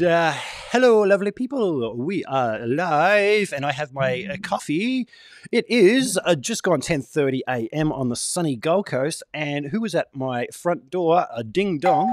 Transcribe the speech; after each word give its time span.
Uh, 0.00 0.34
hello, 0.72 1.00
lovely 1.04 1.30
people. 1.30 1.96
We 1.96 2.22
are 2.26 2.58
live, 2.66 3.54
and 3.54 3.64
I 3.64 3.72
have 3.72 3.94
my 3.94 4.26
uh, 4.30 4.36
coffee. 4.42 5.08
It 5.50 5.64
is 5.70 6.20
uh, 6.22 6.34
just 6.34 6.62
gone 6.62 6.82
10:30 6.82 7.40
a.m. 7.48 7.90
on 7.92 8.10
the 8.10 8.16
sunny 8.16 8.56
Gold 8.56 8.84
Coast, 8.84 9.22
and 9.32 9.68
who 9.68 9.80
was 9.80 9.94
at 9.94 10.14
my 10.14 10.48
front 10.52 10.90
door? 10.90 11.26
A 11.34 11.42
ding 11.42 11.78
dong, 11.78 12.12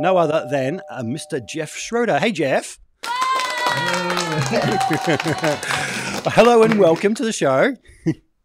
no 0.00 0.16
other 0.16 0.48
than 0.50 0.80
uh, 0.90 1.02
Mr. 1.04 1.40
Jeff 1.46 1.76
Schroeder. 1.76 2.18
Hey, 2.18 2.32
Jeff. 2.32 2.80
hello 6.34 6.64
and 6.64 6.80
welcome 6.80 7.14
to 7.14 7.24
the 7.24 7.32
show. 7.32 7.76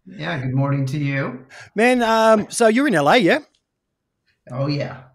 Yeah, 0.05 0.37
good 0.37 0.53
morning 0.53 0.85
to 0.87 0.99
you. 0.99 1.47
Man, 1.73 2.03
um, 2.03 2.51
so 2.51 2.67
you're 2.67 2.87
in 2.87 2.93
LA, 2.93 3.15
yeah? 3.15 3.39
Oh 4.51 4.67
yeah. 4.67 5.05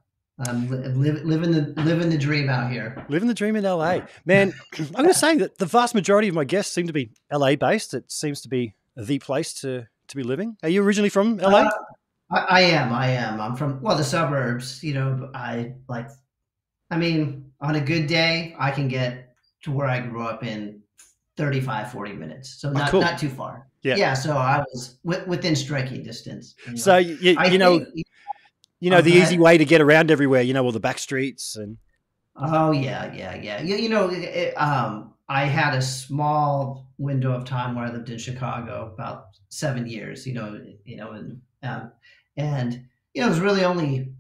Live, 0.41 1.23
living 1.25 1.51
the 1.51 1.75
living 1.83 2.09
the 2.09 2.17
dream 2.17 2.49
out 2.49 2.71
here. 2.73 3.05
Living 3.09 3.29
the 3.29 3.35
dream 3.35 3.57
in 3.57 3.65
LA. 3.65 4.01
Man, 4.25 4.55
I'm 4.79 4.87
going 4.93 5.09
to 5.09 5.15
say 5.15 5.37
that 5.37 5.59
the 5.59 5.67
vast 5.67 5.95
majority 5.95 6.29
of 6.29 6.35
my 6.35 6.45
guests 6.45 6.75
seem 6.75 6.87
to 6.87 6.93
be 6.93 7.11
LA 7.31 7.57
based. 7.57 7.93
It 7.93 8.11
seems 8.11 8.41
to 8.43 8.49
be 8.49 8.75
the 8.97 9.19
place 9.19 9.53
to, 9.61 9.87
to 10.09 10.17
be 10.17 10.23
living. 10.23 10.57
Are 10.63 10.69
you 10.69 10.83
originally 10.83 11.11
from 11.11 11.37
LA? 11.37 11.65
Uh, 11.65 11.71
I, 12.31 12.39
I 12.39 12.61
am. 12.63 12.93
I 12.93 13.09
am. 13.11 13.41
I'm 13.41 13.55
from 13.55 13.83
well 13.83 13.97
the 13.97 14.05
suburbs. 14.05 14.83
You 14.83 14.95
know, 14.95 15.31
I 15.35 15.75
like. 15.89 16.09
I 16.91 16.97
mean, 16.97 17.53
on 17.61 17.77
a 17.77 17.81
good 17.81 18.07
day, 18.07 18.57
I 18.59 18.71
can 18.71 18.89
get 18.89 19.35
to 19.65 19.71
where 19.73 19.87
I 19.87 20.01
grew 20.01 20.23
up 20.23 20.43
in 20.43 20.81
35, 21.37 21.93
40 21.93 22.13
minutes. 22.15 22.61
So 22.61 22.71
not 22.71 22.91
cool. 22.91 23.01
not 23.03 23.19
too 23.19 23.29
far. 23.29 23.69
Yeah. 23.83 23.97
Yeah. 23.97 24.15
So 24.15 24.37
I 24.37 24.63
was 24.73 24.99
wi- 25.05 25.25
within 25.27 25.55
striking 25.55 26.03
distance. 26.03 26.55
you 26.67 26.73
know. 26.73 26.79
so 26.79 26.97
you, 26.97 27.37
I 27.39 27.47
you 27.47 27.59
know 27.59 27.79
think- 27.79 28.07
you 28.81 28.91
know 28.91 29.01
the 29.01 29.13
easy 29.13 29.39
way 29.39 29.59
to 29.59 29.65
get 29.65 29.81
around 29.81 30.11
everywhere. 30.11 30.43
You 30.43 30.55
know 30.55 30.65
all 30.65 30.73
the 30.73 30.81
back 30.81 30.99
streets 30.99 31.57
and 31.57 31.79
Oh 32.43 32.71
yeah, 32.71 33.13
yeah, 33.13 33.35
yeah. 33.35 33.61
You, 33.61 33.77
you 33.77 33.89
know, 33.89 34.09
it, 34.11 34.55
um, 34.55 35.15
I 35.29 35.45
had 35.45 35.75
a 35.75 35.83
small 35.83 36.87
window 36.99 37.33
of 37.33 37.45
time 37.45 37.75
where 37.75 37.85
I 37.85 37.93
lived 37.93 38.09
in 38.09 38.19
Chicago, 38.19 38.91
about 38.95 39.27
seven 39.51 39.87
years. 39.87 40.27
You 40.27 40.35
know, 40.35 40.61
you 40.85 40.97
know, 40.97 41.13
and 41.13 41.41
um, 41.63 41.93
and 42.37 42.85
you 43.15 43.21
know, 43.23 43.29
there's 43.29 43.41
really 43.41 43.65
only 43.65 44.15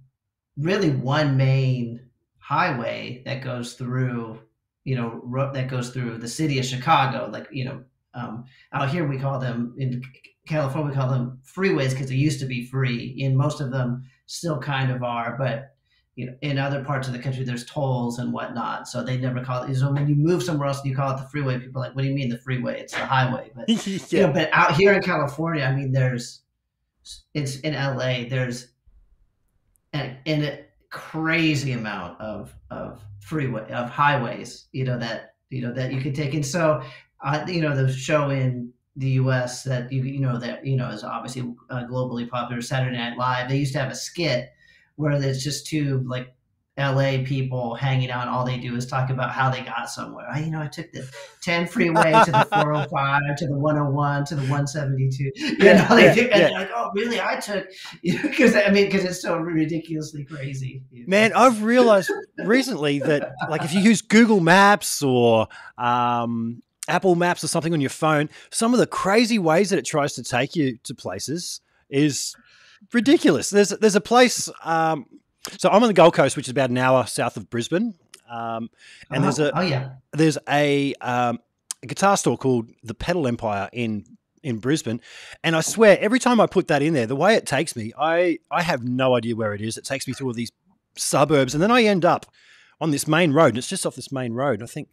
really 0.58 0.90
one 0.90 1.36
main 1.36 2.08
highway 2.38 3.22
that 3.24 3.42
goes 3.42 3.74
through. 3.74 4.40
You 4.84 4.96
know, 4.96 5.20
ro- 5.24 5.52
that 5.52 5.68
goes 5.68 5.90
through 5.90 6.18
the 6.18 6.28
city 6.28 6.58
of 6.58 6.66
Chicago. 6.66 7.30
Like 7.32 7.48
you 7.50 7.64
know, 7.64 7.84
um, 8.12 8.44
out 8.72 8.90
here 8.90 9.06
we 9.06 9.18
call 9.18 9.38
them 9.38 9.74
in 9.78 10.02
California 10.46 10.90
we 10.90 10.96
call 10.96 11.08
them 11.08 11.40
freeways 11.44 11.90
because 11.90 12.08
they 12.08 12.16
used 12.16 12.40
to 12.40 12.46
be 12.46 12.66
free. 12.66 13.14
In 13.18 13.36
most 13.36 13.60
of 13.60 13.70
them, 13.70 14.04
still 14.30 14.58
kind 14.58 14.92
of 14.92 15.02
are, 15.02 15.34
but 15.36 15.74
you 16.14 16.26
know, 16.26 16.34
in 16.42 16.56
other 16.58 16.84
parts 16.84 17.08
of 17.08 17.14
the 17.14 17.18
country, 17.18 17.44
there's 17.44 17.64
tolls 17.64 18.18
and 18.18 18.32
whatnot, 18.32 18.86
so 18.86 19.02
they 19.02 19.16
never 19.16 19.42
call 19.42 19.64
it. 19.64 19.74
So 19.74 19.92
when 19.92 20.08
you 20.08 20.14
move 20.14 20.42
somewhere 20.42 20.68
else 20.68 20.80
and 20.80 20.90
you 20.90 20.94
call 20.94 21.14
it 21.14 21.18
the 21.18 21.28
freeway, 21.28 21.58
people 21.58 21.82
are 21.82 21.86
like, 21.86 21.96
"What 21.96 22.02
do 22.02 22.08
you 22.08 22.14
mean 22.14 22.28
the 22.28 22.38
freeway? 22.38 22.80
It's 22.80 22.92
the 22.92 23.04
highway." 23.04 23.50
But 23.54 23.68
you 24.12 24.20
know, 24.20 24.32
but 24.32 24.48
out 24.52 24.76
here 24.76 24.92
in 24.92 25.02
California, 25.02 25.64
I 25.64 25.74
mean, 25.74 25.92
there's 25.92 26.42
it's 27.34 27.60
in 27.60 27.74
LA. 27.74 28.28
There's 28.28 28.68
an, 29.92 30.18
an 30.26 30.44
a 30.44 30.60
crazy 30.90 31.72
amount 31.72 32.20
of 32.20 32.54
of 32.70 33.02
freeway 33.20 33.68
of 33.70 33.88
highways. 33.90 34.66
You 34.72 34.84
know 34.84 34.98
that 34.98 35.34
you 35.48 35.62
know 35.62 35.72
that 35.72 35.92
you 35.92 36.00
could 36.00 36.14
take. 36.14 36.34
And 36.34 36.46
so, 36.46 36.82
uh, 37.24 37.44
you 37.48 37.62
know, 37.62 37.74
the 37.74 37.92
show 37.92 38.30
in 38.30 38.72
the 38.96 39.10
U.S. 39.10 39.62
that 39.64 39.92
you 39.92 40.02
you 40.02 40.20
know 40.20 40.38
that 40.38 40.66
you 40.66 40.76
know 40.76 40.88
is 40.90 41.04
obviously 41.04 41.54
uh, 41.70 41.84
globally 41.90 42.28
popular, 42.28 42.60
Saturday 42.60 42.96
Night 42.96 43.16
Live. 43.16 43.48
They 43.48 43.58
used 43.58 43.72
to 43.74 43.78
have 43.80 43.90
a 43.90 43.94
skit 43.94 44.50
where 44.96 45.12
it's 45.12 45.42
just 45.42 45.66
two 45.66 46.04
like 46.06 46.34
LA 46.78 47.18
people 47.24 47.74
hanging 47.74 48.10
out 48.10 48.22
and 48.22 48.30
all 48.30 48.44
they 48.44 48.56
do 48.58 48.74
is 48.74 48.86
talk 48.86 49.10
about 49.10 49.30
how 49.30 49.50
they 49.50 49.60
got 49.62 49.90
somewhere. 49.90 50.26
I, 50.32 50.40
you 50.40 50.50
know, 50.50 50.62
I 50.62 50.66
took 50.68 50.90
the 50.92 51.08
10 51.42 51.66
freeway 51.66 52.12
to 52.24 52.30
the 52.30 52.46
405 52.50 53.36
to 53.36 53.46
the 53.46 53.58
101 53.58 54.24
to 54.26 54.34
the 54.34 54.40
172. 54.42 55.24
You 55.34 55.56
Yeah, 55.58 55.86
know, 55.88 55.96
they 55.96 56.06
yeah, 56.06 56.14
yeah. 56.14 56.22
and 56.22 56.30
they're 56.32 56.50
like, 56.52 56.70
oh, 56.74 56.90
really? 56.94 57.20
I 57.20 57.38
took, 57.38 57.68
because 58.02 58.54
I 58.54 58.70
mean, 58.70 58.86
because 58.86 59.04
it's 59.04 59.20
so 59.20 59.36
ridiculously 59.36 60.24
crazy. 60.24 60.82
you 60.90 61.00
know? 61.00 61.04
Man, 61.08 61.32
I've 61.34 61.62
realized 61.62 62.10
recently 62.44 62.98
that 63.00 63.32
like 63.50 63.62
if 63.62 63.74
you 63.74 63.80
use 63.80 64.00
Google 64.00 64.40
Maps 64.40 65.02
or 65.02 65.48
um, 65.76 66.62
Apple 66.90 67.14
Maps 67.14 67.42
or 67.44 67.48
something 67.48 67.72
on 67.72 67.80
your 67.80 67.90
phone, 67.90 68.28
some 68.50 68.72
of 68.74 68.78
the 68.78 68.86
crazy 68.86 69.38
ways 69.38 69.70
that 69.70 69.78
it 69.78 69.86
tries 69.86 70.12
to 70.14 70.22
take 70.22 70.56
you 70.56 70.78
to 70.84 70.94
places 70.94 71.60
is 71.88 72.34
ridiculous. 72.92 73.50
There's 73.50 73.70
there's 73.70 73.96
a 73.96 74.00
place. 74.00 74.48
Um, 74.64 75.06
so 75.58 75.70
I'm 75.70 75.82
on 75.82 75.88
the 75.88 75.94
Gold 75.94 76.14
Coast, 76.14 76.36
which 76.36 76.46
is 76.46 76.50
about 76.50 76.70
an 76.70 76.78
hour 76.78 77.06
south 77.06 77.36
of 77.36 77.48
Brisbane, 77.48 77.94
um, 78.28 78.70
and 79.10 79.24
there's 79.24 79.38
a 79.38 79.56
oh, 79.56 79.62
yeah. 79.62 79.92
there's 80.12 80.38
a, 80.48 80.94
um, 81.00 81.38
a 81.82 81.86
guitar 81.86 82.16
store 82.16 82.36
called 82.36 82.70
the 82.82 82.94
Pedal 82.94 83.26
Empire 83.26 83.68
in 83.72 84.04
in 84.42 84.58
Brisbane, 84.58 85.00
and 85.42 85.56
I 85.56 85.60
swear 85.60 85.98
every 86.00 86.18
time 86.18 86.40
I 86.40 86.46
put 86.46 86.68
that 86.68 86.82
in 86.82 86.94
there, 86.94 87.06
the 87.06 87.16
way 87.16 87.34
it 87.34 87.46
takes 87.46 87.74
me, 87.74 87.92
I 87.98 88.38
I 88.50 88.62
have 88.62 88.84
no 88.84 89.14
idea 89.14 89.36
where 89.36 89.54
it 89.54 89.60
is. 89.60 89.76
It 89.76 89.84
takes 89.84 90.06
me 90.06 90.12
through 90.12 90.28
all 90.28 90.34
these 90.34 90.52
suburbs, 90.96 91.54
and 91.54 91.62
then 91.62 91.70
I 91.70 91.84
end 91.84 92.04
up 92.04 92.26
on 92.80 92.90
this 92.90 93.06
main 93.06 93.32
road, 93.32 93.48
and 93.48 93.58
it's 93.58 93.68
just 93.68 93.86
off 93.86 93.96
this 93.96 94.12
main 94.12 94.32
road. 94.34 94.62
I 94.62 94.66
think, 94.66 94.88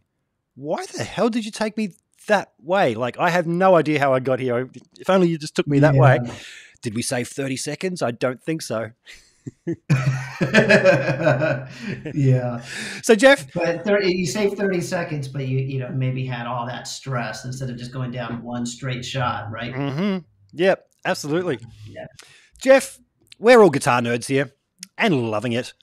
why 0.58 0.86
the 0.88 1.04
hell 1.04 1.30
did 1.30 1.46
you 1.46 1.52
take 1.52 1.78
me 1.78 1.92
that 2.28 2.52
way? 2.60 2.96
Like 2.96 3.18
I 3.20 3.30
have 3.30 3.46
no 3.46 3.76
idea 3.76 4.00
how 4.00 4.14
I 4.14 4.20
got 4.20 4.40
here. 4.40 4.70
If 5.00 5.10
only 5.10 5.30
you 5.30 5.38
just 5.38 5.56
took 5.56 5.68
me 5.68 5.80
that 5.80 5.96
way. 5.96 6.20
Did 6.82 6.96
we 6.96 7.02
save 7.02 7.28
thirty 7.28 7.58
seconds? 7.58 8.02
I 8.02 8.12
don't 8.12 8.42
think 8.42 8.62
so. 8.62 8.92
yeah. 12.14 12.62
So 13.02 13.16
Jeff, 13.16 13.54
But 13.54 13.86
30, 13.86 14.14
you 14.14 14.26
saved 14.26 14.58
30 14.58 14.82
seconds, 14.82 15.30
but 15.30 15.48
you, 15.48 15.60
you 15.60 15.80
know, 15.80 15.90
maybe 15.90 16.26
had 16.26 16.48
all 16.48 16.66
that 16.68 16.86
stress 16.86 17.46
instead 17.46 17.70
of 17.70 17.78
just 17.78 17.94
going 17.94 18.12
down 18.12 18.44
one 18.44 18.66
straight 18.66 19.06
shot, 19.06 19.50
right? 19.50 19.74
Mm-hmm. 19.74 20.18
Yep, 20.52 20.86
absolutely. 21.06 21.60
Yeah. 21.88 22.08
Jeff, 22.62 23.00
we're 23.40 23.62
all 23.62 23.70
guitar 23.70 24.02
nerds 24.02 24.28
here 24.28 24.52
and 24.98 25.30
loving 25.30 25.54
it. 25.54 25.74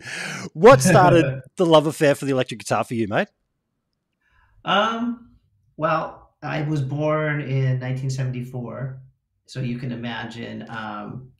what 0.52 0.80
started 0.80 1.42
the 1.56 1.66
love 1.66 1.86
affair 1.86 2.14
for 2.14 2.24
the 2.24 2.32
electric 2.32 2.60
guitar 2.60 2.84
for 2.84 2.94
you, 2.94 3.08
mate? 3.08 3.28
Um, 4.64 5.36
well, 5.76 6.34
I 6.42 6.62
was 6.62 6.82
born 6.82 7.40
in 7.42 7.80
1974, 7.80 9.00
so 9.46 9.60
you 9.60 9.78
can 9.78 9.92
imagine. 9.92 10.66
Um, 10.68 11.32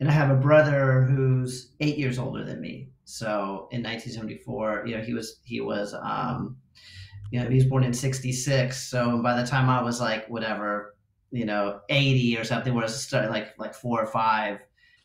and 0.00 0.08
I 0.08 0.12
have 0.12 0.30
a 0.30 0.40
brother 0.40 1.02
who's 1.02 1.72
eight 1.80 1.98
years 1.98 2.18
older 2.18 2.44
than 2.44 2.60
me. 2.60 2.90
So 3.04 3.68
in 3.70 3.82
1974, 3.82 4.84
you 4.86 4.96
know, 4.96 5.02
he 5.02 5.14
was 5.14 5.40
he 5.44 5.60
was 5.60 5.94
um, 5.94 6.56
you 7.30 7.40
know, 7.40 7.48
he 7.48 7.56
was 7.56 7.64
born 7.66 7.84
in 7.84 7.92
66. 7.92 8.90
So 8.90 9.22
by 9.22 9.40
the 9.40 9.46
time 9.46 9.68
I 9.70 9.82
was 9.82 10.00
like 10.00 10.28
whatever, 10.28 10.96
you 11.30 11.44
know, 11.44 11.80
80 11.88 12.38
or 12.38 12.44
something, 12.44 12.74
where 12.74 12.84
I 12.84 12.86
was 12.86 13.12
like 13.12 13.58
like 13.58 13.74
four 13.74 14.02
or 14.02 14.06
five, 14.06 14.60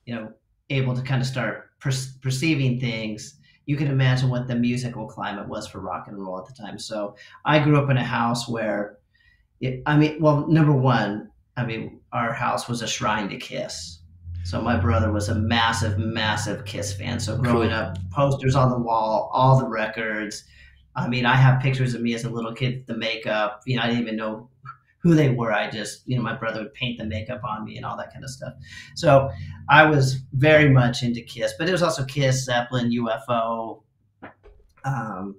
you 0.06 0.16
know, 0.16 0.34
able 0.70 0.96
to 0.96 1.02
kind 1.02 1.22
of 1.22 1.28
start 1.28 1.80
per- 1.80 1.92
perceiving 2.22 2.80
things. 2.80 3.40
You 3.66 3.78
can 3.78 3.88
imagine 3.88 4.30
what 4.30 4.48
the 4.48 4.56
musical 4.56 5.08
climate 5.08 5.48
was 5.48 5.68
for 5.68 5.80
rock 5.80 6.08
and 6.08 6.18
roll 6.18 6.40
at 6.40 6.46
the 6.48 6.54
time. 6.54 6.80
So 6.80 7.16
I 7.46 7.60
grew 7.60 7.82
up 7.82 7.90
in 7.90 7.98
a 7.98 8.04
house 8.04 8.48
where, 8.50 8.98
it, 9.60 9.84
I 9.86 9.96
mean, 9.98 10.22
well, 10.22 10.48
number 10.48 10.74
one, 10.74 11.32
I 11.58 11.66
mean, 11.66 12.02
our 12.12 12.34
house 12.34 12.68
was 12.68 12.82
a 12.82 12.88
shrine 12.88 13.30
to 13.30 13.38
Kiss. 13.38 14.00
So 14.44 14.60
my 14.62 14.76
brother 14.78 15.12
was 15.12 15.30
a 15.30 15.36
massive, 15.36 16.00
massive 16.00 16.66
Kiss 16.66 16.94
fan. 16.94 17.20
So 17.20 17.38
growing 17.38 17.70
Cool. 17.70 17.78
up, 17.78 17.98
posters 18.12 18.56
on 18.56 18.72
the 18.72 18.80
wall, 18.80 19.30
all 19.32 19.60
the 19.60 19.68
records. 19.68 20.44
I 20.96 21.08
mean, 21.08 21.26
I 21.26 21.36
have 21.36 21.62
pictures 21.62 21.94
of 21.94 22.02
me 22.02 22.14
as 22.16 22.24
a 22.26 22.30
little 22.30 22.54
kid 22.54 22.78
with 22.78 22.88
the 22.88 22.98
makeup. 22.98 23.62
You 23.66 23.78
know, 23.78 23.84
I 23.84 23.88
didn't 23.88 24.02
even 24.02 24.16
know 24.18 24.50
who 25.02 25.16
they 25.16 25.30
were. 25.30 25.52
I 25.52 25.70
just, 25.70 26.08
you 26.08 26.16
know, 26.16 26.22
my 26.22 26.36
brother 26.36 26.62
would 26.62 26.74
paint 26.74 27.00
the 27.00 27.06
makeup 27.06 27.42
on 27.44 27.66
me 27.66 27.78
and 27.78 27.86
all 27.86 27.98
that 27.98 28.14
kind 28.14 28.24
of 28.24 28.30
stuff. 28.30 28.54
So 28.96 29.30
I 29.70 29.86
was 29.86 30.20
very 30.34 30.70
much 30.70 31.04
into 31.04 31.22
Kiss, 31.22 31.54
but 31.58 31.68
it 31.68 31.72
was 31.72 31.84
also 31.84 32.06
Kiss, 32.06 32.46
Zeppelin, 32.46 32.92
UFO. 32.92 33.82
Um, 34.84 35.36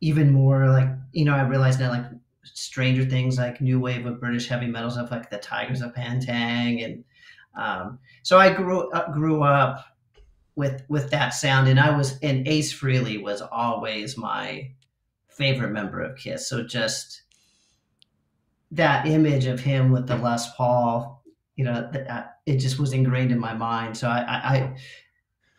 even 0.00 0.32
more 0.32 0.68
like, 0.68 0.88
you 1.12 1.24
know, 1.24 1.34
I 1.34 1.42
realized 1.42 1.80
now 1.80 1.90
like 1.90 2.04
stranger 2.44 3.04
things 3.04 3.38
like 3.38 3.60
new 3.60 3.80
wave 3.80 4.06
of 4.06 4.20
British 4.20 4.48
heavy 4.48 4.66
metal 4.66 4.90
stuff 4.90 5.10
like 5.10 5.30
the 5.30 5.38
Tygers 5.38 5.82
of 5.82 5.94
Pan 5.94 6.20
Tang 6.20 6.82
and 6.82 7.04
um, 7.56 7.98
so 8.22 8.38
I 8.38 8.52
grew 8.52 8.90
up 8.90 9.12
grew 9.12 9.42
up 9.42 9.84
with 10.54 10.82
with 10.88 11.10
that 11.10 11.30
sound 11.30 11.68
and 11.68 11.80
I 11.80 11.96
was 11.96 12.18
and 12.20 12.46
Ace 12.46 12.72
Frehley 12.72 13.20
was 13.20 13.40
always 13.40 14.16
my 14.16 14.70
favorite 15.28 15.72
member 15.72 16.00
of 16.00 16.16
Kiss. 16.16 16.48
So 16.48 16.62
just 16.62 17.22
that 18.72 19.06
image 19.06 19.46
of 19.46 19.60
him 19.60 19.92
with 19.92 20.06
the 20.06 20.16
Les 20.16 20.54
Paul, 20.56 21.22
you 21.54 21.64
know, 21.64 21.88
th- 21.92 22.06
uh, 22.06 22.24
it 22.46 22.58
just 22.58 22.78
was 22.78 22.92
ingrained 22.92 23.32
in 23.32 23.38
my 23.38 23.54
mind. 23.54 23.96
So 23.96 24.08
I, 24.08 24.24
I, 24.26 24.76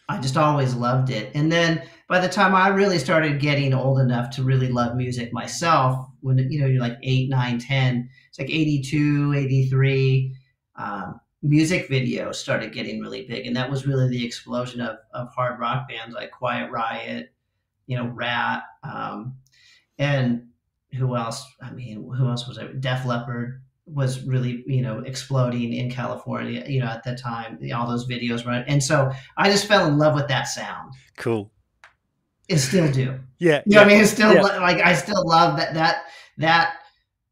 I, 0.10 0.20
just 0.20 0.38
always 0.38 0.74
loved 0.74 1.10
it. 1.10 1.32
And 1.34 1.52
then 1.52 1.84
by 2.08 2.20
the 2.20 2.30
time 2.30 2.54
I 2.54 2.70
really 2.70 3.00
started 3.00 3.40
getting 3.40 3.74
old 3.74 4.00
enough 4.00 4.30
to 4.32 4.44
really 4.44 4.70
love 4.70 4.96
music 4.96 5.34
myself, 5.34 6.08
when 6.22 6.38
you 6.52 6.60
know 6.60 6.68
you're 6.68 6.82
like 6.82 6.98
eight, 7.04 7.30
nine, 7.30 7.60
ten, 7.60 8.10
it's 8.30 8.40
like 8.40 8.50
82, 8.50 9.34
83. 9.34 10.36
Um, 10.76 11.20
music 11.42 11.90
videos 11.90 12.36
started 12.36 12.74
getting 12.74 13.00
really 13.02 13.26
big, 13.26 13.46
and 13.46 13.56
that 13.56 13.70
was 13.70 13.88
really 13.88 14.10
the 14.10 14.26
explosion 14.26 14.82
of, 14.82 14.98
of 15.14 15.30
hard 15.34 15.60
rock 15.60 15.88
bands 15.90 16.14
like 16.14 16.32
Quiet 16.32 16.72
Riot, 16.72 17.34
you 17.86 17.98
know, 17.98 18.08
Ratt. 18.08 18.64
um, 18.84 19.36
and 19.98 20.48
who 20.94 21.16
else? 21.16 21.46
I 21.62 21.72
mean, 21.72 22.04
who 22.04 22.28
else 22.28 22.48
was 22.48 22.58
it? 22.58 22.82
Def 22.82 23.06
Leppard 23.06 23.62
was 23.86 24.24
really, 24.24 24.64
you 24.68 24.82
know, 24.82 25.00
exploding 25.00 25.74
in 25.74 25.90
California, 25.90 26.64
you 26.68 26.80
know, 26.82 26.88
at 26.88 27.04
that 27.06 27.20
time, 27.20 27.60
all 27.74 27.88
those 27.88 28.08
videos, 28.08 28.46
right? 28.46 28.66
And 28.68 28.84
so 28.84 29.12
I 29.38 29.50
just 29.50 29.66
fell 29.68 29.88
in 29.88 29.98
love 29.98 30.14
with 30.16 30.28
that 30.28 30.44
sound. 30.44 30.94
Cool. 31.18 31.52
It 32.48 32.60
still 32.60 32.92
do. 32.92 33.20
Yeah. 33.40 33.62
You 33.68 33.76
know 33.76 33.82
yeah. 33.82 33.86
what 33.86 33.86
I 33.86 33.90
mean? 33.94 34.02
It's 34.02 34.12
still 34.12 34.34
Yeah. 34.34 34.42
like 34.42 34.82
I 34.84 34.94
still 34.96 35.24
love 35.28 35.58
that 35.58 35.76
that 35.76 36.06
that 36.40 36.78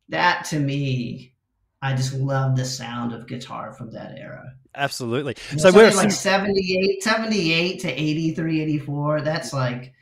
that 0.10 0.46
to 0.52 0.60
me. 0.60 1.34
I 1.82 1.96
just 1.96 2.14
love 2.14 2.56
the 2.56 2.64
sound 2.64 3.12
of 3.12 3.28
guitar 3.28 3.74
from 3.74 3.90
that 3.94 4.20
era. 4.20 4.54
Absolutely. 4.76 5.36
You 5.50 5.58
know, 5.58 5.64
So 5.64 5.72
we're 5.72 5.92
like 5.92 6.12
sim- 6.12 6.44
78, 6.46 7.02
78 7.02 7.80
to 7.80 7.88
83, 7.90 8.62
84. 8.62 9.22
That's 9.22 9.52
like 9.52 9.94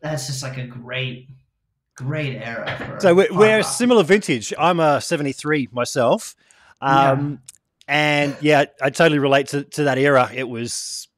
that's 0.00 0.28
just 0.28 0.44
like 0.44 0.58
a 0.58 0.66
great, 0.66 1.28
great 1.96 2.36
era 2.36 2.76
for 2.78 3.00
So 3.00 3.14
we're, 3.14 3.28
we're 3.30 3.62
similar 3.62 4.02
vintage. 4.04 4.52
I'm 4.58 4.80
a 4.80 5.00
73 5.00 5.68
myself. 5.72 6.36
Um, 6.80 7.40
And 7.88 8.36
yeah, 8.40 8.64
I 8.82 8.90
totally 8.90 9.18
relate 9.18 9.48
to, 9.48 9.62
to 9.62 9.84
that 9.84 9.96
era. 9.98 10.30
It 10.34 10.48
was, 10.48 11.08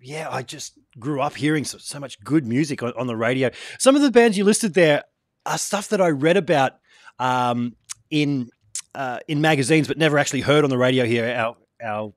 yeah, 0.00 0.28
I 0.30 0.42
just 0.42 0.74
grew 0.98 1.20
up 1.20 1.34
hearing 1.34 1.64
so, 1.64 1.78
so 1.78 1.98
much 1.98 2.20
good 2.22 2.46
music 2.46 2.82
on, 2.82 2.92
on 2.96 3.06
the 3.06 3.16
radio. 3.16 3.50
Some 3.78 3.96
of 3.96 4.02
the 4.02 4.10
bands 4.10 4.36
you 4.36 4.44
listed 4.44 4.74
there 4.74 5.04
are 5.46 5.58
stuff 5.58 5.88
that 5.88 6.00
I 6.00 6.08
read 6.08 6.36
about 6.36 6.78
um, 7.18 7.76
in 8.10 8.50
uh, 8.94 9.18
in 9.28 9.40
magazines, 9.40 9.88
but 9.88 9.98
never 9.98 10.18
actually 10.18 10.40
heard 10.40 10.64
on 10.64 10.70
the 10.70 10.78
radio 10.78 11.04
here. 11.04 11.26
Our, 11.26 11.56
our 11.82 12.12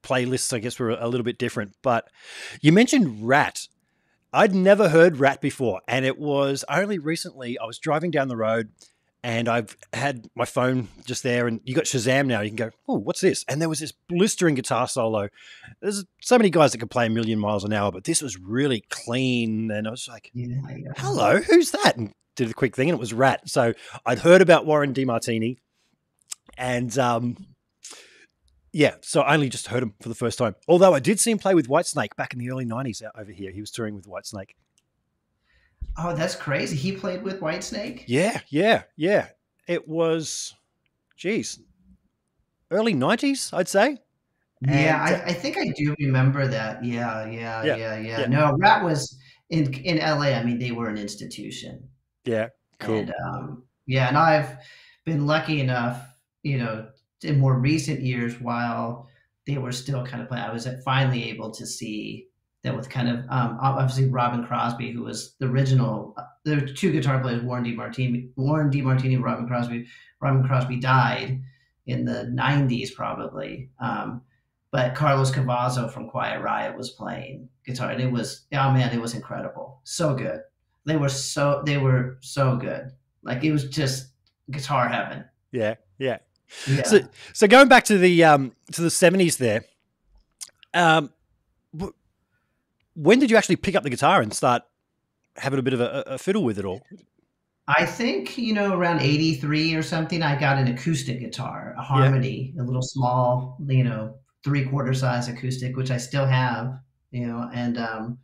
playlists, 0.00 0.52
I 0.54 0.58
guess, 0.60 0.78
were 0.78 0.90
a 0.90 1.08
little 1.08 1.24
bit 1.24 1.38
different. 1.38 1.74
But 1.82 2.08
you 2.60 2.72
mentioned 2.72 3.26
Ratt. 3.26 3.68
I'd 4.32 4.54
never 4.54 4.88
heard 4.88 5.18
Ratt 5.18 5.40
before, 5.40 5.80
and 5.88 6.04
it 6.04 6.18
was 6.18 6.64
only 6.68 6.98
recently 6.98 7.58
I 7.58 7.64
was 7.64 7.78
driving 7.78 8.10
down 8.10 8.28
the 8.28 8.36
road 8.36 8.70
and 9.26 9.48
I've 9.48 9.76
had 9.92 10.28
my 10.36 10.44
phone 10.44 10.86
just 11.04 11.24
there, 11.24 11.48
and 11.48 11.60
you 11.64 11.74
got 11.74 11.84
Shazam 11.86 12.26
now. 12.26 12.42
You 12.42 12.50
can 12.50 12.56
go, 12.56 12.70
oh, 12.88 12.94
what's 12.98 13.20
this? 13.20 13.44
And 13.48 13.60
there 13.60 13.68
was 13.68 13.80
this 13.80 13.92
blistering 14.08 14.54
guitar 14.54 14.86
solo. 14.86 15.30
There's 15.80 16.04
so 16.20 16.38
many 16.38 16.48
guys 16.48 16.70
that 16.70 16.78
can 16.78 16.86
play 16.86 17.06
a 17.06 17.10
million 17.10 17.40
miles 17.40 17.64
an 17.64 17.72
hour, 17.72 17.90
but 17.90 18.04
this 18.04 18.22
was 18.22 18.38
really 18.38 18.84
clean, 18.88 19.72
and 19.72 19.88
I 19.88 19.90
was 19.90 20.06
like, 20.08 20.30
Yeah, 20.32 20.58
yeah. 20.68 20.92
hello, 20.96 21.40
who's 21.40 21.72
that? 21.72 21.96
And 21.96 22.12
did 22.36 22.50
a 22.50 22.54
quick 22.54 22.76
thing, 22.76 22.88
and 22.88 22.96
it 22.96 23.00
was 23.00 23.12
Ratt. 23.12 23.48
So 23.48 23.72
I'd 24.04 24.20
heard 24.20 24.42
about 24.42 24.64
Warren 24.64 24.94
DeMartini, 24.94 25.56
and 26.56 26.96
um, 26.96 27.36
yeah, 28.76 28.96
so 29.00 29.22
I 29.22 29.32
only 29.32 29.48
just 29.48 29.68
heard 29.68 29.82
him 29.82 29.94
for 30.02 30.10
the 30.10 30.14
first 30.14 30.36
time. 30.36 30.54
Although 30.68 30.92
I 30.92 31.00
did 31.00 31.18
see 31.18 31.30
him 31.30 31.38
play 31.38 31.54
with 31.54 31.66
Whitesnake 31.66 32.14
back 32.14 32.34
in 32.34 32.38
the 32.38 32.50
early 32.50 32.66
'90s 32.66 33.02
over 33.16 33.32
here. 33.32 33.50
He 33.50 33.60
was 33.60 33.70
touring 33.70 33.94
with 33.94 34.06
Whitesnake. 34.06 34.50
Oh, 35.96 36.14
that's 36.14 36.36
crazy. 36.36 36.76
He 36.76 36.92
played 36.92 37.22
with 37.22 37.40
Whitesnake. 37.40 38.04
Yeah, 38.06 38.42
yeah, 38.50 38.82
yeah. 38.94 39.28
It 39.66 39.88
was, 39.88 40.54
geez, 41.16 41.58
early 42.70 42.92
'90s, 42.92 43.50
I'd 43.54 43.66
say. 43.66 43.96
Yeah, 44.60 45.06
And, 45.06 45.14
uh, 45.14 45.24
I, 45.24 45.30
I 45.30 45.32
think 45.32 45.56
I 45.56 45.72
do 45.74 45.94
remember 45.98 46.46
that. 46.46 46.84
Yeah, 46.84 47.24
yeah, 47.30 47.64
Yeah, 47.64 47.76
yeah, 47.76 47.96
yeah. 47.98 48.20
yeah. 48.20 48.26
No, 48.26 48.56
Ratt 48.58 48.84
was 48.84 49.18
in 49.48 49.72
in 49.72 49.98
LA. 50.00 50.36
I 50.36 50.44
mean, 50.44 50.58
they 50.58 50.72
were 50.72 50.90
an 50.90 50.98
institution. 50.98 51.88
Yeah, 52.26 52.48
cool. 52.78 52.98
And 52.98 53.14
um, 53.24 53.64
yeah, 53.86 54.08
and 54.08 54.18
I've 54.18 54.58
been 55.06 55.26
lucky 55.26 55.62
enough, 55.62 56.06
you 56.42 56.58
know, 56.58 56.88
in 57.22 57.38
more 57.38 57.58
recent 57.58 58.00
years, 58.00 58.40
while 58.40 59.08
they 59.46 59.58
were 59.58 59.72
still 59.72 60.04
kind 60.04 60.22
of 60.22 60.28
playing, 60.28 60.44
I 60.44 60.52
was 60.52 60.68
finally 60.84 61.30
able 61.30 61.50
to 61.52 61.66
see 61.66 62.28
that 62.62 62.76
with 62.76 62.88
kind 62.90 63.08
of 63.08 63.18
um, 63.28 63.58
obviously 63.60 64.06
Robin 64.06 64.44
Crosby, 64.44 64.90
who 64.92 65.02
was 65.02 65.34
the 65.38 65.46
original. 65.46 66.14
uh, 66.16 66.24
There 66.44 66.60
were 66.60 66.66
two 66.66 66.90
guitar 66.92 67.20
players, 67.20 67.42
Warren 67.42 67.64
DeMartini, 67.64 68.30
Warren 68.36 68.70
DeMartini, 68.70 69.14
and 69.14 69.24
Robin 69.24 69.46
Crosby. 69.46 69.86
Robin 70.20 70.44
Crosby 70.44 70.76
died 70.76 71.40
in 71.86 72.04
the 72.04 72.24
'90s, 72.34 72.92
probably. 72.94 73.70
Um, 73.78 74.22
but 74.72 74.94
Carlos 74.94 75.30
Cavazo 75.30 75.90
from 75.90 76.08
Quiet 76.10 76.42
Riot 76.42 76.76
was 76.76 76.90
playing 76.90 77.48
guitar, 77.64 77.90
and 77.90 78.02
it 78.02 78.10
was 78.10 78.46
oh 78.52 78.72
man, 78.72 78.92
it 78.92 79.00
was 79.00 79.14
incredible, 79.14 79.80
so 79.84 80.14
good. 80.14 80.40
They 80.84 80.96
were 80.96 81.08
so 81.08 81.62
they 81.64 81.78
were 81.78 82.18
so 82.20 82.56
good. 82.56 82.90
Like 83.22 83.44
it 83.44 83.52
was 83.52 83.68
just 83.68 84.08
guitar 84.50 84.88
heaven. 84.88 85.24
yeah, 85.52 85.74
yeah. 85.98 86.18
Yeah. 86.66 86.82
So, 86.84 87.00
so 87.32 87.46
going 87.46 87.68
back 87.68 87.84
to 87.86 87.98
the 87.98 88.24
um, 88.24 88.52
to 88.72 88.82
the 88.82 88.90
seventies, 88.90 89.36
there. 89.36 89.64
Um, 90.74 91.10
when 92.94 93.18
did 93.18 93.30
you 93.30 93.36
actually 93.36 93.56
pick 93.56 93.74
up 93.74 93.82
the 93.82 93.90
guitar 93.90 94.20
and 94.20 94.32
start 94.32 94.62
having 95.36 95.58
a 95.58 95.62
bit 95.62 95.74
of 95.74 95.80
a, 95.80 96.04
a 96.06 96.18
fiddle 96.18 96.44
with 96.44 96.58
it 96.58 96.64
all? 96.64 96.82
I 97.68 97.84
think 97.84 98.38
you 98.38 98.54
know 98.54 98.74
around 98.74 99.00
'83 99.00 99.74
or 99.74 99.82
something. 99.82 100.22
I 100.22 100.38
got 100.38 100.58
an 100.58 100.68
acoustic 100.68 101.20
guitar, 101.20 101.74
a 101.76 101.82
Harmony, 101.82 102.54
a 102.58 102.62
little 102.62 102.82
small, 102.82 103.58
you 103.66 103.84
know, 103.84 104.18
three 104.44 104.64
quarter 104.64 104.94
size 104.94 105.28
acoustic, 105.28 105.76
which 105.76 105.90
I 105.90 105.96
still 105.96 106.26
have. 106.26 106.78
You 107.10 107.26
know, 107.26 107.48
and 107.52 107.78
um, 107.78 108.18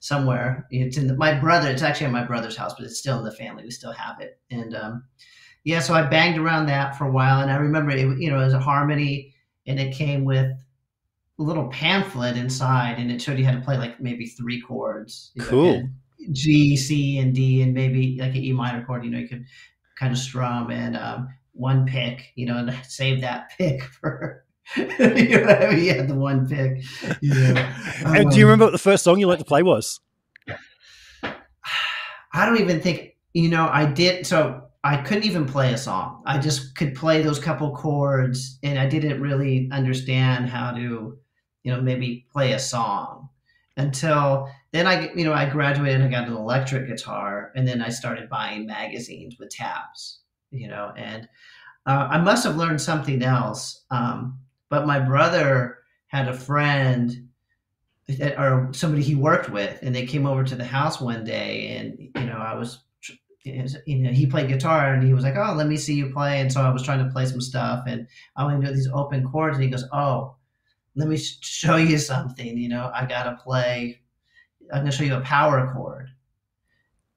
somewhere 0.00 0.66
it's 0.70 0.96
in 0.96 1.08
the, 1.08 1.16
my 1.16 1.34
brother. 1.34 1.70
It's 1.70 1.82
actually 1.82 2.06
at 2.06 2.12
my 2.12 2.24
brother's 2.24 2.56
house, 2.56 2.74
but 2.74 2.84
it's 2.84 2.98
still 2.98 3.18
in 3.18 3.24
the 3.24 3.32
family. 3.32 3.64
We 3.64 3.70
still 3.70 3.92
have 3.92 4.20
it, 4.20 4.40
and 4.50 4.74
um, 4.74 5.04
yeah. 5.66 5.80
So 5.80 5.92
I 5.92 6.02
banged 6.04 6.38
around 6.38 6.66
that 6.66 6.96
for 6.96 7.06
a 7.06 7.10
while, 7.10 7.40
and 7.40 7.50
I 7.50 7.56
remember 7.56 7.90
it. 7.90 7.98
You 8.18 8.30
know, 8.30 8.40
it 8.40 8.44
was 8.44 8.54
a 8.54 8.58
Harmony, 8.60 9.34
and 9.66 9.78
it 9.78 9.94
came 9.94 10.24
with 10.24 10.46
a 11.38 11.42
little 11.42 11.68
pamphlet 11.68 12.36
inside, 12.36 12.98
and 12.98 13.10
it 13.10 13.20
showed 13.20 13.38
you 13.38 13.44
how 13.44 13.52
to 13.52 13.60
play 13.60 13.76
like 13.76 14.00
maybe 14.00 14.26
three 14.26 14.60
chords. 14.62 15.32
You 15.34 15.42
know, 15.42 15.48
Cool. 15.48 15.88
G, 16.32 16.76
C, 16.76 17.18
and 17.18 17.34
D, 17.34 17.60
and 17.62 17.74
maybe 17.74 18.16
like 18.18 18.30
an 18.30 18.42
E 18.44 18.52
minor 18.52 18.84
chord. 18.86 19.04
You 19.04 19.10
know, 19.10 19.18
you 19.18 19.28
could 19.28 19.44
kind 19.98 20.12
of 20.12 20.18
strum 20.18 20.70
and 20.70 20.96
um, 20.96 21.28
one 21.52 21.84
pick. 21.84 22.32
You 22.36 22.46
know, 22.46 22.58
and 22.58 22.74
save 22.88 23.20
that 23.22 23.50
pick 23.58 23.82
for. 24.00 24.44
you 24.76 24.84
know 24.86 25.46
what 25.46 25.62
I 25.62 25.70
mean? 25.74 25.84
You 25.84 25.94
had 25.94 26.08
the 26.08 26.14
one 26.16 26.48
pick. 26.48 26.82
You 27.20 27.34
know. 27.34 27.72
and 28.06 28.30
do 28.30 28.38
you 28.38 28.44
Um, 28.46 28.50
remember 28.50 28.64
what 28.66 28.72
the 28.72 28.78
first 28.78 29.04
song 29.04 29.18
you 29.20 29.26
learned 29.28 29.40
to 29.40 29.44
play 29.44 29.62
was? 29.62 30.00
I 32.32 32.44
don't 32.46 32.60
even 32.60 32.80
think 32.80 33.16
you 33.32 33.48
know. 33.48 33.68
I 33.70 33.86
did 33.86 34.26
so. 34.26 34.65
I 34.86 35.02
couldn't 35.02 35.24
even 35.24 35.46
play 35.46 35.72
a 35.72 35.78
song. 35.78 36.22
I 36.26 36.38
just 36.38 36.76
could 36.76 36.94
play 36.94 37.20
those 37.20 37.40
couple 37.40 37.74
chords, 37.74 38.58
and 38.62 38.78
I 38.78 38.86
didn't 38.88 39.20
really 39.20 39.68
understand 39.72 40.48
how 40.48 40.70
to, 40.70 41.18
you 41.64 41.72
know, 41.72 41.80
maybe 41.80 42.26
play 42.32 42.52
a 42.52 42.58
song 42.58 43.28
until 43.76 44.48
then. 44.72 44.86
I, 44.86 45.12
you 45.14 45.24
know, 45.24 45.32
I 45.32 45.50
graduated 45.50 46.00
and 46.00 46.04
I 46.14 46.20
got 46.20 46.28
an 46.28 46.36
electric 46.36 46.86
guitar, 46.86 47.50
and 47.56 47.66
then 47.66 47.82
I 47.82 47.88
started 47.88 48.30
buying 48.30 48.64
magazines 48.66 49.36
with 49.40 49.50
tabs, 49.50 50.20
you 50.52 50.68
know, 50.68 50.92
and 50.96 51.28
uh, 51.86 52.06
I 52.08 52.18
must 52.18 52.44
have 52.44 52.56
learned 52.56 52.80
something 52.80 53.22
else. 53.24 53.84
Um, 53.90 54.38
but 54.68 54.86
my 54.86 55.00
brother 55.00 55.78
had 56.06 56.28
a 56.28 56.34
friend 56.34 57.28
that, 58.06 58.38
or 58.38 58.70
somebody 58.72 59.02
he 59.02 59.16
worked 59.16 59.50
with, 59.50 59.80
and 59.82 59.92
they 59.92 60.06
came 60.06 60.26
over 60.26 60.44
to 60.44 60.54
the 60.54 60.64
house 60.64 61.00
one 61.00 61.24
day, 61.24 61.76
and 61.76 61.98
you 61.98 62.30
know, 62.30 62.38
I 62.38 62.54
was, 62.54 62.84
you 63.86 63.98
know, 63.98 64.10
he 64.10 64.26
played 64.26 64.48
guitar, 64.48 64.94
and 64.94 65.02
he 65.02 65.14
was 65.14 65.24
like, 65.24 65.36
"Oh, 65.36 65.54
let 65.54 65.66
me 65.66 65.76
see 65.76 65.94
you 65.94 66.12
play," 66.12 66.40
and 66.40 66.52
so 66.52 66.60
I 66.62 66.70
was 66.70 66.82
trying 66.82 67.04
to 67.04 67.12
play 67.12 67.26
some 67.26 67.40
stuff, 67.40 67.84
and 67.86 68.06
I 68.36 68.44
went 68.44 68.62
into 68.62 68.72
these 68.72 68.88
open 68.92 69.24
chords, 69.24 69.56
and 69.56 69.64
he 69.64 69.70
goes, 69.70 69.84
"Oh, 69.92 70.36
let 70.94 71.08
me 71.08 71.16
show 71.16 71.76
you 71.76 71.98
something. 71.98 72.58
You 72.58 72.68
know, 72.68 72.90
I 72.94 73.06
gotta 73.06 73.36
play. 73.42 74.00
I'm 74.72 74.80
gonna 74.80 74.92
show 74.92 75.04
you 75.04 75.16
a 75.16 75.20
power 75.20 75.72
chord. 75.74 76.08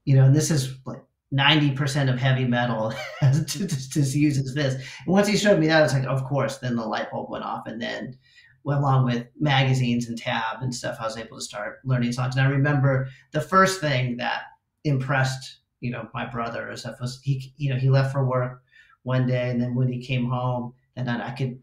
You 0.05 0.15
know, 0.15 0.25
and 0.25 0.35
this 0.35 0.51
is 0.51 0.75
like." 0.85 1.03
90% 1.31 2.09
of 2.11 2.17
heavy 2.17 2.43
metal 2.43 2.91
just, 3.21 3.91
just 3.91 4.15
uses 4.15 4.55
this. 4.55 4.73
And 4.73 4.83
once 5.05 5.27
he 5.27 5.37
showed 5.37 5.59
me 5.59 5.67
that, 5.67 5.83
it's 5.83 5.93
like, 5.93 6.05
of 6.05 6.23
course, 6.23 6.57
then 6.57 6.75
the 6.75 6.83
light 6.83 7.11
bulb 7.11 7.29
went 7.29 7.43
off. 7.43 7.67
And 7.67 7.79
then 7.79 8.17
well, 8.63 8.79
along 8.79 9.05
with 9.05 9.27
magazines 9.39 10.07
and 10.07 10.17
tab 10.17 10.61
and 10.61 10.73
stuff, 10.73 10.97
I 10.99 11.05
was 11.05 11.17
able 11.17 11.37
to 11.37 11.43
start 11.43 11.79
learning 11.85 12.11
songs. 12.11 12.35
And 12.35 12.45
I 12.45 12.49
remember 12.49 13.07
the 13.31 13.41
first 13.41 13.79
thing 13.81 14.17
that 14.17 14.43
impressed, 14.83 15.59
you 15.79 15.91
know, 15.91 16.07
my 16.13 16.25
brother 16.25 16.69
or 16.69 16.75
stuff 16.75 16.99
was 16.99 17.19
he, 17.23 17.53
you 17.57 17.69
know, 17.69 17.77
he 17.79 17.89
left 17.89 18.11
for 18.11 18.25
work 18.25 18.63
one 19.03 19.27
day, 19.27 19.49
and 19.49 19.61
then 19.61 19.75
when 19.75 19.91
he 19.91 20.05
came 20.05 20.29
home, 20.29 20.73
and 20.95 21.07
then 21.07 21.21
I 21.21 21.31
could 21.31 21.59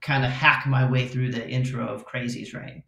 kind 0.00 0.24
of 0.24 0.30
hack 0.30 0.66
my 0.66 0.90
way 0.90 1.08
through 1.08 1.32
the 1.32 1.48
intro 1.48 1.86
of 1.86 2.04
Crazy 2.04 2.44
Train, 2.44 2.82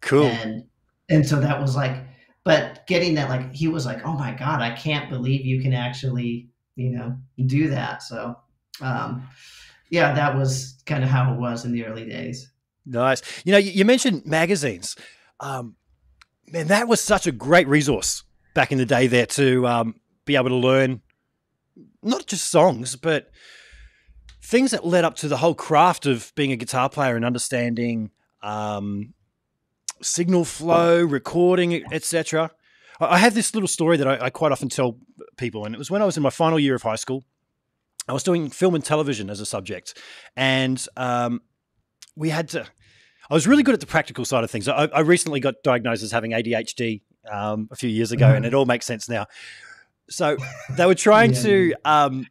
Cool. 0.00 0.26
and 0.26 0.64
and 1.08 1.26
so 1.26 1.40
that 1.40 1.60
was 1.60 1.74
like, 1.74 1.96
but 2.44 2.86
getting 2.86 3.14
that, 3.14 3.28
like, 3.28 3.54
he 3.54 3.68
was 3.68 3.86
like, 3.86 4.04
oh 4.04 4.12
my 4.14 4.32
god, 4.32 4.60
I 4.60 4.74
can't 4.74 5.10
believe 5.10 5.44
you 5.44 5.60
can 5.60 5.72
actually, 5.72 6.48
you 6.76 6.90
know, 6.90 7.16
do 7.46 7.68
that. 7.68 8.02
So, 8.02 8.36
um, 8.80 9.26
yeah, 9.90 10.14
that 10.14 10.36
was 10.36 10.82
kind 10.86 11.02
of 11.02 11.10
how 11.10 11.32
it 11.32 11.38
was 11.38 11.64
in 11.64 11.72
the 11.72 11.84
early 11.84 12.08
days. 12.08 12.50
Nice. 12.86 13.22
You 13.44 13.52
know, 13.52 13.58
you, 13.58 13.84
mentioned 13.84 14.24
magazines. 14.24 14.96
Um, 15.40 15.76
man, 16.46 16.68
that 16.68 16.88
was 16.88 17.00
such 17.00 17.26
a 17.26 17.32
great 17.32 17.68
resource 17.68 18.24
back 18.54 18.72
in 18.72 18.78
the 18.78 18.86
day 18.86 19.06
there 19.06 19.26
to 19.26 19.66
um, 19.66 19.94
be 20.28 20.36
able 20.36 20.50
to 20.50 20.54
learn 20.54 21.00
not 22.02 22.26
just 22.26 22.50
songs, 22.50 22.94
but 22.94 23.30
things 24.42 24.70
that 24.70 24.86
led 24.86 25.04
up 25.04 25.16
to 25.16 25.28
the 25.28 25.38
whole 25.38 25.54
craft 25.54 26.06
of 26.06 26.32
being 26.36 26.52
a 26.52 26.56
guitar 26.56 26.88
player 26.88 27.16
and 27.16 27.24
understanding 27.24 28.10
um, 28.42 29.14
signal 30.02 30.44
flow, 30.44 31.02
recording, 31.02 31.82
etc. 31.92 32.50
I 33.00 33.06
I 33.06 33.18
have 33.18 33.34
this 33.34 33.54
little 33.54 33.68
story 33.68 33.96
that 33.96 34.06
I, 34.06 34.26
I 34.26 34.30
quite 34.30 34.52
often 34.52 34.68
tell 34.68 34.98
people, 35.36 35.64
and 35.64 35.74
it 35.74 35.78
was 35.78 35.90
when 35.90 36.02
I 36.02 36.04
was 36.04 36.16
in 36.16 36.22
my 36.22 36.30
final 36.30 36.58
year 36.58 36.74
of 36.74 36.82
high 36.82 36.96
school. 36.96 37.24
I 38.06 38.12
was 38.12 38.22
doing 38.22 38.48
film 38.48 38.74
and 38.74 38.84
television 38.84 39.28
as 39.30 39.40
a 39.40 39.46
subject, 39.46 39.98
and 40.36 40.84
um, 40.96 41.40
we 42.16 42.28
had 42.28 42.48
to. 42.50 42.66
I 43.30 43.34
was 43.34 43.46
really 43.46 43.62
good 43.62 43.74
at 43.74 43.80
the 43.80 43.86
practical 43.86 44.24
side 44.24 44.44
of 44.44 44.50
things. 44.50 44.68
I, 44.68 44.86
I 44.86 45.00
recently 45.00 45.40
got 45.40 45.56
diagnosed 45.62 46.02
as 46.02 46.12
having 46.12 46.30
ADHD 46.30 47.02
um, 47.30 47.68
a 47.70 47.76
few 47.76 47.90
years 47.90 48.12
ago, 48.12 48.28
and 48.34 48.46
it 48.46 48.54
all 48.54 48.66
makes 48.66 48.86
sense 48.86 49.08
now. 49.08 49.26
So 50.08 50.36
they 50.76 50.86
were 50.86 50.94
trying 50.94 51.32
Yeah. 51.34 51.42
to 51.42 51.74
um, 51.84 52.26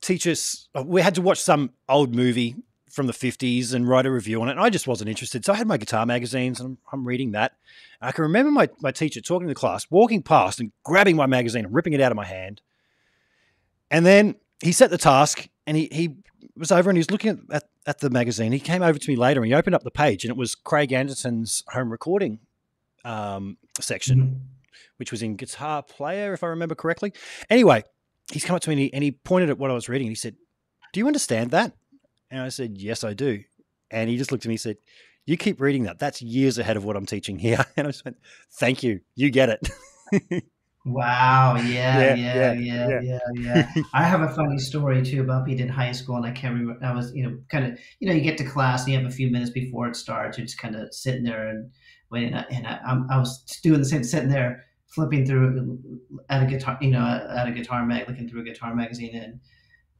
teach 0.00 0.26
us. 0.26 0.68
We 0.84 1.02
had 1.02 1.14
to 1.16 1.22
watch 1.22 1.40
some 1.40 1.70
old 1.88 2.14
movie 2.14 2.56
from 2.90 3.06
the 3.06 3.12
50s 3.12 3.72
and 3.72 3.88
write 3.88 4.04
a 4.04 4.10
review 4.10 4.42
on 4.42 4.48
it. 4.48 4.52
And 4.52 4.60
I 4.60 4.68
just 4.68 4.86
wasn't 4.86 5.08
interested. 5.08 5.44
So 5.44 5.52
I 5.52 5.56
had 5.56 5.66
my 5.66 5.78
guitar 5.78 6.04
magazines 6.04 6.60
and 6.60 6.66
I'm, 6.70 6.78
I'm 6.92 7.08
reading 7.08 7.30
that. 7.32 7.52
And 8.00 8.08
I 8.08 8.12
can 8.12 8.22
remember 8.22 8.50
my, 8.50 8.68
my 8.80 8.90
teacher 8.90 9.20
talking 9.22 9.46
to 9.48 9.50
the 9.54 9.58
class, 9.58 9.86
walking 9.90 10.22
past 10.22 10.60
and 10.60 10.72
grabbing 10.84 11.16
my 11.16 11.24
magazine 11.26 11.64
and 11.64 11.72
ripping 11.74 11.94
it 11.94 12.00
out 12.02 12.12
of 12.12 12.16
my 12.16 12.26
hand. 12.26 12.60
And 13.90 14.04
then 14.04 14.34
he 14.62 14.72
set 14.72 14.90
the 14.90 14.98
task 14.98 15.48
and 15.66 15.76
he, 15.76 15.88
he 15.90 16.16
was 16.56 16.70
over 16.72 16.90
and 16.90 16.96
he 16.96 17.00
was 17.00 17.10
looking 17.10 17.46
at, 17.50 17.64
at, 17.86 17.98
the 18.00 18.10
magazine. 18.10 18.52
He 18.52 18.60
came 18.60 18.82
over 18.82 18.98
to 18.98 19.10
me 19.10 19.16
later 19.16 19.40
and 19.40 19.46
he 19.46 19.54
opened 19.54 19.74
up 19.74 19.84
the 19.84 19.90
page 19.90 20.24
and 20.24 20.30
it 20.30 20.36
was 20.36 20.54
Craig 20.54 20.92
Anderson's 20.92 21.62
home 21.68 21.90
recording 21.90 22.40
um, 23.04 23.56
section 23.80 24.18
Mhm. 24.20 24.40
Which 25.02 25.10
was 25.10 25.20
in 25.20 25.34
Guitar 25.34 25.82
Player, 25.82 26.32
if 26.32 26.44
I 26.44 26.46
remember 26.46 26.76
correctly. 26.76 27.12
Anyway, 27.50 27.82
he's 28.32 28.44
come 28.44 28.54
up 28.54 28.62
to 28.62 28.70
me 28.70 28.74
and 28.74 28.80
he, 28.80 28.92
and 28.94 29.02
he 29.02 29.10
pointed 29.10 29.50
at 29.50 29.58
what 29.58 29.68
I 29.68 29.74
was 29.74 29.88
reading. 29.88 30.06
And 30.06 30.12
he 30.12 30.14
said, 30.14 30.36
Do 30.92 31.00
you 31.00 31.08
understand 31.08 31.50
that? 31.50 31.72
And 32.30 32.40
I 32.40 32.50
said, 32.50 32.78
Yes, 32.78 33.02
I 33.02 33.14
do. 33.14 33.42
And 33.90 34.08
he 34.08 34.16
just 34.16 34.30
looked 34.30 34.44
at 34.44 34.48
me 34.48 34.54
and 34.54 34.60
said, 34.60 34.76
You 35.26 35.36
keep 35.36 35.60
reading 35.60 35.82
that. 35.82 35.98
That's 35.98 36.22
years 36.22 36.56
ahead 36.56 36.76
of 36.76 36.84
what 36.84 36.94
I'm 36.94 37.04
teaching 37.06 37.40
here. 37.40 37.64
And 37.76 37.88
I 37.88 37.90
just 37.90 38.04
went, 38.04 38.16
Thank 38.52 38.84
you. 38.84 39.00
You 39.16 39.30
get 39.30 39.48
it. 39.48 40.44
Wow. 40.84 41.54
Yeah. 41.56 42.14
Yeah, 42.14 42.52
Yeah. 42.54 43.00
yeah, 43.00 43.18
Yeah. 43.34 43.72
I 43.94 44.02
have 44.02 44.20
a 44.22 44.28
funny 44.28 44.58
story 44.58 45.00
too 45.04 45.20
about 45.20 45.44
being 45.44 45.60
in 45.60 45.68
high 45.68 45.92
school, 45.92 46.16
and 46.16 46.26
I 46.26 46.32
can't 46.32 46.54
remember. 46.58 46.84
I 46.84 46.92
was, 46.92 47.12
you 47.14 47.22
know, 47.22 47.38
kind 47.50 47.66
of, 47.72 47.78
you 48.00 48.08
know, 48.08 48.14
you 48.14 48.20
get 48.20 48.36
to 48.38 48.44
class 48.44 48.82
and 48.84 48.92
you 48.92 48.98
have 48.98 49.06
a 49.06 49.14
few 49.14 49.30
minutes 49.30 49.50
before 49.52 49.86
it 49.88 49.94
starts. 49.96 50.38
You're 50.38 50.46
just 50.46 50.58
kind 50.58 50.74
of 50.74 50.92
sitting 50.92 51.22
there 51.22 51.48
and 51.48 51.70
waiting. 52.10 52.34
And 52.34 52.66
I, 52.66 52.80
I'm- 52.84 53.06
I 53.10 53.18
was 53.18 53.44
doing 53.62 53.78
the 53.78 53.84
same, 53.84 54.02
sitting 54.02 54.28
there 54.28 54.64
flipping 54.94 55.26
through 55.26 55.78
at 56.28 56.42
a 56.42 56.46
guitar, 56.46 56.78
you 56.80 56.90
know, 56.90 57.00
at 57.00 57.48
a 57.48 57.52
guitar 57.52 57.84
mag, 57.84 58.08
looking 58.08 58.28
through 58.28 58.42
a 58.42 58.44
guitar 58.44 58.74
magazine, 58.74 59.14
and 59.16 59.40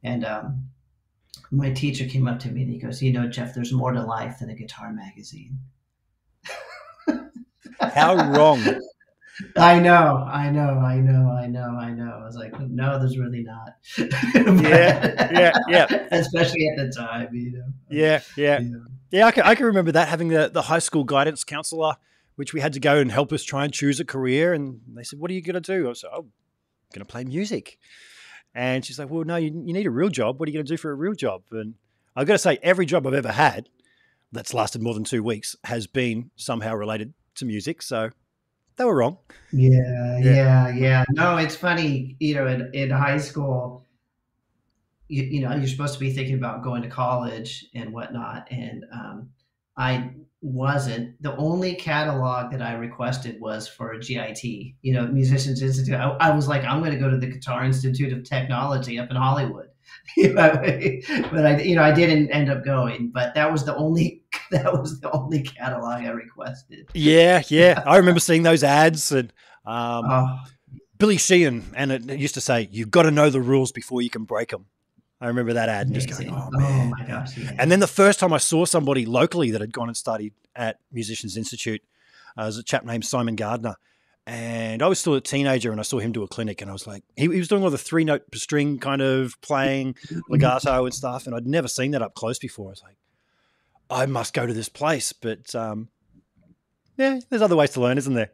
and 0.03 0.25
um, 0.25 0.69
my 1.51 1.71
teacher 1.71 2.05
came 2.05 2.27
up 2.27 2.39
to 2.39 2.49
me 2.49 2.63
and 2.63 2.71
he 2.71 2.79
goes, 2.79 3.01
"You 3.01 3.13
know, 3.13 3.27
Jeff, 3.27 3.53
there's 3.53 3.73
more 3.73 3.91
to 3.91 4.03
life 4.03 4.39
than 4.39 4.49
a 4.49 4.55
guitar 4.55 4.93
magazine." 4.93 5.59
How 7.79 8.15
wrong. 8.31 8.61
I 9.57 9.79
know, 9.79 10.27
I 10.31 10.51
know, 10.51 10.77
I 10.77 10.97
know, 10.99 11.31
I 11.31 11.47
know, 11.47 11.75
I 11.75 11.91
know. 11.91 12.19
I 12.21 12.23
was 12.23 12.35
like, 12.35 12.53
no, 12.59 12.99
there's 12.99 13.17
really 13.17 13.43
not. 13.43 13.73
Yeah, 14.61 15.31
yeah, 15.31 15.51
yeah. 15.67 16.07
Especially 16.11 16.67
at 16.69 16.77
the 16.77 16.93
time, 16.95 17.33
you 17.33 17.51
know. 17.51 17.65
Yeah, 17.89 18.21
yeah. 18.37 18.59
Yeah. 18.59 18.69
Yeah, 19.11 19.27
I 19.27 19.31
can, 19.31 19.43
I 19.43 19.55
can 19.55 19.65
remember 19.67 19.91
that 19.91 20.07
having 20.07 20.27
the, 20.29 20.49
the 20.49 20.63
high 20.63 20.79
school 20.79 21.03
guidance 21.03 21.43
counselor, 21.43 21.95
which 22.35 22.53
we 22.53 22.59
had 22.61 22.73
to 22.73 22.79
go 22.79 22.97
and 22.97 23.11
help 23.11 23.31
us 23.31 23.43
try 23.43 23.63
and 23.63 23.73
choose 23.73 23.99
a 23.99 24.05
career. 24.05 24.53
And 24.53 24.81
they 24.87 25.03
said, 25.03 25.19
What 25.19 25.31
are 25.31 25.33
you 25.33 25.41
going 25.41 25.61
to 25.61 25.61
do? 25.61 25.89
I 25.89 25.93
said, 25.93 26.09
Oh, 26.13 26.19
I'm 26.19 26.31
going 26.93 27.05
to 27.05 27.11
play 27.11 27.23
music. 27.23 27.77
And 28.55 28.85
she's 28.85 28.99
like, 28.99 29.09
Well, 29.09 29.23
no, 29.23 29.35
you, 29.35 29.47
you 29.65 29.73
need 29.73 29.87
a 29.87 29.91
real 29.91 30.09
job. 30.09 30.39
What 30.39 30.47
are 30.47 30.51
you 30.51 30.57
going 30.57 30.65
to 30.65 30.73
do 30.73 30.77
for 30.77 30.91
a 30.91 30.95
real 30.95 31.13
job? 31.13 31.43
And 31.51 31.75
I've 32.15 32.27
got 32.27 32.33
to 32.33 32.39
say, 32.39 32.59
every 32.61 32.85
job 32.85 33.07
I've 33.07 33.13
ever 33.13 33.31
had 33.31 33.69
that's 34.31 34.53
lasted 34.53 34.81
more 34.81 34.93
than 34.93 35.03
two 35.03 35.23
weeks 35.23 35.55
has 35.63 35.87
been 35.87 36.31
somehow 36.35 36.73
related 36.75 37.13
to 37.35 37.45
music. 37.45 37.81
So 37.81 38.09
they 38.77 38.85
were 38.85 38.95
wrong. 38.95 39.17
Yeah, 39.51 40.17
Yeah. 40.19 40.33
yeah, 40.33 40.69
yeah. 40.69 41.03
No, 41.11 41.37
it's 41.37 41.55
funny, 41.55 42.15
you 42.19 42.35
know, 42.35 42.47
in, 42.47 42.69
in 42.73 42.89
high 42.89 43.17
school, 43.17 43.85
you, 45.07 45.23
you 45.23 45.41
know, 45.41 45.55
you're 45.55 45.67
supposed 45.67 45.93
to 45.93 45.99
be 45.99 46.11
thinking 46.11 46.35
about 46.35 46.63
going 46.63 46.81
to 46.83 46.89
college 46.89 47.65
and 47.75 47.93
whatnot. 47.93 48.47
And 48.51 48.85
um, 48.91 49.29
I 49.77 50.11
wasn't. 50.43 51.21
The 51.21 51.35
only 51.37 51.73
catalog 51.75 52.51
that 52.51 52.61
I 52.61 52.73
requested 52.73 53.39
was 53.39 53.67
for 53.67 53.93
a 53.93 53.99
GIT, 53.99 54.43
you 54.43 54.93
know, 54.93 55.07
Musicians 55.07 55.61
Institute. 55.61 55.95
I, 55.95 56.09
I 56.19 56.35
was 56.35 56.47
like, 56.47 56.63
I'm 56.63 56.79
going 56.79 56.91
to 56.91 56.99
go 56.99 57.09
to 57.09 57.17
the 57.17 57.27
Guitar 57.27 57.63
Institute 57.63 58.13
of 58.13 58.23
Technology 58.23 58.99
up 58.99 59.09
in 59.09 59.15
Hollywood. 59.15 59.67
You 60.17 60.33
know, 60.33 60.49
but 61.31 61.45
I, 61.45 61.61
you 61.61 61.75
know, 61.75 61.83
I 61.83 61.91
didn't 61.91 62.29
end 62.31 62.49
up 62.49 62.65
going. 62.65 63.11
But 63.13 63.35
that 63.35 63.51
was 63.51 63.63
the 63.65 63.75
only 63.75 64.23
that 64.51 64.71
was 64.73 64.99
the 64.99 65.11
only 65.11 65.43
catalog 65.43 66.03
I 66.03 66.09
requested. 66.09 66.89
Yeah, 66.93 67.41
yeah. 67.47 67.83
I 67.85 67.97
remember 67.97 68.19
seeing 68.19 68.43
those 68.43 68.63
ads 68.63 69.11
and 69.11 69.31
um, 69.65 70.05
Oh, 70.09 70.39
Billy 70.97 71.17
Sheehan, 71.17 71.63
and 71.75 71.91
it 71.91 72.19
used 72.19 72.33
to 72.35 72.41
say, 72.41 72.69
You've 72.71 72.91
got 72.91 73.03
to 73.03 73.11
know 73.11 73.29
the 73.29 73.41
rules 73.41 73.71
before 73.71 74.01
you 74.01 74.09
can 74.09 74.23
break 74.23 74.49
them. 74.49 74.65
I 75.23 75.27
remember 75.27 75.53
that 75.53 75.69
ad 75.69 75.87
and 75.87 75.95
just 75.95 76.09
going. 76.09 76.29
Oh, 76.29 76.49
man. 76.51 76.89
my 76.89 77.05
gosh. 77.05 77.37
Yeah. 77.37 77.53
And 77.57 77.71
then 77.71 77.79
the 77.79 77.87
first 77.87 78.19
time 78.19 78.33
I 78.33 78.37
saw 78.39 78.65
somebody 78.65 79.05
locally 79.05 79.51
that 79.51 79.61
had 79.61 79.71
gone 79.71 79.87
and 79.87 79.95
studied 79.95 80.33
at 80.53 80.79
Musicians 80.91 81.37
Institute 81.37 81.81
uh, 82.37 82.43
was 82.43 82.57
a 82.57 82.63
chap 82.63 82.83
named 82.83 83.05
Simon 83.05 83.37
Gardner. 83.37 83.75
And 84.27 84.81
I 84.81 84.87
was 84.87 84.99
still 84.99 85.13
a 85.13 85.21
teenager 85.21 85.71
and 85.71 85.79
I 85.79 85.83
saw 85.83 85.99
him 85.99 86.11
do 86.11 86.23
a 86.23 86.27
clinic 86.27 86.61
and 86.61 86.69
I 86.69 86.73
was 86.73 86.85
like, 86.85 87.03
he, 87.15 87.23
he 87.23 87.39
was 87.39 87.47
doing 87.47 87.63
all 87.63 87.69
the 87.69 87.77
three 87.77 88.03
note 88.03 88.29
per 88.31 88.37
string 88.37 88.79
kind 88.79 89.01
of 89.01 89.39
playing 89.39 89.95
legato 90.27 90.83
and 90.83 90.93
stuff. 90.93 91.25
And 91.25 91.33
I'd 91.33 91.47
never 91.47 91.69
seen 91.69 91.91
that 91.91 92.01
up 92.01 92.15
close 92.15 92.37
before. 92.37 92.67
I 92.67 92.71
was 92.71 92.83
like, 92.83 92.97
I 93.89 94.05
must 94.05 94.33
go 94.33 94.45
to 94.45 94.53
this 94.53 94.67
place. 94.67 95.13
But 95.13 95.55
um, 95.55 95.87
yeah, 96.97 97.21
there's 97.29 97.41
other 97.41 97.55
ways 97.55 97.71
to 97.71 97.81
learn, 97.81 97.97
isn't 97.97 98.13
there? 98.13 98.31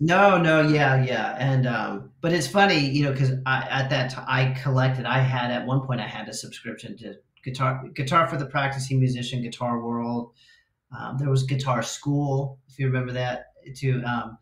No, 0.00 0.38
no, 0.38 0.62
yeah, 0.62 1.02
yeah, 1.04 1.36
and 1.40 1.66
um, 1.66 2.12
but 2.20 2.32
it's 2.32 2.46
funny, 2.46 2.78
you 2.78 3.04
know, 3.04 3.12
because 3.12 3.32
I 3.46 3.66
at 3.68 3.90
that 3.90 4.10
time 4.12 4.24
I 4.28 4.52
collected. 4.62 5.06
I 5.06 5.18
had 5.18 5.50
at 5.50 5.66
one 5.66 5.84
point 5.84 6.00
I 6.00 6.06
had 6.06 6.28
a 6.28 6.32
subscription 6.32 6.96
to 6.98 7.14
guitar, 7.42 7.82
guitar 7.94 8.28
for 8.28 8.36
the 8.36 8.46
practicing 8.46 9.00
musician, 9.00 9.42
Guitar 9.42 9.82
World. 9.82 10.32
Um, 10.96 11.18
there 11.18 11.28
was 11.28 11.42
Guitar 11.42 11.82
School, 11.82 12.58
if 12.68 12.78
you 12.78 12.86
remember 12.86 13.12
that 13.12 13.46
too. 13.76 14.00
Um, 14.06 14.38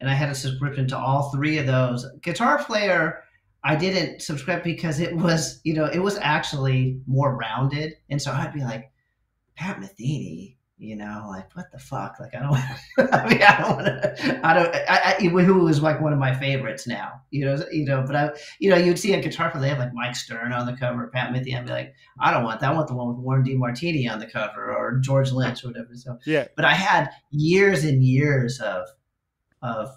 and 0.00 0.10
I 0.10 0.14
had 0.14 0.28
a 0.28 0.34
subscription 0.34 0.88
to 0.88 0.98
all 0.98 1.30
three 1.30 1.58
of 1.58 1.66
those. 1.66 2.04
Guitar 2.22 2.62
Player, 2.62 3.22
I 3.62 3.76
didn't 3.76 4.22
subscribe 4.22 4.64
because 4.64 4.98
it 5.00 5.16
was, 5.16 5.60
you 5.64 5.74
know, 5.74 5.86
it 5.86 6.00
was 6.00 6.18
actually 6.18 7.00
more 7.06 7.36
rounded, 7.36 7.94
and 8.10 8.20
so 8.20 8.32
I'd 8.32 8.52
be 8.52 8.60
like, 8.60 8.90
Pat 9.54 9.80
Metheny, 9.80 10.55
you 10.78 10.94
know, 10.94 11.26
like 11.28 11.54
what 11.56 11.70
the 11.72 11.78
fuck? 11.78 12.16
Like 12.20 12.34
I 12.34 12.40
don't, 12.40 12.52
I 13.12 13.28
mean, 13.28 13.42
I 13.42 13.60
don't 13.60 13.76
want 13.76 13.86
to, 13.86 14.40
I 14.46 14.54
don't, 14.54 14.74
I, 14.74 15.16
I, 15.18 15.42
who 15.42 15.64
was 15.64 15.80
like 15.80 16.00
one 16.00 16.12
of 16.12 16.18
my 16.18 16.34
favorites 16.34 16.86
now, 16.86 17.12
you 17.30 17.44
know, 17.46 17.56
you 17.72 17.86
know, 17.86 18.04
but 18.06 18.14
I, 18.14 18.30
you 18.58 18.68
know, 18.68 18.76
you'd 18.76 18.98
see 18.98 19.14
a 19.14 19.20
guitar 19.22 19.50
player, 19.50 19.62
they 19.62 19.68
have 19.70 19.78
like 19.78 19.94
Mike 19.94 20.14
Stern 20.14 20.52
on 20.52 20.66
the 20.66 20.76
cover, 20.76 21.06
Pat 21.08 21.32
Metheny, 21.32 21.56
I'd 21.56 21.64
be 21.64 21.72
like, 21.72 21.94
I 22.20 22.30
don't 22.30 22.44
want 22.44 22.60
that, 22.60 22.72
I 22.72 22.74
want 22.74 22.88
the 22.88 22.94
one 22.94 23.08
with 23.08 23.16
Warren 23.18 23.42
DeMartini 23.44 24.10
on 24.10 24.18
the 24.18 24.26
cover 24.26 24.74
or 24.74 24.98
George 24.98 25.32
Lynch 25.32 25.64
or 25.64 25.68
whatever. 25.68 25.94
So, 25.94 26.18
Yeah. 26.26 26.46
but 26.56 26.64
I 26.66 26.74
had 26.74 27.08
years 27.30 27.84
and 27.84 28.04
years 28.04 28.60
of, 28.60 28.86
of 29.62 29.88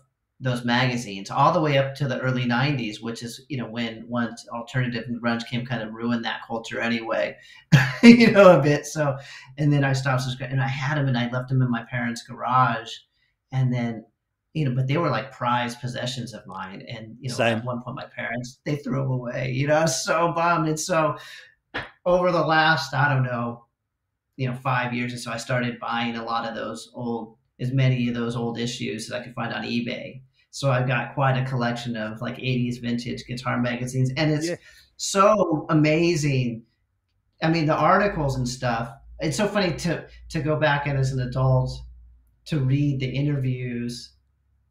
those 0.41 0.63
magazines 0.63 1.29
all 1.29 1.51
the 1.51 1.59
way 1.59 1.77
up 1.77 1.93
to 1.93 2.07
the 2.07 2.19
early 2.19 2.45
90s 2.45 3.01
which 3.01 3.23
is 3.23 3.41
you 3.49 3.57
know 3.57 3.65
when 3.65 4.05
once 4.07 4.47
alternative 4.49 5.03
and 5.07 5.21
grunge 5.21 5.45
came 5.47 5.65
kind 5.65 5.83
of 5.83 5.93
ruined 5.93 6.23
that 6.23 6.39
culture 6.47 6.79
anyway 6.79 7.35
you 8.03 8.31
know 8.31 8.57
a 8.57 8.61
bit. 8.61 8.85
So 8.85 9.17
and 9.57 9.71
then 9.71 9.83
i 9.83 9.93
stopped 9.93 10.21
subscribing 10.21 10.53
and 10.53 10.63
i 10.63 10.67
had 10.67 10.97
them 10.97 11.07
and 11.07 11.17
i 11.17 11.29
left 11.29 11.49
them 11.49 11.61
in 11.61 11.69
my 11.69 11.83
parents 11.83 12.23
garage. 12.23 12.91
And 13.51 13.73
then 13.73 14.05
you 14.53 14.65
know 14.65 14.75
but 14.75 14.87
they 14.87 14.97
were 14.97 15.09
like 15.09 15.31
prized 15.31 15.81
possessions 15.81 16.33
of 16.33 16.45
mine. 16.47 16.83
And 16.87 17.17
you 17.19 17.29
know 17.29 17.35
Same. 17.35 17.57
at 17.59 17.65
one 17.65 17.81
point 17.81 17.97
my 17.97 18.05
parents 18.05 18.59
they 18.63 18.77
threw 18.77 19.01
them 19.01 19.11
away 19.11 19.51
you 19.51 19.67
know 19.67 19.75
i 19.75 19.81
was 19.81 20.03
so 20.03 20.31
bummed. 20.33 20.69
And 20.69 20.79
so 20.79 21.17
over 22.05 22.31
the 22.31 22.41
last 22.41 22.93
i 22.93 23.13
don't 23.13 23.23
know 23.23 23.65
you 24.37 24.47
know 24.47 24.55
five 24.55 24.93
years 24.93 25.13
or 25.13 25.17
so 25.17 25.31
i 25.31 25.37
started 25.37 25.79
buying 25.79 26.15
a 26.15 26.23
lot 26.23 26.47
of 26.47 26.55
those 26.55 26.91
old 26.95 27.35
as 27.59 27.71
many 27.71 28.07
of 28.07 28.15
those 28.15 28.35
old 28.35 28.57
issues 28.57 29.05
as 29.07 29.11
i 29.11 29.21
could 29.21 29.35
find 29.35 29.53
on 29.53 29.63
ebay 29.63 30.21
so 30.51 30.71
I've 30.71 30.87
got 30.87 31.13
quite 31.13 31.37
a 31.37 31.45
collection 31.45 31.95
of 31.95 32.21
like 32.21 32.39
80s 32.39 32.79
vintage 32.79 33.25
guitar 33.25 33.59
magazines. 33.59 34.11
And 34.17 34.31
it's 34.31 34.49
Yeah. 34.49 34.55
so 34.97 35.65
amazing. 35.69 36.65
I 37.41 37.49
mean, 37.49 37.65
the 37.65 37.75
articles 37.75 38.35
and 38.35 38.47
stuff. 38.47 38.91
It's 39.19 39.37
so 39.37 39.47
funny 39.47 39.75
to 39.77 40.07
to 40.29 40.41
go 40.41 40.59
back 40.59 40.87
and 40.87 40.97
as 40.97 41.11
an 41.11 41.19
adult 41.21 41.71
to 42.45 42.59
read 42.59 42.99
the 42.99 43.07
interviews 43.09 44.13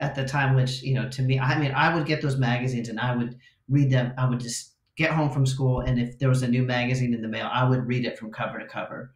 at 0.00 0.14
the 0.14 0.26
time, 0.26 0.54
which, 0.56 0.82
you 0.82 0.94
know, 0.94 1.08
to 1.11 1.23
me, 1.23 1.38
I 1.40 1.58
mean, 1.58 1.73
I 1.73 1.94
would 1.94 2.06
get 2.06 2.23
those 2.23 2.38
magazines 2.38 2.88
and 2.88 3.00
I 3.00 3.16
would 3.16 3.38
read 3.68 3.90
them. 3.90 4.14
I 4.18 4.28
would 4.28 4.40
just 4.40 4.75
get 4.97 5.12
home 5.12 5.30
from 5.30 5.47
school 5.47 5.80
and 5.80 6.00
if 6.00 6.18
there 6.18 6.28
was 6.28 6.42
a 6.42 6.49
new 6.49 6.64
magazine 6.64 7.14
in 7.14 7.23
the 7.23 7.28
mail, 7.28 7.49
I 7.52 7.68
would 7.68 7.87
read 7.87 8.04
it 8.06 8.18
from 8.18 8.32
cover 8.32 8.58
to 8.58 8.66
cover. 8.66 9.14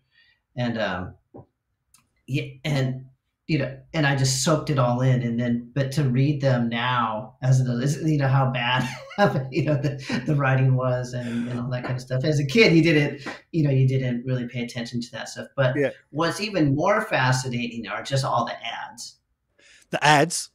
And 0.57 0.79
um 0.79 1.15
yeah, 2.27 2.45
and 2.65 3.07
you 3.53 3.59
know, 3.59 3.79
and 3.93 4.07
I 4.07 4.17
just 4.17 4.43
soaked 4.43 4.71
it 4.71 4.79
all 4.79 5.03
in. 5.03 5.21
And 5.23 5.39
then, 5.39 5.71
but 5.75 5.93
to 5.93 6.05
read 6.05 6.41
them 6.41 6.71
now, 6.71 7.37
as 7.43 7.61
is, 7.61 8.03
you 8.03 8.17
know 8.17 8.27
how 8.27 8.51
bad, 8.51 8.89
you 9.51 9.65
know, 9.65 9.75
the, 9.75 10.23
the 10.25 10.35
writing 10.35 10.75
was 10.75 11.13
and, 11.13 11.51
and 11.51 11.61
all 11.61 11.69
that 11.69 11.83
kind 11.83 11.97
of 11.97 12.01
stuff. 12.01 12.25
As 12.25 12.41
a 12.41 12.47
kid, 12.47 12.73
you 12.73 12.83
didn't, 12.83 13.29
you 13.51 13.63
know, 13.63 13.71
you 13.71 13.87
didn't 13.87 14.25
really 14.25 14.49
pay 14.49 14.63
attention 14.63 15.03
to 15.03 15.11
that 15.13 15.29
stuff. 15.29 15.49
But 15.55 15.77
Yeah. 15.77 15.91
what's 16.13 16.41
even 16.41 16.75
more 16.75 17.03
fascinating 17.03 17.87
are 17.89 18.03
just 18.03 18.25
all 18.25 18.47
the 18.47 18.55
ads. 18.67 19.19
The 19.91 20.03
ads. 20.03 20.49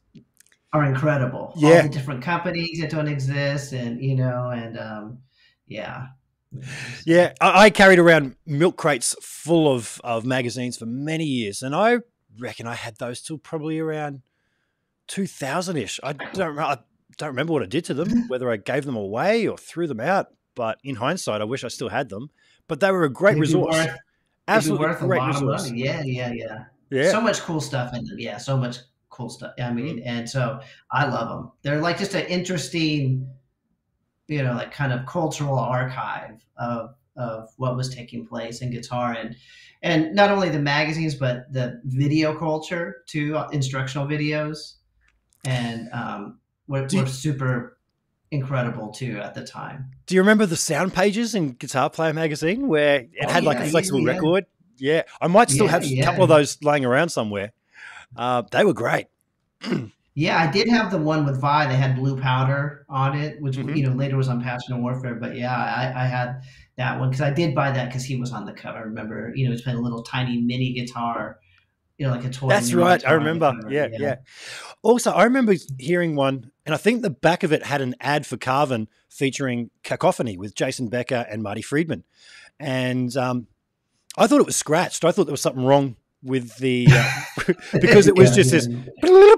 are 0.72 0.84
incredible. 0.84 1.52
Yeah. 1.56 1.76
All 1.76 1.82
the 1.84 1.88
different 1.90 2.20
companies 2.24 2.80
that 2.80 2.90
don't 2.90 3.06
exist, 3.06 3.72
and 3.72 4.02
you 4.02 4.16
know, 4.16 4.50
and 4.50 4.76
um, 4.76 5.18
yeah. 5.68 6.06
Yeah, 7.06 7.32
I, 7.40 7.66
I 7.66 7.70
carried 7.70 8.00
around 8.00 8.34
milk 8.44 8.76
crates 8.76 9.14
full 9.22 9.72
of, 9.72 10.00
of 10.02 10.24
magazines 10.24 10.76
for 10.76 10.86
many 10.86 11.24
years, 11.24 11.62
and 11.62 11.76
I 11.76 11.98
reckon 12.38 12.66
I 12.66 12.74
had 12.74 12.96
those 12.96 13.20
till 13.22 13.38
probably 13.38 13.78
around 13.78 14.22
two 15.06 15.26
thousand 15.26 15.76
ish. 15.76 15.98
I 16.02 16.12
don't 16.12 16.58
I 16.58 16.78
don't 17.16 17.28
remember 17.28 17.52
what 17.52 17.62
I 17.62 17.66
did 17.66 17.84
to 17.86 17.94
them, 17.94 18.24
whether 18.28 18.50
I 18.50 18.56
gave 18.56 18.84
them 18.84 18.96
away 18.96 19.46
or 19.46 19.56
threw 19.58 19.86
them 19.86 20.00
out. 20.00 20.28
But 20.54 20.78
in 20.84 20.96
hindsight, 20.96 21.40
I 21.40 21.44
wish 21.44 21.64
I 21.64 21.68
still 21.68 21.88
had 21.88 22.08
them. 22.08 22.30
But 22.66 22.80
they 22.80 22.90
were 22.90 23.04
a 23.04 23.12
great 23.12 23.34
be 23.34 23.40
resource, 23.42 23.74
worth- 23.76 23.96
absolutely 24.48 24.86
worth 24.86 25.02
a 25.02 25.06
great 25.06 25.22
resource. 25.22 25.66
money. 25.68 25.82
Yeah, 25.82 26.02
yeah, 26.04 26.32
yeah. 26.32 26.64
Yeah, 26.90 27.10
So 27.10 27.20
much 27.20 27.40
cool 27.40 27.60
stuff 27.60 27.94
in 27.94 28.04
them. 28.04 28.18
Yeah, 28.18 28.38
so 28.38 28.56
much 28.56 28.78
cool 29.10 29.28
stuff. 29.28 29.52
I 29.60 29.70
mean, 29.72 29.98
Mm-hmm. 29.98 30.08
and 30.08 30.28
so 30.28 30.60
I 30.90 31.06
love 31.06 31.28
them. 31.28 31.52
They're 31.62 31.80
like 31.80 31.98
just 31.98 32.14
an 32.14 32.26
interesting, 32.26 33.28
you 34.26 34.42
know, 34.42 34.52
like 34.54 34.72
kind 34.72 34.92
of 34.92 35.06
cultural 35.06 35.58
archive 35.58 36.44
of 36.56 36.94
of 37.16 37.48
what 37.56 37.76
was 37.76 37.92
taking 37.94 38.24
place 38.26 38.60
in 38.62 38.70
guitar 38.70 39.12
and 39.12 39.34
and 39.82 40.14
not 40.14 40.30
only 40.30 40.48
the 40.48 40.58
magazines 40.58 41.14
but 41.14 41.52
the 41.52 41.80
video 41.84 42.36
culture 42.36 43.02
too, 43.06 43.36
uh, 43.36 43.48
instructional 43.52 44.06
videos, 44.06 44.74
and 45.44 45.88
um, 45.92 46.40
were, 46.66 46.82
were 46.92 47.06
super 47.06 47.78
incredible 48.30 48.88
too 48.90 49.18
at 49.18 49.34
the 49.34 49.44
time. 49.44 49.90
Do 50.06 50.14
you 50.14 50.20
remember 50.20 50.46
the 50.46 50.56
sound 50.56 50.94
pages 50.94 51.34
in 51.34 51.52
Guitar 51.52 51.90
Player 51.90 52.12
magazine 52.12 52.68
where 52.68 53.00
it 53.00 53.10
Oh, 53.24 53.28
had 53.32 53.44
like 53.44 53.58
a 53.58 53.66
flexible 53.66 54.00
yeah. 54.00 54.12
record? 54.14 54.46
Yeah, 54.78 55.02
I 55.20 55.26
might 55.26 55.50
still 55.50 55.66
Yeah, 55.66 55.72
have 55.72 55.84
a 55.84 56.02
couple 56.02 56.22
of 56.22 56.28
those 56.28 56.62
laying 56.62 56.84
around 56.84 57.08
somewhere. 57.08 57.52
Uh, 58.16 58.42
they 58.50 58.64
were 58.64 58.74
great. 58.74 59.06
Yeah, 60.14 60.36
I 60.42 60.50
did 60.50 60.68
have 60.68 60.90
the 60.90 60.98
one 60.98 61.24
with 61.24 61.40
Vai. 61.40 61.68
They 61.68 61.76
had 61.76 61.94
blue 61.94 62.20
powder 62.20 62.84
on 62.88 63.16
it, 63.16 63.40
which 63.40 63.56
Mhm. 63.56 63.76
you 63.76 63.84
know 63.86 63.92
later 63.94 64.16
was 64.16 64.28
on 64.28 64.42
Passion 64.42 64.74
and 64.74 64.82
Warfare. 64.82 65.14
But 65.14 65.36
yeah, 65.36 65.54
I, 65.54 66.02
I 66.02 66.06
had 66.06 66.40
that 66.78 66.98
one 66.98 67.10
because 67.10 67.20
I 67.20 67.30
did 67.30 67.54
buy 67.54 67.70
that 67.70 67.88
because 67.88 68.04
he 68.04 68.16
was 68.16 68.32
on 68.32 68.46
the 68.46 68.52
cover. 68.52 68.78
I 68.78 68.82
remember, 68.82 69.32
you 69.34 69.44
know, 69.44 69.52
he's 69.52 69.62
playing 69.62 69.78
a 69.78 69.82
little 69.82 70.02
tiny 70.02 70.40
mini 70.40 70.72
guitar, 70.72 71.38
you 71.98 72.06
know, 72.06 72.12
like 72.12 72.24
a 72.24 72.30
toy. 72.30 72.48
That's 72.48 72.72
right. 72.72 72.92
I 72.92 72.96
guitar 72.96 73.16
on 73.16 73.24
the 73.24 73.30
remember. 73.30 73.62
cover. 73.62 73.72
Yeah, 73.72 73.88
yeah, 73.92 74.16
Also, 74.82 75.10
I 75.12 75.24
remember 75.24 75.54
hearing 75.78 76.16
one, 76.16 76.50
and 76.64 76.74
I 76.74 76.78
think 76.78 77.02
the 77.02 77.10
back 77.10 77.42
of 77.42 77.52
it 77.52 77.64
had 77.64 77.80
an 77.80 77.94
ad 78.00 78.26
for 78.26 78.36
Carvin 78.36 78.88
featuring 79.08 79.70
Cacophony 79.82 80.38
with 80.38 80.54
Jason 80.54 80.88
Becker 80.88 81.26
and 81.28 81.42
Marty 81.42 81.62
Friedman. 81.62 82.04
And 82.60 83.14
um, 83.16 83.48
I 84.16 84.26
thought 84.26 84.40
it 84.40 84.46
was 84.46 84.56
scratched. 84.56 85.04
I 85.04 85.12
thought 85.12 85.24
there 85.24 85.32
was 85.32 85.42
something 85.42 85.64
wrong 85.64 85.96
with 86.22 86.56
the 86.58 86.86
uh, 86.90 87.12
because 87.80 88.06
it 88.06 88.16
was 88.16 88.34
just 88.34 88.52
this. 88.52 88.68
I 89.10 89.36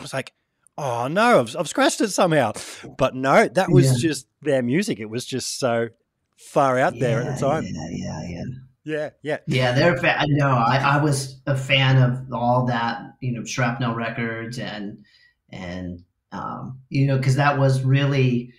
was 0.00 0.12
like, 0.12 0.32
oh 0.78 1.08
no, 1.08 1.40
I've, 1.40 1.56
I've 1.56 1.68
scratched 1.68 2.00
it 2.00 2.08
somehow. 2.08 2.52
But 2.98 3.14
no, 3.14 3.48
that 3.48 3.70
was 3.70 3.92
Yeah. 4.02 4.08
just 4.08 4.26
their 4.42 4.62
music. 4.62 5.00
It 5.00 5.10
was 5.10 5.24
just 5.24 5.58
so 5.58 5.88
far 6.36 6.78
out 6.78 6.98
there 6.98 7.20
at 7.22 7.34
the 7.34 7.40
time. 7.46 7.64
Yeah, 7.64 7.88
yeah, 7.90 8.28
yeah. 8.28 8.44
Yeah, 8.86 9.10
yeah. 9.22 9.38
Yeah, 9.46 9.72
they're. 9.72 9.96
Fa- 9.96 10.20
I 10.20 10.26
know. 10.26 10.48
I, 10.50 10.76
I 10.76 11.02
was 11.02 11.40
a 11.46 11.56
fan 11.56 11.96
of 12.02 12.30
all 12.34 12.66
that, 12.66 13.00
you 13.20 13.32
know, 13.32 13.42
Shrapnel 13.42 13.94
Records 13.94 14.58
and 14.58 15.04
and 15.48 16.04
um, 16.32 16.80
you 16.90 17.06
know, 17.06 17.16
because 17.16 17.36
that 17.36 17.58
was 17.58 17.82
really 17.82 18.52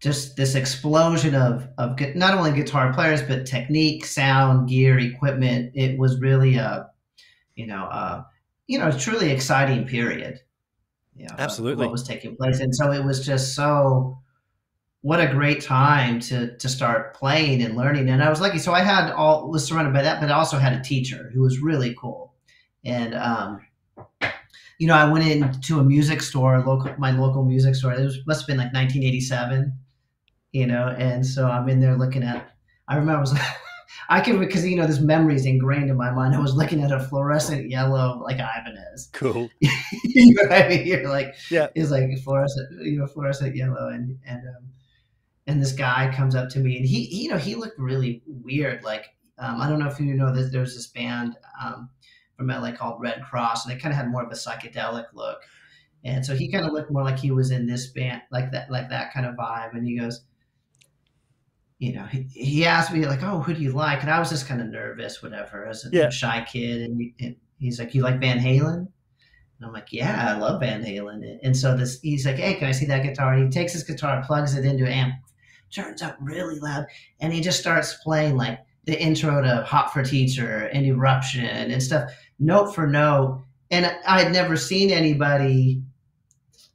just 0.00 0.36
this 0.36 0.54
explosion 0.54 1.34
of 1.34 1.68
of 1.76 2.00
not 2.16 2.32
only 2.32 2.52
guitar 2.52 2.94
players 2.94 3.20
but 3.20 3.44
technique, 3.44 4.06
sound, 4.06 4.70
gear, 4.70 4.98
equipment. 4.98 5.72
It 5.74 5.98
was 5.98 6.18
really 6.18 6.56
a, 6.56 6.88
you 7.54 7.66
know, 7.66 7.84
uh, 7.84 8.24
you 8.68 8.78
know, 8.78 8.88
a 8.88 8.98
truly 8.98 9.30
exciting 9.32 9.86
period. 9.86 10.40
You 11.14 11.26
know, 11.26 11.34
Absolutely. 11.38 11.84
what 11.84 11.92
was 11.92 12.02
taking 12.02 12.36
place, 12.36 12.60
and 12.60 12.74
so 12.74 12.90
it 12.92 13.04
was 13.04 13.24
just 13.24 13.54
so 13.54 14.18
what 15.02 15.20
a 15.20 15.26
great 15.26 15.60
time 15.60 16.20
to 16.20 16.56
to 16.56 16.68
start 16.68 17.14
playing 17.14 17.62
and 17.62 17.76
learning. 17.76 18.08
And 18.08 18.22
I 18.22 18.30
was 18.30 18.40
lucky, 18.40 18.58
so 18.58 18.72
I 18.72 18.80
had 18.80 19.10
all 19.12 19.50
was 19.50 19.64
surrounded 19.64 19.92
by 19.92 20.02
that, 20.02 20.20
but 20.20 20.30
I 20.30 20.34
also 20.34 20.58
had 20.58 20.72
a 20.72 20.80
teacher 20.80 21.30
who 21.34 21.42
was 21.42 21.60
really 21.60 21.94
cool. 21.98 22.34
And 22.84 23.14
um, 23.14 23.60
you 24.78 24.86
know, 24.86 24.94
I 24.94 25.10
went 25.10 25.26
into 25.26 25.78
a 25.78 25.84
music 25.84 26.22
store, 26.22 26.64
local 26.64 26.94
my 26.98 27.10
local 27.10 27.44
music 27.44 27.74
store. 27.74 27.92
It 27.92 28.04
was, 28.04 28.18
must 28.26 28.42
have 28.42 28.46
been 28.46 28.56
like 28.56 28.72
1987, 28.72 29.72
you 30.52 30.66
know. 30.66 30.88
And 30.88 31.26
so 31.26 31.46
I'm 31.46 31.68
in 31.68 31.80
there 31.80 31.96
looking 31.96 32.22
at. 32.22 32.50
I 32.88 32.96
remember 32.96 33.18
I 33.18 33.20
was. 33.20 33.38
I 34.08 34.20
can 34.20 34.38
because 34.38 34.66
you 34.66 34.76
know 34.76 34.86
this 34.86 35.00
memory 35.00 35.34
is 35.34 35.46
ingrained 35.46 35.90
in 35.90 35.96
my 35.96 36.10
mind. 36.10 36.34
I 36.34 36.40
was 36.40 36.54
looking 36.54 36.82
at 36.82 36.92
a 36.92 37.00
fluorescent 37.00 37.70
yellow 37.70 38.20
like 38.22 38.36
Ibanez. 38.36 39.10
Cool. 39.12 39.50
you 39.60 40.34
know 40.34 40.42
what 40.48 40.52
I 40.64 40.68
mean? 40.68 40.86
You're 40.86 41.08
like, 41.08 41.34
Yeah. 41.50 41.68
it's 41.74 41.90
like 41.90 42.04
fluorescent, 42.24 42.82
you 42.82 42.98
know, 42.98 43.06
fluorescent 43.06 43.56
yellow, 43.56 43.88
and 43.88 44.18
and 44.26 44.40
um, 44.48 44.68
and 45.46 45.60
this 45.60 45.72
guy 45.72 46.12
comes 46.14 46.34
up 46.34 46.48
to 46.50 46.58
me, 46.58 46.76
and 46.76 46.86
he, 46.86 47.04
he 47.04 47.24
you 47.24 47.30
know, 47.30 47.38
he 47.38 47.54
looked 47.54 47.78
really 47.78 48.22
weird. 48.26 48.84
Like, 48.84 49.06
um, 49.38 49.60
I 49.60 49.68
don't 49.68 49.78
know 49.78 49.88
if 49.88 49.98
you 49.98 50.14
know 50.14 50.34
that 50.34 50.52
there's 50.52 50.74
this 50.74 50.86
band 50.88 51.36
um, 51.62 51.90
from 52.36 52.48
LA 52.48 52.72
called 52.72 53.00
Redd 53.00 53.22
Kross, 53.22 53.64
and 53.64 53.74
they 53.74 53.80
kind 53.80 53.92
of 53.92 53.96
had 53.96 54.10
more 54.10 54.22
of 54.22 54.30
a 54.30 54.34
psychedelic 54.34 55.06
look, 55.14 55.42
and 56.04 56.24
so 56.24 56.34
he 56.34 56.50
kind 56.50 56.66
of 56.66 56.72
looked 56.72 56.90
more 56.90 57.04
like 57.04 57.18
he 57.18 57.30
was 57.30 57.50
in 57.50 57.66
this 57.66 57.88
band, 57.88 58.22
like 58.30 58.50
that, 58.52 58.70
like 58.70 58.88
that 58.90 59.12
kind 59.12 59.26
of 59.26 59.34
vibe. 59.36 59.72
And 59.74 59.86
he 59.86 59.98
goes, 59.98 60.22
you 61.82 61.92
know, 61.92 62.04
he, 62.04 62.28
he 62.32 62.64
asked 62.64 62.92
me 62.92 63.04
like, 63.06 63.24
"Oh, 63.24 63.40
who 63.40 63.52
do 63.54 63.60
you 63.60 63.72
like?" 63.72 64.02
And 64.02 64.10
I 64.10 64.20
was 64.20 64.30
just 64.30 64.46
kind 64.46 64.60
of 64.60 64.68
nervous, 64.68 65.20
whatever, 65.20 65.66
as 65.66 65.84
a 65.84 65.88
Yeah. 65.92 66.10
shy 66.10 66.46
kid, 66.48 66.82
and, 66.82 67.12
and 67.18 67.36
he's 67.58 67.80
like, 67.80 67.92
"You 67.92 68.02
like 68.02 68.20
Van 68.20 68.38
Halen?" 68.38 68.86
And 69.62 69.66
I'm 69.68 69.72
like, 69.72 69.92
yeah, 69.92 70.32
I 70.34 70.38
love 70.38 70.60
Van 70.60 70.82
Halen. 70.84 71.38
And 71.44 71.56
so 71.56 71.76
this, 71.76 72.00
he's 72.00 72.26
like, 72.26 72.34
hey, 72.34 72.54
can 72.54 72.66
I 72.68 72.72
see 72.72 72.86
that 72.86 73.04
guitar? 73.04 73.34
And 73.34 73.44
he 73.44 73.48
takes 73.48 73.72
his 73.72 73.84
guitar, 73.84 74.20
plugs 74.26 74.56
it 74.56 74.64
into 74.64 74.84
an 74.84 74.90
amp, 74.92 75.14
turns 75.70 76.02
up 76.02 76.16
really 76.20 76.58
loud, 76.58 76.84
and 77.20 77.32
he 77.32 77.40
just 77.40 77.60
starts 77.60 77.94
playing 78.02 78.36
like 78.36 78.58
the 78.86 79.00
intro 79.00 79.40
to 79.40 79.62
Hot 79.62 79.92
for 79.92 80.02
Teacher 80.02 80.68
and 80.72 80.84
Eruption 80.84 81.44
and 81.70 81.80
stuff, 81.82 82.10
note 82.40 82.74
for 82.74 82.86
note. 82.86 83.44
And 83.70 83.86
I 84.06 84.20
had 84.22 84.32
never 84.32 84.56
seen 84.56 84.90
anybody, 84.90 85.80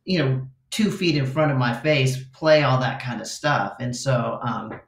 you 0.05 0.19
know, 0.19 0.47
two 0.69 0.89
feet 0.91 1.15
in 1.15 1.25
front 1.25 1.51
of 1.51 1.57
my 1.57 1.73
face 1.73 2.23
play 2.33 2.63
all 2.63 2.79
that 2.79 3.01
kind 3.01 3.19
of 3.21 3.27
stuff. 3.27 3.75
And 3.79 3.93
so 3.95 4.39
um, 4.41 4.79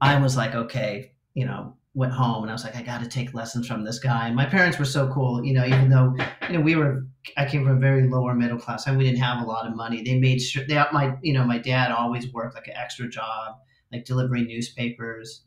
I 0.00 0.18
was 0.18 0.36
like, 0.36 0.54
okay, 0.54 1.12
you 1.34 1.46
know, 1.46 1.76
went 1.94 2.12
home 2.12 2.42
and 2.42 2.50
I 2.50 2.54
was 2.54 2.64
like, 2.64 2.76
I 2.76 2.82
got 2.82 3.02
to 3.02 3.08
take 3.08 3.34
lessons 3.34 3.66
from 3.66 3.84
this 3.84 3.98
guy. 3.98 4.28
And 4.28 4.36
my 4.36 4.46
parents 4.46 4.78
were 4.78 4.84
so 4.84 5.12
cool, 5.12 5.44
you 5.44 5.52
know, 5.52 5.64
even 5.64 5.90
though, 5.90 6.14
you 6.48 6.54
know, 6.54 6.60
we 6.60 6.76
were, 6.76 7.06
I 7.36 7.46
came 7.46 7.64
from 7.64 7.76
a 7.76 7.80
very 7.80 8.08
lower 8.08 8.34
middle 8.34 8.58
class 8.58 8.86
and 8.86 8.96
we 8.96 9.04
didn't 9.04 9.20
have 9.20 9.42
a 9.42 9.46
lot 9.46 9.66
of 9.66 9.74
money. 9.74 10.02
They 10.02 10.18
made 10.18 10.40
sure 10.40 10.64
they, 10.66 10.82
my, 10.92 11.16
you 11.22 11.32
know, 11.32 11.44
my 11.44 11.58
dad 11.58 11.90
always 11.90 12.32
worked 12.32 12.54
like 12.54 12.68
an 12.68 12.74
extra 12.76 13.08
job, 13.08 13.56
like 13.92 14.04
delivering 14.04 14.46
newspapers, 14.46 15.42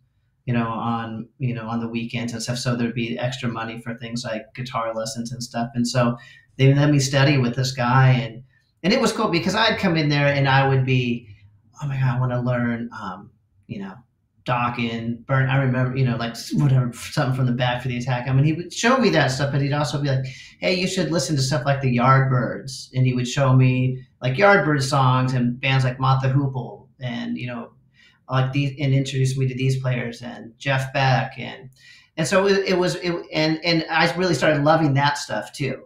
you 0.46 0.54
know, 0.54 0.68
on, 0.68 1.30
you 1.39 1.54
know, 1.54 1.68
on 1.68 1.80
the 1.80 1.88
weekends 1.88 2.34
and 2.34 2.44
stuff. 2.44 2.58
So 2.58 2.76
there'd 2.76 2.94
be 2.94 3.18
extra 3.18 3.48
money 3.48 3.80
for 3.80 3.96
things 3.96 4.26
like 4.26 4.44
guitar 4.54 4.94
lessons 4.94 5.32
and 5.32 5.42
stuff. 5.42 5.70
And 5.76 5.88
so 5.88 6.18
they 6.58 6.74
let 6.74 6.92
me 6.92 7.00
study 7.00 7.38
with 7.38 7.56
this 7.56 7.72
guy 7.72 8.10
and, 8.10 8.44
and 8.84 8.92
it 8.92 9.00
was 9.00 9.13
cool 9.13 9.30
because 9.30 9.56
I'd 9.56 9.80
come 9.80 9.96
in 9.96 10.10
there 10.10 10.28
and 10.28 10.48
I 10.48 10.68
would 10.68 10.86
be, 10.86 11.30
oh 11.82 11.88
my 11.88 11.98
God, 11.98 12.18
I 12.18 12.20
want 12.20 12.34
to 12.34 12.42
learn, 12.42 12.89
um, 12.92 13.32
you 13.68 13.80
know, 13.80 13.96
Dokken's, 14.46 15.20
Burn. 15.26 15.50
I 15.50 15.58
remember, 15.58 15.96
you 15.96 16.06
know, 16.06 16.18
like 16.18 16.36
whatever, 16.54 16.92
something 16.94 17.36
from 17.36 17.46
the 17.46 17.54
back 17.54 17.82
for 17.82 17.88
the 17.88 17.98
attack. 17.98 18.28
I 18.28 18.34
mean, 18.34 18.44
he 18.44 18.54
would 18.54 18.74
show 18.74 18.98
me 18.98 19.10
that 19.10 19.28
stuff, 19.28 19.52
but 19.52 19.62
he'd 19.62 19.74
also 19.74 20.02
be 20.02 20.10
like, 20.10 20.26
hey, 20.60 20.74
you 20.74 20.88
should 20.88 21.12
listen 21.12 21.36
to 21.36 21.42
stuff 21.42 21.66
like 21.66 21.82
the 21.82 21.98
Yardbirds. 21.98 22.90
And 22.94 23.06
he 23.06 23.14
would 23.14 23.28
show 23.28 23.54
me 23.54 24.06
like 24.22 24.34
Yardbird 24.34 24.84
songs 24.84 25.34
and 25.34 25.60
bands 25.60 25.86
like 25.86 26.00
Mott 26.00 26.22
the 26.22 26.30
Hoople 26.30 26.88
and, 27.00 27.38
you 27.38 27.48
know, 27.48 27.72
like 28.30 28.52
these, 28.52 28.76
and 28.80 28.94
introduce 28.94 29.38
me 29.38 29.48
to 29.48 29.56
these 29.56 29.80
players 29.80 30.22
and 30.22 30.58
Jeff 30.58 30.92
Beck. 30.94 31.34
And, 31.38 31.70
and 32.18 32.28
so 32.28 32.48
it, 32.48 32.68
it 32.68 32.78
was, 32.78 32.96
it, 32.96 33.14
and, 33.32 33.64
and 33.64 33.86
I 33.90 34.14
really 34.16 34.34
started 34.34 34.64
loving 34.64 34.94
that 34.96 35.18
stuff 35.18 35.54
too. 35.54 35.84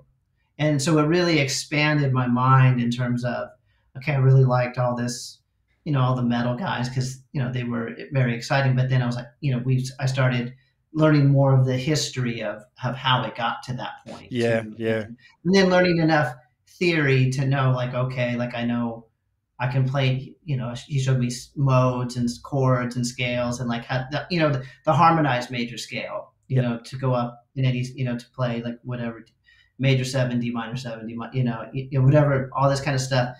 And 0.57 0.81
so 0.81 0.97
it 0.97 1.03
really 1.03 1.39
expanded 1.39 2.11
my 2.11 2.27
mind 2.27 2.81
in 2.81 2.89
terms 2.89 3.23
of, 3.23 3.49
okay, 3.97 4.13
I 4.13 4.17
really 4.17 4.45
liked 4.45 4.77
all 4.77 4.95
this 4.95 5.39
you 5.87 5.93
know 5.93 6.01
all 6.01 6.15
the 6.15 6.23
metal 6.23 6.55
guys 6.55 6.89
because 6.89 7.09
you 7.33 7.41
know 7.41 7.51
they 7.51 7.63
were 7.63 7.85
very 8.13 8.35
exciting 8.35 8.75
but 8.75 8.89
then 8.89 9.01
i 9.01 9.05
was 9.05 9.15
like 9.15 9.27
you 9.41 9.51
know 9.53 9.59
we 9.65 9.85
i 9.99 10.05
started 10.05 10.53
learning 10.93 11.27
more 11.29 11.51
of 11.57 11.65
the 11.65 11.77
history 11.77 12.41
of 12.43 12.63
of 12.83 12.95
how 12.95 13.23
it 13.23 13.35
got 13.35 13.63
to 13.63 13.73
that 13.73 13.93
point 14.07 14.31
Yeah, 14.31 14.61
too. 14.63 14.75
yeah. 14.77 15.03
and 15.45 15.55
then 15.55 15.69
learning 15.69 15.97
enough 15.99 16.33
theory 16.67 17.29
to 17.31 17.45
know 17.45 17.71
like 17.71 17.93
okay 17.93 18.35
like 18.35 18.53
i 18.55 18.63
know 18.65 19.07
i 19.59 19.67
can 19.67 19.87
play 19.87 20.35
you 20.43 20.57
know 20.57 20.73
he 20.87 20.99
showed 20.99 21.19
me 21.19 21.29
modes 21.55 22.15
and 22.17 22.29
chords 22.43 22.95
and 22.95 23.05
scales 23.05 23.59
and 23.59 23.69
like 23.69 23.85
how 23.85 24.05
the, 24.11 24.27
you 24.29 24.39
know 24.39 24.51
the, 24.51 24.63
the 24.85 24.93
harmonized 24.93 25.49
major 25.51 25.77
scale 25.77 26.33
you 26.47 26.61
Yeah. 26.61 26.69
know 26.69 26.79
to 26.79 26.97
go 26.97 27.13
up 27.13 27.47
in 27.55 27.65
any 27.65 27.79
you 27.95 28.05
know 28.05 28.17
to 28.17 28.25
play 28.35 28.61
like 28.61 28.79
whatever 28.83 29.25
major 29.79 30.05
seven 30.05 30.39
d 30.39 30.51
minor 30.51 30.75
seven 30.75 31.07
d 31.07 31.15
mi- 31.15 31.27
you 31.33 31.43
know 31.43 31.69
you 31.73 31.89
know, 31.99 32.01
whatever 32.05 32.49
all 32.55 32.69
this 32.69 32.81
kind 32.81 32.95
of 32.95 33.01
stuff 33.01 33.35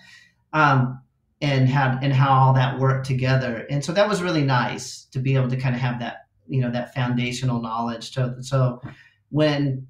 um 0.52 1.00
and 1.40 1.68
how 1.68 1.98
and 2.02 2.12
how 2.12 2.30
all 2.30 2.52
that 2.54 2.78
worked 2.78 3.06
together. 3.06 3.66
And 3.70 3.84
so 3.84 3.92
that 3.92 4.08
was 4.08 4.22
really 4.22 4.42
nice 4.42 5.04
to 5.12 5.18
be 5.18 5.36
able 5.36 5.48
to 5.50 5.56
kind 5.56 5.74
of 5.74 5.80
have 5.80 6.00
that 6.00 6.26
you 6.48 6.60
know 6.60 6.70
that 6.70 6.94
foundational 6.94 7.60
knowledge. 7.60 8.12
To 8.12 8.36
so 8.40 8.80
when 9.30 9.86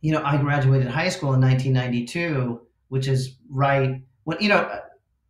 you 0.00 0.12
know, 0.12 0.22
I 0.24 0.36
graduated 0.36 0.88
high 0.88 1.08
school 1.08 1.34
in 1.34 1.40
1992, 1.40 2.60
which 2.88 3.08
is 3.08 3.36
right 3.50 4.00
when 4.24 4.38
you 4.40 4.48
know 4.48 4.80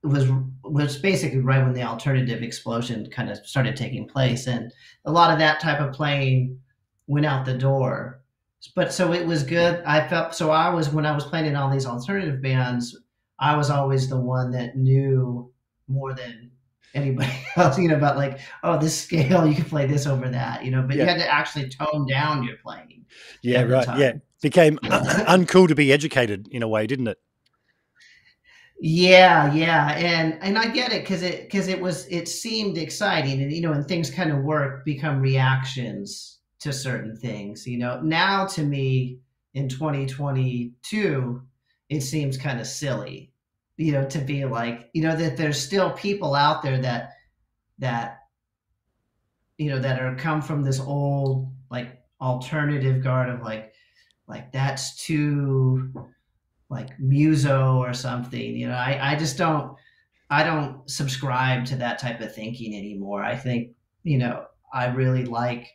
was 0.02 0.28
was 0.62 0.98
basically 0.98 1.40
right 1.40 1.62
when 1.62 1.72
the 1.72 1.82
alternative 1.82 2.42
explosion 2.42 3.08
kind 3.10 3.30
of 3.30 3.38
started 3.38 3.76
taking 3.76 4.06
place, 4.06 4.46
and 4.46 4.72
a 5.04 5.12
lot 5.12 5.32
of 5.32 5.38
that 5.38 5.60
type 5.60 5.80
of 5.80 5.92
playing 5.94 6.58
went 7.06 7.26
out 7.26 7.44
the 7.44 7.56
door. 7.56 8.20
But 8.74 8.92
so 8.92 9.12
it 9.12 9.26
was 9.26 9.42
good. 9.42 9.82
I 9.84 10.06
felt 10.06 10.34
so 10.34 10.50
I 10.50 10.68
was 10.68 10.90
when 10.90 11.06
I 11.06 11.12
was 11.12 11.24
playing 11.24 11.46
in 11.46 11.56
all 11.56 11.70
these 11.70 11.86
alternative 11.86 12.42
bands, 12.42 12.96
I 13.38 13.56
was 13.56 13.70
always 13.70 14.08
the 14.08 14.20
one 14.20 14.50
that 14.52 14.76
knew 14.76 15.52
more 15.86 16.14
than 16.14 16.50
anybody 16.94 17.32
else, 17.56 17.78
you 17.78 17.88
know, 17.88 17.96
about 17.96 18.16
like, 18.16 18.40
oh, 18.62 18.78
this 18.78 19.00
scale, 19.00 19.46
you 19.46 19.54
can 19.54 19.64
play 19.64 19.86
this 19.86 20.06
over 20.06 20.28
that, 20.28 20.64
you 20.64 20.70
know, 20.70 20.82
but 20.82 20.96
yeah. 20.96 21.04
you 21.04 21.08
had 21.08 21.18
to 21.18 21.32
actually 21.32 21.68
tone 21.68 22.06
down 22.06 22.42
your 22.42 22.56
playing. 22.56 23.04
Yeah, 23.42 23.62
right. 23.62 23.84
Time. 23.84 24.00
Yeah. 24.00 24.12
Became 24.40 24.78
uncool 24.82 25.68
to 25.68 25.74
be 25.74 25.92
educated 25.92 26.48
in 26.48 26.62
a 26.62 26.68
way, 26.68 26.86
didn't 26.86 27.08
it? 27.08 27.18
Yeah, 28.80 29.52
yeah, 29.52 29.90
and 29.96 30.38
and 30.40 30.56
I 30.56 30.68
get 30.68 30.92
it 30.92 31.02
because 31.02 31.22
it 31.22 31.46
because 31.46 31.66
it 31.66 31.80
was 31.80 32.06
it 32.06 32.28
seemed 32.28 32.78
exciting, 32.78 33.42
and 33.42 33.50
you 33.50 33.60
know, 33.60 33.72
and 33.72 33.84
things 33.84 34.08
kind 34.08 34.30
of 34.30 34.44
work 34.44 34.84
become 34.84 35.20
reactions 35.20 36.38
to 36.60 36.72
certain 36.72 37.16
things. 37.16 37.66
You 37.66 37.78
know, 37.78 38.00
now 38.00 38.46
to 38.46 38.62
me 38.62 39.18
in 39.54 39.68
2022, 39.68 41.42
it 41.88 42.00
seems 42.00 42.36
kind 42.36 42.60
of 42.60 42.66
silly 42.66 43.32
you 43.78 43.92
know, 43.92 44.04
to 44.06 44.18
be 44.18 44.44
like, 44.44 44.90
you 44.92 45.02
know, 45.02 45.16
that 45.16 45.36
there's 45.36 45.60
still 45.60 45.92
people 45.92 46.34
out 46.34 46.62
there 46.62 46.82
that 46.82 47.12
that 47.78 48.18
you 49.56 49.70
know 49.70 49.78
that 49.78 50.00
are 50.00 50.16
come 50.16 50.42
from 50.42 50.62
this 50.62 50.80
old 50.80 51.52
like 51.70 52.00
alternative 52.20 53.02
guard 53.02 53.28
of 53.28 53.40
like 53.40 53.72
like 54.26 54.52
that's 54.52 54.96
too 55.04 55.92
like 56.68 56.98
muso 56.98 57.78
or 57.78 57.94
something 57.94 58.56
you 58.56 58.66
know? 58.68 58.74
I 58.74 59.12
i 59.12 59.16
just 59.16 59.38
don't 59.38 59.76
i 60.28 60.42
don't 60.42 60.88
subscribe 60.90 61.64
to 61.66 61.76
that 61.76 61.98
type 61.98 62.20
of 62.20 62.34
thinking 62.34 62.74
anymore. 62.74 63.22
I 63.22 63.36
think 63.36 63.72
you 64.02 64.18
know 64.18 64.44
i 64.72 64.86
really 64.86 65.24
like 65.24 65.68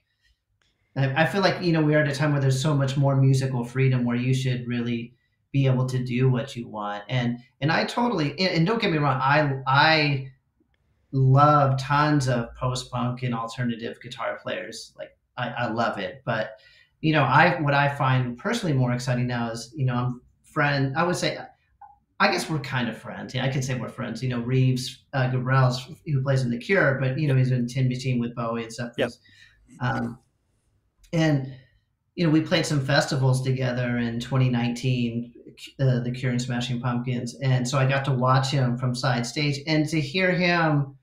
I, 0.97 1.23
I 1.23 1.25
feel 1.25 1.41
like 1.41 1.61
you 1.61 1.71
know 1.71 1.81
we 1.81 1.95
are 1.95 1.99
at 2.01 2.11
a 2.11 2.15
time 2.15 2.33
where 2.33 2.41
there's 2.41 2.61
so 2.61 2.73
much 2.73 2.97
more 2.97 3.15
musical 3.15 3.63
freedom 3.63 4.03
where 4.05 4.17
you 4.17 4.33
should 4.33 4.67
really 4.67 5.13
be 5.53 5.67
able 5.67 5.85
to 5.85 6.03
do 6.03 6.29
what 6.29 6.57
you 6.57 6.67
want. 6.67 7.03
And 7.07 7.37
and 7.61 7.71
I 7.71 7.85
totally 7.85 8.37
and 8.39 8.67
don't 8.67 8.81
get 8.81 8.91
me 8.91 8.97
wrong, 8.97 9.21
I 9.21 9.61
I 9.65 10.31
love 11.13 11.79
tons 11.79 12.27
of 12.27 12.53
post 12.55 12.91
punk 12.91 13.23
and 13.23 13.33
alternative 13.33 14.01
guitar 14.01 14.39
players. 14.43 14.93
Like 14.97 15.15
I, 15.37 15.49
I 15.49 15.67
love 15.69 15.99
it. 15.99 16.23
But 16.25 16.59
you 16.99 17.13
know, 17.13 17.23
I 17.23 17.61
what 17.61 17.73
I 17.73 17.95
find 17.95 18.37
personally 18.37 18.75
more 18.75 18.91
exciting 18.91 19.27
now 19.27 19.51
is, 19.51 19.71
you 19.77 19.85
know, 19.85 19.95
I'm 19.95 20.21
friend 20.43 20.97
I 20.97 21.03
would 21.03 21.15
say 21.15 21.37
I 22.19 22.31
guess 22.31 22.49
we're 22.49 22.59
kind 22.59 22.89
of 22.89 22.97
friends. 22.97 23.35
Yeah, 23.35 23.45
I 23.45 23.49
could 23.49 23.63
say 23.63 23.75
we're 23.75 23.89
friends. 23.89 24.23
You 24.23 24.29
know, 24.29 24.39
Reeves 24.39 25.03
uh, 25.13 25.29
Gabrels, 25.29 25.95
who 26.05 26.21
plays 26.21 26.41
in 26.41 26.49
The 26.49 26.57
Cure, 26.57 26.97
but 26.99 27.17
you 27.19 27.27
know 27.27 27.35
he's 27.35 27.51
in 27.51 27.67
Tin 27.67 27.87
Machine 27.87 28.19
with 28.19 28.33
Bowie 28.33 28.63
and 28.63 28.73
stuff. 28.73 28.93
Yep. 28.97 29.11
Um, 29.81 30.19
and 31.11 31.53
you 32.15 32.25
know, 32.25 32.31
we 32.31 32.41
played 32.41 32.65
some 32.65 32.85
festivals 32.85 33.43
together 33.43 33.97
in 33.97 34.19
2019 34.19 35.32
uh, 35.79 35.99
the 35.99 36.11
Cure 36.11 36.31
and 36.31 36.41
Smashing 36.41 36.81
Pumpkins, 36.81 37.35
and 37.41 37.67
so 37.67 37.77
I 37.77 37.85
got 37.85 38.05
to 38.05 38.11
watch 38.11 38.49
him 38.49 38.77
from 38.77 38.95
side 38.95 39.25
stage 39.25 39.59
and 39.67 39.87
to 39.89 39.99
hear 39.99 40.31
him 40.31 40.95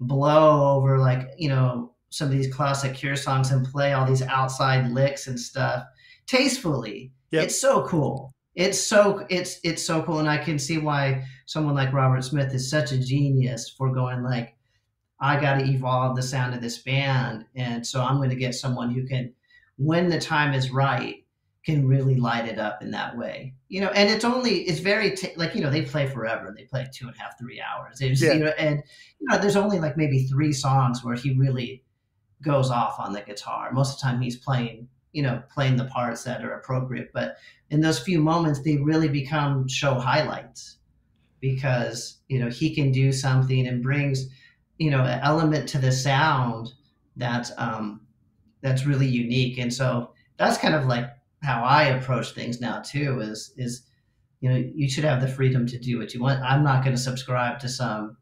blow 0.00 0.76
over 0.76 0.98
like 0.98 1.30
you 1.38 1.48
know 1.48 1.94
some 2.10 2.26
of 2.28 2.32
these 2.32 2.52
classic 2.52 2.94
Cure 2.94 3.16
songs 3.16 3.50
and 3.50 3.66
play 3.66 3.92
all 3.92 4.06
these 4.06 4.22
outside 4.22 4.90
licks 4.90 5.26
and 5.26 5.38
stuff 5.38 5.84
tastefully. 6.26 7.12
Yep. 7.30 7.44
It's 7.44 7.60
so 7.60 7.84
cool. 7.86 8.32
It's 8.54 8.78
so 8.78 9.26
it's 9.30 9.58
it's 9.64 9.82
so 9.82 10.02
cool, 10.02 10.20
and 10.20 10.28
I 10.28 10.38
can 10.38 10.58
see 10.58 10.78
why 10.78 11.24
someone 11.46 11.74
like 11.74 11.92
Robert 11.92 12.22
Smith 12.22 12.54
is 12.54 12.70
such 12.70 12.92
a 12.92 12.98
genius 12.98 13.68
for 13.68 13.92
going 13.92 14.22
like, 14.22 14.54
I 15.20 15.40
got 15.40 15.58
to 15.58 15.64
evolve 15.64 16.14
the 16.14 16.22
sound 16.22 16.54
of 16.54 16.60
this 16.60 16.78
band, 16.78 17.46
and 17.56 17.84
so 17.84 18.00
I'm 18.02 18.18
going 18.18 18.30
to 18.30 18.36
get 18.36 18.54
someone 18.54 18.90
who 18.90 19.06
can, 19.06 19.32
when 19.76 20.08
the 20.08 20.20
time 20.20 20.54
is 20.54 20.70
right, 20.70 21.23
can 21.64 21.88
really 21.88 22.16
light 22.16 22.46
it 22.46 22.58
up 22.58 22.82
in 22.82 22.90
that 22.90 23.16
way. 23.16 23.54
You 23.68 23.80
know, 23.80 23.88
and 23.88 24.10
it's 24.10 24.24
only 24.24 24.60
it's 24.62 24.80
very 24.80 25.16
t- 25.16 25.32
like 25.36 25.54
you 25.54 25.62
know 25.62 25.70
they 25.70 25.82
play 25.82 26.06
forever. 26.06 26.54
They 26.56 26.64
play 26.64 26.86
two 26.92 27.06
and 27.06 27.16
a 27.16 27.18
half, 27.18 27.38
three 27.38 27.60
hours. 27.60 28.00
It's, 28.00 28.22
yeah. 28.22 28.32
you 28.34 28.44
know, 28.44 28.52
and 28.58 28.82
you 29.18 29.26
know 29.28 29.38
there's 29.38 29.56
only 29.56 29.80
like 29.80 29.96
maybe 29.96 30.24
three 30.24 30.52
songs 30.52 31.02
where 31.02 31.14
he 31.14 31.34
really 31.34 31.82
goes 32.42 32.70
off 32.70 33.00
on 33.00 33.12
the 33.12 33.22
guitar. 33.22 33.72
Most 33.72 33.94
of 33.94 34.00
the 34.00 34.02
time 34.02 34.20
he's 34.20 34.36
playing 34.36 34.88
you 35.12 35.22
know 35.22 35.42
playing 35.52 35.76
the 35.76 35.86
parts 35.86 36.24
that 36.24 36.44
are 36.44 36.52
appropriate. 36.52 37.10
But 37.14 37.38
in 37.70 37.80
those 37.80 37.98
few 37.98 38.20
moments, 38.20 38.60
they 38.60 38.76
really 38.76 39.08
become 39.08 39.66
show 39.66 39.94
highlights 39.94 40.76
because 41.40 42.18
you 42.28 42.38
know 42.38 42.50
he 42.50 42.74
can 42.74 42.92
do 42.92 43.10
something 43.10 43.66
and 43.66 43.82
brings 43.82 44.26
you 44.78 44.90
know 44.90 45.02
an 45.02 45.20
element 45.22 45.68
to 45.70 45.78
the 45.78 45.92
sound 45.92 46.72
that's 47.16 47.52
um 47.56 48.02
that's 48.60 48.84
really 48.84 49.06
unique. 49.06 49.58
And 49.58 49.72
so 49.72 50.10
that's 50.36 50.58
kind 50.58 50.74
of 50.74 50.86
like 50.86 51.08
how 51.44 51.62
I 51.62 51.84
approach 51.84 52.32
things 52.32 52.60
now 52.60 52.80
too 52.80 53.20
is 53.20 53.52
is 53.56 53.82
you 54.40 54.50
know 54.50 54.56
you 54.56 54.88
should 54.88 55.04
have 55.04 55.20
the 55.20 55.28
freedom 55.28 55.66
to 55.66 55.78
do 55.78 55.98
what 55.98 56.14
you 56.14 56.22
want. 56.22 56.42
I'm 56.42 56.64
not 56.64 56.82
going 56.82 56.96
to 56.96 57.00
subscribe 57.00 57.58
to 57.60 57.68
some 57.68 58.16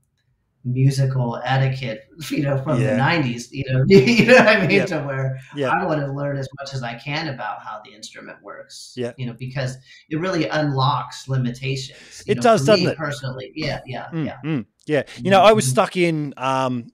musical 0.64 1.40
etiquette, 1.44 2.04
you 2.30 2.42
know, 2.42 2.62
from 2.62 2.80
yeah. 2.80 2.94
the 2.94 3.02
'90s. 3.02 3.48
You 3.50 3.64
know, 3.72 3.84
you 3.88 4.26
know 4.26 4.34
what 4.34 4.48
I 4.48 4.66
mean? 4.66 4.78
Yeah. 4.78 4.86
To 4.86 5.00
where 5.00 5.40
yeah. 5.56 5.70
I 5.70 5.84
want 5.84 6.00
to 6.00 6.12
learn 6.12 6.36
as 6.36 6.48
much 6.60 6.74
as 6.74 6.82
I 6.82 6.94
can 6.94 7.28
about 7.28 7.64
how 7.64 7.80
the 7.84 7.94
instrument 7.94 8.38
works. 8.42 8.94
Yeah, 8.96 9.12
you 9.16 9.26
know, 9.26 9.34
because 9.38 9.76
it 10.10 10.16
really 10.16 10.48
unlocks 10.48 11.28
limitations. 11.28 12.22
It 12.26 12.36
know, 12.36 12.42
does, 12.42 12.66
doesn't 12.66 12.86
it? 12.86 12.96
Personally, 12.96 13.52
yeah, 13.54 13.80
yeah, 13.86 14.08
mm, 14.12 14.26
yeah, 14.26 14.38
mm, 14.44 14.66
yeah. 14.86 15.02
You 15.18 15.30
know, 15.30 15.42
I 15.42 15.52
was 15.52 15.66
stuck 15.66 15.96
in. 15.96 16.34
Um, 16.36 16.91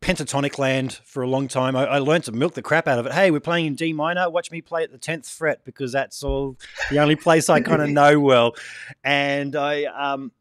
pentatonic 0.00 0.58
land 0.58 0.98
for 1.04 1.22
a 1.22 1.28
long 1.28 1.46
time. 1.46 1.76
I, 1.76 1.84
I, 1.86 1.98
learned 1.98 2.24
to 2.24 2.32
milk 2.32 2.54
the 2.54 2.62
crap 2.62 2.88
out 2.88 2.98
of 2.98 3.06
it. 3.06 3.12
Hey, 3.12 3.30
we're 3.30 3.40
playing 3.40 3.66
in 3.66 3.74
D 3.74 3.92
minor. 3.92 4.30
Watch 4.30 4.50
me 4.50 4.62
play 4.62 4.82
at 4.82 4.92
the 4.92 4.98
tenth 4.98 5.28
fret 5.28 5.64
because 5.64 5.92
that's 5.92 6.22
all 6.22 6.56
the 6.90 6.98
only 6.98 7.16
place 7.16 7.50
I 7.50 7.60
kind 7.60 7.82
of 7.82 7.90
know 8.00 8.18
well. 8.18 8.54
And 9.04 9.54
I, 9.54 9.84
um, 9.84 10.32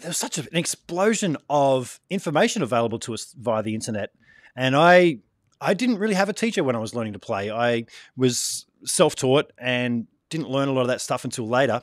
there 0.00 0.08
was 0.08 0.16
such 0.16 0.38
an 0.38 0.46
explosion 0.52 1.36
of 1.48 2.00
information 2.08 2.62
available 2.62 3.00
to 3.00 3.14
us 3.14 3.34
via 3.38 3.62
the 3.62 3.74
internet, 3.74 4.10
and 4.54 4.76
I, 4.76 5.18
I 5.60 5.74
didn't 5.74 5.98
really 5.98 6.14
have 6.14 6.28
a 6.28 6.32
teacher 6.32 6.62
when 6.62 6.76
I 6.76 6.78
was 6.78 6.94
learning 6.94 7.14
to 7.14 7.18
play. 7.18 7.50
I 7.50 7.86
was 8.16 8.66
self-taught 8.84 9.52
and 9.58 10.06
didn't 10.30 10.48
learn 10.48 10.68
a 10.68 10.72
lot 10.72 10.82
of 10.82 10.88
that 10.88 11.00
stuff 11.00 11.24
until 11.24 11.48
later. 11.48 11.82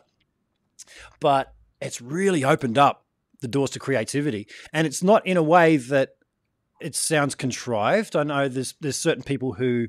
But 1.20 1.54
it's 1.82 2.02
really 2.02 2.44
opened 2.44 2.78
up 2.78 3.06
the 3.42 3.48
doors 3.48 3.72
to 3.72 3.80
creativity, 3.80 4.48
and 4.72 4.88
it's 4.88 5.04
not 5.04 5.28
in 5.28 5.36
a 5.36 5.44
way 5.44 5.76
that 5.78 6.16
it 6.80 6.96
sounds 6.96 7.36
contrived. 7.36 8.16
I 8.16 8.24
know 8.24 8.48
there's 8.48 8.76
there's 8.80 8.98
certain 8.98 9.24
people 9.24 9.54
who 9.54 9.88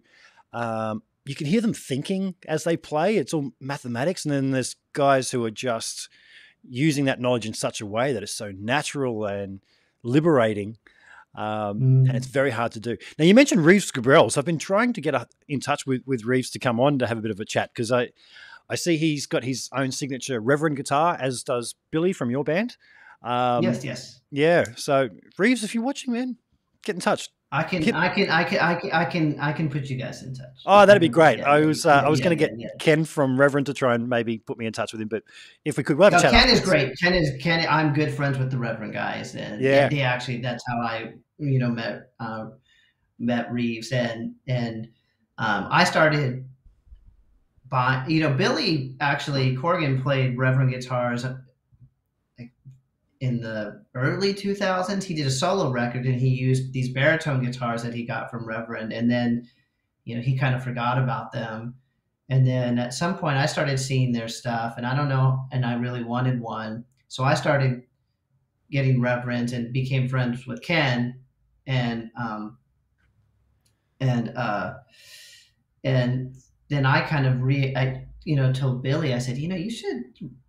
um, 0.52 1.02
you 1.24 1.34
can 1.34 1.46
hear 1.46 1.60
them 1.60 1.74
thinking 1.74 2.34
as 2.46 2.64
they 2.64 2.76
play. 2.76 3.16
It's 3.16 3.34
all 3.34 3.52
mathematics, 3.60 4.24
and 4.24 4.32
then 4.32 4.50
there's 4.50 4.76
guys 4.92 5.30
who 5.30 5.44
are 5.44 5.50
just 5.50 6.08
using 6.68 7.04
that 7.04 7.20
knowledge 7.20 7.46
in 7.46 7.54
such 7.54 7.80
a 7.80 7.86
way 7.86 8.12
that 8.12 8.22
it's 8.22 8.34
so 8.34 8.52
natural 8.52 9.26
and 9.26 9.60
liberating. 10.02 10.78
Um, 11.34 11.80
mm. 11.80 12.08
And 12.08 12.16
it's 12.16 12.26
very 12.26 12.50
hard 12.50 12.72
to 12.72 12.80
do. 12.80 12.96
Now, 13.18 13.24
you 13.24 13.34
mentioned 13.34 13.64
Reeves 13.64 13.92
Gabrels. 13.92 14.36
I've 14.36 14.44
been 14.44 14.58
trying 14.58 14.92
to 14.94 15.00
get 15.00 15.14
in 15.46 15.60
touch 15.60 15.86
with, 15.86 16.02
with 16.06 16.24
Reeves 16.24 16.50
to 16.50 16.58
come 16.58 16.80
on 16.80 16.98
to 16.98 17.06
have 17.06 17.18
a 17.18 17.20
bit 17.20 17.30
of 17.30 17.38
a 17.38 17.44
chat 17.44 17.70
because 17.72 17.92
I, 17.92 18.08
I 18.68 18.74
see 18.74 18.96
he's 18.96 19.26
got 19.26 19.44
his 19.44 19.68
own 19.72 19.92
signature 19.92 20.40
Reverend 20.40 20.76
guitar, 20.76 21.16
as 21.20 21.42
does 21.42 21.74
Billy 21.90 22.12
from 22.12 22.30
your 22.30 22.42
band. 22.42 22.76
Um, 23.22 23.62
yes, 23.62 23.84
yes. 23.84 24.20
Yeah. 24.30 24.64
So, 24.76 25.10
Reeves, 25.36 25.62
if 25.62 25.74
you're 25.74 25.84
watching, 25.84 26.12
man, 26.12 26.36
get 26.84 26.94
in 26.94 27.00
touch. 27.00 27.28
I 27.50 27.62
can, 27.62 27.94
I 27.94 28.10
can, 28.10 28.28
I 28.28 28.44
can, 28.44 28.58
I 28.60 28.74
can, 28.74 28.90
I 28.92 29.04
can, 29.06 29.40
I 29.40 29.52
can 29.52 29.70
put 29.70 29.84
you 29.86 29.96
guys 29.96 30.22
in 30.22 30.34
touch. 30.34 30.48
Oh, 30.66 30.84
that'd 30.84 31.00
be 31.00 31.08
great. 31.08 31.38
Yeah, 31.38 31.50
I 31.50 31.64
was, 31.64 31.86
uh, 31.86 31.88
yeah, 31.88 32.06
I 32.06 32.10
was 32.10 32.20
going 32.20 32.36
to 32.36 32.36
get 32.36 32.52
yeah, 32.58 32.68
Ken 32.78 33.06
from 33.06 33.40
Reverend 33.40 33.66
to 33.68 33.74
try 33.74 33.94
and 33.94 34.06
maybe 34.06 34.36
put 34.36 34.58
me 34.58 34.66
in 34.66 34.72
touch 34.74 34.92
with 34.92 35.00
him. 35.00 35.08
But 35.08 35.22
if 35.64 35.78
we 35.78 35.82
could, 35.82 35.96
we'll 35.96 36.10
have 36.10 36.12
no, 36.12 36.28
a 36.28 36.30
chat. 36.30 36.32
Ken 36.32 36.50
is 36.50 36.60
great. 36.60 36.92
Ken 37.02 37.14
is 37.14 37.30
Ken. 37.40 37.66
I'm 37.70 37.94
good 37.94 38.12
friends 38.12 38.36
with 38.36 38.50
the 38.50 38.58
Reverend 38.58 38.92
guys, 38.92 39.34
and 39.34 39.62
yeah, 39.62 39.88
they 39.88 40.02
actually 40.02 40.42
that's 40.42 40.62
how 40.68 40.78
I, 40.82 41.14
you 41.38 41.58
know, 41.58 41.70
met 41.70 42.10
uh, 42.20 42.48
met 43.18 43.50
Reeves, 43.50 43.92
and 43.92 44.34
and 44.46 44.88
um, 45.38 45.68
I 45.70 45.84
started 45.84 46.44
by, 47.70 48.04
you 48.08 48.20
know, 48.20 48.32
Billy 48.32 48.96
actually 49.00 49.56
Corgan 49.56 50.02
played 50.02 50.36
Reverend 50.36 50.70
guitars 50.70 51.24
in 53.20 53.40
the 53.40 53.84
early 53.94 54.32
2000s 54.32 55.02
he 55.02 55.14
did 55.14 55.26
a 55.26 55.30
solo 55.30 55.70
record 55.70 56.06
and 56.06 56.20
he 56.20 56.28
used 56.28 56.72
these 56.72 56.90
baritone 56.90 57.42
guitars 57.42 57.82
that 57.82 57.94
he 57.94 58.04
got 58.04 58.30
from 58.30 58.46
reverend 58.46 58.92
and 58.92 59.10
then 59.10 59.48
you 60.04 60.14
know 60.14 60.22
he 60.22 60.38
kind 60.38 60.54
of 60.54 60.62
forgot 60.62 60.98
about 60.98 61.32
them. 61.32 61.74
And 62.30 62.46
then 62.46 62.78
at 62.78 62.94
some 62.94 63.16
point 63.16 63.38
i 63.38 63.46
started 63.46 63.78
seeing 63.78 64.12
their 64.12 64.28
stuff 64.28 64.74
and 64.76 64.86
i 64.86 64.94
don't 64.94 65.08
know 65.08 65.46
and 65.50 65.64
i 65.64 65.74
really 65.74 66.04
wanted 66.04 66.40
one. 66.40 66.84
So 67.08 67.24
i 67.24 67.34
started 67.34 67.82
getting 68.70 69.00
reverend 69.00 69.52
and 69.52 69.72
became 69.72 70.08
friends 70.08 70.46
with 70.46 70.62
ken 70.62 71.20
and 71.66 72.10
um 72.20 72.58
and 74.00 74.30
uh 74.36 74.74
and 75.84 76.36
then 76.68 76.86
i 76.86 77.00
kind 77.00 77.26
of 77.26 77.40
re 77.42 77.74
I, 77.74 78.08
you 78.28 78.36
know, 78.36 78.52
told 78.52 78.82
Billy, 78.82 79.14
I 79.14 79.18
said, 79.18 79.38
you 79.38 79.48
know, 79.48 79.56
you 79.56 79.70
should 79.70 80.02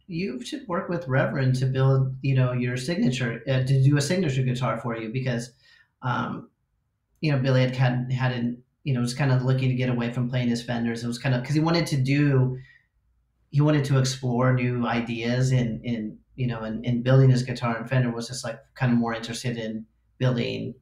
you 0.09 0.43
should 0.43 0.67
work 0.67 0.89
with 0.89 1.07
Reverend 1.07 1.55
to 1.57 1.67
build, 1.67 2.15
you 2.23 2.33
know, 2.33 2.51
your 2.51 2.75
signature 2.75 3.43
uh, 3.47 3.63
to 3.63 3.83
do 3.83 3.95
a 3.95 4.01
signature 4.01 4.41
guitar 4.41 4.79
for 4.79 4.97
you 4.97 5.09
because, 5.13 5.51
um, 6.01 6.49
you 7.21 7.31
know, 7.31 7.37
Billy 7.37 7.61
had 7.61 7.75
had 7.75 8.11
had 8.11 8.57
you 8.83 8.93
know 8.93 9.01
was 9.01 9.13
kind 9.13 9.31
of 9.31 9.43
looking 9.43 9.69
to 9.69 9.75
get 9.75 9.87
away 9.87 10.11
from 10.11 10.27
playing 10.27 10.49
his 10.49 10.63
Fenders. 10.63 11.03
It 11.03 11.07
was 11.07 11.19
kind 11.19 11.35
of 11.35 11.41
because 11.41 11.53
he 11.53 11.61
wanted 11.61 11.85
to 11.87 11.97
do, 11.97 12.57
he 13.51 13.61
wanted 13.61 13.85
to 13.85 13.99
explore 13.99 14.51
new 14.51 14.87
ideas 14.87 15.51
in 15.51 15.79
in 15.83 16.17
you 16.35 16.47
know 16.47 16.63
in 16.63 17.03
building 17.03 17.29
his 17.29 17.43
guitar. 17.43 17.77
And 17.77 17.87
Fender 17.87 18.11
was 18.11 18.27
just 18.27 18.43
like 18.43 18.59
kind 18.73 18.91
of 18.91 18.97
more 18.97 19.13
interested 19.13 19.57
in 19.57 19.85
building 20.17 20.73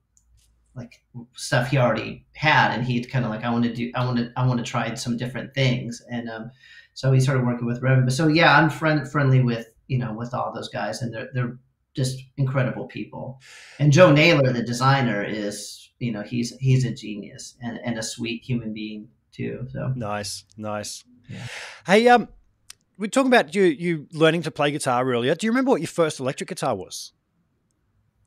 like 0.73 1.01
stuff 1.33 1.69
he 1.69 1.77
already 1.77 2.25
had 2.35 2.71
and 2.71 2.85
he'd 2.85 3.09
kind 3.09 3.25
of 3.25 3.31
like 3.31 3.43
i 3.43 3.49
want 3.49 3.63
to 3.63 3.73
do 3.73 3.91
i 3.95 4.05
want 4.05 4.17
to 4.17 4.31
i 4.37 4.45
want 4.45 4.63
to 4.63 4.63
try 4.63 4.93
some 4.93 5.17
different 5.17 5.51
things 5.55 6.03
and 6.11 6.29
um, 6.29 6.51
so 6.97 7.11
he 7.11 7.19
started 7.19 7.45
working 7.45 7.67
with 7.67 7.79
Reverend. 7.83 8.07
But 8.07 8.13
so 8.13 8.27
yeah, 8.27 8.57
I'm 8.57 8.71
friend 8.71 9.07
friendly 9.07 9.39
with 9.39 9.67
you 9.85 9.99
know 9.99 10.13
with 10.13 10.33
all 10.33 10.51
those 10.51 10.67
guys, 10.67 11.03
and 11.03 11.13
they're 11.13 11.29
they're 11.31 11.59
just 11.93 12.19
incredible 12.37 12.87
people. 12.87 13.39
And 13.77 13.91
Joe 13.91 14.11
Naylor, 14.11 14.51
the 14.51 14.63
designer, 14.63 15.23
is 15.23 15.91
you 15.99 16.11
know 16.11 16.23
he's 16.23 16.57
he's 16.57 16.85
a 16.85 16.91
genius 16.91 17.55
and, 17.61 17.79
and 17.85 17.99
a 17.99 18.03
sweet 18.03 18.43
human 18.43 18.73
being 18.73 19.09
too. 19.31 19.67
So 19.71 19.93
nice, 19.95 20.43
nice. 20.57 21.03
Yeah. 21.29 21.43
Hey, 21.85 22.07
um, 22.07 22.29
we're 22.97 23.11
talking 23.11 23.31
about 23.31 23.53
you 23.53 23.65
you 23.65 24.07
learning 24.11 24.41
to 24.41 24.51
play 24.51 24.71
guitar 24.71 25.07
earlier. 25.07 25.35
Do 25.35 25.45
you 25.45 25.51
remember 25.51 25.69
what 25.69 25.81
your 25.81 25.87
first 25.87 26.19
electric 26.19 26.49
guitar 26.49 26.73
was? 26.73 27.13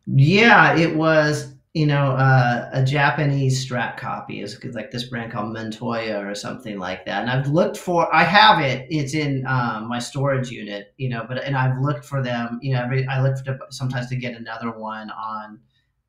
Yeah, 0.06 0.76
it 0.76 0.94
was 0.94 1.52
you 1.72 1.86
know, 1.86 2.12
uh, 2.12 2.68
a 2.72 2.84
Japanese 2.84 3.64
Strat 3.64 3.96
copy 3.96 4.40
is 4.40 4.58
like 4.74 4.90
this 4.90 5.04
brand 5.04 5.30
called 5.30 5.52
Montoya 5.52 6.18
or 6.18 6.34
something 6.34 6.78
like 6.78 7.04
that. 7.06 7.22
And 7.22 7.30
I've 7.30 7.46
looked 7.46 7.76
for, 7.76 8.12
I 8.12 8.24
have 8.24 8.60
it. 8.60 8.88
It's 8.90 9.14
in 9.14 9.46
um, 9.46 9.86
my 9.86 10.00
storage 10.00 10.50
unit, 10.50 10.92
you 10.96 11.08
know, 11.08 11.24
but 11.28 11.42
and 11.44 11.56
I've 11.56 11.80
looked 11.80 12.04
for 12.04 12.22
them. 12.22 12.58
You 12.60 12.74
know, 12.74 12.82
every 12.82 13.06
I 13.06 13.22
look 13.22 13.38
for 13.44 13.56
sometimes 13.70 14.08
to 14.08 14.16
get 14.16 14.34
another 14.34 14.72
one 14.72 15.10
on 15.10 15.60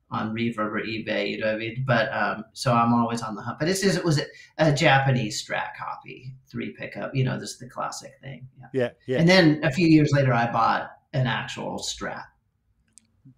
on 0.09 0.33
Reverb 0.33 0.57
or 0.57 0.81
eBay. 0.81 1.29
You 1.29 1.37
know 1.37 1.47
what 1.47 1.55
I 1.55 1.59
mean? 1.59 1.83
But 1.85 2.11
um, 2.11 2.43
so 2.53 2.73
I'm 2.73 2.91
always 2.91 3.21
on 3.21 3.35
the 3.35 3.43
hunt. 3.43 3.59
But 3.59 3.65
this 3.65 3.83
is 3.83 3.95
it 3.95 4.03
was 4.03 4.19
a 4.57 4.73
Japanese 4.73 5.45
Strat 5.45 5.75
copy, 5.77 6.33
three 6.47 6.71
pickup. 6.71 7.13
You 7.13 7.23
know, 7.23 7.39
this 7.39 7.51
is 7.51 7.59
the 7.59 7.69
classic 7.69 8.13
thing. 8.19 8.47
Yeah, 8.59 8.67
yeah. 8.73 8.89
yeah. 9.05 9.19
And 9.19 9.29
then 9.29 9.63
a 9.63 9.71
few 9.71 9.87
years 9.87 10.11
later, 10.11 10.33
I 10.33 10.51
bought 10.51 10.89
an 11.13 11.27
actual 11.27 11.77
Strat. 11.77 12.23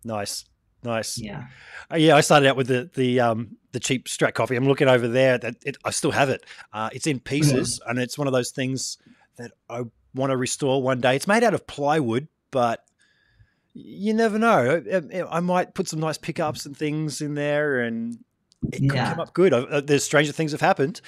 Nice. 0.06 0.46
Nice. 0.84 1.18
Yeah. 1.18 1.46
Uh, 1.92 1.98
yeah, 1.98 2.16
I 2.16 2.22
started 2.22 2.48
out 2.50 2.56
with 2.56 2.68
the 2.68 2.90
the 2.94 3.20
um 3.20 3.58
the 3.72 3.80
cheap 3.80 4.08
Strat 4.08 4.34
coffee. 4.34 4.56
I'm 4.56 4.68
looking 4.68 4.88
over 4.88 5.08
there. 5.08 5.38
That 5.38 5.56
it, 5.66 5.78
I 5.84 5.92
still 5.92 6.12
have 6.12 6.30
it. 6.30 6.46
Uh, 6.72 6.90
it's 6.94 7.08
in 7.08 7.20
pieces, 7.20 7.80
mm-hmm. 7.80 7.90
and 7.92 8.00
it's 8.00 8.18
one 8.18 8.28
of 8.28 8.34
those 8.34 8.52
things 8.52 8.98
that 9.38 9.52
I 9.70 9.84
want 10.14 10.32
to 10.32 10.38
restore 10.38 10.82
one 10.82 11.02
day. 11.02 11.16
It's 11.16 11.28
made 11.28 11.44
out 11.44 11.54
of 11.54 11.66
plywood, 11.68 12.28
but 12.52 12.86
you 13.74 14.14
never 14.14 14.38
know. 14.38 14.84
I, 14.92 15.38
I 15.38 15.40
might 15.40 15.74
put 15.74 15.88
some 15.88 16.00
nice 16.00 16.18
pickups 16.18 16.66
and 16.66 16.76
things 16.76 17.22
in 17.22 17.34
there, 17.36 17.82
and 17.82 18.20
it 18.72 18.82
yeah. 18.82 18.90
could 18.90 19.00
come 19.16 19.20
up 19.20 19.34
good. 19.34 19.54
Uh, 19.54 19.82
there's 19.82 20.04
stranger 20.04 20.32
things 20.32 20.52
have 20.52 20.62
happened. 20.62 21.02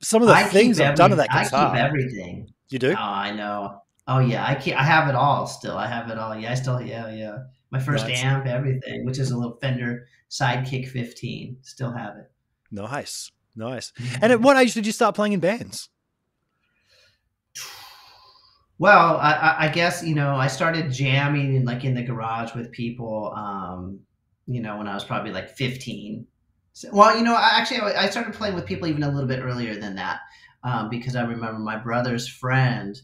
Some 0.00 0.22
of 0.22 0.28
the 0.28 0.34
I 0.34 0.44
things 0.44 0.80
I've 0.80 0.96
done 0.96 1.10
to 1.10 1.16
that 1.16 1.30
guitar. 1.30 1.70
I 1.70 1.74
keep 1.74 1.84
everything. 1.84 2.52
You 2.70 2.78
do? 2.78 2.92
Oh, 2.92 2.96
I 2.98 3.32
know. 3.32 3.82
Oh 4.06 4.20
yeah, 4.20 4.46
I 4.46 4.54
keep, 4.54 4.74
I 4.74 4.84
have 4.84 5.08
it 5.08 5.14
all 5.14 5.46
still. 5.46 5.76
I 5.76 5.86
have 5.86 6.08
it 6.08 6.18
all. 6.18 6.34
Yeah, 6.34 6.52
I 6.52 6.54
still. 6.54 6.80
Yeah, 6.80 7.10
yeah 7.10 7.38
my 7.70 7.78
first 7.78 8.06
nice. 8.06 8.22
amp, 8.22 8.46
everything, 8.46 9.04
which 9.04 9.18
is 9.18 9.30
a 9.30 9.36
little 9.36 9.56
Fender 9.60 10.06
Sidekick 10.30 10.88
15. 10.88 11.58
Still 11.62 11.92
have 11.92 12.16
it. 12.16 12.30
Nice, 12.70 13.30
nice. 13.56 13.92
Mm-hmm. 13.92 14.18
And 14.22 14.32
at 14.32 14.40
what 14.40 14.56
age 14.56 14.74
did 14.74 14.86
you 14.86 14.92
start 14.92 15.14
playing 15.14 15.32
in 15.32 15.40
bands? 15.40 15.88
Well, 18.78 19.16
I, 19.16 19.56
I, 19.58 19.68
guess 19.68 20.04
you 20.04 20.14
know 20.14 20.36
I 20.36 20.46
started 20.46 20.92
jamming 20.92 21.56
in 21.56 21.64
like 21.64 21.84
in 21.84 21.94
the 21.94 22.02
garage 22.02 22.54
with 22.54 22.70
people. 22.70 23.32
Um, 23.34 24.00
you 24.46 24.62
know, 24.62 24.78
when 24.78 24.88
I 24.88 24.94
was 24.94 25.04
probably 25.04 25.30
like 25.30 25.50
15. 25.50 26.26
So, 26.72 26.88
well, 26.92 27.16
you 27.16 27.22
know, 27.22 27.34
I, 27.34 27.50
actually 27.52 27.80
I 27.80 28.08
started 28.08 28.32
playing 28.32 28.54
with 28.54 28.66
people 28.66 28.88
even 28.88 29.02
a 29.02 29.10
little 29.10 29.28
bit 29.28 29.40
earlier 29.40 29.74
than 29.74 29.94
that 29.96 30.20
um, 30.64 30.88
because 30.88 31.16
I 31.16 31.22
remember 31.22 31.58
my 31.58 31.76
brother's 31.76 32.26
friend 32.26 33.00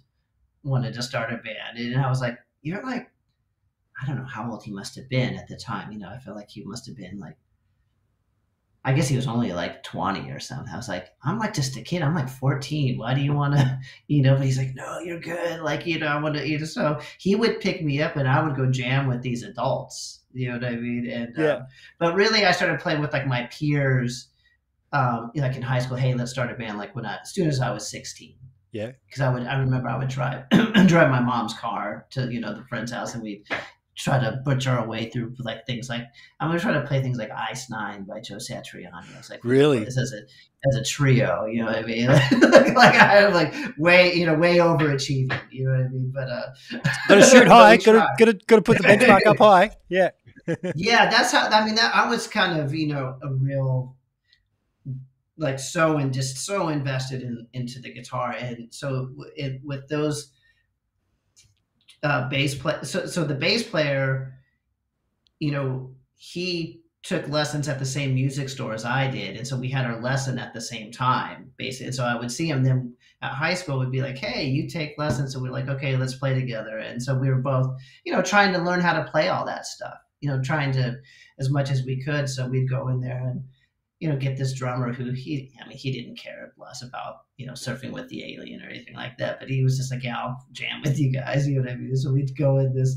wanted 0.62 0.94
to 0.94 1.02
start 1.02 1.32
a 1.32 1.36
band, 1.36 1.78
and 1.78 2.00
I 2.00 2.08
was 2.08 2.20
like, 2.20 2.38
"You're 2.62 2.82
like 2.82 3.10
I 4.04 4.08
don't 4.08 4.18
know 4.18 4.28
how 4.28 4.50
old 4.50 4.62
he 4.62 4.70
must 4.70 4.94
have 4.96 5.08
been 5.08 5.34
at 5.34 5.48
the 5.48 5.56
time. 5.56 5.92
You 5.92 5.98
know, 5.98 6.10
I 6.10 6.18
feel 6.18 6.34
like 6.34 6.50
he 6.50 6.62
must 6.64 6.86
have 6.86 6.96
been 6.96 7.18
like, 7.18 7.36
I 8.86 8.92
guess 8.92 9.08
he 9.08 9.16
was 9.16 9.26
only 9.26 9.52
like 9.52 9.82
20 9.82 10.30
or 10.30 10.38
something. 10.38 10.72
I 10.72 10.76
was 10.76 10.90
like, 10.90 11.08
I'm 11.22 11.38
like 11.38 11.54
just 11.54 11.76
a 11.78 11.80
kid. 11.80 12.02
I'm 12.02 12.14
like 12.14 12.28
14. 12.28 12.98
Why 12.98 13.14
do 13.14 13.22
you 13.22 13.32
want 13.32 13.54
to, 13.54 13.80
you 14.08 14.22
know? 14.22 14.36
But 14.36 14.44
he's 14.44 14.58
like, 14.58 14.74
no, 14.74 14.98
you're 14.98 15.20
good. 15.20 15.60
Like, 15.60 15.86
you 15.86 15.98
know, 15.98 16.06
I 16.06 16.20
want 16.20 16.36
to, 16.36 16.46
you 16.46 16.58
know, 16.58 16.66
so 16.66 17.00
he 17.18 17.34
would 17.34 17.60
pick 17.60 17.82
me 17.82 18.02
up 18.02 18.16
and 18.16 18.28
I 18.28 18.42
would 18.42 18.56
go 18.56 18.70
jam 18.70 19.06
with 19.06 19.22
these 19.22 19.42
adults. 19.42 20.20
You 20.34 20.48
know 20.48 20.58
what 20.58 20.64
I 20.64 20.76
mean? 20.76 21.08
And, 21.08 21.34
yeah. 21.36 21.52
Um, 21.52 21.66
but 21.98 22.14
really, 22.14 22.44
I 22.44 22.52
started 22.52 22.80
playing 22.80 23.00
with 23.00 23.12
like 23.12 23.26
my 23.26 23.44
peers, 23.44 24.28
um, 24.92 25.30
like 25.34 25.56
in 25.56 25.62
high 25.62 25.78
school. 25.78 25.96
Hey, 25.96 26.12
let's 26.12 26.32
start 26.32 26.50
a 26.50 26.54
band. 26.54 26.76
Like 26.76 26.94
when 26.94 27.06
I, 27.06 27.18
as 27.22 27.32
soon 27.32 27.48
as 27.48 27.60
I 27.60 27.70
was 27.70 27.88
16. 27.88 28.34
Yeah. 28.72 28.90
Because 29.06 29.22
I 29.22 29.32
would, 29.32 29.46
I 29.46 29.56
remember 29.56 29.88
I 29.88 29.96
would 29.96 30.08
drive, 30.08 30.50
drive 30.50 31.08
my 31.10 31.20
mom's 31.20 31.54
car 31.54 32.06
to, 32.10 32.30
you 32.30 32.40
know, 32.40 32.54
the 32.54 32.64
friend's 32.64 32.90
house 32.90 33.14
and 33.14 33.22
we'd, 33.22 33.46
try 33.96 34.18
to 34.18 34.40
butcher 34.44 34.70
our 34.70 34.86
way 34.88 35.08
through 35.08 35.34
like 35.38 35.64
things 35.66 35.88
like 35.88 36.06
I'm 36.40 36.48
gonna 36.48 36.60
try 36.60 36.72
to 36.72 36.82
play 36.82 37.00
things 37.00 37.16
like 37.16 37.30
Ice 37.30 37.70
Nine 37.70 38.04
by 38.04 38.20
Joe 38.20 38.36
Satriani. 38.36 39.18
It's 39.18 39.30
like 39.30 39.44
really 39.44 39.84
this 39.84 39.98
as 39.98 40.12
a 40.12 40.22
as 40.68 40.76
a 40.76 40.84
trio, 40.84 41.46
you 41.46 41.60
know 41.60 41.66
what 41.66 41.76
I 41.76 41.82
mean? 41.82 42.06
like, 42.50 42.74
like 42.74 43.00
I'm 43.00 43.32
like 43.32 43.54
way 43.78 44.14
you 44.14 44.26
know 44.26 44.34
way 44.34 44.56
overachieving, 44.56 45.38
you 45.50 45.64
know 45.64 45.70
what 45.70 45.80
I 45.80 45.88
mean? 45.88 46.12
But 46.14 46.28
uh, 46.28 46.46
gotta 47.08 47.22
shoot 47.26 47.46
high, 47.46 47.76
gotta 47.76 48.08
gotta 48.18 48.38
gotta 48.46 48.62
put 48.62 48.78
the 48.78 48.84
benchmark 48.84 49.26
up 49.26 49.38
high. 49.38 49.70
Yeah, 49.88 50.10
yeah, 50.74 51.08
that's 51.08 51.30
how. 51.30 51.48
I 51.48 51.64
mean, 51.64 51.76
that 51.76 51.94
I 51.94 52.08
was 52.08 52.26
kind 52.26 52.60
of 52.60 52.74
you 52.74 52.88
know 52.88 53.16
a 53.22 53.32
real 53.32 53.96
like 55.36 55.58
so 55.58 55.98
and 55.98 56.12
just 56.12 56.38
so 56.38 56.68
invested 56.68 57.22
in 57.22 57.46
into 57.52 57.80
the 57.80 57.92
guitar, 57.92 58.32
and 58.32 58.74
so 58.74 59.10
it, 59.36 59.60
with 59.64 59.88
those 59.88 60.32
uh, 62.04 62.28
bass. 62.28 62.60
So, 62.82 63.06
so 63.06 63.24
the 63.24 63.34
bass 63.34 63.62
player, 63.62 64.34
you 65.40 65.50
know, 65.50 65.90
he 66.16 66.82
took 67.02 67.28
lessons 67.28 67.68
at 67.68 67.78
the 67.78 67.84
same 67.84 68.14
music 68.14 68.48
store 68.48 68.72
as 68.72 68.84
I 68.84 69.10
did, 69.10 69.36
and 69.36 69.46
so 69.46 69.56
we 69.56 69.68
had 69.68 69.86
our 69.86 70.00
lesson 70.00 70.38
at 70.38 70.54
the 70.54 70.60
same 70.60 70.92
time, 70.92 71.50
basically. 71.56 71.86
And 71.86 71.94
so 71.94 72.04
I 72.04 72.16
would 72.16 72.30
see 72.30 72.48
him. 72.48 72.62
Then 72.62 72.94
at 73.22 73.32
high 73.32 73.54
school, 73.54 73.78
would 73.78 73.90
be 73.90 74.02
like, 74.02 74.18
"Hey, 74.18 74.46
you 74.46 74.68
take 74.68 74.98
lessons." 74.98 75.32
So 75.32 75.40
we're 75.40 75.50
like, 75.50 75.68
"Okay, 75.68 75.96
let's 75.96 76.14
play 76.14 76.38
together." 76.38 76.78
And 76.78 77.02
so 77.02 77.18
we 77.18 77.28
were 77.28 77.40
both, 77.40 77.74
you 78.04 78.12
know, 78.12 78.22
trying 78.22 78.52
to 78.52 78.58
learn 78.58 78.80
how 78.80 78.92
to 78.92 79.10
play 79.10 79.28
all 79.28 79.44
that 79.46 79.66
stuff. 79.66 79.98
You 80.20 80.30
know, 80.30 80.42
trying 80.42 80.72
to 80.72 80.96
as 81.38 81.50
much 81.50 81.70
as 81.70 81.84
we 81.84 82.02
could. 82.02 82.28
So 82.28 82.46
we'd 82.48 82.70
go 82.70 82.88
in 82.88 83.00
there 83.00 83.22
and 83.26 83.44
you 84.04 84.10
know, 84.10 84.16
get 84.16 84.36
this 84.36 84.52
drummer 84.52 84.92
who 84.92 85.12
he, 85.12 85.50
I 85.58 85.66
mean, 85.66 85.78
he 85.78 85.90
didn't 85.90 86.18
care 86.18 86.52
less 86.58 86.82
about, 86.82 87.22
you 87.38 87.46
know, 87.46 87.54
surfing 87.54 87.90
with 87.90 88.06
the 88.10 88.34
alien 88.34 88.60
or 88.60 88.68
anything 88.68 88.94
like 88.94 89.16
that, 89.16 89.40
but 89.40 89.48
he 89.48 89.64
was 89.64 89.78
just 89.78 89.90
like, 89.90 90.04
yeah, 90.04 90.18
I'll 90.18 90.44
jam 90.52 90.82
with 90.84 90.98
you 90.98 91.10
guys, 91.10 91.48
you 91.48 91.54
know 91.54 91.62
what 91.62 91.70
I 91.70 91.76
mean? 91.76 91.96
So 91.96 92.12
we'd 92.12 92.36
go 92.36 92.58
in 92.58 92.74
this, 92.74 92.96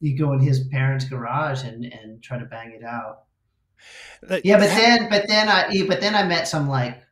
you 0.00 0.18
go 0.18 0.34
in 0.34 0.40
his 0.40 0.68
parents' 0.68 1.06
garage 1.06 1.64
and, 1.64 1.86
and 1.86 2.22
try 2.22 2.36
to 2.36 2.44
bang 2.44 2.72
it 2.78 2.84
out. 2.84 3.20
yeah, 4.44 4.58
but 4.58 4.66
then, 4.66 5.08
but 5.08 5.26
then 5.28 5.48
I, 5.48 5.86
but 5.88 6.02
then 6.02 6.14
I 6.14 6.24
met 6.24 6.46
some 6.46 6.68
like, 6.68 7.02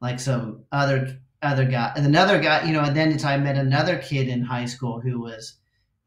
like 0.00 0.18
some 0.18 0.64
other, 0.72 1.20
other 1.42 1.66
guy, 1.66 1.92
and 1.94 2.04
another 2.04 2.40
guy, 2.40 2.66
you 2.66 2.72
know, 2.72 2.82
and 2.82 2.96
then 2.96 3.16
I 3.24 3.36
met 3.36 3.56
another 3.56 3.98
kid 3.98 4.26
in 4.26 4.42
high 4.42 4.66
school 4.66 5.00
who 5.00 5.20
was, 5.20 5.54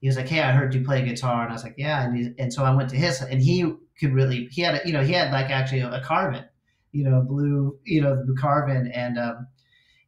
he 0.01 0.07
was 0.07 0.17
like, 0.17 0.27
"Hey, 0.27 0.41
I 0.41 0.51
heard 0.51 0.73
you 0.73 0.83
play 0.83 1.05
guitar," 1.05 1.43
and 1.43 1.51
I 1.51 1.53
was 1.53 1.63
like, 1.63 1.75
"Yeah," 1.77 2.03
and 2.03 2.15
he, 2.15 2.31
and 2.37 2.53
so 2.53 2.63
I 2.63 2.73
went 2.73 2.89
to 2.91 2.95
his, 2.95 3.21
and 3.21 3.41
he 3.41 3.69
could 3.99 4.13
really, 4.13 4.47
he 4.51 4.61
had, 4.61 4.75
a, 4.75 4.87
you 4.87 4.93
know, 4.93 5.03
he 5.03 5.13
had 5.13 5.31
like 5.31 5.49
actually 5.49 5.81
a, 5.81 5.91
a 5.91 6.01
Carvin, 6.01 6.45
you 6.91 7.03
know, 7.03 7.21
blue, 7.21 7.77
you 7.83 8.01
know, 8.01 8.23
the 8.25 8.35
Carvin 8.39 8.91
and 8.93 9.19
um, 9.19 9.47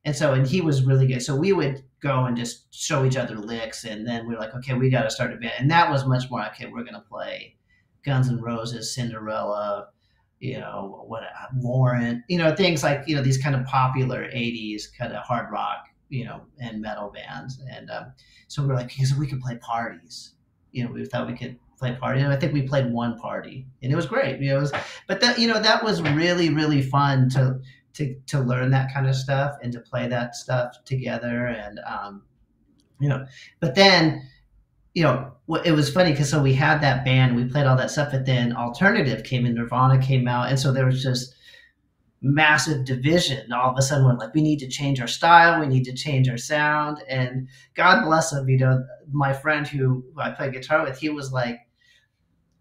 and 0.06 0.16
so 0.16 0.34
and 0.34 0.48
he 0.48 0.62
was 0.62 0.84
really 0.84 1.08
good. 1.08 1.22
So 1.22 1.36
we 1.36 1.54
would 1.54 1.84
go 2.02 2.26
and 2.26 2.36
just 2.36 2.74
show 2.74 3.06
each 3.06 3.18
other 3.18 3.36
licks, 3.36 3.84
and 3.84 4.08
then 4.08 4.28
we 4.28 4.36
are 4.36 4.40
like, 4.40 4.56
okay, 4.56 4.74
we 4.74 4.90
got 4.90 5.04
to 5.04 5.12
start 5.12 5.34
a 5.34 5.38
band, 5.38 5.54
and 5.60 5.72
that 5.72 5.90
was 5.90 6.06
much 6.06 6.30
more 6.30 6.44
okay. 6.48 6.66
We're 6.66 6.84
gonna 6.84 7.06
play 7.08 7.56
Guns 8.04 8.28
and 8.28 8.42
Roses, 8.42 8.96
Cinderella, 8.96 9.90
you 10.40 10.60
know, 10.60 11.04
what 11.08 11.24
Warrant, 11.56 12.24
you 12.28 12.40
know, 12.40 12.56
things 12.56 12.84
like 12.84 13.04
you 13.08 13.16
know 13.16 13.22
these 13.22 13.38
kind 13.38 13.56
of 13.56 13.66
popular 13.66 14.24
'80s 14.24 14.86
kind 14.98 15.14
of 15.14 15.24
hard 15.24 15.52
rock, 15.52 15.86
you 16.10 16.26
know, 16.26 16.42
and 16.60 16.82
metal 16.82 17.12
bands, 17.12 17.62
and 17.70 17.92
um, 17.92 18.14
so 18.48 18.64
we 18.64 18.70
we're 18.70 18.76
like, 18.76 18.92
so 18.92 19.16
we 19.20 19.28
could 19.28 19.42
play 19.42 19.58
parties. 19.58 20.34
You 20.72 20.86
know, 20.86 20.92
we 20.92 21.06
thought 21.06 21.28
we 21.28 21.38
could 21.38 21.60
play 21.82 21.96
party. 21.96 22.22
And 22.22 22.32
I 22.32 22.38
think 22.38 22.54
we 22.54 22.62
played 22.62 22.92
one 22.92 23.18
party, 23.18 23.66
and 23.82 23.92
it 23.92 23.96
was 23.96 24.06
great. 24.06 24.40
You 24.40 24.52
know, 24.52 24.60
was, 24.60 24.72
but 25.08 25.20
that 25.22 25.40
you 25.40 25.48
know 25.48 25.60
that 25.60 25.84
was 25.84 26.02
really 26.02 26.50
really 26.50 26.82
fun 26.82 27.28
to 27.30 27.60
to 27.96 28.16
to 28.28 28.40
learn 28.40 28.70
that 28.72 28.94
kind 28.94 29.08
of 29.08 29.16
stuff 29.16 29.58
and 29.62 29.74
to 29.74 29.80
play 29.80 30.08
that 30.08 30.36
stuff 30.36 30.84
together. 30.86 31.48
And 31.48 31.80
um, 31.80 32.22
you 33.00 33.10
know, 33.10 33.26
but 33.60 33.76
then 33.76 34.22
you 34.94 35.04
know 35.04 35.34
it 35.66 35.72
was 35.72 35.92
funny 35.92 36.12
because 36.12 36.30
so 36.30 36.42
we 36.42 36.54
had 36.54 36.82
that 36.82 37.04
band, 37.04 37.36
we 37.36 37.46
played 37.46 37.66
all 37.66 37.78
that 37.78 37.92
stuff, 37.92 38.12
but 38.12 38.26
then 38.26 38.56
alternative 38.56 39.24
came 39.24 39.46
in, 39.46 39.56
Nirvana 39.56 40.00
came 40.00 40.28
out, 40.28 40.50
and 40.50 40.60
so 40.60 40.72
there 40.72 40.86
was 40.86 41.02
just 41.02 41.36
massive 42.22 42.86
division. 42.86 43.52
All 43.52 43.72
of 43.72 43.78
a 43.78 43.82
sudden, 43.82 44.06
we're 44.06 44.14
like, 44.14 44.36
we 44.36 44.44
need 44.44 44.60
to 44.60 44.68
change 44.68 45.02
our 45.02 45.08
style, 45.08 45.60
we 45.60 45.66
need 45.66 45.86
to 45.86 45.94
change 45.94 46.30
our 46.30 46.38
sound. 46.38 47.00
And 47.10 47.48
God 47.74 48.06
bless 48.06 48.32
him, 48.32 48.48
you 48.48 48.60
know, 48.60 48.86
my 49.12 49.34
friend 49.34 49.68
who, 49.68 50.06
I 50.18 50.30
play 50.30 50.52
guitar 50.52 50.84
with, 50.84 51.00
he 51.00 51.10
was 51.10 51.32
like, 51.32 51.60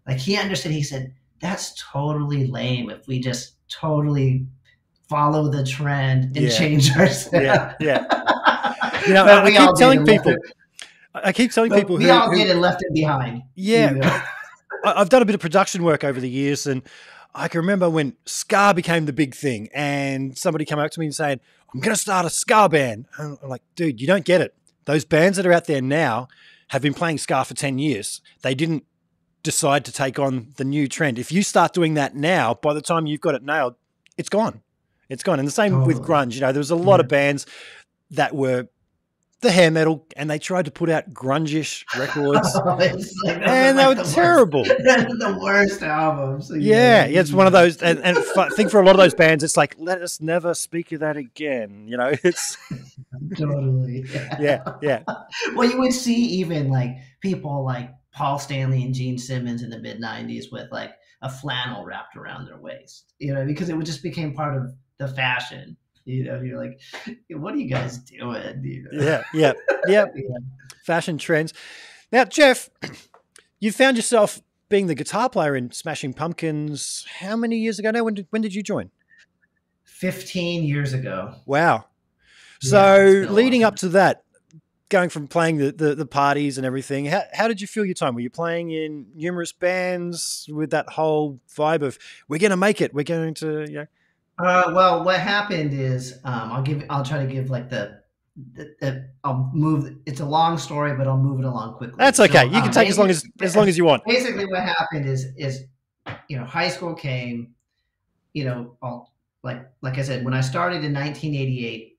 like 0.07 0.17
he 0.17 0.37
understood. 0.37 0.71
He 0.71 0.83
said, 0.83 1.13
"That's 1.39 1.73
totally 1.91 2.47
lame. 2.47 2.89
If 2.89 3.07
we 3.07 3.19
just 3.19 3.53
totally 3.69 4.45
follow 5.09 5.49
the 5.49 5.63
trend 5.65 6.35
and 6.35 6.45
Yeah. 6.45 6.49
change 6.49 6.95
our 6.97 7.07
sound." 7.07 7.43
Yeah, 7.43 7.73
yeah. 7.79 8.05
You 9.07 9.15
know, 9.15 9.25
I, 9.25 9.43
I 9.43 9.51
keep 9.51 9.75
telling 9.77 10.05
people. 10.05 10.35
I 11.13 11.33
keep 11.33 11.51
telling 11.51 11.69
But 11.71 11.79
people 11.79 11.97
we 11.97 12.03
who, 12.05 12.11
all 12.11 12.29
who- 12.29 12.37
get 12.37 12.47
it 12.49 12.55
left 12.57 12.81
it 12.83 12.93
behind. 12.93 13.41
yeah, 13.55 13.91
you 13.91 13.97
know? 13.97 14.21
I've 14.85 15.09
done 15.09 15.21
a 15.23 15.25
bit 15.25 15.33
of 15.35 15.41
production 15.41 15.83
work 15.83 16.03
over 16.03 16.19
the 16.19 16.29
years, 16.29 16.67
and 16.67 16.83
I 17.33 17.47
can 17.47 17.59
remember 17.61 17.89
when 17.89 18.15
ska 18.25 18.73
became 18.75 19.05
the 19.05 19.13
big 19.13 19.33
thing, 19.35 19.69
and 19.73 20.37
somebody 20.37 20.65
came 20.65 20.77
up 20.79 20.91
to 20.91 20.99
me 20.99 21.07
and 21.07 21.15
saying, 21.15 21.39
"I'm 21.73 21.79
going 21.79 21.95
to 21.95 21.99
start 22.01 22.25
a 22.25 22.29
ska 22.29 22.69
band." 22.69 23.07
And 23.17 23.37
I'm 23.41 23.49
like, 23.49 23.63
"Dude, 23.75 23.99
you 23.99 24.05
don't 24.07 24.23
get 24.25 24.39
it. 24.39 24.53
Those 24.85 25.03
bands 25.03 25.37
that 25.37 25.45
are 25.47 25.51
out 25.53 25.65
there 25.65 25.81
now 25.81 26.27
have 26.69 26.81
been 26.83 26.93
playing 26.93 27.17
ska 27.17 27.43
for 27.43 27.55
ten 27.55 27.79
years. 27.79 28.21
They 28.43 28.53
didn't 28.53 28.85
decide 29.43 29.85
to 29.85 29.91
take 29.91 30.19
on 30.19 30.53
the 30.57 30.63
new 30.63 30.87
trend. 30.87 31.17
If 31.19 31.31
you 31.31 31.43
start 31.43 31.73
doing 31.73 31.95
that 31.95 32.15
now, 32.15 32.53
by 32.55 32.73
the 32.73 32.81
time 32.81 33.05
you've 33.07 33.21
got 33.21 33.35
it 33.35 33.43
nailed, 33.43 33.75
it's 34.17 34.29
gone. 34.29 34.61
It's 35.09 35.23
gone. 35.23 35.39
And 35.39 35.47
the 35.47 35.51
same 35.51 35.85
with 35.85 36.01
grunge. 36.01 36.35
You 36.35 36.41
know, 36.41 36.51
there 36.51 36.59
was 36.59 36.71
a 36.71 36.75
lot 36.75 36.99
of 36.99 37.07
bands 37.07 37.45
that 38.11 38.33
were 38.35 38.67
the 39.41 39.51
hair 39.51 39.71
metal, 39.71 40.05
and 40.15 40.29
they 40.29 40.37
tried 40.37 40.65
to 40.65 40.71
put 40.71 40.87
out 40.87 41.11
grunge-ish 41.13 41.83
records." 41.97 42.47
Oh, 42.63 42.77
it's 42.79 43.11
like- 43.25 43.37
And 43.41 43.77
they 43.79 43.85
like 43.85 43.97
were 43.97 44.03
the 44.03 44.09
terrible. 44.11 44.61
Worst, 44.63 44.79
the 45.19 45.37
worst 45.41 45.81
albums. 45.81 46.51
Yeah, 46.55 47.07
yeah, 47.07 47.19
it's 47.21 47.31
one 47.33 47.47
of 47.47 47.51
those, 47.53 47.81
and, 47.81 47.97
and 48.03 48.19
f- 48.19 48.37
I 48.37 48.49
think 48.49 48.69
for 48.69 48.79
a 48.79 48.85
lot 48.85 48.91
of 48.91 48.97
those 48.99 49.15
bands, 49.15 49.43
it's 49.43 49.57
like, 49.57 49.75
let 49.79 49.99
us 50.03 50.21
never 50.21 50.53
speak 50.53 50.91
of 50.91 50.99
that 50.99 51.17
again. 51.17 51.87
You 51.87 51.97
know, 51.97 52.13
it's 52.23 52.55
totally. 53.35 54.05
yeah, 54.39 54.63
yeah, 54.81 55.03
Well, 55.55 55.69
you 55.69 55.79
would 55.79 55.93
see 55.93 56.15
even 56.41 56.69
like 56.69 56.97
people 57.21 57.63
like 57.63 57.89
Paul 58.13 58.39
Stanley 58.39 58.83
and 58.83 58.93
Gene 58.93 59.17
Simmons 59.17 59.63
in 59.63 59.69
the 59.69 59.79
mid 59.79 60.01
'90s 60.01 60.51
with 60.51 60.71
like 60.71 60.91
a 61.21 61.29
flannel 61.29 61.85
wrapped 61.85 62.15
around 62.15 62.45
their 62.45 62.57
waist. 62.57 63.13
You 63.19 63.33
know, 63.33 63.45
because 63.45 63.69
it 63.69 63.77
would 63.77 63.85
just 63.85 64.03
became 64.03 64.33
part 64.33 64.57
of 64.57 64.73
the 64.97 65.07
fashion. 65.07 65.77
You 66.05 66.25
know, 66.25 66.41
you're 66.41 66.59
like, 66.59 66.79
what 67.29 67.53
are 67.53 67.57
you 67.57 67.69
guys 67.69 67.99
doing? 67.99 68.61
You 68.63 68.87
know? 68.91 69.03
yeah, 69.03 69.23
yeah, 69.33 69.53
yeah. 69.87 70.05
Yeah. 70.15 70.37
Fashion 70.83 71.19
trends. 71.19 71.53
Now, 72.11 72.25
Jeff, 72.25 72.69
you 73.59 73.71
found 73.71 73.97
yourself 73.97 74.41
being 74.67 74.87
the 74.87 74.95
guitar 74.95 75.29
player 75.29 75.55
in 75.55 75.71
Smashing 75.71 76.13
Pumpkins. 76.13 77.05
How 77.19 77.35
many 77.35 77.57
years 77.57 77.77
ago 77.77 77.91
now? 77.91 78.03
When 78.03 78.15
did 78.15 78.27
when 78.31 78.41
did 78.41 78.55
you 78.55 78.63
join? 78.63 78.89
15 79.83 80.63
years 80.63 80.93
ago. 80.93 81.35
Wow. 81.45 81.85
So 82.61 83.25
a 83.27 83.29
leading 83.29 83.63
up 83.63 83.75
to 83.77 83.89
that, 83.89 84.23
going 84.91 85.09
from 85.09 85.27
playing 85.27 85.57
the, 85.57 85.71
the, 85.71 85.95
the 85.95 86.05
parties 86.05 86.57
and 86.59 86.67
everything, 86.67 87.05
how, 87.05 87.23
how 87.33 87.47
did 87.47 87.59
you 87.59 87.65
feel 87.65 87.83
your 87.83 87.95
time? 87.95 88.13
Were 88.13 88.21
you 88.21 88.29
playing 88.29 88.69
in 88.69 89.07
numerous 89.15 89.51
bands 89.51 90.45
with 90.51 90.69
that 90.69 90.89
whole 90.89 91.39
vibe 91.49 91.81
of 91.81 91.97
we're 92.27 92.37
going 92.37 92.51
to 92.51 92.57
make 92.57 92.79
it, 92.81 92.93
we're 92.93 93.03
going 93.03 93.33
to, 93.35 93.65
you 93.67 93.73
know, 93.73 93.87
Uh, 94.37 94.71
well, 94.75 95.03
what 95.03 95.19
happened 95.19 95.73
is 95.73 96.19
um, 96.23 96.51
I'll 96.51 96.61
give 96.61 96.83
I'll 96.89 97.03
try 97.03 97.25
to 97.25 97.31
give 97.31 97.49
like 97.49 97.69
the, 97.69 98.01
the, 98.53 98.75
the 98.79 99.09
I'll 99.23 99.49
move. 99.53 99.97
It's 100.05 100.19
a 100.19 100.25
long 100.25 100.57
story, 100.57 100.95
but 100.95 101.07
I'll 101.07 101.17
move 101.17 101.39
it 101.39 101.45
along 101.45 101.75
quickly. 101.75 101.97
that's 101.97 102.17
So, 102.17 102.23
okay. 102.25 102.45
You 102.45 102.61
can 102.61 102.63
um, 102.65 102.71
take 102.71 102.89
as 102.89 102.97
long 102.97 103.09
as 103.09 103.25
as 103.41 103.55
long 103.55 103.67
as 103.67 103.77
you 103.77 103.85
want. 103.85 104.03
basically 104.05 104.45
what 104.45 104.63
happened 104.63 105.05
is 105.05 105.27
is 105.37 105.65
you 106.27 106.37
know 106.37 106.45
high 106.45 106.69
school 106.69 106.93
came 106.93 107.53
you 108.33 108.45
know 108.45 108.77
all, 108.81 109.13
like 109.43 109.69
like 109.81 109.97
i 109.97 110.01
said 110.01 110.23
when 110.25 110.33
i 110.33 110.41
started 110.41 110.83
in 110.83 110.93
1988 110.93 111.90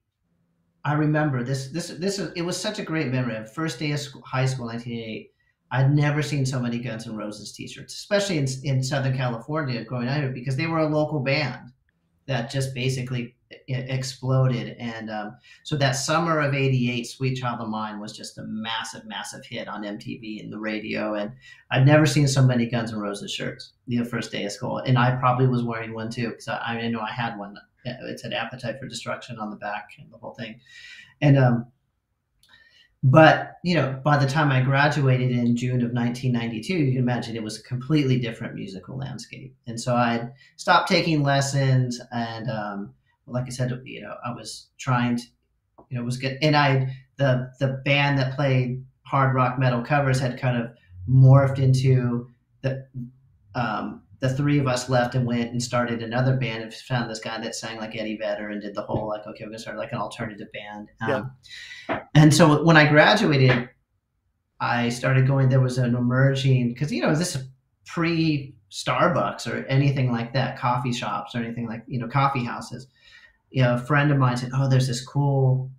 i 0.85 0.93
remember 0.93 1.43
this 1.43 1.69
this 1.69 1.89
this 1.89 2.19
is 2.19 2.31
it 2.35 2.41
was 2.41 2.59
such 2.59 2.79
a 2.79 2.83
great 2.83 3.11
memory 3.11 3.45
first 3.47 3.79
day 3.79 3.91
of 3.91 3.99
school, 3.99 4.21
high 4.21 4.45
school 4.45 4.65
1988 4.67 5.31
i'd 5.71 5.93
never 5.93 6.21
seen 6.21 6.45
so 6.45 6.59
many 6.59 6.79
guns 6.79 7.07
N' 7.07 7.15
roses 7.15 7.51
t-shirts 7.51 7.93
especially 7.93 8.37
in, 8.37 8.47
in 8.63 8.83
southern 8.83 9.15
california 9.15 9.83
growing 9.83 10.07
up 10.07 10.17
here 10.17 10.31
because 10.31 10.55
they 10.55 10.67
were 10.67 10.79
a 10.79 10.87
local 10.87 11.19
band 11.19 11.71
that 12.25 12.49
just 12.49 12.73
basically 12.73 13.35
exploded. 13.67 14.75
And 14.79 15.09
um, 15.09 15.37
so 15.63 15.75
that 15.77 15.93
summer 15.93 16.39
of 16.39 16.53
88 16.53 17.03
sweet 17.03 17.35
child 17.35 17.61
of 17.61 17.69
mine 17.69 17.99
was 17.99 18.15
just 18.15 18.37
a 18.37 18.43
massive 18.43 19.05
massive 19.05 19.45
hit 19.45 19.67
on 19.67 19.83
mtv 19.83 20.41
and 20.41 20.51
the 20.51 20.59
radio. 20.59 21.15
And 21.15 21.31
I'd 21.71 21.85
never 21.85 22.05
seen 22.05 22.27
so 22.27 22.41
many 22.41 22.65
Guns 22.65 22.93
N' 22.93 22.99
Roses 22.99 23.31
shirts 23.31 23.73
the 23.87 24.03
first 24.03 24.31
day 24.31 24.45
of 24.45 24.51
school, 24.51 24.79
and 24.79 24.97
I 24.97 25.15
probably 25.15 25.47
was 25.47 25.63
wearing 25.63 25.93
one 25.93 26.09
too 26.09 26.29
because 26.29 26.47
I, 26.47 26.57
I 26.57 26.87
know 26.87 27.01
I 27.01 27.11
had 27.11 27.37
one. 27.37 27.55
It 27.85 28.19
said 28.19 28.33
"Appetite 28.33 28.79
for 28.79 28.87
Destruction" 28.87 29.39
on 29.39 29.49
the 29.49 29.55
back 29.55 29.89
and 29.99 30.11
the 30.11 30.17
whole 30.17 30.33
thing, 30.33 30.59
and 31.21 31.37
um, 31.37 31.67
but 33.03 33.57
you 33.63 33.75
know, 33.75 33.99
by 34.03 34.17
the 34.17 34.27
time 34.27 34.51
I 34.51 34.61
graduated 34.61 35.31
in 35.31 35.55
June 35.57 35.81
of 35.83 35.91
1992, 35.91 36.73
you 36.73 36.91
can 36.93 37.01
imagine 37.01 37.35
it 37.35 37.43
was 37.43 37.59
a 37.59 37.63
completely 37.63 38.19
different 38.19 38.55
musical 38.55 38.97
landscape, 38.97 39.55
and 39.67 39.79
so 39.79 39.95
I 39.95 40.29
stopped 40.55 40.87
taking 40.87 41.23
lessons, 41.23 41.99
and 42.11 42.49
um, 42.49 42.93
like 43.27 43.45
I 43.45 43.49
said, 43.49 43.77
you 43.83 44.01
know, 44.01 44.15
I 44.25 44.31
was 44.31 44.67
trying 44.77 45.17
to, 45.17 45.23
you 45.89 45.97
know, 45.97 46.03
was 46.03 46.17
good, 46.17 46.37
and 46.41 46.55
I 46.55 46.95
the 47.17 47.51
the 47.59 47.81
band 47.83 48.19
that 48.19 48.35
played 48.35 48.83
hard 49.01 49.35
rock 49.35 49.59
metal 49.59 49.81
covers 49.81 50.19
had 50.19 50.39
kind 50.39 50.57
of 50.57 50.71
morphed 51.09 51.59
into 51.59 52.29
the 52.61 52.87
um, 53.55 54.02
the 54.23 54.29
three 54.29 54.57
of 54.57 54.67
us 54.67 54.87
left 54.87 55.15
and 55.15 55.27
went 55.27 55.51
and 55.51 55.61
started 55.61 56.01
another 56.01 56.37
band 56.37 56.63
and 56.63 56.73
found 56.73 57.11
this 57.11 57.19
guy 57.19 57.37
that 57.41 57.53
sang 57.53 57.77
like 57.77 57.93
Eddie 57.93 58.15
Vedder 58.15 58.51
and 58.51 58.61
did 58.61 58.73
the 58.73 58.81
whole 58.81 59.09
like 59.09 59.27
okay 59.27 59.43
we're 59.43 59.49
gonna 59.49 59.59
start 59.59 59.77
like 59.77 59.91
an 59.91 59.97
alternative 59.97 60.47
band. 60.53 60.89
Um, 61.01 61.09
And 62.15 62.33
so 62.33 62.63
when 62.63 62.77
I 62.77 62.87
graduated, 62.87 63.67
I 64.61 64.87
started 64.87 65.27
going. 65.27 65.49
There 65.49 65.59
was 65.59 65.77
an 65.77 65.93
emerging 65.93 66.69
because 66.69 66.89
you 66.89 67.01
know 67.01 67.13
this 67.13 67.35
is 67.35 67.49
pre 67.85 68.55
Starbucks 68.71 69.45
or 69.45 69.65
anything 69.65 70.09
like 70.09 70.31
that, 70.31 70.57
coffee 70.57 70.93
shops 70.93 71.35
or 71.35 71.39
anything 71.39 71.67
like 71.67 71.83
you 71.85 71.99
know 71.99 72.07
coffee 72.07 72.45
houses. 72.45 72.87
You 73.49 73.63
know, 73.63 73.73
a 73.75 73.77
friend 73.77 74.09
of 74.09 74.17
mine 74.17 74.37
said, 74.37 74.51
"Oh, 74.55 74.69
there's 74.69 74.87
this 74.87 75.05
cool." 75.05 75.69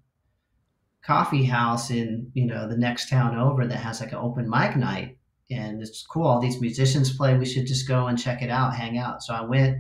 coffee 1.07 1.45
house 1.45 1.90
in 1.90 2.30
you 2.32 2.47
know 2.47 2.66
the 2.66 2.78
next 2.78 3.11
town 3.11 3.36
over 3.36 3.66
that 3.66 3.76
has 3.76 4.01
like 4.01 4.12
an 4.12 4.18
open 4.18 4.49
mic 4.49 4.74
night 4.74 5.18
and 5.51 5.82
it's 5.82 6.05
cool 6.07 6.26
all 6.26 6.40
these 6.40 6.61
musicians 6.61 7.16
play 7.16 7.36
we 7.36 7.45
should 7.45 7.66
just 7.66 7.86
go 7.86 8.07
and 8.07 8.18
check 8.18 8.42
it 8.42 8.51
out 8.51 8.74
hang 8.74 8.97
out 8.99 9.22
so 9.22 9.34
i 9.34 9.40
went 9.42 9.76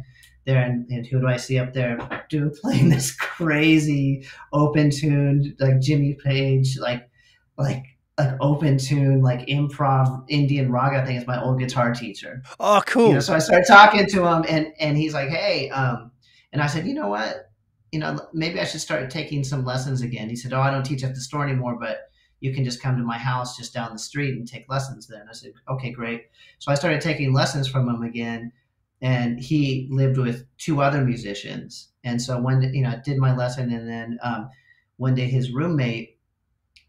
there 0.46 0.62
and, 0.62 0.86
and 0.90 1.06
who 1.06 1.20
do 1.20 1.26
i 1.26 1.36
see 1.36 1.58
up 1.58 1.72
there 1.72 1.96
doing 2.28 2.50
playing 2.62 2.88
this 2.90 3.14
crazy 3.16 4.26
open 4.52 4.90
tuned 4.90 5.54
like 5.60 5.80
jimmy 5.80 6.16
page 6.24 6.76
like 6.78 7.08
like 7.56 7.82
like 8.18 8.36
open 8.40 8.76
tune 8.78 9.22
like 9.22 9.46
improv 9.48 10.22
indian 10.28 10.70
raga 10.70 11.00
i 11.02 11.04
think 11.04 11.18
is 11.20 11.26
my 11.26 11.42
old 11.42 11.58
guitar 11.58 11.92
teacher 11.94 12.42
Oh, 12.60 12.82
cool. 12.86 13.08
you 13.08 13.14
know, 13.14 13.20
so 13.20 13.34
I 13.34 13.38
started 13.38 13.66
talking 13.66 14.06
to 14.06 14.26
him, 14.26 14.44
and 14.48 14.68
and 14.78 14.96
he's 14.96 15.14
like, 15.14 15.28
"Hey," 15.30 15.68
um, 15.70 16.12
and 16.52 16.62
I 16.62 16.66
said, 16.68 16.86
"You 16.86 16.94
know 16.94 17.08
what? 17.08 17.50
You 17.90 17.98
know, 17.98 18.18
maybe 18.32 18.60
I 18.60 18.64
should 18.64 18.80
start 18.80 19.10
taking 19.10 19.42
some 19.44 19.64
lessons 19.64 20.02
again." 20.02 20.28
He 20.30 20.36
said, 20.36 20.52
"Oh, 20.52 20.60
I 20.60 20.70
don't 20.70 20.84
teach 20.84 21.02
at 21.02 21.14
the 21.14 21.20
store 21.20 21.42
anymore, 21.44 21.76
but 21.80 21.98
you 22.44 22.52
can 22.52 22.62
just 22.62 22.82
come 22.82 22.98
to 22.98 23.02
my 23.02 23.16
house 23.16 23.56
just 23.56 23.72
down 23.72 23.90
the 23.90 23.98
street 23.98 24.36
and 24.36 24.46
take 24.46 24.68
lessons 24.68 25.06
there." 25.06 25.20
And 25.20 25.30
I 25.30 25.32
said, 25.32 25.52
"Okay, 25.68 25.90
great." 25.90 26.26
So 26.58 26.70
I 26.70 26.74
started 26.74 27.00
taking 27.00 27.32
lessons 27.32 27.66
from 27.66 27.88
him 27.88 28.02
again, 28.02 28.52
and 29.00 29.40
he 29.40 29.88
lived 29.90 30.18
with 30.18 30.44
two 30.58 30.82
other 30.82 31.02
musicians. 31.02 31.88
And 32.04 32.20
so 32.20 32.38
day, 32.60 32.70
you 32.74 32.82
know, 32.82 32.90
I 32.90 33.00
did 33.02 33.16
my 33.16 33.34
lesson, 33.34 33.72
and 33.72 33.88
then 33.88 34.18
um, 34.22 34.50
one 34.98 35.14
day 35.14 35.26
his 35.26 35.52
roommate, 35.52 36.18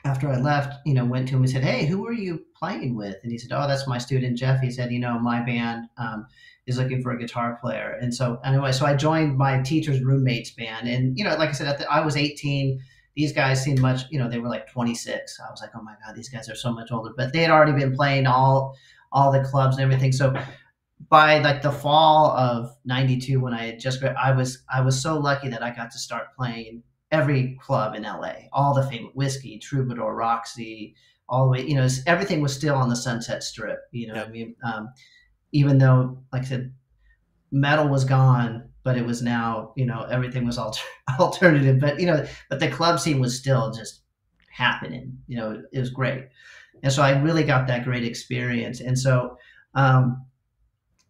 after 0.03 0.29
I 0.29 0.37
left, 0.37 0.73
you 0.85 0.93
know, 0.93 1.05
went 1.05 1.29
to 1.29 1.35
him 1.35 1.43
and 1.43 1.49
said, 1.49 1.63
"Hey, 1.63 1.85
who 1.85 2.05
are 2.05 2.19
you 2.27 2.45
playing 2.59 2.97
with?" 2.97 3.15
And 3.23 3.31
he 3.31 3.37
said, 3.37 3.53
"Oh, 3.53 3.65
that's 3.65 3.87
my 3.87 3.97
student 3.97 4.37
Jeff." 4.37 4.59
He 4.59 4.71
said, 4.71 4.91
"You 4.91 4.99
know, 4.99 5.17
my 5.19 5.41
band." 5.41 5.87
Um, 5.97 6.27
is 6.67 6.77
looking 6.77 7.01
for 7.01 7.11
a 7.11 7.19
guitar 7.19 7.59
player. 7.61 7.95
And 8.01 8.13
so 8.13 8.39
anyway, 8.43 8.71
so 8.71 8.85
I 8.85 8.95
joined 8.95 9.37
my 9.37 9.61
teacher's 9.61 10.01
roommate's 10.01 10.51
band. 10.51 10.87
And, 10.87 11.17
you 11.17 11.23
know, 11.23 11.35
like 11.35 11.49
I 11.49 11.51
said, 11.51 11.77
the, 11.77 11.91
I 11.91 12.03
was 12.03 12.17
18. 12.17 12.81
These 13.15 13.33
guys 13.33 13.63
seemed 13.63 13.79
much, 13.79 14.01
you 14.09 14.19
know, 14.19 14.29
they 14.29 14.39
were 14.39 14.49
like 14.49 14.69
26. 14.69 15.39
I 15.39 15.49
was 15.49 15.61
like, 15.61 15.71
oh 15.75 15.81
my 15.81 15.95
God, 16.05 16.15
these 16.15 16.29
guys 16.29 16.49
are 16.49 16.55
so 16.55 16.73
much 16.73 16.91
older. 16.91 17.13
But 17.15 17.33
they 17.33 17.41
had 17.41 17.51
already 17.51 17.73
been 17.73 17.95
playing 17.95 18.27
all 18.27 18.75
all 19.11 19.31
the 19.31 19.43
clubs 19.43 19.77
and 19.77 19.83
everything. 19.83 20.11
So 20.11 20.33
by 21.09 21.39
like 21.39 21.61
the 21.61 21.71
fall 21.71 22.31
of 22.31 22.75
92 22.85 23.39
when 23.39 23.53
I 23.53 23.67
had 23.67 23.79
just 23.79 24.03
I 24.03 24.31
was 24.31 24.63
I 24.73 24.81
was 24.81 25.01
so 25.01 25.17
lucky 25.17 25.49
that 25.49 25.63
I 25.63 25.71
got 25.71 25.91
to 25.91 25.97
start 25.99 26.35
playing 26.37 26.83
every 27.11 27.57
club 27.61 27.95
in 27.95 28.03
LA. 28.03 28.33
All 28.51 28.73
the 28.73 28.83
famous 28.83 29.11
Whisky, 29.13 29.59
Troubadour, 29.59 30.15
Roxy, 30.15 30.95
all 31.29 31.45
the 31.45 31.51
way, 31.51 31.65
you 31.65 31.75
know, 31.75 31.87
everything 32.07 32.41
was 32.41 32.53
still 32.53 32.75
on 32.75 32.89
the 32.89 32.95
Sunset 32.95 33.43
Strip, 33.43 33.79
you 33.91 34.07
know, 34.07 34.15
Yeah. 34.15 34.23
I 34.23 34.29
mean, 34.29 34.55
um, 34.63 34.89
even 35.51 35.77
though, 35.77 36.19
like 36.31 36.43
I 36.43 36.45
said, 36.45 36.73
metal 37.51 37.87
was 37.87 38.03
gone, 38.03 38.69
but 38.85 38.95
it 38.95 39.05
was 39.05 39.23
now, 39.23 39.73
you 39.75 39.83
know, 39.83 40.03
everything 40.11 40.45
was 40.45 40.59
alter- 40.59 40.79
alternative. 41.19 41.79
But 41.79 41.99
you 41.99 42.05
know, 42.05 42.25
but 42.49 42.61
the 42.61 42.69
club 42.69 42.99
scene 42.99 43.19
was 43.19 43.37
still 43.37 43.71
just 43.71 44.01
happening. 44.49 45.17
You 45.27 45.37
know, 45.37 45.63
it 45.73 45.79
was 45.79 45.89
great, 45.89 46.29
and 46.83 46.93
so 46.93 47.01
I 47.01 47.19
really 47.19 47.43
got 47.43 47.67
that 47.67 47.83
great 47.83 48.05
experience. 48.05 48.79
And 48.79 48.97
so, 48.97 49.37
um, 49.73 50.23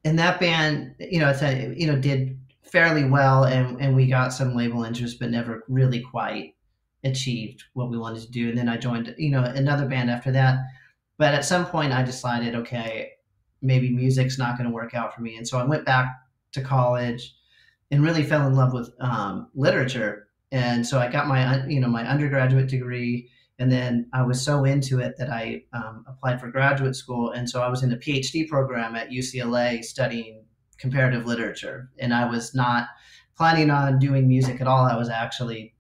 and 0.06 0.18
that 0.18 0.40
band, 0.40 0.96
you 1.00 1.20
know, 1.20 1.30
it's 1.30 1.44
a, 1.44 1.76
you 1.78 1.86
know, 1.86 1.98
did 1.98 2.40
fairly 2.64 3.04
well, 3.04 3.44
and 3.44 3.80
and 3.80 3.94
we 3.94 4.08
got 4.08 4.34
some 4.34 4.56
label 4.56 4.86
interest, 4.86 5.20
but 5.20 5.30
never 5.30 5.66
really 5.68 6.00
quite 6.00 6.56
achieved 7.04 7.66
what 7.74 7.92
we 7.92 7.98
wanted 8.00 8.22
to 8.24 8.32
do. 8.32 8.50
And 8.50 8.58
then 8.58 8.70
I 8.70 8.78
joined, 8.78 9.14
you 9.18 9.30
know, 9.30 9.44
another 9.44 9.86
band 9.86 10.10
after 10.10 10.32
that. 10.32 10.60
But 11.18 11.34
at 11.34 11.46
some 11.46 11.66
point, 11.66 11.94
I 11.94 12.04
decided, 12.04 12.56
okay, 12.56 13.12
maybe 13.62 13.90
music's 13.90 14.40
not 14.40 14.58
going 14.58 14.68
to 14.68 14.74
work 14.74 14.94
out 14.94 15.14
for 15.14 15.22
me, 15.22 15.36
and 15.36 15.46
so 15.46 15.58
I 15.60 15.66
went 15.66 15.86
back 15.86 16.08
to 16.54 16.62
college 16.62 17.36
and 17.96 18.04
really 18.04 18.24
fell 18.24 18.46
in 18.46 18.54
love 18.54 18.74
with 18.74 18.90
um, 19.00 19.48
literature. 19.56 20.28
And 20.52 20.86
so 20.86 21.00
I 21.00 21.10
got 21.10 21.28
my, 21.28 21.66
you 21.66 21.80
know, 21.80 21.88
my 21.88 22.06
undergraduate 22.06 22.68
degree, 22.68 23.30
and 23.58 23.72
then 23.72 24.10
I 24.14 24.22
was 24.24 24.42
so 24.42 24.66
into 24.66 25.00
it 25.00 25.16
that 25.18 25.30
I 25.30 25.64
um, 25.72 26.04
applied 26.06 26.42
for 26.42 26.52
graduate 26.52 26.98
school, 26.98 27.32
and 27.32 27.50
so 27.50 27.62
I 27.62 27.70
was 27.70 27.84
in 27.84 27.94
a 27.94 27.96
PhD 27.96 28.50
program 28.50 28.96
at 28.96 29.12
UCLA 29.12 29.82
studying 29.84 30.44
comparative 30.78 31.26
literature, 31.26 31.90
and 31.98 32.14
I 32.14 32.30
was 32.30 32.54
not 32.54 32.90
planning 33.38 33.70
on 33.70 33.98
doing 33.98 34.28
music 34.28 34.60
at 34.60 34.68
all. 34.68 34.86
I 34.86 34.98
was 34.98 35.10
actually 35.10 35.74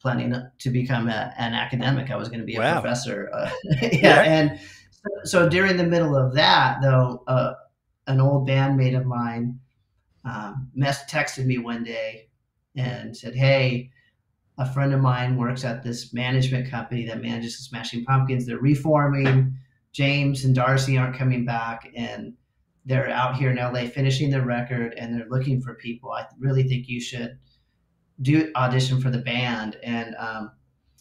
planning 0.00 0.34
to 0.58 0.70
become 0.70 1.08
a, 1.08 1.34
an 1.36 1.52
academic. 1.52 2.10
I 2.10 2.16
was 2.16 2.28
going 2.28 2.40
to 2.40 2.46
be 2.46 2.56
a 2.56 2.60
wow. 2.60 2.80
professor. 2.80 3.30
Uh, 3.30 3.50
yeah, 3.82 3.88
yeah, 3.92 4.22
and 4.22 4.60
so, 4.90 5.10
so, 5.24 5.48
during 5.50 5.76
the 5.76 5.84
middle 5.84 6.16
of 6.16 6.32
that, 6.34 6.78
though, 6.80 7.24
uh, 7.26 7.52
an 8.06 8.22
old 8.22 8.48
bandmate 8.48 8.96
of 8.96 9.04
mine 9.04 9.60
um, 10.28 10.70
mess 10.74 11.10
texted 11.10 11.46
me 11.46 11.58
one 11.58 11.84
day 11.84 12.28
and 12.76 13.16
said, 13.16 13.34
"Hey." 13.34 13.90
A 14.60 14.66
friend 14.72 14.92
of 14.92 15.00
mine 15.00 15.36
works 15.36 15.64
at 15.64 15.84
this 15.84 16.12
management 16.12 16.68
company 16.68 17.06
that 17.06 17.22
manages 17.22 17.56
the 17.56 17.62
Smashing 17.62 18.04
Pumpkins. 18.04 18.44
They're 18.44 18.58
reforming. 18.58 19.56
James 19.92 20.44
and 20.44 20.52
Darcy 20.52 20.98
aren't 20.98 21.16
coming 21.16 21.44
back, 21.44 21.88
and 21.94 22.34
they're 22.88 23.10
out 23.10 23.36
here 23.36 23.50
in 23.50 23.56
LA 23.56 23.86
finishing 23.86 24.30
their 24.30 24.44
record 24.44 24.94
and 24.96 25.14
they're 25.14 25.28
looking 25.28 25.60
for 25.60 25.74
people. 25.74 26.10
I 26.10 26.24
really 26.38 26.62
think 26.62 26.88
you 26.88 27.00
should 27.00 27.38
do 28.22 28.50
audition 28.56 29.00
for 29.00 29.10
the 29.10 29.18
band. 29.18 29.76
And 29.82 30.16
um, 30.16 30.52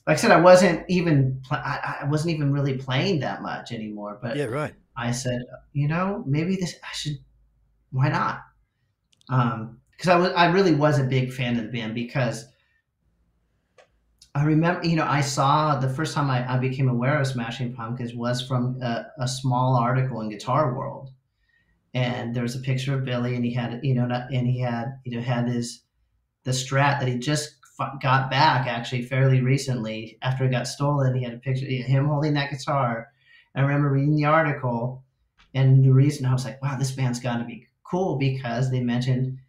like 0.05 0.17
I 0.17 0.19
said, 0.19 0.31
I 0.31 0.41
wasn't 0.41 0.83
even 0.89 1.41
I, 1.49 1.99
I, 2.01 2.05
wasn't 2.05 2.35
even 2.35 2.51
really 2.51 2.77
playing 2.77 3.21
that 3.21 3.41
much 3.41 3.71
anymore. 3.71 4.19
But 4.21 4.35
yeah, 4.35 4.45
right. 4.45 4.73
I 4.97 5.11
said, 5.11 5.41
you 5.71 5.87
know, 5.87 6.23
maybe 6.27 6.57
this 6.57 6.75
I 6.83 6.93
should. 6.93 7.19
Why 7.91 8.09
not? 8.09 8.41
Um, 9.29 9.79
because 9.91 10.09
I 10.09 10.15
was 10.15 10.31
I 10.33 10.45
really 10.51 10.75
was 10.75 10.99
a 10.99 11.03
big 11.03 11.33
fan 11.33 11.57
of 11.57 11.63
the 11.63 11.71
band 11.71 11.95
because 11.95 12.45
I 14.35 14.43
remember, 14.43 14.85
you 14.85 14.95
know, 14.95 15.07
I 15.07 15.21
saw 15.21 15.79
the 15.79 15.89
first 15.89 16.13
time 16.13 16.29
I, 16.29 16.53
I 16.53 16.57
became 16.59 16.87
aware 16.87 17.19
of 17.19 17.25
Smashing 17.25 17.73
Pumpkins 17.73 18.13
was 18.13 18.47
from 18.47 18.79
a, 18.83 19.07
a 19.19 19.27
small 19.27 19.75
article 19.75 20.21
in 20.21 20.29
Guitar 20.29 20.75
World 20.75 21.09
and 21.97 22.35
there 22.35 22.43
was 22.43 22.55
a 22.55 22.59
picture 22.59 22.93
of 22.93 23.05
Billy, 23.05 23.35
and 23.35 23.43
he 23.43 23.51
had 23.51 23.79
you 23.83 23.95
know, 23.95 24.07
and 24.07 24.47
he 24.47 24.59
had 24.59 24.99
you 25.03 25.17
know 25.17 25.23
had 25.23 25.47
his 25.47 25.81
the 26.43 26.51
Strat 26.51 26.99
that 26.99 27.07
he 27.07 27.17
just 27.17 27.55
got 28.01 28.29
back 28.29 28.67
actually 28.67 29.03
fairly 29.03 29.41
recently 29.41 30.17
after 30.21 30.45
it 30.45 30.51
got 30.51 30.67
stolen. 30.67 31.15
He 31.15 31.23
had 31.23 31.33
a 31.33 31.39
picture 31.39 31.65
of 31.65 31.71
him 31.71 32.07
holding 32.07 32.33
that 32.35 32.51
guitar. 32.51 33.07
I 33.55 33.61
remember 33.61 33.89
reading 33.89 34.15
the 34.15 34.25
article, 34.25 35.03
and 35.55 35.83
the 35.83 35.91
reason 35.91 36.25
I 36.25 36.33
was 36.33 36.45
like, 36.45 36.61
wow, 36.61 36.77
this 36.77 36.91
band's 36.91 37.19
got 37.19 37.37
to 37.37 37.45
be 37.45 37.67
cool 37.89 38.17
because 38.17 38.71
they 38.71 38.81
mentioned 38.81 39.39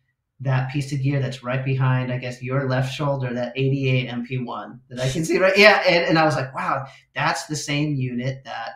that 0.41 0.70
piece 0.70 0.93
of 0.93 1.03
gear 1.03 1.20
that's 1.20 1.43
right 1.43 1.64
behind, 1.64 2.12
I 2.12 2.18
guess, 2.18 2.43
your 2.43 2.68
left 2.68 2.93
shoulder, 2.95 3.34
that 3.34 3.53
ADA 3.57 4.12
MP1 4.12 4.78
that 4.89 5.01
I 5.01 5.11
can 5.11 5.24
see 5.24 5.39
right. 5.39 5.57
Yeah. 5.57 5.82
And, 5.86 6.05
and 6.05 6.18
I 6.18 6.24
was 6.24 6.36
like, 6.36 6.55
wow, 6.55 6.86
that's 7.14 7.47
the 7.47 7.57
same 7.57 7.97
unit 7.97 8.43
that 8.45 8.70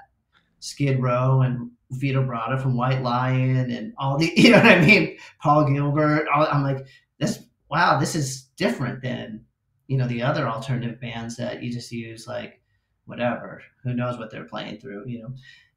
Skid 0.59 1.01
Row 1.01 1.43
and 1.43 1.71
Vito 1.93 2.23
Bratta 2.23 2.61
from 2.61 2.77
White 2.77 3.03
Lion 3.03 3.71
and 3.71 3.93
all 3.97 4.19
the, 4.19 4.33
you 4.37 4.51
know 4.51 4.59
what 4.59 4.67
I 4.67 4.85
mean? 4.85 5.17
Paul 5.41 5.73
Gilbert. 5.73 6.27
All, 6.35 6.49
I'm 6.51 6.65
like, 6.65 6.85
this, 7.19 7.45
wow, 7.71 7.99
this 7.99 8.17
is 8.17 8.43
different 8.57 9.01
than, 9.01 9.45
you 9.87 9.97
know, 9.97 10.09
the 10.09 10.23
other 10.23 10.49
alternative 10.49 11.01
bands 11.01 11.37
that 11.37 11.63
you 11.63 11.73
just 11.73 11.93
use 11.93 12.27
like 12.27 12.61
whatever, 13.05 13.63
who 13.85 13.95
knows 13.95 14.19
what 14.19 14.31
they're 14.33 14.45
playing 14.45 14.79
through, 14.79 15.07
you 15.07 15.23
know? 15.23 15.35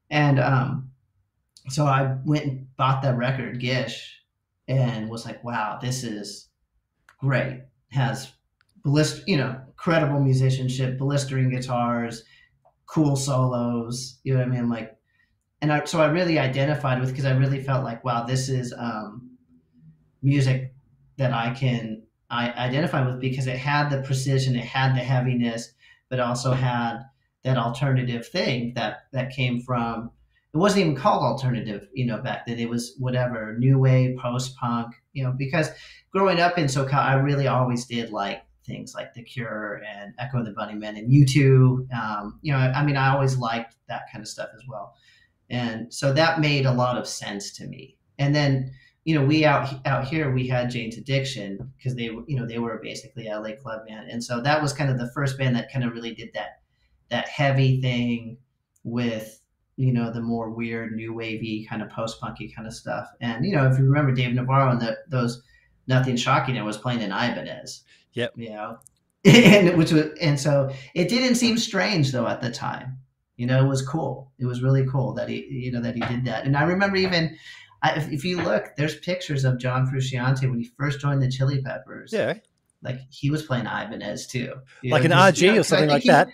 And, 0.10 0.40
um, 0.40 0.92
so 1.70 1.86
I 1.86 2.18
went 2.26 2.46
and 2.46 2.76
bought 2.78 3.02
that 3.04 3.18
record, 3.18 3.60
Gish, 3.60 4.22
and 4.68 5.10
was 5.10 5.26
like, 5.26 5.44
wow, 5.44 5.80
this 5.82 6.04
is 6.04 6.50
great. 7.20 7.64
Has 7.92 8.32
blister, 8.84 9.24
you 9.28 9.38
know, 9.38 9.60
credible 9.76 10.20
musicianship, 10.20 10.98
blistering 10.98 11.50
guitars, 11.50 12.24
cool 12.86 13.16
solos. 13.16 14.20
You 14.24 14.34
know 14.34 14.40
what 14.40 14.48
I 14.48 14.52
mean? 14.52 14.70
Like 14.70 14.96
and 15.66 15.74
I, 15.74 15.84
so 15.86 16.00
I 16.00 16.08
really 16.08 16.38
identified 16.38 17.00
with 17.00 17.10
because 17.10 17.26
I 17.26 17.36
really 17.36 17.60
felt 17.64 17.84
like, 17.84 18.04
wow, 18.04 18.24
this 18.24 18.50
is 18.50 18.74
um, 18.78 19.32
music 20.22 20.76
that 21.18 21.34
I 21.34 21.56
can 21.56 22.04
I 22.30 22.52
identify 22.52 23.06
with 23.06 23.20
because 23.20 23.48
it 23.48 23.58
had 23.58 23.90
the 23.90 24.02
precision, 24.02 24.56
it 24.56 24.66
had 24.66 24.96
the 24.96 25.00
heaviness, 25.00 25.74
but 26.10 26.20
also 26.20 26.52
had 26.52 27.00
that 27.44 27.58
alternative 27.58 28.28
thing 28.28 28.74
that 28.76 29.08
that 29.12 29.32
came 29.32 29.60
from. 29.62 30.12
It 30.56 30.60
wasn't 30.60 30.86
even 30.86 30.96
called 30.96 31.22
alternative, 31.22 31.90
you 31.94 32.06
know, 32.06 32.20
back 32.20 32.46
then. 32.46 32.60
It 32.60 32.70
was 32.70 32.96
whatever 32.98 33.58
new 33.60 33.78
wave, 33.78 34.18
post 34.18 34.56
punk, 34.56 34.96
you 35.12 35.22
know. 35.22 35.34
Because 35.38 35.70
growing 36.12 36.40
up 36.40 36.58
in 36.58 36.68
SoCal, 36.68 36.94
I 36.94 37.16
really 37.16 37.48
always 37.48 37.86
did 37.86 38.12
like 38.12 38.42
things 38.66 38.96
like 38.96 39.14
The 39.14 39.22
Cure 39.22 39.82
and 39.86 40.14
Echo 40.18 40.38
and 40.38 40.48
the 40.48 40.52
Bunnymen 40.52 40.98
and 40.98 41.12
U2. 41.12 41.94
Um, 41.94 42.40
you 42.42 42.54
know, 42.54 42.58
I, 42.58 42.72
I 42.72 42.86
mean, 42.86 42.96
I 42.96 43.14
always 43.14 43.38
liked 43.38 43.76
that 43.90 44.04
kind 44.10 44.22
of 44.22 44.30
stuff 44.30 44.48
as 44.56 44.62
well. 44.66 44.96
And 45.50 45.94
so 45.94 46.14
that 46.14 46.40
made 46.40 46.66
a 46.66 46.72
lot 46.72 46.98
of 46.98 47.06
sense 47.06 47.52
to 47.58 47.68
me. 47.68 47.98
And 48.18 48.34
then, 48.34 48.72
you 49.04 49.14
know, 49.14 49.26
we 49.26 49.44
out 49.44 49.86
out 49.86 50.08
here 50.08 50.32
we 50.32 50.48
had 50.48 50.72
Jane's 50.72 50.98
Addiction 50.98 51.74
because 51.78 51.96
they 51.96 52.06
you 52.06 52.40
know 52.40 52.48
they 52.48 52.60
were 52.60 52.80
basically 52.82 53.28
LA 53.28 53.56
club 53.62 53.86
band, 53.86 54.10
and 54.10 54.24
so 54.24 54.42
that 54.42 54.62
was 54.62 54.72
kind 54.72 54.90
of 54.90 54.98
the 54.98 55.12
first 55.12 55.38
band 55.38 55.56
that 55.58 55.70
kind 55.70 55.84
of 55.84 55.92
really 55.92 56.16
did 56.16 56.30
that 56.34 56.62
that 57.10 57.28
heavy 57.28 57.82
thing 57.82 58.38
with 58.86 59.42
you 59.78 59.92
know 59.92 60.12
the 60.12 60.22
more 60.22 60.50
weird 60.50 60.94
new 60.94 61.14
wavy 61.14 61.66
kind 61.70 61.82
of 61.82 61.90
post 61.90 62.20
punky 62.20 62.50
kind 62.50 62.68
of 62.68 62.74
stuff. 62.74 63.08
And 63.22 63.46
you 63.46 63.56
know, 63.56 63.68
if 63.68 63.78
you 63.78 63.86
remember 63.86 64.14
Dave 64.14 64.34
Navarro 64.34 64.72
and 64.72 64.82
the, 64.82 64.98
those 65.08 65.42
Nothing 65.88 66.16
Shocking, 66.16 66.56
it 66.56 66.64
was 66.64 66.78
playing 66.78 67.02
in 67.02 67.12
Ibanez. 67.12 67.84
Yep. 68.14 68.34
You 68.36 68.50
know, 68.52 68.78
and 69.26 69.78
which 69.78 69.92
was 69.92 70.08
and 70.22 70.40
so 70.40 70.72
it 70.94 71.10
didn't 71.10 71.36
seem 71.36 71.58
strange 71.58 72.12
though 72.12 72.28
at 72.28 72.42
the 72.42 72.52
time 72.52 73.00
you 73.38 73.46
know, 73.46 73.64
it 73.64 73.68
was 73.68 73.82
cool. 73.82 74.32
It 74.40 74.46
was 74.46 74.62
really 74.62 74.86
cool 74.86 75.14
that 75.14 75.30
he, 75.30 75.46
you 75.50 75.72
know, 75.72 75.82
that 75.82 75.96
he 75.96 76.02
did 76.02 76.26
that. 76.26 76.46
And 76.46 76.56
I 76.56 76.64
remember 76.64 76.96
even, 76.96 77.38
I, 77.82 77.96
if, 77.96 78.12
if, 78.12 78.24
you 78.24 78.42
look, 78.42 78.76
there's 78.78 78.96
pictures 78.96 79.44
of 79.44 79.60
John 79.60 79.88
Frusciante 79.88 80.50
when 80.50 80.60
he 80.60 80.70
first 80.78 81.02
joined 81.02 81.22
the 81.22 81.30
Chili 81.30 81.62
Peppers. 81.62 82.14
Yeah. 82.14 82.36
Like 82.82 83.00
he 83.10 83.30
was 83.30 83.44
playing 83.44 83.66
Ibanez 83.66 84.28
too. 84.28 84.54
Like 84.84 85.04
know, 85.04 85.18
an 85.18 85.34
RG 85.34 85.42
you 85.42 85.54
know, 85.54 85.60
or 85.60 85.64
something 85.64 85.90
like 85.90 86.04
he, 86.04 86.10
that. 86.10 86.30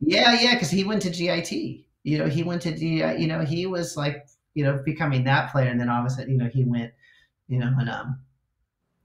Yeah, 0.00 0.38
yeah, 0.40 0.54
because 0.54 0.70
he 0.70 0.84
went 0.84 1.02
to 1.02 1.10
GIT. 1.10 1.86
You 2.04 2.18
know, 2.18 2.26
he 2.26 2.42
went 2.42 2.62
to 2.62 2.72
GIT. 2.72 3.18
You 3.18 3.26
know, 3.26 3.40
he 3.40 3.66
was 3.66 3.96
like, 3.96 4.26
you 4.54 4.64
know, 4.64 4.80
becoming 4.84 5.24
that 5.24 5.50
player, 5.50 5.70
and 5.70 5.80
then 5.80 5.88
all 5.88 6.00
of 6.00 6.06
a 6.06 6.10
sudden, 6.10 6.30
you 6.30 6.38
know, 6.38 6.48
he 6.52 6.64
went, 6.64 6.92
you 7.48 7.58
know, 7.58 7.72
and 7.78 7.90
um, 7.90 8.20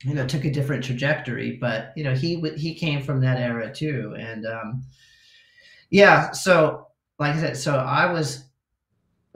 you 0.04 0.14
know, 0.14 0.28
took 0.28 0.46
a 0.46 0.52
different 0.52 0.84
trajectory. 0.84 1.58
But 1.60 1.94
you 1.96 2.04
know, 2.04 2.14
he 2.14 2.40
he 2.58 2.76
came 2.76 3.02
from 3.02 3.22
that 3.22 3.40
era 3.40 3.74
too, 3.74 4.16
and 4.18 4.46
um, 4.46 4.84
yeah. 5.90 6.32
So 6.32 6.90
like 7.20 7.36
I 7.36 7.40
said, 7.40 7.58
so 7.58 7.76
I 7.76 8.12
was, 8.12 8.46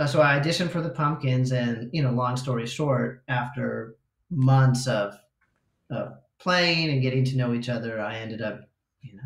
so 0.08 0.22
I 0.22 0.40
auditioned 0.40 0.70
for 0.70 0.82
the 0.82 0.90
Pumpkins, 0.90 1.52
and 1.52 1.90
you 1.92 2.02
know, 2.02 2.12
long 2.12 2.38
story 2.38 2.66
short, 2.66 3.24
after 3.28 3.96
months 4.32 4.88
of, 4.88 5.16
of 5.90 6.14
playing 6.40 6.90
and 6.90 7.02
getting 7.02 7.26
to 7.26 7.38
know 7.38 7.54
each 7.54 7.70
other, 7.70 8.02
I 8.02 8.18
ended 8.18 8.42
up, 8.42 8.62
you 9.02 9.16
know, 9.16 9.24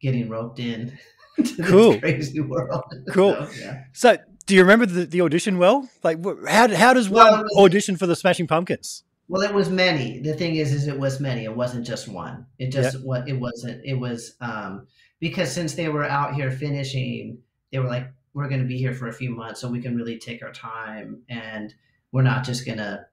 getting 0.00 0.28
roped 0.28 0.58
in 0.58 0.98
cool. 1.64 1.98
crazy 2.00 2.40
world. 2.40 2.84
Cool. 3.12 3.34
so, 3.34 3.48
yeah. 3.60 3.84
so, 3.92 4.16
do 4.46 4.54
you 4.54 4.62
remember 4.62 4.86
the, 4.86 5.06
the 5.06 5.20
audition 5.20 5.58
well? 5.58 5.88
Like, 6.02 6.18
how 6.48 6.74
how 6.74 6.92
does 6.92 7.08
one 7.08 7.32
well, 7.32 7.42
was, 7.42 7.56
audition 7.56 7.96
for 7.96 8.06
the 8.06 8.16
Smashing 8.16 8.46
Pumpkins? 8.46 9.04
Well, 9.28 9.42
it 9.42 9.54
was 9.54 9.70
many. 9.70 10.20
The 10.20 10.34
thing 10.34 10.56
is, 10.56 10.72
is 10.72 10.86
it 10.86 10.98
was 10.98 11.18
many. 11.20 11.44
It 11.44 11.56
wasn't 11.56 11.86
just 11.86 12.08
one. 12.08 12.46
It 12.58 12.70
just 12.70 12.96
yep. 12.96 13.04
what 13.04 13.28
it 13.28 13.38
wasn't. 13.38 13.82
It 13.84 13.94
was 13.94 14.36
um, 14.40 14.86
because 15.18 15.50
since 15.50 15.74
they 15.74 15.88
were 15.88 16.04
out 16.04 16.34
here 16.34 16.50
finishing 16.50 17.38
they 17.74 17.80
were 17.80 17.88
like, 17.88 18.06
we're 18.34 18.48
going 18.48 18.60
to 18.60 18.68
be 18.68 18.78
here 18.78 18.94
for 18.94 19.08
a 19.08 19.12
few 19.12 19.30
months, 19.30 19.60
so 19.60 19.68
we 19.68 19.80
can 19.80 19.96
really 19.96 20.16
take 20.16 20.44
our 20.44 20.52
time, 20.52 21.22
and 21.28 21.74
we're 22.12 22.22
not 22.22 22.44
just 22.44 22.64
going 22.64 22.78
to 22.78 23.04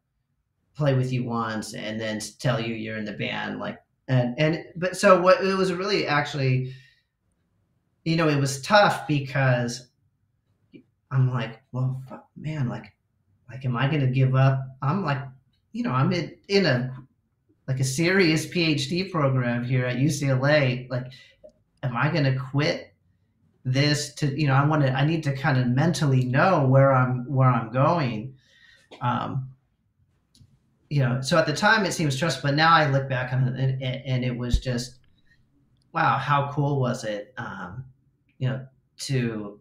play 0.75 0.93
with 0.93 1.11
you 1.11 1.23
once 1.23 1.73
and 1.73 1.99
then 1.99 2.21
tell 2.37 2.61
you 2.61 2.75
you're 2.75 2.97
in 2.97 3.05
the 3.05 3.13
band. 3.13 3.57
Like, 3.57 3.79
and 4.07 4.35
and 4.37 4.63
but 4.75 4.95
so 4.95 5.19
what 5.19 5.43
it 5.43 5.57
was 5.57 5.73
really 5.73 6.05
actually, 6.05 6.75
you 8.03 8.15
know, 8.15 8.27
it 8.27 8.39
was 8.39 8.61
tough 8.61 9.07
because 9.07 9.87
I'm 11.11 11.31
like, 11.31 11.61
well, 11.71 12.01
man, 12.35 12.69
like, 12.69 12.93
like, 13.49 13.65
am 13.65 13.75
I 13.77 13.87
going 13.87 14.01
to 14.01 14.07
give 14.07 14.35
up? 14.35 14.61
I'm 14.81 15.03
like, 15.03 15.19
you 15.73 15.83
know, 15.83 15.91
I'm 15.91 16.11
in, 16.11 16.35
in 16.47 16.65
a 16.65 16.95
like 17.67 17.79
a 17.79 17.83
serious 17.83 18.45
PhD 18.45 19.11
program 19.11 19.63
here 19.63 19.85
at 19.85 19.97
UCLA. 19.97 20.89
Like, 20.89 21.07
am 21.83 21.95
I 21.95 22.11
going 22.11 22.25
to 22.25 22.35
quit 22.35 22.87
this 23.63 24.15
to 24.15 24.25
you 24.39 24.47
know 24.47 24.55
i 24.55 24.65
want 24.65 24.81
to 24.81 24.91
i 24.93 25.05
need 25.05 25.21
to 25.21 25.35
kind 25.35 25.55
of 25.55 25.67
mentally 25.67 26.25
know 26.25 26.65
where 26.65 26.91
i'm 26.91 27.31
where 27.31 27.47
i'm 27.47 27.71
going 27.71 28.33
um 29.01 29.51
you 30.91 30.99
know, 30.99 31.21
so 31.21 31.37
at 31.37 31.45
the 31.45 31.53
time 31.53 31.85
it 31.85 31.93
seems 31.93 32.17
stressful, 32.17 32.49
but 32.49 32.55
now 32.57 32.73
I 32.73 32.91
look 32.91 33.07
back 33.07 33.31
on 33.31 33.47
it 33.47 33.57
and, 33.57 33.81
and 33.81 34.25
it 34.25 34.37
was 34.37 34.59
just, 34.59 34.95
wow, 35.93 36.17
how 36.17 36.51
cool 36.51 36.81
was 36.81 37.05
it? 37.05 37.33
Um, 37.37 37.85
you 38.41 38.49
know, 38.49 38.65
to 38.97 39.59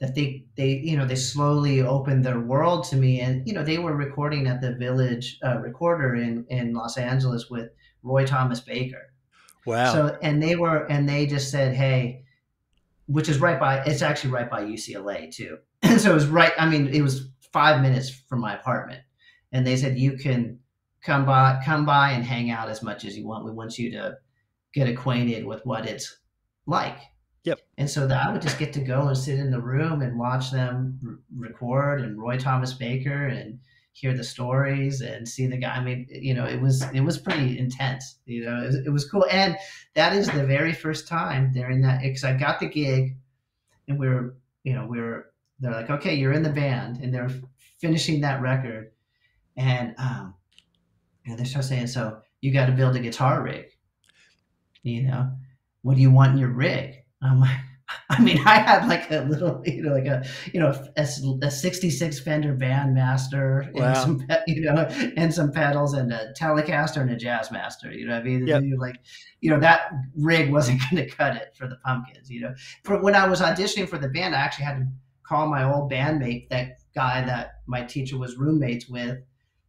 that 0.00 0.14
they 0.14 0.44
they 0.56 0.72
you 0.84 0.96
know 0.96 1.06
they 1.06 1.14
slowly 1.14 1.80
opened 1.80 2.24
their 2.24 2.40
world 2.40 2.84
to 2.84 2.96
me, 2.96 3.20
and 3.20 3.46
you 3.48 3.54
know 3.54 3.64
they 3.64 3.78
were 3.78 3.96
recording 3.96 4.46
at 4.46 4.60
the 4.60 4.74
Village 4.74 5.38
uh, 5.42 5.58
Recorder 5.58 6.16
in 6.16 6.44
in 6.50 6.74
Los 6.74 6.98
Angeles 6.98 7.48
with 7.48 7.70
Roy 8.02 8.26
Thomas 8.26 8.60
Baker. 8.60 9.12
Wow. 9.64 9.92
So 9.92 10.18
and 10.20 10.42
they 10.42 10.56
were 10.56 10.84
and 10.90 11.08
they 11.08 11.24
just 11.26 11.50
said, 11.50 11.74
hey, 11.74 12.24
which 13.06 13.30
is 13.30 13.38
right 13.38 13.58
by 13.58 13.82
it's 13.84 14.02
actually 14.02 14.32
right 14.32 14.50
by 14.50 14.64
UCLA 14.64 15.34
too. 15.34 15.58
And 15.82 15.98
so 16.02 16.10
it 16.10 16.14
was 16.14 16.26
right. 16.26 16.52
I 16.58 16.68
mean, 16.68 16.88
it 16.88 17.00
was 17.00 17.30
five 17.54 17.80
minutes 17.80 18.10
from 18.10 18.40
my 18.40 18.54
apartment 18.54 19.00
and 19.54 19.64
they 19.64 19.76
said 19.76 19.96
you 19.96 20.18
can 20.18 20.58
come 21.00 21.24
by 21.24 21.58
come 21.64 21.86
by 21.86 22.10
and 22.10 22.24
hang 22.24 22.50
out 22.50 22.68
as 22.68 22.82
much 22.82 23.04
as 23.04 23.16
you 23.16 23.26
want 23.26 23.44
we 23.44 23.52
want 23.52 23.78
you 23.78 23.90
to 23.90 24.14
get 24.74 24.88
acquainted 24.88 25.46
with 25.46 25.64
what 25.64 25.86
it's 25.86 26.18
like 26.66 26.98
yep 27.44 27.60
and 27.78 27.88
so 27.88 28.08
i 28.08 28.32
would 28.32 28.42
just 28.42 28.58
get 28.58 28.72
to 28.72 28.80
go 28.80 29.08
and 29.08 29.16
sit 29.16 29.38
in 29.38 29.50
the 29.50 29.60
room 29.60 30.02
and 30.02 30.18
watch 30.18 30.50
them 30.50 30.98
r- 31.06 31.18
record 31.36 32.00
and 32.00 32.20
roy 32.20 32.36
thomas 32.36 32.74
baker 32.74 33.26
and 33.26 33.58
hear 33.92 34.12
the 34.12 34.24
stories 34.24 35.00
and 35.00 35.28
see 35.28 35.46
the 35.46 35.56
guy 35.56 35.76
i 35.76 35.82
mean 35.82 36.06
you 36.10 36.34
know 36.34 36.44
it 36.44 36.60
was 36.60 36.82
it 36.92 37.00
was 37.00 37.16
pretty 37.16 37.58
intense 37.58 38.16
you 38.26 38.44
know 38.44 38.62
it 38.62 38.66
was, 38.66 38.74
it 38.86 38.90
was 38.90 39.08
cool 39.08 39.24
and 39.30 39.56
that 39.94 40.12
is 40.12 40.28
the 40.30 40.44
very 40.44 40.72
first 40.72 41.06
time 41.06 41.52
during 41.52 41.80
that 41.80 42.00
because 42.02 42.24
i 42.24 42.32
got 42.32 42.58
the 42.58 42.66
gig 42.66 43.16
and 43.86 43.98
we 43.98 44.08
were 44.08 44.36
you 44.64 44.72
know 44.74 44.86
we 44.86 45.00
were 45.00 45.30
they're 45.60 45.72
like 45.72 45.90
okay 45.90 46.14
you're 46.14 46.32
in 46.32 46.42
the 46.42 46.50
band 46.50 46.96
and 46.96 47.14
they're 47.14 47.30
finishing 47.78 48.20
that 48.20 48.42
record 48.42 48.90
and 49.56 49.94
um, 49.98 50.34
and 51.26 51.38
they 51.38 51.44
start 51.44 51.64
saying, 51.64 51.86
"So 51.86 52.20
you 52.40 52.52
got 52.52 52.66
to 52.66 52.72
build 52.72 52.96
a 52.96 53.00
guitar 53.00 53.42
rig." 53.42 53.66
You 54.82 55.02
know, 55.04 55.32
what 55.82 55.96
do 55.96 56.02
you 56.02 56.10
want 56.10 56.32
in 56.32 56.38
your 56.38 56.50
rig? 56.50 57.03
I'm 57.24 57.40
like, 57.40 57.58
I 58.10 58.20
mean, 58.20 58.38
I 58.38 58.58
had 58.58 58.88
like 58.88 59.10
a 59.10 59.20
little, 59.20 59.62
you 59.66 59.82
know, 59.82 59.92
like 59.92 60.06
a, 60.06 60.24
you 60.52 60.60
know, 60.60 60.74
a, 60.96 61.06
a 61.42 61.50
66 61.50 62.20
Fender 62.20 62.54
Bandmaster 62.54 63.72
wow. 63.72 63.84
and 63.84 63.96
some, 63.96 64.26
you 64.46 64.62
know, 64.62 64.86
and 65.16 65.32
some 65.32 65.52
pedals 65.52 65.94
and 65.94 66.12
a 66.12 66.32
Telecaster 66.38 67.00
and 67.00 67.10
a 67.10 67.16
Jazzmaster, 67.16 67.96
you 67.96 68.06
know 68.06 68.16
I 68.16 68.22
mean? 68.22 68.46
Yep. 68.46 68.62
Like, 68.78 68.96
you 69.40 69.50
know, 69.50 69.60
that 69.60 69.90
rig 70.16 70.50
wasn't 70.50 70.80
going 70.90 71.04
to 71.04 71.14
cut 71.14 71.36
it 71.36 71.54
for 71.56 71.68
the 71.68 71.76
Pumpkins, 71.84 72.30
you 72.30 72.40
know. 72.40 72.54
For 72.84 73.00
when 73.00 73.14
I 73.14 73.28
was 73.28 73.40
auditioning 73.40 73.88
for 73.88 73.98
the 73.98 74.08
band, 74.08 74.34
I 74.34 74.38
actually 74.38 74.66
had 74.66 74.78
to 74.78 74.86
call 75.26 75.48
my 75.48 75.64
old 75.64 75.90
bandmate, 75.90 76.48
that 76.50 76.80
guy 76.94 77.24
that 77.24 77.54
my 77.66 77.82
teacher 77.82 78.18
was 78.18 78.36
roommates 78.36 78.88
with, 78.88 79.18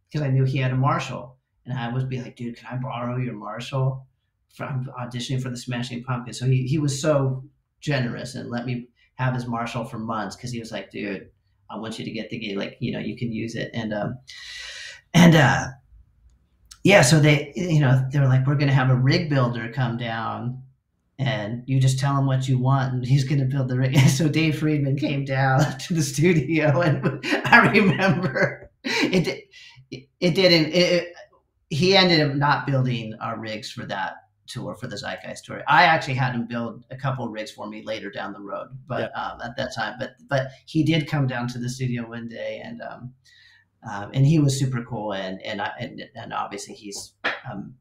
because 0.08 0.26
I 0.26 0.30
knew 0.30 0.44
he 0.44 0.58
had 0.58 0.72
a 0.72 0.76
Marshall, 0.76 1.36
and 1.64 1.76
I 1.78 1.92
would 1.92 2.08
be 2.08 2.20
like, 2.20 2.36
"Dude, 2.36 2.56
can 2.56 2.78
I 2.78 2.80
borrow 2.80 3.16
your 3.16 3.34
Marshall?" 3.34 4.06
From 4.54 4.88
auditioning 4.98 5.42
for 5.42 5.50
the 5.50 5.56
Smashing 5.56 6.02
Pumpkins, 6.04 6.38
so 6.38 6.46
he 6.46 6.62
he 6.62 6.78
was 6.78 7.00
so 7.00 7.44
generous 7.80 8.34
and 8.34 8.50
let 8.50 8.64
me 8.64 8.88
have 9.16 9.34
his 9.34 9.46
Marshall 9.46 9.84
for 9.84 9.98
months 9.98 10.36
because 10.36 10.50
he 10.50 10.60
was 10.60 10.72
like, 10.72 10.90
"Dude, 10.90 11.28
I 11.70 11.78
want 11.78 11.98
you 11.98 12.04
to 12.04 12.10
get 12.10 12.30
the 12.30 12.38
gig, 12.38 12.56
like 12.56 12.76
you 12.80 12.92
know, 12.92 12.98
you 12.98 13.16
can 13.16 13.32
use 13.32 13.54
it." 13.54 13.70
And 13.74 13.92
um, 13.92 14.18
and 15.12 15.34
uh, 15.34 15.66
yeah, 16.84 17.02
so 17.02 17.20
they 17.20 17.52
you 17.56 17.80
know 17.80 18.06
they 18.12 18.20
were 18.20 18.26
like, 18.26 18.46
"We're 18.46 18.56
gonna 18.56 18.72
have 18.72 18.90
a 18.90 18.96
rig 18.96 19.28
builder 19.28 19.70
come 19.72 19.96
down." 19.96 20.62
And 21.18 21.62
you 21.64 21.80
just 21.80 21.98
tell 21.98 22.14
him 22.18 22.26
what 22.26 22.46
you 22.46 22.58
want, 22.58 22.92
and 22.92 23.06
he's 23.06 23.24
going 23.24 23.38
to 23.38 23.46
build 23.46 23.68
the 23.68 23.78
rig. 23.78 23.98
So 24.10 24.28
Dave 24.28 24.58
Friedman 24.58 24.98
came 24.98 25.24
down 25.24 25.78
to 25.78 25.94
the 25.94 26.02
studio, 26.02 26.82
and 26.82 27.20
I 27.46 27.70
remember 27.70 28.70
it 28.84 29.48
it, 29.90 30.34
didn't. 30.34 30.74
It, 30.74 31.14
he 31.70 31.96
ended 31.96 32.20
up 32.20 32.36
not 32.36 32.66
building 32.66 33.14
our 33.20 33.38
rigs 33.38 33.70
for 33.70 33.86
that 33.86 34.14
tour 34.46 34.74
for 34.74 34.86
the 34.86 34.96
Zeitgeist 34.96 35.44
tour. 35.44 35.62
I 35.68 35.84
actually 35.84 36.14
had 36.14 36.34
him 36.34 36.46
build 36.46 36.84
a 36.90 36.96
couple 36.96 37.28
rigs 37.28 37.50
for 37.50 37.66
me 37.66 37.82
later 37.84 38.10
down 38.10 38.32
the 38.32 38.40
road, 38.40 38.68
but 38.86 39.00
yep. 39.00 39.12
um, 39.16 39.40
at 39.42 39.56
that 39.56 39.74
time, 39.74 39.96
but 39.98 40.14
but 40.28 40.48
he 40.66 40.82
did 40.82 41.08
come 41.08 41.26
down 41.26 41.48
to 41.48 41.58
the 41.58 41.68
studio 41.68 42.08
one 42.08 42.28
day, 42.28 42.60
and 42.64 42.80
um, 42.82 43.12
um, 43.90 44.10
and 44.14 44.26
he 44.26 44.38
was 44.38 44.58
super 44.58 44.84
cool, 44.84 45.12
and 45.12 45.40
and 45.42 45.60
I, 45.60 45.70
and, 45.78 46.02
and 46.14 46.32
obviously 46.32 46.74
he's 46.74 47.12
um, 47.50 47.74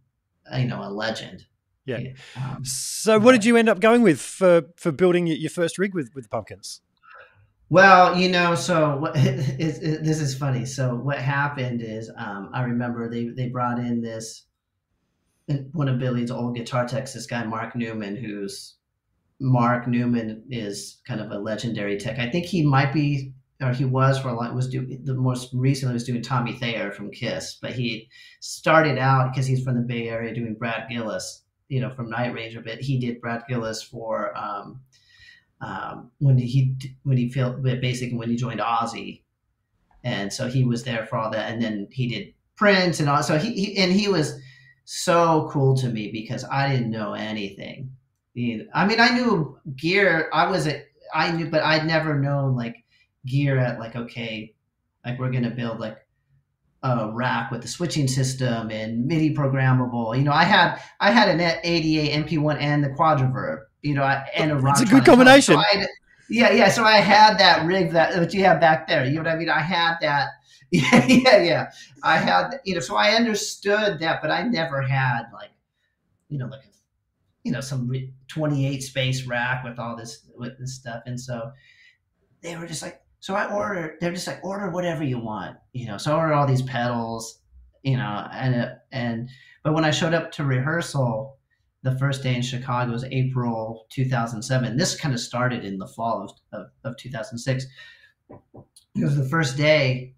you 0.58 0.66
know 0.66 0.82
a 0.82 0.90
legend. 0.90 1.46
Yeah. 1.86 2.00
Um, 2.36 2.66
so, 2.66 3.20
what 3.20 3.34
did 3.34 3.46
you 3.46 3.58
end 3.58 3.70
up 3.70 3.80
going 3.80 4.02
with 4.02 4.20
for 4.20 4.64
for 4.76 4.92
building 4.92 5.28
your 5.28 5.50
first 5.50 5.78
rig 5.78 5.94
with 5.94 6.12
with 6.16 6.26
the 6.26 6.30
Pumpkins? 6.30 6.82
Well, 7.70 8.18
you 8.18 8.30
know, 8.30 8.54
so 8.56 8.98
what, 8.98 9.16
it, 9.16 9.60
it, 9.60 10.04
this 10.04 10.20
is 10.20 10.38
funny. 10.38 10.66
So 10.66 10.96
what 10.96 11.18
happened 11.18 11.82
is, 11.82 12.12
um, 12.18 12.50
I 12.54 12.64
remember 12.64 13.10
they 13.10 13.30
they 13.30 13.50
brought 13.50 13.80
in 13.80 14.02
this 14.02 14.46
one 15.74 15.88
of 15.88 16.00
Billy's 16.00 16.32
old 16.32 16.56
guitar 16.56 16.88
techs, 16.88 17.14
this 17.14 17.28
guy 17.28 17.44
Mark 17.44 17.76
Newman, 17.76 18.16
who's 18.16 18.76
Mark 19.40 19.88
Newman 19.88 20.44
is 20.50 21.02
kind 21.08 21.22
of 21.22 21.32
a 21.32 21.38
legendary 21.38 21.98
tech. 21.98 22.20
I 22.20 22.30
think 22.30 22.46
he 22.46 22.64
might 22.64 22.94
be, 22.94 23.34
or 23.62 23.72
he 23.72 23.86
was 23.86 24.20
for 24.20 24.30
a 24.30 24.34
lot. 24.34 24.56
Was 24.56 24.70
doing 24.70 25.02
the 25.04 25.14
most 25.14 25.50
recently 25.54 25.94
was 25.94 26.04
doing 26.04 26.22
Tommy 26.22 26.54
Thayer 26.54 26.92
from 26.92 27.12
Kiss, 27.12 27.58
but 27.62 27.74
he 27.74 28.10
started 28.40 28.98
out 28.98 29.32
because 29.32 29.46
he's 29.46 29.64
from 29.64 29.76
the 29.76 29.82
Bay 29.82 30.10
Area 30.10 30.34
doing 30.34 30.56
Brad 30.56 30.90
Gillis, 30.90 31.44
you 31.68 31.80
know, 31.80 31.90
from 31.90 32.10
Night 32.10 32.34
Ranger. 32.34 32.62
But 32.62 32.80
he 32.80 33.00
did 33.00 33.22
Brad 33.22 33.44
Gillis 33.48 33.84
for. 33.84 34.36
Um, 34.38 34.82
um, 35.62 36.12
when 36.20 36.38
he 36.38 36.76
when 37.04 37.18
he 37.18 37.30
felt 37.32 37.64
basically 37.64 38.18
when 38.18 38.30
he 38.30 38.36
joined 38.36 38.60
Ozzy, 38.60 39.22
and 40.04 40.32
so 40.32 40.48
he 40.48 40.64
was 40.64 40.84
there 40.84 41.06
for 41.06 41.18
all 41.18 41.32
that, 41.32 41.52
and 41.52 41.62
then 41.62 41.88
he 41.92 42.08
did 42.08 42.34
Prince 42.56 43.00
and 43.00 43.10
all. 43.10 43.24
So 43.24 43.38
he, 43.38 43.54
he 43.54 43.78
and 43.78 43.92
he 43.92 44.08
was 44.08 44.40
so 44.86 45.50
cool 45.52 45.76
to 45.78 45.90
me 45.90 46.12
because 46.12 46.46
I 46.46 46.72
didn't 46.72 46.92
know 46.92 47.14
anything. 47.14 47.92
I 48.38 48.86
mean, 48.86 49.00
I 49.00 49.10
knew 49.10 49.60
gear. 49.76 50.30
I 50.34 50.50
was 50.50 50.68
a, 50.68 50.84
I 51.14 51.32
knew, 51.32 51.50
but 51.50 51.64
I'd 51.64 51.86
never 51.86 52.20
known 52.20 52.56
like 52.56 52.84
gear 53.26 53.58
at 53.58 53.80
like 53.80 53.96
okay, 53.96 54.54
like 55.06 55.20
we're 55.20 55.32
gonna 55.32 55.52
build 55.52 55.80
like 55.80 55.98
a 56.84 57.10
rack 57.12 57.52
with 57.52 57.62
the 57.62 57.68
switching 57.68 58.08
system 58.08 58.70
and 58.70 59.06
MIDI 59.06 59.34
programmable. 59.34 60.18
You 60.18 60.24
know, 60.24 60.34
I 60.34 60.44
had 60.44 60.82
I 61.00 61.12
had 61.12 61.30
an 61.30 61.40
ADA 61.42 62.26
MP1 62.26 62.58
and 62.60 62.84
the 62.84 62.90
Quadraverb 62.90 63.66
you 63.86 63.94
know, 63.94 64.04
and 64.04 64.52
a 64.52 64.68
It's 64.70 64.82
a 64.82 64.86
good 64.86 65.06
combination. 65.06 65.56
So 65.56 65.86
yeah, 66.28 66.52
yeah. 66.52 66.70
So 66.70 66.84
I 66.84 66.98
had 66.98 67.38
that 67.38 67.68
rig 67.68 67.92
that 67.92 68.18
what 68.18 68.34
you 68.34 68.44
have 68.44 68.60
back 68.60 68.88
there. 68.88 69.06
You 69.06 69.14
know 69.14 69.22
what 69.22 69.28
I 69.28 69.36
mean? 69.36 69.50
I 69.50 69.60
had 69.60 69.98
that. 70.02 70.30
Yeah, 70.76 71.06
yeah, 71.08 71.44
yeah. 71.44 71.72
I 72.04 72.18
had, 72.18 72.60
you 72.66 72.76
know, 72.76 72.82
so 72.82 72.96
I 72.96 73.12
understood 73.12 74.00
that, 74.00 74.22
but 74.22 74.32
I 74.32 74.44
never 74.44 74.82
had 74.82 75.24
like, 75.34 75.52
you 76.30 76.38
know, 76.38 76.48
like, 76.48 76.62
you 77.44 77.52
know, 77.52 77.62
some 77.62 77.92
28 78.28 78.82
space 78.82 79.26
rack 79.26 79.64
with 79.64 79.80
all 79.80 79.96
this 79.96 80.28
with 80.36 80.58
this 80.60 80.74
stuff, 80.76 81.04
and 81.06 81.20
so 81.20 81.52
they 82.42 82.58
were 82.58 82.66
just 82.66 82.82
like, 82.82 83.02
so 83.20 83.36
I 83.36 83.54
ordered. 83.54 83.98
They're 84.02 84.12
just 84.12 84.28
like, 84.28 84.44
order 84.44 84.70
whatever 84.72 85.04
you 85.04 85.20
want, 85.20 85.58
you 85.74 85.86
know. 85.86 85.98
So 85.98 86.12
I 86.12 86.18
ordered 86.18 86.34
all 86.34 86.48
these 86.48 86.64
pedals, 86.64 87.40
you 87.84 87.98
know, 87.98 88.28
and 88.34 88.72
and 88.92 89.30
but 89.64 89.74
when 89.74 89.86
I 89.86 89.92
showed 89.92 90.16
up 90.16 90.32
to 90.34 90.44
rehearsal, 90.44 91.38
the 91.84 91.98
first 92.00 92.24
day 92.24 92.36
in 92.36 92.42
Chicago 92.42 92.92
was 92.92 93.04
April 93.06 93.86
2007. 93.92 94.76
This 94.76 95.00
kind 95.00 95.14
of 95.14 95.20
started 95.20 95.64
in 95.64 95.78
the 95.78 95.88
fall 95.88 96.24
of, 96.24 96.32
of, 96.60 96.68
of 96.84 96.98
2006. 96.98 97.66
It 98.32 99.04
was 99.04 99.16
the 99.16 99.30
first 99.30 99.56
day 99.56 100.15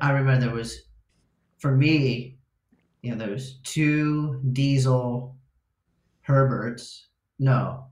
I 0.00 0.10
remember 0.10 0.46
there 0.46 0.54
was, 0.54 0.82
for 1.58 1.76
me, 1.76 2.38
you 3.02 3.10
know, 3.10 3.16
there 3.16 3.30
was 3.30 3.58
two 3.62 4.40
Diezel 4.52 5.34
Herberts. 6.26 7.06
No. 7.38 7.86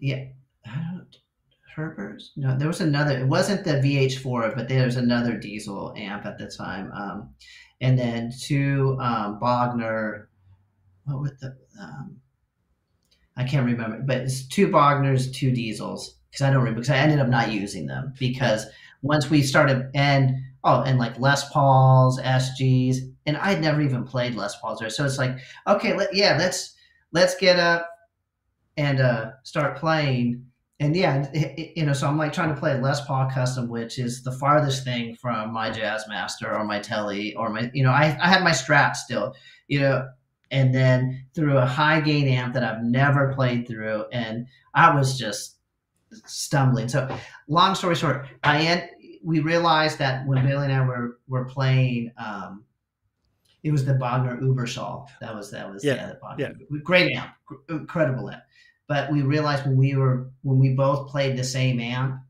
Yeah. 0.00 0.24
I 0.66 0.76
don't, 0.92 1.16
Herberts? 1.76 2.30
No, 2.36 2.56
there 2.56 2.68
was 2.68 2.80
another. 2.80 3.18
It 3.18 3.26
wasn't 3.26 3.64
the 3.64 3.74
VH4, 3.74 4.54
but 4.54 4.68
there 4.68 4.84
was 4.84 4.96
another 4.96 5.34
Diezel 5.34 5.98
amp 5.98 6.26
at 6.26 6.38
the 6.38 6.48
time. 6.48 6.90
Um, 6.92 7.34
and 7.80 7.98
then 7.98 8.32
two 8.38 8.98
um, 9.00 9.38
Bogner 9.40 10.26
what 11.04 11.20
was 11.20 11.32
the 11.40 11.56
um, 11.80 12.16
I 13.36 13.44
can't 13.44 13.66
remember, 13.66 14.02
but 14.04 14.18
it's 14.18 14.46
two 14.46 14.70
Bogners, 14.70 15.30
two 15.30 15.50
Diezels 15.50 16.14
because 16.30 16.42
I 16.42 16.50
don't 16.50 16.58
remember 16.58 16.80
because 16.80 16.90
I 16.90 16.98
ended 16.98 17.20
up 17.20 17.28
not 17.28 17.50
using 17.50 17.86
them 17.86 18.12
because 18.18 18.66
once 19.02 19.30
we 19.30 19.42
started 19.42 19.90
and 19.94 20.36
oh 20.64 20.82
and 20.82 20.98
like 20.98 21.18
Les 21.18 21.48
Pauls, 21.50 22.20
SGs, 22.20 22.96
and 23.26 23.36
I'd 23.36 23.60
never 23.60 23.80
even 23.80 24.04
played 24.04 24.34
Les 24.34 24.56
Pauls 24.56 24.78
there, 24.78 24.90
so 24.90 25.04
it's 25.04 25.18
like 25.18 25.38
okay, 25.66 25.96
let, 25.96 26.14
yeah, 26.14 26.36
let's 26.38 26.74
let's 27.12 27.34
get 27.36 27.58
up 27.58 27.88
and 28.76 29.00
uh, 29.00 29.30
start 29.42 29.76
playing. 29.76 30.46
And 30.78 30.96
yeah, 30.96 31.28
it, 31.34 31.58
it, 31.58 31.72
you 31.76 31.84
know, 31.84 31.92
so 31.92 32.08
I'm 32.08 32.16
like 32.16 32.32
trying 32.32 32.54
to 32.54 32.58
play 32.58 32.80
Les 32.80 33.04
Paul 33.04 33.28
custom, 33.30 33.68
which 33.68 33.98
is 33.98 34.22
the 34.22 34.32
farthest 34.32 34.82
thing 34.82 35.14
from 35.14 35.52
my 35.52 35.70
Jazzmaster 35.70 36.50
or 36.50 36.64
my 36.64 36.78
Telly 36.78 37.34
or 37.34 37.50
my, 37.50 37.70
you 37.74 37.84
know, 37.84 37.90
I, 37.90 38.16
I 38.18 38.28
had 38.28 38.42
my 38.42 38.52
Strat 38.52 38.96
still, 38.96 39.34
you 39.68 39.80
know, 39.80 40.08
and 40.50 40.74
then 40.74 41.26
through 41.34 41.58
a 41.58 41.66
high 41.66 42.00
gain 42.00 42.26
amp 42.28 42.54
that 42.54 42.64
I've 42.64 42.82
never 42.82 43.32
played 43.34 43.68
through, 43.68 44.06
and 44.12 44.46
I 44.74 44.94
was 44.94 45.18
just 45.18 45.58
stumbling. 46.26 46.88
So, 46.88 47.08
long 47.48 47.74
story 47.74 47.94
short, 47.94 48.26
I 48.42 48.62
end, 48.62 48.89
we 49.22 49.40
realized 49.40 49.98
that 49.98 50.26
when 50.26 50.46
Billy 50.46 50.64
and 50.64 50.72
I 50.72 50.84
were 50.86 51.18
were 51.28 51.44
playing, 51.44 52.12
um, 52.16 52.64
it 53.62 53.70
was 53.72 53.84
the 53.84 53.92
Bogner 53.94 54.40
Uberschall. 54.40 55.06
That 55.20 55.34
was 55.34 55.50
that 55.50 55.70
was 55.70 55.84
Yeah, 55.84 55.94
yeah, 55.94 56.06
the 56.06 56.18
Bogner. 56.22 56.38
yeah. 56.70 56.78
Great 56.82 57.14
amp, 57.16 57.30
incredible 57.68 58.30
amp. 58.30 58.42
But 58.86 59.12
we 59.12 59.22
realized 59.22 59.64
when 59.66 59.76
we 59.76 59.94
were 59.94 60.30
when 60.42 60.58
we 60.58 60.70
both 60.74 61.08
played 61.10 61.36
the 61.36 61.44
same 61.44 61.78
amp, 61.80 62.20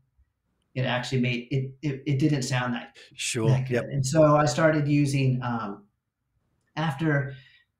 it 0.75 0.81
actually 0.85 1.21
made 1.21 1.47
it 1.51 1.71
it, 1.81 2.03
it 2.05 2.19
didn't 2.19 2.43
sound 2.43 2.73
that 2.73 2.95
Sure. 3.15 3.49
that 3.49 3.67
good. 3.67 3.75
Yep. 3.75 3.83
And 3.91 4.05
so 4.05 4.35
I 4.35 4.45
started 4.45 4.87
using 4.87 5.41
um, 5.41 5.83
after 6.75 7.33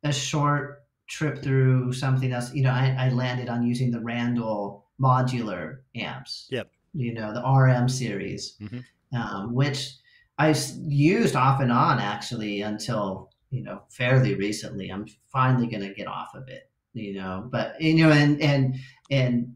a 0.03 0.11
short 0.13 0.83
trip 1.07 1.43
through 1.43 1.91
something 1.93 2.31
else. 2.31 2.53
You 2.53 2.63
know, 2.63 2.71
I, 2.71 2.95
I 2.97 3.09
landed 3.09 3.49
on 3.49 3.65
using 3.65 3.91
the 3.91 3.99
Randall 3.99 4.85
modular 4.99 5.79
amps. 5.95 6.47
Yep. 6.51 6.71
You 6.93 7.13
know, 7.13 7.33
the 7.33 7.41
RM 7.41 7.87
series, 7.89 8.57
Mhm. 8.61 8.83
Um, 9.13 9.53
which 9.53 9.95
I 10.37 10.55
used 10.87 11.35
off 11.35 11.61
and 11.61 11.71
on 11.71 11.99
actually 11.99 12.61
until 12.61 13.29
you 13.49 13.63
know 13.63 13.83
fairly 13.89 14.35
recently. 14.35 14.89
I'm 14.89 15.05
finally 15.31 15.67
going 15.67 15.83
to 15.87 15.93
get 15.93 16.07
off 16.07 16.33
of 16.33 16.47
it. 16.47 16.69
You 16.93 17.15
know, 17.15 17.47
but 17.51 17.79
you 17.79 18.03
know, 18.03 18.11
and 18.11 18.41
and 18.41 18.75
and 19.09 19.55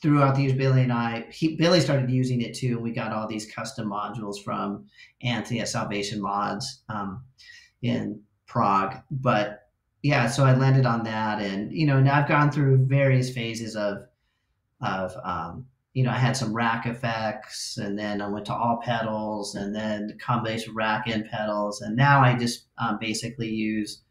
throughout 0.00 0.34
the 0.34 0.42
years, 0.42 0.52
Billy 0.52 0.82
and 0.82 0.92
I, 0.92 1.24
he, 1.30 1.56
Billy 1.56 1.80
started 1.80 2.10
using 2.10 2.42
it 2.42 2.54
too. 2.54 2.74
And 2.74 2.82
we 2.82 2.92
got 2.92 3.12
all 3.12 3.26
these 3.26 3.50
custom 3.50 3.88
modules 3.90 4.42
from 4.42 4.86
Anthony 5.22 5.60
at 5.60 5.68
Salvation 5.68 6.20
Mods 6.20 6.82
um, 6.88 7.24
in 7.82 8.20
Prague. 8.46 8.96
But 9.10 9.68
yeah, 10.02 10.26
so 10.26 10.44
I 10.44 10.54
landed 10.54 10.84
on 10.84 11.04
that, 11.04 11.40
and 11.40 11.72
you 11.72 11.86
know, 11.86 12.00
now 12.00 12.20
I've 12.20 12.28
gone 12.28 12.50
through 12.50 12.86
various 12.86 13.32
phases 13.32 13.76
of 13.76 14.06
of 14.80 15.16
um, 15.24 15.66
you 15.94 16.02
know, 16.02 16.10
I 16.10 16.18
had 16.18 16.36
some 16.36 16.52
rack 16.52 16.86
effects, 16.86 17.78
and 17.78 17.98
then 17.98 18.20
I 18.20 18.28
went 18.28 18.46
to 18.46 18.54
all 18.54 18.80
pedals, 18.82 19.54
and 19.54 19.74
then 19.74 20.08
the 20.08 20.14
combination 20.14 20.70
of 20.70 20.76
rack 20.76 21.06
and 21.06 21.24
pedals, 21.30 21.80
and 21.80 21.96
now 21.96 22.20
I 22.20 22.36
just 22.36 22.66
um, 22.78 22.98
basically 23.00 23.48
use 23.48 24.02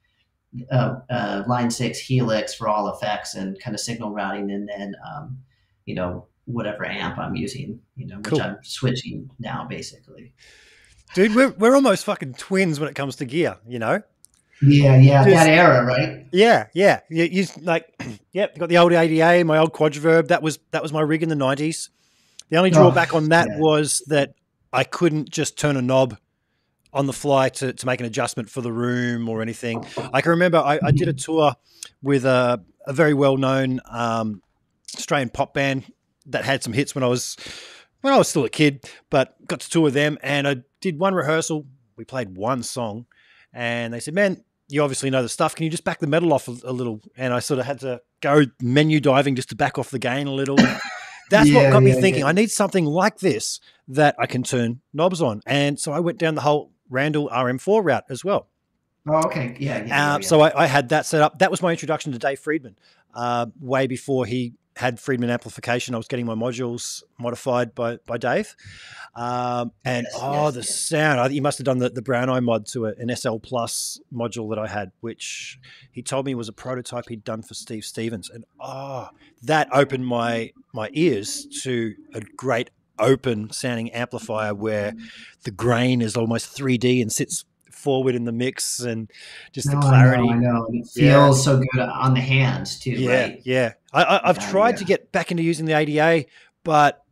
uh, 0.71 0.95
uh, 1.09 1.43
Line 1.45 1.69
Six 1.69 1.99
Helix 1.99 2.53
for 2.55 2.67
all 2.67 2.87
effects 2.87 3.35
and 3.35 3.59
kind 3.59 3.75
of 3.75 3.81
signal 3.81 4.11
routing, 4.11 4.49
and 4.49 4.67
then 4.67 4.95
um, 5.05 5.37
you 5.85 5.93
know 5.93 6.27
whatever 6.45 6.85
amp 6.85 7.17
I'm 7.17 7.35
using, 7.35 7.79
you 7.95 8.07
know, 8.07 8.17
which 8.17 8.27
Cool. 8.27 8.41
I'm 8.41 8.57
switching 8.63 9.29
now 9.39 9.65
basically. 9.69 10.33
Dude, 11.13 11.35
we're, 11.35 11.51
we're 11.51 11.75
almost 11.75 12.05
fucking 12.05 12.33
twins 12.33 12.79
when 12.79 12.89
it 12.89 12.95
comes 12.95 13.15
to 13.17 13.25
gear, 13.25 13.57
you 13.67 13.79
know? 13.79 14.01
Yeah, 14.65 14.97
yeah, 14.97 15.23
Just- 15.23 15.35
that 15.35 15.47
era, 15.49 15.85
right? 15.85 16.25
Yeah, 16.31 16.67
yeah. 16.73 17.01
You, 17.09 17.23
you 17.25 17.45
like, 17.61 17.93
yep. 18.31 18.57
Got 18.57 18.69
the 18.69 18.77
old 18.77 18.91
ADA, 18.93 19.43
my 19.45 19.57
old 19.57 19.73
Quadverb. 19.73 20.27
That 20.29 20.41
was 20.41 20.59
that 20.71 20.81
was 20.81 20.91
my 20.93 21.01
rig 21.01 21.23
in 21.23 21.29
the 21.29 21.35
nineties. 21.35 21.89
The 22.49 22.57
only 22.57 22.71
Oh, 22.71 22.75
drawback 22.75 23.13
on 23.13 23.29
that 23.29 23.47
yeah. 23.49 23.59
was 23.59 24.03
that 24.07 24.33
I 24.71 24.83
couldn't 24.83 25.29
just 25.29 25.57
turn 25.57 25.77
a 25.77 25.81
knob 25.81 26.17
on 26.91 27.07
the 27.07 27.13
fly 27.13 27.49
to, 27.49 27.73
to 27.73 27.85
make 27.87 27.99
an 27.99 28.05
adjustment 28.05 28.49
for 28.49 28.61
the 28.61 28.71
room 28.71 29.27
or 29.27 29.41
anything. 29.41 29.85
I 30.13 30.21
can 30.21 30.31
remember 30.31 30.57
I, 30.59 30.79
I 30.83 30.91
did 30.91 31.07
a 31.07 31.13
tour 31.13 31.53
with 32.03 32.23
a, 32.25 32.63
a 32.85 32.93
very 32.93 33.13
well 33.15 33.37
known 33.37 33.79
um, 33.89 34.41
Australian 34.95 35.29
pop 35.29 35.53
band 35.55 35.91
that 36.27 36.45
had 36.45 36.61
some 36.63 36.73
hits 36.73 36.93
when 36.93 37.03
I 37.03 37.07
was 37.07 37.35
when 38.01 38.13
I 38.13 38.17
was 38.17 38.27
still 38.27 38.45
a 38.45 38.49
kid, 38.49 38.87
but 39.09 39.35
got 39.47 39.59
to 39.61 39.69
tour 39.69 39.83
with 39.83 39.93
them 39.93 40.17
and 40.21 40.47
I 40.47 40.57
did 40.81 40.99
one 40.99 41.13
rehearsal. 41.15 41.65
We 41.95 42.05
played 42.05 42.35
one 42.35 42.63
song, 42.63 43.05
and 43.53 43.93
they 43.93 43.99
said, 43.99 44.13
"Man, 44.13 44.43
you 44.73 44.81
obviously 44.83 45.09
know 45.09 45.21
the 45.21 45.29
stuff. 45.29 45.55
Can 45.55 45.63
you 45.65 45.69
just 45.69 45.83
back 45.83 45.99
the 45.99 46.07
metal 46.07 46.33
off 46.33 46.47
a, 46.47 46.55
a 46.63 46.71
little?" 46.73 47.01
And 47.17 47.33
I 47.33 47.39
sort 47.39 47.59
of 47.59 47.65
had 47.65 47.79
to 47.81 48.01
go 48.21 48.43
menu 48.61 48.99
diving 48.99 49.35
just 49.35 49.49
to 49.49 49.55
back 49.55 49.77
off 49.77 49.89
the 49.91 49.99
gain 49.99 50.27
a 50.27 50.33
little. 50.33 50.57
That's 51.29 51.51
what 51.51 51.63
Yeah, 51.63 51.71
got 51.71 51.83
me 51.83 51.93
thinking. 51.93 52.21
yeah. 52.21 52.27
I 52.27 52.31
need 52.33 52.51
something 52.51 52.85
like 52.85 53.19
this 53.19 53.59
that 53.87 54.15
I 54.19 54.25
can 54.25 54.43
turn 54.43 54.81
knobs 54.93 55.21
on, 55.21 55.41
and 55.45 55.79
so 55.79 55.91
I 55.93 55.99
went 55.99 56.17
down 56.19 56.35
the 56.35 56.41
whole 56.41 56.71
Randall 56.89 57.29
RM4 57.29 57.83
route 57.83 58.03
as 58.09 58.23
well. 58.25 58.49
Oh, 59.07 59.23
okay, 59.25 59.55
yeah, 59.59 59.77
yeah. 59.79 59.85
yeah, 59.85 60.13
Uh, 60.15 60.17
yeah. 60.19 60.27
So 60.27 60.41
I, 60.41 60.63
I 60.63 60.65
had 60.67 60.89
that 60.89 61.05
set 61.05 61.21
up. 61.21 61.39
That 61.39 61.49
was 61.51 61.61
my 61.61 61.71
introduction 61.71 62.11
to 62.13 62.19
Dave 62.19 62.39
Friedman. 62.39 62.77
Uh, 63.13 63.47
way 63.59 63.85
before 63.87 64.25
he 64.25 64.53
had 64.75 64.99
Friedman 64.99 65.29
amplification, 65.29 65.93
I 65.93 65.97
was 65.97 66.07
getting 66.07 66.25
my 66.25 66.35
modules 66.35 67.03
modified 67.19 67.75
by 67.75 67.97
by 68.05 68.17
Dave. 68.17 68.55
Um, 69.15 69.71
and 69.85 70.07
Yes, 70.11 70.19
oh, 70.21 70.45
yes, 70.45 70.53
the 70.53 70.59
yes. 70.61 70.79
sound! 70.79 71.19
I, 71.19 71.29
he 71.29 71.39
must 71.39 71.57
have 71.59 71.65
done 71.65 71.77
the, 71.77 71.89
the 71.89 72.01
Brown 72.01 72.29
Eye 72.29 72.39
mod 72.39 72.65
to 72.67 72.87
a, 72.87 72.93
an 72.97 73.15
SL 73.15 73.37
Plus 73.37 73.99
module 74.11 74.49
that 74.49 74.59
I 74.59 74.67
had, 74.67 74.91
which 75.01 75.59
he 75.91 76.01
told 76.01 76.25
me 76.25 76.33
was 76.35 76.49
a 76.49 76.53
prototype 76.53 77.09
he'd 77.09 77.23
done 77.23 77.43
for 77.43 77.53
Steve 77.53 77.85
Stevens. 77.85 78.29
And 78.29 78.45
oh, 78.59 79.09
that 79.43 79.67
opened 79.71 80.07
my 80.07 80.51
my 80.73 80.89
ears 80.93 81.45
to 81.63 81.93
a 82.13 82.21
great 82.21 82.71
open 82.99 83.51
sounding 83.51 83.91
amplifier 83.91 84.53
where 84.53 84.93
the 85.43 85.51
grain 85.51 86.01
is 86.01 86.15
almost 86.15 86.55
3D 86.55 87.01
and 87.01 87.11
sits 87.11 87.45
forward 87.83 88.15
in 88.15 88.25
the 88.25 88.31
mix 88.31 88.79
and 88.79 89.11
just 89.53 89.71
the 89.71 89.77
clarity. 89.77 90.33
I 90.33 90.37
know, 90.39 90.55
I 90.55 90.59
know. 90.59 90.67
It 90.71 90.87
Yeah. 90.95 91.29
feels 91.29 91.43
so 91.43 91.59
good 91.59 91.81
on 91.81 92.13
the 92.13 92.21
hands 92.21 92.79
too, 92.79 93.01
Yeah, 93.01 93.05
right? 93.05 93.43
yeah. 93.43 93.73
I, 93.91 94.21
I've 94.23 94.37
Yeah, 94.37 94.39
tried 94.39 94.77
to 94.77 94.85
get 94.85 95.11
back 95.11 95.31
into 95.31 95.43
using 95.43 95.65
the 95.65 95.73
ADA, 95.77 96.25
but 96.63 97.03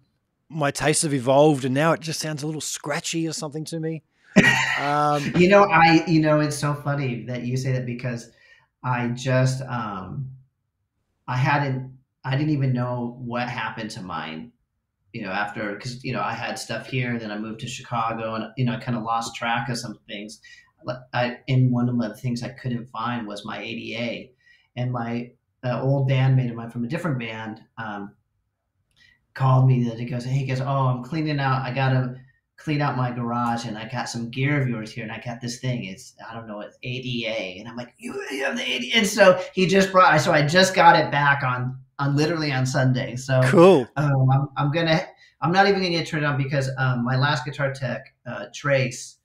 my 0.49 0.71
tastes 0.71 1.03
have 1.03 1.13
evolved, 1.13 1.65
and 1.65 1.73
now 1.73 1.93
it 1.93 2.01
just 2.01 2.19
sounds 2.19 2.43
a 2.43 2.47
little 2.47 2.61
scratchy 2.61 3.27
or 3.27 3.33
something 3.33 3.65
to 3.65 3.79
me. 3.79 4.03
Um, 4.75 5.33
You 5.35 5.49
know, 5.49 5.63
I 5.65 6.03
you 6.07 6.21
know 6.21 6.39
it's 6.39 6.57
so 6.57 6.73
funny 6.73 7.25
that 7.25 7.43
you 7.43 7.57
say 7.57 7.73
that 7.73 7.85
because 7.85 8.31
I 8.83 9.09
just 9.09 9.61
um 9.63 10.31
I 11.27 11.37
hadn't 11.37 11.99
I 12.23 12.37
didn't 12.37 12.51
even 12.51 12.73
know 12.73 13.17
what 13.19 13.49
happened 13.49 13.91
to 13.91 14.01
mine. 14.01 14.53
You 15.13 15.23
know, 15.23 15.31
after 15.31 15.73
because 15.73 16.03
you 16.03 16.13
know 16.13 16.21
I 16.21 16.33
had 16.33 16.57
stuff 16.57 16.87
here, 16.87 17.17
then 17.19 17.31
I 17.31 17.37
moved 17.37 17.59
to 17.61 17.67
Chicago, 17.67 18.35
and 18.35 18.45
you 18.57 18.65
know 18.65 18.73
I 18.73 18.79
kind 18.79 18.97
of 18.97 19.03
lost 19.03 19.35
track 19.35 19.69
of 19.69 19.77
some 19.77 19.99
things. 20.07 20.41
I 21.13 21.37
and 21.47 21.71
one 21.71 21.89
of 21.89 21.97
the 21.99 22.15
things 22.15 22.43
I 22.43 22.49
couldn't 22.49 22.87
find 22.87 23.27
was 23.27 23.45
my 23.45 23.59
ADA, 23.61 24.29
and 24.75 24.91
my 24.91 25.31
uh, 25.63 25.81
old 25.81 26.09
bandmate 26.09 26.49
of 26.49 26.55
mine 26.55 26.69
from 26.69 26.85
a 26.85 26.87
different 26.87 27.19
band 27.19 27.61
um, 27.77 28.13
called 29.33 29.67
me 29.67 29.83
that 29.85 29.99
he 29.99 30.05
goes, 30.05 30.23
hey, 30.23 30.31
he 30.31 30.45
goes, 30.45 30.61
oh, 30.61 30.65
I'm 30.65 31.03
cleaning 31.03 31.39
out. 31.39 31.61
I 31.61 31.73
gotta 31.73 32.15
clean 32.57 32.81
out 32.81 32.97
my 32.97 33.11
garage, 33.11 33.65
and 33.65 33.77
I 33.77 33.89
got 33.89 34.09
some 34.09 34.29
gear 34.29 34.61
of 34.61 34.67
yours 34.67 34.91
here, 34.91 35.03
and 35.03 35.11
I 35.11 35.19
got 35.19 35.41
this 35.41 35.59
thing. 35.59 35.85
It's 35.85 36.15
I 36.29 36.33
don't 36.33 36.47
know, 36.47 36.61
it's 36.61 36.77
ADA, 36.83 37.59
and 37.59 37.67
I'm 37.67 37.75
like, 37.75 37.93
you, 37.97 38.13
you 38.31 38.43
have 38.43 38.57
the 38.57 38.63
ADA, 38.63 38.97
and 38.97 39.07
so 39.07 39.41
he 39.53 39.67
just 39.67 39.91
brought. 39.91 40.19
So 40.21 40.31
I 40.31 40.45
just 40.45 40.75
got 40.75 40.95
it 40.95 41.11
back 41.11 41.43
on 41.43 41.79
on 42.01 42.15
literally 42.15 42.51
on 42.51 42.65
Sunday. 42.65 43.15
So 43.15 43.41
cool. 43.45 43.87
um, 43.95 44.29
I'm, 44.31 44.47
I'm 44.57 44.71
gonna. 44.71 45.01
I'm 45.41 45.51
not 45.51 45.67
even 45.67 45.79
gonna 45.81 45.89
get 45.89 46.07
turned 46.07 46.25
on 46.25 46.37
because 46.37 46.69
um, 46.77 47.03
my 47.03 47.15
last 47.17 47.45
guitar 47.45 47.73
tech, 47.73 48.13
uh, 48.27 48.45
Trace, 48.53 49.17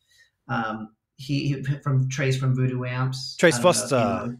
um, 0.49 0.95
he, 1.17 1.49
he 1.49 1.63
from 1.83 2.09
Trace 2.09 2.37
from 2.39 2.55
Voodoo 2.55 2.85
Amps. 2.85 3.37
Trace 3.37 3.55
don't 3.59 3.65
know 3.65 3.69
you 3.71 3.75
Foster. 3.75 3.97
know. 3.97 4.37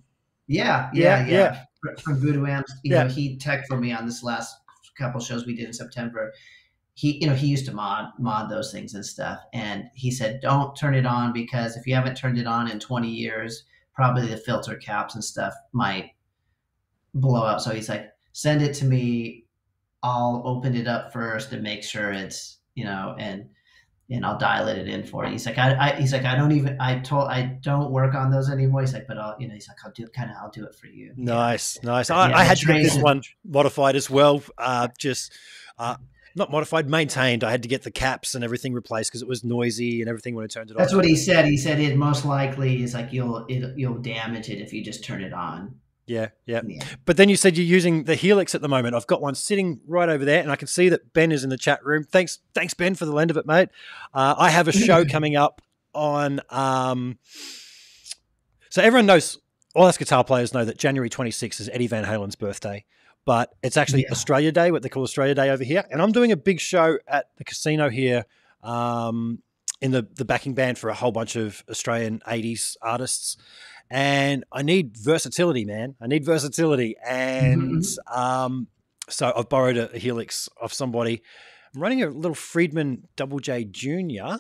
Yeah, 0.49 0.91
Yeah, 0.95 1.19
yeah, 1.21 1.27
yeah. 1.27 1.63
yeah. 1.85 1.93
From 2.03 2.19
Voodoo 2.21 2.47
Amps, 2.47 2.73
you 2.83 2.95
Yeah. 2.95 3.05
know, 3.05 3.09
he 3.09 3.37
tech 3.37 3.67
for 3.69 3.77
me 3.79 3.93
on 3.93 4.07
this 4.07 4.23
last 4.23 4.57
couple 4.99 5.21
shows 5.21 5.45
we 5.47 5.55
did 5.55 5.67
in 5.67 5.73
September. 5.73 6.33
He, 6.95 7.19
you 7.21 7.27
know, 7.27 7.35
he 7.35 7.47
used 7.49 7.67
to 7.67 7.73
mod 7.75 8.07
mod 8.19 8.51
those 8.51 8.73
things 8.73 8.95
and 8.95 9.05
stuff, 9.05 9.39
and 9.53 9.85
he 9.95 10.11
said, 10.11 10.41
"Don't 10.41 10.75
turn 10.77 10.95
it 10.95 11.05
on 11.05 11.33
because 11.35 11.77
if 11.77 11.87
you 11.87 11.95
haven't 11.95 12.15
turned 12.17 12.39
it 12.39 12.47
on 12.47 12.71
in 12.71 12.81
20 12.81 13.09
years, 13.09 13.65
probably 13.95 14.27
the 14.27 14.39
filter 14.39 14.77
caps 14.77 15.15
and 15.15 15.23
stuff 15.23 15.53
might 15.73 16.13
blow 17.15 17.43
up." 17.45 17.61
So 17.61 17.71
he's 17.73 17.89
like, 17.91 18.07
"Send 18.37 18.61
it 18.61 18.75
to 18.75 18.85
me. 18.85 19.47
I'll 20.03 20.43
open 20.45 20.77
it 20.77 20.87
up 20.87 21.11
first 21.11 21.53
and 21.53 21.63
make 21.63 21.83
sure 21.83 22.13
it's 22.13 22.59
you 22.75 22.85
know 22.85 23.17
and." 23.19 23.47
and 24.09 24.25
I'll 24.25 24.39
dial 24.39 24.69
it 24.69 24.87
in 24.87 25.03
for 25.03 25.25
you. 25.25 25.33
He's 25.33 25.47
like, 25.47 25.59
I, 25.59 25.75
I, 25.75 25.97
he's 25.97 26.13
like, 26.13 26.25
I 26.25 26.37
don't 26.37 26.53
even, 26.53 26.77
I 26.79 27.01
told, 27.01 27.29
I 27.29 27.59
don't 27.61 27.91
work 27.91 28.15
on 28.15 28.31
those 28.31 28.49
anymore. 28.49 28.83
He's 28.83 28.93
like, 28.93 29.09
but 29.09 29.19
I'll, 29.19 29.35
you 29.41 29.49
know, 29.49 29.55
he's 29.55 29.67
like, 29.67 29.79
I'll 29.85 29.91
do 29.91 30.07
kind 30.07 30.31
of, 30.31 30.37
I'll 30.41 30.51
do 30.51 30.65
it 30.65 30.77
for 30.77 30.87
you. 30.87 31.13
Nice, 31.17 31.83
nice. 31.83 32.09
I, 32.09 32.29
Yeah, 32.29 32.37
I 32.37 32.45
had 32.45 32.59
to 32.59 32.67
get 32.67 32.85
this 32.85 32.97
one 32.97 33.23
modified 33.45 33.97
as 33.97 34.09
well. 34.09 34.45
Uh, 34.57 34.87
just 34.97 35.33
uh, 35.77 35.97
not 36.37 36.53
modified, 36.53 36.89
maintained. 36.89 37.43
I 37.43 37.51
had 37.51 37.65
to 37.65 37.69
get 37.69 37.83
the 37.83 37.91
caps 37.91 38.37
and 38.37 38.45
everything 38.45 38.75
replaced 38.75 39.11
because 39.11 39.23
it 39.23 39.29
was 39.29 39.43
noisy 39.43 40.03
and 40.03 40.09
everything 40.09 40.37
when 40.37 40.45
I 40.45 40.47
turned 40.47 40.71
it 40.71 40.77
That's 40.77 40.93
on. 40.93 40.99
That's 40.99 41.09
what 41.09 41.11
he 41.11 41.17
said. 41.17 41.47
He 41.47 41.57
said 41.57 41.81
it 41.81 41.97
most 41.97 42.25
likely 42.25 42.85
is 42.85 42.95
like 42.95 43.13
you'll, 43.13 43.45
it, 43.49 43.77
you'll 43.77 43.99
damage 43.99 44.51
it 44.51 44.61
if 44.61 44.73
you 44.73 44.85
just 44.85 45.03
turn 45.03 45.21
it 45.21 45.33
on. 45.33 45.75
Yeah, 46.07 46.29
yeah. 46.45 46.61
Yeah. 46.65 46.85
But 47.05 47.17
then 47.17 47.29
you 47.29 47.37
said 47.37 47.57
you're 47.57 47.67
using 47.67 48.05
the 48.05 48.15
Helix 48.15 48.55
at 48.55 48.61
the 48.63 48.69
moment. 48.69 48.95
I've 48.95 49.07
got 49.07 49.21
one 49.21 49.35
sitting 49.35 49.81
right 49.87 50.09
over 50.09 50.25
there, 50.25 50.41
and 50.41 50.53
I 50.53 50.57
can 50.57 50.69
see 50.69 50.89
that 50.89 51.13
Ben 51.13 51.33
is 51.33 51.43
in 51.43 51.51
the 51.51 51.57
chat 51.59 51.85
room. 51.85 52.05
Thanks, 52.05 52.39
thanks 52.55 52.75
Ben 52.75 52.95
for 52.95 53.07
the 53.07 53.13
lend 53.13 53.31
of 53.31 53.37
it, 53.37 53.47
mate. 53.47 53.71
Uh, 54.15 54.35
I 54.39 54.51
have 54.51 54.69
a 54.69 54.73
show 54.73 55.05
coming 55.11 55.35
up 55.37 55.63
on. 55.95 56.41
Um, 56.51 57.19
so 58.71 58.83
everyone 58.83 59.07
knows, 59.07 59.39
all 59.75 59.87
us 59.87 59.99
guitar 59.99 60.23
players 60.23 60.55
know 60.55 60.65
that 60.65 60.79
January 60.79 61.11
26th 61.11 61.61
is 61.61 61.69
Eddie 61.71 61.89
Van 61.89 62.05
Halen's 62.05 62.37
birthday, 62.37 62.85
but 63.25 63.55
it's 63.63 63.77
actually 63.77 64.03
Yeah. 64.03 64.13
Australia 64.13 64.53
Day, 64.53 64.71
what 64.71 64.83
they 64.83 64.89
call 64.89 65.03
Australia 65.03 65.35
Day 65.35 65.51
over 65.51 65.65
here, 65.65 65.85
and 65.91 66.01
I'm 66.01 66.13
doing 66.13 66.31
a 66.31 66.37
big 66.37 66.61
show 66.61 66.99
at 67.09 67.31
the 67.37 67.45
casino 67.45 67.89
here. 67.89 68.27
Um, 68.63 69.43
in 69.83 69.91
the, 69.91 70.09
the 70.15 70.25
backing 70.25 70.55
band 70.55 70.79
for 70.79 70.89
a 70.89 70.95
whole 70.95 71.13
bunch 71.13 71.37
of 71.37 71.63
Australian 71.71 72.21
80s 72.21 72.79
artists. 72.81 73.37
And 73.91 74.45
I 74.51 74.63
need 74.63 74.97
versatility, 74.97 75.65
man. 75.65 75.95
I 76.01 76.07
need 76.07 76.25
versatility. 76.25 76.97
And 77.07 77.85
um, 78.13 78.67
so 79.09 79.33
I've 79.37 79.49
borrowed 79.49 79.77
a, 79.77 79.93
a 79.93 79.99
Helix 79.99 80.49
of 80.61 80.73
somebody. 80.73 81.23
I'm 81.75 81.83
running 81.83 82.03
a 82.03 82.09
little 82.09 82.35
Friedman 82.35 83.07
Double 83.17 83.39
J 83.39 83.65
Junior. 83.65 84.39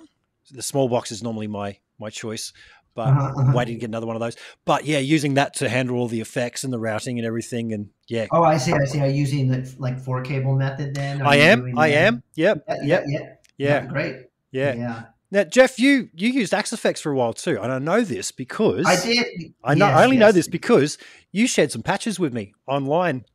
The 0.50 0.62
small 0.62 0.88
box 0.88 1.10
is 1.12 1.22
normally 1.22 1.46
my 1.46 1.78
my 1.98 2.10
choice, 2.10 2.52
but 2.94 3.08
Uh-huh, 3.08 3.32
I'm 3.36 3.40
uh-huh. 3.48 3.56
waiting 3.56 3.74
to 3.76 3.80
get 3.80 3.90
another 3.90 4.06
one 4.06 4.16
of 4.16 4.20
those. 4.20 4.36
But 4.64 4.84
yeah, 4.84 4.98
using 4.98 5.34
that 5.34 5.54
to 5.54 5.68
handle 5.68 5.96
all 5.96 6.08
the 6.08 6.20
effects 6.20 6.64
and 6.64 6.72
the 6.72 6.78
routing 6.78 7.18
and 7.18 7.26
everything, 7.26 7.72
and 7.72 7.90
yeah, 8.08 8.26
Oh, 8.30 8.42
I 8.44 8.56
see. 8.58 8.72
I 8.72 8.84
see. 8.84 9.00
Are 9.00 9.06
you 9.06 9.14
using 9.14 9.48
the 9.48 9.74
like 9.78 9.98
four 9.98 10.22
cable 10.22 10.54
method 10.54 10.94
then? 10.94 11.22
Are 11.22 11.28
I 11.28 11.36
am, 11.36 11.78
I 11.78 11.88
that? 11.90 11.96
am, 11.96 12.22
yep, 12.34 12.64
Yeah, 12.68 12.76
yep, 12.84 13.04
yeah, 13.08 13.18
yeah, 13.58 13.80
yeah, 13.82 13.86
Great. 13.86 14.16
yeah. 14.50 14.74
Yeah. 14.74 15.02
Now, 15.36 15.44
Jeff, 15.44 15.78
you 15.78 16.08
you 16.14 16.30
used 16.30 16.54
Axe-Fx 16.54 16.98
for 16.98 17.12
a 17.12 17.14
while 17.14 17.34
too, 17.34 17.60
and 17.60 17.70
I 17.70 17.78
know 17.78 18.00
this 18.00 18.32
because 18.32 18.86
I 18.86 18.98
did. 19.04 19.52
I 19.62 19.74
know. 19.74 19.86
Yes, 19.86 19.98
I 19.98 20.04
only 20.04 20.16
know 20.16 20.32
this 20.32 20.48
because 20.48 20.96
you 21.30 21.46
shared 21.46 21.70
some 21.70 21.82
patches 21.82 22.18
with 22.18 22.32
me 22.32 22.54
online 22.66 23.26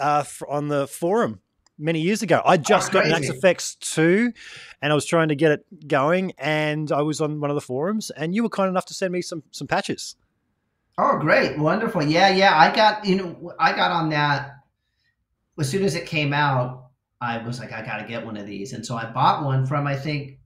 uh, 0.00 0.24
on 0.48 0.66
the 0.66 0.88
forum 0.88 1.38
many 1.78 2.00
years 2.00 2.20
ago. 2.22 2.42
I 2.44 2.56
just 2.56 2.90
got 2.90 3.06
an 3.06 3.12
Axe. 3.12 3.28
Effects 3.28 3.76
2 3.76 4.32
and 4.82 4.90
I 4.90 4.94
was 4.96 5.06
trying 5.06 5.28
to 5.28 5.36
get 5.36 5.52
it 5.52 5.86
going 5.86 6.32
and 6.36 6.90
I 6.90 7.02
was 7.02 7.20
on 7.20 7.38
one 7.38 7.50
of 7.50 7.54
the 7.54 7.60
forums 7.60 8.10
and 8.10 8.34
you 8.34 8.42
were 8.42 8.48
kind 8.48 8.68
enough 8.68 8.86
to 8.86 8.94
send 8.94 9.12
me 9.12 9.22
some 9.22 9.44
some 9.52 9.68
patches. 9.68 10.16
Oh, 10.98 11.16
great, 11.16 11.56
wonderful. 11.60 12.02
Yeah, 12.02 12.28
yeah. 12.30 12.58
I 12.58 12.74
got 12.74 13.04
you 13.04 13.14
know 13.14 13.52
I 13.60 13.72
got 13.72 13.92
on 13.92 14.08
that 14.10 14.50
as 15.60 15.70
soon 15.70 15.84
as 15.84 15.94
it 15.94 16.06
came 16.06 16.32
out. 16.32 16.88
I 17.20 17.38
was 17.38 17.60
like, 17.60 17.70
I 17.70 17.82
got 17.86 17.98
to 17.98 18.08
get 18.08 18.26
one 18.26 18.36
of 18.36 18.46
these, 18.46 18.72
and 18.72 18.84
so 18.84 18.96
I 18.96 19.04
bought 19.12 19.44
one 19.44 19.64
from 19.64 19.86
I 19.86 19.94
think, 19.94 20.40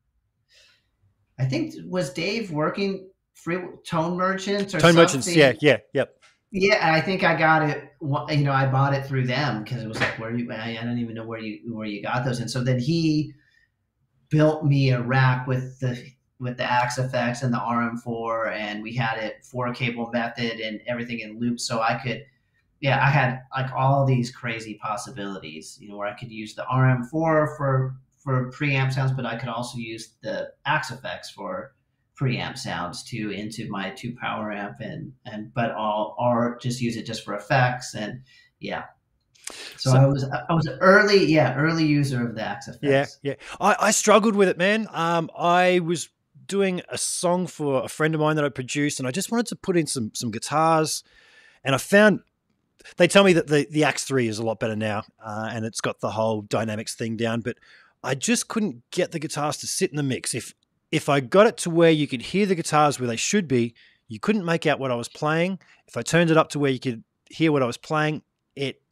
I 1.41 1.45
think 1.47 1.75
was 1.87 2.13
Dave 2.13 2.51
working 2.51 3.09
free 3.35 3.59
tone 3.87 4.17
merchants 4.17 4.75
or 4.75 4.81
Tone 4.81 4.95
merchants, 4.95 5.27
something? 5.27 5.41
yeah, 5.41 5.55
yeah, 5.61 5.79
yep. 5.95 6.17
Yeah, 6.53 6.85
and 6.87 6.95
I 6.95 7.01
think 7.01 7.25
I 7.25 7.37
got 7.37 7.69
it. 7.69 7.93
You 8.03 8.45
know, 8.45 8.53
I 8.53 8.67
bought 8.67 8.93
it 8.93 9.07
through 9.07 9.27
them 9.27 9.63
because 9.63 9.83
it 9.83 9.89
was 9.89 10.01
like, 10.01 10.19
where 10.19 10.37
you? 10.37 10.51
I, 10.53 10.77
I 10.81 10.85
don't 10.85 10.99
even 10.99 11.15
know 11.15 11.25
where 11.25 11.39
you 11.39 11.75
where 11.75 11.87
you 11.87 12.03
got 12.03 12.25
those. 12.25 12.41
And 12.41 12.51
so 12.51 12.63
then 12.63 12.79
he 12.79 13.33
built 14.29 14.65
me 14.65 14.91
a 14.91 15.01
rack 15.01 15.47
with 15.47 15.79
the 15.81 16.05
with 16.41 16.57
the 16.57 16.65
Axe-Fx 16.65 17.43
and 17.43 17.53
the 17.53 17.59
RM4, 17.59 18.53
and 18.53 18.83
we 18.83 18.95
had 18.95 19.19
it 19.19 19.45
four 19.45 19.73
cable 19.73 20.11
method 20.13 20.59
and 20.61 20.81
everything 20.87 21.21
in 21.21 21.39
loop, 21.39 21.61
so 21.61 21.81
I 21.81 21.95
could. 21.95 22.25
Yeah, 22.81 22.97
I 22.97 23.11
had 23.11 23.43
like 23.57 23.71
all 23.73 24.07
these 24.07 24.31
crazy 24.31 24.75
possibilities. 24.75 25.79
You 25.81 25.91
know, 25.91 25.97
where 25.97 26.09
I 26.09 26.19
could 26.19 26.33
use 26.33 26.55
the 26.55 26.65
RM4 26.71 27.11
for 27.57 27.97
for 28.23 28.51
preamp 28.53 28.93
sounds, 28.93 29.13
but 29.13 29.27
I 29.27 29.37
could 29.37 29.49
also 29.49 29.79
use 29.79 30.15
the 30.23 30.53
Axe-Fx 30.67 31.33
for 31.35 31.75
preamp 32.21 32.59
sounds 32.59 33.03
too 33.03 33.31
into 33.31 33.67
my 33.71 33.91
two 33.91 34.15
power 34.21 34.53
amp 34.53 34.77
and 34.81 35.11
and 35.25 35.55
but 35.55 35.73
all 35.73 36.15
or 36.19 36.59
just 36.61 36.79
use 36.79 36.95
it 36.97 37.07
just 37.07 37.25
for 37.25 37.35
effects 37.35 37.95
and 37.95 38.21
yeah 38.59 38.83
so, 39.79 39.91
So- 39.93 39.97
i 39.97 40.07
was 40.07 40.25
i 40.25 40.53
was 40.53 40.67
an 40.67 40.77
early 40.81 41.25
yeah 41.25 41.55
early 41.57 41.87
user 41.87 42.27
of 42.27 42.35
the 42.35 42.43
Axe-Fx 42.43 42.79
Yeah, 42.83 43.07
yeah. 43.23 43.35
I, 43.59 43.75
I 43.81 43.91
struggled 43.91 44.37
with 44.37 44.49
it, 44.49 44.59
man. 44.59 44.87
Um, 44.93 45.31
I 45.37 45.81
was 45.81 46.11
doing 46.47 46.83
a 46.91 46.99
song 46.99 47.47
for 47.47 47.85
a 47.85 47.89
friend 47.89 48.15
of 48.15 48.21
mine 48.21 48.37
that 48.37 48.45
I 48.45 48.51
produced, 48.51 48.99
and 49.01 49.09
I 49.09 49.13
just 49.13 49.31
wanted 49.31 49.47
to 49.47 49.57
put 49.57 49.77
in 49.79 49.87
some 49.87 50.11
some 50.15 50.31
guitars, 50.31 51.03
and 51.65 51.75
I 51.75 51.79
found 51.79 52.21
they 52.97 53.09
tell 53.09 53.25
me 53.25 53.33
that 53.33 53.47
the 53.47 53.67
the 53.71 53.85
Axe 53.85 54.05
Three 54.05 54.29
is 54.29 54.39
a 54.39 54.45
lot 54.45 54.61
better 54.61 54.77
now, 54.77 55.05
uh, 55.25 55.49
and 55.51 55.65
it's 55.65 55.81
got 55.81 56.01
the 56.01 56.11
whole 56.11 56.43
dynamics 56.43 56.95
thing 56.95 57.17
down, 57.17 57.41
but 57.41 57.57
I 58.03 58.15
just 58.15 58.49
couldn't 58.49 58.83
get 58.91 59.13
the 59.13 59.19
guitars 59.19 59.57
to 59.59 59.67
sit 59.67 59.91
in 59.91 59.97
the 59.97 60.03
mix. 60.03 60.35
If 60.35 60.55
if 60.91 61.09
I 61.09 61.21
got 61.21 61.47
it 61.47 61.57
to 61.59 61.71
where 61.71 61.91
you 61.91 62.09
could 62.09 62.23
hear 62.23 62.47
the 62.47 62.55
guitars 62.55 62.99
where 62.99 63.07
they 63.07 63.17
should 63.17 63.47
be, 63.47 63.75
you 64.09 64.19
couldn't 64.19 64.45
make 64.45 64.67
out 64.67 64.81
what 64.81 64.91
I 64.91 64.97
was 64.97 65.09
playing. 65.09 65.61
If 65.87 65.97
I 65.97 66.03
turned 66.03 66.31
it 66.31 66.37
up 66.37 66.49
to 66.51 66.59
where 66.59 66.71
you 66.71 66.81
could 66.81 67.05
hear 67.31 67.53
what 67.53 67.63
I 67.63 67.67
was 67.67 67.77
playing, 67.77 68.23
it 68.57 68.83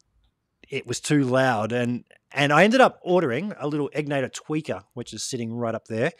it 0.69 0.87
was 0.87 0.99
too 0.99 1.23
loud 1.23 1.71
and 1.71 2.03
and 2.31 2.53
I 2.53 2.63
ended 2.63 2.81
up 2.81 2.99
ordering 3.01 3.53
a 3.59 3.67
little 3.67 3.89
Egnater 3.95 4.31
tweaker, 4.31 4.83
which 4.93 5.13
is 5.13 5.23
sitting 5.23 5.51
right 5.51 5.73
up 5.73 5.85
there. 5.85 6.11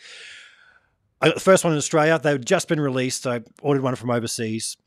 I 1.21 1.27
got 1.27 1.35
the 1.35 1.41
first 1.41 1.63
one 1.63 1.73
in 1.73 1.77
Australia. 1.77 2.17
They'd 2.17 2.45
just 2.45 2.67
been 2.67 2.79
released. 2.79 3.27
I 3.27 3.41
ordered 3.61 3.83
one 3.83 3.95
from 3.95 4.09
overseas, 4.09 4.77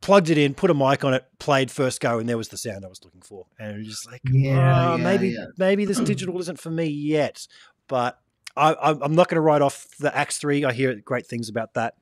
plugged 0.00 0.30
it 0.30 0.38
in, 0.38 0.54
put 0.54 0.70
a 0.70 0.74
mic 0.74 1.04
on 1.04 1.14
it, 1.14 1.24
played 1.38 1.70
first 1.70 2.00
go, 2.00 2.18
and 2.18 2.28
there 2.28 2.38
was 2.38 2.48
the 2.48 2.58
sound 2.58 2.84
I 2.84 2.88
was 2.88 3.02
looking 3.04 3.22
for. 3.22 3.46
And 3.58 3.84
just 3.84 4.10
like, 4.10 4.20
Yeah, 4.24 4.92
oh, 4.92 4.96
yeah, 4.96 5.02
maybe 5.02 5.28
yeah. 5.30 5.44
maybe 5.58 5.84
this 5.84 6.00
digital 6.00 6.38
isn't 6.40 6.58
for 6.60 6.70
me 6.70 6.86
yet. 6.86 7.46
But 7.86 8.18
I, 8.56 8.74
I'm 8.80 9.02
I'm 9.02 9.14
not 9.14 9.28
going 9.28 9.36
to 9.36 9.40
write 9.40 9.62
off 9.62 9.88
the 9.98 10.14
Axe 10.16 10.38
Three. 10.38 10.64
I 10.64 10.72
hear 10.72 10.94
great 10.96 11.26
things 11.26 11.48
about 11.48 11.74
that. 11.74 11.94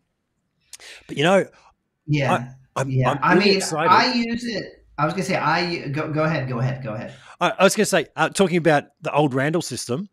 But 1.06 1.16
you 1.16 1.24
know, 1.24 1.46
yeah 2.06 2.52
I'm, 2.76 2.90
yeah 2.90 3.10
I'm 3.10 3.18
i 3.22 3.34
mean 3.34 3.56
excited. 3.56 3.90
i 3.90 4.12
use 4.12 4.44
it 4.44 4.84
i 4.98 5.04
was 5.04 5.14
gonna 5.14 5.24
say 5.24 5.36
i 5.36 5.88
go 5.88 6.12
go 6.12 6.24
ahead 6.24 6.48
go 6.48 6.58
ahead 6.58 6.84
go 6.84 6.92
ahead 6.92 7.14
I, 7.40 7.52
I 7.58 7.64
was 7.64 7.76
going 7.76 7.84
to 7.84 7.90
say, 7.90 8.06
uh, 8.16 8.28
talking 8.30 8.56
about 8.56 8.84
the 9.02 9.12
old 9.12 9.34
Randall 9.34 9.62
system, 9.62 10.08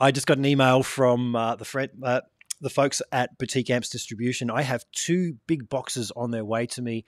I 0.00 0.10
just 0.10 0.26
got 0.26 0.38
an 0.38 0.44
email 0.44 0.82
from 0.82 1.36
uh, 1.36 1.56
the 1.56 1.64
friend, 1.64 1.90
uh, 2.02 2.22
the 2.64 2.70
folks 2.70 3.00
at 3.12 3.38
Boutique 3.38 3.70
Amps 3.70 3.88
Distribution. 3.88 4.50
I 4.50 4.62
have 4.62 4.84
two 4.90 5.36
big 5.46 5.68
boxes 5.68 6.10
on 6.16 6.32
their 6.32 6.44
way 6.44 6.66
to 6.66 6.82
me 6.82 7.04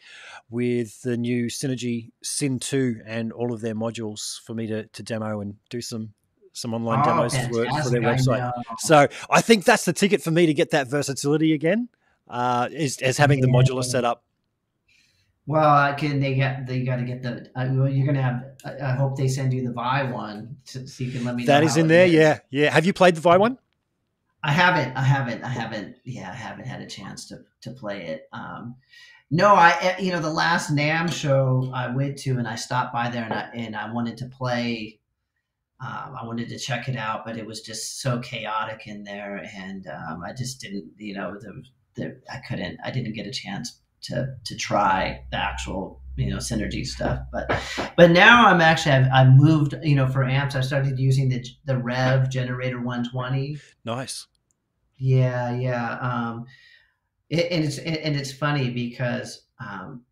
with 0.49 1.03
the 1.03 1.17
new 1.17 1.47
Synergy 1.47 2.13
Syn 2.23 2.61
2 2.61 3.01
and 3.05 3.33
all 3.33 3.53
of 3.53 3.61
their 3.61 3.75
modules 3.75 4.41
for 4.43 4.55
me 4.55 4.69
to, 4.69 4.87
to 4.87 5.03
demo 5.03 5.41
and 5.41 5.57
do 5.71 5.81
some 5.81 6.13
some 6.53 6.73
online 6.73 7.01
Oh, 7.01 7.05
demos 7.05 7.37
for, 7.37 7.49
for 7.83 7.91
their 7.91 8.01
fantastic, 8.01 8.33
I 8.33 8.41
website. 8.41 8.53
So 8.79 9.09
I 9.29 9.41
think 9.43 9.65
that's 9.65 9.85
the 9.85 9.93
ticket 9.93 10.23
for 10.23 10.31
me 10.31 10.47
to 10.47 10.55
get 10.55 10.71
that 10.71 10.89
versatility 10.89 11.53
again. 11.53 11.89
Uh, 12.29 12.69
is, 12.73 12.99
is 12.99 13.19
having 13.19 13.41
the 13.41 13.47
modular 13.47 13.85
set 13.85 14.05
up. 14.05 14.25
well 15.47 15.69
I 15.69 15.93
can 15.93 16.19
they 16.19 16.35
get 16.35 16.67
they 16.67 16.83
got 16.83 16.97
to 16.97 17.05
get 17.05 17.23
the 17.23 17.49
I, 17.55 17.69
well 17.69 17.89
you're 17.89 18.07
gonna 18.07 18.23
have 18.23 18.43
I, 18.65 18.91
I 18.91 18.93
hope 18.97 19.17
they 19.17 19.29
send 19.29 19.53
you 19.53 19.63
the 19.69 19.73
vi 19.73 20.11
one 20.11 20.57
so, 20.65 20.85
so 20.87 21.05
you 21.05 21.13
can 21.13 21.25
let 21.25 21.37
me 21.37 21.45
know 21.45 21.53
That 21.53 21.63
is 21.63 21.77
in 21.77 21.87
there. 21.89 22.07
is. 22.07 22.13
Yeah, 22.13 22.39
yeah. 22.51 22.71
Have 22.73 22.85
you 22.85 22.93
played 22.93 23.15
the 23.15 23.21
Vi 23.21 23.37
one? 23.37 23.59
I 24.47 24.53
haven't. 24.53 24.97
I 24.97 25.03
haven't. 25.03 25.43
I 25.43 25.49
haven't. 25.49 25.97
Yeah, 26.05 26.31
I 26.31 26.35
haven't 26.35 26.67
had 26.67 26.81
a 26.81 26.87
chance 26.87 27.27
to 27.27 27.41
to 27.63 27.73
play 27.73 28.07
it. 28.07 28.29
Um, 28.33 28.77
no, 29.29 29.49
I 29.55 29.77
eh, 29.81 29.97
you 29.99 30.13
know 30.13 30.21
the 30.21 30.31
last 30.31 30.73
NAMM 30.73 31.13
show 31.13 31.69
I 31.75 31.89
went 31.89 32.17
to 32.19 32.39
and 32.39 32.47
I 32.47 32.55
stopped 32.55 32.93
by 32.93 33.11
there 33.11 33.25
and 33.25 33.35
I 33.35 33.51
and 33.55 33.75
I 33.75 33.93
wanted 33.93 34.19
to 34.19 34.27
play. 34.27 35.01
Um, 35.81 36.15
I 36.19 36.25
wanted 36.25 36.49
to 36.51 36.59
check 36.61 36.89
it 36.89 36.97
out, 36.97 37.27
but 37.27 37.37
it 37.37 37.45
was 37.45 37.61
just 37.61 38.01
so 38.01 38.21
chaotic 38.21 38.87
in 38.87 39.03
there, 39.03 39.45
and 39.53 39.89
um, 39.89 40.23
I 40.25 40.33
just 40.33 40.61
didn't. 40.61 40.93
You 40.97 41.15
know, 41.15 41.37
the, 41.41 41.65
the 41.97 42.21
I 42.33 42.39
couldn't. 42.49 42.79
I 42.85 42.93
didn't 42.93 43.15
get 43.15 43.27
a 43.27 43.33
chance 43.33 43.81
to 44.03 44.37
to 44.45 44.57
try 44.57 45.25
the 45.33 45.39
actual 45.39 46.01
you 46.15 46.31
know 46.31 46.37
synergy 46.37 46.87
stuff. 46.87 47.19
But 47.33 47.51
but 47.97 48.13
now 48.13 48.47
I'm 48.47 48.61
actually 48.61 48.93
I've, 48.93 49.09
I've 49.13 49.35
moved. 49.35 49.75
You 49.83 49.97
know, 49.97 50.07
for 50.07 50.23
amps, 50.23 50.55
I 50.55 50.61
started 50.61 51.01
using 51.01 51.31
the 51.31 51.45
the 51.65 51.75
Revv 51.75 52.31
Generator 52.31 52.79
120. 52.79 53.59
Nice. 53.85 54.29
Yeah, 54.99 55.55
yeah. 55.55 55.99
Um, 56.01 56.47
it, 57.29 57.51
and 57.51 57.65
it's 57.65 57.79
and 57.79 58.17
it's 58.17 58.33
funny 58.33 58.71
because 58.71 59.47
um, 59.61 60.03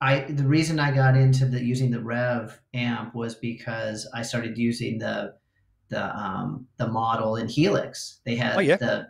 I 0.00 0.20
the 0.20 0.46
reason 0.46 0.78
I 0.78 0.90
got 0.92 1.16
into 1.16 1.46
the 1.46 1.62
using 1.62 1.90
the 1.90 1.98
Revv 1.98 2.56
amp 2.74 3.14
was 3.14 3.34
because 3.34 4.08
I 4.14 4.22
started 4.22 4.58
using 4.58 4.98
the 4.98 5.34
the 5.88 6.16
um, 6.16 6.66
the 6.76 6.88
model 6.88 7.36
in 7.36 7.48
Helix. 7.48 8.20
They 8.24 8.36
had 8.36 8.56
Oh, 8.56 8.60
yeah. 8.60 8.76
the 8.76 9.08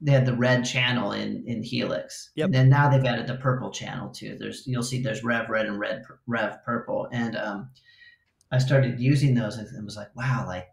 they 0.00 0.12
had 0.12 0.24
the 0.26 0.36
red 0.36 0.64
channel 0.64 1.12
in 1.12 1.44
in 1.46 1.62
Helix. 1.62 2.30
Yep. 2.36 2.46
And 2.46 2.54
then 2.54 2.68
now 2.70 2.88
they've 2.88 3.04
added 3.04 3.26
the 3.26 3.36
purple 3.36 3.70
channel 3.70 4.10
too. 4.10 4.36
There's 4.38 4.66
you'll 4.66 4.82
see 4.82 5.02
there's 5.02 5.22
Revv 5.22 5.48
red 5.48 5.66
and 5.66 5.78
red 5.78 6.04
Revv 6.28 6.62
purple. 6.64 7.08
And 7.12 7.36
um, 7.36 7.70
I 8.52 8.58
started 8.58 9.00
using 9.00 9.34
those 9.34 9.56
and 9.56 9.66
it 9.66 9.84
was 9.84 9.96
like, 9.96 10.14
wow, 10.16 10.44
like 10.46 10.68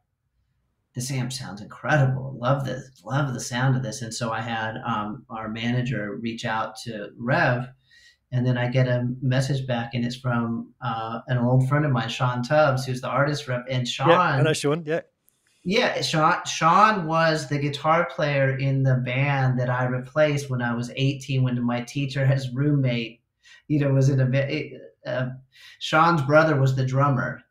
this 0.97 1.11
amp 1.11 1.31
sounds 1.31 1.61
incredible. 1.61 2.35
Love 2.41 2.65
the 2.65 2.83
love 3.05 3.31
the 3.31 3.39
sound 3.39 3.77
of 3.77 3.83
this. 3.83 4.01
And 4.01 4.11
so 4.11 4.31
I 4.31 4.41
had 4.41 4.77
um, 4.83 5.27
our 5.29 5.47
manager 5.47 6.15
reach 6.15 6.43
out 6.43 6.75
to 6.85 7.09
Revv, 7.21 7.71
and 8.31 8.47
then 8.47 8.57
I 8.57 8.67
get 8.67 8.87
a 8.87 9.07
message 9.21 9.67
back, 9.67 9.91
and 9.93 10.03
it's 10.03 10.15
from 10.15 10.73
uh, 10.81 11.19
an 11.27 11.37
old 11.37 11.69
friend 11.69 11.85
of 11.85 11.91
mine, 11.91 12.09
Sean 12.09 12.41
Tubbs, 12.41 12.83
who's 12.83 13.01
the 13.01 13.09
artist 13.09 13.47
rep. 13.47 13.65
And 13.69 13.87
Sean, 13.87 14.09
Yeah, 14.09 14.53
Sean. 14.53 14.83
Yeah. 14.87 15.01
yeah, 15.63 16.01
Sean 16.01 16.43
Sean 16.47 17.05
was 17.05 17.47
the 17.47 17.59
guitar 17.59 18.07
player 18.09 18.57
in 18.57 18.81
the 18.81 18.95
band 18.95 19.59
that 19.59 19.69
I 19.69 19.83
replaced 19.83 20.49
when 20.49 20.63
I 20.63 20.73
was 20.73 20.91
18 20.95 21.43
when 21.43 21.61
my 21.61 21.81
teacher 21.81 22.25
his 22.25 22.51
roommate 22.55 23.21
you 23.67 23.79
know 23.79 23.93
was 23.93 24.09
in 24.09 24.19
a 24.19 24.25
bit 24.25 24.73
uh, 25.05 25.27
Sean's 25.77 26.23
brother 26.23 26.59
was 26.59 26.75
the 26.75 26.87
drummer 26.87 27.43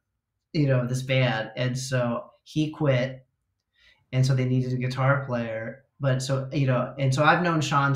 you 0.53 0.67
know 0.67 0.81
of 0.81 0.89
this 0.89 1.03
band 1.05 1.53
and 1.55 1.79
so 1.79 2.33
he 2.43 2.71
quit 2.71 3.26
and 4.17 4.25
so 4.27 4.35
they 4.35 4.47
needed 4.47 4.73
a 4.73 4.77
guitar 4.77 5.25
player 5.27 5.85
but 6.01 6.21
so 6.23 6.49
you 6.53 6.67
know 6.67 6.95
and 6.99 7.14
so 7.14 7.23
I've 7.23 7.43
known 7.43 7.61
Sean 7.61 7.95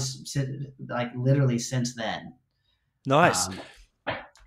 like 0.89 1.11
literally 1.17 1.59
since 1.59 1.95
then 1.95 2.35
Nice. 3.07 3.49
um, 3.49 3.61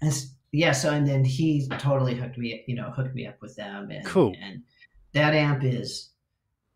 and 0.02 0.26
yeah, 0.52 0.72
so 0.72 0.92
and 0.92 1.08
then 1.08 1.26
he 1.26 1.68
totally 1.80 2.14
hooked 2.14 2.38
me, 2.38 2.64
you 2.68 2.76
know, 2.76 2.92
hooked 2.92 3.16
me 3.16 3.26
up 3.26 3.42
with 3.42 3.56
them, 3.56 3.90
and 3.90 4.06
Cool. 4.06 4.36
And 4.42 4.64
that 5.14 5.34
amp 5.34 5.64
is 5.64 6.10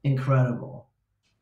incredible. 0.03 0.89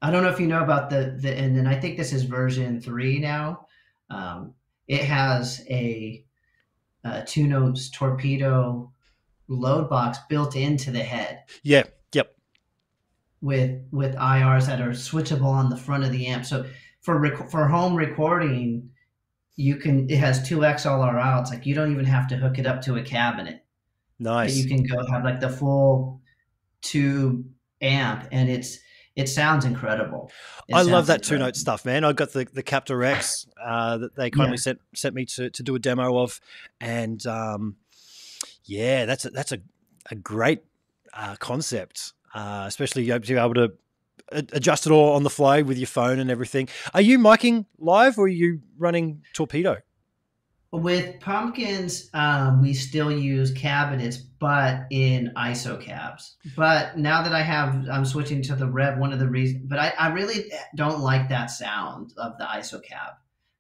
I 0.02 0.12
don't 0.12 0.24
know 0.24 0.30
if 0.30 0.40
you 0.40 0.48
know 0.48 0.64
about 0.64 0.90
the 0.90 1.18
the, 1.20 1.34
and 1.34 1.56
then 1.56 1.68
I 1.68 1.80
think 1.80 1.98
this 1.98 2.12
is 2.12 2.24
version 2.24 2.82
three 2.82 3.20
now. 3.20 3.68
Um, 4.10 4.54
it 4.88 5.04
has 5.04 5.66
a, 5.70 6.24
uh 7.04 7.22
two 7.26 7.48
notes 7.48 7.90
torpedo 7.90 8.92
load 9.48 9.90
box 9.90 10.18
built 10.30 10.56
into 10.56 10.92
the 10.92 11.04
head. 11.04 11.44
yeah. 11.64 11.84
With 13.42 13.82
with 13.92 14.16
IRs 14.16 14.66
that 14.68 14.82
are 14.82 14.92
switchable 14.92 15.46
on 15.46 15.70
the 15.70 15.78
front 15.78 16.04
of 16.04 16.12
the 16.12 16.28
amp. 16.28 16.46
So 16.46 16.66
for 17.02 17.20
rec- 17.20 17.50
for 17.52 17.68
home 17.68 17.96
recording, 17.96 18.90
you 19.56 19.76
can 19.76 20.10
it 20.10 20.18
has 20.18 20.48
two 20.48 20.60
XLR 20.60 21.20
outs. 21.20 21.52
Like 21.52 21.66
you 21.66 21.76
don't 21.76 21.92
even 21.92 22.06
have 22.06 22.28
to 22.30 22.38
hook 22.38 22.58
it 22.58 22.66
up 22.66 22.82
to 22.84 22.96
a 22.96 23.04
cabinet. 23.04 23.64
Nice. 24.18 24.56
You 24.56 24.68
can 24.68 24.84
go 24.84 25.06
have 25.12 25.24
like 25.24 25.40
the 25.42 25.50
full 25.50 26.22
tube 26.82 27.46
amp, 27.82 28.28
and 28.32 28.50
it's 28.50 28.80
it 29.16 29.30
sounds 29.30 29.64
incredible. 29.64 30.32
It 30.68 30.74
I 30.74 30.82
love 30.82 31.06
sounds 31.06 31.08
that 31.08 31.24
two 31.24 31.38
note 31.38 31.56
stuff, 31.56 31.86
man. 31.86 32.04
I 32.04 32.14
got 32.14 32.34
the 32.34 32.46
the 32.52 32.64
Captor 32.64 33.04
X 33.04 33.46
uh, 33.64 33.98
that 34.00 34.16
they 34.16 34.32
kindly 34.32 34.54
Yeah. 34.54 34.62
sent 34.62 34.80
sent 34.96 35.14
me 35.16 35.26
to, 35.26 35.50
to 35.50 35.64
do 35.64 35.76
a 35.76 35.80
demo 35.80 36.18
of, 36.18 36.40
and 36.82 37.26
um, 37.28 37.76
yeah, 38.64 39.06
that's 39.06 39.26
a, 39.26 39.30
that's 39.30 39.52
a 39.52 39.60
a 40.12 40.16
great 40.16 40.64
uh, 41.14 41.36
concept, 41.40 42.14
uh, 42.36 42.66
especially 42.68 43.08
to 43.08 43.20
be 43.20 43.34
able 43.34 43.54
to 43.56 43.74
adjust 44.32 44.86
it 44.86 44.92
all 44.92 45.16
on 45.16 45.24
the 45.24 45.30
fly 45.30 45.62
with 45.62 45.78
your 45.78 45.88
phone 45.88 46.20
and 46.20 46.30
everything. 46.30 46.68
Are 46.94 47.02
you 47.02 47.18
miking 47.18 47.66
live 47.78 48.18
or 48.18 48.26
are 48.26 48.28
you 48.28 48.60
running 48.78 49.24
Torpedo? 49.34 49.78
With 50.72 51.22
pumpkins, 51.22 52.10
um, 52.14 52.62
we 52.62 52.74
still 52.74 53.10
use 53.10 53.52
cabinets, 53.54 54.18
but 54.18 54.88
in 54.92 55.32
ISO 55.38 55.80
cabs. 55.80 56.36
But 56.58 56.98
now 56.98 57.24
that 57.24 57.34
I 57.34 57.42
have, 57.42 57.88
I'm 57.90 58.04
switching 58.04 58.42
to 58.44 58.56
the 58.56 58.66
Revv. 58.66 58.98
One 58.98 59.14
of 59.14 59.20
the 59.20 59.30
reasons, 59.30 59.64
but 59.68 59.80
I, 59.80 59.94
I 59.98 60.10
really 60.10 60.52
don't 60.76 61.00
like 61.00 61.30
that 61.30 61.46
sound 61.46 62.12
of 62.18 62.38
the 62.40 62.44
ISO 62.44 62.84
cab 62.84 63.14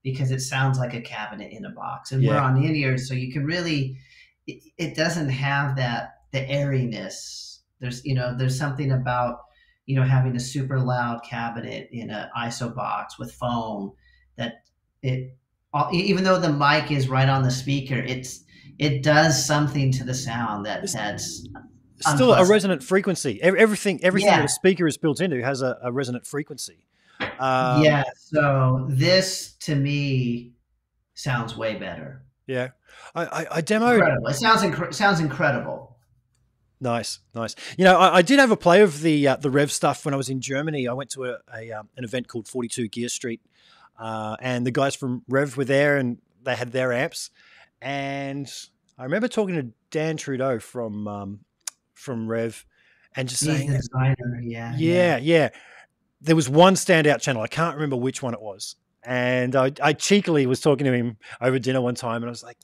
because 0.03 0.31
it 0.31 0.41
sounds 0.41 0.77
like 0.77 0.93
a 0.93 0.99
cabinet 0.99 1.53
in 1.53 1.63
a 1.63 1.69
box, 1.69 2.11
and 2.11 2.25
we're 2.25 2.37
on 2.37 2.61
in 2.61 2.75
ears, 2.75 3.07
so 3.07 3.13
you 3.13 3.31
can 3.31 3.45
really, 3.45 3.97
it, 4.45 4.61
it 4.77 4.95
doesn't 4.95 5.29
have 5.29 5.77
that 5.77 6.15
the 6.33 6.49
airiness. 6.49 7.44
There's 7.79 8.03
you 8.05 8.15
know 8.15 8.35
there's 8.37 8.57
something 8.57 8.91
about 8.91 9.39
you 9.85 9.95
know 9.95 10.03
having 10.03 10.35
a 10.35 10.39
super 10.39 10.79
loud 10.79 11.21
cabinet 11.23 11.89
in 11.91 12.09
an 12.09 12.29
ISO 12.37 12.73
box 12.73 13.19
with 13.19 13.31
foam 13.33 13.93
that 14.37 14.63
it 15.01 15.37
even 15.93 16.23
though 16.23 16.39
the 16.39 16.51
mic 16.53 16.89
is 16.91 17.09
right 17.09 17.27
on 17.27 17.43
the 17.43 17.51
speaker, 17.51 17.95
it's 17.97 18.43
it 18.79 19.03
does 19.03 19.45
something 19.45 19.91
to 19.93 20.03
the 20.03 20.13
sound 20.13 20.65
that 20.65 20.89
that's 20.91 21.47
Still 22.01 22.33
a 22.33 22.45
resonant 22.45 22.83
frequency. 22.83 23.41
Everything 23.41 24.03
everything 24.03 24.27
Yeah. 24.29 24.37
that 24.39 24.45
a 24.45 24.49
speaker 24.49 24.85
is 24.85 24.97
built 24.97 25.21
into 25.21 25.41
has 25.43 25.61
a, 25.61 25.77
a 25.81 25.91
resonant 25.91 26.25
frequency. 26.27 26.85
Um, 27.39 27.83
yeah. 27.83 28.03
So 28.17 28.85
this 28.89 29.53
to 29.61 29.75
me 29.75 30.53
sounds 31.13 31.55
way 31.55 31.75
better. 31.75 32.23
yeah. 32.47 32.69
I, 33.13 33.25
I, 33.25 33.47
I 33.57 33.61
demoed 33.61 33.95
Incredible. 33.95 34.27
It 34.27 34.33
sounds 34.33 34.61
incre- 34.61 34.93
sounds 34.93 35.19
incredible. 35.21 35.94
Nice, 36.85 37.19
nice. 37.33 37.55
You 37.79 37.83
know, 37.83 37.97
I, 37.97 38.17
I 38.17 38.21
did 38.21 38.37
have 38.37 38.51
a 38.51 38.55
play 38.55 38.83
of 38.83 39.01
the 39.01 39.27
uh, 39.27 39.37
the 39.37 39.49
Revv 39.49 39.71
stuff 39.71 40.05
when 40.05 40.13
I 40.13 40.17
was 40.17 40.29
in 40.29 40.39
Germany. 40.39 40.87
I 40.87 40.93
went 40.93 41.09
to 41.11 41.25
a, 41.25 41.37
a 41.51 41.71
um, 41.71 41.89
an 41.97 42.03
event 42.03 42.27
called 42.27 42.47
Forty 42.47 42.67
Two 42.67 42.87
Gear 42.87 43.09
Street, 43.09 43.41
uh, 43.99 44.35
and 44.39 44.67
the 44.67 44.71
guys 44.71 44.93
from 44.93 45.23
Revv 45.27 45.57
were 45.57 45.65
there, 45.65 45.97
and 45.97 46.19
they 46.43 46.55
had 46.55 46.71
their 46.71 46.93
amps. 46.93 47.31
And 47.81 48.47
I 48.99 49.03
remember 49.03 49.27
talking 49.27 49.55
to 49.55 49.71
Dan 49.89 50.15
Trudeau 50.15 50.59
from 50.59 51.07
um, 51.07 51.39
from 51.95 52.27
Revv, 52.27 52.63
and 53.15 53.27
just 53.27 53.43
He's 53.43 53.57
saying, 53.57 53.71
designer. 53.71 54.39
Yeah. 54.43 54.75
yeah, 54.77 55.17
yeah. 55.17 55.49
There 56.21 56.35
was 56.35 56.47
one 56.47 56.75
standout 56.75 57.19
channel. 57.19 57.41
I 57.41 57.47
can't 57.47 57.73
remember 57.73 57.95
which 57.95 58.21
one 58.21 58.35
it 58.35 58.41
was. 58.41 58.75
And 59.03 59.55
I, 59.55 59.71
I 59.81 59.93
cheekily 59.93 60.45
was 60.45 60.61
talking 60.61 60.85
to 60.85 60.93
him 60.93 61.17
over 61.41 61.57
dinner 61.57 61.81
one 61.81 61.95
time, 61.95 62.17
and 62.17 62.25
I 62.25 62.29
was 62.29 62.43
like, 62.43 62.57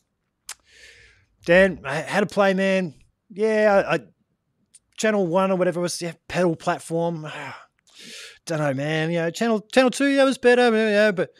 Dan, 1.44 1.84
had 1.84 2.22
a 2.22 2.28
play, 2.28 2.54
man. 2.54 2.94
Yeah, 3.32 3.84
I, 3.88 3.96
I- 3.96 4.00
channel 4.98 5.26
one 5.26 5.52
or 5.52 5.56
whatever 5.56 5.80
was, 5.80 6.02
yeah, 6.02 6.14
pedal 6.28 6.56
platform. 6.56 7.28
Don't 8.46 8.60
know, 8.60 8.74
man. 8.74 9.12
Yeah, 9.12 9.30
channel 9.30 9.62
channel 9.72 9.92
two, 9.92 10.08
yeah, 10.08 10.24
was 10.24 10.38
better. 10.38 10.76
Yeah, 10.76 11.12
but 11.12 11.32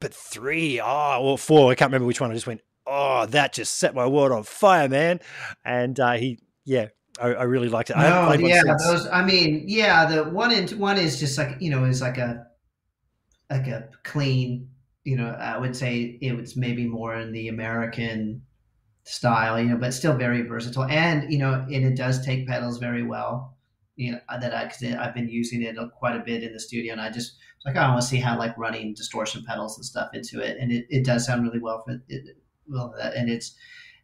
but 0.00 0.14
three, 0.14 0.80
oh, 0.80 1.18
or 1.20 1.38
four, 1.38 1.70
I 1.70 1.74
can't 1.74 1.90
remember 1.90 2.06
which 2.06 2.20
one. 2.20 2.30
I 2.30 2.34
just 2.34 2.46
went, 2.46 2.60
oh, 2.86 3.26
that 3.26 3.52
just 3.52 3.78
set 3.78 3.94
my 3.94 4.06
world 4.06 4.32
on 4.32 4.42
fire, 4.44 4.88
man. 4.88 5.20
And 5.64 5.98
uh, 5.98 6.12
he, 6.12 6.38
yeah, 6.64 6.88
I, 7.20 7.28
I 7.28 7.42
really 7.44 7.68
liked 7.68 7.90
it. 7.90 7.96
I 7.96 8.08
No, 8.08 8.28
one 8.28 8.40
yeah, 8.44 8.62
those. 8.78 9.06
I 9.08 9.24
mean, 9.24 9.64
yeah, 9.66 10.06
the 10.06 10.24
one 10.24 10.52
and 10.52 10.70
one 10.72 10.98
is 10.98 11.18
just 11.18 11.36
like 11.38 11.56
you 11.60 11.70
know 11.70 11.84
is 11.84 12.00
like 12.00 12.18
a 12.18 12.46
like 13.50 13.66
a 13.66 13.88
clean. 14.04 14.68
You 15.04 15.16
know, 15.16 15.30
I 15.30 15.58
would 15.58 15.74
say 15.74 16.18
it 16.20 16.36
was 16.36 16.56
maybe 16.56 16.86
more 16.86 17.16
in 17.16 17.32
the 17.32 17.48
American 17.48 18.42
style. 19.04 19.60
You 19.60 19.70
know, 19.70 19.76
but 19.76 19.94
still 19.94 20.16
very 20.16 20.42
versatile, 20.42 20.84
and 20.84 21.32
you 21.32 21.38
know, 21.38 21.54
and 21.54 21.84
it 21.84 21.96
does 21.96 22.24
take 22.24 22.46
pedals 22.46 22.78
very 22.78 23.02
well. 23.02 23.56
You 23.96 24.12
know 24.12 24.20
uh, 24.28 24.38
that 24.38 24.54
I 24.54 24.64
cause 24.64 24.82
I've 24.82 25.14
been 25.14 25.28
using 25.28 25.62
it 25.62 25.78
uh, 25.78 25.88
quite 25.88 26.16
a 26.16 26.24
bit 26.24 26.42
in 26.42 26.52
the 26.52 26.60
studio, 26.60 26.92
and 26.92 27.00
I 27.00 27.10
just 27.10 27.36
like 27.64 27.76
I 27.76 27.88
want 27.88 28.00
to 28.00 28.06
see 28.06 28.18
how 28.18 28.38
like 28.38 28.56
running 28.58 28.94
distortion 28.94 29.44
pedals 29.46 29.76
and 29.76 29.84
stuff 29.84 30.10
into 30.14 30.40
it, 30.40 30.58
and 30.58 30.72
it, 30.72 30.86
it 30.88 31.04
does 31.04 31.26
sound 31.26 31.42
really 31.42 31.60
well 31.60 31.82
for 31.84 32.00
it. 32.08 32.36
Well, 32.68 32.94
uh, 33.00 33.10
and 33.14 33.28
it's 33.28 33.54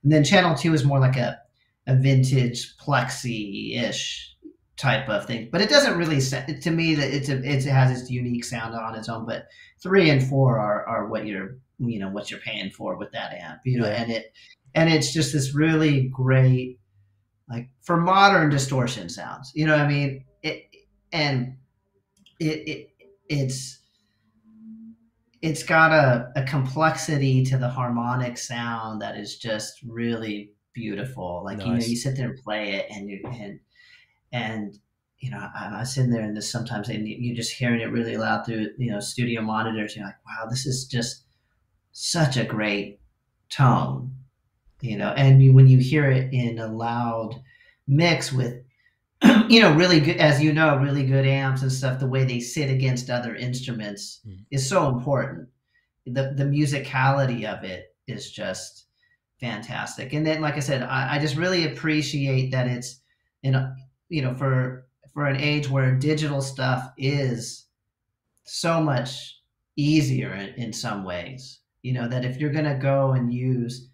and 0.03 0.13
then 0.13 0.25
channel 0.25 0.55
two 0.55 0.75
is 0.75 0.85
more 0.85 1.01
like 1.01 1.17
a 1.17 1.41
a 1.87 1.97
vintage 1.97 2.77
plexi 2.77 3.79
ish 3.79 4.37
type 4.77 5.09
of 5.09 5.27
thing, 5.27 5.49
but 5.51 5.61
it 5.61 5.69
doesn't 5.71 5.99
really 5.99 6.21
to 6.21 6.71
me 6.71 6.95
that 6.95 7.13
it's 7.13 7.29
a 7.29 7.39
it's, 7.43 7.67
it 7.67 7.71
has 7.71 8.01
its 8.01 8.11
unique 8.11 8.45
sound 8.45 8.75
on 8.75 8.95
its 8.95 9.09
own. 9.09 9.27
But 9.27 9.49
three 9.83 10.11
and 10.11 10.23
four 10.23 10.59
are 10.59 10.87
are 10.87 11.09
what 11.09 11.27
you're 11.27 11.57
you 11.79 11.99
know 11.99 12.11
what 12.11 12.31
you're 12.31 12.41
paying 12.41 12.71
for 12.71 12.97
with 12.97 13.13
that 13.13 13.33
amp, 13.33 13.61
you 13.65 13.81
know, 13.81 13.87
and 13.87 14.11
it 14.11 14.33
and 14.75 14.91
it's 14.91 15.13
just 15.13 15.33
this 15.33 15.55
really 15.55 16.09
great 16.09 16.79
like 17.49 17.71
for 17.83 17.97
modern 17.97 18.51
distortion 18.51 19.09
sounds, 19.09 19.53
you 19.55 19.67
know 19.67 19.73
what 19.73 19.87
I 19.87 19.89
mean? 19.89 20.25
It 20.43 20.65
and 21.13 21.57
it, 22.39 22.69
it 22.69 22.91
it's 23.29 23.79
it's 25.41 25.63
got 25.63 25.93
a, 25.93 26.31
a 26.37 26.43
complexity 26.43 27.45
to 27.45 27.57
the 27.57 27.69
harmonic 27.69 28.37
sound 28.37 29.01
that 29.01 29.17
is 29.17 29.39
just 29.39 29.81
really 29.87 30.53
beautiful. 30.75 31.43
Like 31.45 31.65
you 31.65 31.73
know, 31.73 31.79
you 31.79 31.97
sit 31.97 32.17
there 32.17 32.31
and 32.31 32.39
play 32.43 32.73
it, 32.75 32.87
and 32.91 33.09
you 33.09 33.21
and 33.25 33.61
and 34.33 34.79
you 35.19 35.31
know, 35.31 35.39
I, 35.39 35.81
I 35.81 35.85
sit 35.85 36.11
there 36.11 36.23
and 36.23 36.37
this 36.37 36.51
sometimes, 36.51 36.89
and 36.89 37.07
you're 37.07 37.37
just 37.37 37.53
hearing 37.53 37.81
it 37.81 37.91
really 37.91 38.17
loud 38.17 38.47
through 38.47 38.69
you 38.79 38.91
know 38.91 39.01
studio 39.01 39.43
monitors. 39.43 39.97
You're 39.97 40.07
like, 40.07 40.17
wow, 40.27 40.49
this 40.49 40.67
is 40.67 40.87
just 40.87 41.25
such 41.93 42.37
a 42.37 42.45
great 42.45 43.01
tone, 43.49 44.15
you 44.81 44.97
know. 44.97 45.11
And 45.17 45.43
you, 45.43 45.53
when 45.53 45.67
you 45.69 45.79
hear 45.79 46.11
it 46.11 46.33
in 46.33 46.59
a 46.59 46.67
loud 46.69 47.41
mix 47.87 48.33
with 48.33 48.63
you 49.49 49.61
know 49.61 49.75
really 49.75 50.01
good 50.01 50.19
as 50.19 50.43
you 50.43 50.53
know 50.53 50.77
really 50.77 51.05
good 51.05 51.27
amps 51.27 51.63
and 51.63 51.73
stuff 51.73 51.99
the 51.99 52.07
way 52.07 52.25
they 52.25 52.41
sit 52.41 52.71
against 52.71 53.11
other 53.11 53.35
instruments 53.35 54.21
Mhm. 54.27 54.45
is 54.51 54.69
so 54.69 54.89
important 54.89 55.49
the 56.07 56.35
the 56.37 56.45
musicality 56.45 57.45
of 57.45 57.65
it 57.65 57.95
is 58.07 58.31
just 58.31 58.87
fantastic 59.41 60.13
and 60.13 60.27
then 60.27 60.41
like 60.41 60.57
i 60.57 60.61
said 60.61 60.83
i, 60.83 61.17
I 61.17 61.19
just 61.19 61.37
really 61.37 61.67
appreciate 61.67 62.51
that 62.53 62.67
it's 62.69 63.01
you 63.43 63.51
know 63.53 63.73
you 64.09 64.23
know 64.23 64.35
for 64.35 64.87
for 65.13 65.27
an 65.27 65.37
age 65.37 65.69
where 65.69 65.95
digital 65.97 66.41
stuff 66.43 66.93
is 66.99 67.67
so 68.45 68.81
much 68.81 69.41
easier 69.77 70.33
in, 70.35 70.55
in 70.55 70.73
some 70.73 71.05
ways 71.05 71.61
you 71.83 71.93
know 71.93 72.09
that 72.09 72.25
if 72.25 72.39
you're 72.39 72.53
going 72.53 72.65
to 72.65 72.75
go 72.81 73.13
and 73.13 73.33
use 73.33 73.88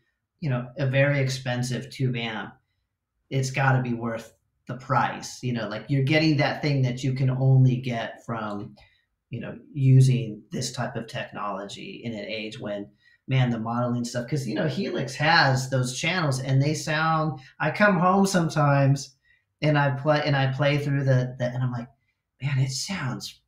you 0.45 0.51
know 0.51 0.69
a 0.77 0.87
very 0.87 1.21
expensive 1.21 1.89
tube 1.89 2.17
amp 2.17 2.53
it's 3.31 3.51
got 3.51 3.73
to 3.73 3.81
be 3.83 3.95
worth 3.95 4.35
the 4.67 4.75
price 4.75 5.43
you 5.43 5.55
know 5.55 5.67
like 5.69 5.87
you're 5.89 6.05
getting 6.05 6.37
that 6.37 6.61
thing 6.61 6.83
that 6.83 7.03
you 7.03 7.15
can 7.15 7.31
only 7.31 7.77
get 7.77 8.23
from 8.27 8.77
you 9.31 9.41
know 9.41 9.57
using 9.73 10.43
this 10.53 10.71
type 10.71 10.97
of 10.97 11.07
technology 11.07 12.03
in 12.05 12.13
an 12.13 12.27
age 12.27 12.61
when 12.61 12.87
man 13.27 13.49
the 13.49 13.59
modeling 13.59 14.05
stuff 14.05 14.27
because 14.27 14.47
you 14.47 14.55
know 14.55 14.69
helix 14.69 15.15
has 15.15 15.71
those 15.71 15.99
channels 15.99 16.41
and 16.41 16.61
they 16.61 16.75
sound 16.75 17.41
i 17.59 17.71
come 17.71 17.99
home 17.99 18.27
sometimes 18.27 19.17
and 19.63 19.79
i 19.79 19.91
play 19.93 20.21
and 20.27 20.37
i 20.37 20.53
play 20.53 20.77
through 20.77 21.05
the, 21.05 21.35
the 21.39 21.47
and 21.47 21.63
i'm 21.63 21.73
like 21.73 21.89
man 22.43 22.59
it 22.59 22.71
sounds 22.71 23.41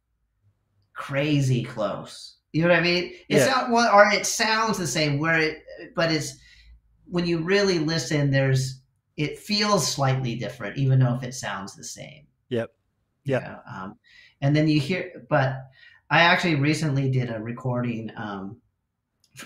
crazy 0.95 1.63
close 1.63 2.39
you 2.53 2.63
know 2.63 2.69
what 2.69 2.79
i 2.79 2.81
mean 2.81 3.13
it's 3.29 3.45
Yeah. 3.45 3.53
sound 3.53 3.71
well 3.75 3.95
or 3.95 4.11
it 4.15 4.25
sounds 4.25 4.79
the 4.79 4.87
same 4.87 5.19
where 5.19 5.39
it 5.39 5.59
but 5.95 6.11
it's 6.11 6.39
when 7.11 7.27
you 7.27 7.39
really 7.39 7.79
listen 7.79 8.31
there's 8.31 8.83
it 9.17 9.39
feels 9.39 9.87
slightly 9.87 10.37
different 10.37 10.77
even 10.77 10.99
though 10.99 11.15
if 11.15 11.23
it 11.23 11.35
sounds 11.35 11.75
the 11.77 11.85
same 11.85 12.27
Yep. 12.49 12.73
Yep. 13.25 13.43
Yeah, 13.43 13.59
um, 13.73 13.99
and 14.41 14.55
then 14.55 14.69
you 14.69 14.81
hear 14.81 15.27
but 15.29 15.57
i 16.11 16.21
actually 16.21 16.55
recently 16.57 17.11
did 17.11 17.31
a 17.31 17.41
recording 17.41 18.11
um 18.17 18.61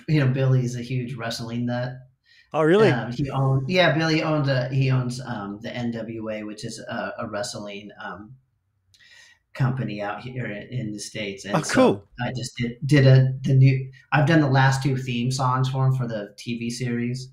you 0.09 0.21
know 0.21 0.29
billy's 0.33 0.77
a 0.77 0.83
huge 0.83 1.15
wrestling 1.15 1.67
nut 1.67 1.93
Oh, 2.53 2.63
really? 2.63 2.91
um, 2.91 3.13
he 3.13 3.31
owns 3.31 3.65
yeah 3.69 3.97
billy 3.97 4.23
owns 4.23 4.49
a 4.49 4.69
he 4.71 4.91
owns 4.91 5.21
um 5.21 5.61
the 5.63 5.71
nwa 5.71 6.47
which 6.47 6.65
is 6.65 6.79
a, 6.81 7.13
a 7.19 7.29
wrestling 7.29 7.91
um 8.03 8.35
company 9.53 10.01
out 10.01 10.23
here 10.23 10.47
in, 10.47 10.69
in 10.69 10.93
the 10.93 10.99
states 10.99 11.45
and 11.45 11.57
Oh, 11.57 11.63
so 11.65 11.75
cool. 11.75 12.05
i 12.21 12.31
just 12.37 12.57
did 12.57 12.73
did 12.87 13.07
a 13.07 13.33
the 13.43 13.55
new 13.55 13.91
i've 14.13 14.27
done 14.27 14.41
the 14.41 14.49
last 14.49 14.83
two 14.83 14.97
theme 14.97 15.31
songs 15.33 15.69
for 15.69 15.87
him 15.87 15.95
for 15.95 16.07
the 16.07 16.33
tv 16.39 16.71
series 16.71 17.33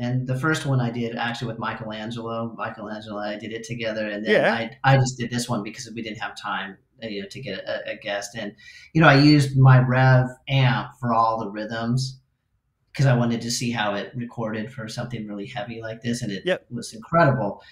and 0.00 0.26
the 0.26 0.38
first 0.38 0.66
one 0.66 0.80
I 0.80 0.90
did 0.90 1.16
actually 1.16 1.48
with 1.48 1.58
Michelangelo. 1.58 2.54
Michelangelo, 2.58 3.18
I 3.20 3.36
did 3.38 3.52
it 3.52 3.64
together, 3.64 4.08
and 4.08 4.24
then 4.24 4.32
Yeah. 4.42 4.54
I 4.84 4.94
I 4.94 4.96
just 4.96 5.18
did 5.18 5.30
this 5.30 5.48
one 5.48 5.62
because 5.62 5.90
we 5.94 6.02
didn't 6.02 6.18
have 6.18 6.36
time, 6.40 6.78
uh, 7.02 7.06
you 7.08 7.22
know, 7.22 7.28
to 7.28 7.40
get 7.40 7.58
a, 7.60 7.92
a 7.92 7.96
guest. 7.96 8.36
And 8.36 8.54
you 8.94 9.00
know, 9.02 9.08
I 9.08 9.16
used 9.20 9.56
my 9.58 9.78
Revv 9.80 10.28
amp 10.48 10.88
for 11.00 11.14
all 11.14 11.38
the 11.40 11.50
rhythms 11.50 12.20
because 12.92 13.06
I 13.06 13.16
wanted 13.16 13.40
to 13.42 13.50
see 13.50 13.70
how 13.70 13.94
it 13.94 14.12
recorded 14.14 14.72
for 14.72 14.88
something 14.88 15.26
really 15.26 15.46
heavy 15.46 15.80
like 15.80 16.02
this, 16.02 16.22
and 16.22 16.32
it 16.32 16.44
Yep. 16.44 16.66
was 16.70 16.92
incredible. 16.92 17.62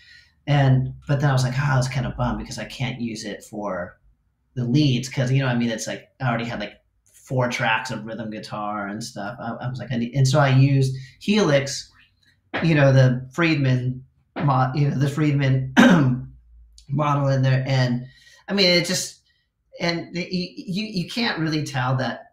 And 0.47 0.95
but 1.07 1.21
then 1.21 1.31
I 1.31 1.33
was 1.33 1.45
like, 1.45 1.55
oh, 1.59 1.73
I 1.73 1.77
was 1.77 1.89
kind 1.89 2.07
of 2.07 2.17
bummed 2.17 2.39
because 2.39 2.59
I 2.59 2.65
can't 2.67 3.01
use 3.01 3.25
it 3.25 3.45
for 3.45 3.99
the 4.55 4.65
leads 4.65 5.09
because 5.09 5.31
you 5.33 5.41
know, 5.43 5.49
I 5.49 5.55
mean, 5.57 5.71
it's 5.71 5.87
like 5.87 6.09
I 6.21 6.29
already 6.29 6.45
had 6.47 6.61
like 6.61 6.75
four 7.13 7.49
tracks 7.49 7.91
of 7.91 8.07
rhythm 8.07 8.31
guitar 8.31 8.87
and 8.89 9.03
stuff. 9.05 9.37
I, 9.41 9.53
I 9.65 9.69
was 9.69 9.79
like, 9.79 9.93
I 9.93 9.97
need, 9.99 10.15
and 10.15 10.27
so 10.27 10.39
I 10.41 10.49
used 10.49 10.97
Helix, 11.21 11.91
you 12.63 12.75
know, 12.75 12.93
the 12.93 13.29
Friedman, 13.33 14.05
mo- 14.37 14.73
you 14.75 14.89
know, 14.91 14.99
the 14.99 15.09
Friedman 15.09 15.75
model 16.89 17.29
in 17.29 17.43
there, 17.43 17.65
and 17.67 18.07
I 18.49 18.55
mean, 18.55 18.67
it 18.67 18.87
just, 18.87 19.21
and 19.81 20.15
you, 20.17 20.25
you 20.31 20.85
you 20.87 21.11
can't 21.11 21.39
really 21.39 21.65
tell 21.65 21.97
that 21.97 22.33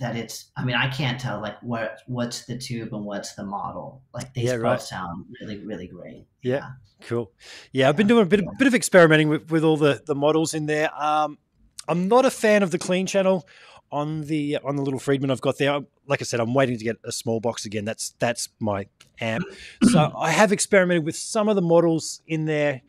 that 0.00 0.16
it's. 0.16 0.50
I 0.56 0.64
mean, 0.64 0.76
I 0.76 0.88
can't 0.88 1.20
tell 1.20 1.40
like 1.40 1.60
what 1.62 2.00
what's 2.06 2.44
the 2.46 2.56
tube 2.56 2.92
and 2.94 3.04
what's 3.04 3.34
the 3.34 3.44
model. 3.44 4.02
Like 4.14 4.32
these 4.34 4.44
Yeah, 4.44 4.56
both 4.56 4.62
right. 4.62 4.80
sound 4.82 5.26
really 5.40 5.58
really 5.58 5.88
great. 5.88 6.26
Yeah. 6.42 6.70
Cool. 7.02 7.30
Yeah, 7.70 7.88
I've 7.88 7.96
been 7.96 8.08
doing 8.08 8.24
a 8.24 8.26
bit, 8.26 8.44
bit 8.58 8.66
of 8.66 8.74
experimenting 8.74 9.28
with, 9.28 9.52
with 9.52 9.62
all 9.62 9.76
the, 9.76 10.02
the 10.04 10.16
models 10.16 10.52
in 10.52 10.66
there. 10.66 10.90
Um, 11.00 11.38
I'm 11.86 12.08
not 12.08 12.24
a 12.24 12.30
fan 12.30 12.64
of 12.64 12.72
the 12.72 12.78
clean 12.78 13.06
channel 13.06 13.46
on 13.90 14.22
the 14.22 14.58
on 14.64 14.76
the 14.76 14.82
little 14.82 15.00
Friedman 15.00 15.30
I've 15.30 15.40
got 15.40 15.58
there. 15.58 15.80
Like 16.06 16.22
I 16.22 16.24
said, 16.24 16.40
I'm 16.40 16.54
waiting 16.54 16.78
to 16.78 16.84
get 16.84 16.96
a 17.04 17.12
small 17.12 17.40
box 17.40 17.64
again. 17.64 17.84
That's 17.84 18.14
that's 18.18 18.48
my 18.60 18.86
amp. 19.20 19.44
So 19.90 20.12
I 20.16 20.30
have 20.30 20.52
experimented 20.52 21.04
with 21.04 21.16
some 21.16 21.48
of 21.48 21.56
the 21.56 21.62
models 21.62 22.22
in 22.26 22.44
there. 22.44 22.82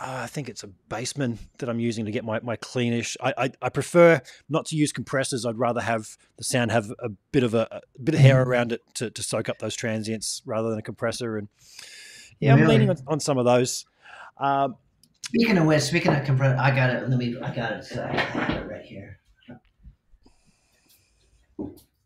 Uh, 0.00 0.20
I 0.22 0.26
think 0.28 0.48
it's 0.48 0.62
a 0.62 0.70
Bassman 0.88 1.38
that 1.58 1.68
I'm 1.68 1.80
using 1.80 2.04
to 2.04 2.12
get 2.12 2.24
my, 2.24 2.38
my 2.40 2.56
cleanish. 2.56 3.16
I, 3.20 3.34
I, 3.36 3.50
I 3.60 3.68
prefer 3.70 4.22
not 4.48 4.66
to 4.66 4.76
use 4.76 4.92
compressors. 4.92 5.44
I'd 5.44 5.58
rather 5.58 5.80
have 5.80 6.16
the 6.38 6.44
sound 6.44 6.70
have 6.70 6.92
a 7.00 7.08
bit 7.32 7.42
of 7.42 7.54
a, 7.54 7.66
a 7.72 7.80
bit 8.02 8.14
of 8.14 8.20
hair 8.20 8.40
around 8.40 8.70
it 8.70 8.82
to, 8.94 9.10
to 9.10 9.22
soak 9.22 9.48
up 9.48 9.58
those 9.58 9.74
transients 9.74 10.42
rather 10.46 10.70
than 10.70 10.78
a 10.78 10.82
compressor. 10.82 11.36
And 11.36 11.48
yeah, 12.38 12.54
I'm 12.54 12.66
leaning 12.66 12.88
on, 12.88 12.98
on 13.08 13.20
some 13.20 13.36
of 13.36 13.44
those. 13.44 13.84
Um, 14.38 14.76
Speaking 15.30 15.58
of 15.58 15.66
which, 15.66 15.82
speaking 15.82 16.12
of 16.12 16.24
compressor, 16.24 16.58
I 16.58 16.74
got 16.74 16.90
it. 16.90 17.08
Let 17.08 17.16
me. 17.16 17.36
I 17.40 17.54
got 17.54 17.70
it. 17.70 17.98
I 17.98 18.16
have 18.16 18.64
it 18.64 18.68
right 18.68 18.82
here. 18.84 19.19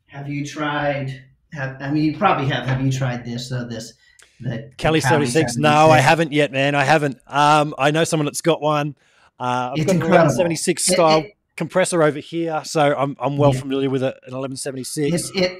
Have 0.07 0.29
you 0.29 0.45
tried? 0.47 1.25
Have 1.53 1.77
I 1.81 1.91
mean, 1.91 2.05
you 2.05 2.17
probably 2.17 2.47
have. 2.47 2.67
Have 2.67 2.81
you 2.85 2.91
tried 2.93 3.25
this? 3.25 3.51
Uh, 3.53 3.65
this 3.65 3.95
the 4.41 4.71
Kelly 4.77 5.01
Cali 5.01 5.27
76. 5.27 5.57
No, 5.57 5.91
I 5.91 5.99
haven't 5.99 6.33
yet, 6.33 6.53
man. 6.53 6.75
I 6.75 6.85
haven't. 6.85 7.19
Um, 7.27 7.75
I 7.79 7.91
know 7.91 8.05
someone 8.05 8.25
that's 8.27 8.41
got 8.41 8.61
one. 8.61 8.97
Uh, 9.39 9.71
I've 9.73 9.79
It's 9.79 9.87
got 9.87 9.95
an. 9.97 10.01
1176 10.01 10.89
It- 10.89 10.93
style 10.93 11.19
it- 11.21 11.33
compressor 11.57 12.03
over 12.03 12.19
here, 12.19 12.63
so 12.65 12.95
I'm, 12.97 13.17
I'm 13.21 13.37
well 13.37 13.55
Yeah. 13.55 13.61
familiar 13.61 13.89
with 13.91 14.03
it, 14.03 14.15
an 14.27 14.33
1176. 14.35 15.15
It's 15.15 15.31
it. 15.37 15.59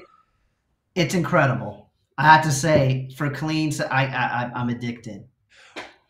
It's 0.93 1.13
incredible. 1.13 1.89
I 2.17 2.23
have 2.33 2.43
to 2.45 2.51
say, 2.51 3.09
for 3.17 3.29
cleans, 3.29 3.79
I, 3.81 4.05
I 4.05 4.43
I- 4.45 4.51
I'm 4.55 4.69
addicted. 4.69 5.25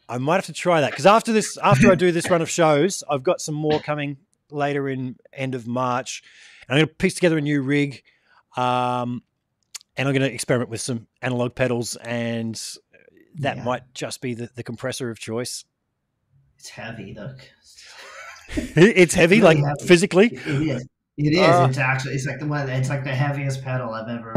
I 0.08 0.18
might 0.20 0.36
have 0.36 0.46
to 0.46 0.54
try 0.54 0.82
that 0.82 0.92
because 0.92 1.06
after 1.08 1.32
this, 1.34 1.58
after 1.64 1.92
I 1.92 1.96
do 1.96 2.12
this 2.12 2.30
run 2.30 2.42
of 2.42 2.50
shows, 2.50 3.04
I've 3.10 3.24
got 3.24 3.42
some 3.42 3.56
more 3.56 3.80
coming 3.80 4.18
later 4.52 4.88
in 4.88 5.16
end 5.34 5.56
of 5.56 5.66
March, 5.68 6.22
and 6.68 6.76
I'm 6.76 6.78
going 6.78 6.88
to 6.88 6.94
piece 6.96 7.16
together 7.16 7.38
a 7.38 7.42
new 7.42 7.62
rig, 7.62 8.04
um, 8.58 9.24
and 9.98 10.08
I'm 10.08 10.14
going 10.14 10.28
to 10.28 10.34
experiment 10.34 10.70
with 10.70 10.82
some 10.82 11.08
analog 11.22 11.56
pedals, 11.56 11.96
and 11.98 12.56
that 13.40 13.58
Yeah. 13.58 13.64
might 13.64 13.94
just 13.94 14.22
be 14.22 14.34
the, 14.34 14.50
the 14.56 14.64
compressor 14.64 15.10
of 15.10 15.20
choice. 15.20 15.66
It's 16.58 16.70
heavy. 16.70 17.14
Look, 17.18 17.38
it's 18.76 19.14
heavy, 19.14 19.42
Really 19.42 19.56
like 19.62 19.66
heavy. 19.66 19.88
physically. 19.88 20.28
it 20.28 20.48
is. 20.48 20.88
It 21.18 21.32
is. 21.34 21.40
Uh, 21.40 21.68
it's 21.70 21.78
actually. 21.78 22.14
It's 22.16 22.26
like 22.26 22.40
the 22.40 22.46
one. 22.48 22.68
It's 22.70 22.90
like 22.90 23.06
the 23.06 23.16
heaviest 23.16 23.62
pedal 23.64 23.94
I've 23.94 24.10
ever 24.10 24.34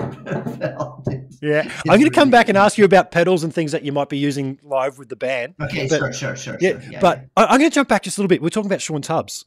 felt. 0.61 1.09
Yeah, 1.43 1.63
It's 1.67 1.75
I'm 1.89 1.99
going 1.99 2.05
to 2.05 2.11
come 2.11 2.29
really 2.29 2.31
back 2.39 2.49
and 2.49 2.57
ask 2.57 2.79
you 2.79 2.85
about 2.85 3.11
pedals 3.11 3.43
and 3.43 3.53
things 3.53 3.73
that 3.73 3.83
you 3.83 3.91
might 3.91 4.09
be 4.09 4.19
using 4.19 4.61
live 4.63 4.97
with 4.97 5.09
the 5.09 5.17
band. 5.17 5.55
Okay, 5.61 5.89
But- 5.89 5.99
sure, 5.99 6.13
sure, 6.13 6.37
sure. 6.37 6.57
Yeah, 6.61 6.81
sure. 6.81 7.01
but 7.01 7.25
I, 7.37 7.47
I'm 7.47 7.59
going 7.59 7.71
to 7.71 7.75
jump 7.75 7.89
back 7.89 8.05
just 8.05 8.17
a 8.17 8.21
little 8.21 8.29
bit. 8.29 8.41
We're 8.43 8.51
talking 8.51 8.69
about 8.71 8.81
Shawn 8.81 9.03
Tubbs. 9.03 9.45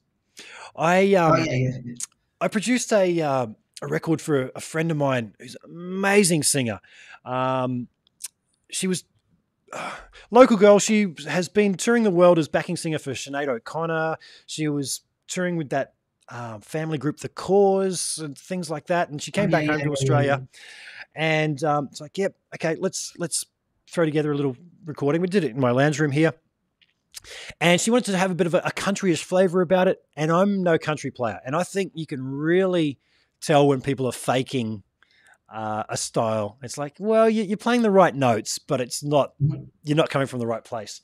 I 0.76 1.14
um, 1.16 1.32
oh 1.34 1.36
yeah, 1.44 1.54
yeah. 1.54 1.94
I 2.42 2.48
produced 2.48 2.92
a 2.92 3.22
uh, 3.22 3.48
a 3.82 3.88
record 3.88 4.20
for 4.20 4.52
a, 4.56 4.62
friend 4.62 4.92
of 4.92 4.98
mine 4.98 5.34
who's 5.40 5.56
an 5.64 5.72
amazing 5.72 6.44
singer. 6.44 6.80
Um, 7.24 7.88
she 8.70 8.88
was 8.88 9.04
uh, 9.72 9.92
local 10.32 10.58
girl. 10.58 10.80
She 10.80 11.14
has 11.28 11.48
been 11.48 11.76
touring 11.76 12.04
the 12.04 12.12
world 12.12 12.40
as 12.40 12.48
backing 12.48 12.78
singer 12.78 13.00
for 13.00 13.12
Sinead 13.12 13.48
O'Connor. 13.48 14.18
She 14.48 14.68
was 14.68 15.02
touring 15.28 15.56
with 15.56 15.70
that 15.70 15.94
uh, 16.30 16.60
family 16.60 16.98
group, 16.98 17.20
The 17.20 17.30
Corrs, 17.30 18.22
and 18.22 18.38
things 18.38 18.70
like 18.70 18.88
that. 18.88 19.10
And 19.10 19.22
she 19.22 19.32
came 19.32 19.50
back 19.50 19.66
yeah, 19.66 19.74
home 19.74 19.82
to 19.82 19.92
Australia, 19.92 20.48
and 21.16 21.64
um, 21.64 21.90
it's 21.92 22.02
like, 22.02 22.18
yep, 22.18 22.36
okay, 22.56 22.76
let's 22.76 23.14
let's 23.18 23.46
throw 23.88 24.06
together 24.06 24.32
a 24.32 24.36
little 24.36 24.58
recording. 24.86 25.22
We 25.22 25.28
did 25.28 25.44
it 25.44 25.52
in 25.52 25.60
my 25.60 25.72
lounge 25.72 26.00
room 26.00 26.12
here. 26.12 26.34
And 27.60 27.80
she 27.80 27.92
wanted 27.92 28.12
to 28.12 28.18
have 28.18 28.32
a 28.32 28.36
bit 28.36 28.48
of 28.48 28.54
a, 28.54 28.60
a 28.60 28.72
countryish 28.72 29.24
flavor 29.24 29.62
about 29.62 29.88
it. 29.88 30.00
And 30.16 30.32
I'm 30.32 30.64
no 30.64 30.78
country 30.78 31.12
player. 31.12 31.40
And 31.46 31.56
I 31.56 31.64
think 31.64 31.92
you 31.96 32.06
can 32.06 32.24
really 32.24 33.00
tell 33.42 33.68
when 33.68 33.82
people 33.82 34.08
are 34.08 34.14
faking 34.14 34.84
uh, 35.52 35.84
a 35.90 35.98
style. 35.98 36.58
It's 36.64 36.78
like, 36.78 36.96
well, 37.00 37.30
you, 37.30 37.44
you're 37.44 37.58
playing 37.58 37.82
the 37.82 37.92
right 37.92 38.16
notes, 38.16 38.58
but 38.58 38.82
it's 38.82 39.04
not, 39.04 39.34
you're 39.84 39.98
not 39.98 40.10
coming 40.10 40.28
from 40.28 40.40
the 40.40 40.48
right 40.48 40.64
place. 40.64 41.02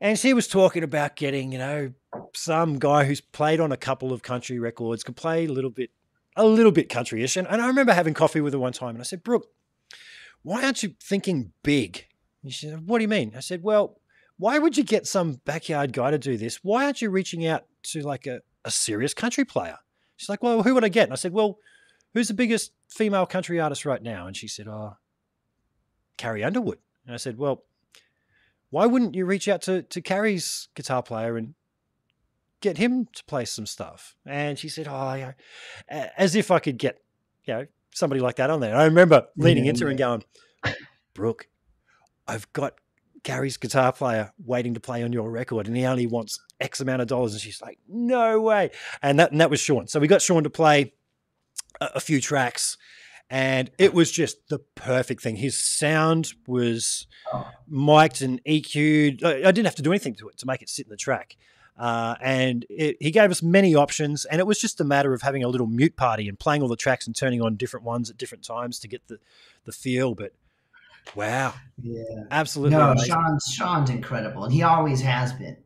And 0.00 0.18
she 0.18 0.34
was 0.34 0.48
talking 0.48 0.82
about 0.82 1.14
getting, 1.14 1.52
you 1.52 1.58
know, 1.58 1.92
some 2.34 2.78
guy 2.78 3.04
who's 3.04 3.20
played 3.20 3.60
on 3.60 3.70
a 3.70 3.76
couple 3.76 4.12
of 4.12 4.22
country 4.22 4.58
records 4.58 5.04
could 5.04 5.16
play 5.16 5.44
a 5.44 5.52
little 5.52 5.70
bit, 5.70 5.90
a 6.36 6.44
little 6.44 6.72
bit 6.72 6.88
countryish. 6.88 7.36
And, 7.36 7.46
and 7.46 7.62
I 7.62 7.68
remember 7.68 7.92
having 7.92 8.14
coffee 8.14 8.40
with 8.40 8.52
her 8.52 8.58
one 8.58 8.72
time 8.72 8.96
and 8.96 9.00
I 9.00 9.04
said, 9.04 9.22
Brooke, 9.22 9.46
why 10.42 10.64
aren't 10.64 10.82
you 10.82 10.94
thinking 11.00 11.52
big? 11.62 12.06
And 12.42 12.52
she 12.52 12.66
said, 12.66 12.88
What 12.88 12.98
do 12.98 13.02
you 13.02 13.08
mean? 13.08 13.34
I 13.36 13.40
said, 13.40 13.62
Well, 13.62 14.00
why 14.42 14.58
would 14.58 14.76
you 14.76 14.82
get 14.82 15.06
some 15.06 15.34
backyard 15.44 15.92
guy 15.92 16.10
to 16.10 16.18
do 16.18 16.36
this? 16.36 16.58
Why 16.64 16.84
aren't 16.86 17.00
you 17.00 17.10
reaching 17.10 17.46
out 17.46 17.62
to 17.84 18.02
like 18.02 18.26
a, 18.26 18.40
a 18.64 18.72
serious 18.72 19.14
country 19.14 19.44
player? 19.44 19.76
She's 20.16 20.28
like, 20.28 20.42
Well, 20.42 20.64
who 20.64 20.74
would 20.74 20.84
I 20.84 20.88
get? 20.88 21.04
And 21.04 21.12
I 21.12 21.16
said, 21.16 21.32
Well, 21.32 21.58
who's 22.12 22.26
the 22.26 22.34
biggest 22.34 22.72
female 22.90 23.24
country 23.24 23.60
artist 23.60 23.86
right 23.86 24.02
now? 24.02 24.26
And 24.26 24.36
she 24.36 24.48
said, 24.48 24.66
Oh, 24.66 24.96
Carrie 26.16 26.42
Underwood. 26.42 26.78
And 27.06 27.14
I 27.14 27.18
said, 27.18 27.38
Well, 27.38 27.62
why 28.70 28.84
wouldn't 28.84 29.14
you 29.14 29.26
reach 29.26 29.46
out 29.46 29.62
to, 29.62 29.82
to 29.82 30.00
Carrie's 30.00 30.68
guitar 30.74 31.04
player 31.04 31.36
and 31.36 31.54
get 32.60 32.78
him 32.78 33.06
to 33.14 33.24
play 33.26 33.44
some 33.44 33.66
stuff? 33.66 34.16
And 34.26 34.58
she 34.58 34.68
said, 34.68 34.88
Oh, 34.90 35.14
yeah. 35.14 35.34
As 36.18 36.34
if 36.34 36.50
I 36.50 36.58
could 36.58 36.78
get, 36.78 36.98
you 37.44 37.54
know, 37.54 37.66
somebody 37.94 38.20
like 38.20 38.36
that 38.36 38.50
on 38.50 38.58
there. 38.58 38.72
And 38.72 38.80
I 38.80 38.86
remember 38.86 39.28
leaning 39.36 39.66
Yeah, 39.66 39.70
into 39.70 39.84
her 39.84 39.90
and 39.90 39.98
going, 40.00 40.24
Brooke, 41.14 41.46
I've 42.26 42.52
got 42.52 42.74
Carrie's 43.22 43.56
guitar 43.56 43.92
player 43.92 44.32
waiting 44.44 44.74
to 44.74 44.80
play 44.80 45.02
on 45.02 45.12
your 45.12 45.30
record, 45.30 45.66
and 45.66 45.76
he 45.76 45.84
only 45.84 46.06
wants 46.06 46.40
X 46.60 46.80
amount 46.80 47.02
of 47.02 47.08
dollars. 47.08 47.32
And 47.32 47.40
she's 47.40 47.62
like, 47.62 47.78
"No 47.88 48.40
way!" 48.40 48.70
And 49.02 49.18
that 49.18 49.32
and 49.32 49.40
that 49.40 49.50
was 49.50 49.60
Shawn. 49.60 49.86
So 49.86 50.00
we 50.00 50.08
got 50.08 50.22
Shawn 50.22 50.44
to 50.44 50.50
play 50.50 50.92
a, 51.80 51.90
a 51.96 52.00
few 52.00 52.20
tracks, 52.20 52.76
and 53.30 53.70
it 53.78 53.94
was 53.94 54.10
just 54.10 54.48
the 54.48 54.58
perfect 54.74 55.22
thing. 55.22 55.36
His 55.36 55.60
sound 55.60 56.32
was 56.46 57.06
mic'd 57.68 58.22
and 58.22 58.42
EQ'd. 58.44 59.24
I 59.24 59.48
I 59.48 59.52
didn't 59.52 59.66
have 59.66 59.76
to 59.76 59.82
do 59.82 59.92
anything 59.92 60.14
to 60.16 60.28
it 60.28 60.38
to 60.38 60.46
make 60.46 60.62
it 60.62 60.68
sit 60.68 60.86
in 60.86 60.90
the 60.90 60.96
track. 60.96 61.36
Uh, 61.78 62.14
and 62.20 62.66
it, 62.68 62.96
he 63.00 63.10
gave 63.10 63.30
us 63.30 63.42
many 63.42 63.74
options, 63.74 64.24
and 64.26 64.40
it 64.40 64.46
was 64.46 64.58
just 64.58 64.80
a 64.80 64.84
matter 64.84 65.14
of 65.14 65.22
having 65.22 65.42
a 65.42 65.48
little 65.48 65.66
mute 65.66 65.96
party 65.96 66.28
and 66.28 66.38
playing 66.38 66.60
all 66.62 66.68
the 66.68 66.76
tracks 66.76 67.06
and 67.06 67.16
turning 67.16 67.40
on 67.40 67.56
different 67.56 67.84
ones 67.84 68.10
at 68.10 68.18
different 68.18 68.44
times 68.44 68.78
to 68.80 68.88
get 68.88 69.08
the 69.08 69.18
the 69.64 69.72
feel. 69.72 70.14
But 70.14 70.32
wow, 71.14 71.54
Yeah. 71.82 72.02
absolutely 72.30 72.76
No, 72.76 72.90
amazing. 72.90 73.08
Shawn's 73.08 73.44
Shawn's 73.52 73.90
incredible, 73.90 74.44
and 74.44 74.52
he 74.52 74.62
always 74.62 75.00
has 75.00 75.32
been. 75.32 75.56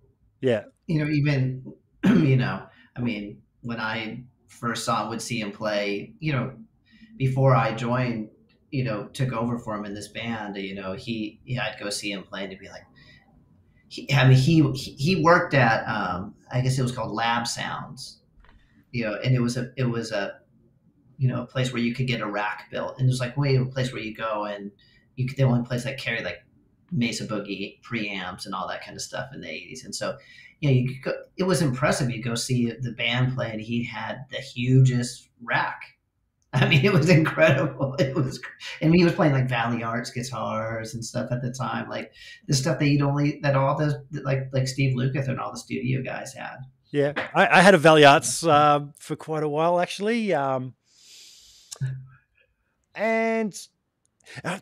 Yeah, 0.41 0.65
You 0.87 1.05
know, 1.05 1.11
even 1.11 1.75
you 2.05 2.37
know, 2.37 2.67
I 2.97 3.01
mean, 3.01 3.43
when 3.63 3.81
I 3.81 4.25
first 4.49 4.85
saw 4.85 5.09
would 5.09 5.23
see 5.23 5.41
him 5.41 5.53
play, 5.53 6.15
you 6.19 6.33
know, 6.33 6.55
before 7.17 7.55
I 7.55 7.75
joined, 7.75 8.31
you 8.71 8.85
know, 8.85 9.07
took 9.07 9.33
over 9.33 9.59
for 9.59 9.75
him 9.77 9.85
in 9.85 9.95
this 9.95 10.09
band, 10.09 10.57
you 10.57 10.75
know, 10.75 10.93
he, 10.93 11.41
yeah, 11.45 11.65
I'd 11.65 11.81
go 11.81 11.91
see 11.91 12.13
him 12.13 12.23
play 12.23 12.43
and 12.43 12.53
he'd 12.53 12.61
be 12.61 12.69
like, 12.69 12.85
he, 13.89 14.13
I 14.13 14.29
mean, 14.29 14.37
he 14.37 14.63
he 14.73 14.93
he 14.93 15.23
worked 15.23 15.55
at, 15.55 15.87
um, 15.89 16.35
I 16.51 16.61
guess 16.61 16.79
it 16.79 16.83
was 16.83 16.93
called 16.93 17.13
Lab 17.13 17.47
Sounds, 17.47 18.21
you 18.93 19.05
know, 19.05 19.15
and 19.25 19.35
it 19.35 19.41
was 19.41 19.57
a 19.57 19.71
it 19.77 19.85
was 19.85 20.13
a, 20.13 20.41
you 21.19 21.29
know, 21.29 21.43
a 21.43 21.47
place 21.47 21.73
where 21.73 21.83
you 21.83 21.95
could 21.95 22.07
get 22.07 22.21
a 22.21 22.27
rack 22.27 22.71
built, 22.71 22.99
and 22.99 23.07
it 23.09 23.11
was 23.11 23.21
like, 23.21 23.37
wait, 23.37 23.61
a 23.61 23.65
place 23.65 23.93
where 23.93 24.03
you 24.03 24.15
go 24.15 24.45
and 24.45 24.71
you 25.17 25.27
could 25.27 25.41
only 25.41 25.67
place 25.67 25.85
that 25.85 25.99
carried 25.99 26.25
like 26.25 26.45
Mesa 26.93 27.27
Boogie 27.27 27.81
preamps 27.83 28.47
and 28.47 28.55
all 28.55 28.69
that 28.69 28.85
kind 28.85 28.97
of 28.97 29.03
stuff 29.03 29.31
in 29.35 29.41
the 29.41 29.49
'80s, 29.49 29.85
and 29.85 29.95
so 29.95 30.17
you 30.61 30.71
know, 30.71 30.75
you 30.75 31.01
go, 31.03 31.13
it 31.37 31.45
was 31.45 31.61
impressive. 31.61 32.11
You 32.11 32.23
go 32.23 32.35
see 32.35 32.71
the 32.71 32.93
band 32.93 33.35
play, 33.35 33.51
and 33.51 33.61
he 33.61 33.85
had 33.85 34.25
the 34.31 34.39
hugest 34.39 35.29
rack. 35.43 35.81
I 36.53 36.67
mean, 36.69 36.85
it 36.85 36.93
was 36.93 37.11
incredible. 37.11 37.95
It 37.99 38.15
was, 38.15 38.41
and 38.81 38.95
he 38.95 39.05
was 39.05 39.13
playing 39.13 39.33
like 39.33 39.49
Valley 39.49 39.83
Arts 39.83 40.11
guitars 40.11 40.95
and 40.95 41.05
stuff 41.05 41.31
at 41.31 41.43
the 41.43 41.53
time, 41.53 41.89
like 41.89 42.13
the 42.47 42.55
stuff 42.55 42.79
that 42.79 42.87
you'd 42.87 43.03
only 43.03 43.41
that 43.43 43.57
all 43.57 43.77
the 43.77 44.03
like 44.25 44.49
like 44.53 44.67
Steve 44.67 44.97
Lukather 44.97 45.29
and 45.29 45.41
all 45.41 45.51
the 45.51 45.59
studio 45.59 46.03
guys 46.03 46.33
had. 46.33 46.57
Yeah, 46.91 47.13
I, 47.35 47.59
I 47.59 47.61
had 47.61 47.75
a 47.75 47.79
Valley 47.79 48.05
Arts 48.05 48.45
uh, 48.45 48.87
for 48.99 49.17
quite 49.17 49.43
a 49.43 49.49
while 49.49 49.81
actually, 49.81 50.33
um, 50.33 50.75
and 52.95 53.55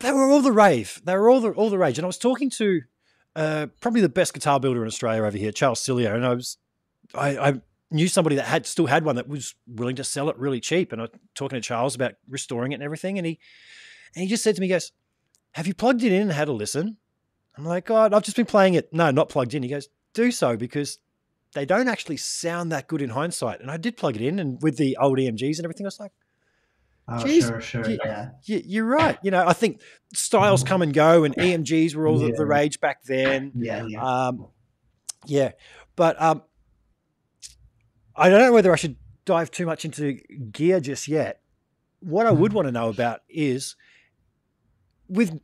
they 0.00 0.12
were 0.12 0.30
all 0.30 0.40
the 0.40 0.52
rave. 0.52 1.00
They 1.04 1.16
were 1.16 1.30
all 1.30 1.40
the 1.40 1.50
all 1.50 1.70
the 1.70 1.78
rage. 1.78 1.98
And 1.98 2.04
I 2.04 2.06
was 2.06 2.18
talking 2.18 2.50
to 2.50 2.82
uh, 3.36 3.66
probably 3.80 4.00
the 4.00 4.08
best 4.08 4.34
guitar 4.34 4.60
builder 4.60 4.82
in 4.82 4.86
Australia 4.86 5.22
over 5.22 5.36
here, 5.36 5.52
Charles 5.52 5.80
Cilio, 5.80 6.14
and 6.14 6.24
I 6.24 6.34
was 6.34 6.58
I, 7.14 7.38
I 7.38 7.60
knew 7.90 8.08
somebody 8.08 8.36
that 8.36 8.46
had 8.46 8.66
still 8.66 8.86
had 8.86 9.04
one 9.04 9.16
that 9.16 9.28
was 9.28 9.54
willing 9.66 9.96
to 9.96 10.04
sell 10.04 10.28
it 10.28 10.38
really 10.38 10.60
cheap. 10.60 10.92
And 10.92 11.00
I 11.00 11.04
was 11.04 11.12
talking 11.34 11.56
to 11.56 11.60
Charles 11.60 11.94
about 11.94 12.14
restoring 12.28 12.72
it 12.72 12.76
and 12.76 12.84
everything, 12.84 13.18
and 13.18 13.26
he 13.26 13.38
and 14.14 14.22
he 14.22 14.28
just 14.28 14.44
said 14.44 14.54
to 14.56 14.60
me, 14.60 14.66
he 14.66 14.72
"Goes, 14.72 14.92
have 15.52 15.66
you 15.66 15.74
plugged 15.74 16.02
it 16.02 16.12
in 16.12 16.22
and 16.22 16.32
had 16.32 16.48
a 16.48 16.52
listen?" 16.52 16.96
I'm 17.56 17.64
like, 17.64 17.86
"God, 17.86 18.12
I've 18.12 18.22
just 18.22 18.36
been 18.36 18.46
playing 18.46 18.74
it. 18.74 18.92
No, 18.92 19.10
not 19.10 19.28
plugged 19.28 19.54
in." 19.54 19.62
He 19.62 19.68
goes, 19.68 19.88
"Do 20.12 20.30
so 20.30 20.56
because." 20.56 20.98
They 21.52 21.64
don't 21.64 21.86
actually 21.86 22.16
sound 22.16 22.72
that 22.72 22.88
good 22.88 23.00
in 23.00 23.10
hindsight. 23.10 23.60
And 23.60 23.70
I 23.70 23.76
did 23.76 23.96
plug 23.96 24.16
it 24.16 24.22
in, 24.22 24.40
and 24.40 24.60
with 24.60 24.76
the 24.76 24.96
old 25.00 25.18
EMGs 25.18 25.58
and 25.58 25.64
everything, 25.64 25.86
I 25.86 25.94
was 25.94 26.00
like, 26.00 26.10
Oh, 27.06 27.12
Jeez, 27.16 27.46
sure, 27.46 27.60
sure, 27.60 27.88
you- 27.90 27.98
yeah. 28.02 28.30
you, 28.44 28.62
you're 28.64 28.86
right. 28.86 29.18
You 29.22 29.30
know, 29.30 29.46
I 29.46 29.52
think 29.52 29.80
styles 30.14 30.64
come 30.64 30.80
and 30.80 30.94
go, 30.94 31.24
and 31.24 31.34
EMGs 31.36 31.94
were 31.94 32.06
all 32.06 32.18
the, 32.18 32.32
the 32.32 32.46
rage 32.46 32.80
back 32.80 33.02
then. 33.04 33.52
Yeah, 33.54 33.84
yeah. 33.86 34.02
Um, 34.02 34.46
yeah, 35.26 35.52
but 35.96 36.20
um, 36.20 36.42
I 38.16 38.30
don't 38.30 38.40
know 38.40 38.52
whether 38.52 38.72
I 38.72 38.76
should 38.76 38.96
dive 39.26 39.50
too 39.50 39.66
much 39.66 39.84
into 39.84 40.14
gear 40.50 40.80
just 40.80 41.06
yet. 41.06 41.40
What 42.00 42.26
I 42.26 42.30
would 42.30 42.52
want 42.52 42.68
to 42.68 42.72
know 42.72 42.88
about 42.88 43.20
is 43.28 43.76
with 45.08 45.38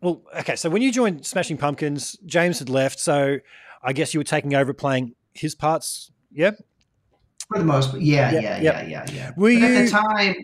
well, 0.00 0.22
okay. 0.38 0.56
So 0.56 0.68
when 0.68 0.82
you 0.82 0.90
joined 0.92 1.24
Smashing 1.24 1.56
Pumpkins, 1.58 2.16
James 2.26 2.58
had 2.58 2.68
left, 2.68 2.98
so 2.98 3.38
I 3.82 3.92
guess 3.92 4.14
you 4.14 4.20
were 4.20 4.24
taking 4.24 4.54
over 4.54 4.72
playing 4.72 5.14
his 5.32 5.54
parts. 5.54 6.10
Yeah. 6.32 6.52
For 7.48 7.58
the 7.58 7.64
most, 7.64 7.94
yeah, 7.94 8.32
Yeah, 8.32 8.40
yeah, 8.40 8.58
yeah, 8.60 8.86
yeah, 8.86 9.06
yeah. 9.12 9.30
Were 9.36 9.52
But 9.54 9.62
at 9.62 9.84
the 9.84 9.90
time, 9.90 10.34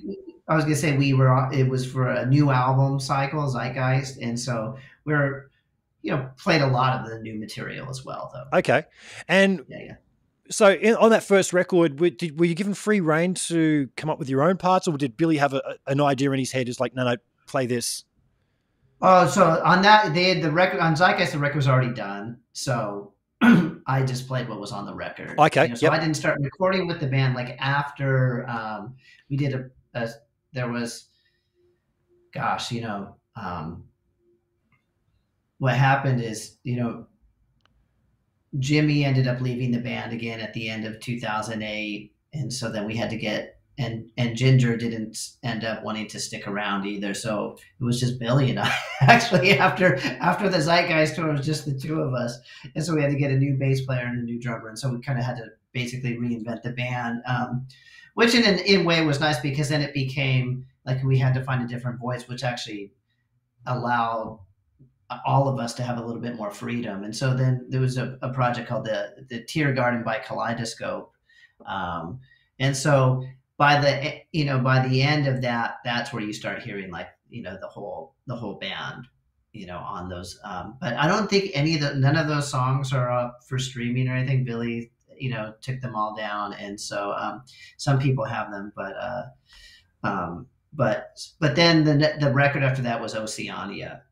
I 0.51 0.57
was 0.57 0.64
gonna 0.64 0.76
say 0.76 0.96
we 0.96 1.14
were. 1.14 1.48
It 1.53 1.66
was 1.66 1.90
for 1.90 2.11
a 2.11 2.26
new 2.26 2.51
album 2.51 3.01
cycle, 3.01 3.46
Zeitgeist, 3.48 4.18
and 4.20 4.38
so 4.38 4.76
we 5.07 5.14
are 5.14 5.51
you 6.03 6.12
know, 6.12 6.28
played 6.38 6.62
a 6.62 6.66
lot 6.66 7.01
of 7.01 7.11
the 7.11 7.18
new 7.18 7.38
material 7.38 7.88
as 7.88 8.05
well, 8.05 8.30
though. 8.32 8.59
Okay, 8.59 8.84
and 9.28 9.64
Yeah, 9.68 9.78
yeah. 9.80 9.94
so 10.51 10.72
in, 10.72 10.94
on 10.94 11.11
that 11.11 11.22
first 11.22 11.53
record, 11.53 12.01
were, 12.01 12.11
did, 12.11 12.38
were 12.38 12.46
you 12.46 12.55
given 12.55 12.74
free 12.74 13.01
reign 13.01 13.34
to 13.34 13.88
come 13.96 14.09
up 14.09 14.18
with 14.18 14.28
your 14.28 14.42
own 14.42 14.57
parts, 14.57 14.88
or 14.88 14.96
did 14.96 15.16
Billy 15.16 15.36
have 15.36 15.55
a, 15.55 15.76
an 15.86 16.01
idea 16.01 16.30
in 16.30 16.38
his 16.38 16.53
head? 16.53 16.68
Is 16.68 16.80
like, 16.80 16.94
no, 16.94 17.05
no, 17.05 17.16
play 17.46 17.66
this. 17.66 18.05
Oh, 19.03 19.26
so 19.26 19.62
on 19.64 19.82
that, 19.82 20.12
they 20.14 20.34
had 20.34 20.42
the 20.42 20.51
record 20.51 20.80
on 20.80 20.94
Zeitgeist. 20.94 21.32
The 21.32 21.38
record 21.38 21.57
was 21.57 21.68
already 21.68 21.92
done, 21.92 22.38
so 22.53 23.12
I 23.42 24.03
just 24.03 24.26
played 24.26 24.48
what 24.48 24.61
was 24.61 24.72
on 24.72 24.86
the 24.86 24.94
record. 24.94 25.38
Okay, 25.38 25.62
You 25.64 25.68
know, 25.70 25.74
so 25.74 25.86
yep. 25.86 25.92
I 25.92 25.98
didn't 25.98 26.16
start 26.16 26.38
recording 26.40 26.86
with 26.86 27.01
the 27.01 27.07
band 27.07 27.34
like 27.34 27.57
after 27.59 28.48
um, 28.48 28.94
we 29.28 29.36
did 29.36 29.55
a, 29.55 29.70
a. 29.94 30.09
There 30.53 30.70
was, 30.70 31.07
gosh, 32.32 32.72
you 32.72 32.82
know, 32.82 33.16
um, 33.36 33.84
what 35.59 35.74
happened 35.76 36.22
is 36.22 36.57
you 36.64 36.76
know, 36.76 37.07
Jimmy 38.59 39.05
ended 39.05 39.28
up 39.28 39.40
leaving 39.40 39.70
the 39.70 39.78
band 39.78 40.12
again 40.12 40.40
at 40.40 40.55
the 40.55 40.68
end 40.68 40.84
of 40.84 41.01
2008, 41.01 42.12
and 42.32 42.53
so 42.53 42.70
then 42.70 42.86
we 42.86 42.96
had 42.96 43.11
to 43.11 43.16
get. 43.16 43.57
And, 43.78 44.11
and 44.18 44.36
Ginger 44.36 44.76
didn't 44.76 45.16
end 45.42 45.64
up 45.64 45.82
wanting 45.82 46.07
to 46.09 46.20
stick 46.20 46.46
around 46.46 46.84
either, 46.84 47.14
so 47.14 47.57
it 47.80 47.84
was 47.84 47.98
just 47.98 48.18
Billy 48.18 48.51
and 48.51 48.61
I. 48.61 48.70
Actually, 49.01 49.59
after 49.59 49.96
after 50.20 50.51
the 50.51 50.59
Zeitgeist 50.59 51.14
tour, 51.14 51.30
it 51.30 51.38
was 51.38 51.46
just 51.46 51.64
the 51.64 51.78
two 51.78 52.01
of 52.03 52.12
us, 52.12 52.38
and 52.74 52.84
so 52.84 52.94
we 52.94 53.01
had 53.01 53.11
to 53.11 53.16
get 53.16 53.30
a 53.30 53.36
new 53.38 53.55
bass 53.55 53.86
player 53.86 54.05
and 54.05 54.18
a 54.18 54.22
new 54.22 54.38
drummer, 54.38 54.68
and 54.68 54.78
so 54.78 54.92
we 54.92 55.01
kind 55.01 55.18
of 55.18 55.24
had 55.24 55.36
to 55.36 55.46
basically 55.72 56.16
reinvent 56.18 56.62
the 56.62 56.72
band, 56.72 57.22
um, 57.26 57.66
which 58.20 58.34
in 58.34 58.44
in 58.58 58.84
way 58.84 59.02
was 59.02 59.18
nice 59.18 59.40
because 59.40 59.70
then 59.70 59.80
it 59.80 59.94
became 59.94 60.66
like 60.84 61.02
we 61.02 61.16
had 61.16 61.32
to 61.32 61.42
find 61.42 61.62
a 61.62 61.66
different 61.66 61.98
voice, 61.98 62.28
which 62.28 62.44
actually 62.44 62.92
allowed 63.64 64.38
all 65.24 65.48
of 65.48 65.58
us 65.58 65.72
to 65.72 65.82
have 65.82 65.96
a 65.96 66.04
little 66.04 66.20
bit 66.20 66.36
more 66.36 66.50
freedom. 66.50 67.02
And 67.02 67.16
so 67.16 67.32
then 67.34 67.64
there 67.70 67.80
was 67.80 67.96
a, 67.96 68.18
a 68.20 68.30
project 68.30 68.68
called 68.68 68.84
the 68.84 69.24
the 69.30 69.42
Teargarden 69.44 70.04
by 70.04 70.18
Kaleidyscope, 70.18 71.08
um, 71.64 72.20
and 72.58 72.76
so 72.76 73.24
by 73.56 73.80
the 73.80 74.20
you 74.32 74.44
know 74.44 74.59
by 74.59 74.86
the 74.86 75.01
end 75.01 75.26
of 75.26 75.40
that, 75.40 75.76
that's 75.82 76.12
where 76.12 76.22
you 76.22 76.34
start 76.34 76.62
hearing 76.62 76.90
like 76.90 77.09
you 77.30 77.40
know 77.40 77.56
the 77.59 77.68
whole 77.68 78.16
the 78.26 78.36
whole 78.36 78.59
band 78.59 79.09
you 79.52 79.66
know 79.66 79.78
on 79.78 80.09
those 80.09 80.38
um 80.44 80.76
but 80.80 80.94
i 80.94 81.09
don't 81.09 81.28
think 81.28 81.51
any 81.55 81.74
of 81.74 81.80
the 81.80 81.92
none 81.94 82.16
of 82.16 82.28
those 82.28 82.48
songs 82.48 82.92
are 82.92 83.10
up 83.10 83.40
for 83.48 83.59
streaming 83.59 84.06
or 84.06 84.14
anything 84.14 84.44
billy 84.44 84.92
you 85.20 85.30
know 85.30 85.55
took 85.60 85.80
them 85.80 85.94
all 85.94 86.14
down 86.16 86.52
and 86.55 86.80
so 86.80 87.12
um 87.12 87.42
some 87.76 87.98
people 87.98 88.24
have 88.24 88.51
them 88.51 88.72
but 88.74 88.94
uh 88.97 89.22
um 90.02 90.47
but 90.72 91.18
but 91.38 91.55
then 91.55 91.84
the 91.84 92.16
the 92.20 92.32
record 92.32 92.62
after 92.62 92.82
that 92.82 93.01
was 93.01 93.14
oceania 93.14 94.02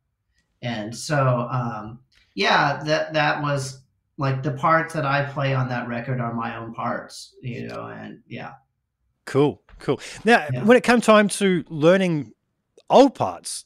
and 0.62 0.94
so 0.94 1.48
um 1.51 1.98
yeah 2.35 2.82
that 2.85 3.12
that 3.12 3.40
was 3.43 3.82
like 4.16 4.43
the 4.43 4.51
parts 4.52 4.93
that 4.94 5.06
i 5.06 5.24
play 5.24 5.55
on 5.55 5.68
that 5.68 5.89
record 5.89 6.20
are 6.20 6.35
my 6.35 6.56
own 6.56 6.74
parts 6.74 7.35
you 7.43 7.66
know 7.66 7.86
and 7.86 8.20
yeah 8.28 8.52
Cool, 9.28 9.60
cool. 9.78 10.01
Now, 10.24 10.47
Yeah. 10.51 10.64
when 10.64 10.78
it 10.78 10.82
came 10.85 11.02
time 11.02 11.28
to 11.28 11.62
learning 11.68 12.32
old 12.89 13.14
parts, 13.14 13.62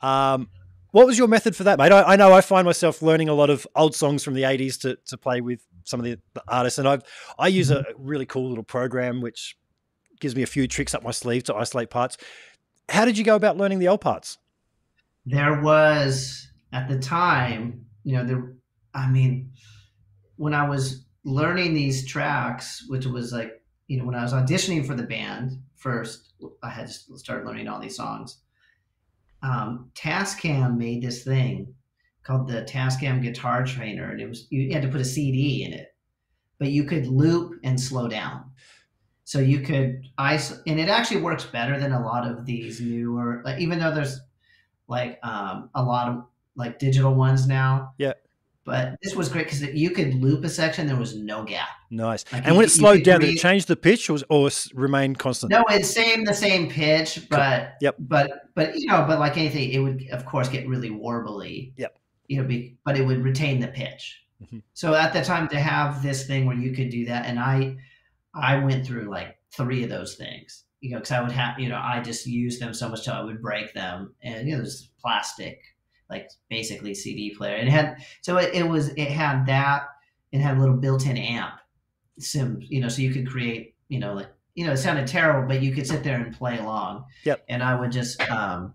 um, 0.00 0.48
what 0.92 1.06
was 1.06 1.18
your 1.18 1.28
method 1.28 1.56
for 1.56 1.64
that, 1.64 1.78
mate? 1.78 1.92
I, 1.92 2.02
I 2.02 2.16
know 2.16 2.32
I 2.32 2.40
find 2.40 2.64
myself 2.64 3.02
learning 3.02 3.28
a 3.28 3.34
lot 3.34 3.50
of 3.50 3.66
old 3.74 3.94
songs 3.94 4.22
from 4.22 4.34
the 4.34 4.42
'80s 4.42 4.80
to, 4.82 4.96
to 5.06 5.18
play 5.18 5.40
with 5.40 5.66
some 5.84 6.00
of 6.00 6.04
the, 6.04 6.18
the 6.34 6.42
artists, 6.48 6.78
and 6.78 6.88
I've 6.88 7.02
I 7.38 7.48
use 7.48 7.70
mm-hmm. 7.70 7.90
a 7.90 7.94
really 7.98 8.26
cool 8.26 8.48
little 8.48 8.64
program 8.64 9.20
which 9.20 9.56
gives 10.20 10.36
me 10.36 10.42
a 10.42 10.46
few 10.46 10.68
tricks 10.68 10.94
up 10.94 11.02
my 11.02 11.10
sleeve 11.10 11.42
to 11.44 11.54
isolate 11.54 11.90
parts. 11.90 12.16
How 12.88 13.04
did 13.04 13.18
you 13.18 13.24
go 13.24 13.34
about 13.34 13.56
learning 13.56 13.80
the 13.80 13.88
old 13.88 14.00
parts? 14.00 14.38
there 15.26 15.60
was 15.60 16.48
at 16.72 16.88
the 16.88 16.98
time 16.98 17.84
you 18.04 18.16
know 18.16 18.24
there 18.24 18.54
i 18.94 19.08
mean 19.08 19.50
when 20.36 20.54
i 20.54 20.68
was 20.68 21.04
learning 21.24 21.74
these 21.74 22.06
tracks 22.06 22.84
which 22.88 23.06
was 23.06 23.32
like 23.32 23.62
you 23.86 23.98
know 23.98 24.04
when 24.04 24.14
i 24.14 24.22
was 24.22 24.32
auditioning 24.32 24.84
for 24.84 24.94
the 24.94 25.02
band 25.02 25.52
first 25.76 26.32
i 26.62 26.68
had 26.68 26.88
to 26.88 27.16
start 27.16 27.46
learning 27.46 27.68
all 27.68 27.80
these 27.80 27.96
songs 27.96 28.38
um, 29.42 29.90
tascam 29.94 30.76
made 30.76 31.02
this 31.02 31.24
thing 31.24 31.74
called 32.22 32.48
the 32.48 32.62
tascam 32.62 33.20
guitar 33.20 33.64
trainer 33.64 34.10
and 34.10 34.20
it 34.20 34.28
was 34.28 34.46
you 34.50 34.72
had 34.72 34.82
to 34.82 34.88
put 34.88 35.00
a 35.00 35.04
cd 35.04 35.64
in 35.64 35.72
it 35.72 35.94
but 36.58 36.68
you 36.68 36.84
could 36.84 37.06
loop 37.06 37.58
and 37.64 37.80
slow 37.80 38.06
down 38.06 38.44
so 39.24 39.40
you 39.40 39.60
could 39.60 40.06
ice 40.18 40.60
and 40.66 40.78
it 40.78 40.88
actually 40.88 41.20
works 41.20 41.44
better 41.44 41.80
than 41.80 41.92
a 41.92 42.04
lot 42.04 42.26
of 42.26 42.46
these 42.46 42.80
newer 42.80 43.42
like 43.44 43.58
even 43.60 43.78
though 43.78 43.92
there's 43.92 44.20
like 44.92 45.18
um, 45.22 45.70
a 45.74 45.82
lot 45.82 46.08
of 46.08 46.24
like 46.54 46.78
digital 46.78 47.14
ones 47.14 47.46
now. 47.46 47.94
Yeah. 47.98 48.12
But 48.64 48.96
this 49.02 49.16
was 49.16 49.28
great 49.28 49.46
because 49.46 49.62
you 49.62 49.90
could 49.90 50.14
loop 50.14 50.44
a 50.44 50.48
section. 50.48 50.86
There 50.86 50.96
was 50.96 51.16
no 51.16 51.42
gap. 51.44 51.68
Nice. 51.92 52.24
Like, 52.32 52.46
and 52.46 52.56
when 52.56 52.64
it 52.64 52.70
slowed 52.70 53.04
down, 53.04 53.20
did 53.20 53.34
it 53.34 53.38
change 53.38 53.66
the 53.66 53.76
pitch 53.76 54.08
or, 54.08 54.18
or 54.30 54.48
remain 54.72 55.14
constant? 55.14 55.50
No, 55.50 55.62
it's 55.68 55.90
same 55.90 56.24
the 56.24 56.32
same 56.32 56.70
pitch, 56.70 57.26
but 57.28 57.74
Yep. 57.82 57.96
but 57.98 58.48
but 58.54 58.76
you 58.78 58.86
know, 58.86 59.04
but 59.06 59.18
like 59.18 59.36
anything, 59.36 59.70
it 59.70 59.78
would 59.78 60.08
of 60.10 60.24
course 60.24 60.48
get 60.48 60.66
really 60.66 60.88
warbly. 60.88 61.72
Yep. 61.76 61.98
You 62.28 62.40
know, 62.40 62.48
be, 62.48 62.78
but 62.84 62.98
it 62.98 63.04
would 63.06 63.22
retain 63.22 63.60
the 63.60 63.68
pitch. 63.68 64.22
Mhm. 64.42 64.62
So 64.72 64.94
at 64.94 65.12
the 65.12 65.22
time 65.22 65.48
to 65.48 65.60
have 65.60 66.02
this 66.02 66.26
thing 66.26 66.46
where 66.46 66.56
you 66.56 66.72
could 66.72 66.88
do 66.88 67.04
that, 67.06 67.26
and 67.26 67.38
I 67.38 67.76
I 68.34 68.56
went 68.56 68.86
through 68.86 69.10
like 69.10 69.36
three 69.54 69.84
of 69.84 69.90
those 69.90 70.14
things. 70.14 70.64
You 70.80 70.92
know, 70.92 70.96
because 70.96 71.12
I 71.12 71.20
would 71.20 71.30
have, 71.30 71.60
you 71.60 71.68
know, 71.68 71.76
I 71.76 72.00
just 72.00 72.26
used 72.26 72.60
them 72.60 72.72
so 72.74 72.88
much 72.88 73.04
till 73.04 73.14
I 73.14 73.22
would 73.22 73.40
break 73.42 73.74
them, 73.74 74.14
and 74.22 74.48
you 74.48 74.54
know, 74.56 74.62
there's 74.62 74.88
plastic, 75.00 75.60
like 76.10 76.28
basically 76.48 76.94
CD 76.94 77.34
player, 77.36 77.54
and 77.56 77.68
it 77.68 77.70
had 77.70 77.98
so 78.22 78.38
it, 78.38 78.54
it 78.54 78.66
was 78.66 78.88
it 78.88 79.08
had 79.10 79.44
that, 79.46 79.82
it 80.32 80.40
had 80.40 80.56
a 80.56 80.60
little 80.60 80.76
built-in 80.76 81.16
amp, 81.18 81.60
sim, 82.18 82.58
you 82.62 82.80
know, 82.80 82.88
so 82.88 83.02
you 83.02 83.12
could 83.12 83.26
create, 83.28 83.74
you 83.88 83.98
know, 83.98 84.14
like 84.14 84.28
you 84.54 84.66
know, 84.66 84.72
it 84.72 84.76
sounded 84.76 85.06
terrible, 85.06 85.48
but 85.48 85.62
you 85.62 85.72
could 85.74 85.86
sit 85.86 86.04
there 86.04 86.20
and 86.20 86.36
play 86.36 86.58
along. 86.58 87.04
Yep. 87.24 87.44
And 87.48 87.62
I 87.62 87.78
would 87.78 87.90
just 87.90 88.20
um, 88.30 88.74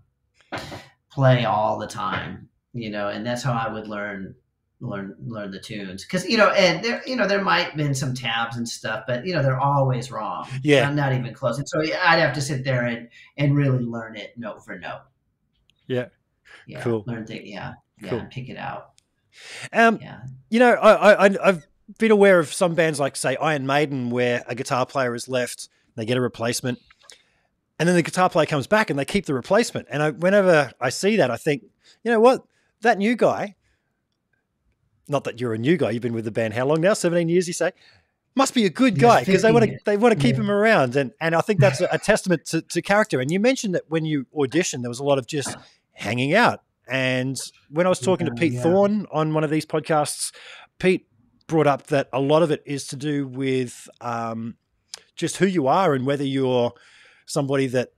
play 1.10 1.44
all 1.44 1.78
the 1.78 1.86
time, 1.86 2.48
you 2.72 2.90
know, 2.90 3.08
and 3.08 3.24
that's 3.24 3.42
how 3.42 3.52
I 3.52 3.72
would 3.72 3.86
learn 3.88 4.34
learn 4.80 5.16
learn 5.26 5.50
the 5.50 5.58
tunes 5.58 6.04
because 6.04 6.24
you 6.28 6.36
know 6.38 6.50
and 6.50 6.84
there 6.84 7.02
you 7.04 7.16
know 7.16 7.26
there 7.26 7.42
might 7.42 7.64
have 7.64 7.76
been 7.76 7.92
some 7.92 8.14
tabs 8.14 8.56
and 8.56 8.68
stuff 8.68 9.02
but 9.08 9.26
you 9.26 9.34
know 9.34 9.42
they're 9.42 9.58
always 9.58 10.12
wrong 10.12 10.46
Yeah. 10.62 10.88
i'm 10.88 10.94
not 10.94 11.12
even 11.12 11.34
close 11.34 11.58
and 11.58 11.68
so 11.68 11.82
yeah, 11.82 11.98
i'd 12.06 12.20
have 12.20 12.32
to 12.34 12.40
sit 12.40 12.62
there 12.62 12.84
and 12.84 13.08
and 13.36 13.56
really 13.56 13.80
learn 13.82 14.14
it 14.14 14.38
note 14.38 14.64
for 14.64 14.78
note 14.78 15.00
Yeah. 15.88 16.06
yeah 16.68 16.80
Cool. 16.80 17.02
learn 17.08 17.26
thing 17.26 17.44
yeah 17.44 17.72
yeah 18.00 18.08
Cool. 18.08 18.26
pick 18.30 18.48
it 18.50 18.56
out 18.56 18.92
Um, 19.72 19.98
yeah 20.00 20.20
you 20.48 20.60
know, 20.60 20.70
I, 20.74 20.92
I, 20.92 21.26
I- 21.26 21.48
I've 21.48 21.66
been 21.96 22.10
aware 22.10 22.38
of 22.38 22.52
some 22.52 22.74
bands 22.74 23.00
like, 23.00 23.16
say, 23.16 23.36
Iron 23.36 23.66
Maiden, 23.66 24.10
where 24.10 24.44
a 24.46 24.54
guitar 24.54 24.84
player 24.84 25.14
is 25.14 25.28
left, 25.28 25.68
they 25.96 26.04
get 26.04 26.16
a 26.18 26.20
replacement. 26.20 26.78
and 27.78 27.88
then 27.88 27.96
the 27.96 28.02
guitar 28.02 28.28
player 28.28 28.46
comes 28.46 28.66
back 28.66 28.90
and 28.90 28.98
they 28.98 29.04
keep 29.04 29.26
the 29.26 29.34
replacement. 29.34 29.86
And 29.90 30.02
I, 30.02 30.10
whenever 30.10 30.72
I 30.80 30.88
see 30.88 31.16
that, 31.16 31.30
I 31.30 31.36
think, 31.36 31.62
you 32.02 32.10
know 32.10 32.20
what, 32.20 32.44
that 32.82 32.98
new 32.98 33.14
guy. 33.14 33.54
Not 35.06 35.24
that 35.24 35.40
you're 35.40 35.54
a 35.54 35.58
new 35.58 35.76
guy. 35.76 35.90
You've 35.90 36.02
been 36.02 36.12
with 36.12 36.24
the 36.24 36.30
band 36.30 36.54
how 36.54 36.66
long 36.66 36.80
now? 36.82 36.92
Seventeen 36.92 37.30
years, 37.30 37.46
you 37.46 37.54
say. 37.54 37.72
Must 38.34 38.52
be 38.52 38.66
a 38.66 38.70
good 38.70 38.98
guy 38.98 39.24
because 39.24 39.40
they 39.40 39.50
want 39.50 39.64
to 39.64 39.78
they 39.86 39.96
want 39.96 40.14
to 40.14 40.20
keep 40.20 40.36
yeah. 40.36 40.42
him 40.42 40.50
around, 40.50 40.96
and 40.96 41.12
and 41.18 41.34
I 41.34 41.40
think 41.40 41.60
that's 41.60 41.80
a, 41.80 41.88
a 41.90 41.98
testament 41.98 42.44
to, 42.46 42.60
to 42.60 42.82
character. 42.82 43.18
And 43.18 43.30
you 43.30 43.40
mentioned 43.40 43.74
that 43.74 43.84
when 43.88 44.04
you 44.04 44.26
auditioned, 44.36 44.82
there 44.82 44.90
was 44.90 44.98
a 44.98 45.04
lot 45.04 45.16
of 45.18 45.26
just 45.26 45.56
hanging 45.92 46.34
out. 46.34 46.60
And 46.86 47.40
when 47.70 47.86
I 47.86 47.88
was 47.88 48.00
talking 48.00 48.26
yeah, 48.26 48.34
to 48.34 48.38
Pete 48.38 48.52
yeah. 48.52 48.62
Thorne 48.62 49.06
on 49.10 49.32
one 49.32 49.44
of 49.44 49.50
these 49.50 49.64
podcasts, 49.64 50.32
Pete 50.78 51.06
brought 51.48 51.66
up 51.66 51.88
that 51.88 52.08
a 52.12 52.20
lot 52.20 52.42
of 52.42 52.52
it 52.52 52.62
is 52.64 52.86
to 52.88 52.96
do 52.96 53.26
with 53.26 53.88
um, 54.00 54.56
just 55.16 55.38
who 55.38 55.46
you 55.46 55.66
are 55.66 55.94
and 55.94 56.06
whether 56.06 56.24
you're 56.24 56.72
somebody 57.26 57.66
that 57.66 57.90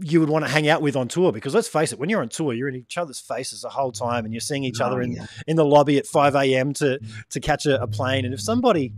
you 0.00 0.20
would 0.20 0.28
want 0.28 0.44
to 0.44 0.50
hang 0.50 0.68
out 0.68 0.80
with 0.80 0.96
on 0.96 1.08
tour 1.08 1.32
because 1.32 1.54
let's 1.54 1.68
face 1.68 1.92
it, 1.92 1.98
when 1.98 2.08
you're 2.08 2.22
on 2.22 2.28
tour, 2.28 2.54
you're 2.54 2.68
in 2.68 2.76
each 2.76 2.96
other's 2.96 3.20
faces 3.20 3.62
the 3.62 3.68
whole 3.68 3.92
time 3.92 4.24
and 4.24 4.32
you're 4.32 4.40
seeing 4.40 4.64
each 4.64 4.80
oh, 4.80 4.86
other 4.86 5.02
in, 5.02 5.12
yeah. 5.12 5.26
in 5.46 5.56
the 5.56 5.64
lobby 5.64 5.98
at 5.98 6.06
5 6.06 6.34
a.m. 6.36 6.72
to 6.74 7.00
to 7.30 7.40
catch 7.40 7.66
a, 7.66 7.82
a, 7.82 7.86
plane. 7.86 8.24
And 8.24 8.32
if 8.32 8.40
somebody 8.40 8.94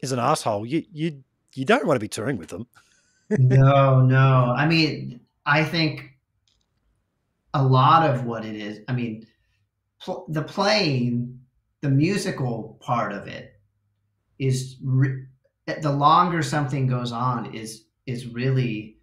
is 0.00 0.10
an 0.10 0.18
asshole, 0.18 0.66
you 0.66 0.84
you 0.92 1.22
you 1.54 1.64
don't 1.64 1.86
want 1.86 1.96
to 1.96 2.00
be 2.00 2.08
touring 2.08 2.38
with 2.38 2.48
them. 2.48 2.66
no, 3.30 4.00
no. 4.00 4.54
I 4.56 4.66
mean, 4.66 5.20
I 5.46 5.62
think 5.62 6.18
a 7.54 7.62
lot 7.62 8.08
of 8.08 8.24
what 8.24 8.44
it 8.44 8.56
is, 8.56 8.80
I 8.88 8.92
mean, 8.92 9.26
pl- 10.00 10.26
the 10.28 10.42
playing, 10.42 11.39
the 11.80 11.90
musical 11.90 12.78
part 12.80 13.12
of 13.12 13.26
it 13.26 13.60
is 14.38 14.76
re- 14.82 15.24
the 15.82 15.90
longer 15.90 16.42
something 16.42 16.86
goes 16.86 17.12
on 17.12 17.54
is 17.54 17.84
is 18.06 18.26
really 18.26 18.98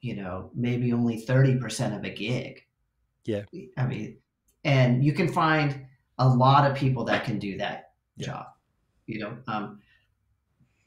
you 0.00 0.14
know 0.14 0.50
maybe 0.54 0.92
only 0.92 1.24
30% 1.24 1.96
of 1.96 2.04
a 2.04 2.10
gig 2.10 2.62
yeah 3.24 3.42
i 3.76 3.86
mean 3.86 4.18
and 4.64 5.04
you 5.04 5.12
can 5.12 5.28
find 5.28 5.86
a 6.18 6.28
lot 6.28 6.70
of 6.70 6.76
people 6.76 7.04
that 7.04 7.24
can 7.24 7.38
do 7.38 7.56
that 7.58 7.92
yeah. 8.16 8.26
job 8.26 8.46
you 9.06 9.18
know 9.18 9.36
um 9.48 9.80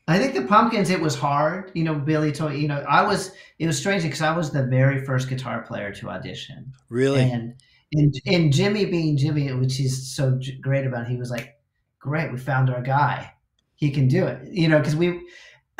I 0.07 0.18
think 0.18 0.34
the 0.34 0.41
Pumpkins, 0.41 0.89
it 0.89 0.99
was 0.99 1.14
hard. 1.14 1.72
You 1.76 1.84
know, 1.84 1.93
Billy 1.93 2.31
told 2.31 2.53
you 2.53 2.68
know, 2.68 2.84
I 2.89 3.03
was. 3.03 3.31
It 3.60 3.68
was 3.68 3.77
strange 3.77 4.01
because 4.01 4.23
I 4.23 4.35
was 4.35 4.49
the 4.49 4.64
very 4.64 5.06
first 5.06 5.30
guitar 5.30 5.61
player 5.61 5.93
to 5.93 6.10
audition. 6.10 6.73
Really, 6.89 7.30
and 7.30 7.53
and, 7.94 8.14
and 8.26 8.53
Jimmy 8.53 8.86
being 8.86 9.18
Jimmy, 9.18 9.52
which 9.53 9.80
is 9.80 10.16
so 10.16 10.40
great 10.61 10.86
about, 10.86 11.03
it, 11.03 11.10
he 11.10 11.18
was 11.18 11.32
like, 11.32 11.60
"Great, 11.99 12.32
we 12.32 12.38
found 12.38 12.70
our 12.70 12.82
guy. 12.82 13.34
He 13.76 13.91
can 13.91 14.07
do 14.07 14.28
it." 14.28 14.48
You 14.52 14.68
know, 14.68 14.78
because 14.80 14.95
we. 14.95 15.22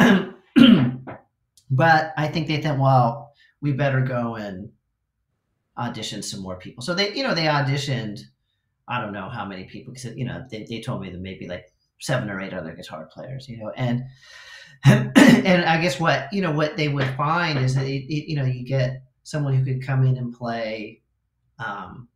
but 1.72 2.14
I 2.18 2.28
think 2.28 2.48
they 2.48 2.62
thought, 2.62 2.80
well, 2.80 3.34
we 3.62 3.74
better 3.74 4.02
go 4.02 4.36
and 4.36 4.72
audition 5.78 6.22
some 6.22 6.42
more 6.42 6.58
people. 6.58 6.84
So 6.84 6.94
they, 6.94 7.14
you 7.14 7.24
know, 7.24 7.34
they 7.36 7.46
auditioned. 7.46 8.22
I 8.88 9.00
don't 9.00 9.14
know 9.14 9.30
how 9.30 9.46
many 9.46 9.66
people 9.66 9.94
because 9.94 10.16
you 10.16 10.26
know 10.26 10.46
they, 10.50 10.66
they 10.68 10.82
told 10.82 11.02
me 11.02 11.12
that 11.12 11.22
maybe 11.22 11.48
like 11.48 11.72
seven 12.00 12.30
or 12.30 12.42
eight 12.42 12.54
other 12.54 12.74
guitar 12.74 13.08
players, 13.14 13.48
you 13.48 13.58
know, 13.58 13.72
and 13.76 14.04
and 14.86 15.66
I 15.66 15.80
guess 15.82 16.00
what 16.00 16.32
you 16.34 16.42
know 16.42 16.52
what 16.52 16.78
they 16.78 16.88
would 16.88 17.10
find 17.16 17.60
is 17.60 17.76
that 17.76 17.86
it, 17.86 18.12
it, 18.12 18.30
you 18.30 18.36
know 18.36 18.46
you 18.46 18.66
get 18.66 19.04
someone 19.24 19.54
who 19.54 19.64
could 19.64 19.86
come 19.86 20.06
in 20.06 20.18
and 20.18 20.34
play 20.34 21.02
um, 21.60 22.08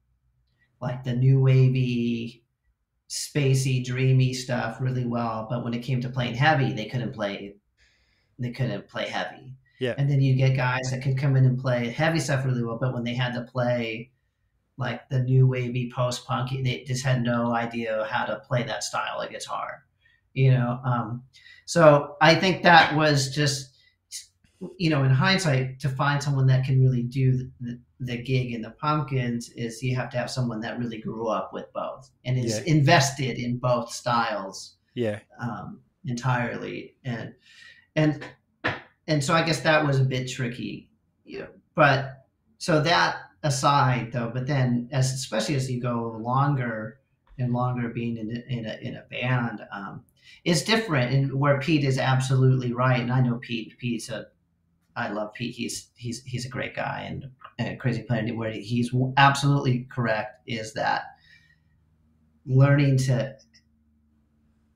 like 0.81 1.03
the 1.03 1.13
new 1.13 1.39
wavy, 1.39 2.43
spacey, 3.09 3.83
dreamy 3.83 4.33
stuff 4.33 4.77
really 4.79 5.05
well, 5.05 5.47
but 5.49 5.63
when 5.63 5.73
it 5.73 5.83
came 5.83 6.01
to 6.01 6.09
playing 6.09 6.35
heavy, 6.35 6.73
they 6.73 6.85
couldn't 6.85 7.13
play 7.13 7.55
they 8.39 8.51
couldn't 8.51 8.87
play 8.87 9.07
heavy. 9.07 9.53
Yeah. 9.79 9.93
And 9.97 10.09
then 10.09 10.21
you 10.21 10.35
get 10.35 10.55
guys 10.55 10.89
that 10.91 11.03
could 11.03 11.17
come 11.17 11.35
in 11.35 11.45
and 11.45 11.59
play 11.59 11.89
heavy 11.89 12.19
stuff 12.19 12.45
really 12.45 12.63
well, 12.63 12.79
but 12.79 12.93
when 12.93 13.03
they 13.03 13.13
had 13.13 13.33
to 13.33 13.41
play 13.41 14.11
like 14.77 15.07
the 15.09 15.19
new 15.19 15.47
wavy 15.47 15.91
post 15.93 16.25
punk. 16.25 16.51
They 16.51 16.83
just 16.85 17.05
had 17.05 17.23
no 17.23 17.53
idea 17.53 18.07
how 18.09 18.25
to 18.25 18.37
play 18.37 18.63
that 18.63 18.83
style 18.83 19.19
of 19.21 19.29
guitar, 19.29 19.83
you 20.33 20.51
know. 20.51 20.79
Um, 20.83 21.23
so 21.65 22.17
I 22.21 22.35
think 22.35 22.63
that 22.63 22.95
was 22.95 23.33
just, 23.33 23.72
you 24.77 24.89
know, 24.89 25.03
in 25.03 25.11
hindsight, 25.11 25.79
to 25.79 25.89
find 25.89 26.21
someone 26.21 26.47
that 26.47 26.65
can 26.65 26.81
really 26.81 27.03
do 27.03 27.49
the, 27.59 27.79
the 27.99 28.17
gig 28.17 28.53
in 28.53 28.61
the 28.61 28.71
Pumpkins 28.71 29.49
is 29.49 29.81
you 29.81 29.95
have 29.95 30.09
to 30.11 30.17
have 30.17 30.29
someone 30.29 30.59
that 30.61 30.79
really 30.79 30.99
grew 30.99 31.27
up 31.27 31.51
with 31.53 31.71
both 31.73 32.09
and 32.25 32.37
is 32.37 32.59
yeah. 32.59 32.73
invested 32.73 33.37
in 33.37 33.57
both 33.57 33.91
styles. 33.91 34.75
Yeah. 34.93 35.19
Um, 35.39 35.79
entirely 36.05 36.95
and 37.05 37.33
and 37.95 38.25
and 39.07 39.23
so 39.23 39.33
I 39.33 39.43
guess 39.43 39.61
that 39.61 39.85
was 39.85 39.99
a 39.99 40.03
bit 40.03 40.29
tricky, 40.29 40.89
you 41.23 41.39
know. 41.39 41.47
But 41.75 42.25
so 42.57 42.81
that 42.81 43.17
aside 43.43 44.11
though 44.11 44.31
but 44.33 44.47
then 44.47 44.87
as 44.91 45.11
especially 45.11 45.55
as 45.55 45.69
you 45.69 45.81
go 45.81 46.17
longer 46.19 46.99
and 47.37 47.51
longer 47.51 47.89
being 47.89 48.17
in, 48.17 48.31
in, 48.47 48.65
a, 48.65 48.77
in 48.81 48.95
a 48.95 49.03
band 49.11 49.59
um, 49.73 50.01
it's 50.45 50.61
different 50.61 51.13
and 51.13 51.33
where 51.33 51.59
pete 51.59 51.83
is 51.83 51.97
absolutely 51.97 52.71
right 52.71 53.01
and 53.01 53.11
i 53.11 53.19
know 53.19 53.37
pete 53.41 53.77
pete's 53.77 54.09
a 54.09 54.27
i 54.95 55.09
love 55.09 55.33
pete. 55.33 55.55
He's 55.55 55.89
he's 55.95 56.23
he's 56.23 56.45
a 56.45 56.49
great 56.49 56.75
guy 56.75 57.09
and, 57.09 57.79
crazy 57.79 58.03
planet. 58.03 58.35
Where 58.35 58.51
he's 58.51 58.93
absolutely 59.17 59.87
correct 59.91 60.41
is 60.47 60.73
that 60.73 61.03
learning 62.45 62.97
to 62.97 63.35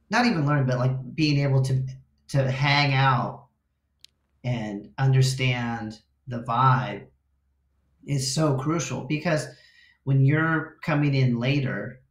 not 0.10 0.26
even 0.26 0.46
learn 0.46 0.66
but 0.66 0.78
like 0.78 1.16
being 1.16 1.40
able 1.40 1.62
to 1.64 1.86
to 2.30 2.50
hang 2.50 2.94
out 2.94 3.48
and 4.44 4.90
understand 4.98 6.00
the 6.28 6.44
vibe 6.44 7.08
is 8.06 8.34
so 8.34 8.56
crucial 8.56 9.02
because 9.02 9.48
when 10.06 10.24
you're 10.24 10.78
coming 10.84 11.14
in 11.14 11.38
later, 11.38 12.02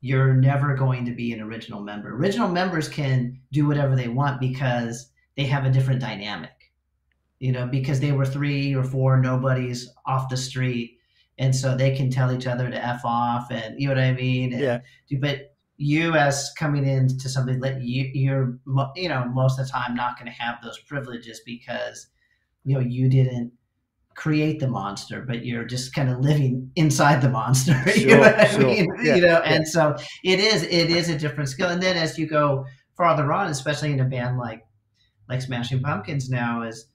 you're 0.00 0.34
never 0.34 0.76
going 0.76 1.04
to 1.04 1.12
be 1.12 1.32
an 1.32 1.40
original 1.40 1.80
member. 1.80 2.14
Original 2.14 2.48
members 2.48 2.88
can 2.88 3.40
do 3.50 3.66
whatever 3.66 3.96
they 3.96 4.08
want 4.08 4.40
because 4.40 5.10
they 5.36 5.44
have 5.44 5.64
a 5.64 5.70
different 5.70 6.00
dynamic, 6.00 6.61
you 7.42 7.50
know, 7.50 7.66
because 7.66 7.98
they 7.98 8.12
were 8.12 8.24
three 8.24 8.72
or 8.72 8.84
four 8.84 9.20
nobodies 9.20 9.90
off 10.06 10.28
the 10.28 10.36
street. 10.36 10.98
And 11.38 11.54
so 11.54 11.76
they 11.76 11.94
can 11.94 12.08
tell 12.08 12.30
each 12.30 12.46
other 12.46 12.70
to 12.70 12.86
F 12.86 13.00
off 13.04 13.50
and 13.50 13.74
you 13.80 13.88
know 13.88 13.94
what 13.94 14.04
I 14.04 14.12
mean? 14.12 14.52
And, 14.52 14.62
yeah. 14.62 14.80
But 15.18 15.56
you 15.76 16.14
as 16.14 16.52
coming 16.56 16.86
into 16.86 17.28
something 17.28 17.58
that 17.58 17.82
you, 17.82 18.08
you're, 18.14 18.60
you 18.94 19.08
know, 19.08 19.24
most 19.24 19.58
of 19.58 19.66
the 19.66 19.72
time 19.72 19.96
not 19.96 20.16
going 20.16 20.30
to 20.30 20.40
have 20.40 20.62
those 20.62 20.78
privileges 20.86 21.40
because, 21.44 22.06
you 22.64 22.74
know, 22.74 22.80
you 22.80 23.08
didn't 23.08 23.50
create 24.14 24.60
the 24.60 24.68
monster, 24.68 25.22
but 25.22 25.44
you're 25.44 25.64
just 25.64 25.92
kind 25.96 26.10
of 26.10 26.20
living 26.20 26.70
inside 26.76 27.20
the 27.22 27.28
monster. 27.28 27.74
Sure, 27.88 27.94
you 27.96 28.06
know 28.06 28.20
what 28.20 28.38
I 28.38 28.46
sure. 28.46 28.60
mean? 28.60 28.86
Yeah, 29.02 29.16
you 29.16 29.22
know, 29.22 29.42
yeah. 29.44 29.52
and 29.52 29.66
so 29.66 29.96
it 30.22 30.38
is 30.38 30.62
it 30.62 30.90
is 30.90 31.08
a 31.08 31.18
different 31.18 31.50
skill. 31.50 31.70
And 31.70 31.82
then 31.82 31.96
as 31.96 32.16
you 32.16 32.28
go 32.28 32.66
farther 32.96 33.32
on, 33.32 33.48
especially 33.48 33.92
in 33.92 33.98
a 33.98 34.04
band 34.04 34.38
like 34.38 34.64
like 35.28 35.42
Smashing 35.42 35.82
Pumpkins 35.82 36.30
now, 36.30 36.62
is 36.62 36.86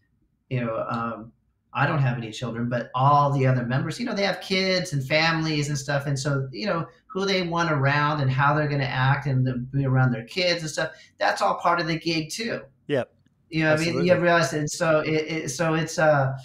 you 0.50 0.62
know, 0.62 0.86
um, 0.90 1.32
I 1.74 1.86
don't 1.86 2.00
have 2.00 2.18
any 2.18 2.32
children, 2.32 2.70
but 2.70 2.90
all 2.96 3.32
the 3.32 3.46
other 3.46 3.64
members, 3.64 4.00
you 4.00 4.06
know, 4.06 4.14
they 4.14 4.24
have 4.24 4.42
kids 4.42 4.94
and 4.94 5.06
families 5.06 5.70
and 5.70 5.78
stuff, 5.78 6.08
and 6.08 6.18
so 6.18 6.48
you 6.52 6.66
know 6.66 6.88
who 7.08 7.26
they 7.26 7.42
want 7.44 7.72
around 7.72 8.22
and 8.22 8.32
how 8.32 8.54
they're 8.54 8.68
going 8.68 8.82
to 8.82 8.88
act 8.88 9.28
and 9.28 9.72
be 9.72 9.86
around 9.86 10.12
their 10.12 10.26
kids 10.26 10.62
and 10.62 10.70
stuff. 10.70 10.92
That's 11.18 11.42
all 11.42 11.56
part 11.56 11.80
of 11.80 11.88
the 11.88 11.98
gig 11.98 12.30
too. 12.30 12.62
Yep. 12.88 13.12
You 13.50 13.64
know, 13.64 13.74
Absolutely. 13.74 14.12
I 14.12 14.14
mean, 14.14 14.18
you 14.18 14.24
realize 14.24 14.54
it. 14.54 14.70
So 14.70 15.00
it, 15.00 15.10
it 15.14 15.50
so 15.50 15.74
it's 15.74 15.98
uh 15.98 16.38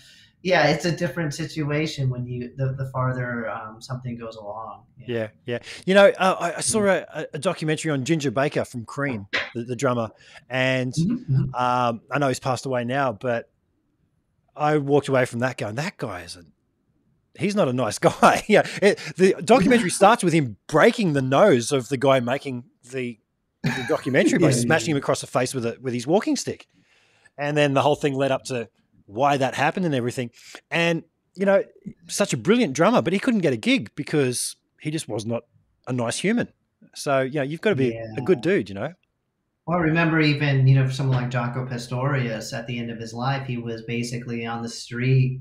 yeah, 0.42 0.68
it's 0.68 0.84
a 0.84 0.92
different 0.92 1.34
situation 1.34 2.10
when 2.10 2.26
you 2.26 2.52
the, 2.56 2.72
the 2.72 2.86
farther 2.86 3.48
um, 3.48 3.80
something 3.80 4.18
goes 4.18 4.36
along. 4.36 4.82
Yeah, 4.98 5.06
yeah. 5.06 5.28
yeah. 5.46 5.58
You 5.86 5.94
know, 5.94 6.08
uh, 6.18 6.36
I, 6.38 6.56
I, 6.56 6.60
saw 6.60 6.80
mm. 6.80 7.04
a, 7.14 7.28
a, 7.34 7.38
documentary 7.38 7.92
on 7.92 8.04
Ginger 8.04 8.32
Baker 8.32 8.64
from 8.64 8.84
Cream, 8.84 9.28
the, 9.54 9.62
the 9.62 9.76
drummer, 9.76 10.10
and 10.50 10.92
mm-hmm, 10.92 11.34
mm-hmm. 11.34 11.54
um, 11.54 12.00
I 12.10 12.18
know 12.18 12.26
he's 12.26 12.40
passed 12.40 12.66
away 12.66 12.84
now, 12.84 13.12
but 13.12 13.51
I 14.56 14.78
walked 14.78 15.08
away 15.08 15.24
from 15.24 15.40
that 15.40 15.56
going, 15.56 15.76
that 15.76 15.96
guy 15.96 16.22
is 16.22 16.36
a 16.36 16.44
he's 17.38 17.56
not 17.56 17.68
a 17.68 17.72
nice 17.72 17.98
guy. 18.00 18.44
yeah, 18.48 18.66
it, 18.80 18.98
the 19.16 19.34
documentary 19.44 19.90
starts 20.00 20.22
with 20.22 20.32
him 20.32 20.56
breaking 20.66 21.12
the 21.12 21.22
nose 21.22 21.72
of 21.72 21.88
the 21.88 21.96
guy 21.96 22.20
making 22.20 22.64
the, 22.90 23.18
the 23.62 23.86
documentary 23.88 24.38
by 24.38 24.48
yeah, 24.48 24.52
smashing 24.52 24.88
yeah. 24.88 24.92
him 24.92 24.98
across 24.98 25.20
the 25.20 25.26
face 25.26 25.54
with 25.54 25.64
a, 25.66 25.76
with 25.80 25.94
his 25.94 26.06
walking 26.06 26.36
stick, 26.36 26.66
and 27.38 27.56
then 27.56 27.74
the 27.74 27.82
whole 27.82 27.96
thing 27.96 28.14
led 28.14 28.30
up 28.30 28.44
to 28.44 28.68
why 29.06 29.36
that 29.36 29.54
happened 29.54 29.86
and 29.86 29.94
everything. 29.94 30.30
And, 30.70 31.04
you 31.34 31.46
know, 31.46 31.62
such 32.08 32.32
a 32.32 32.36
brilliant 32.36 32.74
drummer, 32.74 33.02
but 33.02 33.12
he 33.12 33.18
couldn't 33.18 33.40
get 33.40 33.52
a 33.52 33.56
gig 33.56 33.90
because 33.94 34.56
he 34.80 34.90
just 34.90 35.08
was 35.08 35.26
not 35.26 35.44
a 35.86 35.92
nice 35.92 36.18
human. 36.18 36.48
So, 36.94 37.20
yeah, 37.20 37.42
you've 37.42 37.60
got 37.60 37.70
to 37.70 37.76
be 37.76 37.88
yeah. 37.88 38.14
a 38.16 38.20
good 38.20 38.40
dude, 38.40 38.68
you 38.68 38.74
know? 38.74 38.92
Well, 39.66 39.78
I 39.78 39.82
remember 39.82 40.20
even, 40.20 40.66
you 40.66 40.74
know, 40.74 40.86
for 40.86 40.92
someone 40.92 41.16
like 41.16 41.30
Jaco 41.30 41.68
Pastorius 41.68 42.52
at 42.52 42.66
the 42.66 42.78
end 42.78 42.90
of 42.90 42.98
his 42.98 43.14
life, 43.14 43.46
he 43.46 43.58
was 43.58 43.82
basically 43.82 44.44
on 44.44 44.62
the 44.62 44.68
street 44.68 45.40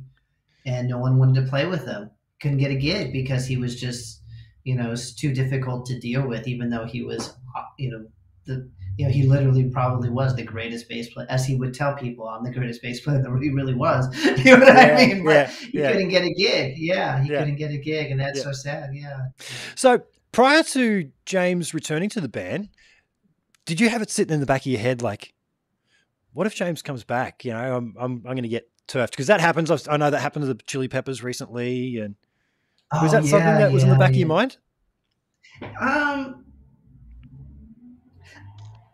and 0.65 0.87
no 0.87 0.99
one 0.99 1.17
wanted 1.17 1.43
to 1.43 1.49
play 1.49 1.65
with 1.65 1.85
him. 1.85 2.11
Couldn't 2.39 2.59
get 2.59 2.71
a 2.71 2.75
gig 2.75 3.13
because 3.13 3.47
he 3.47 3.57
was 3.57 3.79
just, 3.79 4.21
you 4.63 4.75
know, 4.75 4.91
it's 4.91 5.13
too 5.13 5.33
difficult 5.33 5.87
to 5.87 5.99
deal 5.99 6.27
with, 6.27 6.47
even 6.47 6.69
though 6.69 6.85
he 6.85 7.01
was, 7.01 7.29
uh, 7.55 7.63
you 7.79 7.89
know, 7.89 8.05
the 8.45 8.69
you 8.97 9.05
know, 9.05 9.11
he 9.11 9.23
literally 9.23 9.69
probably 9.69 10.09
was 10.09 10.35
the 10.35 10.43
greatest 10.43 10.87
bass 10.89 11.11
player, 11.11 11.25
as 11.29 11.45
he 11.45 11.55
would 11.55 11.73
tell 11.73 11.95
people, 11.95 12.27
I'm 12.27 12.43
the 12.43 12.51
greatest 12.51 12.81
bass 12.81 12.99
player 12.99 13.21
that 13.21 13.39
he 13.41 13.49
really 13.49 13.73
was. 13.73 14.07
You 14.43 14.57
know 14.57 14.65
what 14.65 14.75
yeah, 14.75 14.97
I 14.97 15.07
mean? 15.07 15.25
But 15.25 15.33
yeah, 15.33 15.47
he 15.47 15.79
yeah. 15.79 15.91
couldn't 15.91 16.09
get 16.09 16.23
a 16.23 16.33
gig. 16.33 16.73
Yeah, 16.77 17.21
he 17.21 17.29
couldn't 17.29 17.55
get 17.55 17.71
a 17.71 17.77
gig, 17.77 18.11
and 18.11 18.19
that's 18.19 18.43
so 18.43 18.51
sad. 18.51 18.91
Yeah. 18.93 19.27
So 19.75 20.03
prior 20.31 20.63
to 20.63 21.11
James 21.25 21.73
returning 21.73 22.09
to 22.09 22.21
the 22.21 22.27
band, 22.27 22.69
did 23.65 23.79
you 23.79 23.89
have 23.89 24.01
it 24.01 24.09
sitting 24.09 24.33
in 24.33 24.39
the 24.39 24.45
back 24.45 24.61
of 24.61 24.67
your 24.67 24.79
head 24.79 25.01
like, 25.01 25.33
what 26.33 26.47
if 26.47 26.55
James 26.55 26.81
comes 26.81 27.03
back? 27.03 27.43
You 27.45 27.53
know, 27.53 27.77
I'm 27.77 27.95
I'm, 27.99 28.11
I'm 28.11 28.21
going 28.21 28.43
to 28.43 28.49
get 28.49 28.69
turfed 28.87 29.13
because 29.13 29.27
that 29.27 29.41
happens. 29.41 29.87
I 29.87 29.97
know 29.97 30.09
that 30.09 30.19
happened 30.19 30.43
to 30.43 30.53
the 30.53 30.61
Chili 30.65 30.87
Peppers 30.87 31.23
recently, 31.23 31.97
and 31.97 32.15
oh, 32.91 33.03
was 33.03 33.11
that 33.11 33.25
something 33.25 33.39
that 33.39 33.71
was 33.71 33.83
in 33.83 33.89
the 33.89 33.95
back 33.95 34.11
of 34.11 34.15
your 34.15 34.27
mind? 34.27 34.57
Um, 35.79 36.45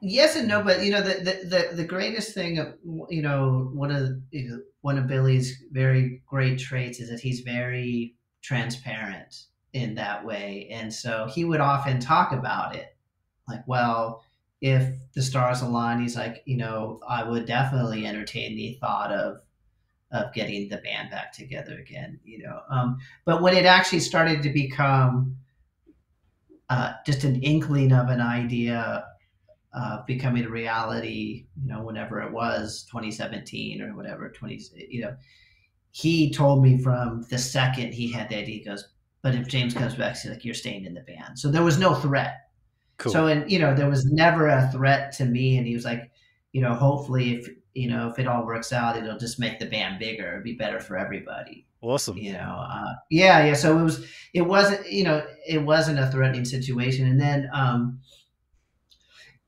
yes 0.01 0.35
and 0.35 0.47
no, 0.47 0.63
but 0.63 0.83
you 0.83 0.91
know 0.91 1.01
the 1.01 1.15
the 1.15 1.47
the, 1.47 1.75
the 1.75 1.83
greatest 1.85 2.33
thing, 2.33 2.55
you 3.09 3.21
know, 3.21 3.69
one 3.73 3.91
of 3.91 4.09
you 4.31 4.49
know, 4.49 4.59
one 4.81 4.97
of 4.97 5.07
Billy's 5.07 5.63
very 5.71 6.21
great 6.25 6.59
traits 6.59 6.99
is 6.99 7.09
that 7.09 7.19
he's 7.19 7.41
very 7.41 8.15
transparent 8.41 9.43
in 9.73 9.95
that 9.95 10.25
way, 10.25 10.67
and 10.71 10.93
so 10.93 11.27
he 11.33 11.45
would 11.45 11.59
often 11.59 11.99
talk 11.99 12.31
about 12.31 12.75
it, 12.75 12.95
like, 13.47 13.67
well, 13.67 14.23
if 14.61 14.93
the 15.13 15.21
stars 15.21 15.61
align, 15.61 16.01
he's 16.01 16.15
like, 16.15 16.41
you 16.45 16.57
know, 16.57 16.99
I 17.07 17.23
would 17.23 17.45
definitely 17.45 18.05
entertain 18.05 18.55
the 18.55 18.77
thought 18.79 19.11
of 19.11 19.41
of 20.11 20.33
getting 20.33 20.69
the 20.69 20.77
band 20.77 21.11
back 21.11 21.33
together 21.33 21.79
again, 21.79 22.17
you 22.23 22.41
know. 22.41 22.61
Um, 22.69 22.97
but 23.25 23.41
when 23.41 23.53
it 23.53 23.65
actually 23.65 23.99
started 23.99 24.41
to 24.43 24.49
become 24.49 25.35
uh, 26.69 26.93
just 27.05 27.25
an 27.25 27.41
inkling 27.43 27.91
of 27.91 28.07
an 28.07 28.21
idea 28.21 29.05
uh, 29.73 30.03
becoming 30.07 30.45
a 30.45 30.49
reality, 30.49 31.45
you 31.61 31.67
know, 31.67 31.83
whenever 31.83 32.21
it 32.21 32.31
was 32.31 32.85
2017 32.89 33.81
or 33.81 33.95
whatever, 33.95 34.29
20, 34.29 34.61
you 34.89 35.01
know, 35.01 35.15
he 35.91 36.31
told 36.31 36.63
me 36.63 36.81
from 36.81 37.23
the 37.29 37.37
second 37.37 37.93
he 37.93 38.11
had 38.11 38.27
idea, 38.27 38.45
he 38.45 38.63
goes, 38.63 38.89
but 39.21 39.35
if 39.35 39.47
James 39.47 39.73
comes 39.73 39.95
back, 39.95 40.15
he's 40.15 40.31
like, 40.31 40.45
you're 40.45 40.53
staying 40.53 40.85
in 40.85 40.93
the 40.93 41.01
band. 41.01 41.37
So 41.37 41.51
there 41.51 41.63
was 41.63 41.77
no 41.77 41.93
threat. 41.93 42.46
Cool. 42.97 43.11
So, 43.11 43.27
and, 43.27 43.49
you 43.49 43.59
know, 43.59 43.75
there 43.75 43.89
was 43.89 44.05
never 44.05 44.47
a 44.47 44.69
threat 44.71 45.11
to 45.13 45.25
me. 45.25 45.57
And 45.57 45.67
he 45.67 45.73
was 45.73 45.85
like, 45.85 46.11
you 46.51 46.61
know, 46.61 46.73
hopefully 46.73 47.35
if, 47.35 47.49
you 47.73 47.87
know, 47.87 48.09
if 48.09 48.17
it 48.17 48.27
all 48.27 48.45
works 48.45 48.73
out, 48.73 48.97
it'll 48.97 49.19
just 49.19 49.39
make 49.39 49.59
the 49.59 49.67
band 49.67 49.99
bigger. 49.99 50.31
It'd 50.31 50.43
be 50.43 50.53
better 50.53 50.79
for 50.79 50.97
everybody. 50.97 51.67
Awesome. 51.81 52.17
You 52.17 52.33
know, 52.33 52.65
uh, 52.69 52.93
yeah, 53.11 53.45
yeah. 53.45 53.53
So 53.53 53.77
it 53.77 53.83
was, 53.83 54.05
it 54.33 54.41
wasn't, 54.41 54.91
you 54.91 55.03
know, 55.03 55.23
it 55.47 55.59
wasn't 55.59 55.99
a 55.99 56.09
threatening 56.09 56.45
situation. 56.45 57.07
And 57.07 57.21
then, 57.21 57.49
um, 57.53 57.99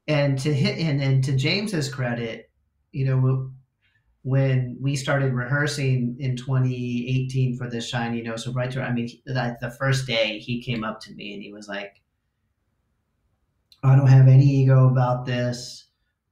and 0.07 0.37
to 0.39 0.53
hit, 0.53 0.77
and 0.77 0.99
then 0.99 1.21
to 1.23 1.35
James's 1.35 1.91
credit, 1.91 2.51
you 2.91 3.05
know, 3.05 3.51
when 4.23 4.77
we 4.79 4.95
started 4.95 5.33
rehearsing 5.33 6.17
in 6.19 6.35
2018 6.35 7.57
for 7.57 7.69
the 7.69 7.81
Shiny 7.81 8.21
No 8.21 8.35
So 8.35 8.51
Bright 8.51 8.71
tour, 8.71 8.83
I 8.83 8.91
mean, 8.91 9.09
like 9.25 9.59
the 9.59 9.71
first 9.71 10.05
day 10.05 10.39
he 10.39 10.61
came 10.61 10.83
up 10.83 10.99
to 11.01 11.13
me 11.13 11.33
and 11.33 11.41
he 11.41 11.51
was 11.51 11.67
like, 11.67 12.01
I 13.83 13.95
don't 13.95 14.07
have 14.07 14.27
any 14.27 14.45
ego 14.45 14.87
about 14.87 15.25
this. 15.25 15.85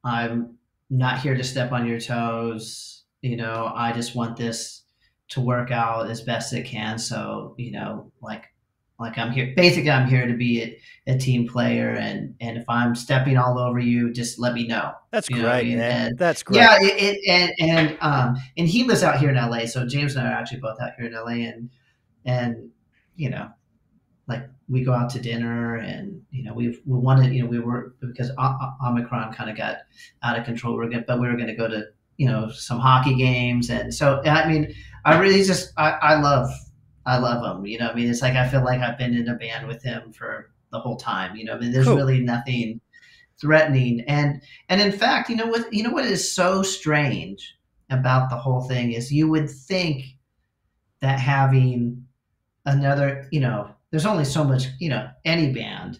I'm 0.04 0.58
not 0.90 1.20
here 1.20 1.36
to 1.36 1.44
step 1.44 1.72
on 1.72 1.86
your 1.88 2.00
toes. 2.00 3.04
You 3.22 3.38
know, 3.38 3.72
I 3.76 3.94
just 3.94 4.16
want 4.16 4.38
this 4.38 4.84
to 5.30 5.42
work 5.42 5.72
out 5.72 6.10
as 6.10 6.22
best 6.22 6.54
it 6.54 6.66
can. 6.66 6.98
So, 6.98 7.56
you 7.58 7.72
know, 7.72 8.12
like 8.22 8.46
like 9.00 9.18
I'm 9.18 9.32
here 9.32 9.54
basically 9.56 9.92
I'm 9.92 10.08
here 10.08 10.26
to 10.26 10.34
be 10.34 10.64
a, 10.64 11.14
a, 11.14 11.18
team 11.18 11.48
player 11.48 11.92
and 11.92 12.34
and 12.42 12.58
if 12.58 12.68
I'm 12.68 12.96
stepping 12.96 13.38
all 13.38 13.60
over 13.60 13.80
you, 13.80 14.12
just 14.12 14.40
let 14.40 14.54
me 14.54 14.66
know. 14.66 14.94
That's 15.12 15.30
you 15.30 15.42
great, 15.42 15.70
know? 15.70 15.78
man. 15.78 16.08
And, 16.08 16.18
That's 16.18 16.42
great. 16.42 16.58
Yeah, 16.58 16.78
it, 16.80 17.20
it, 17.26 17.30
and 17.60 17.70
and 17.70 17.98
um 18.02 18.38
and 18.58 18.68
he 18.68 18.84
lives 18.86 19.04
out 19.04 19.20
here 19.20 19.30
in 19.30 19.36
LA, 19.36 19.66
so 19.66 19.86
James 19.86 20.16
and 20.16 20.28
I 20.28 20.32
are 20.32 20.36
actually 20.36 20.62
both 20.62 20.80
out 20.82 20.92
here 20.98 21.08
in 21.08 21.14
LA 21.14 21.48
and 21.48 21.70
and 22.26 22.70
you 23.16 23.30
know, 23.30 23.50
like 24.28 24.50
we 24.68 24.84
go 24.84 24.94
out 24.94 25.10
to 25.12 25.20
dinner 25.20 25.78
and 25.78 26.22
you 26.32 26.44
know 26.44 26.54
we 26.54 26.70
we 26.86 26.98
wanted 27.00 27.34
you 27.34 27.44
know 27.44 27.50
we 27.50 27.60
were 27.60 27.96
because 28.02 28.32
Omicron 28.86 29.34
kind 29.34 29.50
of 29.50 29.58
got 29.58 29.78
out 30.24 30.38
of 30.38 30.46
control. 30.46 30.78
We 30.78 30.86
are 30.86 30.90
going 30.90 31.06
but 31.08 31.20
we 31.20 31.28
were 31.28 31.36
going 31.36 31.48
to 31.48 31.56
go 31.56 31.68
to 31.68 31.86
you 32.18 32.28
know 32.28 32.50
some 32.50 32.80
hockey 32.80 33.16
games 33.16 33.70
and 33.70 33.94
so 33.94 34.22
I 34.24 34.48
mean 34.48 34.74
I 35.06 35.18
really 35.20 35.44
just 35.44 35.72
I, 35.78 35.92
I 35.92 36.20
love 36.20 36.50
I 37.08 37.18
love 37.18 37.58
him. 37.58 37.66
You 37.66 37.80
know, 37.80 37.90
I 37.90 37.96
mean, 37.96 38.10
it's 38.10 38.22
like 38.22 38.36
I 38.36 38.48
feel 38.50 38.64
like 38.64 38.82
I've 38.82 38.98
been 38.98 39.16
in 39.16 39.30
a 39.30 39.36
band 39.36 39.66
with 39.66 39.82
him 39.82 40.12
for 40.12 40.52
the 40.74 40.80
whole 40.80 40.98
time. 40.98 41.38
You 41.38 41.46
know, 41.46 41.54
I 41.54 41.60
mean, 41.60 41.72
there's 41.72 41.88
cool. 41.88 41.96
really 41.96 42.20
nothing 42.20 42.82
threatening, 43.40 44.02
and 44.02 44.42
and 44.68 44.82
in 44.82 44.92
fact, 44.92 45.30
you 45.30 45.38
know 45.38 45.48
what? 45.48 45.72
You 45.74 45.84
know 45.84 45.92
what 45.92 46.06
is 46.06 46.36
so 46.36 46.62
strange 46.62 47.56
about 47.90 48.30
the 48.30 48.36
whole 48.36 48.62
thing 48.62 48.92
is 48.92 49.14
you 49.14 49.30
would 49.30 49.50
think 49.50 50.04
that 51.00 51.20
having 51.20 52.06
another, 52.66 53.26
you 53.32 53.40
know, 53.40 53.74
there's 53.92 54.06
only 54.06 54.26
so 54.26 54.44
much, 54.44 54.66
you 54.80 54.90
know, 54.90 55.10
any 55.26 55.54
band, 55.54 56.00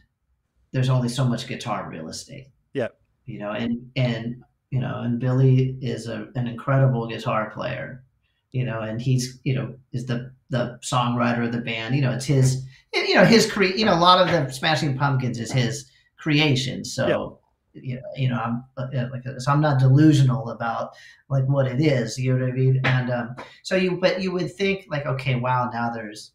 there's 0.72 0.90
only 0.90 1.10
so 1.10 1.26
much 1.26 1.48
guitar 1.48 1.90
real 1.90 2.10
estate. 2.10 2.48
Yeah. 2.74 2.90
You 3.26 3.40
know, 3.40 3.52
and 3.52 3.92
and 3.96 4.44
you 4.70 4.80
know, 4.80 5.02
and 5.02 5.20
Billy 5.20 5.78
is 5.82 6.08
a, 6.08 6.28
an 6.36 6.48
incredible 6.48 7.08
guitar 7.08 7.52
player 7.52 8.04
you 8.52 8.66
know, 8.66 8.82
and 8.82 9.02
he's, 9.02 9.40
you 9.44 9.54
know, 9.54 9.76
is 9.92 10.06
the 10.06 10.32
the 10.50 10.80
songwriter 10.84 11.46
of 11.46 11.52
the 11.52 11.60
band. 11.60 11.96
You 11.96 12.02
know, 12.02 12.12
it's 12.12 12.26
his, 12.26 12.66
you 12.94 13.16
know, 13.16 13.26
his 13.26 13.52
cre. 13.52 13.66
You 13.66 13.86
know, 13.86 13.94
a 13.94 14.00
lot 14.00 14.20
of 14.20 14.32
the 14.32 14.52
Smashing 14.52 14.98
Pumpkins 14.98 15.40
is 15.40 15.52
his 15.52 15.90
creation. 16.18 16.86
So, 16.86 17.40
you 17.74 17.96
know, 17.96 18.02
you 18.16 18.30
know, 18.30 18.38
I'm 18.38 18.64
uh, 18.78 19.08
like, 19.12 19.24
so 19.38 19.52
I'm 19.52 19.62
not 19.62 19.80
delusional 19.80 20.50
about 20.50 20.94
like 21.30 21.46
what 21.46 21.68
it 21.68 21.82
is. 21.82 22.18
You 22.18 22.34
know 22.34 22.46
what 22.46 22.54
I 22.54 22.56
mean? 22.56 22.82
And 22.84 23.12
um, 23.12 23.36
so 23.64 23.76
you, 23.76 24.00
but 24.00 24.22
you 24.22 24.32
would 24.32 24.54
think 24.56 24.86
like, 24.90 25.06
okay, 25.06 25.36
wow, 25.36 25.70
now 25.72 25.92
there's 25.92 26.32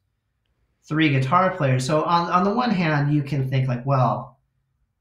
three 0.89 1.11
guitar 1.11 1.57
players. 1.57 1.87
So 1.87 2.03
on 2.05 2.31
on 2.31 2.45
the 2.45 2.55
one 2.55 2.71
hand, 2.71 3.15
you 3.15 3.23
can 3.23 3.49
think 3.49 3.69
like, 3.69 3.85
well, 3.87 4.39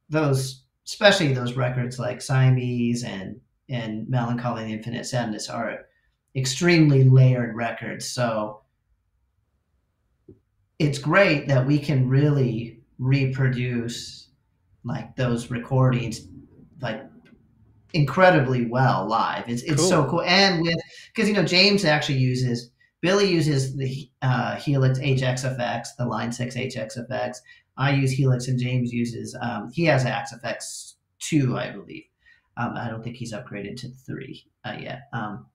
those, 0.09 0.63
especially 0.85 1.33
those 1.33 1.53
records 1.53 1.99
like 1.99 2.21
Siamese 2.21 3.03
and 3.03 3.39
and 3.69 4.07
Melancholy 4.09 4.63
and 4.63 4.71
Infinite 4.71 5.05
Sadness 5.05 5.49
are 5.49 5.85
extremely 6.35 7.03
layered 7.03 7.55
records. 7.55 8.09
So 8.09 8.61
it's 10.79 10.99
great 10.99 11.47
that 11.47 11.65
we 11.65 11.79
can 11.79 12.09
really 12.09 12.79
reproduce 12.97 14.29
like 14.83 15.15
those 15.15 15.51
recordings 15.51 16.21
like 16.81 17.03
incredibly 17.93 18.65
well 18.65 19.07
live. 19.07 19.47
It's 19.47 19.63
it's 19.63 19.81
cool. 19.81 19.89
so 19.89 20.09
cool. 20.09 20.21
And 20.23 20.61
with 20.61 20.75
because 21.13 21.29
you 21.29 21.35
know 21.35 21.43
James 21.43 21.85
actually 21.85 22.17
uses 22.17 22.71
Billy 23.01 23.31
uses 23.31 23.75
the 23.75 24.09
uh, 24.21 24.55
Helix 24.55 24.99
HXFX, 24.99 25.89
the 25.97 26.05
Line 26.05 26.31
Six 26.31 26.55
HXFX. 26.55 27.37
I 27.77 27.91
use 27.91 28.11
Helix, 28.11 28.47
and 28.47 28.59
James 28.59 28.93
uses 28.93 29.35
um, 29.41 29.71
he 29.71 29.85
has 29.85 30.05
Axe-Fx 30.05 30.93
two, 31.19 31.57
I 31.57 31.71
believe. 31.71 32.03
Um, 32.57 32.75
I 32.75 32.89
don't 32.89 33.03
think 33.03 33.15
he's 33.15 33.33
upgraded 33.33 33.77
to 33.77 33.89
three 33.89 34.45
uh, 34.65 34.75
yet. 34.79 35.03
Um, 35.13 35.47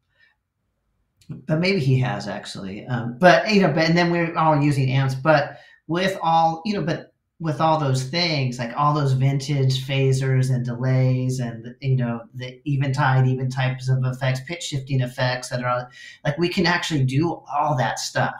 but 1.28 1.60
maybe 1.60 1.80
he 1.80 1.98
has 2.00 2.28
actually. 2.28 2.86
Um, 2.86 3.16
but 3.18 3.52
you 3.52 3.62
know, 3.62 3.72
but 3.72 3.84
and 3.84 3.96
then 3.96 4.10
we're 4.10 4.36
all 4.36 4.60
using 4.60 4.90
amps. 4.90 5.14
But 5.14 5.58
with 5.86 6.18
all 6.22 6.62
you 6.64 6.74
know, 6.74 6.82
but 6.82 7.05
with 7.38 7.60
all 7.60 7.78
those 7.78 8.04
things, 8.04 8.58
like 8.58 8.72
all 8.76 8.94
those 8.94 9.12
vintage 9.12 9.86
phasers 9.86 10.50
and 10.50 10.64
delays, 10.64 11.38
and 11.38 11.74
you 11.80 11.96
know, 11.96 12.22
the 12.34 12.60
eventide, 12.64 13.26
even 13.26 13.50
types 13.50 13.88
of 13.88 13.98
effects, 14.04 14.40
pitch 14.46 14.62
shifting 14.62 15.02
effects 15.02 15.50
that 15.50 15.62
are 15.62 15.90
like 16.24 16.38
we 16.38 16.48
can 16.48 16.66
actually 16.66 17.04
do 17.04 17.42
all 17.52 17.76
that 17.76 17.98
stuff. 17.98 18.34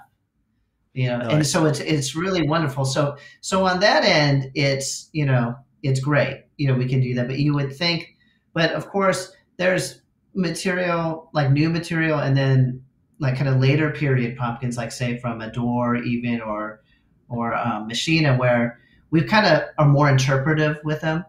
You 0.95 1.09
know, 1.09 1.19
and 1.29 1.47
so 1.47 1.67
it's 1.67 1.81
it's 1.81 2.17
really 2.17 2.49
wonderful. 2.49 2.87
So 2.87 3.17
so 3.43 3.67
on 3.67 3.81
that 3.81 4.03
end, 4.05 4.51
it's 4.55 5.11
you 5.13 5.27
know 5.27 5.55
it's 5.83 6.01
great. 6.01 6.45
You 6.57 6.69
know, 6.69 6.75
we 6.75 6.89
can 6.89 7.01
do 7.01 7.15
that. 7.15 7.27
But 7.29 7.39
you 7.39 7.55
would 7.55 7.77
think, 7.77 8.17
but 8.55 8.73
of 8.73 8.89
course, 8.89 9.31
there's 9.59 10.01
material, 10.35 11.29
like 11.35 11.51
new 11.51 11.69
material, 11.69 12.19
and 12.21 12.35
then 12.35 12.83
like 13.19 13.37
kind 13.37 13.49
of 13.49 13.61
later 13.61 13.91
period 13.91 14.39
pumpkins, 14.39 14.79
like 14.79 14.91
say 14.91 15.19
from 15.19 15.43
Adore 15.43 15.97
even 15.97 16.41
or 16.41 16.81
or 17.29 17.55
um, 17.55 17.89
Machina, 17.89 18.39
where 18.39 18.81
we 19.11 19.23
kind 19.23 19.47
of 19.47 19.63
are 19.79 19.87
more 19.87 20.09
interpretive 20.09 20.79
with 20.85 21.01
them. 21.01 21.25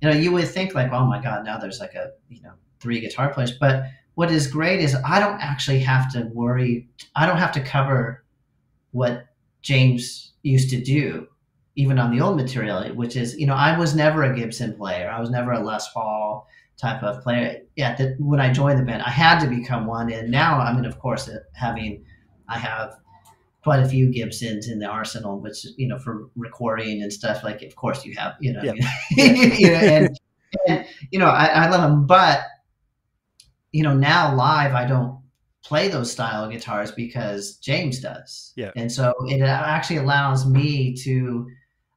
You 0.00 0.10
know, 0.10 0.16
you 0.16 0.32
would 0.32 0.48
think 0.48 0.74
like, 0.74 0.90
oh 0.92 1.06
my 1.06 1.22
God, 1.22 1.44
now 1.44 1.58
there's 1.58 1.80
like 1.80 1.94
a 1.94 2.10
you 2.28 2.42
know 2.42 2.52
three 2.80 3.00
guitar 3.00 3.32
players, 3.32 3.52
but 3.52 3.84
what 4.14 4.30
is 4.30 4.46
great 4.46 4.80
is 4.80 4.96
I 5.04 5.20
don't 5.20 5.40
actually 5.40 5.80
have 5.80 6.12
to 6.12 6.30
worry. 6.34 6.88
I 7.16 7.26
don't 7.26 7.38
have 7.38 7.52
to 7.52 7.62
cover 7.62 8.24
what 8.90 9.26
James 9.62 10.32
used 10.42 10.70
to 10.70 10.80
do, 10.80 11.28
even 11.76 11.98
on 11.98 12.14
the 12.14 12.20
old 12.20 12.36
material, 12.36 12.84
which 12.94 13.16
is, 13.16 13.38
you 13.38 13.46
know, 13.46 13.54
I 13.54 13.78
was 13.78 13.94
never 13.94 14.24
a 14.24 14.36
Gibson 14.36 14.74
player. 14.74 15.08
I 15.10 15.20
was 15.20 15.30
never 15.30 15.52
a 15.52 15.60
Les 15.60 15.88
Paul 15.92 16.46
type 16.76 17.02
of 17.02 17.22
player. 17.22 17.60
Yeah, 17.76 17.94
that 17.96 18.16
when 18.18 18.40
I 18.40 18.52
joined 18.52 18.78
the 18.78 18.84
band, 18.84 19.02
I 19.02 19.10
had 19.10 19.38
to 19.40 19.48
become 19.48 19.86
one, 19.86 20.12
and 20.12 20.30
now 20.30 20.58
I 20.58 20.72
mean, 20.74 20.84
of 20.84 20.98
course, 20.98 21.30
having 21.54 22.04
I 22.48 22.58
have 22.58 22.96
quite 23.62 23.80
a 23.80 23.88
few 23.88 24.10
Gibsons 24.10 24.68
in 24.68 24.78
the 24.78 24.86
arsenal, 24.86 25.40
which 25.40 25.66
you 25.76 25.88
know 25.88 25.98
for 25.98 26.28
recording 26.36 27.02
and 27.02 27.12
stuff. 27.12 27.44
Like, 27.44 27.62
of 27.62 27.76
course, 27.76 28.04
you 28.04 28.14
have 28.16 28.34
you 28.40 28.52
know, 28.52 28.62
yeah. 28.62 28.72
you 29.10 29.70
know 29.70 29.78
and, 29.78 30.20
and 30.68 30.86
you 31.10 31.18
know, 31.18 31.26
I, 31.26 31.46
I 31.46 31.68
love 31.68 31.82
them, 31.82 32.06
but 32.06 32.44
you 33.72 33.82
know, 33.82 33.94
now 33.94 34.34
live, 34.34 34.74
I 34.74 34.86
don't 34.86 35.20
play 35.64 35.88
those 35.88 36.12
style 36.12 36.48
guitars 36.48 36.92
because 36.92 37.56
James 37.56 38.00
does. 38.00 38.52
Yeah. 38.56 38.72
And 38.76 38.90
so 38.90 39.14
it 39.26 39.40
actually 39.40 39.98
allows 39.98 40.46
me 40.46 40.94
to, 41.04 41.48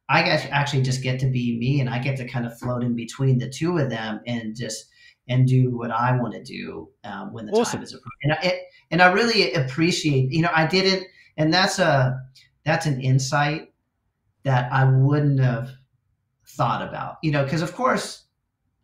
I 0.08 0.22
guess 0.22 0.46
actually 0.50 0.82
just 0.82 1.02
get 1.02 1.20
to 1.20 1.26
be 1.26 1.58
me 1.58 1.80
and 1.80 1.90
I 1.90 1.98
get 1.98 2.16
to 2.18 2.26
kind 2.26 2.46
of 2.46 2.58
float 2.58 2.82
in 2.82 2.94
between 2.94 3.38
the 3.38 3.48
two 3.48 3.76
of 3.78 3.90
them 3.90 4.20
and 4.26 4.56
just, 4.56 4.86
and 5.28 5.46
do 5.46 5.76
what 5.76 5.90
I 5.90 6.16
want 6.16 6.34
to 6.34 6.42
do 6.42 6.88
um, 7.02 7.32
when 7.32 7.46
the 7.46 7.52
Awesome. 7.52 7.78
time 7.78 7.82
is 7.82 7.92
appropriate. 7.92 8.12
And 8.22 8.32
I, 8.32 8.36
it, 8.42 8.62
and 8.92 9.02
I 9.02 9.12
really 9.12 9.52
appreciate, 9.54 10.30
you 10.30 10.42
know, 10.42 10.50
I 10.54 10.66
didn't, 10.66 11.04
and 11.36 11.52
that's 11.52 11.78
a, 11.78 12.20
that's 12.64 12.86
an 12.86 13.00
insight 13.00 13.72
that 14.44 14.72
I 14.72 14.84
wouldn't 14.84 15.40
have 15.40 15.70
thought 16.48 16.86
about, 16.86 17.16
you 17.22 17.30
know, 17.30 17.44
because 17.44 17.62
of 17.62 17.74
course, 17.74 18.24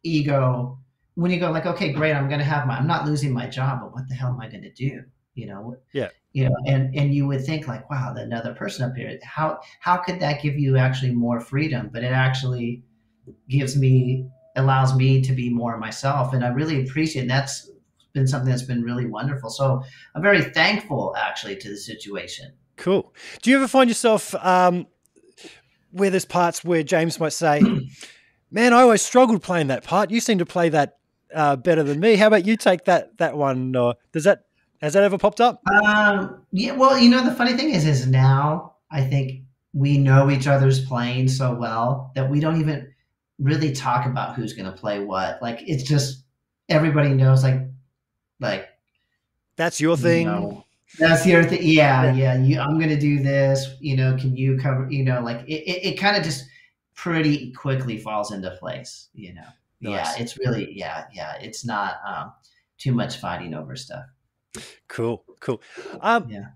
ego, 0.02 0.78
when 1.14 1.30
you 1.30 1.38
go 1.38 1.50
like, 1.50 1.66
okay, 1.66 1.92
great, 1.92 2.14
I'm 2.14 2.28
going 2.28 2.40
to 2.40 2.44
have 2.44 2.66
my, 2.66 2.76
I'm 2.76 2.86
not 2.86 3.06
losing 3.06 3.32
my 3.32 3.46
job, 3.46 3.80
but 3.80 3.92
what 3.92 4.08
the 4.08 4.14
hell 4.14 4.30
am 4.30 4.40
I 4.40 4.48
going 4.48 4.62
to 4.62 4.72
do? 4.72 5.02
You 5.34 5.46
know? 5.46 5.76
Yeah. 5.92 6.08
You 6.32 6.48
know, 6.48 6.56
and, 6.66 6.94
and 6.96 7.14
you 7.14 7.26
would 7.26 7.44
think 7.44 7.68
like, 7.68 7.88
wow, 7.90 8.14
another 8.16 8.54
person 8.54 8.88
up 8.88 8.96
here, 8.96 9.18
how, 9.22 9.60
how 9.80 9.98
could 9.98 10.20
that 10.20 10.42
give 10.42 10.58
you 10.58 10.76
actually 10.76 11.12
more 11.12 11.40
freedom? 11.40 11.90
But 11.92 12.02
it 12.02 12.12
actually 12.12 12.82
gives 13.48 13.76
me, 13.76 14.26
allows 14.56 14.96
me 14.96 15.20
to 15.22 15.32
be 15.32 15.50
more 15.50 15.76
myself. 15.78 16.32
And 16.32 16.44
I 16.44 16.48
really 16.48 16.82
appreciate, 16.82 17.22
and 17.22 17.30
that's 17.30 17.70
been 18.12 18.26
something 18.26 18.51
that's 18.51 18.62
been 18.62 18.82
really 18.82 19.06
wonderful. 19.06 19.51
So 19.51 19.82
I'm 20.14 20.22
very 20.22 20.43
thankful 20.43 21.14
actually 21.16 21.56
to 21.56 21.68
the 21.68 21.76
situation. 21.76 22.52
Cool. 22.76 23.12
Do 23.43 23.51
you 23.51 23.56
ever 23.56 23.68
find 23.68 23.89
yourself 23.89 24.34
um, 24.36 24.86
where 25.90 26.10
there's 26.10 26.24
parts 26.24 26.64
where 26.64 26.82
James 26.82 27.20
might 27.20 27.32
say, 27.32 27.60
"Man, 28.51 28.72
I 28.72 28.82
always 28.82 29.02
struggled 29.02 29.43
playing 29.43 29.68
that 29.68 29.84
part. 29.84 30.10
You 30.10 30.20
seem 30.20 30.39
to 30.39 30.47
play 30.47 30.68
that 30.70 30.98
uh, 31.34 31.56
better 31.56 31.82
than 31.82 32.01
me. 32.01 32.16
How 32.16 32.28
about 32.28 32.47
you 32.47 32.56
take 32.56 32.84
that 32.84 33.18
that 33.18 33.36
one?" 33.36 33.76
Or 33.76 33.94
does 34.12 34.24
that 34.24 34.44
has 34.80 34.94
that 34.94 35.05
ever 35.05 35.18
popped 35.18 35.40
up? 35.40 35.60
Um, 35.68 36.44
yeah, 36.51 36.72
well, 36.72 36.98
you 36.98 37.09
know, 37.09 37.24
the 37.24 37.34
funny 37.34 37.55
thing 37.55 37.70
is, 37.70 37.86
is 37.86 38.06
now 38.06 38.74
I 38.90 39.02
think 39.02 39.43
we 39.72 39.97
know 39.97 40.30
each 40.30 40.47
other's 40.47 40.84
playing 40.84 41.28
so 41.28 41.55
well 41.55 42.12
that 42.14 42.28
we 42.28 42.40
don't 42.40 42.60
even 42.60 42.93
really 43.39 43.72
talk 43.72 44.06
about 44.06 44.34
who's 44.34 44.52
going 44.52 44.70
to 44.70 44.76
play 44.76 45.01
what. 45.01 45.40
Like, 45.40 45.60
it's 45.66 45.82
just 45.82 46.24
everybody 46.68 47.10
knows, 47.10 47.43
like, 47.43 47.60
like 48.43 48.69
That's 49.56 49.81
your 49.81 49.97
thing. 49.97 50.27
You 50.27 50.32
know, 50.32 50.64
that's 50.98 51.27
your 51.27 51.43
thing. 51.44 51.60
Yeah, 51.62 52.12
yeah. 52.12 52.36
You, 52.36 52.60
I'm 52.60 52.77
going 52.78 52.90
to 52.90 52.98
do 52.98 53.23
this. 53.23 53.77
You 53.81 53.97
know, 53.97 54.16
can 54.19 54.36
you 54.36 54.59
cover? 54.59 54.86
You 54.90 55.05
know, 55.05 55.20
like 55.23 55.40
it, 55.48 55.62
it, 55.66 55.94
it 55.94 56.01
kind 56.01 56.16
of 56.16 56.23
just 56.23 56.44
pretty 56.94 57.52
quickly 57.52 57.97
falls 57.97 58.32
into 58.32 58.51
place. 58.60 59.09
You 59.14 59.35
know, 59.35 59.47
Nice. 59.81 60.16
yeah. 60.16 60.23
It's 60.23 60.39
really, 60.39 60.73
yeah, 60.73 61.05
yeah. 61.14 61.35
It's 61.40 61.64
not 61.64 61.97
um, 62.06 62.32
too 62.78 62.93
much 62.93 63.16
fighting 63.16 63.55
over 63.55 63.74
stuff. 63.77 64.05
Cool, 64.89 65.24
cool. 65.40 65.62
Um, 66.01 66.28
Yeah. 66.28 66.47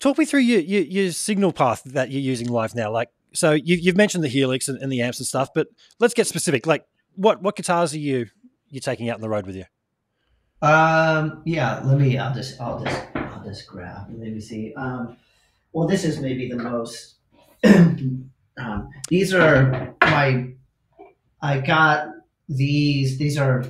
Talk 0.00 0.16
me 0.16 0.24
through 0.24 0.40
your, 0.40 0.60
your 0.60 0.82
your 0.82 1.12
signal 1.12 1.52
path 1.52 1.82
that 1.84 2.10
you're 2.10 2.22
using 2.22 2.48
live 2.48 2.74
now. 2.74 2.90
Like, 2.90 3.08
so 3.34 3.52
you, 3.52 3.76
you've 3.76 3.98
mentioned 3.98 4.24
the 4.24 4.28
Helix 4.28 4.66
and, 4.66 4.78
and 4.82 4.90
the 4.90 5.02
amps 5.02 5.18
and 5.18 5.26
stuff, 5.26 5.50
but 5.54 5.68
let's 5.98 6.14
get 6.14 6.26
specific. 6.26 6.66
Like, 6.66 6.86
what 7.16 7.42
what 7.42 7.54
guitars 7.54 7.92
are 7.92 7.98
you 7.98 8.26
you're 8.70 8.80
taking 8.80 9.10
out 9.10 9.16
on 9.16 9.20
the 9.20 9.28
road 9.28 9.44
with 9.46 9.56
you? 9.56 9.64
Um, 10.62 11.42
yeah, 11.44 11.80
let 11.84 11.98
me, 11.98 12.18
I'll 12.18 12.34
just, 12.34 12.60
I'll 12.60 12.82
just, 12.84 13.02
I'll 13.14 13.42
just 13.44 13.66
grab, 13.66 14.08
let 14.10 14.32
me 14.32 14.40
see. 14.40 14.74
Um, 14.74 15.16
well, 15.72 15.86
this 15.88 16.04
is 16.04 16.20
maybe 16.20 16.48
the 16.48 16.56
most, 16.56 17.14
um, 17.64 18.90
these 19.08 19.32
are 19.32 19.94
my, 20.02 20.48
I 21.40 21.60
got 21.60 22.08
these, 22.48 23.16
these 23.16 23.38
are 23.38 23.64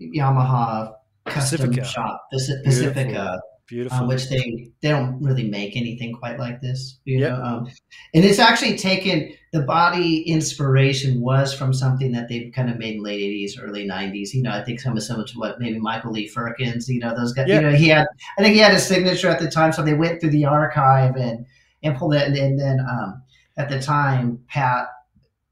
Yamaha 0.00 0.94
custom 1.26 1.70
Pacifica. 1.70 1.84
shop, 1.84 2.28
Paci- 2.32 2.64
Pacifica, 2.64 3.40
Beautiful. 3.70 3.98
um, 3.98 4.08
which 4.08 4.28
they, 4.28 4.70
they 4.82 4.88
don't 4.90 5.22
really 5.22 5.48
make 5.48 5.76
anything 5.76 6.12
quite 6.12 6.38
like 6.38 6.60
this, 6.60 6.98
you 7.04 7.20
Yep. 7.20 7.30
know? 7.38 7.42
Um, 7.44 7.70
and 8.14 8.24
it's 8.24 8.38
actually 8.38 8.76
taken, 8.76 9.32
the 9.52 9.62
body 9.62 10.22
inspiration 10.22 11.20
was 11.20 11.54
from 11.54 11.72
something 11.72 12.12
that 12.12 12.28
they've 12.28 12.52
kind 12.52 12.68
of 12.68 12.78
made 12.78 12.96
in 12.96 13.02
late 13.02 13.20
80s, 13.20 13.52
early 13.62 13.86
90s. 13.88 14.34
You 14.34 14.42
know, 14.42 14.50
I 14.50 14.62
think 14.64 14.80
some 14.80 14.96
of 14.96 15.02
similar 15.02 15.24
to 15.26 15.38
what 15.38 15.60
maybe 15.60 15.78
Michael 15.78 16.12
Lee 16.12 16.26
Firkins, 16.28 16.88
you 16.88 16.98
know, 17.00 17.14
those 17.16 17.32
guys, 17.32 17.48
Yeah. 17.48 17.56
you 17.56 17.60
know, 17.62 17.72
he 17.72 17.88
had, 17.88 18.06
I 18.38 18.42
think 18.42 18.54
he 18.54 18.60
had 18.60 18.74
a 18.74 18.78
signature 18.78 19.28
at 19.28 19.38
the 19.40 19.50
time. 19.50 19.72
So 19.72 19.82
they 19.82 19.94
went 19.94 20.20
through 20.20 20.30
the 20.30 20.44
archive 20.44 21.16
and, 21.16 21.46
and 21.82 21.96
pulled 21.96 22.14
it. 22.14 22.26
And, 22.26 22.36
then- 22.36 22.56
then 22.56 22.80
um, 22.80 23.22
at 23.56 23.68
the 23.68 23.80
time, 23.80 24.38
Pat 24.48 24.88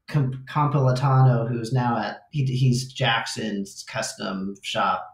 Com- 0.07 0.43
Compilatano, 0.49 1.47
who's 1.47 1.71
now 1.71 1.97
at, 1.97 2.21
he, 2.31 2.43
he's 2.45 2.91
Jackson's 2.91 3.83
custom 3.87 4.55
shop 4.61 5.05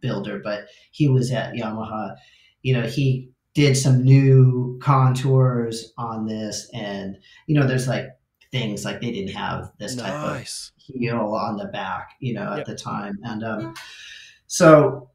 builder, 0.00 0.40
but 0.42 0.66
he 0.90 1.08
was 1.08 1.30
at 1.30 1.54
Yamaha. 1.54 2.14
You 2.66 2.72
know, 2.74 2.86
he 2.86 3.30
did 3.54 3.76
some 3.76 4.02
new 4.02 4.78
contours 4.82 5.92
on 5.96 6.26
this. 6.26 6.68
And, 6.74 7.16
you 7.46 7.54
know, 7.54 7.66
there's 7.66 7.88
like 7.88 8.08
things 8.50 8.84
like 8.84 9.00
they 9.00 9.12
didn't 9.12 9.34
have 9.34 9.72
this 9.78 9.94
type 9.94 10.12
of 10.12 10.44
heel 10.76 11.16
on 11.16 11.56
the 11.56 11.66
back, 11.66 12.10
you 12.20 12.34
know, 12.34 12.52
at 12.52 12.58
Yep. 12.58 12.66
the 12.66 12.74
time. 12.74 13.18
And 13.22 13.44
um, 13.44 13.74
so 14.46 15.10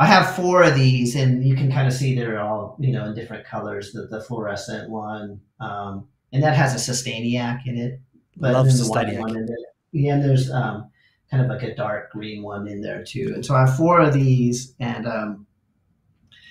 I 0.00 0.06
have 0.06 0.34
four 0.34 0.64
of 0.64 0.74
these, 0.74 1.14
and 1.14 1.46
you 1.46 1.54
can 1.54 1.70
kind 1.70 1.86
of 1.86 1.94
see 1.94 2.16
they're 2.16 2.40
all, 2.40 2.76
you 2.80 2.92
know, 2.92 3.04
in 3.04 3.14
different 3.14 3.46
colors. 3.46 3.92
The, 3.92 4.08
the 4.08 4.20
fluorescent 4.20 4.90
one, 4.90 5.40
um, 5.60 6.08
and 6.32 6.42
that 6.42 6.56
has 6.56 6.74
a 6.74 6.92
Sustainiac 6.92 7.66
in 7.66 7.78
it. 7.78 8.00
Love 8.36 8.66
then 8.66 8.76
the 8.76 8.88
white 8.88 9.18
one 9.18 9.36
in 9.36 9.46
there. 9.46 9.56
Yeah, 9.92 10.14
and 10.14 10.24
there's 10.24 10.50
um, 10.50 10.90
kind 11.30 11.40
of 11.40 11.48
like 11.48 11.62
a 11.62 11.76
dark 11.76 12.10
green 12.10 12.42
one 12.42 12.66
in 12.66 12.80
there 12.80 13.04
too. 13.04 13.30
And 13.34 13.46
so 13.46 13.54
I 13.54 13.60
have 13.60 13.76
four 13.76 14.00
of 14.00 14.12
these, 14.12 14.74
and 14.80 15.06
um, 15.06 15.46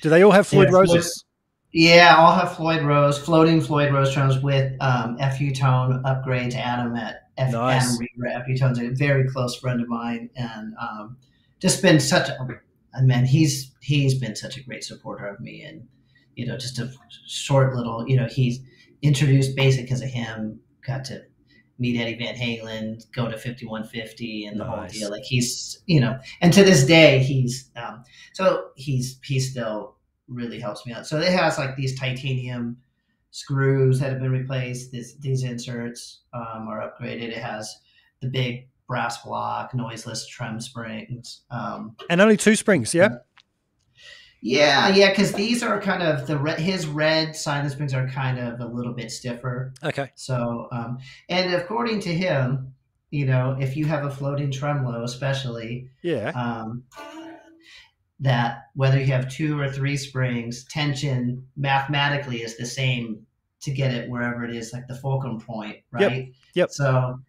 Do 0.03 0.09
they 0.09 0.21
all 0.21 0.31
have 0.31 0.45
Floyd 0.47 0.67
Yeah, 0.69 0.77
Roses? 0.79 1.23
yeah, 1.71 2.15
I'll 2.17 2.35
have 2.37 2.57
Floyd 2.57 2.83
Rose, 2.83 3.17
floating 3.17 3.61
Floyd 3.61 3.93
Rose 3.93 4.13
tones 4.13 4.37
with 4.43 4.73
um, 4.81 5.17
FU 5.17 5.53
tone 5.55 6.01
upgrade 6.05 6.51
to 6.51 6.57
Adam 6.59 6.93
at 6.97 7.21
F- 7.37 7.53
Nice. 7.53 7.83
Adam 7.85 7.97
Reaver 7.99 8.43
FU 8.45 8.57
tones, 8.57 8.79
a 8.79 8.89
very 8.89 9.29
close 9.29 9.55
friend 9.57 9.79
of 9.81 9.87
mine, 9.87 10.29
and 10.35 10.73
um, 10.77 11.15
just 11.61 11.81
been 11.81 12.01
such 12.01 12.27
a 12.27 12.37
I 12.93 13.01
mean, 13.01 13.23
he's 13.25 13.71
he's 13.81 14.19
been 14.19 14.35
such 14.35 14.57
a 14.57 14.63
great 14.63 14.83
supporter 14.83 15.25
of 15.25 15.39
me, 15.39 15.63
and 15.63 15.87
you 16.35 16.45
know, 16.45 16.57
just 16.57 16.79
a 16.79 16.91
short 17.25 17.73
little, 17.73 18.05
you 18.05 18.17
know, 18.17 18.27
he's 18.27 18.59
introduced 19.01 19.55
basic 19.55 19.85
because 19.85 20.01
of 20.01 20.09
him, 20.09 20.59
got 20.85 21.05
to 21.05 21.23
meet 21.79 21.99
Eddie 21.99 22.17
Van 22.17 22.35
Halen, 22.35 23.03
go 23.13 23.25
to 23.29 23.37
5150 23.37 24.45
and 24.45 24.59
the 24.59 24.65
whole 24.65 24.85
deal. 24.87 25.09
Like 25.09 25.23
he's, 25.23 25.81
you 25.85 25.99
know, 25.99 26.19
and 26.41 26.53
to 26.53 26.63
this 26.63 26.85
day, 26.85 27.19
he's, 27.19 27.69
um, 27.75 28.03
so 28.33 28.69
he's, 28.75 29.19
he's 29.23 29.51
still 29.51 29.92
really 30.27 30.59
helps 30.59 30.85
me 30.85 30.93
out. 30.93 31.05
So 31.07 31.19
it 31.19 31.31
has 31.31 31.57
like 31.57 31.75
these 31.75 31.97
titanium 31.99 32.77
screws 33.31 33.99
that 33.99 34.11
have 34.11 34.21
been 34.21 34.31
replaced. 34.31 34.91
This, 34.91 35.15
these 35.15 35.43
inserts 35.43 36.21
um, 36.33 36.67
are 36.67 36.79
upgraded. 36.81 37.29
It 37.29 37.37
has 37.37 37.75
the 38.21 38.27
big 38.29 38.67
brass 38.87 39.23
block, 39.23 39.73
noiseless 39.73 40.27
trem 40.27 40.59
springs. 40.59 41.41
Um, 41.49 41.95
And 42.09 42.21
only 42.21 42.37
two 42.37 42.55
springs, 42.55 42.93
yeah? 42.93 43.09
yeah, 44.41 44.89
yeah, 44.89 45.09
because 45.09 45.31
these 45.33 45.63
are 45.63 45.79
kind 45.81 46.03
of 46.03 46.27
the 46.27 46.37
red, 46.37 46.59
his 46.59 46.85
red 46.85 47.35
silent 47.35 47.71
springs 47.71 47.93
are 47.93 48.07
kind 48.09 48.37
of 48.39 48.59
a 48.59 48.65
little 48.65 48.93
bit 48.93 49.09
stiffer. 49.11 49.73
Okay. 49.83 50.11
So, 50.15 50.67
um, 50.71 50.97
and 51.29 51.53
according 51.53 52.01
to 52.01 52.13
him, 52.13 52.73
you 53.09 53.25
know, 53.25 53.55
if 53.59 53.77
you 53.77 53.85
have 53.85 54.05
a 54.05 54.09
floating 54.11 54.51
tremolo, 54.51 55.03
especially, 55.03 55.89
Yeah. 56.01 56.29
um, 56.31 56.83
that 58.19 58.67
whether 58.75 58.99
you 58.99 59.07
have 59.07 59.29
two 59.29 59.59
or 59.59 59.69
three 59.69 59.97
springs, 59.97 60.65
tension 60.65 61.45
mathematically 61.57 62.41
is 62.43 62.57
the 62.57 62.65
same 62.65 63.25
to 63.61 63.71
get 63.71 63.93
it 63.93 64.09
wherever 64.09 64.43
it 64.45 64.55
is, 64.55 64.73
like 64.73 64.87
the 64.87 64.95
fulcrum 64.95 65.39
point, 65.39 65.77
right? 65.91 66.25
yep. 66.25 66.33
yep. 66.53 66.69
So, 66.71 67.19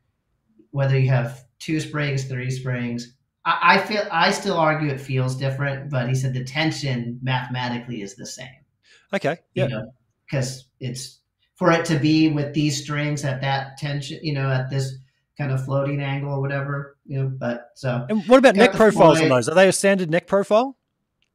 whether 0.70 0.98
you 0.98 1.08
have 1.08 1.44
two 1.58 1.80
springs, 1.80 2.24
three 2.24 2.50
springs, 2.50 3.16
I, 3.44 3.58
I 3.62 3.78
feel 3.78 4.02
I 4.10 4.30
still 4.30 4.56
argue 4.56 4.88
it 4.88 5.00
feels 5.00 5.36
different, 5.36 5.90
but 5.90 6.08
he 6.08 6.14
said 6.14 6.34
the 6.34 6.44
tension 6.44 7.18
mathematically 7.22 8.02
is 8.02 8.14
the 8.16 8.26
same 8.26 8.64
Okay. 9.12 9.38
you 9.54 9.62
Yeah. 9.62 9.68
know, 9.68 9.92
because 10.26 10.66
it's 10.80 11.20
for 11.54 11.70
it 11.70 11.84
to 11.86 11.98
be 11.98 12.28
with 12.28 12.52
these 12.52 12.82
strings 12.82 13.24
at 13.24 13.40
that 13.42 13.78
tension, 13.78 14.18
you 14.22 14.34
know, 14.34 14.50
at 14.50 14.70
this 14.70 14.92
kind 15.38 15.52
of 15.52 15.64
floating 15.64 16.00
angle 16.00 16.32
or 16.34 16.40
whatever, 16.40 16.93
you 17.06 17.22
know. 17.22 17.28
But 17.28 17.70
so 17.74 18.06
And 18.08 18.26
what 18.28 18.38
about 18.38 18.56
neck 18.56 18.72
profiles 18.72 19.20
on 19.20 19.28
those? 19.28 19.48
Are 19.48 19.54
they 19.54 19.68
a 19.68 19.72
standard 19.72 20.10
neck 20.10 20.26
profile? 20.26 20.76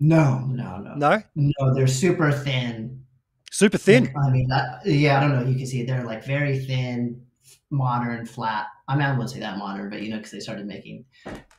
no, 0.01 0.39
no, 0.47 0.77
no, 0.77 0.95
No. 0.95 1.21
no, 1.35 1.73
they're 1.75 1.87
super 1.87 2.31
thin. 2.31 3.03
Super 3.51 3.77
thin. 3.77 4.13
I 4.25 4.29
mean, 4.29 4.47
that, 4.47 4.81
yeah, 4.85 5.17
I 5.17 5.19
don't 5.21 5.33
know. 5.33 5.49
You 5.49 5.57
can 5.57 5.65
see 5.65 5.83
they're 5.83 6.03
like 6.05 6.23
very 6.23 6.59
thin, 6.59 7.25
modern, 7.69 8.25
flat. 8.25 8.67
I 8.87 8.95
mean, 8.95 9.03
I 9.05 9.11
wouldn't 9.11 9.31
say 9.31 9.39
that 9.39 9.57
modern, 9.57 9.89
but 9.89 10.01
you 10.01 10.09
know, 10.09 10.17
because 10.17 10.31
they 10.31 10.39
started 10.39 10.65
making 10.67 11.05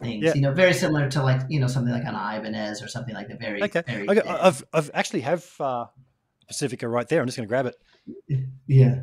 things, 0.00 0.24
Yeah. 0.24 0.34
you 0.34 0.40
know, 0.40 0.52
very 0.54 0.72
similar 0.72 1.10
to 1.10 1.22
like 1.22 1.42
you 1.48 1.60
know 1.60 1.66
something 1.66 1.92
like 1.92 2.04
an 2.04 2.14
Ibanez 2.14 2.82
or 2.82 2.88
something 2.88 3.14
like 3.14 3.28
that. 3.28 3.38
Very, 3.40 3.62
Okay. 3.62 3.82
very 3.86 4.08
Okay. 4.08 4.22
I've 4.26 4.64
I've 4.72 4.90
actually 4.94 5.20
have 5.20 5.44
uh, 5.60 5.86
Pacifica 6.48 6.88
right 6.88 7.06
there. 7.08 7.20
I'm 7.20 7.26
just 7.26 7.36
going 7.36 7.46
to 7.46 7.50
grab 7.50 7.66
it. 7.66 7.76
yeah. 8.66 9.00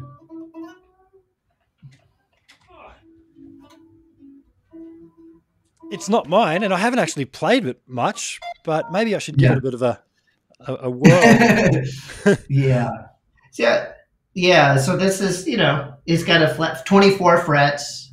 It's 5.91 6.09
not 6.09 6.27
mine, 6.27 6.63
and 6.63 6.73
I 6.73 6.77
haven't 6.77 6.99
actually 6.99 7.25
played 7.25 7.65
it 7.65 7.81
much, 7.87 8.39
but 8.63 8.91
maybe 8.91 9.15
I 9.15 9.19
should 9.19 9.37
give 9.37 9.49
Yeah. 9.49 9.53
it 9.53 9.57
a 9.59 9.61
bit 9.61 9.73
of 9.73 9.81
a 9.81 10.01
a, 10.67 10.73
a 10.73 10.89
whirl. 10.89 11.83
yeah. 12.49 12.89
Yeah. 13.53 13.91
Yeah. 14.33 14.77
So 14.77 14.97
this 14.97 15.21
is, 15.21 15.47
you 15.47 15.57
know, 15.57 15.93
it's 16.07 16.23
got 16.23 16.41
a 16.41 16.47
flat 16.53 16.85
24 16.85 17.39
frets. 17.43 18.11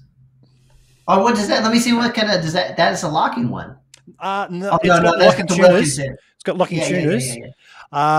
Oh, 1.08 1.22
what 1.22 1.34
does 1.36 1.48
that? 1.48 1.62
Let 1.62 1.72
me 1.72 1.78
see 1.80 1.92
what 1.94 2.14
kind 2.14 2.30
of 2.30 2.42
does 2.42 2.52
that? 2.52 2.76
That 2.76 2.92
is 2.92 3.02
a 3.02 3.08
locking 3.08 3.48
one. 3.50 3.76
uh, 4.20 4.46
no, 4.50 4.70
Oh, 4.70 4.76
it's 4.76 4.84
no, 4.86 4.96
no, 4.98 5.02
got 5.12 5.18
that's 5.18 5.38
locking 5.38 5.46
got 5.46 5.68
tuners. 5.68 5.98
It's 5.98 6.44
got 6.44 6.56
locking 6.58 6.78
Yeah, 6.78 6.88
tuners. 6.88 7.36
yeah, 7.36 7.44
yeah. 7.46 7.50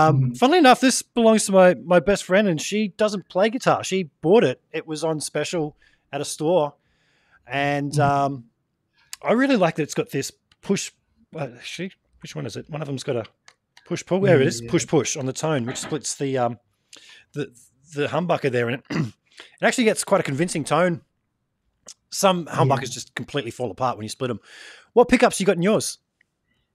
Um, 0.08 0.20
Mhm. 0.32 0.38
Funnily 0.38 0.58
enough, 0.58 0.80
this 0.80 1.02
belongs 1.02 1.46
to 1.46 1.52
my, 1.52 1.74
my 1.74 2.00
best 2.00 2.24
friend, 2.24 2.48
and 2.48 2.60
she 2.60 2.88
doesn't 2.88 3.28
play 3.28 3.48
guitar. 3.50 3.84
She 3.84 4.10
bought 4.22 4.42
it. 4.44 4.60
It 4.72 4.86
was 4.86 5.04
on 5.04 5.20
special 5.20 5.76
at 6.12 6.20
a 6.20 6.24
store, 6.24 6.74
and 7.46 7.92
Mhm. 7.92 8.00
um, 8.00 8.44
I 9.22 9.32
really 9.32 9.56
like 9.56 9.76
that 9.76 9.82
it's 9.82 9.94
got 9.94 10.10
this 10.10 10.30
push. 10.62 10.90
Uh, 11.34 11.48
she, 11.62 11.90
which 12.22 12.34
one 12.36 12.46
is 12.46 12.56
it? 12.56 12.68
One 12.70 12.80
of 12.82 12.86
them's 12.86 13.02
got 13.02 13.16
a 13.16 13.24
push 13.86 14.04
pull. 14.04 14.20
There 14.20 14.40
it 14.40 14.46
is, 14.46 14.60
Yeah. 14.60 14.70
push 14.70 14.86
push 14.86 15.16
on 15.16 15.26
the 15.26 15.32
tone, 15.32 15.66
which 15.66 15.78
splits 15.78 16.14
the 16.14 16.38
um, 16.38 16.58
the 17.32 17.52
the 17.94 18.08
humbucker 18.08 18.50
there, 18.50 18.68
and 18.68 18.82
it, 18.90 18.96
it 19.06 19.12
actually 19.62 19.84
gets 19.84 20.04
quite 20.04 20.20
a 20.20 20.24
convincing 20.24 20.64
tone. 20.64 21.02
Some 22.10 22.46
humbuckers 22.46 22.90
just 22.92 23.14
completely 23.14 23.50
fall 23.50 23.70
apart 23.70 23.96
when 23.98 24.04
you 24.04 24.08
split 24.08 24.28
them. 24.28 24.40
What 24.92 25.08
pickups 25.08 25.38
you 25.40 25.46
got 25.46 25.56
in 25.56 25.62
yours? 25.62 25.98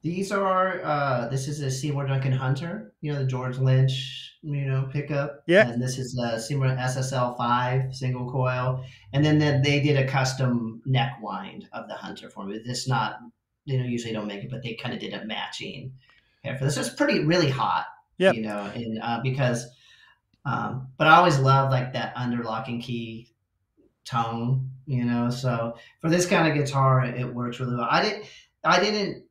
These 0.01 0.31
are 0.31 0.81
uh 0.83 1.27
this 1.27 1.47
is 1.47 1.59
a 1.61 1.69
Seymour 1.69 2.07
Duncan 2.07 2.31
Hunter, 2.31 2.93
you 3.01 3.13
know, 3.13 3.19
the 3.19 3.25
George 3.25 3.59
Lynch, 3.59 4.35
you 4.41 4.65
know, 4.65 4.89
pickup. 4.91 5.43
Yeah. 5.45 5.67
And 5.67 5.81
this 5.81 5.99
is 5.99 6.17
a 6.17 6.39
Seymour 6.39 6.69
SSL 6.69 7.37
five 7.37 7.93
single 7.93 8.31
coil. 8.31 8.83
And 9.13 9.23
then 9.23 9.37
then 9.37 9.61
they 9.61 9.79
did 9.79 9.97
a 9.97 10.07
custom 10.07 10.81
neck 10.85 11.19
wind 11.21 11.67
of 11.71 11.87
the 11.87 11.93
Hunter 11.93 12.29
for 12.29 12.45
me. 12.45 12.59
This 12.65 12.87
not 12.87 13.17
they 13.67 13.77
don't 13.77 13.85
usually 13.89 14.13
don't 14.13 14.27
make 14.27 14.43
it, 14.43 14.49
but 14.49 14.63
they 14.63 14.73
kind 14.73 14.95
of 14.95 14.99
did 14.99 15.13
a 15.13 15.23
matching 15.25 15.93
pair 16.43 16.57
for 16.57 16.65
this. 16.65 16.77
It's 16.77 16.89
pretty 16.89 17.23
really 17.23 17.49
hot. 17.49 17.85
Yep. 18.17 18.35
You 18.35 18.41
know, 18.41 18.71
and 18.73 18.99
uh, 19.01 19.19
because 19.21 19.67
um 20.45 20.87
but 20.97 21.05
I 21.05 21.17
always 21.17 21.37
love 21.37 21.69
like 21.69 21.93
that 21.93 22.15
underlocking 22.15 22.81
key 22.81 23.31
tone, 24.03 24.71
you 24.87 25.05
know. 25.05 25.29
So 25.29 25.75
for 25.99 26.09
this 26.09 26.25
kind 26.25 26.47
of 26.47 26.57
guitar, 26.57 27.05
it 27.05 27.31
works 27.31 27.59
really 27.59 27.75
well. 27.75 27.87
I 27.89 28.01
didn't 28.01 28.25
I 28.63 28.79
didn't 28.79 29.25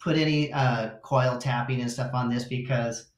put 0.00 0.16
any 0.16 0.52
uh, 0.52 0.90
coil 1.02 1.38
tapping 1.38 1.80
and 1.80 1.90
stuff 1.90 2.12
on 2.14 2.30
this 2.30 2.44
because 2.44 3.10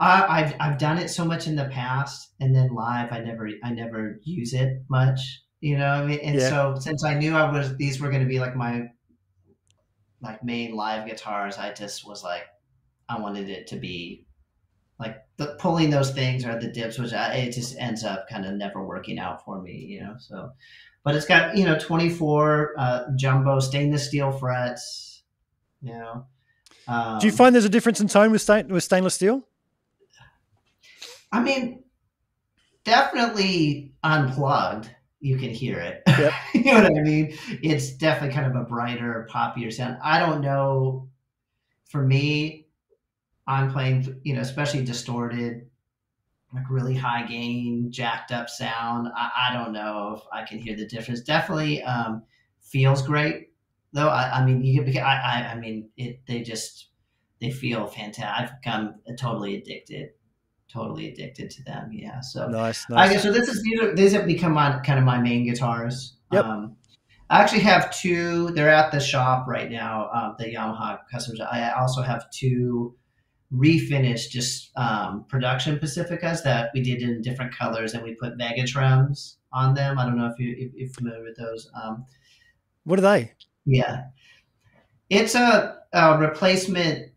I, 0.00 0.24
I've 0.28 0.54
I've 0.60 0.78
done 0.78 0.98
it 0.98 1.08
so 1.08 1.24
much 1.24 1.46
in 1.46 1.56
the 1.56 1.66
past, 1.66 2.32
and 2.40 2.54
then 2.54 2.74
live 2.74 3.12
I 3.12 3.20
never 3.20 3.48
I 3.62 3.70
never 3.70 4.20
use 4.24 4.54
it 4.54 4.82
much. 4.88 5.42
You 5.60 5.78
know, 5.78 5.88
what 5.90 6.04
I 6.04 6.06
mean, 6.06 6.20
and 6.20 6.40
Yeah. 6.40 6.48
so 6.48 6.76
since 6.80 7.04
I 7.04 7.14
knew 7.14 7.34
I 7.36 7.50
was 7.50 7.76
these 7.76 8.00
were 8.00 8.10
going 8.10 8.22
to 8.22 8.28
be 8.28 8.40
like 8.40 8.56
my 8.56 8.88
like 10.20 10.42
main 10.44 10.74
live 10.74 11.06
guitars, 11.06 11.58
I 11.58 11.72
just 11.72 12.06
was 12.06 12.22
like 12.22 12.44
I 13.08 13.20
wanted 13.20 13.48
it 13.48 13.66
to 13.68 13.76
be 13.76 14.26
like 14.98 15.18
the 15.36 15.56
pulling 15.58 15.90
those 15.90 16.12
things 16.12 16.44
or 16.44 16.58
the 16.58 16.68
dips, 16.68 16.98
which 16.98 17.12
I, 17.12 17.34
it 17.34 17.52
just 17.52 17.76
ends 17.78 18.04
up 18.04 18.28
kind 18.28 18.46
of 18.46 18.54
never 18.54 18.84
working 18.84 19.18
out 19.18 19.44
for 19.44 19.60
me. 19.60 19.72
You 19.72 20.02
know, 20.02 20.14
so 20.18 20.52
but 21.04 21.14
it's 21.16 21.26
got 21.26 21.56
you 21.56 21.64
know 21.64 21.78
24 21.78 22.74
uh, 22.78 23.02
jumbo 23.16 23.60
stainless 23.60 24.06
steel 24.08 24.32
frets 24.32 25.11
you 25.82 25.92
know? 25.92 26.26
Um, 26.88 27.18
Do 27.18 27.26
you 27.26 27.32
find 27.32 27.54
there's 27.54 27.64
a 27.64 27.68
difference 27.68 28.00
in 28.00 28.08
tone 28.08 28.32
with 28.32 28.42
stain, 28.42 28.68
with 28.68 28.84
stainless 28.84 29.14
steel? 29.14 29.42
i 31.34 31.40
mean 31.40 31.82
definitely 32.84 33.94
unplugged 34.04 34.90
you 35.20 35.38
can 35.38 35.50
hear 35.50 35.78
it. 35.78 36.02
Yep. 36.08 36.32
you 36.54 36.64
know 36.64 36.82
what 36.82 36.86
i 36.86 37.00
mean? 37.00 37.38
It's 37.62 37.92
definitely 37.92 38.34
kind 38.34 38.46
of 38.46 38.60
a 38.60 38.64
brighter 38.64 39.28
poppier 39.30 39.72
sound. 39.72 39.98
I 40.02 40.18
don't 40.18 40.40
know. 40.40 41.08
For 41.90 42.02
me 42.02 42.66
i'm 43.46 43.70
playing 43.72 44.20
you 44.22 44.34
know 44.34 44.40
especially 44.40 44.84
distorted 44.84 45.66
like 46.54 46.64
really 46.70 46.94
high 46.94 47.26
gain 47.26 47.90
jacked 47.90 48.30
up 48.30 48.48
sound. 48.48 49.08
I, 49.16 49.48
I 49.50 49.54
don't 49.54 49.72
know 49.72 50.14
if 50.18 50.22
i 50.32 50.42
can 50.44 50.58
hear 50.58 50.76
the 50.76 50.86
difference. 50.86 51.20
Definitely 51.20 51.82
um, 51.82 52.22
feels 52.60 53.02
great 53.02 53.51
though 53.92 54.08
i, 54.08 54.40
I 54.40 54.44
mean 54.44 54.62
you 54.62 54.84
I, 55.00 55.00
I 55.00 55.52
i 55.52 55.58
mean 55.58 55.88
it 55.96 56.20
they 56.26 56.42
just 56.42 56.88
they 57.40 57.50
feel 57.50 57.86
fantastic 57.86 58.24
i've 58.50 58.60
become 58.62 58.94
totally 59.18 59.56
addicted 59.56 60.10
totally 60.72 61.08
addicted 61.12 61.50
to 61.50 61.62
them 61.64 61.90
yeah 61.92 62.20
so 62.20 62.48
Nice, 62.48 62.86
I 62.90 62.94
nice. 62.94 63.12
guess 63.12 63.22
so. 63.24 63.32
This 63.32 63.48
is 63.48 63.62
these, 63.62 63.80
are, 63.80 63.94
these 63.94 64.12
have 64.12 64.26
become 64.26 64.52
my 64.52 64.78
kind 64.80 64.98
of 64.98 65.04
my 65.04 65.18
main 65.20 65.44
guitars. 65.44 66.16
Yep. 66.32 66.44
Um, 66.46 66.76
I 67.28 67.40
actually 67.42 67.60
have 67.60 67.94
two. 67.94 68.50
They're 68.52 68.70
at 68.70 68.90
the 68.90 68.98
shop 69.00 69.46
right 69.46 69.70
now. 69.70 70.08
Um, 70.14 70.34
the 70.38 70.46
Yamaha 70.46 70.98
customers. 71.10 71.40
I 71.40 71.72
also 71.72 72.00
have 72.00 72.24
two 72.30 72.96
refinished, 73.52 74.30
just 74.30 74.70
um, 74.76 75.26
production 75.28 75.78
Pacificas 75.78 76.42
that 76.44 76.70
we 76.74 76.80
did 76.82 77.02
in 77.02 77.20
different 77.20 77.54
colors, 77.54 77.92
and 77.92 78.02
we 78.02 78.14
put 78.14 78.38
Vega 78.38 78.66
trims 78.66 79.36
on 79.52 79.74
them. 79.74 79.98
I 79.98 80.06
don't 80.06 80.16
know 80.16 80.26
if 80.26 80.38
you 80.38 80.54
if 80.56 80.72
you're 80.74 80.88
familiar 80.88 81.22
with 81.22 81.36
those. 81.36 81.70
Um, 81.82 82.06
What 82.84 82.98
are 82.98 83.02
they? 83.02 83.32
Yeah, 83.64 84.04
it's 85.10 85.34
a, 85.34 85.78
a 85.92 86.18
replacement 86.18 87.10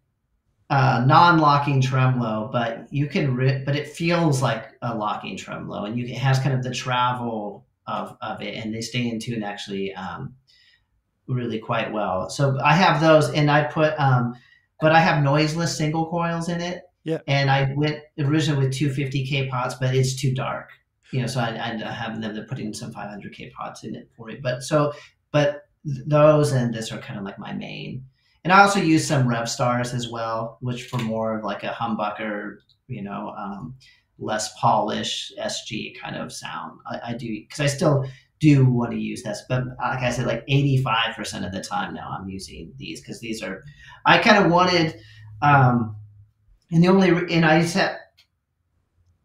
uh, 0.69 1.03
non-locking 1.05 1.81
tremolo, 1.81 2.49
but 2.51 2.87
you 2.91 3.07
can 3.07 3.35
ri- 3.35 3.63
but 3.65 3.75
it 3.75 3.87
feels 3.87 4.41
like 4.41 4.73
a 4.81 4.95
locking 4.95 5.37
tremolo, 5.37 5.85
and 5.85 5.97
you 5.97 6.05
it 6.05 6.17
has 6.17 6.39
kind 6.39 6.55
of 6.55 6.63
the 6.63 6.73
travel 6.73 7.65
of 7.87 8.17
of 8.21 8.41
it, 8.41 8.55
and 8.55 8.73
they 8.73 8.81
stay 8.81 9.07
in 9.09 9.19
tune 9.19 9.43
actually 9.43 9.93
um, 9.95 10.33
really 11.27 11.59
quite 11.59 11.91
well. 11.91 12.29
So 12.29 12.59
I 12.63 12.73
have 12.73 13.01
those, 13.01 13.31
and 13.31 13.49
I 13.51 13.63
put 13.63 13.93
um, 13.99 14.35
but 14.79 14.91
I 14.91 14.99
have 14.99 15.23
noiseless 15.23 15.77
single 15.77 16.09
coils 16.09 16.49
in 16.49 16.61
it. 16.61 16.83
Yeah. 17.03 17.19
And 17.27 17.51
I 17.51 17.71
went 17.75 17.99
originally 18.19 18.65
with 18.65 18.73
250k 18.73 19.47
pots, 19.49 19.75
but 19.75 19.93
it's 19.95 20.15
too 20.19 20.33
dark. 20.33 20.71
You 21.11 21.21
know, 21.21 21.27
so 21.27 21.39
I, 21.39 21.49
I 21.49 21.91
have 21.91 22.19
them. 22.19 22.33
They're 22.33 22.45
putting 22.45 22.73
some 22.73 22.91
500k 22.91 23.51
pots 23.51 23.83
in 23.83 23.95
it 23.95 24.09
for 24.17 24.25
me. 24.27 24.37
But 24.41 24.63
so, 24.63 24.93
but 25.31 25.64
those 25.85 26.51
and 26.51 26.73
this 26.73 26.91
are 26.91 26.97
kind 26.97 27.19
of 27.19 27.25
like 27.25 27.39
my 27.39 27.53
main. 27.53 28.05
And 28.43 28.53
I 28.53 28.61
also 28.61 28.79
use 28.79 29.07
some 29.07 29.27
Revstars 29.27 29.93
as 29.93 30.09
well, 30.09 30.57
which 30.61 30.83
for 30.83 30.97
more 30.97 31.37
of 31.37 31.43
like 31.43 31.63
a 31.63 31.69
humbucker, 31.69 32.57
you 32.87 33.01
know, 33.01 33.33
um, 33.37 33.75
less 34.19 34.53
polished 34.59 35.33
SG 35.39 35.99
kind 35.99 36.15
of 36.15 36.31
sound. 36.31 36.79
I, 36.85 37.11
I 37.11 37.13
do 37.13 37.27
because 37.27 37.59
I 37.59 37.67
still 37.67 38.05
do 38.39 38.65
want 38.65 38.91
to 38.91 38.97
use 38.99 39.23
this, 39.23 39.43
but 39.47 39.63
like 39.79 39.99
I 39.99 40.11
said, 40.11 40.27
like 40.27 40.45
85% 40.47 41.45
of 41.45 41.53
the 41.53 41.61
time 41.61 41.93
now 41.93 42.15
I'm 42.19 42.29
using 42.29 42.73
these 42.77 43.01
because 43.01 43.19
these 43.19 43.41
are, 43.41 43.63
I 44.05 44.17
kind 44.17 44.43
of 44.43 44.51
wanted, 44.51 44.99
um, 45.41 45.95
and 46.71 46.83
the 46.83 46.89
only, 46.89 47.09
and 47.33 47.45
I 47.45 47.63
said, 47.63 47.97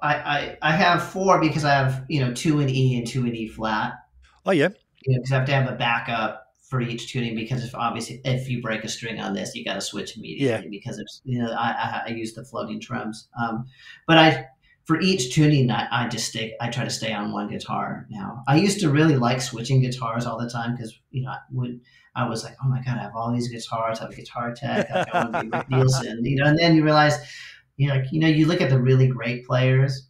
I, 0.00 0.14
I, 0.14 0.58
I 0.62 0.72
have 0.72 1.02
four 1.02 1.40
because 1.40 1.64
I 1.64 1.74
have, 1.74 2.04
you 2.08 2.20
know, 2.20 2.32
two 2.32 2.60
in 2.60 2.70
E 2.70 2.96
and 2.96 3.06
two 3.06 3.26
in 3.26 3.34
E 3.34 3.48
flat 3.48 3.94
Oh 4.46 4.52
yeah, 4.52 4.68
you 5.04 5.14
know, 5.14 5.20
because 5.20 5.32
I 5.32 5.36
have 5.36 5.46
to 5.46 5.52
have 5.52 5.68
a 5.68 5.76
backup 5.76 6.39
for 6.70 6.80
each 6.80 7.12
tuning 7.12 7.34
because 7.34 7.64
if 7.64 7.74
obviously 7.74 8.20
if 8.24 8.48
you 8.48 8.62
break 8.62 8.84
a 8.84 8.88
string 8.88 9.20
on 9.20 9.34
this, 9.34 9.56
you 9.56 9.64
got 9.64 9.74
to 9.74 9.80
switch 9.80 10.16
immediately 10.16 10.68
because 10.70 11.00
it's 11.00 11.20
you 11.24 11.42
know 11.42 11.50
I, 11.50 11.70
I, 11.72 12.02
I 12.06 12.08
use 12.10 12.32
the 12.32 12.44
floating 12.44 12.78
drums. 12.78 13.28
Um, 13.38 13.66
but 14.06 14.16
I 14.16 14.46
for 14.84 15.00
each 15.00 15.34
tuning 15.34 15.68
I, 15.70 15.88
I 15.90 16.08
just 16.08 16.28
stay 16.28 16.54
I 16.60 16.70
try 16.70 16.84
to 16.84 16.90
stay 16.90 17.12
on 17.12 17.32
one 17.32 17.50
guitar 17.50 18.06
now. 18.08 18.44
I 18.46 18.56
used 18.56 18.78
to 18.80 18.88
really 18.88 19.16
like 19.16 19.42
switching 19.42 19.82
guitars 19.82 20.26
all 20.26 20.38
the 20.38 20.48
time 20.48 20.76
because 20.76 20.96
you 21.10 21.22
know 21.24 21.30
I 21.30 21.38
would 21.50 21.80
I 22.14 22.28
was 22.28 22.44
like 22.44 22.54
oh 22.64 22.68
my 22.68 22.80
god 22.82 22.98
I 22.98 23.02
have 23.02 23.16
all 23.16 23.32
these 23.32 23.48
guitars 23.48 23.98
I 23.98 24.02
have 24.04 24.12
a 24.12 24.16
guitar 24.16 24.54
tech 24.54 24.88
like, 24.90 25.12
I 25.12 25.24
want 25.24 25.32
to 25.32 25.42
be 25.42 25.48
Rick 25.48 25.70
Nielsen 25.70 26.24
you 26.24 26.36
know 26.36 26.46
and 26.46 26.56
then 26.56 26.76
you 26.76 26.84
realize 26.84 27.18
you 27.78 27.88
know 27.88 27.96
like, 27.96 28.12
you 28.12 28.20
know 28.20 28.28
you 28.28 28.46
look 28.46 28.60
at 28.60 28.70
the 28.70 28.80
really 28.80 29.08
great 29.08 29.44
players 29.44 30.08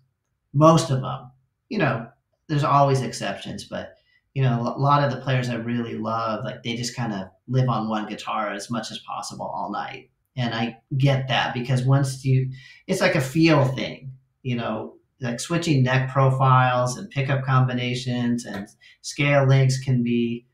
most 0.52 0.90
of 0.90 1.00
them 1.00 1.30
you 1.70 1.78
know 1.78 2.06
there's 2.48 2.64
always 2.64 3.00
exceptions 3.00 3.64
but 3.64 3.94
you 4.40 4.46
know, 4.46 4.62
a 4.74 4.80
lot 4.80 5.04
of 5.04 5.10
the 5.10 5.20
players 5.20 5.50
I 5.50 5.56
really 5.56 5.98
love, 5.98 6.46
like 6.46 6.62
they 6.62 6.74
just 6.74 6.96
kind 6.96 7.12
of 7.12 7.28
live 7.46 7.68
on 7.68 7.90
one 7.90 8.06
guitar 8.08 8.50
as 8.50 8.70
much 8.70 8.90
as 8.90 8.98
possible 9.00 9.44
all 9.44 9.70
night. 9.70 10.08
And 10.34 10.54
I 10.54 10.78
get 10.96 11.28
that 11.28 11.52
because 11.52 11.82
once 11.82 12.24
you, 12.24 12.50
it's 12.86 13.02
like 13.02 13.14
a 13.16 13.20
feel 13.20 13.66
thing, 13.66 14.12
you 14.42 14.56
know, 14.56 14.94
like 15.20 15.40
switching 15.40 15.82
neck 15.82 16.10
profiles 16.10 16.96
and 16.96 17.10
pickup 17.10 17.44
combinations 17.44 18.46
and 18.46 18.66
scale 19.02 19.46
links 19.46 19.78
can 19.78 20.02
be 20.02 20.46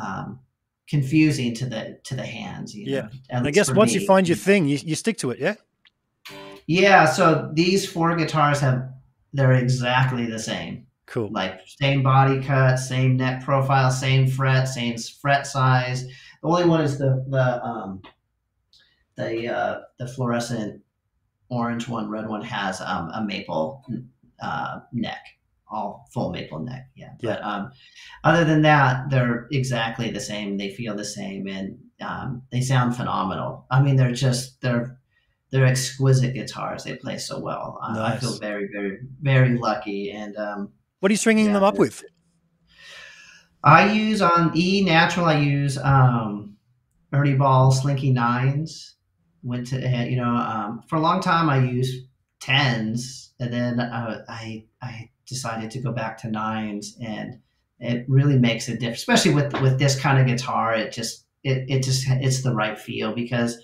um, 0.00 0.38
confusing 0.88 1.56
to 1.56 1.66
the 1.66 1.98
to 2.04 2.14
the 2.14 2.24
hands. 2.24 2.72
You 2.72 2.86
Yeah. 2.86 3.00
know, 3.00 3.08
And 3.30 3.48
I 3.48 3.50
guess 3.50 3.68
once 3.68 3.94
me. 3.94 4.00
you 4.00 4.06
find 4.06 4.28
your 4.28 4.36
thing, 4.36 4.68
you, 4.68 4.78
you 4.84 4.94
stick 4.94 5.18
to 5.18 5.30
it. 5.32 5.40
Yeah. 5.40 5.56
yeah. 6.68 7.06
So 7.06 7.50
these 7.52 7.84
four 7.84 8.14
guitars 8.14 8.60
have 8.60 8.90
they're 9.32 9.54
exactly 9.54 10.26
the 10.26 10.38
same. 10.38 10.86
Cool. 11.06 11.30
like 11.32 11.60
same 11.66 12.02
body 12.02 12.42
cut, 12.42 12.76
same 12.76 13.16
neck 13.16 13.44
profile, 13.44 13.90
same 13.90 14.26
fret, 14.26 14.64
same 14.64 14.96
fret 14.98 15.46
size. 15.46 16.04
The 16.42 16.48
only 16.48 16.64
one 16.66 16.80
is 16.80 16.98
the 16.98 17.24
the 17.28 17.64
um, 17.64 18.02
the 19.16 19.48
uh, 19.48 19.80
the 19.98 20.08
fluorescent 20.08 20.82
orange 21.48 21.88
one, 21.88 22.08
red 22.08 22.28
one 22.28 22.42
has 22.42 22.80
um, 22.80 23.10
a 23.10 23.22
maple 23.22 23.84
uh, 24.42 24.80
neck. 24.92 25.24
all 25.70 26.08
full 26.12 26.30
maple 26.30 26.60
neck. 26.60 26.88
Yeah. 26.94 27.10
Yeah. 27.20 27.34
But 27.34 27.44
um, 27.44 27.72
other 28.24 28.44
than 28.44 28.62
that, 28.62 29.10
they're 29.10 29.46
exactly 29.52 30.10
the 30.10 30.20
same. 30.20 30.56
They 30.56 30.70
feel 30.70 30.96
the 30.96 31.04
same, 31.04 31.46
and 31.46 31.78
um, 32.00 32.42
they 32.50 32.60
sound 32.60 32.96
phenomenal. 32.96 33.66
I 33.70 33.82
mean, 33.82 33.96
they're 33.96 34.12
just 34.12 34.60
they're 34.60 34.98
they're 35.50 35.66
exquisite 35.66 36.34
guitars. 36.34 36.84
They 36.84 36.96
play 36.96 37.18
so 37.18 37.38
well. 37.38 37.78
Uh, 37.82 38.02
I 38.02 38.16
feel 38.16 38.38
very 38.38 38.68
very 38.72 38.98
very 39.20 39.56
lucky, 39.58 40.10
and 40.10 40.36
um, 40.36 40.72
What 41.00 41.10
are 41.10 41.12
you 41.12 41.18
stringing 41.18 41.46
Yeah, 41.46 41.54
them 41.54 41.64
up 41.64 41.78
with? 41.78 42.04
I 43.62 43.92
use 43.92 44.20
on 44.20 44.52
E 44.54 44.84
natural. 44.84 45.26
I 45.26 45.38
use 45.38 45.78
um, 45.78 46.56
Ernie 47.12 47.34
Ball 47.34 47.70
Slinky 47.70 48.10
nines. 48.10 48.96
Went 49.42 49.66
to 49.68 49.76
uh, 49.76 50.04
you 50.04 50.16
know 50.16 50.34
um, 50.34 50.82
for 50.88 50.96
a 50.96 51.00
long 51.00 51.20
time 51.20 51.50
I 51.50 51.58
used 51.58 52.06
tens, 52.40 53.32
and 53.40 53.52
then 53.52 53.80
uh, 53.80 54.24
I 54.28 54.64
I 54.82 55.10
decided 55.26 55.70
to 55.72 55.80
go 55.80 55.92
back 55.92 56.18
to 56.18 56.30
nines, 56.30 56.96
and 57.02 57.40
it 57.78 58.04
really 58.08 58.38
makes 58.38 58.68
a 58.68 58.72
difference, 58.74 59.00
especially 59.00 59.34
with 59.34 59.52
with 59.60 59.78
this 59.78 59.98
kind 59.98 60.18
of 60.18 60.26
guitar. 60.26 60.74
It 60.74 60.92
just 60.92 61.26
it 61.42 61.64
it 61.68 61.82
just 61.82 62.06
it's 62.08 62.42
the 62.42 62.54
right 62.54 62.78
feel 62.78 63.14
because 63.14 63.58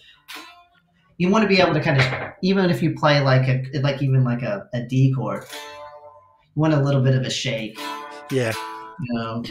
you 1.19 1.28
want 1.28 1.43
to 1.43 1.48
be 1.48 1.61
able 1.61 1.74
to 1.74 1.81
kind 1.81 2.01
of 2.01 2.32
even 2.43 2.70
if 2.70 2.82
you 2.82 2.94
play 2.94 3.20
like 3.20 3.48
a 3.48 3.81
like 3.81 4.02
even 4.02 4.24
like 4.24 4.43
a, 4.43 4.66
a 4.73 4.82
D 4.82 5.12
chord, 5.15 5.44
want 6.55 6.74
a 6.74 6.81
little 6.81 7.02
bit 7.02 7.14
of 7.14 7.22
a 7.22 7.31
shake 7.31 7.78
Yeah. 8.31 8.52
you 9.01 9.14
know 9.14 9.43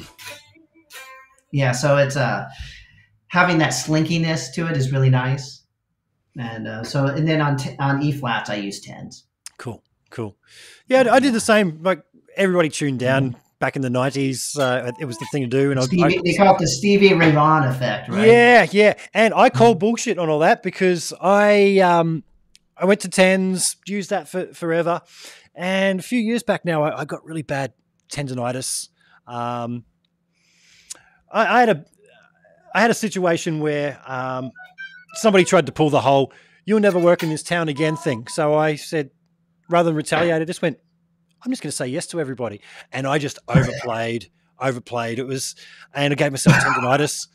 yeah 1.52 1.72
so 1.72 1.98
it's 1.98 2.16
uh 2.16 2.48
having 3.28 3.58
that 3.60 3.72
slinkiness 3.72 4.54
to 4.54 4.68
it 4.68 4.78
is 4.78 4.92
really 4.92 5.10
nice 5.10 5.64
and 6.38 6.68
uh, 6.68 6.84
so 6.84 7.06
and 7.08 7.28
then 7.28 7.42
on 7.42 7.58
t- 7.58 7.76
on 7.80 8.02
e 8.02 8.12
flats 8.12 8.50
i 8.50 8.56
use 8.56 8.80
tens 8.82 9.26
Cool. 9.58 9.84
Cool. 10.10 10.36
Yeah, 10.88 11.04
I 11.12 11.20
did 11.20 11.34
the 11.34 11.40
same. 11.40 11.80
Like 11.84 12.02
everybody 12.36 12.70
tuned 12.70 12.98
down 13.00 13.36
back 13.60 13.76
in 13.76 13.82
the 13.84 13.90
nineties. 13.90 14.58
Uh, 14.58 14.92
it 15.00 15.06
was 15.06 15.18
the 15.20 15.28
thing 15.32 15.44
to 15.44 15.48
do, 15.48 15.70
and 15.70 15.80
I, 15.80 15.84
Stevie, 15.84 16.18
I 16.18 16.22
they 16.24 16.34
call 16.34 16.56
it 16.56 16.60
the 16.60 16.68
stevie 16.68 17.14
ray 17.14 17.32
vaughan 17.32 17.68
effect 17.68 18.10
right 18.10 18.26
Yeah, 18.26 18.66
yeah. 18.72 18.94
And 19.14 19.34
I 19.36 19.50
call 19.52 19.76
bullshit 19.76 20.18
on 20.18 20.30
all 20.30 20.40
that 20.40 20.64
because 20.64 21.14
I 21.22 21.78
um 21.80 22.24
I 22.76 22.86
went 22.86 23.02
to 23.02 23.10
tens, 23.10 23.76
used 23.86 24.10
that 24.10 24.30
for 24.30 24.48
forever. 24.54 25.02
And 25.56 26.00
a 26.00 26.04
few 26.04 26.20
years 26.20 26.44
back 26.44 26.66
now 26.66 26.84
I, 26.84 27.02
I 27.02 27.06
got 27.06 27.26
really 27.26 27.42
bad 27.42 27.74
tendonitis. 28.12 28.90
Um 29.28 29.86
I, 31.32 31.58
I 31.58 31.60
had 31.60 31.70
a 31.70 31.86
I 32.74 32.82
had 32.82 32.92
a 32.92 32.96
situation 32.96 33.60
where 33.60 34.00
um 34.06 34.52
somebody 35.16 35.46
tried 35.46 35.66
to 35.66 35.72
pull 35.72 35.90
the 35.90 36.02
whole 36.02 36.32
you'll 36.66 36.80
never 36.80 37.00
work 37.00 37.24
in 37.24 37.30
this 37.30 37.44
town 37.44 37.70
again 37.70 37.96
thing. 37.96 38.28
So 38.28 38.56
I 38.56 38.76
said 38.76 39.10
rather 39.70 39.90
than 39.90 39.96
retaliate, 39.96 40.42
I 40.42 40.46
just 40.46 40.62
went, 40.62 40.78
I'm 41.44 41.52
just 41.52 41.62
gonna 41.62 41.72
say 41.72 41.88
yes 41.88 42.08
to 42.08 42.20
everybody. 42.22 42.62
And 42.92 43.08
I 43.08 43.18
just 43.18 43.40
overplayed, 43.48 44.30
overplayed. 44.60 45.20
It 45.20 45.26
was 45.26 45.56
and 45.94 46.14
I 46.14 46.16
gave 46.16 46.32
myself 46.32 46.56
tendonitis 46.64 47.28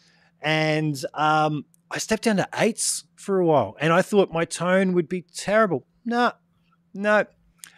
and 0.45 1.03
um, 1.15 1.65
I 1.91 1.99
stepped 1.99 2.24
down 2.24 2.36
to 2.36 2.49
eights 2.55 3.05
for 3.16 3.41
a 3.41 3.47
while, 3.47 3.77
and 3.81 3.93
I 3.93 4.03
thought 4.03 4.31
my 4.31 4.45
tone 4.45 4.93
would 4.93 5.09
be 5.09 5.23
terrible. 5.35 5.86
No, 6.05 6.32
no. 6.93 7.24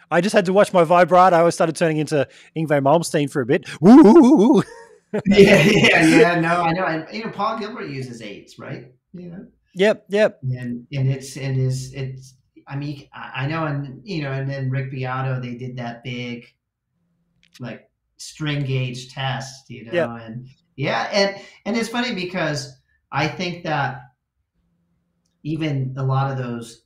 I 0.09 0.21
just 0.21 0.33
had 0.33 0.45
to 0.45 0.53
watch 0.53 0.71
my 0.73 0.83
vibrato. 0.83 1.35
I 1.35 1.39
always 1.39 1.55
started 1.55 1.75
turning 1.75 1.97
into 1.97 2.27
Yngwie 2.55 2.81
Malmsteen 2.81 3.29
for 3.29 3.41
a 3.41 3.45
bit. 3.45 3.67
Woo, 3.81 4.63
yeah 5.25 5.63
yeah 5.63 6.05
yeah 6.05 6.39
no 6.39 6.61
i 6.63 6.73
know 6.73 6.85
and 6.85 7.07
you 7.13 7.23
know 7.23 7.31
paul 7.31 7.57
gilbert 7.57 7.87
uses 7.89 8.21
eights 8.21 8.59
right 8.59 8.91
you 9.13 9.29
know 9.29 9.45
Yep, 9.73 10.05
yep. 10.09 10.39
and 10.43 10.85
and 10.91 11.09
it's 11.09 11.37
it 11.37 11.55
is 11.57 11.93
it's 11.93 12.35
i 12.67 12.75
mean 12.75 13.07
i 13.13 13.47
know 13.47 13.65
and 13.65 14.01
you 14.03 14.21
know 14.21 14.33
and 14.33 14.49
then 14.49 14.69
rick 14.69 14.91
beato 14.91 15.39
they 15.39 15.55
did 15.55 15.77
that 15.77 16.03
big 16.03 16.45
like 17.61 17.89
string 18.17 18.65
gauge 18.65 19.13
test 19.13 19.69
you 19.69 19.85
know 19.85 19.93
Yep. 19.93 20.09
and 20.25 20.47
yeah 20.75 21.07
and 21.13 21.41
and 21.65 21.77
it's 21.77 21.87
funny 21.89 22.13
because 22.13 22.75
i 23.11 23.29
think 23.29 23.63
that 23.63 24.01
even 25.43 25.95
a 25.97 26.03
lot 26.03 26.31
of 26.31 26.37
those 26.37 26.81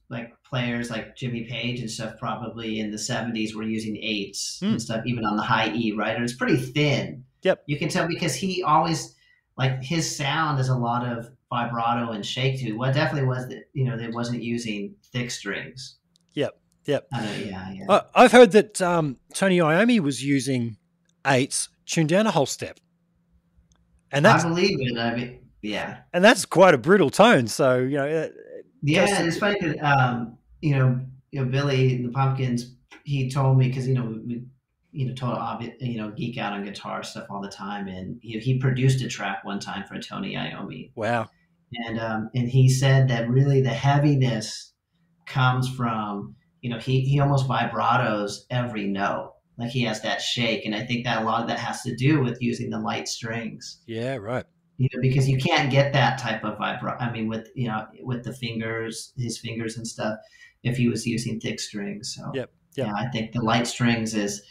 players 0.52 0.90
like 0.92 1.16
jimmy 1.16 1.44
page 1.46 1.80
and 1.80 1.90
stuff 1.90 2.14
probably 2.20 2.80
in 2.82 2.92
the 2.92 2.98
70s 2.98 3.56
were 3.56 3.64
using 3.64 3.98
eights 4.02 4.60
Hmm. 4.60 4.72
and 4.72 4.82
stuff 4.82 5.02
even 5.06 5.24
on 5.26 5.38
the 5.38 5.44
high 5.44 5.74
e 5.74 5.94
right 5.94 6.14
and 6.16 6.24
it's 6.24 6.36
pretty 6.36 6.58
thin 6.58 7.24
Yep. 7.44 7.64
you 7.68 7.78
can 7.80 7.90
tell 7.90 8.08
because 8.08 8.36
he 8.36 8.62
always 8.62 9.16
like 9.58 9.82
his 9.82 10.14
sound 10.16 10.60
is 10.60 10.70
a 10.70 10.78
lot 10.78 11.08
of 11.08 11.30
vibrato 11.52 12.12
and 12.12 12.26
shake 12.26 12.60
to 12.60 12.74
what 12.74 12.94
definitely 12.94 13.28
was 13.28 13.48
that 13.48 13.64
you 13.74 13.86
know 13.86 13.98
they 13.98 14.10
wasn't 14.10 14.44
using 14.44 14.94
thick 15.14 15.32
strings 15.32 15.96
Yep, 16.34 16.60
yep. 16.86 17.08
Know, 17.12 17.20
yeah 17.46 17.72
yeah 17.74 17.86
I, 17.90 18.02
I've 18.24 18.32
heard 18.32 18.52
that 18.52 18.82
um, 18.82 19.18
Tony 19.34 19.58
Iommi 19.60 20.00
was 20.00 20.24
using 20.24 20.78
eights 21.26 21.70
tuned 21.86 22.10
down 22.10 22.26
a 22.28 22.32
whole 22.32 22.46
step, 22.46 22.80
and 24.12 24.24
that's 24.26 24.44
i 24.46 24.48
believe 24.50 24.78
it 24.82 24.98
i 24.98 25.16
mean 25.16 25.40
yeah 25.62 26.00
and 26.14 26.24
that's 26.24 26.46
quite 26.46 26.74
a 26.74 26.78
brutal 26.78 27.10
tone. 27.10 27.48
So 27.48 27.78
you 27.80 27.98
know, 27.98 28.08
uh, 28.08 28.28
yeah 28.82 29.06
it's 29.24 29.38
funny 29.38 29.80
um 29.80 30.38
you 30.62 30.76
know 30.76 31.00
you 31.32 31.44
know 31.44 31.50
billy 31.50 32.02
the 32.02 32.10
pumpkins 32.10 32.76
he 33.04 33.30
told 33.30 33.58
me 33.58 33.68
because 33.68 33.88
you 33.88 33.94
know 33.94 34.20
we 34.26 34.44
you 34.92 35.08
know 35.08 35.14
total 35.14 35.60
you 35.80 35.98
know 35.98 36.12
geek 36.12 36.38
out 36.38 36.54
on 36.54 36.64
guitar 36.64 37.04
stuff 37.04 37.26
all 37.30 37.42
the 37.42 37.50
time 37.50 37.88
and 37.88 38.20
he, 38.22 38.38
he 38.40 38.60
produced 38.60 39.02
a 39.02 39.08
track 39.08 39.44
one 39.44 39.60
time 39.60 39.84
for 39.88 40.00
tony 40.00 40.36
iommi 40.36 40.92
wow. 40.96 41.28
and 41.86 42.00
um, 42.00 42.30
and 42.36 42.50
he 42.50 42.70
said 42.70 43.08
that 43.08 43.30
really 43.30 43.62
the 43.62 43.70
heaviness 43.70 44.74
comes 45.26 45.70
from 45.70 46.36
you 46.62 46.70
know 46.70 46.78
he 46.78 47.02
he 47.02 47.20
almost 47.20 47.48
vibratos 47.48 48.40
every 48.50 48.86
note 48.86 49.34
like 49.58 49.70
he 49.70 49.84
has 49.84 50.02
that 50.02 50.22
shake 50.22 50.66
and 50.66 50.76
i 50.76 50.86
think 50.86 51.06
that 51.06 51.22
a 51.22 51.26
lot 51.26 51.42
of 51.42 51.48
that 51.48 51.60
has 51.60 51.82
to 51.84 51.96
do 51.96 52.22
with 52.22 52.42
using 52.42 52.70
the 52.70 52.80
light 52.80 53.08
strings 53.08 53.82
Yeah, 53.88 54.16
right. 54.16 54.46
you 54.78 54.90
know 54.94 55.02
because 55.02 55.30
you 55.30 55.38
can't 55.38 55.72
get 55.72 55.94
that 55.94 56.18
type 56.20 56.44
of 56.44 56.58
vibra 56.58 56.98
i 57.00 57.10
mean 57.12 57.30
with 57.30 57.48
you 57.56 57.70
know 57.70 57.86
with 58.02 58.26
the 58.26 58.34
fingers 58.34 59.14
his 59.16 59.38
fingers 59.38 59.78
and 59.78 59.88
stuff 59.88 60.18
if 60.64 60.78
he 60.78 60.88
was 60.88 61.06
using 61.06 61.40
thick 61.40 61.60
strings 61.60 62.16
so 62.16 62.32
Yep, 62.34 62.52
yep. 62.76 62.88
yeah 62.88 62.94
i 62.96 63.08
think 63.10 63.32
the 63.34 63.42
light 63.42 63.68
strings 63.68 64.14
is 64.16 64.42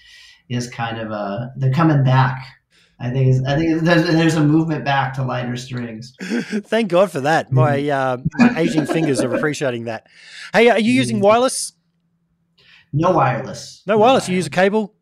is 0.48 0.68
kind 0.68 0.98
of 0.98 1.10
a 1.10 1.52
they're 1.56 1.72
coming 1.72 2.02
back 2.04 2.38
i 2.98 3.08
think 3.10 3.46
i 3.46 3.56
think 3.56 3.82
there's, 3.82 4.04
there's 4.06 4.34
a 4.34 4.44
movement 4.44 4.84
back 4.84 5.14
to 5.14 5.22
lighter 5.22 5.56
strings 5.56 6.14
Thank 6.20 6.90
God 6.90 7.10
for 7.10 7.20
that. 7.22 7.50
My, 7.52 7.88
uh, 7.88 8.18
my 8.34 8.58
aging 8.58 8.86
fingers 8.86 9.20
are 9.22 9.34
appreciating 9.34 9.84
that. 9.84 10.06
Hey, 10.52 10.68
are 10.68 10.78
you 10.78 10.92
using 10.92 11.20
wireless? 11.20 11.72
no 12.92 13.10
wireless 13.12 13.82
No 13.86 13.98
wireless. 13.98 14.28
You 14.28 14.34
use 14.36 14.46
a 14.46 14.50
cable. 14.50 14.94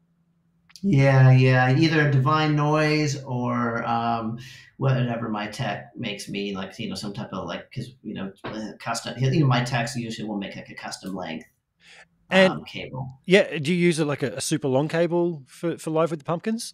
Yeah, 0.82 1.32
yeah, 1.32 1.76
either 1.76 2.10
divine 2.10 2.54
noise 2.54 3.20
or 3.24 3.84
um, 3.84 4.38
whatever 4.78 5.28
my 5.28 5.48
tech 5.48 5.90
makes 5.96 6.28
me 6.28 6.56
like, 6.56 6.78
you 6.78 6.88
know, 6.88 6.94
some 6.94 7.12
type 7.12 7.30
of 7.32 7.46
like, 7.46 7.68
because 7.68 7.92
you 8.02 8.14
know, 8.14 8.32
custom. 8.78 9.14
You 9.18 9.40
know, 9.40 9.46
my 9.46 9.62
techs 9.62 9.94
usually 9.96 10.26
will 10.26 10.38
make 10.38 10.56
like 10.56 10.70
a 10.70 10.74
custom 10.74 11.14
length 11.14 11.46
And- 12.30 12.52
um, 12.52 12.64
cable. 12.64 13.20
Yeah. 13.26 13.58
Do 13.58 13.74
you 13.74 13.78
use 13.78 13.98
it 13.98 14.06
like 14.06 14.22
a, 14.22 14.36
a 14.36 14.40
super 14.40 14.68
long 14.68 14.88
cable 14.88 15.42
for, 15.46 15.76
for 15.76 15.90
live 15.90 16.10
with 16.10 16.20
the 16.20 16.24
pumpkins? 16.24 16.72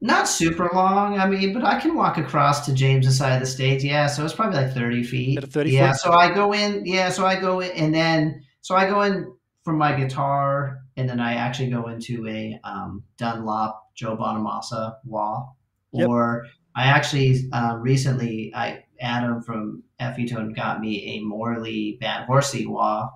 Not 0.00 0.28
super 0.28 0.68
long, 0.74 1.18
I 1.18 1.26
mean, 1.26 1.54
but 1.54 1.64
I 1.64 1.80
can 1.80 1.94
walk 1.94 2.18
across 2.18 2.66
to 2.66 2.74
James's 2.74 3.16
side 3.16 3.32
of 3.32 3.40
the 3.40 3.46
stage. 3.46 3.82
Yeah, 3.82 4.06
so 4.06 4.24
it's 4.26 4.34
probably 4.34 4.58
like 4.58 4.74
thirty 4.74 5.02
feet. 5.02 5.42
30 5.42 5.70
yeah, 5.70 5.92
foot? 5.92 6.00
so 6.00 6.12
I 6.12 6.34
go 6.34 6.52
in. 6.52 6.84
Yeah, 6.84 7.08
so 7.08 7.24
I 7.24 7.40
go 7.40 7.60
in, 7.60 7.70
and 7.70 7.94
then 7.94 8.42
so 8.60 8.76
I 8.76 8.86
go 8.86 9.00
in 9.02 9.32
from 9.64 9.78
my 9.78 9.96
guitar, 9.96 10.82
and 10.98 11.08
then 11.08 11.18
I 11.18 11.34
actually 11.36 11.70
go 11.70 11.88
into 11.88 12.28
a 12.28 12.60
um, 12.62 13.04
Dunlop 13.16 13.82
Joe 13.94 14.18
Bonamassa 14.18 14.96
wah, 15.04 15.46
Yep. 15.92 16.08
or 16.08 16.46
I 16.74 16.84
actually 16.84 17.48
uh, 17.52 17.76
recently 17.80 18.52
I 18.54 18.84
Adam 19.00 19.42
from 19.42 19.82
Effie 19.98 20.28
Tone 20.28 20.52
got 20.52 20.80
me 20.80 21.16
a 21.16 21.24
Morley 21.24 21.98
Bad 22.00 22.28
Horsie 22.28 22.66
wah. 22.66 23.10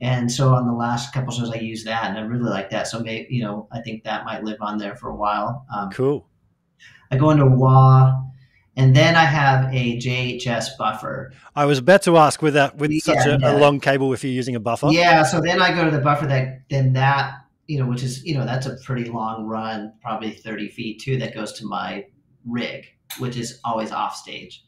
And 0.00 0.30
so 0.30 0.54
on 0.54 0.66
the 0.66 0.72
last 0.72 1.12
couple 1.12 1.32
shows, 1.32 1.50
I 1.50 1.56
used 1.56 1.84
that, 1.88 2.04
and 2.04 2.16
I 2.16 2.20
really 2.20 2.48
like 2.48 2.70
that. 2.70 2.86
So 2.86 3.00
maybe 3.00 3.34
you 3.34 3.42
know, 3.42 3.66
I 3.72 3.80
think 3.80 4.04
that 4.04 4.24
might 4.24 4.44
live 4.44 4.58
on 4.60 4.78
there 4.78 4.94
for 4.94 5.10
a 5.10 5.16
while. 5.16 5.66
Um, 5.74 5.90
Cool. 5.90 6.24
I 7.10 7.16
go 7.16 7.30
into 7.30 7.46
wah, 7.46 8.22
and 8.76 8.94
then 8.94 9.16
I 9.16 9.24
have 9.24 9.74
a 9.74 9.96
JHS 9.98 10.78
buffer. 10.78 11.32
I 11.56 11.64
was 11.64 11.78
about 11.78 12.02
to 12.02 12.16
ask 12.16 12.40
with 12.42 12.54
that 12.54 12.76
with 12.76 12.96
such 13.00 13.26
a, 13.26 13.38
yeah. 13.40 13.56
a 13.56 13.58
long 13.58 13.80
cable 13.80 14.12
if 14.12 14.22
you're 14.22 14.32
using 14.32 14.54
a 14.54 14.60
buffer. 14.60 14.88
Yeah, 14.90 15.24
so 15.24 15.40
then 15.40 15.60
I 15.60 15.74
go 15.74 15.84
to 15.84 15.90
the 15.90 16.00
buffer 16.00 16.26
that 16.26 16.62
then 16.70 16.92
that 16.92 17.34
you 17.68 17.78
know, 17.78 17.86
which 17.86 18.02
is 18.02 18.24
you 18.24 18.34
know 18.36 18.44
that's 18.44 18.66
a 18.66 18.76
pretty 18.84 19.04
long 19.08 19.44
run, 19.46 19.92
probably 20.02 20.32
thirty 20.32 20.68
feet 20.68 21.00
too. 21.00 21.16
That 21.18 21.34
goes 21.34 21.52
to 21.60 21.66
my 21.66 22.04
rig, 22.44 22.86
which 23.18 23.36
is 23.36 23.60
always 23.64 23.92
off 23.92 24.16
stage, 24.16 24.64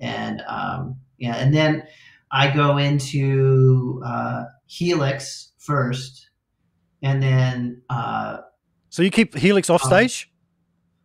and 0.00 0.42
um, 0.46 0.96
yeah, 1.18 1.36
and 1.36 1.54
then 1.54 1.84
I 2.30 2.50
go 2.54 2.76
into 2.76 4.02
uh, 4.04 4.44
Helix 4.66 5.52
first, 5.58 6.28
and 7.02 7.22
then 7.22 7.82
uh, 7.88 8.38
So 8.90 9.02
you 9.02 9.10
keep 9.10 9.34
Helix 9.36 9.70
off 9.70 9.84
Um, 9.84 9.88
stage, 9.90 10.30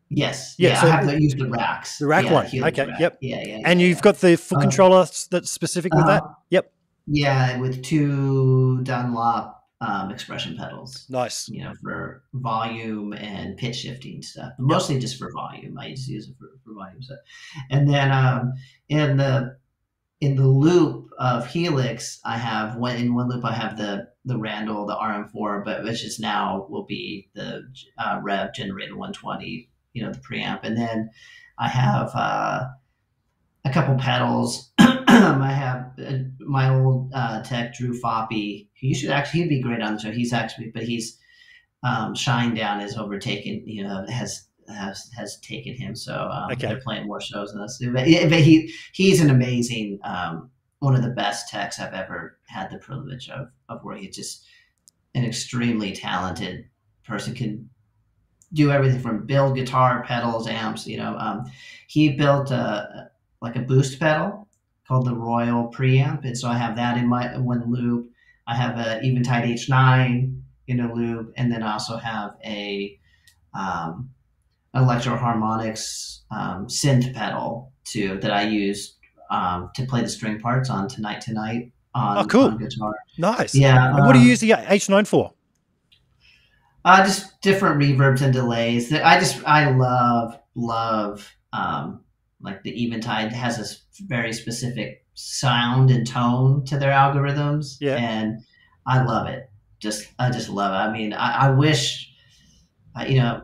yes, 0.09 0.55
Yeah, 0.57 0.69
yeah, 0.69 0.81
so- 0.81 0.87
I 0.87 0.91
have 0.91 1.07
to 1.07 1.21
use 1.21 1.35
the 1.35 1.49
racks, 1.49 1.97
The 1.99 2.07
rack 2.07 2.25
yeah, 2.25 2.33
one, 2.33 2.45
Helix 2.47 2.79
okay, 2.79 2.89
rack. 2.89 2.99
yep. 2.99 3.17
yeah, 3.21 3.41
yeah, 3.45 3.61
and 3.65 3.79
yeah, 3.81 3.87
you've 3.87 4.01
got 4.01 4.17
the 4.19 4.35
foot 4.37 4.57
Uh, 4.57 4.61
controller 4.61 5.05
that's 5.29 5.51
specific 5.51 5.93
with 5.93 6.05
that. 6.07 6.23
Uh-huh. 6.23 6.33
Yep. 6.49 6.71
Yeah, 7.07 7.59
with 7.59 7.83
two 7.83 8.81
Dunlop 8.83 9.54
um, 9.81 10.11
expression 10.11 10.55
pedals. 10.57 11.05
Nice. 11.09 11.49
You 11.49 11.63
know, 11.63 11.73
for 11.81 12.23
volume 12.33 13.13
and 13.13 13.57
pitch 13.57 13.77
shifting 13.77 14.21
stuff. 14.21 14.53
Mostly 14.57 14.99
just 14.99 15.17
for 15.17 15.31
volume. 15.31 15.77
I 15.77 15.91
just 15.91 16.07
use 16.07 16.27
it 16.27 16.35
for, 16.39 16.49
for 16.63 16.73
volume 16.73 17.01
stuff. 17.01 17.19
And 17.69 17.89
then 17.89 18.11
um, 18.11 18.53
in 18.89 19.17
the 19.17 19.57
in 20.21 20.35
the 20.35 20.47
loop 20.47 21.09
of 21.19 21.45
Helix, 21.47 22.19
I 22.23 22.37
have 22.37 22.77
one 22.77 22.95
in 22.95 23.13
one 23.13 23.29
loop. 23.29 23.43
I 23.43 23.53
have 23.53 23.77
the 23.77 24.07
the 24.23 24.37
Randall, 24.37 24.85
the 24.87 24.95
RM4, 24.95 25.63
but 25.63 25.83
which 25.83 26.03
is 26.03 26.19
now 26.19 26.65
will 26.69 26.85
be 26.85 27.29
the 27.35 27.63
uh, 27.97 28.19
Revv 28.21 28.53
Generator 28.55 28.95
120. 28.95 29.69
You 29.93 30.03
know, 30.03 30.11
the 30.11 30.19
preamp, 30.19 30.61
and 30.63 30.75
then 30.75 31.09
I 31.57 31.69
have 31.69 32.11
uh, 32.13 32.65
a 33.65 33.71
couple 33.71 33.95
pedals. 33.95 34.71
I 34.77 35.51
have 35.51 35.91
uh, 35.99 36.19
my 36.39 36.69
old 36.69 37.11
uh, 37.13 37.41
tech 37.43 37.73
Drew 37.73 37.99
Foppy. 37.99 38.67
He 38.73 38.93
should 38.93 39.09
actually 39.09 39.41
he'd 39.41 39.49
be 39.49 39.61
great 39.61 39.81
on 39.81 39.95
the 39.95 39.99
show. 39.99 40.11
He's 40.11 40.33
actually, 40.33 40.71
but 40.73 40.83
he's 40.83 41.17
um, 41.83 42.13
Shinedown 42.13 42.83
is 42.83 42.95
overtaken. 42.97 43.63
You 43.65 43.83
know, 43.83 44.05
has 44.07 44.47
has 44.69 45.09
has 45.17 45.39
taken 45.41 45.73
him. 45.75 45.95
So 45.95 46.13
um, 46.13 46.51
Okay. 46.51 46.67
they're 46.67 46.81
playing 46.81 47.07
more 47.07 47.21
shows 47.21 47.51
than 47.53 47.61
us. 47.61 47.79
But, 47.83 48.05
but 48.29 48.41
he 48.41 48.73
he's 48.93 49.19
an 49.21 49.29
amazing, 49.29 49.99
um, 50.03 50.51
one 50.79 50.95
of 50.95 51.01
the 51.01 51.09
best 51.09 51.49
techs 51.49 51.79
I've 51.79 51.93
ever 51.93 52.37
had 52.47 52.69
the 52.71 52.77
privilege 52.77 53.29
of 53.29 53.47
of 53.69 53.83
working. 53.83 54.03
He's 54.03 54.15
just 54.15 54.45
an 55.15 55.25
extremely 55.25 55.91
talented 55.93 56.65
person. 57.03 57.33
Can 57.33 57.69
do 58.53 58.71
everything 58.71 59.01
from 59.01 59.25
build 59.25 59.55
guitar, 59.55 60.03
pedals, 60.03 60.47
amps. 60.47 60.85
You 60.85 60.97
know, 60.97 61.15
um, 61.17 61.45
he 61.87 62.09
built 62.09 62.51
a 62.51 63.09
like 63.45 63.55
a 63.55 63.61
boost 63.61 63.99
pedal 63.99 64.47
called 64.87 65.05
the 65.05 65.15
Royal 65.15 65.71
Preamp, 65.71 66.25
and 66.25 66.37
so 66.37 66.47
I 66.49 66.57
have 66.57 66.75
that 66.75 66.97
in 66.97 67.07
my 67.07 67.37
one 67.37 67.71
loop. 67.71 68.09
I 68.47 68.55
have 68.55 68.77
an 68.77 69.03
Eventide 69.03 69.45
H9 69.45 70.41
in 70.67 70.79
a 70.79 70.93
loop, 70.93 71.33
and 71.37 71.51
then 71.51 71.63
I 71.63 71.73
also 71.73 71.97
have 71.97 72.31
a 72.43 72.99
um, 73.53 74.09
Electro-Harmonix 74.73 76.19
um, 76.31 76.67
synth 76.67 77.13
pedal 77.13 77.71
too 77.85 78.19
that 78.21 78.31
I 78.31 78.43
use 78.43 78.97
um, 79.29 79.69
to 79.75 79.85
play 79.85 80.01
the 80.01 80.09
string 80.09 80.39
parts 80.39 80.69
on 80.69 80.87
Tonight 80.87 81.21
Tonight 81.21 81.71
on, 81.93 82.17
Oh, 82.17 82.25
cool. 82.25 82.45
on 82.45 82.57
guitar. 82.57 82.93
Nice. 83.17 83.55
Yeah. 83.55 83.95
And 83.95 84.05
what 84.05 84.13
do 84.13 84.19
you 84.19 84.25
um, 84.25 84.29
use 84.29 84.39
the 84.41 84.51
H9 84.51 85.07
for? 85.07 85.31
Uh, 86.83 87.03
just 87.03 87.41
different 87.41 87.81
reverbs 87.81 88.21
and 88.21 88.31
delays. 88.31 88.89
That 88.89 89.03
I 89.05 89.19
just 89.19 89.43
I 89.45 89.71
love 89.71 90.37
love 90.53 91.27
um, 91.51 92.01
like 92.45 92.63
the 92.63 92.71
Eventide 92.85 93.33
has 93.33 93.59
a 93.59 94.03
very 94.05 94.31
specific 94.33 95.05
sound 95.15 95.91
and 95.91 96.05
tone 96.07 96.63
to 96.65 96.77
their 96.77 96.91
algorithms, 96.91 97.77
Yeah. 97.81 97.95
and 97.97 98.39
I 98.87 99.03
love 99.03 99.27
it. 99.27 99.49
Just 99.79 100.07
I 100.19 100.29
just 100.29 100.49
love 100.49 100.71
it. 100.71 100.89
I 100.89 100.93
mean, 100.97 101.11
I, 101.13 101.47
I 101.47 101.49
wish, 101.51 102.11
I, 102.95 103.07
you 103.07 103.19
know, 103.19 103.43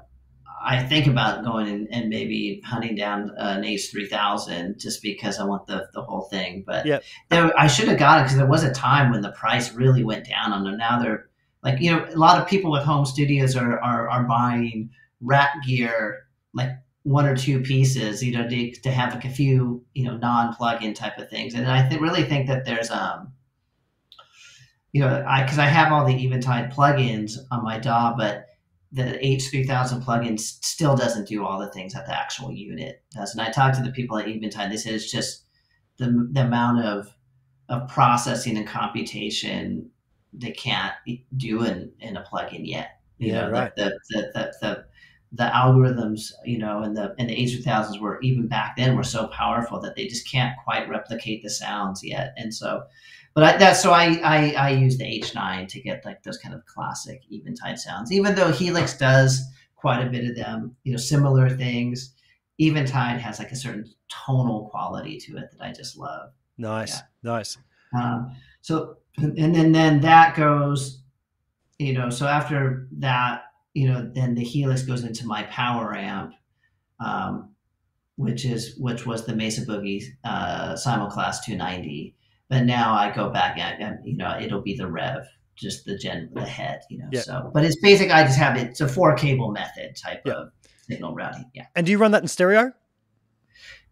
I 0.64 0.84
think 0.84 1.08
about 1.08 1.44
going 1.44 1.68
and, 1.68 1.88
and 1.92 2.10
maybe 2.10 2.62
hunting 2.64 2.96
down 2.96 3.32
an 3.38 3.66
H 3.66 3.90
three 3.92 4.08
thousand 4.08 4.80
just 4.80 5.02
because 5.02 5.40
I 5.40 5.44
want 5.46 5.66
the 5.68 5.88
the 5.94 6.04
whole 6.04 6.22
thing. 6.30 6.64
But 6.66 6.86
Yep. 6.86 7.04
there, 7.30 7.60
I 7.60 7.68
should 7.68 7.88
have 7.88 7.98
got 8.00 8.20
it 8.20 8.24
because 8.26 8.38
there 8.38 8.46
was 8.48 8.64
a 8.64 8.72
time 8.72 9.12
when 9.12 9.22
the 9.22 9.32
price 9.32 9.74
really 9.74 10.04
went 10.04 10.26
down 10.28 10.54
on 10.54 10.64
them. 10.64 10.78
Now 10.78 11.00
they're 11.02 11.30
like 11.64 11.82
you 11.82 11.92
know 11.92 12.06
a 12.06 12.16
lot 12.18 12.40
of 12.42 12.48
people 12.48 12.72
with 12.72 12.84
home 12.84 13.06
studios 13.06 13.56
are 13.56 13.80
are, 13.80 14.08
are 14.10 14.24
buying 14.24 14.90
rack 15.22 15.52
gear 15.68 16.28
like 16.54 16.70
one 17.04 17.26
or 17.26 17.36
two 17.36 17.62
pieces 17.62 18.24
you 18.24 18.32
know 18.32 18.48
to, 18.48 18.72
to 18.82 18.92
have 18.92 19.14
like 19.14 19.26
a 19.26 19.30
few 19.30 19.84
you 19.94 20.04
know 20.06 20.18
non 20.18 20.54
plug-in 20.54 20.94
type 20.94 21.18
of 21.18 21.30
things 21.30 21.54
and 21.56 21.68
i 21.68 21.88
th- 21.88 22.02
really 22.02 22.24
think 22.24 22.48
that 22.48 22.66
there's 22.66 22.92
um 22.92 23.34
you 24.92 25.02
know 25.02 25.24
i 25.28 25.44
because 25.44 25.60
i 25.60 25.66
have 25.66 25.92
all 25.92 26.06
the 26.06 26.24
eventide 26.26 26.72
plugins 26.72 27.38
on 27.52 27.64
my 27.64 27.78
DAW 27.78 28.16
but 28.18 28.48
the 28.92 29.18
H3000 29.26 30.02
plugin 30.02 30.38
still 30.38 30.96
doesn't 30.98 31.28
do 31.28 31.46
all 31.46 31.60
the 31.60 31.72
things 31.72 31.94
that 31.94 32.06
the 32.08 32.14
actual 32.14 32.52
unit 32.52 33.02
does. 33.16 33.32
And 33.32 33.40
I 33.40 33.50
talked 33.50 33.78
to 33.78 33.84
the 33.84 33.92
people 33.92 34.18
at 34.18 34.28
Eventide. 34.28 34.70
They 34.70 34.76
said 34.76 34.96
it's 34.96 35.10
just 35.10 35.46
the, 35.98 36.28
the 36.34 36.42
amount 36.42 36.84
of 36.86 37.08
of 37.70 37.90
processing 37.90 38.58
and 38.58 38.68
computation 38.68 39.92
they 40.34 40.52
can't 40.52 40.94
do 41.38 41.64
in, 41.64 41.92
in 42.00 42.18
a 42.18 42.24
plugin 42.24 42.62
yet. 42.68 43.00
You 43.20 43.32
Yeah, 43.32 43.34
know, 43.34 43.50
right. 43.50 43.72
the, 43.78 44.00
the, 44.10 44.22
the, 44.34 44.54
the, 44.62 44.86
the 45.34 45.44
algorithms, 45.44 46.32
you 46.46 46.58
know, 46.58 46.84
in 46.84 46.94
the 46.94 47.16
in 47.18 47.28
the 47.28 47.36
H3000s 47.36 48.00
were 48.00 48.20
even 48.22 48.48
back 48.48 48.76
then 48.76 48.96
were 48.96 49.04
so 49.04 49.28
powerful 49.28 49.80
that 49.80 49.96
they 49.96 50.08
just 50.08 50.30
can't 50.30 50.56
quite 50.64 50.90
replicate 50.90 51.42
the 51.42 51.50
sounds 51.50 52.04
yet. 52.04 52.34
And 52.38 52.54
so, 52.54 52.84
but 53.34 53.44
I, 53.44 53.58
that's 53.58 53.82
so 53.82 53.92
I, 53.92 54.20
I 54.24 54.52
I 54.58 54.70
use 54.72 54.98
the 54.98 55.06
H9 55.06 55.70
to 55.70 55.82
get 55.82 56.04
like 56.04 56.24
those 56.24 56.38
kind 56.38 56.54
of 56.54 56.66
classic 56.66 57.22
Eventide 57.32 57.80
sounds. 57.80 58.12
Even 58.12 58.36
though 58.36 58.52
Helix 58.52 58.98
does 58.98 59.42
quite 59.76 60.06
a 60.06 60.10
bit 60.10 60.30
of 60.30 60.36
them, 60.36 60.76
you 60.84 60.92
know, 60.92 60.98
similar 60.98 61.50
things. 61.50 62.14
Eventide 62.60 63.20
has 63.20 63.40
like 63.40 63.52
a 63.52 63.56
certain 63.56 63.90
tonal 64.10 64.70
quality 64.70 65.18
to 65.18 65.38
it 65.38 65.50
that 65.52 65.66
I 65.66 65.72
just 65.72 65.98
love. 65.98 66.32
Nice. 66.58 67.00
Nice. 67.24 67.58
Um, 67.98 68.36
so 68.62 68.98
and 69.18 69.56
then 69.56 69.72
then 69.72 70.02
that 70.02 70.36
goes, 70.36 71.02
you 71.80 71.94
know. 71.94 72.10
So 72.10 72.28
after 72.28 72.88
that, 73.00 73.46
you 73.74 73.88
know, 73.88 74.10
then 74.14 74.36
the 74.36 74.44
Helix 74.44 74.84
goes 74.84 75.04
into 75.04 75.26
my 75.26 75.44
power 75.44 75.96
amp, 75.96 76.34
um, 77.00 77.50
which 78.16 78.46
is 78.46 78.76
which 78.78 79.06
was 79.06 79.26
the 79.26 79.36
Mesa 79.36 79.66
Boogie 79.66 80.04
uh, 80.24 80.76
Simul-Class 80.76 81.46
290. 81.46 82.16
But 82.50 82.64
now 82.66 82.94
I 82.94 83.12
go 83.14 83.30
back 83.30 83.58
and, 83.58 84.00
you 84.04 84.18
know 84.18 84.38
it'll 84.40 84.62
be 84.62 84.76
the 84.76 84.88
Rev, 84.92 85.24
just 85.56 85.86
the 85.86 85.98
gen 85.98 86.30
the 86.34 86.44
head, 86.46 86.82
you 86.90 86.98
know. 87.00 87.08
Yeah. 87.12 87.22
So, 87.22 87.50
but 87.54 87.64
it's 87.64 87.80
basic. 87.82 88.12
I 88.12 88.24
just 88.24 88.38
have 88.38 88.58
it. 88.58 88.68
It's 88.68 88.82
a 88.82 88.88
four 88.88 89.16
cable 89.16 89.52
method 89.52 89.96
type 89.96 90.22
Yeah. 90.26 90.34
of 90.34 90.48
signal 90.90 91.16
routing. 91.16 91.50
Yeah. 91.54 91.68
And 91.76 91.86
do 91.86 91.92
you 91.94 91.98
run 91.98 92.12
that 92.12 92.22
in 92.24 92.28
stereo? 92.28 92.74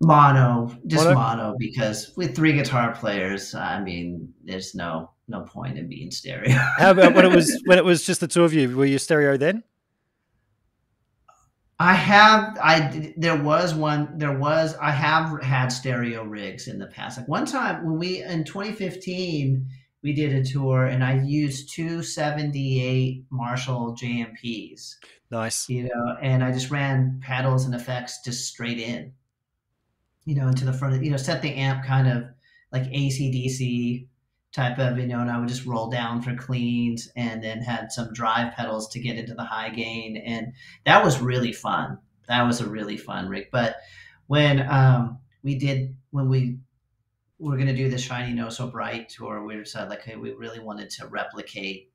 Mono, 0.01 0.73
just 0.88 1.03
Mono? 1.06 1.19
mono, 1.19 1.56
because 1.57 2.14
with 2.15 2.34
three 2.35 2.53
guitar 2.53 2.93
players, 2.95 3.53
I 3.53 3.81
mean, 3.81 4.34
there's 4.43 4.73
no 4.73 5.11
no 5.27 5.41
point 5.41 5.77
in 5.77 5.88
being 5.89 6.10
stereo. 6.10 6.51
How 6.77 6.91
about 6.91 7.14
when 7.15 7.26
it 7.26 7.35
was 7.35 7.61
when 7.65 7.77
it 7.77 7.85
was 7.85 8.06
just 8.06 8.19
the 8.22 8.27
two 8.27 8.43
of 8.43 8.53
you? 8.53 8.76
Were 8.76 8.85
you 8.85 8.97
stereo 8.97 9.35
then? 9.38 9.64
I 11.81 11.93
have, 11.93 12.57
I 12.61 13.14
there 13.15 13.41
was 13.41 13.73
one, 13.73 14.18
there 14.18 14.38
was, 14.38 14.76
I 14.76 14.91
have 14.91 15.41
had 15.41 15.69
stereo 15.69 16.23
rigs 16.23 16.68
in 16.68 16.77
the 16.77 16.88
past. 16.88 17.18
Like 17.18 17.27
one 17.27 17.45
time 17.45 17.85
when 17.85 17.97
we 17.97 18.22
in 18.22 18.43
2015 18.43 19.65
we 20.01 20.14
did 20.14 20.34
a 20.34 20.43
tour 20.43 20.85
and 20.85 21.03
I 21.03 21.22
used 21.22 21.73
two 21.73 22.03
78 22.03 23.26
Marshall 23.30 23.95
JMPs, 24.01 24.95
Nice. 25.31 25.68
you 25.69 25.84
know, 25.84 26.18
and 26.22 26.43
I 26.43 26.51
just 26.51 26.72
ran 26.72 27.19
pedals 27.22 27.65
and 27.65 27.76
effects 27.76 28.19
just 28.23 28.47
straight 28.47 28.80
in, 28.80 29.14
you 30.26 30.35
know, 30.35 30.47
into 30.47 30.65
the 30.65 30.73
front, 30.73 30.95
of, 30.95 31.03
you 31.03 31.11
know, 31.11 31.18
set 31.18 31.41
the 31.41 31.53
amp 31.53 31.85
kind 31.85 32.07
of 32.07 32.26
like 32.72 32.84
AC/DC 32.91 34.07
type 34.51 34.80
of, 34.80 34.97
you 34.97 35.07
know, 35.07 35.19
and 35.19 35.30
I 35.30 35.39
would 35.39 35.47
just 35.47 35.65
roll 35.65 35.89
down 35.89 36.21
for 36.21 36.35
cleans 36.35 37.09
and 37.15 37.43
then 37.43 37.61
had 37.61 37.91
some 37.91 38.13
drive 38.13 38.53
pedals 38.53 38.89
to 38.89 38.99
get 38.99 39.17
into 39.17 39.35
the 39.35 39.43
high 39.43 39.69
gain. 39.69 40.17
And 40.17 40.53
that 40.85 41.03
was 41.03 41.21
really 41.21 41.53
fun. 41.53 41.99
That 42.27 42.43
was 42.43 42.59
a 42.59 42.69
really 42.69 42.97
fun 42.97 43.30
rig. 43.30 43.47
But 43.51 43.77
when 44.27 44.67
um, 44.69 45.19
we 45.43 45.55
did, 45.55 45.95
when 46.11 46.30
we 46.30 46.57
were 47.38 47.55
going 47.55 47.67
to 47.67 47.76
do 47.76 47.89
the 47.89 47.97
Shiny 47.97 48.34
No 48.34 48.49
So 48.49 48.67
Bright 48.67 49.09
tour, 49.09 49.45
we 49.45 49.55
decided 49.55 49.89
like, 49.89 50.03
hey, 50.03 50.15
we 50.15 50.31
really 50.31 50.59
wanted 50.59 50.89
to 50.91 51.07
replicate 51.07 51.91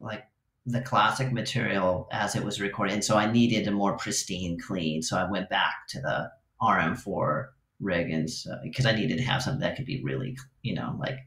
like 0.00 0.24
the 0.66 0.80
classic 0.80 1.32
material 1.32 2.08
as 2.10 2.34
it 2.34 2.44
was 2.44 2.60
recorded. 2.60 2.94
And 2.94 3.04
so 3.04 3.16
I 3.16 3.30
needed 3.30 3.68
a 3.68 3.70
more 3.70 3.96
pristine 3.96 4.58
clean. 4.58 5.02
So 5.02 5.16
I 5.16 5.30
went 5.30 5.48
back 5.48 5.86
to 5.90 6.00
the 6.00 6.30
RM4 6.60 7.46
rig 7.80 8.10
and 8.10 8.30
so, 8.30 8.56
because 8.62 8.86
I 8.86 8.94
needed 8.94 9.18
to 9.18 9.24
have 9.24 9.42
something 9.42 9.60
that 9.60 9.76
could 9.76 9.86
be 9.86 10.02
really, 10.02 10.36
you 10.62 10.74
know, 10.74 10.96
like 10.98 11.18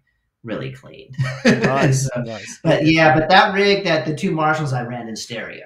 really 0.43 0.71
clean. 0.71 1.11
Nice. 1.45 2.07
So- 2.07 2.21
nice. 2.21 2.59
but 2.63 2.85
yeah, 2.85 3.17
but 3.17 3.29
that 3.29 3.53
rig 3.53 3.83
that 3.85 4.05
the 4.05 4.15
two 4.15 4.31
Marshalls 4.31 4.73
I 4.73 4.83
ran 4.83 5.07
in 5.07 5.15
stereo. 5.15 5.65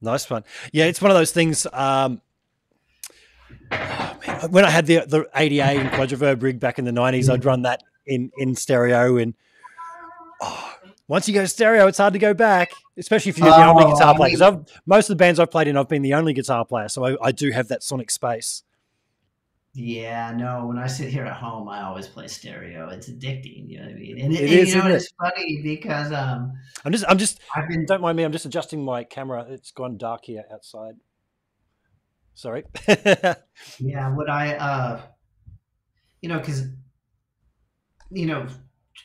Nice 0.00 0.28
one. 0.28 0.42
Yeah, 0.72 0.86
it's 0.86 1.00
one 1.00 1.10
of 1.10 1.16
those 1.16 1.30
things. 1.30 1.64
Um, 1.72 2.20
oh, 3.70 4.16
man, 4.26 4.50
when 4.50 4.64
I 4.64 4.70
had 4.70 4.86
the 4.86 5.00
the 5.06 5.28
ADA 5.34 5.62
and 5.62 5.88
quadraverb 5.90 6.42
rig 6.42 6.58
back 6.60 6.78
in 6.78 6.84
the 6.84 6.92
nineties, 6.92 7.30
I'd 7.30 7.44
run 7.44 7.62
that 7.62 7.82
in 8.06 8.30
in 8.36 8.56
stereo, 8.56 9.16
and 9.16 9.34
oh, 10.40 10.74
once 11.06 11.28
you 11.28 11.34
go 11.34 11.44
stereo, 11.46 11.86
it's 11.86 11.98
hard 11.98 12.14
to 12.14 12.18
go 12.18 12.34
back, 12.34 12.72
especially 12.96 13.30
if 13.30 13.38
you're 13.38 13.46
the 13.48 13.64
only 13.64 13.84
Oh, 13.84 13.92
guitar 13.92 14.14
player. 14.16 14.32
Because 14.32 14.64
most 14.86 15.08
of 15.08 15.16
the 15.16 15.22
bands 15.22 15.38
I've 15.38 15.50
played 15.52 15.68
in, 15.68 15.76
I've 15.76 15.88
been 15.88 16.02
the 16.02 16.14
only 16.14 16.32
guitar 16.32 16.64
player, 16.64 16.88
so 16.88 17.04
I, 17.04 17.28
I 17.28 17.32
do 17.32 17.50
have 17.52 17.68
that 17.68 17.82
sonic 17.84 18.10
space. 18.10 18.64
Yeah, 19.74 20.32
no. 20.32 20.66
When 20.66 20.78
I 20.78 20.86
sit 20.86 21.10
here 21.10 21.24
at 21.24 21.36
home, 21.36 21.68
I 21.68 21.82
always 21.82 22.06
play 22.06 22.28
stereo. 22.28 22.90
It's 22.90 23.08
addicting, 23.08 23.70
you 23.70 23.78
know 23.78 23.86
what 23.86 23.92
I 23.92 23.98
mean? 23.98 24.20
And, 24.20 24.32
It 24.34 24.40
and, 24.40 24.48
is, 24.50 24.74
you 24.74 24.82
know, 24.82 24.86
it? 24.88 24.92
it's 24.96 25.10
funny 25.18 25.62
because 25.62 26.12
um, 26.12 26.52
I'm 26.84 26.92
just 26.92 27.04
I'm 27.08 27.16
just 27.16 27.40
I've 27.56 27.68
been 27.68 27.86
don't 27.86 28.02
mind 28.02 28.16
me. 28.16 28.24
I'm 28.24 28.32
just 28.32 28.44
adjusting 28.44 28.84
my 28.84 29.04
camera. 29.04 29.46
It's 29.48 29.70
gone 29.70 29.96
dark 29.96 30.26
here 30.26 30.44
outside. 30.52 30.96
Sorry. 32.34 32.64
Yeah, 33.78 34.14
what 34.14 34.28
I 34.28 34.56
uh 34.56 35.00
you 36.20 36.28
know, 36.28 36.38
because 36.38 36.66
you 38.10 38.26
know, 38.26 38.46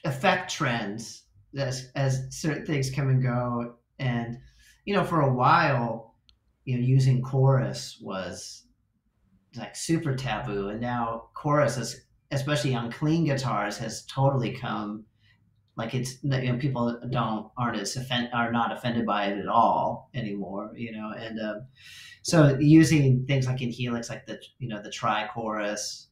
effect 0.03 0.52
trends 0.52 1.23
as 1.57 1.91
as 1.95 2.27
certain 2.30 2.65
things 2.65 2.89
come 2.91 3.10
and 3.10 3.23
go, 3.23 3.76
and 3.99 4.38
you 4.85 4.94
know, 4.94 5.03
for 5.03 5.22
a 5.22 5.34
while, 5.34 6.15
you 6.65 6.77
know, 6.77 6.84
using 6.84 7.22
chorus 7.22 7.98
was 8.02 8.66
like 9.58 9.76
super 9.76 10.16
taboo, 10.16 10.70
and 10.70 10.82
now 10.82 11.30
chorus 11.34 11.78
is, 11.78 12.02
especially 12.32 12.76
on 12.76 12.92
clean 12.92 13.26
guitars, 13.26 13.78
has 13.78 14.06
totally 14.06 14.52
come 14.52 15.06
like 15.78 15.94
it's 15.94 16.18
you 16.24 16.30
know 16.52 16.58
people 16.58 17.00
don't 17.12 17.50
aren't 17.58 17.80
as 17.80 17.96
offend 17.96 18.30
are 18.34 18.52
not 18.52 18.76
offended 18.76 19.06
by 19.06 19.28
it 19.28 19.38
at 19.38 19.48
all 19.48 20.10
anymore 20.14 20.72
you 20.76 20.92
know? 20.92 21.12
And 21.16 21.40
um, 21.40 21.68
so 22.24 22.58
using 22.60 23.26
things 23.26 23.48
like 23.48 23.62
in 23.62 23.70
helix 23.70 24.10
like 24.10 24.26
the 24.26 24.40
you 24.60 24.68
know 24.68 24.82
the 24.82 24.92
tri-chorus 24.92 26.10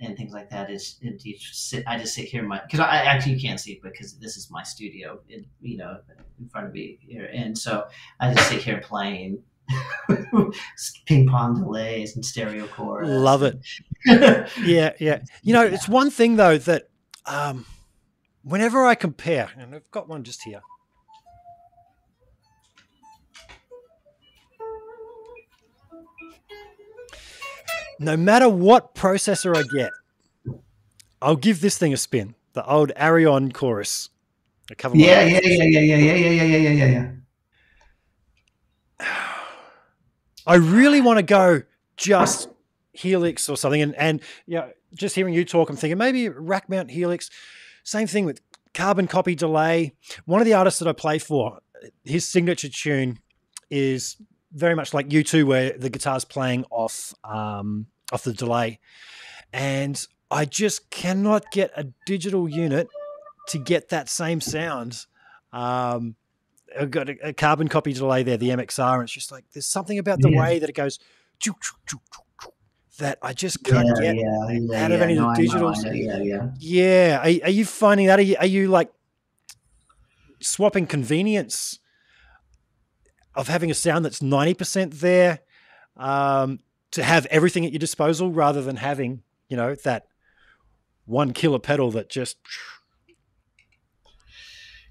and 0.00 0.16
things 0.16 0.32
like 0.32 0.48
that 0.50 0.70
is 0.70 0.98
indeed 1.02 1.38
sit, 1.40 1.82
i 1.88 1.98
just 1.98 2.14
sit 2.14 2.26
here 2.26 2.42
my 2.42 2.60
because 2.62 2.80
i 2.80 2.98
actually 2.98 3.40
can't 3.40 3.58
see 3.58 3.80
because 3.82 4.16
this 4.18 4.36
is 4.36 4.48
my 4.50 4.62
studio 4.62 5.18
in 5.28 5.44
you 5.60 5.76
know 5.76 5.98
in 6.38 6.48
front 6.48 6.68
of 6.68 6.72
me 6.72 6.98
here. 7.00 7.28
And 7.32 7.56
so 7.58 7.86
i 8.20 8.32
just 8.32 8.48
sit 8.48 8.62
here 8.62 8.80
playing 8.80 9.42
ping 11.06 11.28
pong 11.28 11.60
delays 11.62 12.14
and 12.16 12.24
stereo 12.24 12.66
chorus 12.68 13.08
love 13.08 13.42
it 13.42 13.58
yeah 14.64 14.92
yeah 14.98 15.20
you 15.42 15.52
know 15.52 15.62
it's 15.62 15.88
one 15.88 16.10
thing 16.10 16.36
though 16.36 16.56
that 16.58 16.88
um 17.26 17.66
whenever 18.48 18.84
I 18.84 18.94
compare, 18.94 19.50
and 19.58 19.74
I've 19.74 19.90
got 19.90 20.08
one 20.08 20.24
just 20.24 20.42
here. 20.42 20.62
No 28.00 28.16
matter 28.16 28.48
what 28.48 28.94
processor 28.94 29.56
I 29.56 29.62
get, 29.74 29.90
I'll 31.20 31.36
give 31.36 31.60
this 31.60 31.76
thing 31.76 31.92
a 31.92 31.96
spin. 31.96 32.36
The 32.52 32.64
old 32.64 32.92
Arion 32.96 33.52
chorus. 33.52 34.08
Yeah, 34.70 35.22
yeah, 35.22 35.40
yeah, 35.42 35.64
yeah, 35.64 35.80
yeah, 35.80 35.96
yeah, 35.96 36.14
yeah, 36.14 36.42
yeah, 36.42 36.56
yeah, 36.56 36.70
yeah, 36.70 36.86
yeah. 36.86 37.10
I 40.48 40.56
really 40.56 41.00
want 41.00 41.18
to 41.18 41.22
go 41.22 41.62
just 41.96 42.48
Helix 42.92 43.48
or 43.48 43.56
something, 43.56 43.82
and 43.82 43.94
and 43.94 44.20
yeah, 44.46 44.70
just 44.94 45.14
hearing 45.14 45.34
you 45.34 45.44
talk, 45.44 45.70
I'm 45.70 45.76
thinking 45.76 45.98
maybe 45.98 46.28
rack 46.28 46.68
mount 46.68 46.90
Helix 46.90 47.30
same 47.88 48.06
thing 48.06 48.26
with 48.26 48.42
carbon 48.74 49.06
copy 49.06 49.34
delay. 49.34 49.94
One 50.26 50.40
of 50.40 50.46
the 50.46 50.52
artists 50.52 50.78
that 50.80 50.88
I 50.88 50.92
play 50.92 51.18
for, 51.18 51.60
his 52.04 52.28
signature 52.28 52.68
tune 52.68 53.18
is 53.70 54.16
very 54.52 54.74
much 54.74 54.92
like 54.92 55.08
U2, 55.08 55.44
where 55.44 55.72
the 55.72 55.88
guitar's 55.88 56.24
playing 56.24 56.64
off 56.70 57.14
um, 57.24 57.86
off 58.12 58.24
the 58.24 58.34
delay, 58.34 58.78
and 59.52 60.06
I 60.30 60.44
just 60.44 60.90
cannot 60.90 61.50
get 61.50 61.70
a 61.76 61.84
digital 62.04 62.48
unit 62.48 62.88
to 63.48 63.58
get 63.58 63.88
that 63.88 64.10
same 64.10 64.40
sound. 64.40 65.06
Um, 65.52 66.16
I've 66.78 66.90
got 66.90 67.08
a, 67.08 67.28
a, 67.28 67.32
carbon 67.32 67.68
copy 67.68 67.92
delay 67.92 68.22
there, 68.22 68.36
the 68.36 68.50
MXR, 68.50 68.94
and 68.94 69.02
it's 69.04 69.12
just 69.12 69.32
like 69.32 69.44
there's 69.52 69.66
something 69.66 69.98
about 69.98 70.20
the 70.20 70.30
yeah. 70.30 70.40
way 70.40 70.58
that 70.58 70.68
it 70.68 70.74
goes 70.74 70.98
that 72.98 73.18
I 73.22 73.32
just 73.32 73.62
can't 73.64 73.86
yeah, 73.86 74.12
get 74.12 74.16
yeah, 74.16 74.48
yeah, 74.50 74.84
out 74.84 74.92
of 74.92 75.00
any 75.00 75.14
no, 75.14 75.30
of 75.30 75.36
the 75.36 75.42
digitals. 75.42 75.84
yeah, 75.84 76.18
yeah. 76.18 76.50
Yeah. 76.58 77.18
Are, 77.18 77.46
are, 77.46 77.50
you 77.50 77.64
finding 77.64 78.08
that? 78.08 78.18
Are 78.18 78.22
you, 78.22 78.36
are 78.38 78.46
you 78.46 78.68
like 78.68 78.90
swapping 80.40 80.86
convenience 80.86 81.78
of 83.34 83.48
having 83.48 83.70
a 83.70 83.74
sound 83.74 84.04
that's 84.04 84.18
90% 84.18 84.98
there 84.98 85.40
um, 85.96 86.58
to 86.90 87.04
have 87.04 87.26
everything 87.26 87.64
at 87.64 87.72
your 87.72 87.78
disposal 87.78 88.32
rather 88.32 88.62
than 88.62 88.76
having, 88.76 89.22
you 89.48 89.56
know, 89.56 89.76
that 89.76 90.06
one 91.06 91.32
killer 91.32 91.60
pedal 91.60 91.90
that 91.92 92.10
just. 92.10 92.36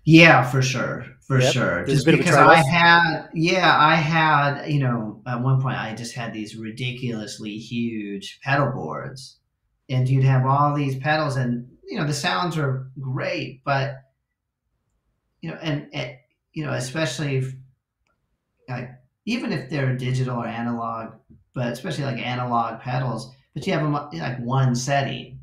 Yeah, 0.07 0.43
for 0.49 0.63
sure 0.63 1.05
for 1.27 1.41
yep. 1.41 1.53
sure. 1.53 1.85
There's 1.85 2.05
just 2.05 2.17
because 2.17 2.35
I 2.35 2.55
had, 2.55 3.27
yeah, 3.33 3.77
I 3.77 3.95
had, 3.95 4.65
you 4.67 4.79
know, 4.79 5.21
at 5.27 5.41
one 5.41 5.61
point 5.61 5.77
I 5.77 5.93
just 5.93 6.15
had 6.15 6.31
these 6.33 6.55
ridiculously 6.55 7.57
huge 7.57 8.39
pedal 8.41 8.71
boards, 8.71 9.37
and 9.89 10.07
you'd 10.07 10.23
have 10.23 10.45
all 10.45 10.73
these 10.73 10.95
pedals, 10.95 11.35
and 11.35 11.67
you 11.85 11.99
know 11.99 12.07
the 12.07 12.13
sounds 12.13 12.57
are 12.57 12.89
great, 12.99 13.61
but 13.65 13.95
you 15.41 15.49
know, 15.51 15.57
and, 15.61 15.87
and 15.91 16.15
you 16.53 16.65
know, 16.65 16.71
especially 16.71 17.37
if, 17.37 17.53
like 18.69 18.89
even 19.25 19.51
if 19.51 19.69
they're 19.69 19.97
digital 19.97 20.37
or 20.37 20.47
analog, 20.47 21.15
but 21.53 21.73
especially 21.73 22.05
like 22.05 22.25
analog 22.25 22.79
pedals, 22.79 23.35
but 23.53 23.67
you 23.67 23.73
have 23.73 23.83
them 23.83 23.93
like 23.93 24.39
one 24.39 24.73
setting 24.75 25.36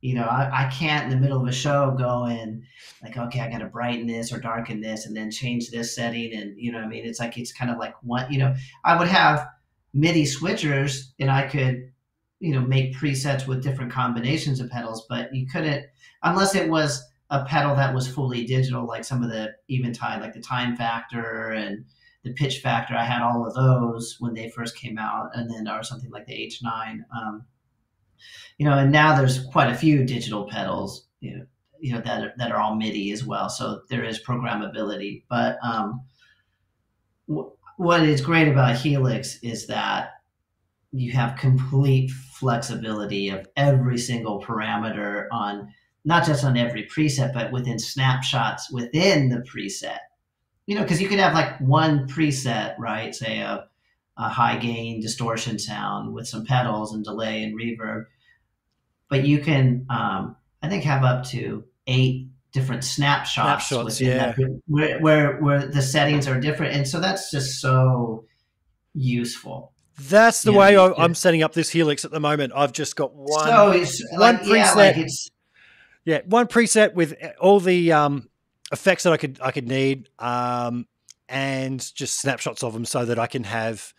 you 0.00 0.14
know, 0.14 0.24
I, 0.24 0.66
I 0.66 0.70
can't 0.70 1.04
in 1.04 1.10
the 1.10 1.16
middle 1.16 1.40
of 1.40 1.46
a 1.46 1.52
show 1.52 1.94
go 1.96 2.24
and 2.24 2.62
like, 3.02 3.16
okay, 3.16 3.40
I 3.40 3.50
got 3.50 3.58
to 3.58 3.66
brighten 3.66 4.06
this 4.06 4.32
or 4.32 4.40
darken 4.40 4.80
this 4.80 5.06
and 5.06 5.16
then 5.16 5.30
change 5.30 5.70
this 5.70 5.94
setting. 5.94 6.34
And, 6.34 6.58
you 6.58 6.72
know, 6.72 6.78
I 6.78 6.86
mean, 6.86 7.04
it's 7.04 7.20
like, 7.20 7.36
it's 7.36 7.52
kind 7.52 7.70
of 7.70 7.78
like 7.78 7.94
one, 8.02 8.30
you 8.32 8.38
know, 8.38 8.54
I 8.84 8.98
would 8.98 9.08
have 9.08 9.46
MIDI 9.92 10.24
switchers 10.24 11.10
and 11.18 11.30
I 11.30 11.46
could, 11.46 11.92
you 12.38 12.54
know, 12.54 12.60
make 12.60 12.96
presets 12.96 13.46
with 13.46 13.62
different 13.62 13.92
combinations 13.92 14.60
of 14.60 14.70
pedals, 14.70 15.04
but 15.08 15.34
you 15.34 15.46
couldn't, 15.46 15.84
unless 16.22 16.54
it 16.54 16.70
was 16.70 17.02
a 17.28 17.44
pedal 17.44 17.76
that 17.76 17.94
was 17.94 18.08
fully 18.08 18.44
digital, 18.44 18.86
like 18.86 19.04
some 19.04 19.22
of 19.22 19.30
the 19.30 19.52
Eventide, 19.68 20.20
like 20.20 20.32
the 20.32 20.40
time 20.40 20.76
factor 20.76 21.52
and 21.52 21.84
the 22.24 22.32
pitch 22.32 22.58
factor. 22.58 22.94
I 22.94 23.04
had 23.04 23.22
all 23.22 23.46
of 23.46 23.54
those 23.54 24.16
when 24.18 24.34
they 24.34 24.50
first 24.50 24.76
came 24.76 24.98
out, 24.98 25.30
and 25.34 25.50
then 25.50 25.68
or 25.68 25.82
something 25.82 26.10
like 26.10 26.26
the 26.26 26.34
H9. 26.34 27.00
Um, 27.16 27.44
you 28.58 28.66
know, 28.66 28.78
and 28.78 28.92
now 28.92 29.16
there's 29.16 29.44
quite 29.46 29.70
a 29.70 29.74
few 29.74 30.04
digital 30.04 30.48
pedals, 30.48 31.06
you 31.20 31.36
know, 31.36 31.46
you 31.80 31.92
know 31.94 32.00
that 32.02 32.22
are, 32.22 32.32
that 32.36 32.52
are 32.52 32.60
all 32.60 32.74
MIDI 32.74 33.10
as 33.10 33.24
well. 33.24 33.48
So 33.48 33.80
there 33.88 34.04
is 34.04 34.22
programmability. 34.22 35.24
But 35.30 35.58
um, 35.62 36.02
w- 37.28 37.52
what 37.78 38.02
is 38.02 38.20
great 38.20 38.48
about 38.48 38.76
Helix 38.76 39.38
is 39.42 39.66
that 39.68 40.10
you 40.92 41.12
have 41.12 41.38
complete 41.38 42.10
flexibility 42.10 43.30
of 43.30 43.46
every 43.56 43.96
single 43.96 44.42
parameter 44.42 45.26
on 45.32 45.72
not 46.04 46.26
just 46.26 46.44
on 46.44 46.56
every 46.56 46.84
preset, 46.86 47.32
but 47.32 47.52
within 47.52 47.78
snapshots 47.78 48.70
within 48.72 49.28
the 49.28 49.38
preset. 49.38 49.98
You 50.66 50.76
know, 50.76 50.82
because 50.82 51.00
you 51.00 51.08
could 51.08 51.18
have 51.18 51.34
like 51.34 51.58
one 51.60 52.06
preset, 52.08 52.78
right? 52.78 53.14
Say 53.14 53.38
a, 53.38 53.66
a 54.20 54.28
high 54.28 54.56
gain 54.56 55.00
distortion 55.00 55.58
sound 55.58 56.12
with 56.12 56.28
some 56.28 56.44
pedals 56.44 56.92
and 56.94 57.04
delay 57.04 57.42
and 57.42 57.58
reverb 57.58 58.04
but 59.10 59.26
you 59.26 59.40
can 59.40 59.84
um, 59.90 60.36
I 60.62 60.68
think 60.68 60.84
have 60.84 61.04
up 61.04 61.24
to 61.26 61.64
eight 61.86 62.28
different 62.52 62.84
snapshots, 62.84 63.68
snapshots 63.68 64.00
yeah. 64.00 64.32
That, 64.32 64.62
where, 64.66 64.98
where 65.00 65.36
where 65.38 65.66
the 65.66 65.82
settings 65.82 66.26
are 66.26 66.40
different, 66.40 66.74
and 66.74 66.88
so 66.88 67.00
that's 67.00 67.30
just 67.30 67.60
so 67.60 68.24
useful. 68.94 69.72
That's 69.98 70.42
the 70.42 70.52
way 70.52 70.78
I, 70.78 71.04
am 71.04 71.14
setting 71.14 71.42
up 71.42 71.52
this 71.52 71.68
Helix 71.68 72.06
at 72.06 72.10
the 72.10 72.20
moment. 72.20 72.54
I've 72.56 72.72
just 72.72 72.96
got 72.96 73.14
one 73.14 73.44
so 73.44 73.66
one 74.12 74.18
like, 74.18 74.40
preset. 74.40 74.54
Yeah, 74.54 74.74
like 74.74 75.08
yeah, 76.06 76.20
one 76.24 76.46
preset 76.46 76.94
with 76.94 77.14
all 77.38 77.60
the 77.60 77.92
um, 77.92 78.30
effects 78.72 79.02
that 79.02 79.12
I 79.12 79.18
could 79.18 79.38
I 79.42 79.50
could 79.50 79.68
need, 79.68 80.08
um, 80.18 80.86
and 81.28 81.94
just 81.94 82.18
snapshots 82.18 82.62
of 82.62 82.72
them 82.72 82.84
so 82.84 83.04
that 83.04 83.18
I 83.18 83.26
can 83.26 83.44
have 83.44 83.92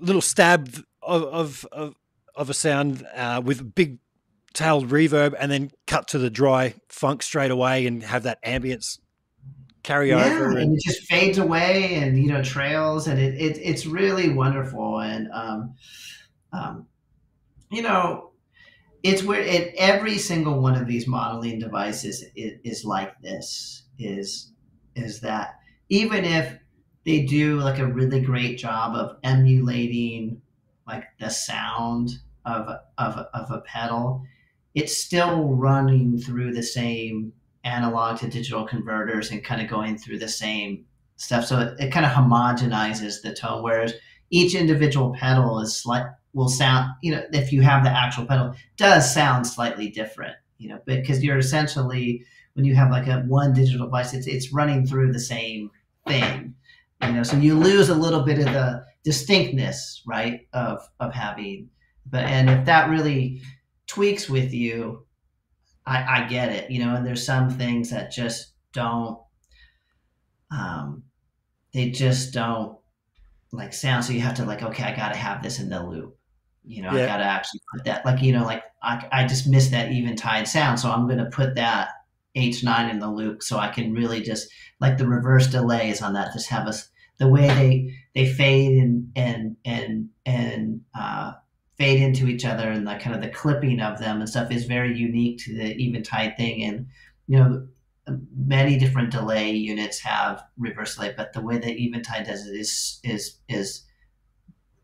little 0.00 0.22
stab 0.22 0.68
of, 1.02 1.22
of, 1.22 1.66
of 1.72 1.94
of 2.34 2.50
a 2.50 2.54
sound 2.54 3.06
uh, 3.14 3.40
with 3.42 3.74
big 3.74 3.98
tailed 4.52 4.88
reverb 4.88 5.34
and 5.38 5.50
then 5.50 5.70
cut 5.86 6.08
to 6.08 6.18
the 6.18 6.30
dry 6.30 6.74
funk 6.88 7.22
straight 7.22 7.50
away 7.50 7.86
and 7.86 8.02
have 8.02 8.22
that 8.24 8.42
ambience 8.44 8.98
carry 9.82 10.10
yeah, 10.10 10.24
over 10.24 10.50
and, 10.50 10.58
and, 10.58 10.74
it 10.74 10.82
just 10.84 11.02
fades 11.04 11.38
away 11.38 11.94
and 11.94 12.18
you 12.18 12.26
know 12.26 12.42
trails 12.42 13.06
and 13.06 13.20
it, 13.20 13.34
it 13.34 13.58
it's 13.62 13.86
really 13.86 14.30
wonderful. 14.30 15.00
And 15.00 15.28
um, 15.32 15.74
um, 16.52 16.86
you 17.70 17.82
know 17.82 18.30
it's 19.02 19.22
where 19.22 19.40
it 19.40 19.74
every 19.76 20.18
single 20.18 20.60
one 20.60 20.74
of 20.74 20.86
these 20.86 21.06
modeling 21.06 21.58
devices 21.58 22.24
is, 22.34 22.58
is 22.64 22.84
like 22.84 23.18
this 23.20 23.84
is 23.98 24.52
is 24.96 25.20
that 25.20 25.54
even 25.88 26.24
if 26.24 26.58
they 27.06 27.22
do 27.22 27.60
like 27.60 27.78
a 27.78 27.86
really 27.86 28.20
great 28.20 28.58
job 28.58 28.94
of 28.96 29.16
emulating 29.22 30.42
like 30.86 31.04
the 31.20 31.30
sound 31.30 32.10
of, 32.44 32.68
of, 32.98 33.26
of 33.32 33.50
a 33.50 33.60
pedal, 33.60 34.22
it's 34.74 34.98
still 34.98 35.54
running 35.54 36.18
through 36.18 36.52
the 36.52 36.62
same 36.62 37.32
analog 37.64 38.18
to 38.18 38.28
digital 38.28 38.66
converters 38.66 39.30
and 39.30 39.44
kind 39.44 39.62
of 39.62 39.68
going 39.68 39.96
through 39.96 40.18
the 40.18 40.28
same 40.28 40.84
stuff. 41.16 41.46
So 41.46 41.60
it, 41.60 41.80
it 41.80 41.92
kind 41.92 42.04
of 42.04 42.12
homogenizes 42.12 43.22
the 43.22 43.32
tone, 43.32 43.62
whereas 43.62 43.94
each 44.30 44.54
individual 44.54 45.14
pedal 45.14 45.60
is 45.60 45.76
slight 45.76 46.06
will 46.34 46.48
sound, 46.48 46.92
you 47.02 47.12
know, 47.12 47.24
if 47.32 47.52
you 47.52 47.62
have 47.62 47.82
the 47.82 47.90
actual 47.90 48.26
pedal, 48.26 48.54
does 48.76 49.12
sound 49.12 49.46
slightly 49.46 49.88
different, 49.88 50.36
you 50.58 50.68
know, 50.68 50.80
because 50.84 51.24
you're 51.24 51.38
essentially 51.38 52.24
when 52.54 52.64
you 52.64 52.74
have 52.74 52.90
like 52.90 53.06
a 53.06 53.20
one 53.20 53.52
digital 53.52 53.86
device, 53.86 54.12
it's 54.12 54.26
it's 54.26 54.52
running 54.52 54.86
through 54.86 55.12
the 55.12 55.20
same 55.20 55.70
thing. 56.06 56.54
You 57.02 57.12
know, 57.12 57.22
so 57.22 57.36
you 57.36 57.58
lose 57.58 57.88
a 57.88 57.94
little 57.94 58.22
bit 58.22 58.38
of 58.38 58.46
the 58.46 58.84
distinctness, 59.04 60.02
right, 60.06 60.46
of 60.52 60.80
of 61.00 61.12
having 61.12 61.70
but 62.08 62.24
and 62.24 62.48
if 62.48 62.64
that 62.66 62.88
really 62.88 63.42
tweaks 63.88 64.28
with 64.28 64.52
you, 64.54 65.04
I, 65.86 66.22
I 66.22 66.28
get 66.28 66.50
it, 66.52 66.70
you 66.70 66.84
know. 66.84 66.94
And 66.94 67.04
there's 67.06 67.24
some 67.26 67.50
things 67.50 67.90
that 67.90 68.12
just 68.12 68.52
don't 68.72 69.18
um 70.50 71.02
they 71.72 71.90
just 71.90 72.32
don't 72.32 72.78
like 73.52 73.72
sound 73.72 74.04
so 74.04 74.12
you 74.12 74.20
have 74.20 74.34
to 74.34 74.44
like 74.44 74.62
okay 74.62 74.84
i 74.84 74.94
gotta 74.94 75.16
have 75.16 75.42
this 75.42 75.58
in 75.58 75.68
the 75.68 75.82
loop 75.82 76.16
you 76.64 76.82
know 76.82 76.92
Yeah. 76.92 77.04
i 77.04 77.06
gotta 77.06 77.24
actually 77.24 77.60
put 77.74 77.84
that 77.84 78.04
like 78.04 78.22
you 78.22 78.32
know 78.32 78.44
like 78.44 78.62
i, 78.82 79.06
I 79.12 79.26
just 79.26 79.46
miss 79.48 79.68
that 79.68 79.90
eventide 79.92 80.46
sound 80.48 80.78
so 80.78 80.90
i'm 80.90 81.08
gonna 81.08 81.30
put 81.30 81.54
that 81.56 81.88
h9 82.36 82.90
in 82.90 82.98
the 82.98 83.10
loop 83.10 83.42
so 83.42 83.58
i 83.58 83.68
can 83.68 83.92
really 83.92 84.22
just 84.22 84.48
like 84.80 84.98
the 84.98 85.06
reverse 85.06 85.46
delays 85.46 86.02
on 86.02 86.12
that 86.12 86.32
just 86.32 86.48
have 86.48 86.66
us 86.66 86.88
the 87.18 87.28
way 87.28 87.46
they 87.48 87.94
they 88.14 88.32
fade 88.32 88.78
and 88.78 89.10
and 89.16 89.56
and 89.64 90.08
and 90.26 90.80
uh 90.98 91.32
fade 91.78 92.00
into 92.00 92.26
each 92.26 92.44
other 92.44 92.70
and 92.70 92.86
the 92.86 92.94
kind 92.96 93.14
of 93.14 93.20
the 93.20 93.28
clipping 93.28 93.80
of 93.80 93.98
them 93.98 94.20
and 94.20 94.28
stuff 94.28 94.50
is 94.50 94.64
very 94.64 94.96
unique 94.96 95.38
to 95.38 95.54
the 95.54 95.74
eventide 95.82 96.36
thing 96.36 96.62
and 96.62 96.86
you 97.26 97.36
know 97.38 97.66
many 98.36 98.78
different 98.78 99.10
delay 99.10 99.50
units 99.50 99.98
have 100.00 100.42
reverse 100.56 100.94
delay, 100.94 101.14
but 101.16 101.32
the 101.32 101.40
way 101.40 101.58
that 101.58 101.78
Eventide 101.80 102.26
does 102.26 102.46
it 102.46 102.56
is 102.56 103.00
is 103.02 103.38
is 103.48 103.82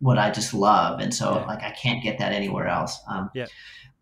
what 0.01 0.19
I 0.19 0.31
just 0.31 0.53
love, 0.53 0.99
and 0.99 1.15
so 1.15 1.37
Yeah. 1.39 1.45
like 1.45 1.63
I 1.63 1.71
can't 1.71 2.03
get 2.03 2.19
that 2.19 2.33
anywhere 2.33 2.67
else. 2.67 2.99
Um, 3.09 3.31
Yeah. 3.35 3.47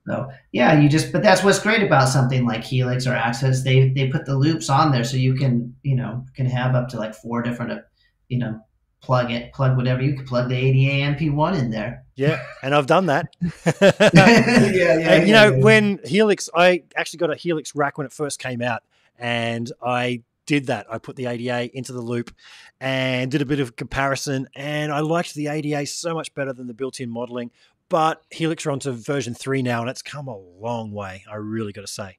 So 0.06 0.30
yeah, 0.52 0.78
you 0.80 0.88
just 0.88 1.12
but 1.12 1.22
that's 1.22 1.44
what's 1.44 1.58
great 1.58 1.82
about 1.82 2.08
something 2.08 2.46
like 2.46 2.64
Helix 2.64 3.06
or 3.06 3.14
Access. 3.14 3.62
They 3.62 3.90
they 3.90 4.08
put 4.08 4.26
the 4.26 4.36
loops 4.36 4.70
on 4.70 4.92
there 4.92 5.04
so 5.04 5.16
you 5.16 5.34
can 5.34 5.74
you 5.82 5.94
know 5.94 6.24
can 6.34 6.46
have 6.46 6.74
up 6.74 6.88
to 6.90 6.98
like 6.98 7.14
four 7.14 7.42
different 7.42 7.72
uh, 7.72 7.80
you 8.28 8.38
know 8.38 8.60
plug 9.00 9.30
it 9.30 9.52
plug 9.52 9.76
whatever 9.76 10.02
you 10.02 10.14
can 10.14 10.26
plug 10.26 10.48
the 10.48 10.56
ADA 10.56 11.16
MP1 11.16 11.58
in 11.58 11.70
there. 11.70 12.04
Yeah, 12.16 12.42
and 12.62 12.74
I've 12.74 12.86
done 12.86 13.06
that. 13.06 13.34
yeah, 13.40 13.92
yeah, 14.02 15.10
And, 15.10 15.28
you 15.28 15.34
yeah, 15.34 15.44
know, 15.44 15.54
yeah. 15.54 15.64
when 15.64 16.00
Helix, 16.04 16.50
I 16.54 16.82
actually 16.96 17.18
got 17.18 17.30
a 17.30 17.36
Helix 17.36 17.74
rack 17.74 17.96
when 17.96 18.06
it 18.06 18.12
first 18.12 18.38
came 18.38 18.60
out, 18.62 18.82
and 19.18 19.70
I 19.82 20.22
did 20.46 20.66
that. 20.66 20.86
I 20.90 20.98
put 20.98 21.16
the 21.16 21.26
ADA 21.26 21.74
into 21.76 21.92
the 21.92 22.00
loop 22.00 22.34
and 22.80 23.30
did 23.30 23.40
a 23.40 23.46
bit 23.46 23.60
of 23.60 23.76
comparison, 23.76 24.48
and 24.54 24.92
I 24.92 25.00
liked 25.00 25.34
the 25.34 25.46
ADA 25.46 25.86
so 25.86 26.14
much 26.14 26.34
better 26.34 26.52
than 26.52 26.66
the 26.66 26.74
built-in 26.74 27.10
modeling. 27.10 27.50
But 27.90 28.22
Helix 28.30 28.64
are 28.64 28.70
onto 28.70 28.90
version 28.92 29.34
three 29.34 29.60
now, 29.60 29.82
and 29.82 29.90
it's 29.90 30.00
come 30.00 30.28
a 30.28 30.38
long 30.38 30.92
way. 30.92 31.24
I 31.30 31.34
really 31.34 31.72
got 31.72 31.82
to 31.82 31.86
say. 31.86 32.16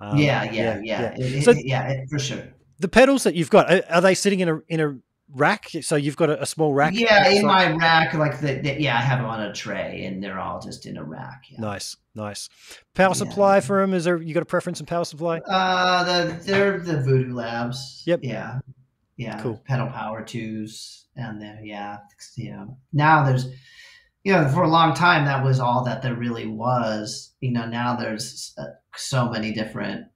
Um, 0.00 0.16
yeah, 0.16 0.44
yeah, 0.50 0.80
yeah, 0.82 1.14
it- 1.18 1.44
So- 1.44 1.52
yeah, 1.52 2.04
for 2.08 2.18
sure. 2.18 2.42
The 2.78 2.88
pedals 2.88 3.24
that 3.24 3.34
you've 3.34 3.50
got 3.50 3.70
are, 3.70 3.82
are 3.90 4.00
they 4.00 4.14
sitting 4.14 4.40
in 4.40 4.48
a 4.48 4.60
in 4.68 4.80
a 4.80 4.96
rack? 5.34 5.68
So 5.82 5.94
you've 5.96 6.16
got 6.16 6.30
a, 6.30 6.42
a 6.42 6.46
small 6.46 6.72
rack. 6.74 6.94
Yeah, 6.94 7.28
in 7.30 7.44
my 7.46 7.70
rack, 7.72 8.14
like 8.14 8.40
the, 8.40 8.54
the 8.54 8.80
yeah, 8.80 8.96
I 8.96 9.00
have 9.00 9.18
them 9.20 9.26
on 9.28 9.40
a 9.40 9.52
tray, 9.52 10.04
and 10.06 10.22
they're 10.22 10.40
all 10.40 10.60
just 10.60 10.86
in 10.86 10.96
a 10.96 11.04
rack. 11.04 11.44
Yeah. 11.50 11.60
Nice, 11.60 11.96
nice. 12.14 12.48
Power 12.94 13.08
Yeah. 13.08 13.12
supply 13.14 13.60
for 13.60 13.80
them? 13.80 13.94
Is 13.94 14.04
there 14.04 14.20
you 14.20 14.34
got 14.34 14.42
a 14.42 14.46
preference 14.46 14.80
in 14.80 14.86
power 14.86 15.04
supply? 15.04 15.38
Uh, 15.38 16.04
the 16.04 16.40
they're 16.44 16.78
the 16.80 17.00
Voodoo 17.02 17.34
Labs. 17.34 18.02
Yep. 18.06 18.20
Yeah. 18.22 18.58
Yeah. 19.16 19.40
Cool. 19.42 19.60
Pedal 19.64 19.88
Power 19.88 20.22
twos, 20.24 21.06
and 21.16 21.40
then 21.40 21.64
yeah, 21.64 21.98
know, 22.38 22.76
now 22.92 23.24
there's, 23.24 23.46
you 24.24 24.32
know, 24.32 24.48
for 24.48 24.62
a 24.62 24.68
long 24.68 24.94
time 24.94 25.24
that 25.24 25.44
was 25.44 25.60
all 25.60 25.84
that 25.84 26.02
there 26.02 26.14
really 26.14 26.46
was. 26.46 27.34
You 27.40 27.52
know, 27.52 27.66
now 27.66 27.96
there's 27.96 28.54
uh, 28.58 28.66
so 28.94 29.28
many 29.28 29.52
different 29.52 30.06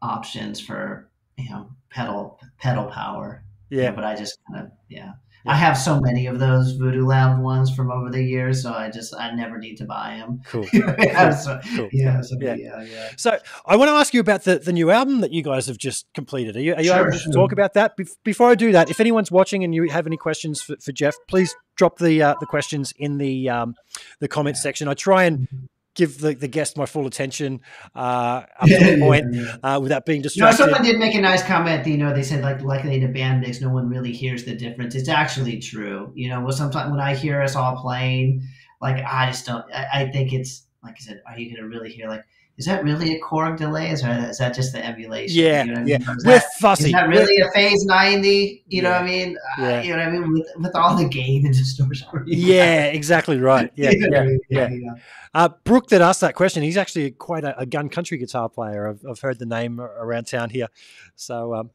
options 0.00 0.60
for 0.60 1.10
you 1.36 1.50
know 1.50 1.70
pedal 1.90 2.40
pedal 2.58 2.86
power. 2.86 3.44
Yeah, 3.70 3.90
but 3.90 4.04
I 4.04 4.14
just 4.14 4.38
kind 4.50 4.66
of 4.66 4.72
yeah. 4.88 5.12
Yeah. 5.44 5.52
I 5.52 5.56
have 5.56 5.76
so 5.76 6.00
many 6.00 6.26
of 6.26 6.38
those 6.38 6.72
Voodoo 6.72 7.04
Lab 7.04 7.40
ones 7.40 7.74
from 7.74 7.90
over 7.90 8.10
the 8.10 8.22
years, 8.22 8.62
so 8.62 8.72
I 8.72 8.90
just 8.90 9.14
I 9.14 9.32
never 9.34 9.58
need 9.58 9.76
to 9.78 9.84
buy 9.84 10.16
them. 10.18 10.40
cool. 10.46 10.64
yeah, 10.72 11.30
so, 11.30 11.58
Cool. 11.76 11.88
yeah, 11.92 12.20
so, 12.20 12.36
Yeah. 12.40 12.54
yeah, 12.54 12.82
yeah, 12.82 13.08
So 13.16 13.38
I 13.66 13.76
want 13.76 13.88
to 13.88 13.92
ask 13.94 14.14
you 14.14 14.20
about 14.20 14.44
the, 14.44 14.58
the 14.58 14.72
new 14.72 14.90
album 14.90 15.20
that 15.20 15.32
you 15.32 15.42
guys 15.42 15.66
have 15.66 15.78
just 15.78 16.06
completed. 16.14 16.56
Are 16.56 16.60
you, 16.60 16.74
are 16.74 16.82
you 16.82 16.88
Sure, 16.92 17.08
able 17.08 17.18
to 17.18 17.30
talk 17.32 17.52
about 17.52 17.74
that? 17.74 17.96
Bef- 17.96 18.16
Before 18.24 18.50
I 18.50 18.54
do 18.54 18.70
that, 18.72 18.88
if 18.90 19.00
anyone's 19.00 19.30
watching 19.32 19.64
and 19.64 19.74
you 19.74 19.88
have 19.90 20.06
any 20.06 20.16
questions 20.16 20.62
for, 20.62 20.76
for 20.80 20.92
Jeff, 20.92 21.14
please 21.28 21.54
drop 21.76 21.98
the 21.98 22.22
uh, 22.22 22.34
the 22.38 22.46
questions 22.46 22.92
in 22.98 23.18
the 23.18 23.48
um, 23.48 23.74
the 24.20 24.28
comments 24.28 24.62
section. 24.62 24.86
I 24.88 24.94
try 24.94 25.24
and 25.24 25.48
give 25.94 26.18
the, 26.18 26.34
the 26.34 26.48
guest 26.48 26.76
my 26.76 26.86
full 26.86 27.06
attention 27.06 27.60
uh, 27.94 28.42
up 28.58 28.68
to 28.68 28.78
the 28.78 28.98
point 28.98 29.24
uh, 29.62 29.78
without 29.82 30.06
being 30.06 30.22
You 30.22 30.42
know, 30.42 30.52
someone 30.52 30.82
did 30.82 30.98
make 30.98 31.14
a 31.14 31.20
nice 31.20 31.42
comment. 31.42 31.86
You 31.86 31.98
know, 31.98 32.12
they 32.14 32.22
said 32.22 32.42
like 32.42 32.62
likely 32.62 32.96
in 32.96 33.04
a 33.04 33.12
band 33.12 33.40
mix, 33.40 33.60
no 33.60 33.70
one 33.70 33.88
really 33.88 34.12
hears 34.12 34.44
the 34.44 34.54
difference. 34.54 34.94
It's 34.94 35.08
actually 35.08 35.58
true. 35.58 36.12
You 36.14 36.28
know, 36.28 36.40
well, 36.40 36.52
sometimes 36.52 36.90
when 36.90 37.00
I 37.00 37.14
hear 37.14 37.40
us 37.40 37.56
all 37.56 37.76
playing, 37.76 38.42
like 38.80 39.04
I 39.04 39.26
just 39.26 39.46
don't. 39.46 39.64
I, 39.72 39.86
I 39.92 40.10
think 40.10 40.32
it's 40.32 40.66
like 40.82 40.94
I 40.94 41.00
said. 41.00 41.22
Are 41.26 41.38
you 41.38 41.54
going 41.54 41.62
to 41.62 41.68
really 41.68 41.90
hear 41.90 42.08
like? 42.08 42.24
Is 42.58 42.66
that 42.66 42.84
really 42.84 43.16
a 43.16 43.20
Korg 43.20 43.56
delay? 43.56 43.90
Is, 43.90 44.04
or 44.04 44.10
is 44.10 44.38
that 44.38 44.54
just 44.54 44.72
the 44.72 44.84
emulation? 44.84 45.42
Yeah, 45.42 45.64
You 45.64 45.72
know 45.72 45.80
what 45.80 45.82
I 45.84 45.90
yeah. 45.90 45.98
mean? 45.98 46.16
We're 46.24 46.32
that- 46.38 46.52
fussy. 46.60 46.86
Is 46.86 46.92
that 46.92 47.08
We're- 47.08 47.20
really 47.20 47.40
a 47.40 47.50
phase 47.52 47.84
ninety? 47.86 48.62
You 48.68 48.82
know 48.82 48.90
what 48.92 49.02
I 49.02 49.06
mean? 49.06 49.36
Uh, 49.58 49.62
Yeah. 49.62 49.82
you 49.82 49.90
know 49.96 49.98
what 49.98 50.08
I 50.08 50.10
mean? 50.10 50.32
With 50.32 50.46
with 50.58 50.76
all 50.76 50.94
the 50.96 51.08
gain 51.08 51.46
and 51.46 51.54
distortion. 51.54 52.06
yeah, 52.26 52.84
exactly 52.84 53.38
right. 53.38 53.72
Yeah, 53.74 53.90
You 53.92 54.10
know 54.10 54.18
what 54.20 54.28
I 54.28 54.38
yeah, 54.50 54.68
mean? 54.68 54.82
yeah. 54.84 55.02
Uh, 55.34 55.48
Brooke 55.64 55.88
that 55.88 56.02
asked 56.02 56.20
that 56.20 56.34
question, 56.34 56.62
he's 56.62 56.76
actually 56.76 57.10
quite 57.12 57.42
a, 57.42 57.58
a 57.58 57.64
gun 57.64 57.88
country 57.88 58.18
guitar 58.18 58.50
player. 58.50 58.86
I've, 58.86 59.00
I've 59.08 59.20
heard 59.20 59.38
the 59.38 59.46
name 59.46 59.80
around 59.80 60.26
town 60.26 60.50
here. 60.50 60.68
So 61.16 61.54
um, 61.54 61.70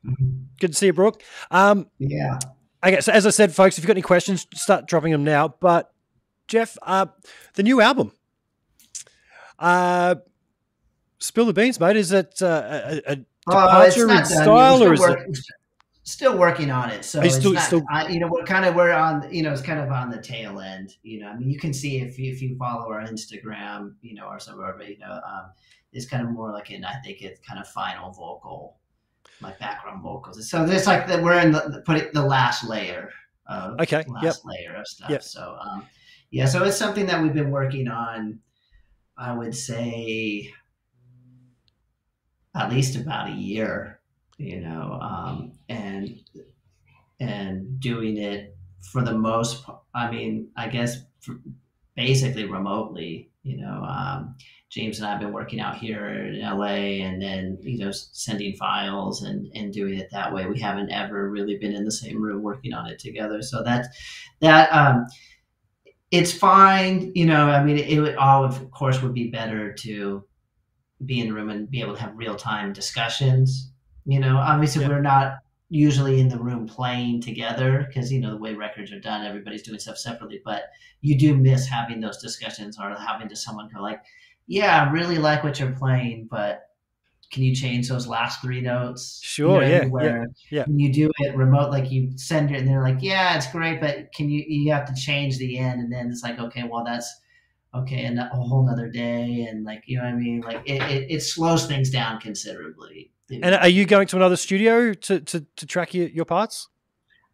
good 0.59 0.73
to 0.73 0.77
see 0.77 0.85
you, 0.87 0.93
Brooke. 0.93 1.23
Um, 1.49 1.87
Yeah. 1.97 2.37
Okay, 2.85 3.01
so 3.01 3.11
as 3.11 3.25
I 3.25 3.31
said, 3.31 3.55
folks, 3.55 3.77
if 3.79 3.83
you've 3.83 3.87
got 3.87 3.93
any 3.95 4.03
questions, 4.03 4.45
start 4.53 4.85
dropping 4.87 5.11
them 5.11 5.23
now. 5.23 5.55
But 5.59 5.91
Jeff, 6.47 6.77
uh, 6.83 7.07
the 7.55 7.63
new 7.63 7.81
album, 7.81 8.11
uh, 9.57 10.15
spill 11.19 11.45
the 11.45 11.53
beans, 11.53 11.79
mate. 11.79 11.95
Is 11.97 12.11
it 12.11 12.41
uh, 12.41 12.45
a, 12.45 13.11
a 13.11 13.11
it's 13.11 13.25
departure 13.45 14.09
in 14.09 14.25
style, 14.25 14.83
or 14.83 14.93
is 14.93 15.01
still, 15.01 15.13
it? 15.13 15.37
still 16.03 16.37
working 16.37 16.69
on 16.71 16.89
it? 16.89 17.05
So 17.05 17.19
you 17.19 17.27
it's 17.27 17.35
still- 17.35 17.53
not, 17.53 17.63
still- 17.63 17.85
I, 17.91 18.07
you 18.07 18.19
know, 18.19 18.27
we're 18.27 18.43
kind 18.43 18.65
of 18.65 18.75
we're 18.75 18.91
on, 18.91 19.31
you 19.33 19.43
know, 19.43 19.51
it's 19.51 19.61
kind 19.61 19.79
of 19.79 19.91
on 19.91 20.09
the 20.09 20.21
tail 20.21 20.59
end. 20.59 20.95
You 21.03 21.21
know, 21.21 21.27
I 21.27 21.35
mean, 21.37 21.49
you 21.49 21.59
can 21.59 21.73
see 21.73 21.99
if 21.99 22.17
you, 22.19 22.31
if 22.31 22.41
you 22.41 22.57
follow 22.57 22.91
our 22.91 23.01
Instagram, 23.05 23.95
you 24.01 24.15
know, 24.15 24.27
or 24.27 24.39
some 24.39 24.55
of 24.55 24.61
our, 24.61 24.81
you 24.83 24.97
know, 24.99 25.11
um, 25.11 25.51
it's 25.93 26.05
kind 26.05 26.23
of 26.23 26.31
more 26.31 26.51
like 26.51 26.71
in 26.71 26.83
I 26.83 26.95
think 27.03 27.21
it's 27.21 27.39
kind 27.47 27.59
of 27.59 27.67
final 27.67 28.11
vocal, 28.11 28.77
like 29.41 29.57
background 29.59 30.03
vocals. 30.03 30.49
So 30.49 30.63
it's 30.65 30.87
like 30.87 31.07
that 31.07 31.23
we're 31.23 31.39
in 31.39 31.51
the, 31.51 31.63
the 31.69 31.81
put 31.81 31.97
it 31.97 32.13
the 32.13 32.25
last 32.25 32.67
layer 32.67 33.09
of 33.47 33.79
Okay, 33.79 34.03
last 34.07 34.23
yep. 34.23 34.35
layer 34.43 34.75
of 34.75 34.85
stuff. 34.87 35.09
Yep. 35.09 35.23
So 35.23 35.57
um, 35.61 35.85
yeah, 36.31 36.45
so 36.45 36.63
it's 36.65 36.77
something 36.77 37.05
that 37.05 37.21
we've 37.23 37.33
been 37.33 37.51
working 37.51 37.87
on. 37.87 38.39
I 39.17 39.35
would 39.35 39.55
say 39.55 40.51
at 42.57 42.71
least 42.71 42.95
about 42.95 43.29
a 43.29 43.33
year, 43.33 43.99
you 44.37 44.59
know, 44.61 44.99
um, 45.01 45.53
and 45.69 46.19
and 47.19 47.79
doing 47.79 48.17
it 48.17 48.55
for 48.91 49.03
the 49.03 49.17
most. 49.17 49.63
part. 49.63 49.81
I 49.93 50.11
mean, 50.11 50.49
I 50.55 50.67
guess 50.67 50.97
basically 51.95 52.45
remotely. 52.45 53.31
You 53.43 53.57
know, 53.61 53.83
um, 53.83 54.35
James 54.69 54.99
and 54.99 55.07
I 55.07 55.11
have 55.11 55.21
been 55.21 55.31
working 55.31 55.61
out 55.61 55.77
here 55.77 56.09
in 56.09 56.41
LA, 56.41 57.03
and 57.05 57.21
then 57.21 57.57
you 57.61 57.79
know 57.79 57.91
sending 57.91 58.55
files 58.55 59.23
and 59.23 59.47
and 59.55 59.71
doing 59.73 59.97
it 59.97 60.09
that 60.11 60.33
way. 60.33 60.45
We 60.45 60.59
haven't 60.59 60.91
ever 60.91 61.29
really 61.29 61.57
been 61.57 61.73
in 61.73 61.85
the 61.85 61.91
same 61.91 62.21
room 62.21 62.43
working 62.43 62.73
on 62.73 62.87
it 62.87 62.99
together. 62.99 63.41
So 63.41 63.63
that 63.63 63.87
that 64.41 64.69
um, 64.73 65.07
it's 66.11 66.31
fine. 66.31 67.11
You 67.15 67.25
know, 67.25 67.49
I 67.49 67.63
mean, 67.63 67.77
it 67.77 67.99
would 67.99 68.15
all 68.15 68.43
of 68.43 68.69
course 68.71 69.01
would 69.01 69.13
be 69.13 69.29
better 69.29 69.73
to 69.73 70.25
be 71.05 71.19
in 71.19 71.27
the 71.27 71.33
room 71.33 71.49
and 71.49 71.69
be 71.69 71.81
able 71.81 71.95
to 71.95 72.01
have 72.01 72.17
real 72.17 72.35
time 72.35 72.73
discussions. 72.73 73.71
You 74.05 74.19
know, 74.19 74.37
obviously 74.37 74.81
Yeah. 74.81 74.87
we're 74.87 75.01
not 75.01 75.39
usually 75.69 76.19
in 76.19 76.29
the 76.29 76.39
room 76.39 76.65
playing 76.65 77.21
together 77.21 77.85
because 77.87 78.11
you 78.11 78.19
know 78.21 78.31
the 78.31 78.37
way 78.37 78.53
records 78.53 78.91
are 78.91 78.99
done, 78.99 79.25
everybody's 79.25 79.63
doing 79.63 79.79
stuff 79.79 79.97
separately. 79.97 80.41
But 80.43 80.63
you 81.01 81.17
do 81.17 81.35
miss 81.35 81.67
having 81.67 81.99
those 81.99 82.17
discussions 82.17 82.77
or 82.79 82.95
having 82.95 83.27
to 83.29 83.35
someone 83.35 83.69
go 83.73 83.81
like, 83.81 84.01
"Yeah, 84.47 84.83
I 84.83 84.91
really 84.91 85.17
like 85.17 85.43
what 85.43 85.59
you're 85.59 85.71
playing, 85.73 86.27
but." 86.29 86.63
Can 87.29 87.43
you 87.43 87.53
change 87.53 87.89
those 87.89 88.07
last 88.07 88.41
three 88.41 88.61
notes? 88.61 89.27
You 89.45 89.51
Sure, 89.51 89.59
know 89.59 89.65
what 89.65 89.67
yeah. 89.67 89.85
Where 89.85 90.27
yeah. 90.49 90.65
you 90.65 90.93
do 90.93 91.11
it 91.19 91.35
remote, 91.35 91.71
like 91.71 91.91
you 91.91 92.11
send 92.17 92.51
it 92.51 92.59
and 92.59 92.67
they're 92.67 92.81
like, 92.81 92.99
yeah, 93.01 93.35
it's 93.35 93.51
great, 93.51 93.81
but 93.81 94.13
can 94.13 94.29
you, 94.29 94.45
you 94.47 94.71
have 94.71 94.85
to 94.87 94.93
change 94.95 95.37
the 95.37 95.57
end. 95.57 95.81
And 95.81 95.91
then 95.91 96.09
it's 96.09 96.23
like, 96.23 96.39
okay, 96.39 96.63
well, 96.63 96.85
that's 96.85 97.13
okay. 97.81 98.05
And 98.05 98.19
a 98.19 98.27
whole 98.27 98.65
nother 98.65 98.89
day. 98.89 99.47
And 99.49 99.63
like, 99.63 99.83
you 99.85 99.97
know 99.97 100.03
what 100.03 100.13
I 100.13 100.15
mean? 100.15 100.41
Like 100.41 100.61
it, 100.65 100.81
it, 100.83 101.11
it 101.11 101.19
slows 101.21 101.65
things 101.65 101.89
down 101.89 102.19
considerably. 102.19 103.11
And 103.29 103.55
are 103.55 103.67
you 103.67 103.85
going 103.85 104.07
to 104.07 104.15
another 104.15 104.37
studio 104.37 104.93
to, 104.93 105.19
to, 105.19 105.45
to 105.57 105.65
track 105.65 105.93
your, 105.93 106.07
your 106.07 106.25
parts? 106.25 106.69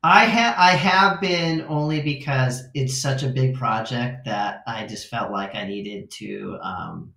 I 0.06 0.26
have 0.26 0.56
I 0.58 0.72
have 0.72 1.22
been 1.22 1.62
only 1.70 2.02
because 2.02 2.64
it's 2.74 3.02
such 3.02 3.24
a 3.24 3.30
big 3.30 3.56
project 3.56 4.26
that 4.26 4.62
I 4.68 4.86
just 4.86 5.08
felt 5.08 5.32
like 5.32 5.56
I 5.56 5.66
needed 5.66 6.12
to 6.12 6.58
um, 6.62 7.14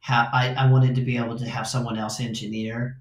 have 0.00 0.28
I, 0.34 0.52
I 0.52 0.70
wanted 0.70 0.96
to 0.96 1.00
be 1.00 1.16
able 1.16 1.38
to 1.38 1.48
have 1.48 1.66
someone 1.66 1.96
else 1.96 2.20
engineer. 2.20 3.00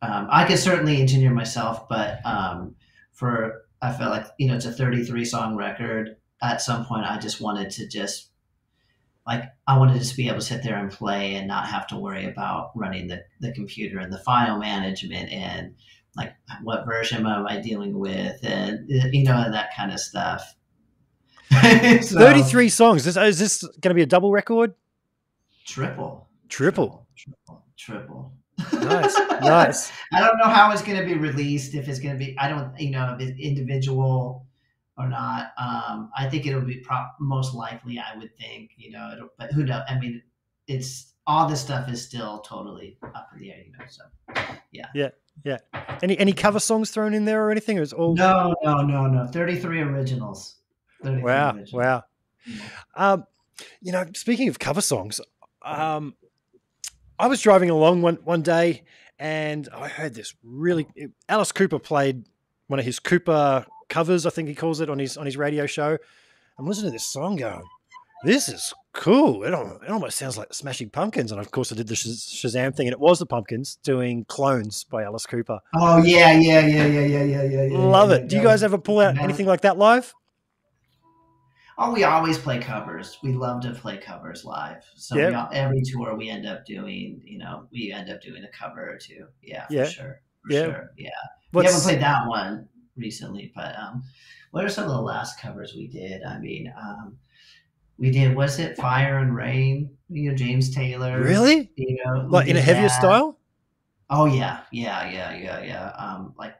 Um, 0.00 0.26
I 0.30 0.46
could 0.46 0.58
certainly 0.58 1.02
engineer 1.02 1.34
myself, 1.34 1.86
but 1.86 2.24
um, 2.24 2.76
for 3.12 3.66
I 3.82 3.92
felt 3.92 4.10
like 4.10 4.26
you 4.38 4.48
know 4.48 4.54
it's 4.54 4.64
a 4.64 4.72
33 4.72 5.26
song 5.26 5.54
record. 5.54 6.16
At 6.42 6.62
some 6.62 6.86
point, 6.86 7.04
I 7.04 7.18
just 7.18 7.42
wanted 7.42 7.68
to 7.72 7.86
just 7.86 8.29
like 9.30 9.44
I 9.68 9.78
wanted 9.78 9.92
to 9.92 9.98
just 10.00 10.16
be 10.16 10.26
able 10.26 10.40
to 10.40 10.44
sit 10.44 10.64
there 10.64 10.76
and 10.76 10.90
play 10.90 11.36
and 11.36 11.46
not 11.46 11.68
have 11.68 11.86
to 11.88 11.96
worry 11.96 12.26
about 12.26 12.72
running 12.74 13.06
the, 13.06 13.22
the 13.40 13.52
computer 13.52 14.00
and 14.00 14.12
the 14.12 14.18
file 14.18 14.58
management 14.58 15.30
and 15.30 15.76
like 16.16 16.34
what 16.64 16.84
version 16.84 17.24
am 17.24 17.46
I 17.46 17.60
dealing 17.60 17.96
with 17.96 18.40
and 18.42 18.80
you 18.88 19.22
know 19.22 19.36
and 19.36 19.54
that 19.54 19.70
kind 19.76 19.92
of 19.92 20.00
stuff. 20.00 20.56
so, 21.52 22.18
33 22.18 22.68
songs. 22.70 23.06
Is, 23.06 23.16
is 23.16 23.38
this 23.38 23.62
going 23.62 23.90
to 23.90 23.94
be 23.94 24.02
a 24.02 24.06
double 24.06 24.32
record? 24.32 24.74
Triple. 25.64 26.26
Triple. 26.48 27.06
Triple. 27.16 27.64
Triple. 27.78 28.32
Nice. 28.72 29.16
nice. 29.42 29.92
I 30.12 30.20
don't 30.20 30.38
know 30.38 30.48
how 30.48 30.72
it's 30.72 30.82
going 30.82 30.98
to 30.98 31.04
be 31.04 31.14
released. 31.14 31.74
If 31.74 31.88
it's 31.88 32.00
going 32.00 32.14
to 32.14 32.18
be, 32.18 32.36
I 32.36 32.48
don't, 32.48 32.78
you 32.80 32.90
know, 32.90 33.16
individual 33.18 34.46
or 34.98 35.08
not. 35.08 35.52
Um, 35.58 36.10
I 36.16 36.28
think 36.28 36.46
it'll 36.46 36.60
be 36.60 36.76
pro- 36.76 37.06
most 37.20 37.54
likely. 37.54 37.98
I 37.98 38.16
would 38.18 38.36
think, 38.38 38.70
you 38.76 38.90
know, 38.90 39.28
but 39.38 39.52
who 39.52 39.64
knows? 39.64 39.82
I 39.88 39.98
mean, 39.98 40.22
it's 40.66 41.14
all 41.26 41.48
this 41.48 41.60
stuff 41.60 41.88
is 41.88 42.04
still 42.04 42.40
totally 42.40 42.98
up 43.14 43.28
in 43.34 43.40
the 43.40 43.52
air, 43.52 43.58
you 43.64 43.72
know. 43.72 43.84
So, 43.88 44.02
yeah. 44.72 44.86
Yeah. 44.94 45.10
Yeah. 45.44 45.58
Any 46.02 46.18
any 46.18 46.32
cover 46.32 46.60
songs 46.60 46.90
thrown 46.90 47.14
in 47.14 47.24
there 47.24 47.46
or 47.46 47.50
anything? 47.50 47.78
Or 47.78 47.82
is 47.82 47.92
all 47.92 48.14
no, 48.14 48.54
no, 48.62 48.82
no, 48.82 49.06
no. 49.06 49.26
Thirty 49.26 49.58
three 49.58 49.80
originals. 49.80 50.56
33 51.02 51.22
wow. 51.22 51.46
originals. 51.46 51.72
Wow. 51.72 52.04
Um, 52.94 53.24
you 53.80 53.92
know, 53.92 54.04
speaking 54.14 54.48
of 54.48 54.58
cover 54.58 54.80
songs, 54.80 55.20
um, 55.62 56.14
I 57.18 57.26
was 57.26 57.40
driving 57.40 57.70
along 57.70 58.02
one 58.02 58.16
one 58.24 58.42
day 58.42 58.82
and 59.18 59.68
I 59.72 59.88
heard 59.88 60.14
this 60.14 60.34
really. 60.42 60.86
Alice 61.28 61.52
Cooper 61.52 61.78
played 61.78 62.24
one 62.66 62.78
of 62.78 62.84
his 62.84 62.98
Cooper 62.98 63.64
covers, 63.90 64.24
I 64.24 64.30
think 64.30 64.48
he 64.48 64.54
calls 64.54 64.80
it 64.80 64.88
on 64.88 64.98
his 64.98 65.16
on 65.18 65.26
his 65.26 65.36
radio 65.36 65.66
show. 65.66 65.98
I'm 66.58 66.66
listening 66.66 66.86
to 66.90 66.92
this 66.92 67.06
song, 67.06 67.36
going, 67.36 67.62
"This 68.24 68.48
is 68.48 68.72
cool." 68.92 69.44
It, 69.44 69.52
al- 69.52 69.80
it 69.82 69.90
almost 69.90 70.16
sounds 70.16 70.38
like 70.38 70.48
the 70.48 70.54
Smashing 70.54 70.90
Pumpkins, 70.90 71.32
and 71.32 71.40
of 71.40 71.50
course, 71.50 71.72
I 71.72 71.76
did 71.76 71.88
the 71.88 71.94
Shazam 71.94 72.74
thing, 72.74 72.86
and 72.86 72.92
it 72.94 73.00
was 73.00 73.18
the 73.18 73.26
Pumpkins 73.26 73.78
doing 73.82 74.24
"Clones" 74.26 74.84
by 74.84 75.02
Alice 75.02 75.26
Cooper. 75.26 75.58
Oh 75.74 75.98
yeah, 76.02 76.32
yeah, 76.32 76.60
yeah, 76.66 76.86
yeah, 76.86 77.04
yeah, 77.04 77.22
yeah, 77.24 77.42
yeah. 77.42 77.62
yeah 77.64 77.78
Love 77.78 78.10
yeah, 78.10 78.16
it. 78.16 78.28
Do 78.28 78.36
you 78.36 78.42
guys 78.42 78.62
ever 78.62 78.78
pull 78.78 79.00
out 79.00 79.16
Yeah. 79.16 79.22
anything 79.22 79.46
like 79.46 79.60
that 79.62 79.76
live? 79.76 80.14
Oh, 81.82 81.92
we 81.94 82.04
always 82.04 82.36
play 82.36 82.58
covers. 82.58 83.16
We 83.22 83.32
love 83.32 83.62
to 83.62 83.72
play 83.72 83.96
covers 83.96 84.44
live. 84.44 84.84
So 84.96 85.16
all, 85.34 85.48
every 85.50 85.80
tour 85.82 86.14
we 86.14 86.28
end 86.28 86.44
up 86.46 86.66
doing, 86.66 87.22
you 87.24 87.38
know, 87.38 87.68
we 87.72 87.90
end 87.90 88.10
up 88.10 88.20
doing 88.20 88.44
a 88.44 88.48
cover 88.54 88.82
or 88.92 88.98
two. 88.98 89.24
Yeah, 89.42 89.66
for 89.66 89.72
Yeah. 89.72 89.84
sure. 89.86 90.20
For 90.46 90.52
Yeah. 90.52 90.64
sure. 90.64 90.90
Yeah. 90.98 91.10
we 91.54 91.64
haven't 91.64 91.80
played 91.80 92.00
that 92.02 92.28
one 92.28 92.68
recently, 93.00 93.52
but 93.54 93.76
um, 93.78 94.02
what 94.52 94.64
are 94.64 94.68
some 94.68 94.84
of 94.84 94.90
the 94.90 95.00
last 95.00 95.40
covers 95.40 95.74
we 95.74 95.88
did? 95.88 96.22
I 96.22 96.38
mean, 96.38 96.72
um, 96.80 97.18
we 97.98 98.10
did 98.10 98.34
was 98.36 98.58
it 98.58 98.76
Fire 98.76 99.18
and 99.18 99.34
Rain? 99.34 99.96
You 100.08 100.30
know, 100.30 100.36
James 100.36 100.74
Taylor. 100.74 101.20
really? 101.22 101.70
You 101.76 101.98
know, 102.04 102.26
Like 102.28 102.48
in 102.48 102.56
a 102.56 102.60
heavier 102.60 102.88
that. 102.88 103.00
style? 103.00 103.38
Oh 104.08 104.26
yeah, 104.26 104.60
yeah, 104.72 105.08
yeah, 105.10 105.34
yeah, 105.36 105.62
yeah. 105.62 105.88
Um, 105.90 106.34
like 106.38 106.56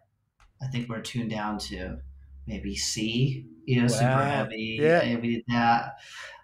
I 0.62 0.66
think 0.68 0.88
we're 0.88 1.00
tuned 1.00 1.30
down 1.30 1.58
to 1.70 1.98
maybe 2.46 2.76
C. 2.76 3.46
You 3.64 3.82
know, 3.82 3.88
super 3.88 4.24
heavy. 4.24 4.78
Yeah. 4.80 5.00
and 5.02 5.20
we 5.22 5.36
did 5.36 5.44
that. 5.48 5.96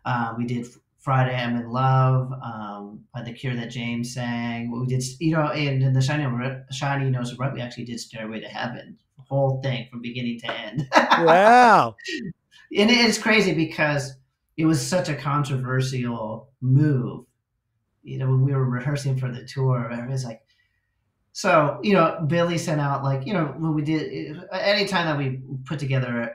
Um, 0.05 0.37
we 0.39 0.47
did 0.47 0.67
Friday 1.01 1.35
I'm 1.37 1.57
in 1.57 1.69
Love 1.71 2.33
um, 2.43 3.05
by 3.15 3.23
The 3.23 3.33
Cure 3.33 3.55
that 3.55 3.71
James 3.71 4.15
sang. 4.15 4.71
We 4.73 4.87
did, 4.87 5.05
you 5.21 5.33
know, 5.37 5.49
and 5.49 5.83
in 5.83 5.93
the 5.93 6.01
Shiny 6.01 6.25
Shiny 6.73 7.11
Knows 7.11 7.37
Right, 7.39 7.53
we 7.53 7.61
actually 7.61 7.85
did 7.85 8.01
Stairway 8.01 8.41
to 8.41 8.49
Heaven, 8.49 8.99
whole 9.19 9.61
thing 9.63 9.89
from 9.91 10.03
beginning 10.03 10.41
to 10.41 10.51
end. 10.51 10.89
Wow. 10.93 11.97
and 12.77 12.91
it's 12.91 13.19
crazy 13.19 13.55
because 13.55 14.15
it 14.57 14.65
was 14.65 14.85
such 14.85 15.09
a 15.09 15.15
controversial 15.15 16.51
move. 16.61 17.27
You 18.03 18.19
know, 18.19 18.29
when 18.29 18.45
we 18.45 18.53
were 18.53 18.65
rehearsing 18.65 19.19
for 19.19 19.31
the 19.31 19.45
tour, 19.45 19.91
everybody's 19.91 20.25
like, 20.25 20.43
so 21.33 21.79
you 21.83 21.93
know, 21.93 22.25
Billy 22.27 22.57
sent 22.57 22.81
out 22.81 23.05
like 23.05 23.27
you 23.27 23.35
know 23.35 23.55
when 23.59 23.75
we 23.75 23.83
did 23.83 24.39
anytime 24.53 25.07
that 25.07 25.19
we 25.19 25.41
put 25.65 25.79
together, 25.79 26.35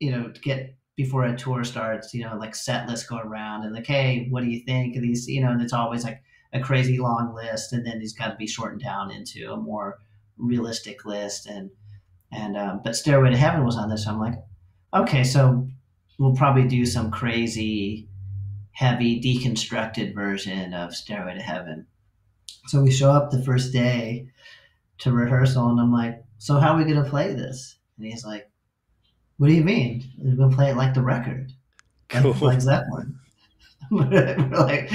you 0.00 0.10
know, 0.10 0.28
to 0.28 0.40
get 0.40 0.76
before 0.96 1.24
a 1.24 1.36
tour 1.36 1.64
starts, 1.64 2.14
you 2.14 2.24
know, 2.24 2.36
like 2.36 2.54
set 2.54 2.88
lists 2.88 3.06
go 3.06 3.18
around 3.18 3.64
and 3.64 3.74
like, 3.74 3.86
hey, 3.86 4.28
what 4.30 4.42
do 4.42 4.50
you 4.50 4.62
think 4.64 4.96
of 4.96 5.02
these? 5.02 5.26
You 5.26 5.40
know, 5.40 5.50
and 5.50 5.62
it's 5.62 5.72
always 5.72 6.04
like 6.04 6.22
a 6.52 6.60
crazy 6.60 6.98
long 6.98 7.34
list, 7.34 7.72
and 7.72 7.86
then 7.86 8.00
it's 8.00 8.12
got 8.12 8.28
to 8.28 8.36
be 8.36 8.46
shortened 8.46 8.82
down 8.82 9.10
into 9.10 9.50
a 9.52 9.56
more 9.56 9.98
realistic 10.36 11.04
list. 11.04 11.46
And 11.46 11.70
and 12.34 12.56
um, 12.56 12.80
but 12.84 12.96
Stairway 12.96 13.30
to 13.30 13.36
Heaven 13.36 13.64
was 13.64 13.76
on 13.76 13.88
this. 13.88 14.04
So 14.04 14.10
I'm 14.10 14.18
like, 14.20 14.34
okay, 14.92 15.24
so 15.24 15.68
we'll 16.18 16.34
probably 16.34 16.66
do 16.66 16.84
some 16.84 17.10
crazy, 17.10 18.08
heavy, 18.72 19.20
deconstructed 19.20 20.14
version 20.14 20.74
of 20.74 20.94
Stairway 20.94 21.34
to 21.34 21.40
Heaven. 21.42 21.86
So 22.66 22.82
we 22.82 22.90
show 22.90 23.10
up 23.10 23.30
the 23.30 23.42
first 23.42 23.72
day 23.72 24.28
to 24.98 25.12
rehearsal, 25.12 25.68
and 25.68 25.80
I'm 25.80 25.92
like, 25.92 26.22
so 26.38 26.58
how 26.58 26.74
are 26.74 26.76
we 26.78 26.84
gonna 26.84 27.08
play 27.08 27.32
this? 27.34 27.76
And 27.98 28.06
he's 28.06 28.24
like, 28.24 28.50
what 29.38 29.48
do 29.48 29.54
you 29.54 29.64
mean? 29.64 30.04
We're 30.18 30.36
gonna 30.36 30.54
play 30.54 30.70
it 30.70 30.76
like 30.76 30.94
the 30.94 31.02
record, 31.02 31.52
like, 32.12 32.22
Cool. 32.22 32.34
like 32.40 32.60
Zeppelin. 32.60 33.18
We're 33.90 34.48
like, 34.50 34.90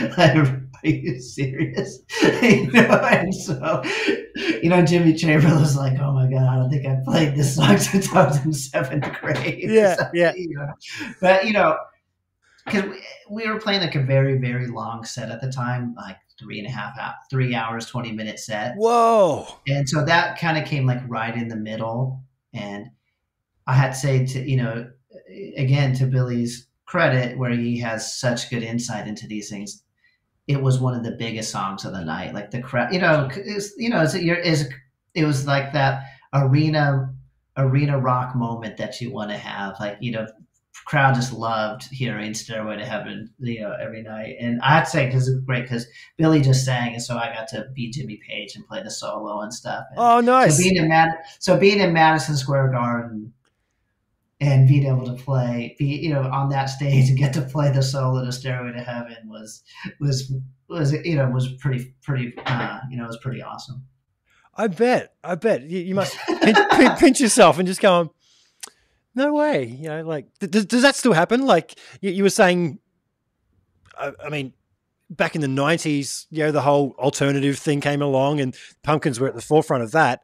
are 0.86 0.90
you 0.90 1.20
serious? 1.20 2.00
you 2.42 2.72
know, 2.72 2.82
and 2.82 3.34
so, 3.34 3.82
you 4.36 4.70
know, 4.70 4.84
Jimmy 4.86 5.14
Chamberlain 5.14 5.60
was 5.60 5.76
like, 5.76 6.00
oh 6.00 6.14
my 6.14 6.30
God, 6.30 6.48
I 6.48 6.56
don't 6.56 6.70
think 6.70 6.86
I 6.86 6.98
played 7.06 7.36
this 7.36 7.56
song 7.56 7.78
since 7.78 8.14
I 8.14 8.28
was 8.28 8.44
in 8.46 8.54
seventh 8.54 9.12
grade. 9.22 9.70
Yeah, 9.70 9.96
So, 9.96 10.04
yeah. 10.14 10.34
You 10.36 10.56
know, 10.56 10.68
but, 11.22 11.46
you 11.46 11.54
know, 11.54 11.78
because 12.66 12.84
we, 12.84 13.02
we 13.30 13.50
were 13.50 13.60
playing 13.60 13.82
like 13.82 13.96
a 13.96 14.04
very, 14.04 14.38
very 14.38 14.68
long 14.68 15.04
set 15.04 15.30
at 15.32 15.42
the 15.42 15.52
time, 15.52 15.96
like 15.96 16.18
three 16.40 16.60
and 16.60 16.68
a 16.68 16.72
half, 16.72 16.94
three 17.30 17.54
hours, 17.54 17.86
20 17.86 18.12
minute 18.12 18.40
set. 18.40 18.76
Whoa. 18.76 19.48
And 19.68 19.88
so 19.88 20.06
that 20.06 20.40
kind 20.40 20.58
of 20.58 20.66
came 20.66 20.86
like 20.86 21.02
right 21.08 21.36
in 21.36 21.48
the 21.48 21.56
middle. 21.56 22.24
And 22.54 22.88
I 23.68 23.74
had 23.74 23.90
to 23.90 23.98
say 24.00 24.26
to, 24.26 24.50
you 24.50 24.58
know, 24.58 24.90
again, 25.56 25.94
to 25.96 26.06
Billy's 26.06 26.68
credit, 26.86 27.38
where 27.38 27.52
he 27.52 27.80
has 27.80 28.20
such 28.20 28.50
good 28.50 28.64
insight 28.64 29.08
into 29.08 29.28
these 29.28 29.50
things, 29.50 29.84
it 30.50 30.60
was 30.60 30.80
one 30.80 30.96
of 30.96 31.04
the 31.04 31.12
biggest 31.12 31.52
songs 31.52 31.86
of 31.86 31.94
the 31.94 32.04
night. 32.04 32.34
Like 32.34 32.50
the 32.50 32.60
crowd, 32.60 32.92
you 32.92 33.00
know, 33.00 33.30
it's, 33.36 33.72
you 33.78 33.88
know, 33.88 34.02
it's, 34.02 34.16
it's, 34.16 34.64
it 35.14 35.24
was 35.24 35.46
like 35.46 35.74
that 35.74 36.06
arena, 36.34 37.14
arena 37.56 38.00
rock 38.00 38.36
moment 38.36 38.76
that 38.78 39.00
you 39.00 39.12
want 39.14 39.30
to 39.30 39.38
have. 39.38 39.76
Like, 39.80 39.98
you 40.02 40.12
know, 40.12 40.26
crowd 40.86 41.14
just 41.14 41.32
loved 41.34 41.84
hearing 41.92 42.34
Stairway 42.34 42.78
to 42.78 42.86
Heaven, 42.86 43.32
you 43.38 43.62
know, 43.62 43.76
every 43.80 44.02
night. 44.02 44.38
And 44.40 44.60
I'd 44.64 44.88
say 44.88 45.06
because 45.06 45.28
it's 45.28 45.40
great 45.46 45.64
because 45.64 45.86
Billy 46.18 46.42
just 46.42 46.66
sang, 46.66 46.94
and 46.94 47.04
so 47.04 47.16
I 47.16 47.32
got 47.32 47.48
to 47.50 47.68
be 47.76 47.92
Jimmy 47.92 48.20
Page 48.28 48.56
and 48.56 48.66
play 48.68 48.82
the 48.82 48.90
solo 48.90 49.42
and 49.42 49.54
stuff. 49.54 49.86
And 49.92 50.00
Oh, 50.00 50.20
nice. 50.20 50.58
so 50.58 50.64
being 50.64 50.78
in 50.78 50.90
Mad- 50.90 51.14
so 51.38 51.58
being 51.58 51.80
in 51.80 51.94
Madison 51.94 52.36
Square 52.36 52.70
Garden 52.72 53.32
and 54.42 54.68
being 54.68 54.86
able 54.86 55.06
to 55.06 55.22
play, 55.22 55.76
be 55.78 55.86
you 55.86 56.14
know, 56.14 56.22
on 56.22 56.50
that 56.50 56.66
stage 56.66 57.10
and 57.10 57.18
get 57.18 57.34
to 57.34 57.42
play 57.42 57.72
the 57.72 57.84
solo 57.84 58.24
to 58.24 58.32
Stairway 58.32 58.72
to 58.72 58.82
Heaven 58.82 59.18
was 59.28 59.64
was 60.00 60.34
was 60.70 60.94
you 61.04 61.16
know 61.16 61.30
was 61.30 61.54
pretty 61.60 61.94
pretty 62.02 62.34
uh, 62.46 62.80
you 62.90 62.98
know 62.98 63.06
was 63.06 63.18
pretty 63.18 63.42
awesome. 63.42 63.84
I 64.56 64.68
bet. 64.68 65.14
I 65.24 65.36
bet. 65.36 65.64
You, 65.64 65.80
you 65.80 65.96
must 65.96 66.18
pinch, 66.42 66.58
pin- 66.72 66.96
pinch 66.98 67.22
yourself 67.22 67.60
and 67.60 67.68
just 67.68 67.80
go, 67.80 68.14
no 69.16 69.34
way. 69.34 69.66
You 69.66 69.88
know, 69.88 70.04
like, 70.04 70.28
does, 70.40 70.66
does 70.66 70.82
that 70.82 70.96
still 70.96 71.14
happen? 71.14 71.46
Like, 71.46 71.80
you, 72.02 72.12
you 72.12 72.24
were 72.24 72.30
saying, 72.30 72.80
I, 73.98 74.12
I 74.26 74.30
mean, 74.30 74.54
back 75.10 75.36
in 75.36 75.42
the 75.42 75.48
90s, 75.48 76.26
you 76.30 76.44
know, 76.44 76.52
the 76.52 76.62
whole 76.62 76.94
alternative 77.00 77.58
thing 77.58 77.80
came 77.80 78.02
along 78.02 78.42
and 78.42 78.54
pumpkins 78.84 79.18
were 79.18 79.30
at 79.30 79.36
the 79.36 79.42
forefront 79.42 79.84
of 79.84 79.92
that. 79.92 80.24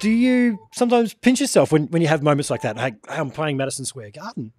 Do 0.00 0.10
you 0.10 0.58
sometimes 0.72 1.14
pinch 1.14 1.40
yourself 1.40 1.72
when, 1.72 1.86
when 1.86 2.02
you 2.02 2.08
have 2.08 2.22
moments 2.22 2.50
like 2.50 2.62
that? 2.62 2.76
Like, 2.76 2.96
I'm 3.08 3.30
playing 3.30 3.56
Madison 3.56 3.84
Square 3.84 4.10
Garden 4.10 4.52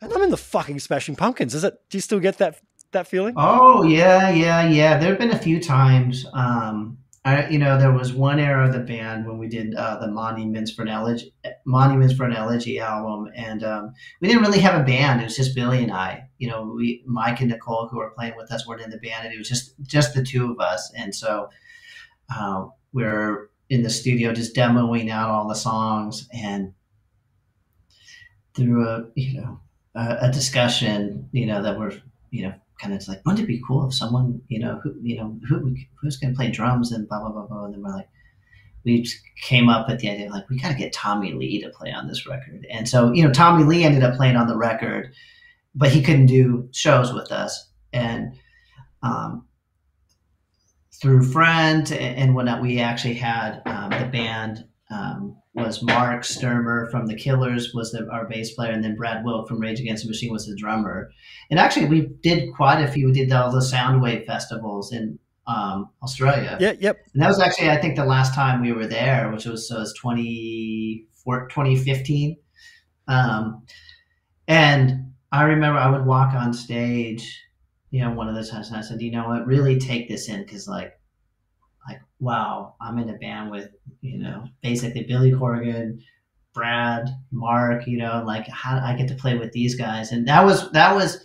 and 0.00 0.12
I'm 0.12 0.22
in 0.22 0.30
the 0.30 0.36
fucking 0.36 0.78
Smashing 0.78 1.16
Pumpkins. 1.16 1.54
Is 1.54 1.64
it, 1.64 1.74
do 1.90 1.98
you 1.98 2.02
still 2.02 2.20
get 2.20 2.38
that, 2.38 2.60
that 2.92 3.06
feeling? 3.06 3.34
Oh 3.36 3.82
yeah, 3.82 4.30
yeah, 4.30 4.68
yeah. 4.68 4.98
There 4.98 5.10
have 5.10 5.18
been 5.18 5.32
a 5.32 5.38
few 5.38 5.60
times. 5.60 6.24
Um, 6.32 6.98
I, 7.24 7.48
you 7.48 7.58
know, 7.58 7.76
there 7.76 7.90
was 7.90 8.12
one 8.12 8.38
era 8.38 8.68
of 8.68 8.72
the 8.72 8.78
band 8.78 9.26
when 9.26 9.38
we 9.38 9.48
did 9.48 9.74
uh, 9.74 9.98
the 9.98 10.06
Monuments 10.06 10.70
for 10.70 10.82
an 10.82 10.88
Elegy, 10.88 11.34
Monuments 11.64 12.14
for 12.14 12.24
an 12.24 12.32
Elegy 12.32 12.78
album, 12.78 13.28
and 13.34 13.64
um, 13.64 13.94
we 14.20 14.28
didn't 14.28 14.44
really 14.44 14.60
have 14.60 14.80
a 14.80 14.84
band. 14.84 15.20
It 15.20 15.24
was 15.24 15.34
just 15.36 15.56
Billy 15.56 15.82
and 15.82 15.90
I. 15.90 16.28
You 16.38 16.48
know, 16.48 16.72
we 16.76 17.02
Mike 17.04 17.40
and 17.40 17.50
Nicole 17.50 17.88
who 17.88 17.98
were 17.98 18.10
playing 18.10 18.34
with 18.36 18.52
us 18.52 18.64
weren't 18.64 18.82
in 18.82 18.90
the 18.90 18.98
band, 18.98 19.24
and 19.24 19.34
it 19.34 19.38
was 19.38 19.48
just 19.48 19.74
just 19.82 20.14
the 20.14 20.22
two 20.22 20.52
of 20.52 20.60
us. 20.60 20.92
And 20.96 21.12
so 21.12 21.50
uh, 22.32 22.66
we're 22.92 23.50
in 23.68 23.82
the 23.82 23.90
studio 23.90 24.32
just 24.32 24.54
demoing 24.54 25.10
out 25.10 25.30
all 25.30 25.48
the 25.48 25.54
songs, 25.54 26.28
and 26.32 26.72
through 28.54 28.88
a 28.88 29.06
you 29.14 29.40
know 29.40 29.60
a, 29.94 30.18
a 30.22 30.30
discussion, 30.30 31.28
you 31.32 31.46
know 31.46 31.62
that 31.62 31.78
we're 31.78 31.92
you 32.30 32.42
know 32.42 32.54
kind 32.80 32.94
of 32.94 33.06
like, 33.08 33.24
wouldn't 33.24 33.42
it 33.42 33.46
be 33.46 33.62
cool 33.66 33.86
if 33.86 33.94
someone, 33.94 34.40
you 34.48 34.58
know, 34.58 34.78
who, 34.82 34.94
you 35.02 35.16
know, 35.16 35.38
who, 35.48 35.74
who's 36.00 36.16
going 36.16 36.32
to 36.32 36.36
play 36.36 36.50
drums 36.50 36.92
and 36.92 37.08
blah, 37.08 37.20
blah, 37.20 37.30
blah, 37.30 37.46
blah. 37.46 37.64
And 37.64 37.74
then 37.74 37.82
we're 37.82 37.90
like, 37.90 38.08
we 38.84 39.06
came 39.42 39.68
up 39.68 39.88
with 39.88 40.00
the 40.00 40.10
idea, 40.10 40.30
like, 40.30 40.48
we 40.48 40.58
got 40.58 40.68
to 40.68 40.74
get 40.74 40.92
Tommy 40.92 41.32
Lee 41.32 41.60
to 41.62 41.70
play 41.70 41.90
on 41.90 42.06
this 42.06 42.26
record. 42.26 42.66
And 42.70 42.88
so, 42.88 43.12
you 43.12 43.24
know, 43.24 43.32
Tommy 43.32 43.64
Lee 43.64 43.84
ended 43.84 44.02
up 44.02 44.14
playing 44.14 44.36
on 44.36 44.46
the 44.46 44.56
record, 44.56 45.12
but 45.74 45.90
he 45.90 46.02
couldn't 46.02 46.26
do 46.26 46.68
shows 46.72 47.12
with 47.12 47.32
us. 47.32 47.68
and 47.92 48.34
um, 49.02 49.46
through 51.00 51.30
friend 51.30 51.90
and 51.92 52.34
whatnot, 52.34 52.62
we 52.62 52.80
actually 52.80 53.14
had 53.14 53.62
um, 53.66 53.90
the 53.90 54.08
band 54.10 54.64
um, 54.90 55.36
was 55.54 55.82
Mark 55.82 56.22
Stoermer 56.22 56.90
from 56.90 57.06
the 57.06 57.16
Killers 57.16 57.72
was 57.74 57.90
the, 57.90 58.08
our 58.10 58.28
bass 58.28 58.54
player, 58.54 58.72
and 58.72 58.84
then 58.84 58.94
Brad 58.94 59.24
Wilk 59.24 59.48
from 59.48 59.58
Rage 59.58 59.80
Against 59.80 60.04
the 60.04 60.10
Machine 60.10 60.30
was 60.30 60.46
the 60.46 60.54
drummer. 60.54 61.10
And 61.50 61.58
actually, 61.58 61.86
we 61.86 62.08
did 62.22 62.54
quite 62.54 62.82
a 62.82 62.88
few. 62.88 63.06
We 63.06 63.12
did 63.12 63.32
all 63.32 63.50
the 63.50 63.60
Soundwave 63.60 64.26
festivals 64.26 64.92
in 64.92 65.18
um, 65.46 65.90
Australia. 66.02 66.56
Yeah, 66.60 66.74
yep. 66.78 66.98
And 67.14 67.22
that 67.22 67.28
was 67.28 67.40
actually, 67.40 67.70
I 67.70 67.80
think, 67.80 67.96
the 67.96 68.04
last 68.04 68.34
time 68.34 68.60
we 68.60 68.72
were 68.72 68.86
there, 68.86 69.30
which 69.32 69.46
was, 69.46 69.68
so 69.68 69.78
was 69.78 69.94
20, 69.94 71.06
2015. 71.24 72.36
Um, 73.08 73.62
and 74.46 75.12
I 75.32 75.44
remember 75.44 75.78
I 75.78 75.90
would 75.90 76.06
walk 76.06 76.34
on 76.34 76.52
stage, 76.52 77.42
you 77.90 78.00
know, 78.00 78.10
one 78.10 78.28
of 78.28 78.34
the 78.34 78.44
times, 78.44 78.68
and 78.68 78.76
I 78.76 78.80
said, 78.80 79.00
you 79.00 79.10
know 79.10 79.28
what, 79.28 79.46
really 79.46 79.78
take 79.78 80.08
this 80.08 80.28
in 80.28 80.42
because, 80.42 80.66
like, 80.66 80.98
like 81.88 82.00
wow, 82.18 82.74
I'm 82.80 82.98
in 82.98 83.10
a 83.10 83.14
band 83.14 83.50
with 83.50 83.70
you 84.00 84.18
know 84.18 84.44
basically 84.62 85.04
Billy 85.04 85.32
Corgan, 85.32 86.00
Brad, 86.52 87.08
Mark, 87.30 87.86
you 87.86 87.98
know, 87.98 88.22
like 88.26 88.48
how 88.48 88.78
I 88.78 88.96
get 88.96 89.08
to 89.08 89.14
play 89.14 89.36
with 89.36 89.52
these 89.52 89.74
guys, 89.76 90.12
and 90.12 90.26
that 90.28 90.44
was 90.44 90.70
that 90.72 90.94
was. 90.94 91.24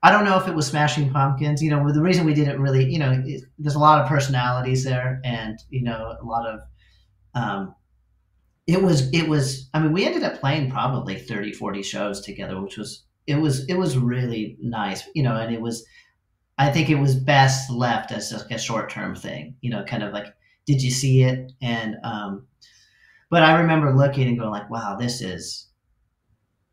I 0.00 0.12
don't 0.12 0.24
know 0.24 0.38
if 0.38 0.46
it 0.46 0.54
was 0.54 0.68
Smashing 0.68 1.10
Pumpkins. 1.10 1.60
You 1.60 1.70
know, 1.70 1.92
the 1.92 2.00
reason 2.00 2.24
we 2.24 2.32
didn't 2.32 2.62
really, 2.62 2.88
you 2.88 3.00
know, 3.00 3.20
it, 3.26 3.42
there's 3.58 3.74
a 3.74 3.80
lot 3.80 4.00
of 4.00 4.08
personalities 4.08 4.84
there, 4.84 5.20
and 5.24 5.58
you 5.70 5.82
know, 5.82 6.16
a 6.20 6.24
lot 6.24 6.46
of. 6.46 6.60
Um, 7.34 7.74
it 8.68 8.80
was 8.80 9.10
it 9.12 9.28
was. 9.28 9.68
I 9.74 9.80
mean, 9.80 9.92
we 9.92 10.06
ended 10.06 10.22
up 10.22 10.38
playing 10.38 10.70
probably 10.70 11.18
30, 11.18 11.52
40 11.52 11.82
shows 11.82 12.20
together, 12.20 12.60
which 12.60 12.76
was 12.76 13.07
it 13.28 13.36
was 13.36 13.64
it 13.68 13.74
was 13.74 13.96
really 13.96 14.56
nice. 14.60 15.08
You 15.14 15.22
know, 15.22 15.36
and 15.36 15.54
it 15.54 15.60
was 15.60 15.84
I 16.58 16.72
think 16.72 16.90
it 16.90 16.96
was 16.96 17.14
best 17.14 17.70
left 17.70 18.10
as 18.10 18.32
like 18.32 18.50
a 18.50 18.58
short 18.58 18.90
term 18.90 19.14
thing, 19.14 19.54
you 19.60 19.70
know, 19.70 19.84
kind 19.84 20.02
of 20.02 20.12
like, 20.12 20.34
did 20.66 20.82
you 20.82 20.90
see 20.90 21.22
it? 21.22 21.52
And, 21.62 21.96
um, 22.02 22.48
but 23.30 23.44
I 23.44 23.60
remember 23.60 23.96
looking 23.96 24.26
and 24.26 24.38
going 24.38 24.50
like, 24.50 24.68
wow, 24.68 24.96
this 24.98 25.20
is 25.22 25.68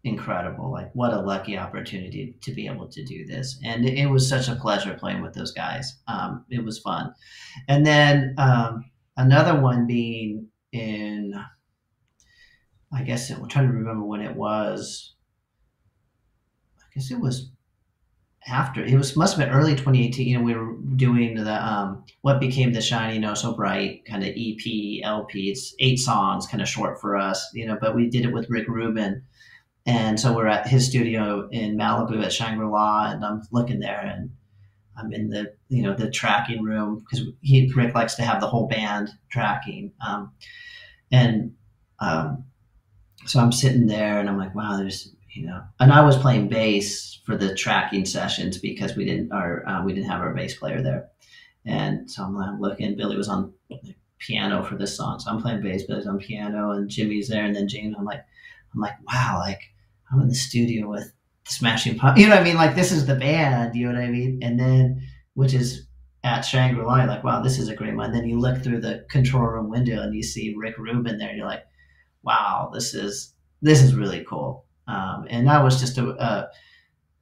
incredible. 0.03 0.71
Like 0.71 0.89
what 0.93 1.13
a 1.13 1.21
lucky 1.21 1.55
opportunity 1.57 2.35
to 2.41 2.51
be 2.51 2.67
able 2.67 2.87
to 2.87 3.05
do 3.05 3.25
this. 3.27 3.59
And 3.63 3.85
it, 3.85 3.99
it 3.99 4.07
was 4.07 4.27
such 4.27 4.47
a 4.47 4.55
pleasure 4.55 4.95
playing 4.95 5.21
with 5.21 5.33
those 5.33 5.51
guys. 5.51 5.97
Um, 6.07 6.45
it 6.49 6.65
was 6.65 6.79
fun. 6.79 7.13
And 7.67 7.85
then, 7.85 8.33
um, 8.39 8.85
another 9.17 9.61
one 9.61 9.85
being 9.85 10.47
in, 10.71 11.33
I 12.91 13.03
guess 13.03 13.29
I'm 13.29 13.47
trying 13.47 13.67
to 13.67 13.73
remember 13.73 14.03
when 14.03 14.21
it 14.21 14.35
was. 14.35 15.14
Guess 16.95 17.11
it 17.11 17.19
was 17.19 17.51
after 18.47 18.83
it 18.83 18.95
was 18.95 19.15
must 19.15 19.35
have 19.35 19.45
been 19.45 19.55
early 19.55 19.71
2018 19.71 20.27
you 20.27 20.37
know 20.37 20.43
we 20.43 20.53
were 20.53 20.75
doing 20.95 21.35
the 21.35 21.67
um 21.67 22.03
what 22.21 22.39
became 22.39 22.73
the 22.73 22.81
shiny 22.81 23.17
no 23.17 23.33
so 23.33 23.53
bright 23.53 24.05
kind 24.05 24.23
of 24.23 24.29
ep 24.29 25.03
lp 25.03 25.49
it's 25.49 25.73
eight 25.79 25.97
songs 25.97 26.45
kind 26.45 26.61
of 26.61 26.69
short 26.69 27.01
for 27.01 27.15
us 27.17 27.49
you 27.53 27.65
know 27.65 27.75
but 27.81 27.95
we 27.95 28.07
did 28.09 28.25
it 28.25 28.33
with 28.33 28.49
rick 28.49 28.67
rubin. 28.67 29.23
And 29.87 30.19
so 30.19 30.35
we're 30.35 30.47
at 30.47 30.67
his 30.67 30.87
studio 30.87 31.47
in 31.51 31.77
malibu 31.77 32.23
at 32.23 32.33
shangri-la 32.33 33.11
and 33.11 33.25
i'm 33.25 33.41
looking 33.51 33.79
there 33.79 33.99
and 34.01 34.31
i'm 34.97 35.11
in 35.11 35.29
the 35.29 35.53
you 35.69 35.81
know 35.81 35.95
the 35.95 36.09
tracking 36.09 36.63
room 36.63 36.99
because 36.99 37.25
he 37.41 37.71
rick 37.75 37.95
likes 37.95 38.15
to 38.15 38.23
have 38.23 38.41
the 38.41 38.47
whole 38.47 38.67
band 38.67 39.09
tracking 39.29 39.91
um 40.05 40.31
and 41.11 41.53
um 41.99 42.43
so 43.25 43.39
i'm 43.39 43.51
sitting 43.51 43.87
there 43.87 44.19
and 44.19 44.29
i'm 44.29 44.37
like 44.37 44.55
wow 44.55 44.77
there's 44.77 45.14
you 45.35 45.45
know, 45.45 45.61
and 45.79 45.91
I 45.91 46.01
was 46.01 46.15
playing 46.17 46.47
bass 46.47 47.19
for 47.25 47.35
the 47.35 47.53
tracking 47.53 48.05
sessions 48.05 48.57
because 48.57 48.95
we 48.95 49.03
didn't 49.03 49.31
our 49.33 49.67
uh, 49.67 49.83
we 49.83 49.93
didn't 49.93 50.09
have 50.09 50.21
our 50.21 50.33
bass 50.33 50.57
player 50.57 50.81
there, 50.81 51.09
and 51.65 52.09
so 52.09 52.23
I'm 52.23 52.61
looking. 52.61 52.95
Billy 52.95 53.17
was 53.17 53.27
on 53.27 53.53
piano 54.17 54.63
for 54.63 54.75
this 54.77 54.95
song, 54.95 55.19
so 55.19 55.29
I'm 55.29 55.41
playing 55.41 55.61
bass, 55.61 55.83
Billy's 55.83 56.07
on 56.07 56.19
piano, 56.19 56.71
and 56.71 56.89
Jimmy's 56.89 57.27
there, 57.27 57.43
and 57.43 57.55
then 57.55 57.67
James. 57.67 57.95
I'm 57.97 58.05
like, 58.05 58.23
I'm 58.73 58.79
like, 58.79 58.95
wow, 59.07 59.37
like 59.39 59.61
I'm 60.11 60.21
in 60.21 60.29
the 60.29 60.35
studio 60.35 60.89
with 60.89 61.11
the 61.45 61.51
Smashing 61.51 61.97
Pump. 61.97 62.17
You 62.17 62.27
know 62.27 62.35
what 62.35 62.41
I 62.41 62.43
mean? 62.43 62.55
Like 62.55 62.75
this 62.75 62.93
is 62.93 63.05
the 63.05 63.15
band. 63.15 63.75
You 63.75 63.87
know 63.87 63.99
what 63.99 64.03
I 64.03 64.09
mean? 64.09 64.39
And 64.41 64.57
then 64.57 65.05
which 65.33 65.53
is 65.53 65.85
at 66.23 66.41
Shangri 66.41 66.83
La, 66.83 67.03
like, 67.03 67.23
wow, 67.23 67.41
this 67.41 67.59
is 67.59 67.67
a 67.69 67.75
great 67.75 67.95
one. 67.95 68.11
Then 68.11 68.27
you 68.27 68.39
look 68.39 68.63
through 68.63 68.81
the 68.81 69.05
control 69.09 69.43
room 69.43 69.69
window 69.69 70.01
and 70.01 70.15
you 70.15 70.23
see 70.23 70.55
Rick 70.57 70.77
Rubin 70.77 71.17
there, 71.17 71.27
and 71.27 71.37
you're 71.37 71.45
like, 71.45 71.65
wow, 72.23 72.71
this 72.73 72.93
is 72.93 73.33
this 73.61 73.81
is 73.81 73.95
really 73.95 74.25
cool. 74.27 74.64
Um, 74.87 75.25
and 75.29 75.47
that 75.47 75.63
was 75.63 75.79
just 75.79 75.97
a, 75.97 76.09
a, 76.09 76.49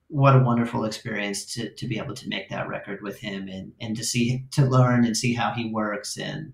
what 0.07 0.35
a 0.35 0.39
wonderful 0.39 0.85
experience 0.85 1.45
to, 1.55 1.73
to 1.73 1.87
be 1.87 1.97
able 1.97 2.13
to 2.13 2.29
make 2.29 2.49
that 2.49 2.67
record 2.67 3.01
with 3.01 3.19
him 3.19 3.47
and, 3.47 3.71
and 3.81 3.95
to 3.97 4.03
see 4.03 4.45
to 4.51 4.65
learn 4.65 5.05
and 5.05 5.15
see 5.15 5.33
how 5.33 5.51
he 5.53 5.71
works 5.71 6.17
and 6.17 6.53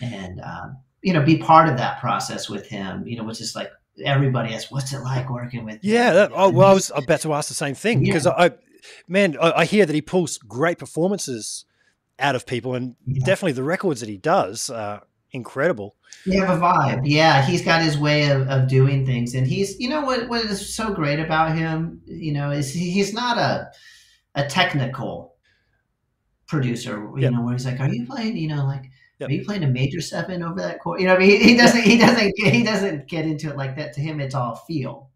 and 0.00 0.40
um, 0.40 0.78
you 1.02 1.12
know 1.12 1.22
be 1.22 1.36
part 1.36 1.68
of 1.68 1.76
that 1.76 2.00
process 2.00 2.48
with 2.48 2.66
him 2.66 3.06
you 3.06 3.16
know 3.16 3.24
which 3.24 3.40
is 3.40 3.54
like 3.54 3.70
everybody 4.04 4.54
asks 4.54 4.70
what's 4.70 4.92
it 4.92 5.00
like 5.00 5.28
working 5.28 5.64
with 5.64 5.78
yeah 5.82 6.12
that, 6.12 6.30
oh, 6.34 6.48
well 6.50 6.70
I 6.70 6.74
was 6.74 6.90
about 6.94 7.20
to 7.20 7.34
ask 7.34 7.48
the 7.48 7.54
same 7.54 7.74
thing 7.74 8.02
because 8.02 8.24
yeah. 8.24 8.32
I 8.36 8.52
man 9.06 9.36
I, 9.40 9.52
I, 9.52 9.64
hear 9.66 9.84
that 9.84 9.94
he 9.94 10.02
pulls 10.02 10.38
great 10.38 10.78
performances 10.78 11.66
out 12.18 12.34
of 12.34 12.46
people 12.46 12.74
and 12.74 12.96
yeah. 13.06 13.24
definitely 13.24 13.52
the 13.52 13.62
records 13.64 14.00
that 14.00 14.08
he 14.08 14.16
does 14.16 14.70
are 14.70 15.02
incredible. 15.34 15.96
You 16.26 16.40
have 16.42 16.56
a 16.56 16.60
vibe. 16.60 17.02
Yeah, 17.04 17.42
he's 17.42 17.62
got 17.62 17.82
his 17.82 17.98
way 17.98 18.30
of, 18.30 18.48
of 18.48 18.68
doing 18.68 19.04
things. 19.04 19.34
And 19.34 19.46
he's, 19.46 19.78
you 19.78 19.88
know, 19.88 20.00
what, 20.00 20.28
what 20.28 20.44
is 20.44 20.74
so 20.74 20.92
great 20.92 21.20
about 21.20 21.56
him, 21.56 22.00
you 22.06 22.32
know, 22.32 22.50
is 22.50 22.72
he, 22.72 22.90
he's 22.90 23.12
not 23.12 23.36
a, 23.36 23.70
a 24.34 24.46
technical 24.46 25.34
producer, 26.46 26.96
you 27.14 27.22
yep. 27.22 27.32
know, 27.32 27.42
where 27.42 27.52
he's 27.52 27.66
like, 27.66 27.80
are 27.80 27.92
you 27.92 28.06
playing, 28.06 28.36
you 28.36 28.48
know, 28.48 28.64
like, 28.64 28.90
yep. 29.18 29.28
are 29.28 29.32
you 29.32 29.44
playing 29.44 29.64
a 29.64 29.68
major 29.68 30.00
seven 30.00 30.42
over 30.42 30.60
that 30.60 30.80
chord? 30.80 31.00
You 31.00 31.08
know, 31.08 31.14
I 31.14 31.18
mean, 31.18 31.30
he, 31.30 31.50
he 31.50 31.56
doesn't, 31.56 31.82
he 31.82 31.98
doesn't, 31.98 32.38
he 32.38 32.62
doesn't 32.62 33.06
get 33.08 33.26
into 33.26 33.50
it 33.50 33.56
like 33.56 33.76
that. 33.76 33.92
To 33.94 34.00
him, 34.00 34.20
it's 34.20 34.34
all 34.34 34.54
feel, 34.54 35.10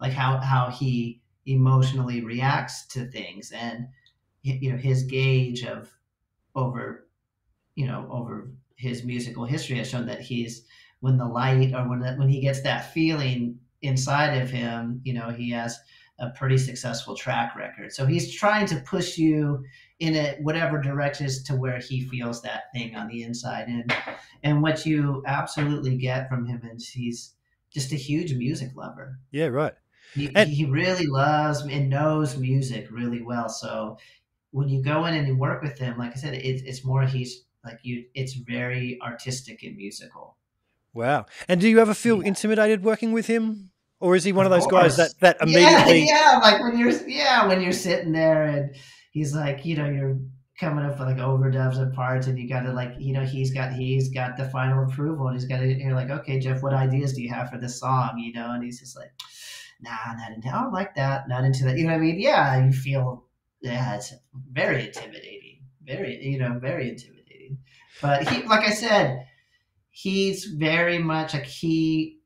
like 0.00 0.12
how, 0.12 0.38
how 0.38 0.70
he 0.70 1.20
emotionally 1.46 2.22
reacts 2.22 2.86
to 2.86 3.06
things. 3.06 3.52
And, 3.52 3.88
you 4.42 4.70
know, 4.70 4.78
his 4.78 5.04
gauge 5.04 5.64
of 5.64 5.92
over, 6.54 7.06
you 7.74 7.86
know, 7.86 8.06
over 8.10 8.50
his 8.84 9.04
musical 9.04 9.44
history 9.44 9.76
has 9.78 9.88
shown 9.90 10.06
that 10.06 10.20
he's 10.20 10.66
when 11.00 11.16
the 11.18 11.26
light 11.26 11.74
or 11.74 11.88
when 11.88 12.00
when 12.18 12.28
he 12.28 12.40
gets 12.40 12.62
that 12.62 12.92
feeling 12.92 13.58
inside 13.82 14.34
of 14.42 14.50
him, 14.50 15.00
you 15.04 15.12
know, 15.14 15.30
he 15.30 15.50
has 15.50 15.78
a 16.18 16.30
pretty 16.30 16.56
successful 16.58 17.16
track 17.16 17.56
record. 17.56 17.92
So 17.92 18.06
he's 18.06 18.32
trying 18.32 18.66
to 18.68 18.76
push 18.80 19.18
you 19.18 19.64
in 19.98 20.14
a 20.14 20.36
whatever 20.40 20.80
direction 20.80 21.26
is 21.26 21.42
to 21.44 21.56
where 21.56 21.78
he 21.78 22.00
feels 22.02 22.40
that 22.42 22.64
thing 22.72 22.94
on 22.94 23.08
the 23.08 23.22
inside. 23.22 23.66
And 23.68 23.92
and 24.42 24.62
what 24.62 24.86
you 24.86 25.22
absolutely 25.26 25.96
get 25.96 26.28
from 26.28 26.46
him 26.46 26.60
is 26.74 26.88
he's 26.88 27.34
just 27.70 27.92
a 27.92 27.96
huge 27.96 28.34
music 28.34 28.70
lover. 28.76 29.18
Yeah, 29.32 29.46
right. 29.46 29.74
He, 30.14 30.30
and- 30.34 30.48
he 30.50 30.64
really 30.66 31.06
loves 31.06 31.62
and 31.62 31.90
knows 31.90 32.36
music 32.36 32.90
really 32.90 33.22
well. 33.22 33.48
So 33.48 33.98
when 34.52 34.68
you 34.68 34.82
go 34.82 35.04
in 35.06 35.14
and 35.14 35.26
you 35.26 35.36
work 35.36 35.62
with 35.62 35.78
him, 35.78 35.98
like 35.98 36.12
I 36.12 36.14
said, 36.14 36.34
it, 36.34 36.62
it's 36.64 36.84
more 36.84 37.04
he's 37.06 37.44
like 37.64 37.78
you, 37.82 38.04
it's 38.14 38.34
very 38.34 38.98
artistic 39.02 39.62
and 39.62 39.76
musical. 39.76 40.36
Wow! 40.92 41.26
And 41.48 41.60
do 41.60 41.68
you 41.68 41.80
ever 41.80 41.94
feel 41.94 42.22
yeah. 42.22 42.28
intimidated 42.28 42.84
working 42.84 43.12
with 43.12 43.26
him, 43.26 43.70
or 44.00 44.14
is 44.16 44.24
he 44.24 44.32
one 44.32 44.46
of, 44.46 44.52
of 44.52 44.58
those 44.58 44.66
oh, 44.66 44.70
guys 44.70 44.96
that 44.96 45.14
that 45.20 45.36
immediately? 45.40 46.06
Yeah, 46.06 46.32
yeah, 46.32 46.38
like 46.38 46.62
when 46.62 46.78
you're 46.78 46.92
yeah 47.08 47.46
when 47.46 47.60
you're 47.60 47.72
sitting 47.72 48.12
there 48.12 48.44
and 48.44 48.74
he's 49.10 49.34
like, 49.34 49.64
you 49.64 49.76
know, 49.76 49.88
you're 49.88 50.18
coming 50.58 50.84
up 50.84 50.98
with 50.98 51.08
like 51.08 51.16
overdubs 51.16 51.78
and 51.78 51.94
parts, 51.94 52.26
and 52.26 52.38
you 52.38 52.48
got 52.48 52.62
to 52.62 52.72
like, 52.72 52.94
you 52.98 53.12
know, 53.12 53.24
he's 53.24 53.52
got 53.52 53.72
he's 53.72 54.10
got 54.10 54.36
the 54.36 54.44
final 54.50 54.84
approval, 54.84 55.26
and 55.28 55.36
he's 55.36 55.46
got 55.46 55.58
to 55.58 55.66
you're 55.66 55.94
like, 55.94 56.10
okay, 56.10 56.38
Jeff, 56.38 56.62
what 56.62 56.74
ideas 56.74 57.14
do 57.14 57.22
you 57.22 57.32
have 57.32 57.50
for 57.50 57.58
this 57.58 57.80
song? 57.80 58.18
You 58.18 58.32
know, 58.32 58.52
and 58.52 58.62
he's 58.62 58.80
just 58.80 58.96
like, 58.96 59.12
nah, 59.80 59.90
not 60.16 60.32
into, 60.32 60.48
I 60.48 60.62
don't 60.62 60.72
like 60.72 60.94
that, 60.96 61.28
not 61.28 61.44
into 61.44 61.64
that. 61.64 61.78
You 61.78 61.84
know 61.84 61.92
what 61.92 61.98
I 61.98 62.02
mean? 62.02 62.20
Yeah, 62.20 62.64
you 62.64 62.72
feel 62.72 63.24
yeah, 63.60 63.96
it's 63.96 64.12
very 64.52 64.86
intimidating, 64.86 65.60
very 65.82 66.22
you 66.22 66.38
know, 66.38 66.58
very 66.58 66.90
intimidating. 66.90 67.13
But 68.04 68.28
he, 68.28 68.42
like 68.42 68.68
I 68.68 68.70
said, 68.70 69.26
he's 69.90 70.44
very 70.44 70.98
much 70.98 71.32
like 71.32 71.46
he 71.46 72.18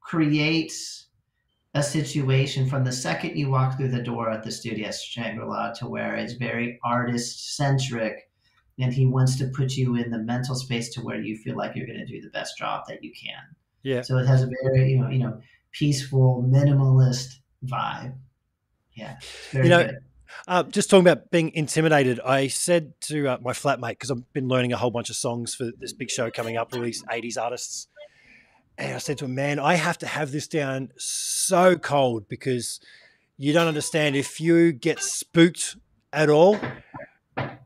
creates 0.00 1.06
a 1.74 1.82
situation 1.82 2.68
from 2.68 2.84
the 2.84 2.92
second 2.92 3.36
you 3.36 3.50
walk 3.50 3.76
through 3.76 3.88
the 3.88 4.00
door 4.00 4.30
at 4.30 4.44
the 4.44 4.52
studio 4.52 4.92
Shangri-La 4.92 5.72
to 5.80 5.88
where 5.88 6.14
it's 6.14 6.34
very 6.34 6.78
artist 6.84 7.56
centric 7.56 8.30
and 8.78 8.94
he 8.94 9.06
wants 9.06 9.34
to 9.38 9.48
put 9.48 9.72
you 9.72 9.96
in 9.96 10.12
the 10.12 10.18
mental 10.18 10.54
space 10.54 10.94
to 10.94 11.00
where 11.00 11.20
you 11.20 11.36
feel 11.36 11.56
like 11.56 11.74
you're 11.74 11.88
going 11.88 11.98
to 11.98 12.06
do 12.06 12.20
the 12.20 12.30
best 12.30 12.56
job 12.56 12.84
that 12.86 13.02
you 13.02 13.10
can. 13.10 13.42
Yeah. 13.82 14.02
So 14.02 14.18
it 14.18 14.28
has 14.28 14.44
a 14.44 14.48
very, 14.62 14.92
you 14.92 15.00
know, 15.00 15.08
you 15.08 15.18
know, 15.18 15.40
peaceful, 15.72 16.48
minimalist 16.48 17.38
vibe. 17.66 18.14
Yeah. 18.92 19.18
you 19.52 19.64
know, 19.64 19.82
good. 19.82 19.98
Uh, 20.46 20.62
just 20.64 20.90
talking 20.90 21.06
about 21.06 21.30
being 21.30 21.52
intimidated, 21.54 22.20
I 22.20 22.48
said 22.48 22.92
to 23.02 23.28
uh, 23.28 23.38
my 23.42 23.52
flatmate 23.52 23.90
because 23.90 24.10
I've 24.10 24.32
been 24.32 24.48
learning 24.48 24.72
a 24.72 24.76
whole 24.76 24.90
bunch 24.90 25.10
of 25.10 25.16
songs 25.16 25.54
for 25.54 25.70
this 25.78 25.92
big 25.92 26.10
show 26.10 26.30
coming 26.30 26.56
up, 26.56 26.74
all 26.74 26.80
these 26.80 27.02
'80s 27.04 27.40
artists, 27.40 27.88
and 28.76 28.94
I 28.94 28.98
said 28.98 29.18
to 29.18 29.24
him, 29.24 29.34
"Man, 29.34 29.58
I 29.58 29.74
have 29.74 29.98
to 29.98 30.06
have 30.06 30.32
this 30.32 30.48
down 30.48 30.90
so 30.96 31.76
cold 31.76 32.28
because 32.28 32.80
you 33.36 33.52
don't 33.52 33.68
understand. 33.68 34.16
If 34.16 34.40
you 34.40 34.72
get 34.72 35.00
spooked 35.00 35.76
at 36.12 36.30
all, 36.30 36.58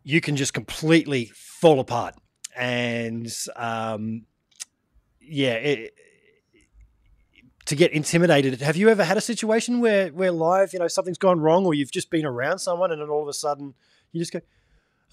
you 0.03 0.21
can 0.21 0.37
just 0.37 0.55
completely 0.55 1.31
fall 1.35 1.81
apart. 1.81 2.15
And 2.57 3.33
um, 3.57 4.23
yeah, 5.21 5.55
it, 5.55 5.95
to 7.69 7.77
get 7.77 7.93
intimidated. 7.93 8.63
Have 8.63 8.79
you 8.79 8.89
ever 8.89 9.05
had 9.05 9.19
a 9.19 9.21
situation 9.21 9.81
where 9.81 10.09
where 10.09 10.33
live, 10.33 10.73
you 10.73 10.79
know, 10.79 10.89
something's 10.89 11.19
gone 11.19 11.39
wrong, 11.39 11.67
or 11.67 11.75
you've 11.75 11.93
just 11.93 12.11
been 12.11 12.25
around 12.25 12.61
someone, 12.61 12.91
and 12.91 13.03
then 13.03 13.11
all 13.11 13.23
of 13.23 13.29
a 13.29 13.35
sudden 13.35 13.75
you 14.11 14.21
just 14.21 14.33
go, 14.33 14.41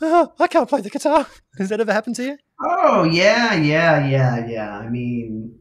"Oh, 0.02 0.32
I 0.40 0.48
can't 0.48 0.70
play 0.70 0.80
the 0.80 0.90
guitar." 0.90 1.28
Has 1.58 1.68
that 1.68 1.82
ever 1.82 1.92
happened 1.92 2.16
to 2.16 2.24
you? 2.24 2.38
Oh 2.64 3.04
yeah, 3.04 3.56
yeah, 3.56 4.08
yeah, 4.08 4.48
yeah. 4.48 4.78
I 4.78 4.88
mean, 4.88 5.60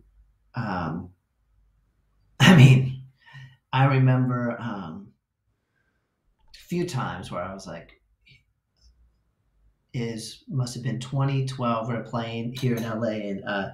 um, 0.55 1.11
I 2.41 2.55
mean, 2.55 3.03
I 3.73 3.87
remember 3.87 4.57
um, 4.61 5.09
a 6.55 6.69
few 6.69 6.87
times 6.87 7.29
where 7.29 7.43
I 7.43 7.53
was 7.53 7.67
like, 7.67 8.01
"Is 9.93 10.45
must 10.49 10.75
have 10.75 10.85
been 10.85 11.01
2012. 11.01 11.89
We 11.89 11.95
are 11.97 12.05
playing 12.05 12.55
here 12.55 12.77
in 12.77 12.85
LA, 12.85 13.31
and 13.31 13.45
uh, 13.45 13.71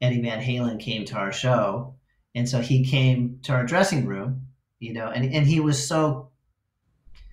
Eddie 0.00 0.22
Van 0.22 0.42
Halen 0.42 0.80
came 0.80 1.04
to 1.04 1.14
our 1.14 1.30
show." 1.30 1.94
And 2.34 2.48
so 2.48 2.60
he 2.60 2.84
came 2.84 3.38
to 3.42 3.52
our 3.52 3.64
dressing 3.64 4.06
room, 4.06 4.46
you 4.78 4.92
know, 4.92 5.08
and, 5.08 5.24
and 5.32 5.46
he 5.46 5.60
was 5.60 5.86
so 5.86 6.30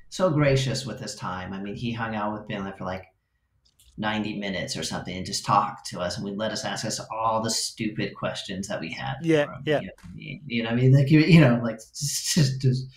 so 0.10 0.30
gracious 0.30 0.86
with 0.86 1.00
his 1.00 1.16
time. 1.16 1.54
I 1.54 1.62
mean, 1.62 1.76
he 1.76 1.94
hung 1.94 2.16
out 2.16 2.34
with 2.34 2.48
Billy 2.48 2.72
for 2.78 2.84
like 2.84 3.06
90 3.98 4.40
minutes 4.40 4.76
or 4.76 4.84
something 4.84 5.16
and 5.16 5.26
just 5.26 5.46
talked 5.46 5.88
to 5.88 6.02
us 6.02 6.18
and 6.18 6.26
would 6.26 6.38
let 6.38 6.52
us 6.52 6.66
ask 6.66 6.86
us 6.86 7.00
all 7.12 7.42
the 7.42 7.50
stupid 7.50 8.14
questions 8.16 8.68
that 8.68 8.82
we 8.82 8.92
had. 8.92 9.16
Yeah. 9.22 9.46
Yeah. 9.66 9.80
You 9.80 9.88
know, 9.88 10.40
you 10.48 10.64
know, 10.64 10.70
I 10.70 10.76
mean, 10.76 10.94
like, 10.94 11.10
you, 11.10 11.20
you 11.22 11.40
know, 11.40 11.62
like 11.64 11.78
just, 11.94 12.60
just, 12.62 12.88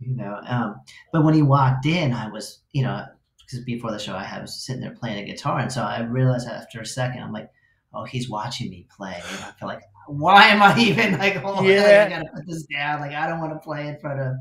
you 0.00 0.16
know, 0.16 0.40
um, 0.46 0.76
but 1.12 1.22
when 1.22 1.34
he 1.34 1.42
walked 1.42 1.84
in, 1.84 2.12
I 2.12 2.28
was, 2.28 2.60
you 2.72 2.82
know, 2.82 3.04
because 3.40 3.64
before 3.64 3.90
the 3.90 3.98
show 3.98 4.14
I 4.14 4.40
was 4.40 4.64
sitting 4.64 4.80
there 4.80 4.94
playing 4.94 5.22
a 5.22 5.30
guitar. 5.30 5.58
And 5.58 5.70
so 5.70 5.82
I 5.82 6.00
realized 6.00 6.48
after 6.48 6.80
a 6.80 6.86
second, 6.86 7.22
I'm 7.22 7.32
like, 7.32 7.50
oh, 7.92 8.04
he's 8.04 8.30
watching 8.30 8.70
me 8.70 8.86
play. 8.96 9.14
And 9.14 9.44
I 9.44 9.50
feel 9.58 9.68
like, 9.68 9.82
why 10.06 10.46
am 10.46 10.62
I 10.62 10.78
even 10.78 11.18
like, 11.18 11.40
oh, 11.44 11.62
yeah. 11.62 12.06
I 12.06 12.10
gotta 12.10 12.30
put 12.34 12.46
this 12.46 12.64
down. 12.64 13.00
Like, 13.00 13.12
I 13.12 13.26
don't 13.26 13.40
want 13.40 13.52
to 13.52 13.58
play 13.58 13.88
in 13.88 13.98
front 13.98 14.20
of 14.20 14.36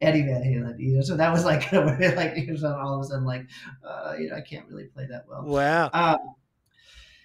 Eddie 0.00 0.22
Van 0.22 0.42
Halen, 0.42 0.78
you 0.78 0.96
know. 0.96 1.02
So 1.02 1.16
that 1.16 1.32
was 1.32 1.44
like, 1.44 1.72
like 1.72 2.36
all 2.64 2.94
of 2.94 3.00
a 3.00 3.04
sudden, 3.04 3.24
like, 3.24 3.46
uh, 3.86 4.14
you 4.18 4.28
know, 4.28 4.36
I 4.36 4.40
can't 4.40 4.66
really 4.68 4.84
play 4.84 5.06
that 5.10 5.24
well. 5.28 5.44
Wow. 5.44 5.90
Um, 5.92 6.18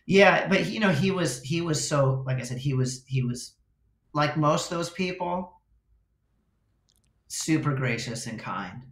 yeah, 0.07 0.47
but 0.47 0.67
you 0.67 0.79
know, 0.79 0.89
he 0.89 1.11
was 1.11 1.41
he 1.41 1.59
was 1.59 1.85
so 1.85 2.23
like 2.25 2.37
I 2.37 2.43
said, 2.43 2.57
he 2.57 2.73
was 2.73 3.03
he 3.07 3.23
was 3.23 3.53
like 4.13 4.37
most 4.37 4.71
of 4.71 4.77
those 4.77 4.89
people, 4.89 5.61
super 7.27 7.73
gracious 7.73 8.25
and 8.25 8.39
kind. 8.39 8.83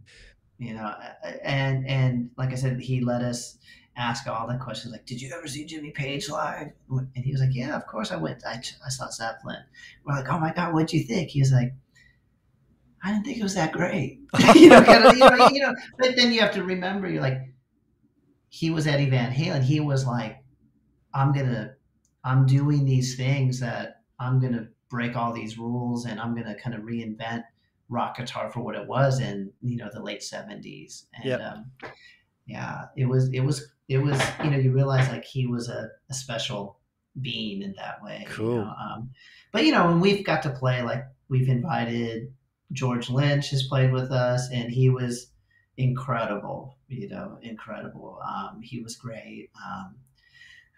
You 0.58 0.74
know, 0.74 0.94
and 1.42 1.88
and 1.88 2.30
like 2.36 2.52
I 2.52 2.54
said, 2.54 2.80
he 2.80 3.00
let 3.00 3.22
us 3.22 3.56
ask 3.96 4.26
all 4.26 4.46
the 4.46 4.58
questions 4.58 4.92
like, 4.92 5.06
"Did 5.06 5.20
you 5.20 5.32
ever 5.36 5.46
see 5.46 5.64
Jimmy 5.64 5.90
Page 5.90 6.28
live?" 6.28 6.72
And 6.90 7.24
he 7.24 7.32
was 7.32 7.40
like, 7.40 7.54
"Yeah, 7.54 7.76
of 7.76 7.86
course 7.86 8.12
I 8.12 8.16
went. 8.16 8.44
I, 8.46 8.60
I 8.84 8.88
saw 8.88 9.10
Zeppelin." 9.10 9.64
We're 10.04 10.14
like, 10.14 10.28
"Oh 10.28 10.38
my 10.38 10.52
god, 10.52 10.74
what'd 10.74 10.92
you 10.92 11.02
think?" 11.02 11.30
He 11.30 11.40
was 11.40 11.52
like, 11.52 11.74
"I 13.02 13.12
didn't 13.12 13.24
think 13.24 13.38
it 13.38 13.42
was 13.42 13.54
that 13.54 13.72
great." 13.72 14.20
you 14.54 14.68
know, 14.68 14.82
kind 14.82 15.04
of, 15.04 15.14
you 15.14 15.20
know, 15.20 15.48
you 15.48 15.62
know. 15.62 15.74
But 15.98 16.16
then 16.16 16.32
you 16.32 16.40
have 16.40 16.52
to 16.52 16.62
remember, 16.62 17.08
you're 17.08 17.22
like, 17.22 17.40
he 18.48 18.70
was 18.70 18.86
Eddie 18.86 19.10
Van 19.10 19.32
Halen. 19.32 19.62
He 19.62 19.80
was 19.80 20.06
like, 20.06 20.42
"I'm 21.14 21.32
gonna, 21.32 21.74
I'm 22.24 22.46
doing 22.46 22.84
these 22.84 23.16
things 23.16 23.60
that 23.60 24.02
I'm 24.20 24.40
gonna 24.40 24.68
break 24.90 25.16
all 25.16 25.32
these 25.32 25.58
rules, 25.58 26.06
and 26.06 26.20
I'm 26.20 26.34
gonna 26.34 26.54
kind 26.54 26.74
of 26.74 26.82
reinvent." 26.82 27.44
rock 27.88 28.16
guitar 28.16 28.50
for 28.50 28.58
what 28.62 28.74
it 28.74 28.84
was 28.84 29.20
in 29.20 29.48
you 29.62 29.76
know 29.76 29.88
the 29.92 30.02
late 30.02 30.20
70s 30.20 31.04
and 31.14 31.24
yep. 31.24 31.40
um, 31.40 31.70
yeah 32.46 32.86
it 32.96 33.06
was 33.06 33.28
it 33.32 33.40
was 33.40 33.72
it 33.88 33.98
was 33.98 34.20
you 34.42 34.50
know 34.50 34.56
you 34.56 34.72
realize 34.72 35.08
like 35.08 35.24
he 35.24 35.46
was 35.46 35.68
a, 35.68 35.88
a 36.10 36.14
special 36.14 36.78
being 37.20 37.62
in 37.62 37.74
that 37.76 38.02
way 38.02 38.24
cool 38.28 38.54
you 38.54 38.60
know? 38.60 38.74
um, 38.80 39.10
but 39.52 39.64
you 39.64 39.72
know 39.72 39.86
when 39.86 40.00
we've 40.00 40.24
got 40.24 40.42
to 40.42 40.50
play 40.50 40.82
like 40.82 41.04
we've 41.28 41.48
invited 41.48 42.32
george 42.72 43.10
lynch 43.10 43.50
has 43.50 43.64
played 43.64 43.92
with 43.92 44.10
us 44.10 44.48
and 44.52 44.70
he 44.70 44.90
was 44.90 45.28
incredible 45.76 46.76
you 46.88 47.08
know 47.08 47.38
incredible 47.42 48.18
um, 48.26 48.60
he 48.62 48.80
was 48.80 48.96
great 48.96 49.50
um, 49.64 49.94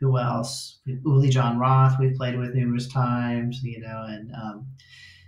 who 0.00 0.16
else 0.16 0.78
Uli 0.86 1.28
Jon 1.28 1.58
Roth 1.58 1.98
we've 1.98 2.16
played 2.16 2.38
with 2.38 2.54
numerous 2.54 2.88
times 2.88 3.62
you 3.62 3.80
know 3.80 4.04
and 4.08 4.32
um, 4.34 4.66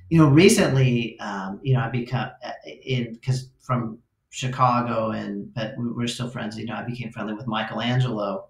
you 0.09 0.19
know 0.19 0.29
recently 0.29 1.19
um, 1.21 1.61
you 1.63 1.75
know 1.75 1.81
i 1.81 1.89
become 1.89 2.31
uh, 2.45 2.53
in 2.65 3.15
because 3.15 3.49
from 3.61 3.99
Chicago, 4.31 5.11
and 5.11 5.53
but 5.55 5.75
we're 5.77 6.07
still 6.07 6.31
friends. 6.31 6.57
You 6.57 6.67
know, 6.67 6.75
I 6.75 6.85
became 6.85 7.13
friendly 7.13 7.35
with 7.35 7.47
Michael 7.47 7.81
Angelo. 7.81 8.49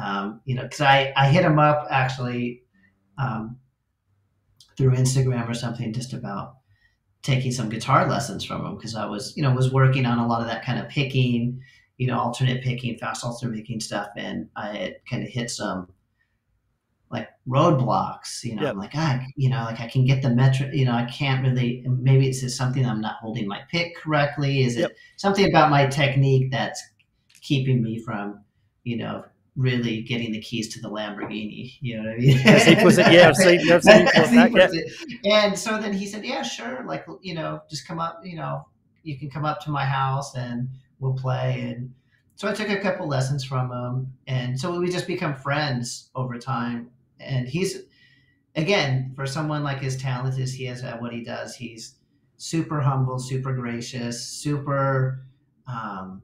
Um, 0.00 0.40
you 0.44 0.54
know, 0.54 0.62
because 0.62 0.82
I 0.82 1.12
I 1.16 1.28
hit 1.28 1.44
him 1.44 1.58
up 1.58 1.86
actually 1.90 2.62
um, 3.18 3.56
through 4.76 4.92
Instagram 4.92 5.48
or 5.48 5.54
something, 5.54 5.92
just 5.92 6.12
about 6.12 6.56
taking 7.22 7.52
some 7.52 7.68
guitar 7.68 8.08
lessons 8.08 8.44
from 8.44 8.64
him 8.66 8.76
because 8.76 8.94
I 8.94 9.06
was 9.06 9.34
you 9.36 9.42
know 9.42 9.54
was 9.54 9.72
working 9.72 10.06
on 10.06 10.18
a 10.18 10.26
lot 10.26 10.42
of 10.42 10.46
that 10.48 10.64
kind 10.64 10.78
of 10.78 10.88
picking, 10.88 11.60
you 11.96 12.06
know, 12.06 12.18
alternate 12.18 12.62
picking, 12.62 12.98
fast 12.98 13.24
alternate 13.24 13.56
picking 13.56 13.80
stuff, 13.80 14.08
and 14.16 14.48
I 14.54 14.76
had 14.76 14.96
kind 15.08 15.22
of 15.22 15.30
hit 15.30 15.50
some 15.50 15.88
like 17.12 17.28
roadblocks. 17.46 18.42
You 18.42 18.56
know, 18.56 18.62
yep. 18.62 18.72
I'm 18.72 18.78
like, 18.78 18.92
ah, 18.94 19.20
you 19.36 19.50
know, 19.50 19.62
like 19.64 19.80
I 19.80 19.88
can 19.88 20.04
get 20.04 20.22
the 20.22 20.30
metric. 20.30 20.70
You 20.72 20.86
know, 20.86 20.94
I 20.94 21.04
can't 21.04 21.42
really. 21.42 21.84
Maybe 21.86 22.28
it's 22.28 22.40
just 22.40 22.56
something 22.56 22.84
I'm 22.84 23.00
not 23.00 23.16
holding 23.20 23.46
my 23.46 23.60
pick 23.70 23.96
correctly. 23.96 24.64
Is 24.64 24.76
yep. 24.76 24.90
it 24.90 24.96
something 25.16 25.48
about 25.48 25.70
my 25.70 25.86
technique 25.86 26.50
that's 26.50 26.82
keeping 27.42 27.82
me 27.82 27.98
from, 27.98 28.40
you 28.84 28.96
know, 28.96 29.24
really 29.56 30.02
getting 30.02 30.32
the 30.32 30.40
keys 30.40 30.72
to 30.74 30.80
the 30.80 30.88
Lamborghini. 30.88 31.74
You 31.80 31.96
know 31.96 32.08
what 32.08 32.12
I 32.12 32.16
mean? 32.18 32.38
yeah, 32.44 33.28
I've 33.28 33.36
seen, 33.36 33.72
I've 33.72 33.84
seen 33.84 34.04
that, 34.52 34.92
yeah. 35.22 35.46
And 35.46 35.58
so 35.58 35.78
then 35.78 35.92
he 35.92 36.06
said, 36.06 36.24
yeah, 36.24 36.42
sure. 36.42 36.84
Like, 36.86 37.04
you 37.20 37.34
know, 37.34 37.60
just 37.68 37.86
come 37.86 38.00
up, 38.00 38.20
you 38.24 38.36
know, 38.36 38.66
you 39.02 39.18
can 39.18 39.28
come 39.28 39.44
up 39.44 39.60
to 39.62 39.70
my 39.70 39.84
house 39.84 40.34
and 40.36 40.68
we'll 41.00 41.14
play. 41.14 41.60
And 41.60 41.92
so 42.36 42.48
I 42.48 42.52
took 42.52 42.70
a 42.70 42.80
couple 42.80 43.06
lessons 43.06 43.44
from 43.44 43.70
him. 43.70 44.12
And 44.26 44.58
so 44.58 44.78
we 44.78 44.90
just 44.90 45.06
become 45.06 45.34
friends 45.34 46.10
over 46.14 46.38
time 46.38 46.90
and 47.24 47.48
he's 47.48 47.82
again 48.56 49.12
for 49.14 49.26
someone 49.26 49.62
like 49.62 49.82
as 49.82 49.96
talented 49.96 50.40
as 50.40 50.52
he 50.52 50.66
is 50.66 50.82
at 50.82 51.00
what 51.00 51.12
he 51.12 51.24
does 51.24 51.54
he's 51.54 51.96
super 52.36 52.80
humble 52.80 53.18
super 53.18 53.54
gracious 53.54 54.26
super 54.26 55.24
um, 55.66 56.22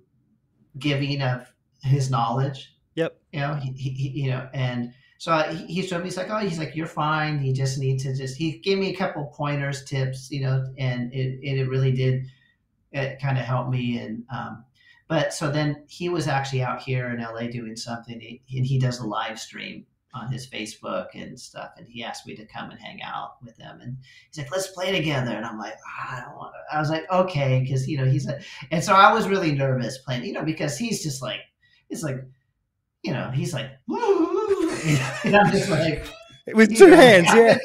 giving 0.79 1.23
of 1.23 1.53
his 1.83 2.11
knowledge. 2.11 2.75
Yep. 2.95 3.21
You 3.33 3.41
know 3.41 3.55
he, 3.55 3.73
he 3.73 4.09
you 4.09 4.31
know 4.31 4.49
and 4.53 4.93
so 5.19 5.33
I, 5.33 5.53
he 5.53 5.83
showed 5.83 5.99
me 5.99 6.05
he's 6.05 6.17
like 6.17 6.31
oh 6.31 6.39
he's 6.39 6.59
like 6.59 6.75
you're 6.75 6.87
fine. 6.87 7.39
He 7.39 7.53
just 7.53 7.79
needs 7.79 8.03
to 8.05 8.15
just 8.15 8.37
he 8.37 8.59
gave 8.59 8.79
me 8.79 8.93
a 8.93 8.97
couple 8.97 9.27
pointers 9.27 9.85
tips 9.85 10.31
you 10.31 10.43
know 10.43 10.67
and 10.79 11.13
it, 11.13 11.39
it 11.43 11.69
really 11.69 11.93
did 11.93 12.27
it 12.93 13.21
kind 13.21 13.39
of 13.39 13.45
helped 13.45 13.71
me 13.71 13.99
and 13.99 14.25
um, 14.35 14.65
but 15.09 15.33
so 15.33 15.51
then 15.51 15.85
he 15.89 16.09
was 16.09 16.27
actually 16.27 16.63
out 16.63 16.83
here 16.83 17.09
in 17.11 17.21
LA 17.21 17.47
doing 17.49 17.77
something 17.77 18.15
and 18.15 18.67
he 18.67 18.79
does 18.79 18.99
a 18.99 19.07
live 19.07 19.39
stream 19.39 19.87
on 20.15 20.33
his 20.33 20.49
Facebook 20.49 21.09
and 21.15 21.39
stuff, 21.39 21.71
and 21.77 21.87
he 21.87 22.03
asked 22.03 22.27
me 22.27 22.35
to 22.37 22.47
come 22.47 22.71
and 22.71 22.81
hang 22.81 23.03
out 23.03 23.43
with 23.43 23.57
him. 23.59 23.81
And 23.81 23.97
he's 24.29 24.39
like, 24.39 24.51
"Let's 24.51 24.69
play 24.69 24.93
together." 24.93 25.33
And 25.33 25.45
I'm 25.45 25.59
like, 25.59 25.75
oh, 25.75 26.17
"I 26.17 26.21
don't 26.25 26.37
want." 26.37 26.55
To. 26.55 26.77
I 26.77 26.81
was 26.81 26.91
like, 26.91 27.11
"Okay," 27.11 27.61
because 27.63 27.87
you 27.87 27.99
know 27.99 28.07
he's 28.07 28.27
like, 28.27 28.43
and 28.71 28.83
so 28.83 28.95
I 28.95 29.13
was 29.13 29.29
really 29.29 29.53
nervous 29.53 29.99
playing, 29.99 30.25
you 30.25 30.33
know, 30.33 30.45
because 30.45 30.79
he's 30.79 31.03
just 31.03 31.21
like, 31.23 31.41
it's 31.91 32.03
like, 32.03 32.17
you 33.03 33.13
know, 33.13 33.31
he's 33.31 33.53
like, 33.53 33.71
and 35.25 35.37
I'm 35.37 35.53
just 35.53 35.71
like. 35.71 36.07
With 36.55 36.79
two 36.79 36.89
know, 36.89 36.97
hands, 36.97 37.29
yeah. 37.35 37.59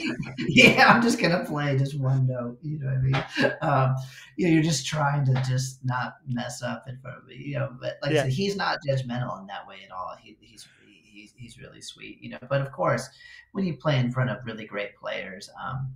yeah, 0.50 0.94
I'm 0.94 1.02
just 1.02 1.18
gonna 1.18 1.46
play 1.46 1.78
just 1.78 1.98
one 1.98 2.28
note. 2.28 2.58
You 2.62 2.80
know 2.80 2.88
what 2.88 2.98
I 2.98 3.00
mean? 3.00 3.54
Um, 3.62 3.96
you 4.36 4.46
know, 4.46 4.54
you're 4.56 4.62
just 4.62 4.86
trying 4.86 5.24
to 5.24 5.34
just 5.48 5.80
not 5.86 6.16
mess 6.28 6.62
up 6.62 6.84
in 6.90 6.98
front 6.98 7.20
of 7.20 7.26
me. 7.26 7.36
You 7.38 7.60
know, 7.60 7.78
but 7.80 7.94
like 8.02 8.12
yeah. 8.12 8.24
Said, 8.24 8.34
he's 8.34 8.58
not 8.58 8.80
judgmental 8.86 9.40
in 9.40 9.48
that 9.48 9.66
way 9.66 9.78
at 9.86 9.92
all. 9.92 10.18
He, 10.22 10.36
he's 10.42 10.68
he's 11.14 11.34
he's 11.38 11.60
really 11.60 11.82
sweet, 11.82 12.20
you 12.22 12.30
know. 12.30 12.40
But 12.50 12.62
of 12.62 12.72
course, 12.72 13.08
when 13.52 13.66
you 13.66 13.78
play 13.78 14.00
in 14.00 14.12
front 14.12 14.30
of 14.30 14.38
really 14.46 14.66
great 14.66 14.96
players, 14.96 15.50
um, 15.64 15.94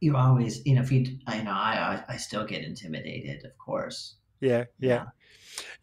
you 0.00 0.16
always, 0.16 0.64
you 0.66 0.74
know, 0.74 0.82
if 0.82 0.90
you, 0.90 1.18
I 1.26 1.42
know, 1.42 1.52
I 1.52 2.02
I 2.08 2.16
still 2.16 2.46
get 2.46 2.64
intimidated, 2.64 3.44
of 3.44 3.56
course. 3.58 4.16
Yeah, 4.40 4.64
yeah, 4.78 5.06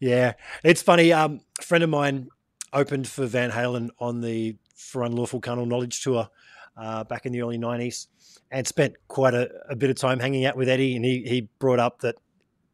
yeah. 0.00 0.34
It's 0.64 0.82
funny. 0.82 1.12
Um, 1.12 1.40
a 1.58 1.62
friend 1.62 1.84
of 1.84 1.90
mine 1.90 2.28
opened 2.72 3.08
for 3.08 3.26
Van 3.26 3.50
Halen 3.50 3.90
on 3.98 4.20
the 4.20 4.56
For 4.74 5.02
Unlawful 5.04 5.40
Carnal 5.40 5.66
Knowledge 5.66 6.02
tour 6.02 6.28
uh, 6.76 7.04
back 7.04 7.26
in 7.26 7.32
the 7.32 7.42
early 7.42 7.58
'90s, 7.58 8.08
and 8.50 8.66
spent 8.66 8.94
quite 9.08 9.34
a, 9.34 9.50
a 9.70 9.76
bit 9.76 9.90
of 9.90 9.96
time 9.96 10.18
hanging 10.18 10.44
out 10.44 10.56
with 10.56 10.68
Eddie. 10.68 10.96
And 10.96 11.04
he 11.04 11.22
he 11.22 11.48
brought 11.58 11.80
up 11.80 12.00
that 12.00 12.16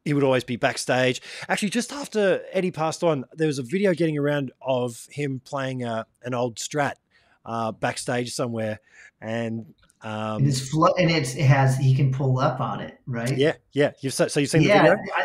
he 0.05 0.12
would 0.12 0.22
always 0.24 0.44
be 0.44 0.56
backstage. 0.56 1.20
Actually, 1.48 1.70
just 1.70 1.93
after 1.93 2.43
Eddie 2.52 2.70
passed 2.70 3.02
on, 3.02 3.24
there 3.32 3.47
was 3.47 3.59
a 3.59 3.62
video 3.62 3.94
getting 3.94 4.18
around 4.18 4.52
of 4.60 5.06
him 5.10 5.40
playing 5.44 5.82
a, 5.85 5.93
uh, 5.93 6.05
an 6.22 6.35
old 6.35 6.56
Strat 6.56 6.94
uh, 7.47 7.72
backstage 7.72 8.32
somewhere, 8.32 8.81
and 9.20 9.74
um, 10.02 10.39
and 10.39 10.47
it's 10.48 10.68
flo- 10.68 10.94
and 10.98 11.10
it's 11.10 11.35
it 11.35 11.44
has 11.44 11.76
he 11.78 11.94
can 11.94 12.12
pull 12.12 12.39
up 12.39 12.60
on 12.60 12.81
it, 12.81 12.98
right? 13.06 13.36
Yeah, 13.36 13.55
yeah. 13.72 13.93
You've 14.01 14.12
so 14.14 14.24
you've 14.39 14.51
seen 14.51 14.62
yeah, 14.62 14.82
the 14.82 14.89
video. 14.97 15.05
I, 15.16 15.24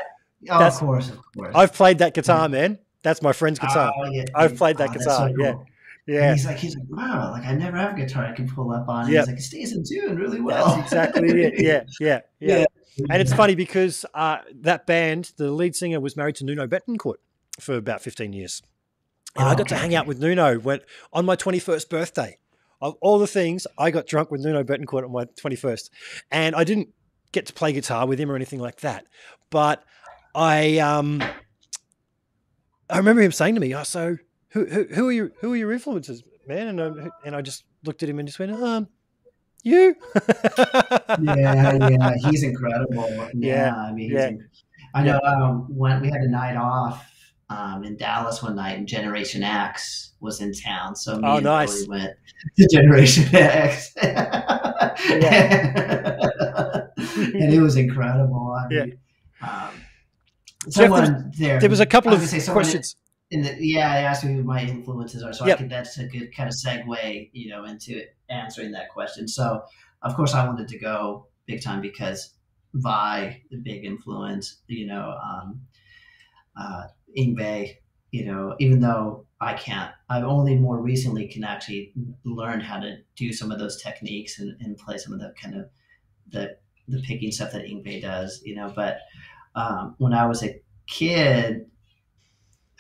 Oh, 0.50 0.66
of 0.66 0.74
course, 0.76 1.10
of 1.10 1.18
course. 1.36 1.54
I've 1.54 1.74
played 1.74 1.98
that 1.98 2.14
guitar, 2.14 2.48
man. 2.48 2.80
That's 3.04 3.22
my 3.22 3.34
friend's 3.34 3.60
guitar. 3.60 3.92
Oh, 3.94 4.10
yeah. 4.10 4.24
I've 4.34 4.56
played 4.56 4.78
that 4.78 4.92
Oh, 4.92 4.94
guitar. 4.94 5.28
so 5.30 5.36
cool. 5.36 5.44
Yeah, 5.46 5.52
And 5.52 5.66
yeah. 6.08 6.32
he's 6.34 6.46
like, 6.46 6.58
he's 6.58 6.76
like, 6.78 6.86
wow, 6.90 7.32
like 7.32 7.44
I 7.46 7.52
never 7.56 7.76
have 7.76 7.92
a 7.92 7.98
guitar 8.00 8.24
I 8.26 8.32
can 8.32 8.48
pull 8.48 8.72
up 8.72 8.88
on. 8.88 9.04
And 9.04 9.14
Yep. 9.14 9.20
He's 9.20 9.28
like, 9.28 9.38
it 9.38 9.42
stays 9.42 9.74
in 9.74 9.84
tune 9.84 10.16
really 10.16 10.40
well. 10.40 10.78
That's 10.78 10.94
exactly 10.94 11.44
it. 11.44 11.56
Yeah, 11.62 11.84
yeah, 12.00 12.22
yeah. 12.40 12.58
Yeah. 12.60 12.66
And 13.10 13.22
it's 13.22 13.34
funny 13.34 13.56
because 13.56 14.06
uh, 14.14 14.40
that 14.62 14.86
band, 14.86 15.32
the 15.38 15.52
lead 15.52 15.76
singer 15.76 16.00
was 16.00 16.18
married 16.18 16.36
to 16.36 16.46
Nuno 16.46 16.68
Bettencourt 16.68 17.16
for 17.60 17.76
about 17.76 18.02
15 18.02 18.34
years. 18.34 18.62
And 19.36 19.48
I 19.48 19.54
Oh, 19.54 19.56
got 19.56 19.68
to 19.70 19.76
hang 19.76 19.96
out 19.96 20.08
with 20.08 20.20
Nuno 20.20 20.60
when, 20.60 20.80
on 21.14 21.26
my 21.26 21.36
21st 21.36 21.90
birthday. 21.90 22.38
Of 22.82 22.96
all 23.02 23.20
the 23.20 23.28
things, 23.28 23.68
I 23.78 23.92
got 23.92 24.08
drunk 24.08 24.32
with 24.32 24.42
Nuno 24.42 24.64
Bettencourt 24.64 25.04
on 25.04 25.12
my 25.12 25.26
21st. 25.26 25.90
And 26.32 26.56
I 26.56 26.64
didn't 26.64 26.90
get 27.32 27.46
to 27.48 27.54
play 27.54 27.74
guitar 27.74 28.08
with 28.08 28.20
him 28.20 28.32
or 28.32 28.36
anything 28.36 28.60
like 28.60 28.80
that. 28.82 29.06
But 29.50 29.84
I 30.34 30.78
um, 30.80 31.22
I 32.90 32.98
remember 32.98 33.22
him 33.22 33.32
saying 33.32 33.56
to 33.56 33.62
me, 33.62 33.76
oh, 33.76 33.84
so 33.84 34.18
who, 34.50 34.66
who, 34.66 34.84
who, 34.86 35.08
are 35.10 35.12
your, 35.12 35.32
who 35.42 35.54
are 35.54 35.58
your 35.58 35.72
influences, 35.72 36.24
man? 36.48 36.68
And 36.68 36.82
I, 36.82 37.10
and 37.26 37.36
I 37.36 37.42
just 37.42 37.64
looked 37.86 38.02
at 38.02 38.10
him 38.10 38.18
and 38.18 38.28
just 38.28 38.40
went, 38.40 38.52
um, 38.52 38.88
you? 39.64 39.96
yeah, 41.22 41.90
yeah, 41.90 42.14
he's 42.30 42.44
incredible. 42.44 43.10
Yeah, 43.36 43.68
Yeah, 43.68 43.76
I 43.76 43.92
mean, 43.92 44.10
he's 44.10 44.20
yeah. 44.20 44.30
inc- 44.32 44.42
I 44.94 45.04
know 45.04 45.20
um, 45.24 45.68
when 45.70 46.02
we 46.02 46.10
had 46.10 46.22
a 46.22 46.30
night 46.30 46.56
off 46.56 47.06
um, 47.50 47.84
in 47.84 47.96
Dallas 47.98 48.42
one 48.42 48.56
night, 48.56 48.78
and 48.78 48.88
Generation 48.88 49.44
X 49.44 50.14
was 50.20 50.42
in 50.42 50.52
town, 50.54 50.96
so 50.96 51.18
me 51.18 51.24
Oh, 51.28 51.36
and 51.36 51.44
nice. 51.44 51.86
Billy 51.86 52.00
went 52.00 52.14
to 52.58 52.68
Generation 52.72 53.26
X, 53.36 53.92
and 53.98 54.18
it 57.54 57.62
was 57.62 57.76
incredible. 57.76 58.56
I 58.58 58.68
Yeah. 58.74 58.84
mean, 58.86 58.98
um, 59.42 59.70
Jeff, 60.66 60.74
someone 60.74 61.32
there, 61.38 61.60
there 61.60 61.70
was 61.70 61.80
a 61.80 61.86
couple 61.86 62.14
of 62.14 62.20
questions. 62.50 62.96
In 63.32 63.44
the, 63.44 63.56
yeah, 63.60 63.92
I 63.92 63.98
asked 64.02 64.24
me 64.24 64.34
who 64.34 64.44
my 64.44 64.62
influences 64.62 65.22
are, 65.22 65.34
so 65.34 65.46
Yep. 65.46 65.56
I 65.56 65.58
think 65.60 65.70
that's 65.70 65.98
a 66.00 66.08
good 66.08 66.36
kind 66.36 66.50
of 66.50 66.56
segue, 66.56 67.30
you 67.32 67.50
know, 67.50 67.66
into 67.66 68.04
answering 68.30 68.72
that 68.72 68.90
question. 68.90 69.28
So, 69.28 69.64
of 70.02 70.16
course, 70.16 70.34
I 70.34 70.48
wanted 70.48 70.68
to 70.70 70.80
go 70.80 71.28
big 71.46 71.62
time 71.62 71.82
because 71.82 72.34
Vai, 72.74 73.44
the 73.52 73.58
big 73.58 73.86
influence, 73.86 74.62
you 74.68 74.88
know, 74.88 75.18
um, 75.24 75.62
uh, 76.60 76.84
Yngwie, 77.18 77.76
you 78.12 78.26
know, 78.26 78.56
even 78.60 78.80
though 78.80 79.26
I 79.42 79.54
can't, 79.54 79.92
I've 80.10 80.24
only 80.24 80.56
more 80.56 80.80
recently 80.80 81.28
can 81.28 81.44
actually 81.44 81.94
learn 82.24 82.60
how 82.60 82.80
to 82.80 82.98
do 83.16 83.32
some 83.32 83.52
of 83.52 83.60
those 83.60 83.82
techniques 83.82 84.40
and, 84.40 84.60
and 84.62 84.78
play 84.78 84.98
some 84.98 85.14
of 85.14 85.20
the 85.20 85.34
kind 85.42 85.56
of 85.56 85.70
the 86.32 86.58
the 86.88 87.02
picking 87.02 87.32
stuff 87.32 87.52
that 87.52 87.66
Yngwie 87.66 88.02
does, 88.02 88.42
you 88.44 88.56
know. 88.56 88.72
But 88.76 89.00
um, 89.56 89.96
when 90.00 90.14
I 90.14 90.26
was 90.26 90.44
a 90.44 90.60
kid, 90.88 91.70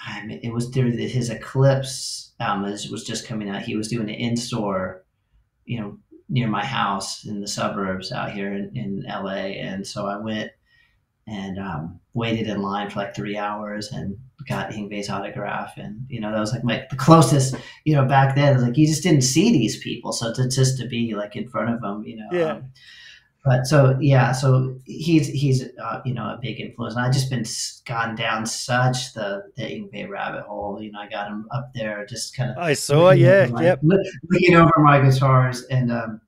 I 0.06 0.26
mean, 0.26 0.40
it 0.44 0.54
was 0.54 0.70
during 0.70 0.98
his 0.98 1.30
Eclipse 1.30 2.34
album 2.40 2.70
was 2.72 2.90
was 2.90 3.04
just 3.04 3.28
coming 3.28 3.50
out. 3.50 3.62
He 3.62 3.76
was 3.76 3.90
doing 3.90 4.10
an 4.10 4.16
in 4.16 4.38
store, 4.38 5.04
you 5.66 5.80
know, 5.80 5.98
near 6.30 6.48
my 6.48 6.64
house 6.64 7.26
in 7.26 7.42
the 7.42 7.48
suburbs 7.48 8.12
out 8.12 8.32
here 8.32 8.54
in, 8.54 8.76
in 8.76 9.06
LA. 9.08 9.58
And 9.60 9.86
so 9.86 10.06
I 10.06 10.18
went 10.18 10.52
and 11.28 11.60
um, 11.60 12.00
waited 12.14 12.48
in 12.48 12.62
line 12.62 12.90
for 12.90 13.00
like 13.00 13.16
three 13.16 13.38
hours 13.38 13.92
and 13.92 14.18
got 14.48 14.72
Yngwie's 14.72 15.10
autograph. 15.10 15.74
And, 15.78 16.06
you 16.08 16.20
know, 16.20 16.32
that 16.32 16.40
was 16.40 16.54
like 16.54 16.64
my, 16.64 16.86
the 16.90 16.96
closest, 16.96 17.56
you 17.84 17.96
know, 17.96 18.06
back 18.06 18.36
then, 18.36 18.52
it 18.52 18.56
was 18.56 18.64
like 18.64 18.78
you 18.78 18.88
just 18.88 19.04
didn't 19.04 19.22
see 19.22 19.52
these 19.52 19.80
people. 19.80 20.12
So 20.12 20.34
to, 20.34 20.48
just 20.48 20.78
to 20.80 20.88
be 20.88 21.14
like 21.16 21.36
in 21.36 21.50
front 21.50 21.74
of 21.74 21.82
them, 21.82 22.04
you 22.06 22.18
know. 22.18 22.30
Yeah. 22.32 22.52
um, 22.54 22.72
but 23.44 23.66
so 23.66 23.98
yeah, 24.00 24.32
so 24.32 24.76
he's 24.86 25.28
he's 25.28 25.64
uh, 25.82 26.02
you 26.06 26.14
know 26.14 26.24
a 26.26 26.40
big 26.42 26.60
influence. 26.60 26.96
And 26.96 27.06
I 27.06 27.10
just 27.10 27.30
been 27.30 27.46
gone 27.86 28.16
down 28.16 28.46
such 28.46 29.14
the 29.14 29.44
the 29.56 29.64
Yngwie 29.64 30.10
rabbit 30.10 30.44
hole. 30.44 30.82
You 30.82 30.92
know, 30.92 31.00
I 31.00 31.10
got 31.10 31.28
him 31.28 31.48
up 31.52 31.72
there, 31.74 32.06
just 32.06 32.36
kind 32.36 32.52
of 32.52 32.58
I 32.58 32.74
saw, 32.74 33.12
yeah, 33.12 33.48
my, 33.48 33.64
yep. 33.64 33.80
looking 33.82 34.56
over 34.56 34.74
my 34.78 35.02
guitars 35.02 35.64
and 35.64 35.92
um, 35.92 36.22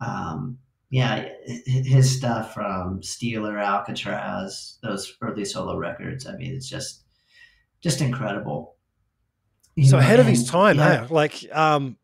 um, 0.00 0.58
yeah, 0.90 1.28
his 1.66 2.16
stuff 2.16 2.54
from 2.54 3.00
Steeler, 3.00 3.62
Alcatraz, 3.62 4.78
those 4.82 5.16
early 5.22 5.44
solo 5.44 5.76
records. 5.76 6.26
I 6.26 6.36
mean, 6.36 6.54
it's 6.54 6.68
just 6.68 7.04
just 7.80 8.00
incredible. 8.00 8.74
You 9.76 9.86
So 9.86 9.92
know, 9.92 10.00
ahead 10.00 10.20
of 10.20 10.26
his 10.26 10.44
time, 10.48 10.76
yeah. 10.76 11.06
hey? 11.06 11.14
Like, 11.14 11.46
um, 11.52 11.96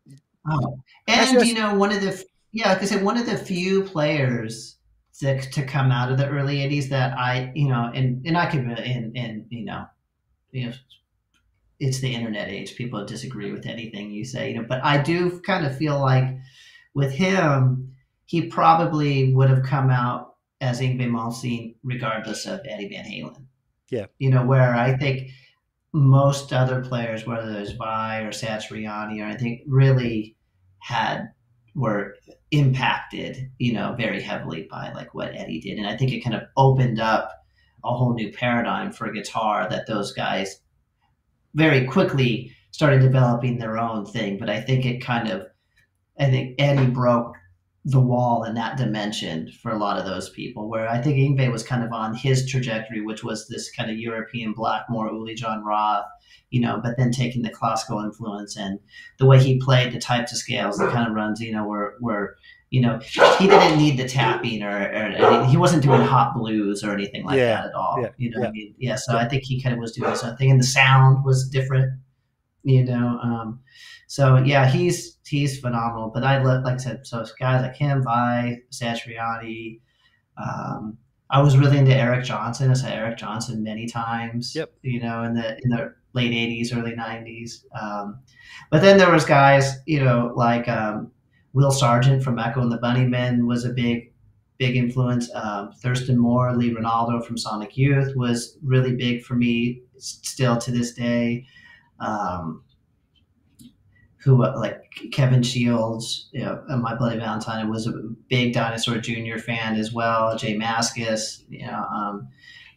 Oh. 0.49 0.79
And 1.07 1.45
you 1.45 1.53
know, 1.53 1.75
one 1.75 1.91
of 1.91 2.01
the 2.01 2.23
yeah, 2.55 2.69
like 2.69 2.81
I 2.81 2.85
said, 2.85 3.03
one 3.03 3.17
of 3.17 3.25
the 3.25 3.37
few 3.37 3.83
players 3.83 4.77
to, 5.19 5.41
to 5.41 5.65
come 5.65 5.91
out 5.91 6.09
of 6.09 6.17
the 6.17 6.29
early 6.29 6.59
'80s 6.59 6.87
that 6.87 7.17
I, 7.17 7.51
you 7.53 7.67
know, 7.67 7.91
and 7.93 8.25
and 8.25 8.37
I 8.37 8.45
could, 8.45 8.61
and 8.61 9.15
and 9.17 9.45
you 9.49 9.65
know, 9.65 9.85
you 10.51 10.67
know, 10.67 10.73
it's 11.81 11.99
the 11.99 12.15
internet 12.15 12.47
age. 12.47 12.77
People 12.77 13.05
disagree 13.05 13.51
with 13.51 13.65
anything 13.65 14.09
you 14.09 14.23
say, 14.23 14.51
you 14.51 14.55
know, 14.55 14.65
but 14.67 14.81
I 14.85 15.03
do 15.03 15.41
kind 15.41 15.65
of 15.65 15.77
feel 15.77 15.99
like 15.99 16.33
with 16.93 17.11
him, 17.11 17.93
he 18.25 18.47
probably 18.47 19.33
would 19.33 19.49
have 19.49 19.63
come 19.63 19.89
out 19.89 20.35
as 20.61 20.79
Yngwie 20.79 21.09
Malmsteen 21.09 21.75
regardless 21.83 22.45
of 22.45 22.61
Eddie 22.65 22.87
Van 22.87 23.03
Halen. 23.03 23.47
Yeah. 23.89 24.05
You 24.17 24.29
know, 24.29 24.45
where 24.45 24.73
I 24.73 24.95
think 24.95 25.29
most 25.91 26.53
other 26.53 26.81
players, 26.81 27.27
whether 27.27 27.51
it's 27.59 27.73
Vai 27.73 28.21
or 28.21 28.29
Satriani, 28.29 29.21
or 29.21 29.25
I 29.25 29.35
think 29.35 29.63
really 29.67 30.37
had 30.79 31.31
were 31.75 32.15
impacted, 32.51 33.51
you 33.57 33.73
know, 33.73 33.93
very 33.97 34.21
heavily 34.21 34.67
by 34.71 34.91
like 34.93 35.13
what 35.13 35.35
Eddie 35.35 35.59
did. 35.59 35.77
And 35.77 35.85
I 35.87 35.97
think 35.97 36.11
it 36.11 36.23
kind 36.23 36.35
of 36.35 36.43
opened 36.55 36.99
up 36.99 37.31
a 37.83 37.93
whole 37.93 38.13
new 38.13 38.31
paradigm 38.31 38.91
for 38.91 39.11
guitar 39.11 39.69
that 39.69 39.85
those 39.85 40.13
guys 40.13 40.61
very 41.53 41.85
quickly 41.85 42.51
started 42.71 43.01
developing 43.01 43.57
their 43.57 43.77
own 43.77 44.05
thing. 44.05 44.37
But 44.37 44.49
I 44.49 44.61
think 44.61 44.85
it 44.85 45.03
kind 45.03 45.29
of 45.29 45.47
I 46.17 46.29
think 46.29 46.55
Eddie 46.59 46.87
broke 46.87 47.35
the 47.83 47.99
wall 47.99 48.45
in 48.45 48.55
that 48.55 48.77
dimension 48.77 49.51
for 49.61 49.71
a 49.71 49.77
lot 49.77 49.99
of 49.99 50.05
those 50.05 50.29
people. 50.29 50.69
Where 50.69 50.89
I 50.89 51.01
think 51.01 51.17
Yngwie 51.17 51.51
was 51.51 51.63
kind 51.63 51.83
of 51.83 51.91
on 51.91 52.15
his 52.15 52.49
trajectory, 52.49 53.01
which 53.01 53.23
was 53.23 53.47
this 53.47 53.69
kind 53.71 53.91
of 53.91 53.97
European 53.97 54.53
Blackmore, 54.53 55.11
Uli 55.11 55.35
Jon 55.35 55.63
Roth, 55.63 56.05
you 56.49 56.61
know, 56.61 56.79
but 56.83 56.97
then 56.97 57.11
taking 57.11 57.41
the 57.41 57.49
classical 57.49 57.99
influence 57.99 58.55
and 58.57 58.79
the 59.19 59.25
way 59.25 59.41
he 59.41 59.59
played 59.59 59.91
the 59.93 59.99
types 59.99 60.31
of 60.31 60.37
scales, 60.37 60.77
the 60.77 60.87
kind 60.89 61.07
of 61.07 61.13
runs, 61.13 61.39
you 61.41 61.51
know, 61.51 61.65
were 61.65 61.95
were 62.01 62.37
you 62.71 62.81
know, 62.81 62.99
he 63.39 63.47
didn't 63.47 63.77
need 63.77 63.97
the 63.97 64.07
tapping 64.07 64.61
or, 64.63 64.69
or 64.69 65.45
he 65.45 65.55
wasn't 65.55 65.83
doing 65.83 66.01
hot 66.01 66.33
blues 66.35 66.83
or 66.83 66.91
anything 66.91 67.23
like 67.23 67.37
Yeah, 67.37 67.61
that 67.61 67.65
at 67.67 67.73
all. 67.73 67.99
yeah, 68.01 68.09
you 68.17 68.29
know, 68.31 68.39
what 68.39 68.45
yeah. 68.45 68.49
I 68.49 68.51
mean, 68.51 68.75
yeah. 68.77 68.95
So 68.95 69.15
I 69.17 69.27
think 69.27 69.43
he 69.43 69.61
kind 69.61 69.73
of 69.73 69.79
was 69.79 69.93
doing 69.93 70.15
something, 70.15 70.49
and 70.49 70.59
the 70.59 70.65
sound 70.65 71.23
was 71.23 71.47
different. 71.49 71.99
You 72.63 72.83
know, 72.83 73.19
um, 73.21 73.59
so 74.07 74.37
yeah, 74.37 74.67
he's 74.69 75.17
he's 75.27 75.59
phenomenal. 75.59 76.11
But 76.13 76.23
I 76.23 76.41
love, 76.43 76.63
like 76.63 76.75
I 76.75 76.77
said, 76.77 77.05
so 77.07 77.23
guys 77.39 77.61
like 77.61 77.75
him, 77.75 78.03
Vai, 78.03 78.59
Satriani. 78.71 79.79
Um, 80.37 80.97
I 81.29 81.41
was 81.41 81.57
really 81.57 81.77
into 81.77 81.95
Eric 81.95 82.25
Johnson. 82.25 82.71
I 82.71 82.73
saw 82.73 82.87
Eric 82.87 83.17
Johnson 83.17 83.63
many 83.63 83.87
times. 83.87 84.53
Yep. 84.55 84.73
You 84.81 84.99
know, 85.01 85.23
in 85.23 85.33
the 85.35 85.57
in 85.63 85.69
the 85.69 85.93
late 86.15 86.31
'80s, 86.31 86.75
early 86.75 86.93
'90s. 86.93 87.63
Um, 87.79 88.19
but 88.71 88.81
then 88.81 88.97
there 88.97 89.11
was 89.11 89.25
guys, 89.25 89.77
you 89.85 90.03
know, 90.03 90.33
like 90.35 90.67
um, 90.67 91.11
Will 91.53 91.71
Sergeant 91.71 92.23
from 92.23 92.39
Echo 92.39 92.61
and 92.61 92.71
the 92.71 92.79
Bunnymen 92.79 93.45
was 93.45 93.65
a 93.65 93.69
big, 93.69 94.11
big 94.57 94.75
influence. 94.75 95.29
Um, 95.35 95.71
Thurston 95.73 96.17
Moore, 96.17 96.55
Lee 96.55 96.73
Ranaldo 96.73 97.23
from 97.23 97.37
Sonic 97.37 97.77
Youth 97.77 98.15
was 98.15 98.57
really 98.63 98.95
big 98.95 99.23
for 99.23 99.35
me 99.35 99.81
still 99.97 100.57
to 100.57 100.71
this 100.71 100.93
day. 100.93 101.45
Um, 101.99 102.63
who 104.25 104.41
like 104.41 104.81
Kevin 105.11 105.43
Shields, 105.43 106.29
you 106.33 106.43
know, 106.43 106.63
My 106.81 106.95
Bloody 106.95 107.19
Valentine 107.19 107.69
was 107.69 107.85
a 107.85 107.91
big 108.27 108.53
Dinosaur 108.53 108.97
Jr. 108.97 109.37
fan 109.37 109.75
as 109.75 109.93
well. 109.93 110.35
J 110.35 110.57
Mascis, 110.57 111.43
you 111.47 111.67
know, 111.67 111.85
um, 111.93 112.27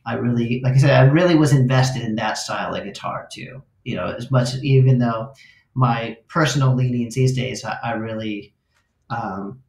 I 0.08 0.14
really, 0.14 0.62
like 0.64 0.74
I 0.74 0.78
said, 0.78 0.90
I 0.90 1.02
really 1.02 1.34
was 1.34 1.52
invested 1.52 2.02
in 2.02 2.16
that 2.16 2.38
style 2.38 2.74
of 2.74 2.82
guitar 2.82 3.28
too. 3.30 3.62
You 3.84 3.96
know, 3.96 4.06
as 4.06 4.30
much 4.30 4.54
even 4.62 4.98
though 4.98 5.34
my 5.74 6.16
personal 6.28 6.74
leanings 6.74 7.14
these 7.14 7.36
days, 7.36 7.62
I, 7.62 7.76
I 7.84 7.92
really, 7.92 8.54
um, 9.10 9.60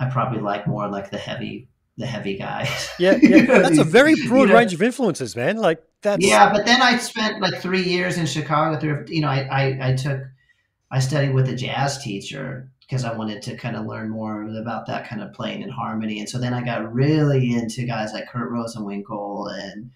I 0.00 0.06
probably 0.06 0.40
like 0.40 0.66
more 0.66 0.88
like 0.88 1.10
the 1.10 1.18
heavy, 1.18 1.68
the 1.98 2.06
heavy 2.06 2.38
guys. 2.38 2.88
yeah, 2.98 3.16
You 3.20 3.28
yeah. 3.28 3.42
know, 3.42 3.62
That's 3.62 3.78
a 3.78 3.84
very 3.84 4.14
you 4.14 4.28
broad 4.28 4.48
know, 4.48 4.54
range 4.54 4.72
of 4.72 4.80
influences, 4.80 5.36
man. 5.36 5.58
Like, 5.58 5.82
that's 6.00 6.24
yeah, 6.24 6.50
but 6.50 6.64
then 6.64 6.80
I 6.80 6.96
spent 6.96 7.42
like 7.42 7.60
three 7.60 7.82
years 7.82 8.16
in 8.16 8.24
Chicago. 8.24 8.80
Through 8.80 9.04
you 9.08 9.20
know, 9.20 9.28
I, 9.28 9.40
I, 9.42 9.90
I 9.90 9.94
took 9.94 10.22
I 10.90 11.00
studied 11.00 11.34
with 11.34 11.50
a 11.50 11.54
jazz 11.54 12.02
teacher 12.02 12.72
because 12.90 13.04
I 13.04 13.12
wanted 13.12 13.40
to 13.42 13.56
kind 13.56 13.76
of 13.76 13.86
learn 13.86 14.10
more 14.10 14.42
about 14.42 14.86
that 14.88 15.08
kind 15.08 15.22
of 15.22 15.32
playing 15.32 15.62
in 15.62 15.68
harmony. 15.70 16.18
And 16.18 16.28
so 16.28 16.38
then 16.38 16.52
I 16.52 16.60
got 16.64 16.92
really 16.92 17.54
into 17.54 17.86
guys 17.86 18.12
like 18.12 18.28
Kurt 18.28 18.50
Rosenwinkel 18.50 19.52
and 19.62 19.90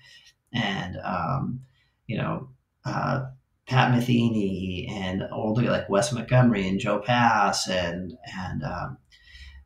and 0.53 0.97
um, 1.05 1.61
you 2.07 2.17
know 2.17 2.49
uh, 2.85 3.25
Pat 3.67 3.93
Metheny 3.93 4.89
and 4.89 5.25
older 5.33 5.63
like 5.63 5.89
Wes 5.89 6.13
Montgomery 6.13 6.69
and 6.69 6.79
Joe 6.79 7.01
Pass 7.01 7.69
and 7.69 8.17
and 8.39 8.63
um, 8.63 8.99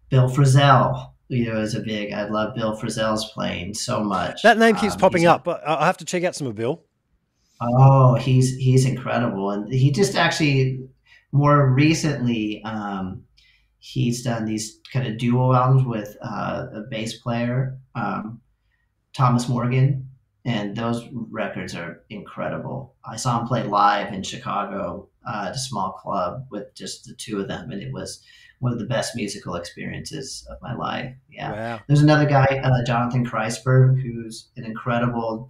Bill 0.08 0.30
Frisell. 0.30 1.12
you 1.28 1.52
know, 1.52 1.60
is 1.60 1.74
a 1.74 1.80
big. 1.80 2.14
I 2.14 2.28
love 2.30 2.54
Bill 2.54 2.74
Frisell's 2.74 3.30
playing 3.32 3.74
so 3.74 4.02
much. 4.02 4.42
That 4.42 4.56
name 4.56 4.74
keeps 4.76 4.94
Um, 4.94 5.00
popping 5.00 5.26
up, 5.26 5.44
but 5.44 5.60
I 5.68 5.82
I 5.82 5.86
have 5.86 5.98
to 5.98 6.06
check 6.06 6.24
out 6.24 6.34
some 6.34 6.46
of 6.46 6.54
Bill. 6.54 6.82
Oh, 7.60 8.14
he's 8.14 8.56
he's 8.56 8.86
incredible, 8.86 9.50
and 9.50 9.70
he 9.70 9.90
just 9.90 10.14
actually 10.16 10.88
more 11.32 11.72
recently 11.72 12.62
um, 12.64 13.24
he's 13.78 14.22
done 14.22 14.44
these 14.44 14.80
kind 14.92 15.06
of 15.06 15.18
duo 15.18 15.52
albums 15.52 15.84
with 15.84 16.16
uh, 16.22 16.66
a 16.74 16.80
bass 16.90 17.18
player, 17.18 17.78
um, 17.94 18.40
Thomas 19.12 19.48
Morgan, 19.48 20.08
and 20.44 20.76
those 20.76 21.06
records 21.30 21.74
are 21.74 22.02
incredible. 22.10 22.94
I 23.04 23.16
saw 23.16 23.40
him 23.40 23.46
play 23.46 23.64
live 23.64 24.12
in 24.12 24.22
Chicago 24.22 25.08
uh, 25.26 25.46
at 25.48 25.54
a 25.54 25.58
small 25.58 25.92
club 25.92 26.46
with 26.50 26.74
just 26.74 27.04
the 27.04 27.14
two 27.14 27.40
of 27.40 27.48
them, 27.48 27.70
and 27.70 27.82
it 27.82 27.92
was 27.92 28.22
one 28.60 28.72
of 28.72 28.78
the 28.78 28.86
best 28.86 29.14
musical 29.14 29.54
experiences 29.54 30.46
of 30.50 30.60
my 30.60 30.74
life. 30.74 31.14
Yeah. 31.30 31.52
Wow. 31.52 31.80
There's 31.86 32.02
another 32.02 32.26
guy, 32.26 32.60
uh, 32.64 32.84
Jonathan 32.84 33.24
Kreisberg, 33.24 34.02
who's 34.02 34.48
an 34.56 34.64
incredible 34.64 35.48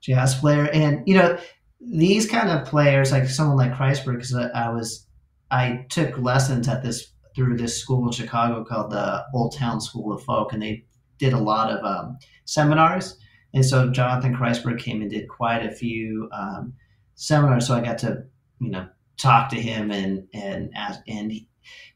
jazz 0.00 0.34
player, 0.34 0.68
and 0.72 1.06
you 1.06 1.16
know 1.16 1.38
these 1.80 2.28
kind 2.28 2.50
of 2.50 2.66
players, 2.66 3.12
like 3.12 3.28
someone 3.28 3.56
like 3.56 3.72
Kreisberg, 3.72 4.14
because 4.14 4.34
I, 4.34 4.70
was 4.70 5.06
I 5.50 5.86
took 5.90 6.18
lessons 6.18 6.68
at 6.68 6.82
this 6.82 7.12
through 7.34 7.56
this 7.56 7.80
school 7.80 8.06
in 8.06 8.12
Chicago 8.12 8.64
called 8.64 8.90
the 8.90 9.24
Old 9.34 9.54
Town 9.56 9.80
School 9.80 10.12
of 10.12 10.22
Folk, 10.22 10.52
and 10.52 10.62
they 10.62 10.84
did 11.18 11.34
a 11.34 11.38
lot 11.38 11.70
of 11.70 11.84
um, 11.84 12.18
seminars. 12.46 13.18
And 13.54 13.64
so 13.64 13.90
Jonathan 13.90 14.34
Kreisberg 14.34 14.78
came 14.78 15.02
and 15.02 15.10
did 15.10 15.28
quite 15.28 15.64
a 15.64 15.70
few 15.70 16.28
um, 16.32 16.72
seminars. 17.14 17.66
So 17.66 17.74
I 17.74 17.80
got 17.80 17.98
to, 17.98 18.24
you 18.60 18.70
know, 18.70 18.88
talk 19.18 19.48
to 19.50 19.60
him 19.60 19.90
and 19.90 20.26
and 20.34 20.70
ask, 20.74 21.00
and 21.08 21.30
he, 21.32 21.48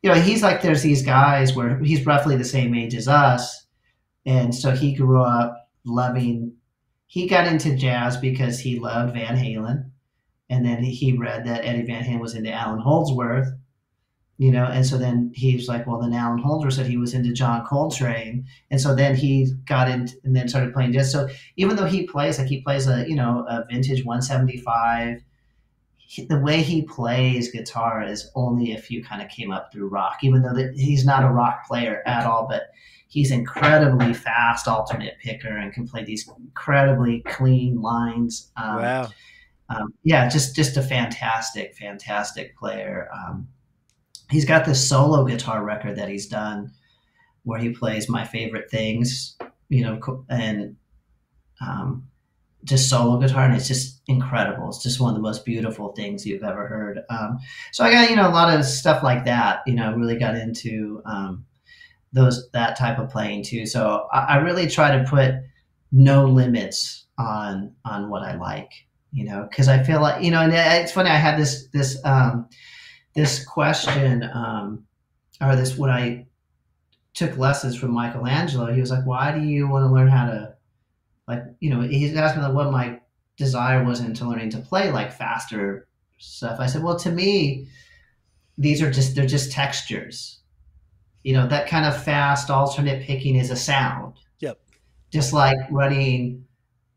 you 0.03 0.11
know 0.11 0.21
he's 0.21 0.43
like 0.43 0.63
there's 0.63 0.83
these 0.83 1.03
guys 1.03 1.55
where 1.55 1.79
he's 1.81 2.07
roughly 2.07 2.37
the 2.37 2.45
same 2.45 2.75
age 2.75 2.95
as 2.95 3.09
us, 3.09 3.67
and 4.27 4.55
so 4.55 4.71
he 4.71 4.95
grew 4.95 5.23
up 5.23 5.71
loving. 5.85 6.55
He 7.11 7.27
got 7.27 7.49
into 7.49 7.75
jazz 7.75 8.17
because 8.17 8.61
he 8.61 8.79
loved 8.79 9.15
Van 9.15 9.37
Halen, 9.37 9.91
and 10.49 10.65
then 10.65 10.81
he 10.85 11.19
read 11.19 11.45
that 11.45 11.65
Eddie 11.65 11.83
Van 11.83 12.05
Halen 12.05 12.21
was 12.21 12.37
into 12.37 12.53
Allan 12.53 12.79
Holdsworth, 12.79 13.49
you 14.39 14.53
know, 14.53 14.67
and 14.67 14.87
so 14.87 14.97
then 14.97 15.33
he 15.35 15.57
was 15.57 15.67
like, 15.67 15.89
well, 15.89 15.99
then 15.99 16.13
Allan 16.13 16.39
Holdsworth 16.39 16.75
said 16.75 16.87
he 16.87 16.97
was 16.97 17.13
into 17.13 17.33
John 17.33 17.67
Coltrane, 17.67 18.47
and 18.71 18.81
so 18.81 18.95
then 18.95 19.17
he 19.17 19.53
got 19.65 19.91
into 19.91 20.15
and 20.23 20.37
then 20.37 20.49
started 20.49 20.73
playing 20.73 20.93
jazz. 20.93 21.11
So 21.11 21.29
even 21.57 21.75
though 21.75 21.87
he 21.87 22.07
plays 22.07 22.39
like 22.39 22.47
he 22.47 22.61
plays 22.61 22.87
a 22.87 23.05
you 23.09 23.17
know 23.17 23.45
a 23.49 23.65
vintage 23.69 24.05
175 24.05 25.25
he, 25.97 26.27
the 26.27 26.39
way 26.39 26.63
he 26.63 26.83
plays 26.83 27.51
guitar 27.51 28.05
is 28.05 28.31
only 28.37 28.71
if 28.71 28.89
you 28.89 29.03
kind 29.03 29.21
of 29.21 29.29
came 29.29 29.51
up 29.51 29.73
through 29.73 29.89
rock, 29.89 30.19
even 30.23 30.43
though 30.43 30.55
that 30.55 30.75
he's 30.77 31.05
not 31.05 31.25
a 31.25 31.29
rock 31.29 31.67
player 31.67 32.05
at 32.07 32.25
all, 32.25 32.47
but 32.49 32.71
he's 33.11 33.33
incredibly 33.33 34.15
fast 34.15 34.69
alternate 34.69 35.19
picker 35.19 35.57
and 35.57 35.73
can 35.73 35.87
play 35.87 36.05
these 36.05 36.31
incredibly 36.39 37.21
clean 37.23 37.83
lines. 37.83 38.53
Um, 38.57 38.77
wow. 38.77 39.09
um, 39.69 39.95
yeah, 40.05 40.29
just 40.29 40.55
just 40.55 40.77
a 40.77 40.83
fantastic, 40.83 41.75
fantastic 41.77 42.57
player. 42.57 43.09
Um, 43.13 43.49
he's 44.31 44.45
got 44.45 44.65
this 44.65 44.89
solo 44.89 45.25
guitar 45.25 45.65
record 45.65 45.97
that 45.97 46.09
he's 46.09 46.29
done 46.29 46.73
where 47.43 47.59
he 47.59 47.71
plays 47.71 48.09
my 48.09 48.25
favorite 48.25 48.71
things, 48.71 49.37
you 49.69 49.83
know, 49.83 50.25
and 50.29 50.77
um, 51.61 52.07
just 52.63 52.89
solo 52.89 53.19
guitar, 53.19 53.45
and 53.45 53.57
it's 53.57 53.67
just 53.67 54.03
incredible. 54.07 54.69
It's 54.69 54.85
just 54.85 55.01
one 55.01 55.11
of 55.11 55.17
the 55.17 55.23
most 55.23 55.45
beautiful 55.45 55.93
things 55.93 56.25
you've 56.25 56.45
ever 56.45 56.69
heard. 56.69 57.01
Um, 57.11 57.41
so 57.73 57.83
I 57.83 57.91
got 57.91 58.09
you 58.09 58.15
know 58.15 58.29
a 58.29 58.31
lot 58.31 58.57
of 58.57 58.65
stuff 58.65 59.03
like 59.03 59.25
that. 59.25 59.63
You 59.67 59.75
know, 59.75 59.93
really 59.95 60.17
got 60.17 60.37
into 60.37 61.03
um, 61.05 61.45
those 62.13 62.51
that 62.53 62.77
type 62.77 62.99
of 62.99 63.11
playing 63.11 63.45
too. 63.45 63.67
So 63.67 64.09
I, 64.13 64.19
I 64.19 64.37
really 64.37 64.67
try 64.69 64.97
to 64.97 65.05
put 65.05 65.35
no 65.93 66.27
limits 66.27 67.07
on 67.19 67.73
on 67.85 68.11
what 68.11 68.23
I 68.23 68.37
like. 68.37 68.71
You 69.13 69.25
know, 69.25 69.47
because 69.49 69.67
I 69.67 69.83
feel 69.83 70.01
like 70.01 70.23
you 70.23 70.31
know, 70.31 70.41
and 70.41 70.53
it's 70.53 70.93
funny. 70.93 71.11
I 71.11 71.17
had 71.17 71.39
this 71.39 71.67
this 71.69 72.01
um, 72.05 72.49
this 73.15 73.45
question 73.45 74.23
um, 74.33 74.87
or 75.41 75.57
this 75.57 75.77
when 75.77 75.91
I 75.91 76.27
took 77.15 77.37
lessons 77.37 77.77
from 77.77 77.91
Michael 77.91 78.27
Angelo. 78.27 78.73
He 78.73 78.81
was 78.81 78.91
like, 78.91 79.05
"Why 79.05 79.37
do 79.37 79.45
you 79.45 79.69
want 79.69 79.85
to 79.85 79.93
learn 79.93 80.09
how 80.09 80.27
to 80.27 80.55
like 81.27 81.43
you 81.59 81.71
know?" 81.71 81.81
He's 81.81 82.15
asked 82.17 82.37
me 82.37 82.43
like, 82.43 82.55
what 82.55 82.71
my 82.71 83.01
desire 83.37 83.83
was 83.83 84.01
into 84.01 84.29
learning 84.29 84.51
to 84.51 84.59
play 84.59 84.93
like 84.93 85.13
faster 85.13 85.89
stuff. 86.19 86.61
I 86.61 86.67
said, 86.67 86.85
"Well, 86.85 86.99
to 87.01 87.11
me, 87.11 87.69
these 88.59 88.81
are 88.81 88.91
just 88.91 89.17
they're 89.17 89.27
just 89.27 89.51
textures. 89.51 90.40
You 91.23 91.35
know, 91.35 91.47
that 91.49 91.69
kind 91.69 91.85
of 91.87 92.03
fast 92.03 92.51
alternate 92.51 93.03
picking 93.03 93.37
is 93.37 93.51
a 93.51 93.57
sound. 93.57 94.15
Yep. 94.39 94.59
Just 95.11 95.33
like 95.33 95.59
running, 95.71 96.45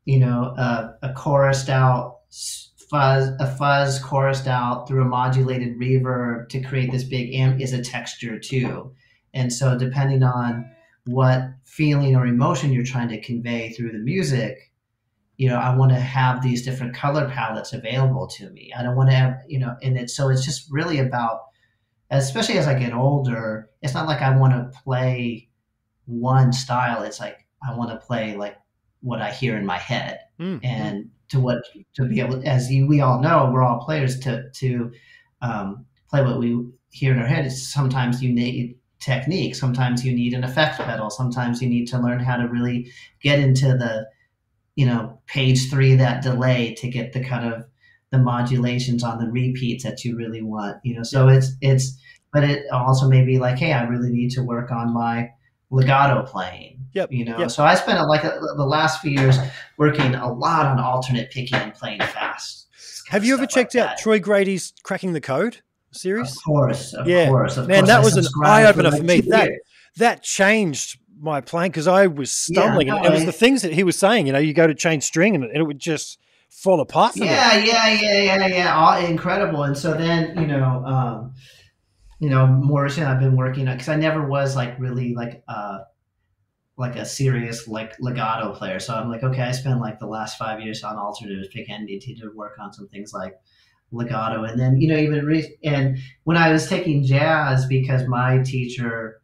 you 0.06 0.20
know, 0.20 0.54
a, 0.58 0.96
a 1.02 1.14
chorused 1.14 1.70
out 1.70 2.20
fuzz, 2.90 3.30
a 3.40 3.56
fuzz 3.58 4.00
chorused 4.02 4.48
out 4.48 4.88
through 4.88 5.02
a 5.02 5.06
modulated 5.06 5.78
reverb 5.80 6.48
to 6.50 6.62
create 6.62 6.92
this 6.92 7.04
big 7.04 7.34
amp 7.34 7.60
is 7.60 7.74
a 7.74 7.82
texture 7.82 8.40
too. 8.40 8.94
And 9.34 9.52
so, 9.52 9.78
depending 9.78 10.24
on 10.24 10.70
what 11.06 11.42
feeling 11.66 12.16
or 12.16 12.26
emotion 12.26 12.72
you're 12.72 12.86
trying 12.86 13.10
to 13.10 13.20
convey 13.20 13.72
through 13.72 13.92
the 13.92 13.98
music, 13.98 14.72
you 15.38 15.50
know, 15.50 15.58
I 15.58 15.76
want 15.76 15.92
to 15.92 16.00
have 16.00 16.42
these 16.42 16.64
different 16.64 16.96
color 16.96 17.28
palettes 17.28 17.74
available 17.74 18.28
to 18.28 18.50
me. 18.52 18.72
I 18.78 18.84
don't 18.84 18.96
want 18.96 19.10
to 19.10 19.16
have, 19.16 19.42
you 19.48 19.60
know, 19.60 19.76
and 19.82 19.98
it's 19.98 20.16
so 20.16 20.30
it's 20.30 20.46
just 20.46 20.72
really 20.72 21.00
about, 21.00 21.42
especially 22.18 22.58
as 22.58 22.68
I 22.68 22.78
get 22.78 22.94
older, 22.94 23.70
it's 23.82 23.94
not 23.94 24.08
like 24.08 24.22
I 24.22 24.36
want 24.36 24.54
to 24.54 24.80
play 24.80 25.50
one 26.06 26.52
style. 26.54 27.04
It's 27.04 27.20
like 27.20 27.46
I 27.68 27.76
want 27.76 27.92
to 27.92 27.98
play 28.06 28.36
like 28.36 28.58
what 29.02 29.22
I 29.22 29.32
hear 29.32 29.58
in 29.58 29.66
my 29.66 29.78
head 29.78 30.20
Mm. 30.40 30.60
and 30.64 31.10
to 31.30 31.40
what 31.40 31.64
to 31.94 32.06
be 32.06 32.20
able 32.20 32.42
as 32.48 32.72
you 32.72 32.88
we 32.88 33.02
all 33.02 33.22
know 33.22 33.52
we're 33.54 33.62
all 33.64 33.86
players 33.86 34.20
to 34.22 34.50
to 34.50 34.92
um, 35.44 35.86
play 36.10 36.24
what 36.24 36.40
we 36.40 36.66
hear 36.90 37.14
in 37.14 37.20
our 37.20 37.28
head 37.28 37.46
is 37.46 37.72
sometimes 37.72 38.24
you 38.24 38.34
need 38.34 38.76
technique 39.00 39.54
sometimes 39.54 40.04
you 40.04 40.12
need 40.12 40.34
an 40.34 40.44
effect 40.44 40.80
pedal 40.80 41.12
sometimes 41.12 41.62
you 41.62 41.70
need 41.70 41.86
to 41.86 42.00
learn 42.00 42.20
how 42.20 42.36
to 42.36 42.48
really 42.48 42.92
get 43.22 43.40
into 43.40 43.68
the 43.68 44.08
you 44.76 44.88
know 44.88 45.20
page 45.28 45.70
three 45.70 45.92
of 45.94 46.00
that 46.00 46.24
delay 46.24 46.74
to 46.74 46.88
get 46.88 47.14
the 47.14 47.24
kind 47.24 47.54
of 47.54 47.64
the 48.14 48.20
modulations 48.20 49.04
on 49.04 49.18
the 49.18 49.30
repeats 49.32 49.84
that 49.84 50.06
you 50.06 50.16
really 50.16 50.42
want 50.42 50.78
you 50.84 50.96
know 50.96 51.04
so 51.04 51.28
it's 51.28 51.52
it's 51.62 52.00
but 52.32 52.44
it 52.44 52.64
also 52.72 53.08
may 53.10 53.26
be 53.26 53.40
like 53.40 53.58
hey 53.58 53.74
i 53.74 53.84
really 53.84 54.12
need 54.12 54.30
to 54.30 54.42
work 54.44 54.72
on 54.72 54.94
my 54.94 55.28
legato 55.72 56.24
playing 56.24 56.80
Yep, 56.94 57.12
you 57.12 57.26
know 57.26 57.40
yep. 57.40 57.50
so 57.50 57.64
i 57.64 57.74
spent 57.74 58.00
like 58.08 58.24
uh, 58.24 58.38
the 58.56 58.66
last 58.66 59.02
few 59.02 59.10
years 59.10 59.38
working 59.80 60.14
a 60.14 60.32
lot 60.32 60.68
on 60.68 60.80
alternate 60.80 61.32
picking 61.32 61.58
and 61.58 61.74
playing 61.74 62.00
fast 62.00 62.68
Have 63.10 63.26
you 63.26 63.34
ever 63.34 63.44
Stuff 63.46 63.56
like 63.56 63.66
checked 63.72 63.76
out 63.78 63.88
that. 63.88 63.98
Troy 63.98 64.20
Grady's 64.20 64.74
Cracking 64.84 65.14
the 65.14 65.22
Code 65.22 65.62
series? 65.92 66.32
Of 66.38 66.44
course, 66.44 66.94
of 66.94 67.08
Yeah. 67.08 67.28
course, 67.28 67.58
of 67.58 67.68
Man, 67.68 67.80
course. 67.80 67.88
that 67.90 68.00
I 68.00 68.04
was 68.04 68.18
an 68.18 68.26
eye-opener 68.46 68.90
like 68.92 69.00
for 69.00 69.04
me. 69.06 69.22
That- 69.22 69.48
years. 69.50 69.62
That 69.98 70.24
changed 70.24 70.98
my 71.20 71.42
playing 71.42 71.72
because 71.72 71.88
I 71.88 72.08
was 72.08 72.48
Yeah, 72.50 72.62
stumbling. 72.62 72.88
no, 72.88 72.98
and 72.98 73.06
it 73.08 73.12
was 73.12 73.26
the 73.26 73.32
things 73.32 73.62
that 73.64 73.74
he 73.74 73.84
was 73.84 73.98
saying. 73.98 74.26
You 74.28 74.34
know, 74.34 74.40
you 74.40 74.54
go 74.54 74.66
to 74.68 74.74
change 74.74 75.04
string 75.04 75.36
and 75.36 75.44
it 75.54 75.62
would 75.64 75.78
just 75.80 76.18
fall 76.54 76.80
apart. 76.82 77.16
Yeah, 77.16 77.58
yeah, 77.58 77.90
yeah, 77.90 78.22
yeah, 78.22 78.48
yeah. 78.48 78.76
All, 78.76 78.98
incredible. 78.98 79.64
And 79.64 79.78
so 79.78 79.94
then, 79.94 80.38
you 80.40 80.48
know, 80.48 80.84
um, 80.86 81.34
you 82.20 82.30
know, 82.30 82.48
more 82.48 82.84
recently 82.84 83.10
I've 83.10 83.20
been 83.20 83.36
working 83.36 83.68
on 83.68 83.76
because 83.76 83.90
I 83.90 83.96
never 83.96 84.26
was 84.26 84.56
like 84.56 84.80
really 84.80 85.14
like 85.14 85.44
uh 85.48 85.80
like 86.78 86.96
a 86.96 87.06
serious 87.06 87.68
like 87.68 87.94
legato 88.00 88.54
player. 88.54 88.80
So 88.80 88.96
I'm 88.96 89.10
like, 89.10 89.24
okay, 89.24 89.42
I 89.42 89.52
spent 89.52 89.80
like 89.80 90.00
the 90.00 90.08
last 90.08 90.38
five 90.38 90.62
years 90.62 90.84
on 90.84 90.96
alternatives 90.96 91.50
pick 91.54 91.70
NDT 91.70 92.20
to 92.22 92.32
work 92.34 92.54
on 92.60 92.74
some 92.74 92.88
things 92.88 93.12
like 93.14 93.36
legato, 93.92 94.44
and 94.44 94.60
then 94.60 94.78
you 94.78 94.88
know 94.88 94.98
even 94.98 95.26
re- 95.26 95.58
and 95.64 95.98
when 96.24 96.38
I 96.38 96.52
was 96.52 96.68
taking 96.68 97.04
jazz 97.04 97.66
because 97.68 98.08
my 98.08 98.40
teacher 98.40 99.22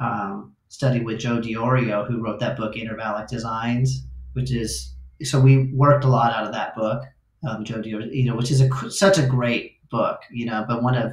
um, 0.00 0.54
studied 0.68 1.04
with 1.04 1.20
Joe 1.20 1.40
Diorio, 1.40 2.06
who 2.06 2.22
wrote 2.22 2.40
that 2.40 2.56
book 2.56 2.74
Intervallic 2.74 3.28
Designs, 3.28 4.06
which 4.32 4.52
is 4.52 4.94
so 5.22 5.40
we 5.40 5.72
worked 5.74 6.04
a 6.04 6.08
lot 6.08 6.32
out 6.32 6.46
of 6.46 6.52
that 6.52 6.74
book. 6.76 7.02
Um, 7.48 7.64
Joe 7.64 7.76
Diorio, 7.80 8.12
you 8.12 8.24
know, 8.24 8.34
which 8.36 8.50
is 8.50 8.60
a 8.60 8.90
such 8.90 9.18
a 9.18 9.26
great 9.26 9.76
book, 9.90 10.20
you 10.30 10.46
know. 10.46 10.64
But 10.66 10.82
one 10.82 10.96
of 10.96 11.12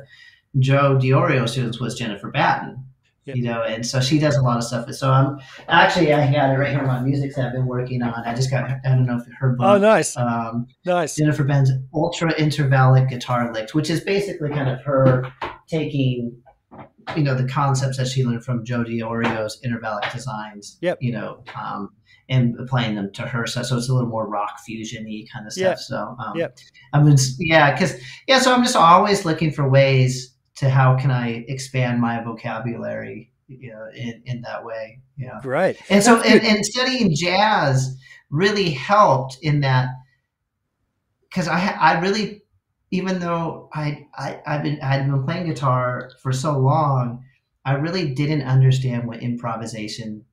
Joe 0.59 0.97
Diorio's 0.97 1.51
students 1.51 1.79
was 1.79 1.95
Jennifer 1.97 2.31
Batten, 2.31 2.83
Yep. 3.25 3.35
you 3.37 3.43
know, 3.43 3.63
and 3.63 3.85
so 3.85 3.99
she 3.99 4.19
does 4.19 4.35
a 4.35 4.41
lot 4.41 4.57
of 4.57 4.63
stuff. 4.63 4.91
So 4.93 5.11
I'm 5.11 5.39
actually 5.67 6.13
I 6.13 6.31
got 6.31 6.51
it 6.51 6.57
right 6.57 6.69
here. 6.71 6.83
My 6.85 6.99
music 7.01 7.35
that 7.35 7.47
I've 7.47 7.53
been 7.53 7.65
working 7.67 8.01
on. 8.03 8.13
I 8.25 8.33
just 8.35 8.49
got 8.51 8.63
I 8.69 8.79
don't 8.89 9.05
know 9.05 9.17
if 9.17 9.25
her 9.39 9.49
book. 9.53 9.65
Oh, 9.65 9.77
nice, 9.77 10.15
Um, 10.17 10.67
nice. 10.85 11.15
Jennifer 11.15 11.43
Batten's 11.43 11.71
Ultra 11.93 12.33
Intervallic 12.35 13.09
Guitar 13.09 13.51
Licks, 13.53 13.73
which 13.73 13.89
is 13.89 14.01
basically 14.01 14.49
kind 14.49 14.69
of 14.69 14.79
her 14.83 15.31
taking, 15.67 16.37
you 17.15 17.23
know, 17.23 17.35
the 17.35 17.47
concepts 17.47 17.97
that 17.97 18.07
she 18.07 18.23
learned 18.23 18.43
from 18.45 18.63
Joe 18.63 18.83
Diorio's 18.83 19.59
Intervallic 19.65 20.11
Designs. 20.13 20.77
Yep. 20.81 20.99
You 21.01 21.11
know, 21.13 21.43
um, 21.59 21.89
and 22.29 22.59
applying 22.59 22.95
them 22.95 23.11
to 23.13 23.23
her 23.23 23.45
stuff. 23.45 23.67
So 23.67 23.77
it's 23.77 23.89
a 23.89 23.93
little 23.93 24.09
more 24.09 24.27
rock 24.27 24.59
fusion-y 24.65 25.25
kind 25.31 25.45
of 25.45 25.53
stuff. 25.53 25.63
Yep. 25.63 25.79
So, 25.79 26.15
um, 26.19 26.33
Yep. 26.35 26.57
I 26.93 27.01
mean, 27.01 27.17
yeah, 27.39 27.73
because 27.73 27.99
yeah, 28.27 28.39
so 28.39 28.53
I'm 28.53 28.63
just 28.63 28.75
always 28.75 29.25
looking 29.25 29.51
for 29.51 29.69
ways 29.69 30.35
to 30.55 30.69
how 30.69 30.97
can 30.97 31.11
I 31.11 31.45
expand 31.47 32.01
my 32.01 32.23
vocabulary 32.23 33.31
you 33.47 33.71
know, 33.71 33.87
in, 33.93 34.21
in 34.25 34.41
that 34.41 34.65
way. 34.65 35.01
Yeah. 35.17 35.39
Great. 35.41 35.77
And 35.89 36.03
so, 36.03 36.21
and, 36.21 36.43
and 36.43 36.65
studying 36.65 37.15
jazz 37.15 37.95
really 38.29 38.71
helped 38.71 39.37
in 39.41 39.61
that 39.61 39.89
because 41.29 41.47
I, 41.47 41.59
I 41.79 41.99
really, 41.99 42.43
even 42.91 43.19
though 43.19 43.69
I, 43.73 44.07
I, 44.15 44.41
I've 44.45 44.63
been, 44.63 44.79
I'd 44.81 45.09
been 45.09 45.23
playing 45.23 45.47
guitar 45.47 46.11
for 46.21 46.31
so 46.31 46.57
long, 46.57 47.23
I 47.65 47.73
really 47.73 48.13
didn't 48.13 48.43
understand 48.43 49.07
what 49.07 49.21
improvisation 49.21 50.25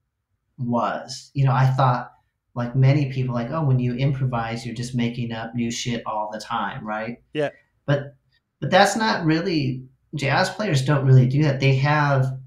was. 0.58 1.30
You 1.34 1.44
know, 1.44 1.52
I 1.52 1.66
thought 1.66 2.12
like 2.54 2.76
many 2.76 3.10
people 3.12 3.34
like, 3.34 3.50
oh, 3.50 3.64
when 3.64 3.78
you 3.78 3.94
improvise, 3.94 4.64
you're 4.64 4.74
just 4.74 4.94
making 4.94 5.32
up 5.32 5.54
new 5.54 5.70
shit 5.70 6.02
all 6.06 6.30
the 6.32 6.40
time, 6.40 6.86
right? 6.86 7.18
Yeah. 7.32 7.50
But 7.86 8.16
but 8.60 8.70
that's 8.70 8.96
not 8.96 9.24
really 9.24 9.84
jazz 10.14 10.50
players 10.50 10.84
don't 10.84 11.06
really 11.06 11.26
do 11.26 11.42
that. 11.42 11.60
They 11.60 11.76
have 11.76 12.38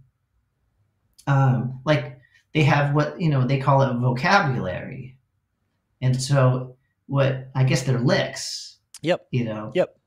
um 1.27 1.81
like 1.85 2.19
they 2.53 2.63
have 2.63 2.93
what 2.93 3.19
you 3.19 3.29
know 3.29 3.45
they 3.45 3.59
call 3.59 3.81
it 3.81 3.93
vocabulary. 3.95 5.17
And 6.01 6.21
so 6.21 6.77
what 7.07 7.49
I 7.55 7.63
guess 7.63 7.83
they're 7.83 7.99
licks. 7.99 8.77
Yep. 9.01 9.27
You 9.31 9.45
know. 9.45 9.71
Yep. 9.75 9.97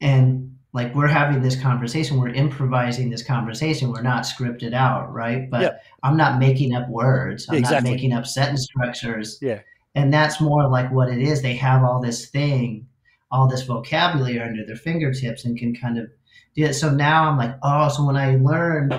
And 0.00 0.55
like 0.76 0.94
we're 0.94 1.06
having 1.06 1.40
this 1.40 1.60
conversation 1.60 2.20
we're 2.20 2.28
improvising 2.28 3.08
this 3.08 3.22
conversation 3.22 3.90
we're 3.90 4.02
not 4.02 4.24
scripted 4.24 4.74
out 4.74 5.10
right 5.12 5.50
but 5.50 5.62
yep. 5.62 5.82
i'm 6.02 6.18
not 6.18 6.38
making 6.38 6.74
up 6.74 6.86
words 6.90 7.48
i'm 7.48 7.56
exactly. 7.56 7.90
not 7.90 7.96
making 7.96 8.12
up 8.12 8.26
sentence 8.26 8.64
structures 8.64 9.38
yeah 9.40 9.60
and 9.94 10.12
that's 10.12 10.38
more 10.38 10.68
like 10.68 10.92
what 10.92 11.08
it 11.08 11.18
is 11.18 11.40
they 11.40 11.56
have 11.56 11.82
all 11.82 12.00
this 12.00 12.28
thing 12.28 12.86
all 13.32 13.48
this 13.48 13.62
vocabulary 13.62 14.38
under 14.38 14.64
their 14.66 14.76
fingertips 14.76 15.46
and 15.46 15.58
can 15.58 15.74
kind 15.74 15.98
of 15.98 16.08
do 16.54 16.64
it 16.64 16.74
so 16.74 16.90
now 16.90 17.24
i'm 17.24 17.38
like 17.38 17.56
oh 17.62 17.88
so 17.88 18.04
when 18.04 18.16
i 18.16 18.36
learned 18.36 18.94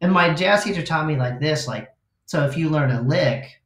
and 0.00 0.10
my 0.10 0.32
jazz 0.32 0.64
teacher 0.64 0.82
taught 0.82 1.06
me 1.06 1.16
like 1.16 1.38
this 1.38 1.68
like 1.68 1.94
so 2.24 2.44
if 2.46 2.56
you 2.56 2.70
learn 2.70 2.90
a 2.90 3.02
lick 3.02 3.60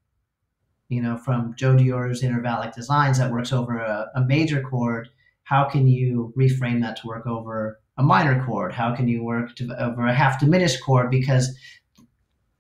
you 0.89 1.01
know 1.01 1.17
from 1.17 1.55
joe 1.57 1.77
Diorio's 1.77 2.23
intervallic 2.23 2.75
designs 2.75 3.19
that 3.19 3.31
works 3.31 3.53
over 3.53 3.79
a, 3.79 4.11
a 4.17 4.25
major 4.25 4.61
chord 4.61 5.09
how 5.49 5.65
can 5.65 5.89
you 5.89 6.33
reframe 6.37 6.83
that 6.83 6.97
to 6.97 7.07
work 7.07 7.27
over 7.27 7.81
a 7.97 8.03
minor 8.03 8.45
chord? 8.45 8.71
How 8.71 8.95
can 8.95 9.09
you 9.09 9.25
work 9.25 9.57
to, 9.57 9.83
over 9.83 10.07
a 10.07 10.13
half 10.13 10.39
diminished 10.39 10.83
chord? 10.85 11.11
Because 11.11 11.57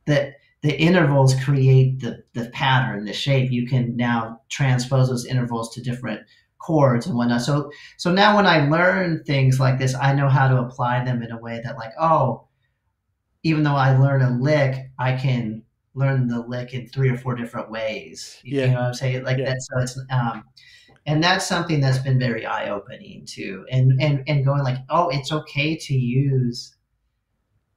the 0.07 0.33
the 0.63 0.75
intervals 0.81 1.35
create 1.45 2.01
the 2.01 2.25
the 2.33 2.49
pattern, 2.51 3.05
the 3.05 3.13
shape. 3.13 3.53
You 3.53 3.67
can 3.67 3.95
now 3.95 4.41
transpose 4.49 5.11
those 5.11 5.27
intervals 5.27 5.75
to 5.75 5.83
different 5.83 6.23
chords 6.59 7.07
and 7.07 7.15
whatnot. 7.15 7.43
So 7.43 7.71
so 7.99 8.11
now 8.11 8.35
when 8.35 8.47
I 8.47 8.67
learn 8.69 9.23
things 9.25 9.61
like 9.61 9.79
this, 9.79 9.95
I 9.95 10.15
know 10.15 10.31
how 10.31 10.49
to 10.49 10.63
apply 10.63 11.05
them 11.05 11.23
in 11.23 11.31
a 11.31 11.39
way 11.39 11.61
that 11.63 11.77
like, 11.77 11.93
oh, 12.01 12.49
even 13.43 13.65
though 13.65 13.77
I 13.77 13.99
learn 13.99 14.23
a 14.23 14.31
lick, 14.39 14.91
I 14.99 15.13
can 15.15 15.63
learn 15.93 16.27
the 16.27 16.41
lick 16.41 16.73
in 16.73 16.89
three 16.89 17.11
or 17.11 17.19
four 17.19 17.35
different 17.35 17.71
ways. 17.71 18.41
Yeah. 18.45 18.63
You 18.63 18.69
know 18.69 18.81
what 18.81 18.87
I'm 18.87 18.95
saying? 18.95 19.25
Like 19.25 19.37
yeah. 19.37 19.51
that. 19.51 19.61
So 19.61 19.79
it's 19.79 20.01
um 20.11 20.45
and 21.09 21.25
that's 21.25 21.47
something 21.47 21.81
that's 21.81 21.99
been 21.99 22.19
very 22.19 22.45
eye-opening 22.45 23.25
too 23.27 23.65
and 23.71 24.01
and 24.01 24.23
and 24.29 24.45
going 24.45 24.63
like 24.63 24.77
oh 24.91 25.09
it's 25.09 25.33
okay 25.33 25.75
to 25.75 25.95
use 25.95 26.77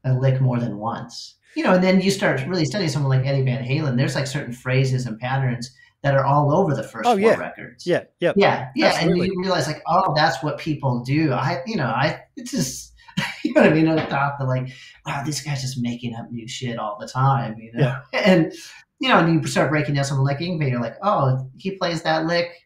a 0.03 0.13
lick 0.13 0.41
more 0.41 0.59
than 0.59 0.77
once 0.77 1.35
you 1.55 1.63
know 1.63 1.73
and 1.73 1.83
then 1.83 2.01
you 2.01 2.11
start 2.11 2.45
really 2.47 2.65
studying 2.65 2.89
someone 2.89 3.17
like 3.17 3.25
eddie 3.25 3.41
van 3.41 3.63
halen 3.63 3.97
there's 3.97 4.15
like 4.15 4.27
certain 4.27 4.53
phrases 4.53 5.05
and 5.05 5.17
patterns 5.19 5.71
that 6.03 6.15
are 6.15 6.25
all 6.25 6.53
over 6.53 6.75
the 6.75 6.83
first 6.83 7.07
oh, 7.07 7.13
four 7.13 7.19
yeah. 7.19 7.35
records 7.37 7.87
yeah 7.87 8.03
yeah 8.19 8.33
yeah 8.35 8.67
yeah 8.75 8.87
Absolutely. 8.87 9.27
and 9.27 9.33
you 9.33 9.41
realize 9.41 9.67
like 9.67 9.81
oh 9.87 10.13
that's 10.15 10.43
what 10.43 10.57
people 10.57 11.01
do 11.03 11.31
i 11.31 11.61
you 11.65 11.77
know 11.77 11.87
i 11.87 12.19
it's 12.35 12.51
just 12.51 12.93
you 13.43 13.53
know 13.53 13.61
what 13.61 13.69
i 13.69 13.73
mean 13.73 13.87
i 13.87 14.05
thought 14.07 14.33
that 14.39 14.47
like 14.47 14.67
wow 15.05 15.23
this 15.25 15.41
guy's 15.41 15.61
just 15.61 15.81
making 15.81 16.15
up 16.15 16.29
new 16.31 16.47
shit 16.47 16.77
all 16.77 16.97
the 16.99 17.07
time 17.07 17.55
you 17.59 17.71
know 17.73 17.95
Yeah. 18.11 18.19
and 18.25 18.53
you 18.99 19.07
know 19.09 19.19
and 19.19 19.33
you 19.33 19.47
start 19.47 19.69
breaking 19.69 19.95
down 19.95 20.03
something 20.03 20.25
like 20.25 20.39
Yngwie, 20.39 20.69
you're 20.69 20.81
like 20.81 20.97
oh 21.01 21.49
he 21.57 21.77
plays 21.77 22.01
that 22.01 22.25
lick 22.25 22.60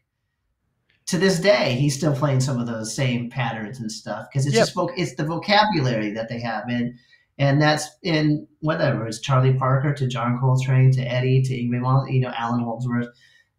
to 1.06 1.18
this 1.18 1.38
day, 1.38 1.74
he's 1.74 1.94
still 1.96 2.14
playing 2.14 2.40
some 2.40 2.58
of 2.58 2.66
those 2.66 2.94
same 2.94 3.30
patterns 3.30 3.78
and 3.80 3.90
stuff 3.90 4.26
because 4.30 4.46
it's 4.46 4.56
Yep. 4.56 4.66
just 4.66 4.76
it's 4.96 5.14
the 5.14 5.24
vocabulary 5.24 6.10
that 6.12 6.28
they 6.28 6.40
have, 6.40 6.64
and 6.68 6.94
and 7.38 7.60
that's 7.60 7.88
in 8.02 8.46
whatever 8.60 9.06
it's 9.06 9.20
Charlie 9.20 9.54
Parker 9.54 9.92
to 9.94 10.06
John 10.08 10.38
Coltrane 10.40 10.90
to 10.92 11.02
Eddie 11.02 11.42
to 11.42 11.54
Yngwie 11.54 12.12
you 12.12 12.20
know 12.20 12.32
Allan 12.36 12.60
Holdsworth. 12.62 13.08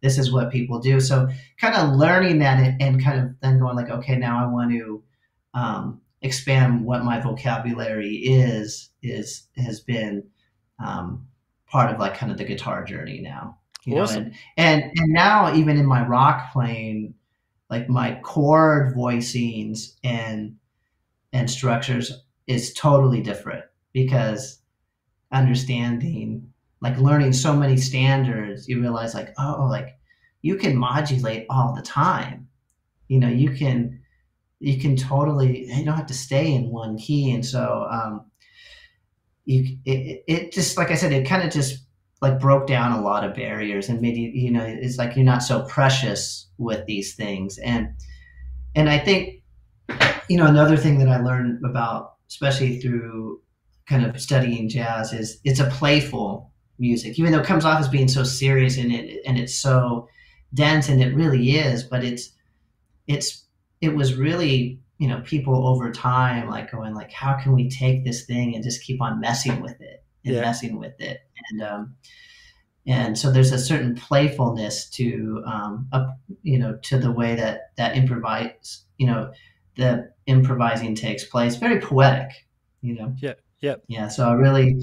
This 0.02 0.18
is 0.18 0.32
what 0.32 0.52
people 0.52 0.78
do. 0.78 1.00
So 1.00 1.28
kind 1.60 1.74
of 1.74 1.96
learning 1.96 2.38
that 2.40 2.60
and, 2.60 2.80
and 2.82 3.02
kind 3.02 3.18
of 3.20 3.34
then 3.40 3.58
going 3.58 3.74
like, 3.76 3.90
okay, 3.90 4.16
now 4.16 4.44
I 4.44 4.46
want 4.52 4.70
to 4.70 5.02
um, 5.54 6.00
expand 6.22 6.84
what 6.84 7.04
my 7.04 7.20
vocabulary 7.20 8.14
is 8.16 8.90
is 9.02 9.48
has 9.56 9.80
been 9.80 10.22
um, 10.84 11.26
part 11.66 11.92
of 11.92 11.98
like 12.00 12.14
kind 12.14 12.30
of 12.30 12.38
the 12.38 12.44
guitar 12.44 12.84
journey 12.84 13.20
now. 13.20 13.58
You 13.84 13.98
Awesome. 13.98 14.24
know, 14.24 14.30
and, 14.58 14.82
and 14.84 14.98
and 14.98 15.12
now 15.12 15.54
even 15.54 15.76
in 15.78 15.86
my 15.86 16.06
rock 16.06 16.52
playing, 16.52 17.14
like 17.70 17.88
my 17.88 18.18
chord 18.22 18.94
voicings 18.94 19.94
and 20.04 20.56
and 21.32 21.50
structures 21.50 22.12
is 22.46 22.72
totally 22.72 23.20
different 23.20 23.64
because 23.92 24.60
understanding 25.32 26.50
like 26.80 26.96
learning 26.98 27.32
so 27.32 27.54
many 27.54 27.76
standards 27.76 28.68
you 28.68 28.80
realize 28.80 29.14
like 29.14 29.34
oh 29.38 29.66
like 29.70 29.98
you 30.42 30.56
can 30.56 30.76
modulate 30.76 31.46
all 31.50 31.74
the 31.74 31.82
time. 31.82 32.48
You 33.08 33.20
know 33.20 33.28
you 33.28 33.50
can 33.50 34.00
you 34.60 34.78
can 34.78 34.96
totally 34.96 35.66
you 35.66 35.84
don't 35.84 35.96
have 35.96 36.06
to 36.06 36.14
stay 36.14 36.54
in 36.54 36.70
one 36.70 36.98
key. 36.98 37.32
And 37.32 37.44
so 37.44 37.86
um 37.90 38.30
you 39.44 39.78
it, 39.84 40.24
it 40.26 40.52
just 40.52 40.76
like 40.76 40.90
i 40.90 40.94
said 40.94 41.10
it 41.10 41.26
kind 41.26 41.42
of 41.42 41.50
just 41.50 41.84
like 42.20 42.40
broke 42.40 42.66
down 42.66 42.92
a 42.92 43.00
lot 43.00 43.24
of 43.24 43.34
barriers 43.34 43.88
and 43.88 44.00
made 44.00 44.16
you 44.16 44.30
you 44.30 44.50
know 44.50 44.64
it's 44.64 44.98
like 44.98 45.14
you're 45.14 45.24
not 45.24 45.42
so 45.42 45.62
precious 45.62 46.48
with 46.58 46.84
these 46.86 47.14
things. 47.14 47.58
And 47.58 47.94
and 48.74 48.88
i 48.88 48.98
think 48.98 49.42
you 50.28 50.36
know 50.36 50.46
another 50.46 50.76
thing 50.76 50.98
that 50.98 51.08
i 51.08 51.18
learned 51.18 51.64
about 51.64 52.14
especially 52.28 52.78
through 52.80 53.40
kind 53.88 54.04
of 54.04 54.20
studying 54.20 54.68
jazz 54.68 55.12
is 55.12 55.40
it's 55.44 55.60
a 55.60 55.70
playful 55.70 56.52
music 56.78 57.18
even 57.18 57.32
though 57.32 57.40
it 57.40 57.46
comes 57.46 57.64
off 57.64 57.80
as 57.80 57.88
being 57.88 58.08
so 58.08 58.22
serious 58.22 58.78
and 58.78 58.92
it 58.92 59.20
and 59.26 59.38
it's 59.38 59.54
so 59.54 60.08
dense 60.54 60.88
and 60.88 61.02
it 61.02 61.14
really 61.14 61.52
is 61.52 61.82
but 61.82 62.04
it's 62.04 62.30
it's 63.06 63.44
it 63.80 63.94
was 63.94 64.14
really 64.14 64.78
you 64.98 65.08
know 65.08 65.20
people 65.24 65.66
over 65.66 65.90
time 65.90 66.48
like 66.48 66.70
going 66.70 66.94
like 66.94 67.10
how 67.10 67.34
can 67.34 67.52
we 67.52 67.68
take 67.68 68.04
this 68.04 68.26
thing 68.26 68.54
and 68.54 68.62
just 68.62 68.82
keep 68.82 69.00
on 69.02 69.20
messing 69.20 69.60
with 69.60 69.80
it 69.80 70.04
and 70.28 70.36
Yeah. 70.36 70.42
messing 70.42 70.78
with 70.78 71.00
it 71.00 71.20
and 71.50 71.62
um 71.62 71.96
and 72.86 73.18
so 73.18 73.30
there's 73.30 73.52
a 73.52 73.58
certain 73.58 73.94
playfulness 73.94 74.88
to 74.90 75.42
um 75.46 75.88
up, 75.92 76.18
you 76.42 76.58
know 76.58 76.78
to 76.84 76.98
the 76.98 77.12
way 77.12 77.34
that 77.34 77.72
that 77.76 77.96
improvise 77.96 78.84
you 78.98 79.06
know 79.06 79.32
the 79.76 80.10
improvising 80.26 80.94
takes 80.94 81.24
place 81.24 81.56
very 81.56 81.80
poetic 81.80 82.30
you 82.80 82.94
know 82.94 83.14
Yeah, 83.18 83.34
yeah. 83.60 83.76
yeah 83.88 84.08
so 84.08 84.28
i 84.28 84.32
really 84.32 84.74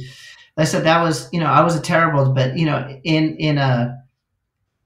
like 0.57 0.59
i 0.59 0.64
said 0.65 0.83
that 0.85 1.01
was 1.01 1.30
you 1.33 1.40
know 1.40 1.48
i 1.48 1.61
was 1.61 1.75
a 1.75 1.82
terrible 1.82 2.33
but 2.33 2.57
you 2.57 2.65
know 2.65 2.99
in 3.03 3.35
in 3.38 3.57
a 3.57 3.98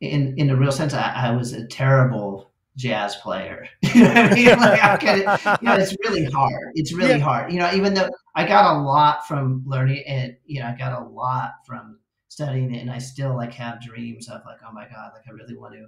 in 0.02 0.36
in 0.38 0.50
a 0.50 0.56
real 0.56 0.72
sense 0.72 0.94
i, 0.94 1.12
I 1.28 1.32
was 1.32 1.54
a 1.54 1.66
terrible 1.68 2.49
jazz 2.80 3.16
player. 3.18 3.68
You 3.96 4.04
know 4.04 4.10
what 4.10 4.18
i 4.18 4.36
mean? 4.36 4.60
Like 4.60 5.00
can 5.02 5.20
it, 5.20 5.62
you 5.62 5.68
know 5.68 5.76
it's 5.76 5.96
really 6.06 6.26
hard. 6.40 6.72
It's 6.76 6.94
really 6.94 7.20
Yeah. 7.20 7.30
hard. 7.30 7.52
You 7.54 7.60
know 7.60 7.72
even 7.74 7.94
though 7.94 8.10
i 8.36 8.48
got 8.48 8.76
a 8.76 8.80
lot 8.82 9.28
from 9.28 9.64
learning 9.66 10.04
it, 10.08 10.42
you 10.46 10.60
know 10.62 10.68
i 10.68 10.76
got 10.78 10.94
a 11.02 11.06
lot 11.06 11.52
from 11.68 12.00
studying 12.30 12.74
it 12.76 12.80
and 12.82 12.92
i 12.92 12.98
still 13.00 13.36
like 13.36 13.54
have 13.54 13.82
dreams 13.82 14.30
of 14.30 14.42
like 14.46 14.60
oh 14.68 14.72
my 14.72 14.86
god 14.88 15.12
like 15.16 15.24
i 15.28 15.32
really 15.32 15.58
want 15.58 15.74
to 15.74 15.88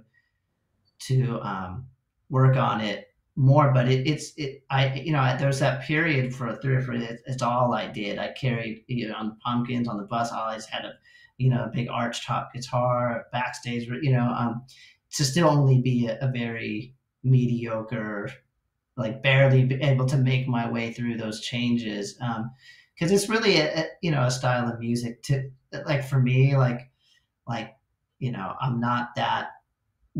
to 0.98 1.40
um 1.40 1.86
work 2.30 2.56
on 2.56 2.80
it 2.80 3.08
more 3.36 3.72
but 3.72 3.88
it, 3.88 4.06
it's 4.06 4.32
it 4.36 4.62
i 4.70 4.92
you 4.94 5.12
know 5.12 5.20
I, 5.20 5.36
there's 5.36 5.60
that 5.60 5.82
period 5.82 6.34
for 6.34 6.54
three 6.56 6.74
or 6.76 6.82
four 6.82 6.94
it, 6.94 7.20
it's 7.26 7.42
all 7.42 7.72
i 7.72 7.86
did. 7.86 8.18
I 8.18 8.32
carried 8.32 8.84
you 8.88 9.08
know 9.08 9.14
on 9.14 9.28
the 9.30 9.36
pumpkins 9.36 9.88
on 9.88 9.96
the 9.96 10.04
bus 10.04 10.32
i 10.32 10.38
always 10.40 10.66
had 10.66 10.84
a 10.84 10.92
you 11.38 11.48
know 11.48 11.64
a 11.64 11.68
big 11.68 11.88
arch 11.88 12.26
top 12.26 12.52
guitar 12.52 13.24
backstage 13.32 13.88
you 14.02 14.12
know 14.12 14.26
um 14.26 14.62
to 15.14 15.24
still 15.24 15.48
only 15.48 15.80
be 15.80 16.06
a, 16.06 16.18
a 16.20 16.30
very 16.30 16.94
mediocre 17.22 18.30
like 18.96 19.22
barely 19.22 19.80
able 19.82 20.06
to 20.06 20.16
make 20.16 20.46
my 20.46 20.70
way 20.70 20.92
through 20.92 21.16
those 21.16 21.40
changes 21.40 22.18
um 22.20 22.50
because 22.94 23.10
it's 23.10 23.28
really 23.28 23.58
a, 23.58 23.80
a 23.80 23.84
you 24.02 24.10
know 24.10 24.24
a 24.24 24.30
style 24.30 24.68
of 24.68 24.80
music 24.80 25.22
to 25.22 25.50
like 25.86 26.04
for 26.04 26.20
me 26.20 26.56
like 26.56 26.90
like 27.48 27.74
you 28.18 28.30
know 28.30 28.54
i'm 28.60 28.80
not 28.80 29.14
that 29.16 29.48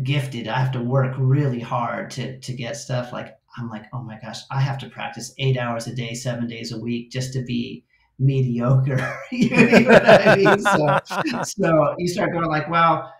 gifted. 0.01 0.47
I 0.47 0.57
have 0.57 0.71
to 0.71 0.81
work 0.81 1.13
really 1.19 1.59
hard 1.59 2.09
to 2.11 2.39
to 2.39 2.53
get 2.53 2.75
stuff 2.75 3.13
like 3.13 3.37
i'm 3.57 3.69
like 3.69 3.85
oh 3.93 4.01
my 4.01 4.17
gosh 4.19 4.39
i 4.49 4.59
have 4.59 4.79
to 4.79 4.89
practice 4.89 5.33
eight 5.37 5.57
hours 5.57 5.85
a 5.85 5.93
day 5.93 6.15
seven 6.15 6.47
days 6.47 6.71
a 6.71 6.79
week 6.79 7.11
just 7.11 7.33
to 7.33 7.43
be 7.43 7.85
mediocre. 8.19 9.15
You 9.31 9.49
know 9.49 9.89
what 9.89 10.27
i 10.27 10.35
mean? 10.35 10.59
So 10.59 11.43
so 11.43 11.95
you 11.97 12.07
start 12.07 12.31
going 12.31 12.45
like 12.45 12.69
well 12.69 13.11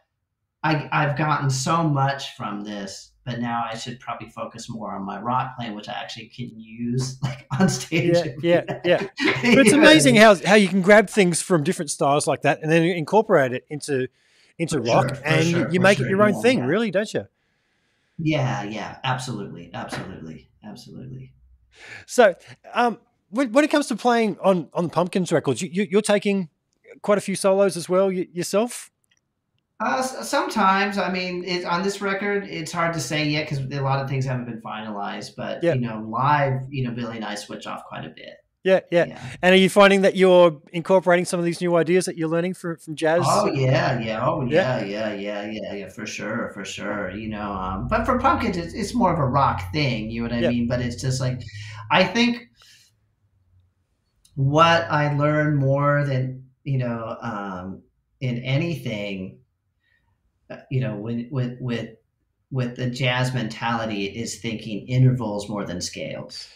I, 0.63 0.89
I've 0.91 1.17
gotten 1.17 1.49
so 1.49 1.83
much 1.83 2.35
from 2.35 2.63
this 2.63 3.13
but 3.25 3.39
now 3.39 3.65
I 3.69 3.75
should 3.75 3.99
probably 3.99 4.29
focus 4.29 4.69
more 4.69 4.93
on 4.93 5.03
my 5.03 5.19
rock 5.19 5.55
playing, 5.57 5.75
which 5.75 5.87
I 5.87 5.93
actually 5.93 6.27
can 6.27 6.51
use 6.59 7.17
like 7.23 7.45
on 7.57 7.69
stage. 7.69 8.17
Yeah, 8.41 8.63
yeah, 8.67 8.79
yeah. 8.83 9.07
But 9.55 9.59
it's 9.59 9.71
amazing 9.71 10.15
how 10.15 10.35
how 10.35 10.55
you 10.55 10.67
can 10.67 10.81
grab 10.81 11.09
things 11.09 11.41
from 11.41 11.63
different 11.63 11.91
styles 11.91 12.27
like 12.27 12.41
that 12.41 12.61
and 12.61 12.71
then 12.71 12.83
incorporate 12.83 13.53
it 13.53 13.65
into 13.69 14.07
into 14.57 14.77
for 14.77 14.81
rock, 14.81 15.15
sure, 15.15 15.25
and 15.25 15.47
sure, 15.47 15.71
you 15.71 15.79
make 15.79 15.97
sure. 15.97 16.07
it 16.07 16.09
your 16.09 16.21
own 16.21 16.33
yeah, 16.35 16.41
thing, 16.41 16.57
yeah. 16.59 16.65
really, 16.65 16.91
don't 16.91 17.13
you? 17.13 17.27
Yeah, 18.19 18.63
yeah, 18.63 18.97
absolutely, 19.03 19.71
absolutely, 19.73 20.49
absolutely. 20.63 21.33
So, 22.05 22.35
um, 22.73 22.99
when, 23.31 23.51
when 23.51 23.63
it 23.63 23.71
comes 23.71 23.87
to 23.87 23.95
playing 23.95 24.37
on 24.41 24.69
on 24.73 24.83
the 24.83 24.89
Pumpkins 24.89 25.31
records, 25.31 25.61
you, 25.61 25.87
you, 25.89 25.97
are 25.97 26.03
taking 26.03 26.49
quite 27.01 27.17
a 27.17 27.21
few 27.21 27.35
solos 27.35 27.77
as 27.77 27.89
well 27.89 28.11
yourself. 28.11 28.91
Uh, 29.79 30.01
sometimes, 30.01 30.97
I 30.97 31.11
mean, 31.11 31.43
it, 31.43 31.65
on 31.65 31.83
this 31.83 31.99
record, 31.99 32.45
it's 32.45 32.71
hard 32.71 32.93
to 32.93 32.99
say 32.99 33.27
yet 33.27 33.49
because 33.49 33.65
a 33.65 33.81
lot 33.81 33.99
of 33.99 34.09
things 34.09 34.25
haven't 34.25 34.45
been 34.45 34.61
finalized. 34.61 35.31
But 35.35 35.63
yeah. 35.63 35.73
you 35.73 35.81
know, 35.81 36.05
live, 36.07 36.61
you 36.69 36.83
know, 36.83 36.91
Billy 36.91 37.17
and 37.17 37.25
I 37.25 37.35
switch 37.35 37.67
off 37.67 37.83
quite 37.85 38.05
a 38.05 38.09
bit. 38.09 38.37
Yeah, 38.63 38.79
yeah, 38.91 39.07
yeah, 39.07 39.21
And 39.41 39.53
are 39.53 39.57
you 39.57 39.69
finding 39.69 40.03
that 40.03 40.15
you're 40.15 40.61
incorporating 40.71 41.25
some 41.25 41.37
of 41.37 41.45
these 41.45 41.59
new 41.59 41.75
ideas 41.75 42.05
that 42.05 42.15
you're 42.15 42.29
learning 42.29 42.53
from 42.53 42.77
from 42.77 42.95
jazz? 42.95 43.21
Oh 43.27 43.51
yeah, 43.51 43.99
yeah, 43.99 44.25
oh 44.25 44.45
yeah, 44.45 44.81
yeah, 44.81 45.13
yeah, 45.13 45.51
yeah, 45.51 45.73
yeah, 45.73 45.89
for 45.89 46.05
sure, 46.05 46.49
for 46.53 46.63
sure. 46.63 47.11
You 47.11 47.27
know, 47.27 47.51
um, 47.51 47.89
but 47.89 48.05
for 48.05 48.17
pumpkins, 48.19 48.55
it's, 48.55 48.73
it's 48.73 48.93
more 48.93 49.11
of 49.11 49.19
a 49.19 49.25
rock 49.25 49.73
thing. 49.73 50.09
You 50.09 50.21
know 50.21 50.29
what 50.29 50.37
I 50.37 50.39
yeah. 50.39 50.49
mean? 50.49 50.69
But 50.69 50.79
it's 50.79 51.01
just 51.01 51.19
like, 51.19 51.41
I 51.91 52.05
think 52.05 52.47
what 54.35 54.89
I 54.89 55.13
learned 55.13 55.57
more 55.57 56.05
than 56.05 56.45
you 56.63 56.77
know 56.77 57.17
um, 57.21 57.81
in 58.21 58.37
anything, 58.43 59.39
you 60.69 60.81
know, 60.81 60.95
with 60.95 61.27
with 61.31 61.57
with 61.59 61.89
with 62.51 62.75
the 62.75 62.89
jazz 62.89 63.33
mentality 63.33 64.05
is 64.05 64.39
thinking 64.39 64.87
intervals 64.87 65.49
more 65.49 65.65
than 65.65 65.81
scales 65.81 66.47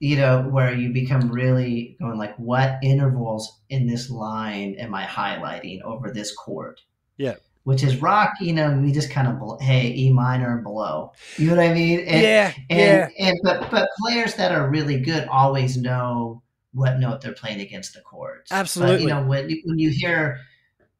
you 0.00 0.16
know, 0.16 0.40
where 0.40 0.74
you 0.74 0.92
become 0.92 1.30
really 1.30 1.96
going 2.00 2.18
like, 2.18 2.34
what 2.36 2.78
intervals 2.82 3.60
in 3.68 3.86
this 3.86 4.10
line 4.10 4.74
am 4.78 4.94
I 4.94 5.04
highlighting 5.04 5.82
over 5.82 6.10
this 6.10 6.34
chord? 6.34 6.80
Yeah. 7.18 7.36
Which 7.64 7.82
is 7.82 8.00
rock, 8.00 8.32
you 8.40 8.54
know, 8.54 8.72
we 8.82 8.92
just 8.92 9.10
kind 9.10 9.28
of 9.28 9.60
hey 9.60 9.94
E 9.94 10.10
minor 10.10 10.54
and 10.54 10.64
below. 10.64 11.12
You 11.36 11.48
know 11.48 11.56
what 11.56 11.66
I 11.66 11.74
mean? 11.74 12.00
And, 12.00 12.22
yeah. 12.22 12.52
And, 12.70 13.12
yeah. 13.18 13.26
And 13.26 13.38
but 13.44 13.70
but 13.70 13.90
players 14.00 14.34
that 14.36 14.52
are 14.52 14.70
really 14.70 14.98
good 14.98 15.28
always 15.28 15.76
know 15.76 16.42
what 16.72 16.98
note 16.98 17.20
they're 17.20 17.34
playing 17.34 17.60
against 17.60 17.92
the 17.92 18.00
chords. 18.00 18.50
Absolutely. 18.50 18.96
But, 18.96 19.02
you 19.02 19.08
know 19.08 19.22
when 19.26 19.60
when 19.66 19.78
you 19.78 19.90
hear 19.90 20.40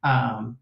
um, 0.02 0.58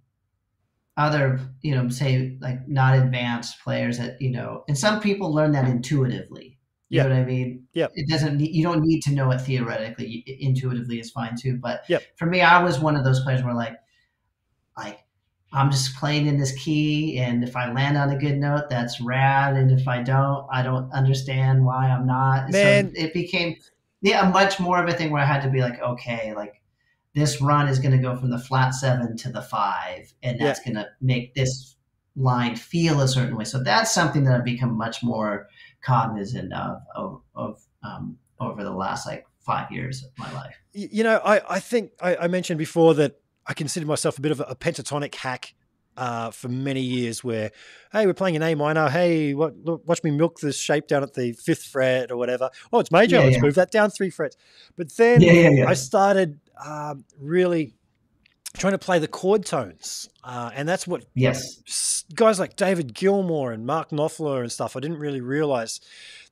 other 0.99 1.41
you 1.63 1.75
know 1.75 1.89
say 1.89 2.37
like 2.41 2.69
not 2.69 2.99
advanced 2.99 3.63
players 3.63 3.97
that 3.97 4.21
you 4.21 4.31
know 4.31 4.65
and 4.69 4.77
some 4.77 5.01
people 5.01 5.33
learn 5.33 5.53
that 5.53 5.67
intuitively 5.67 6.59
you 6.91 6.97
yep. 6.97 7.09
know 7.09 7.17
what 7.17 7.23
I 7.23 7.25
mean? 7.27 7.67
Yeah. 7.75 7.89
It 7.95 8.09
doesn't. 8.09 8.41
You 8.41 8.63
don't 8.63 8.83
need 8.83 9.03
to 9.03 9.13
know 9.13 9.31
it 9.31 9.41
theoretically. 9.41 10.25
Intuitively 10.41 11.01
is 11.01 11.11
fine 11.11 11.37
too. 11.37 11.59
But 11.63 11.83
yep. 11.89 12.03
for 12.17 12.25
me, 12.25 12.41
I 12.41 12.63
was 12.63 12.81
one 12.81 12.97
of 12.97 13.05
those 13.05 13.21
players 13.21 13.43
where 13.43 13.55
like, 13.55 13.77
like 14.77 15.01
I'm 15.53 15.71
just 15.71 15.97
playing 15.97 16.27
in 16.27 16.39
this 16.39 16.53
key, 16.53 17.19
and 17.19 17.45
if 17.45 17.57
I 17.57 17.71
land 17.73 17.99
on 17.99 18.09
a 18.09 18.19
good 18.19 18.39
note, 18.39 18.71
that's 18.71 19.03
rad. 19.03 19.57
And 19.57 19.71
if 19.71 19.87
I 19.87 20.03
don't, 20.03 20.47
I 20.51 20.63
don't 20.63 20.91
understand 20.93 21.65
why 21.65 21.89
I'm 21.89 22.07
not. 22.07 22.51
Man. 22.51 22.95
So 22.95 23.01
it 23.03 23.13
became 23.13 23.57
yeah 24.01 24.31
much 24.31 24.59
more 24.59 24.83
of 24.83 24.89
a 24.89 24.93
thing 24.93 25.11
where 25.11 25.23
I 25.23 25.27
had 25.27 25.43
to 25.43 25.51
be 25.51 25.61
like, 25.61 25.79
okay, 25.83 26.33
like 26.35 26.58
this 27.19 27.41
run 27.41 27.69
is 27.69 27.79
going 27.79 27.93
to 27.93 27.99
go 27.99 28.17
from 28.17 28.31
the 28.31 28.39
flat 28.39 28.75
seven 28.75 29.17
to 29.19 29.31
the 29.31 29.43
five, 29.43 30.13
and 30.23 30.41
that's 30.41 30.61
yeah. 30.61 30.73
going 30.73 30.85
to 30.85 30.91
make 31.01 31.35
this 31.35 31.77
line 32.17 32.57
feel 32.57 33.01
a 33.01 33.09
certain 33.09 33.37
way. 33.37 33.45
So 33.45 33.63
that's 33.63 33.93
something 33.93 34.25
that 34.25 34.35
I've 34.35 34.45
become 34.45 34.77
much 34.77 35.03
more 35.03 35.49
cognizant 35.83 36.53
of 36.53 36.83
of, 36.95 37.23
of 37.35 37.61
um, 37.83 38.19
over 38.41 38.65
the 38.65 38.73
last 38.73 39.07
like 39.07 39.25
five 39.41 39.71
years 39.71 40.05
of 40.05 40.11
my 40.19 40.33
life. 40.33 40.57
You 40.73 41.05
know, 41.05 41.21
I, 41.25 41.57
I 41.57 41.61
think 41.61 41.93
I, 42.01 42.17
I 42.17 42.29
mentioned 42.29 42.59
before 42.59 42.95
that 42.95 43.21
I 43.47 43.55
consider 43.55 43.87
myself 43.87 44.19
a 44.19 44.21
bit 44.21 44.33
of 44.33 44.41
a, 44.41 44.45
a 44.45 44.57
pentatonic 44.57 45.15
hack 45.15 45.55
uh, 45.97 46.31
for 46.31 46.49
many 46.49 46.81
years 46.81 47.25
where, 47.25 47.51
hey, 47.93 48.07
we're 48.07 48.15
playing 48.15 48.37
an 48.37 48.43
A 48.43 48.55
minor. 48.55 48.89
Hey, 48.89 49.35
what, 49.35 49.55
watch 49.87 50.03
me 50.05 50.13
milk 50.13 50.39
this 50.39 50.57
shape 50.59 50.87
down 50.87 51.03
at 51.03 51.15
the 51.15 51.33
fifth 51.33 51.65
fret 51.65 52.11
or 52.11 52.17
whatever. 52.17 52.51
Oh, 52.73 52.79
it's 52.79 52.93
major. 52.93 53.17
Yeah, 53.17 53.23
Let's 53.23 53.37
yeah. 53.37 53.43
move 53.43 53.55
that 53.57 53.73
down 53.73 53.91
three 53.91 54.11
frets. 54.11 54.37
But 54.77 54.95
then 54.97 55.21
yeah, 55.23 55.65
I 55.67 55.75
started 55.75 56.39
um, 56.65 57.05
really 57.19 57.75
trying 58.57 58.73
to 58.73 58.79
play 58.79 58.99
the 58.99 59.09
chord 59.09 59.45
tones. 59.45 60.09
Uh, 60.25 60.51
and 60.55 60.69
that's 60.69 60.87
what 60.87 61.05
yes 61.15 62.05
guys 62.15 62.39
like 62.39 62.57
David 62.57 62.95
Gilmour 62.95 63.53
and 63.53 63.67
Mark 63.67 63.91
Knopfler 63.91 64.41
and 64.41 64.51
stuff. 64.51 64.77
I 64.77 64.81
didn't 64.81 64.99
really 64.99 65.21
realize 65.21 65.81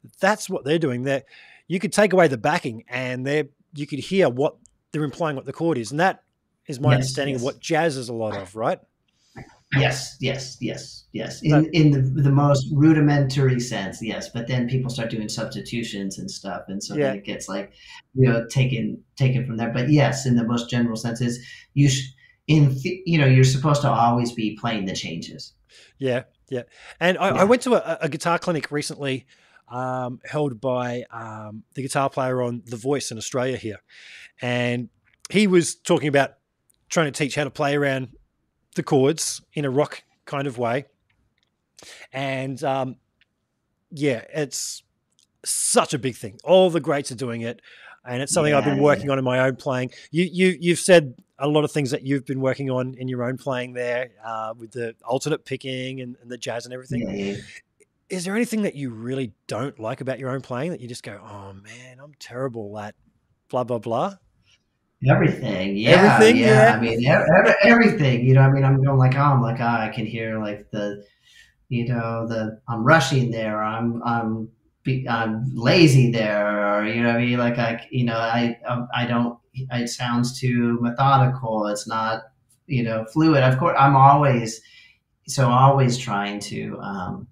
that 0.03 0.13
that's 0.21 0.49
what 0.49 0.65
they're 0.65 0.79
doing. 0.79 1.03
There, 1.03 1.25
you 1.69 1.79
could 1.79 1.93
take 1.93 2.13
away 2.13 2.29
the 2.29 2.39
backing, 2.39 2.85
and 2.89 3.27
they 3.27 3.49
you 3.75 3.87
could 3.87 3.99
hear 3.99 4.29
what 4.29 4.57
they're 4.93 5.05
implying 5.05 5.37
what 5.37 5.47
the 5.47 5.53
chord 5.53 5.79
is, 5.79 5.91
and 5.91 6.01
that 6.01 6.23
is 6.67 6.81
my 6.81 6.91
yes, 6.91 6.97
understanding 6.97 7.35
yes. 7.35 7.41
of 7.41 7.45
what 7.45 7.61
jazz 7.61 7.97
is 7.97 8.09
a 8.09 8.15
lot 8.15 8.37
of, 8.37 8.57
right? 8.57 8.81
Yes, 9.75 10.17
yes, 10.21 10.57
yes, 10.61 11.07
yes. 11.13 11.43
In 11.43 11.69
in 11.73 11.91
the 11.91 12.23
the 12.23 12.31
most 12.31 12.69
rudimentary 12.73 13.59
sense, 13.59 14.01
yes. 14.01 14.29
But 14.29 14.47
then 14.47 14.69
people 14.69 14.91
start 14.91 15.11
doing 15.11 15.29
substitutions 15.29 16.19
and 16.19 16.31
stuff, 16.31 16.63
and 16.69 16.83
so 16.83 16.95
yeah. 16.95 17.09
then 17.09 17.17
it 17.17 17.25
gets 17.25 17.49
like 17.49 17.73
you 18.15 18.29
know 18.29 18.47
taken 18.49 19.03
taken 19.17 19.45
from 19.45 19.57
there. 19.57 19.73
But 19.73 19.91
yes, 19.91 20.25
in 20.25 20.37
the 20.37 20.45
most 20.45 20.71
general 20.71 20.97
sense, 20.97 21.21
is 21.21 21.45
you 21.75 21.89
sh- 21.89 22.13
in 22.47 22.77
th- 22.79 23.03
you 23.07 23.19
know 23.19 23.27
you're 23.27 23.45
supposed 23.45 23.83
to 23.83 23.91
always 23.91 24.33
be 24.33 24.57
playing 24.57 24.85
the 24.85 24.95
changes. 24.95 25.53
Yeah, 25.99 26.23
yeah. 26.49 26.63
And 27.01 27.19
I, 27.19 27.35
yeah. 27.35 27.41
I 27.41 27.45
went 27.45 27.63
to 27.63 27.75
a, 27.75 27.99
a, 28.03 28.09
guitar 28.09 28.39
clinic 28.39 28.71
recently, 28.71 29.27
um, 29.69 30.21
held 30.25 30.61
by 30.61 31.05
um, 31.11 31.65
the 31.75 31.83
guitar 31.83 32.09
player 32.09 32.41
on 32.41 32.63
The 32.67 32.77
Voice 32.77 33.11
in 33.11 33.19
Australia 33.19 33.57
here, 33.57 33.83
and 34.41 34.91
he 35.29 35.49
was 35.49 35.75
talking 35.75 36.09
about 36.09 36.35
trying 36.89 37.13
to 37.13 37.19
teach 37.19 37.35
how 37.35 37.43
to 37.43 37.51
play 37.51 37.75
around 37.75 38.11
the 38.77 38.83
chords 38.83 39.43
in 39.55 39.65
a 39.65 39.71
rock 39.71 40.03
kind 40.25 40.47
of 40.47 40.59
way. 40.59 40.87
And 42.13 42.63
um, 42.63 42.97
yeah, 43.91 44.23
it's 44.33 44.83
such 45.45 45.95
a 45.95 45.99
big 45.99 46.17
thing. 46.17 46.39
All 46.45 46.71
the 46.71 46.81
greats 46.81 47.11
are 47.11 47.17
doing 47.17 47.43
it, 47.43 47.61
and 48.05 48.23
it's 48.23 48.33
something 48.33 48.53
yeah, 48.53 48.59
I've 48.59 48.65
been 48.65 48.79
working 48.79 49.07
yeah. 49.07 49.13
on 49.13 49.19
in 49.19 49.25
my 49.25 49.41
own 49.41 49.57
playing. 49.57 49.91
You 50.11 50.29
you 50.31 50.57
you've 50.61 50.79
said 50.79 51.15
a 51.39 51.49
lot 51.49 51.65
of 51.65 51.73
things 51.73 51.91
that 51.91 52.03
you've 52.03 52.25
been 52.25 52.41
working 52.41 52.71
on 52.71 52.95
in 52.95 53.09
your 53.09 53.25
own 53.25 53.37
playing 53.37 53.75
there 53.75 54.11
uh, 54.25 54.55
with 54.57 54.73
the 54.73 54.95
alternate 55.05 55.45
picking 55.45 56.01
and, 56.01 56.17
and, 56.23 56.31
the 56.31 56.39
jazz 56.39 56.65
and 56.65 56.73
everything. 56.73 57.03
Yeah. 57.11 57.37
Is 58.09 58.25
there 58.25 58.35
anything 58.35 58.63
that 58.63 58.75
you 58.75 58.89
really 58.89 59.33
don't 59.47 59.79
like 59.79 60.01
about 60.01 60.19
your 60.19 60.31
own 60.31 60.41
playing 60.41 60.71
that 60.71 60.81
you 60.81 60.89
just 60.89 61.03
go, 61.03 61.21
oh 61.23 61.53
man, 61.53 61.99
I'm 62.03 62.15
terrible 62.19 62.79
at 62.79 62.95
blah 63.51 63.65
blah 63.65 63.79
blah? 63.79 64.17
Everything, 65.09 65.77
yeah, 65.77 66.17
everything, 66.17 66.37
yeah. 66.41 66.71
yeah. 66.71 66.77
I 66.77 66.81
mean, 66.81 67.07
every, 67.07 67.55
everything. 67.63 68.25
You 68.25 68.35
know, 68.35 68.41
I 68.41 68.51
mean, 68.51 68.65
I'm 68.65 68.83
going 68.83 68.99
like, 68.99 69.15
oh, 69.15 69.21
I'm 69.21 69.43
like, 69.43 69.61
oh, 69.61 69.65
I 69.65 69.91
can 69.95 70.07
hear 70.07 70.41
like 70.41 70.71
the, 70.71 71.05
you 71.69 71.87
know, 71.87 72.27
the 72.27 72.61
I'm 72.67 72.83
rushing 72.83 73.31
there. 73.31 73.63
I'm 73.63 74.03
I'm 74.05 74.49
I'm 75.09 75.51
lazy 75.55 76.11
there, 76.11 76.79
or 76.79 76.87
you 76.87 77.03
know, 77.03 77.11
I 77.11 77.19
mean, 77.19 77.39
like 77.39 77.59
I, 77.59 77.87
you 77.91 78.05
know, 78.05 78.17
I 78.17 78.57
I 78.95 79.07
don't. 79.07 79.39
It 79.55 79.89
sounds 79.89 80.39
too 80.41 80.79
methodical. 80.81 81.67
It's 81.67 81.87
not, 81.87 82.23
you 82.67 82.83
know, 82.83 83.05
fluid. 83.13 83.43
Of 83.43 83.59
course, 83.59 83.77
I'm 83.79 83.97
always 83.97 84.61
so 85.29 85.51
always 85.51 85.99
trying 85.99 86.41
to 86.41 86.79
um, 86.81 87.29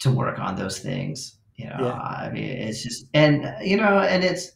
to 0.00 0.10
work 0.10 0.38
on 0.38 0.56
those 0.56 0.78
things. 0.78 1.36
You 1.56 1.66
know, 1.66 1.76
yeah. 1.80 1.92
I 1.92 2.30
mean, 2.32 2.44
it's 2.44 2.82
just 2.82 3.06
and 3.14 3.52
you 3.62 3.76
know, 3.76 3.98
and 3.98 4.22
it's 4.24 4.46
it, 4.46 4.52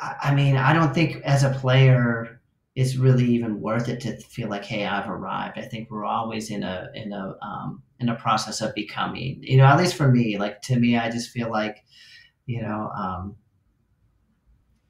I 0.00 0.34
mean, 0.34 0.56
I 0.56 0.72
don't 0.72 0.94
think 0.94 1.22
as 1.22 1.44
a 1.44 1.50
player 1.50 2.40
it's 2.74 2.96
really 2.96 3.26
even 3.26 3.60
worth 3.60 3.88
it 3.88 4.00
to 4.00 4.16
feel 4.16 4.48
like, 4.48 4.64
hey, 4.64 4.86
I've 4.86 5.08
arrived. 5.08 5.58
I 5.58 5.62
think 5.62 5.90
we're 5.90 6.06
always 6.06 6.50
in 6.50 6.62
a 6.62 6.90
in 6.94 7.12
a 7.12 7.36
um, 7.42 7.82
in 8.00 8.08
a 8.08 8.14
process 8.14 8.60
of 8.60 8.74
becoming. 8.74 9.40
You 9.42 9.58
know, 9.58 9.64
at 9.64 9.78
least 9.78 9.94
for 9.94 10.08
me, 10.08 10.38
like 10.38 10.62
to 10.62 10.76
me, 10.76 10.96
I 10.96 11.10
just 11.10 11.30
feel 11.30 11.50
like, 11.50 11.84
you 12.46 12.62
know, 12.62 12.90
um, 12.96 13.36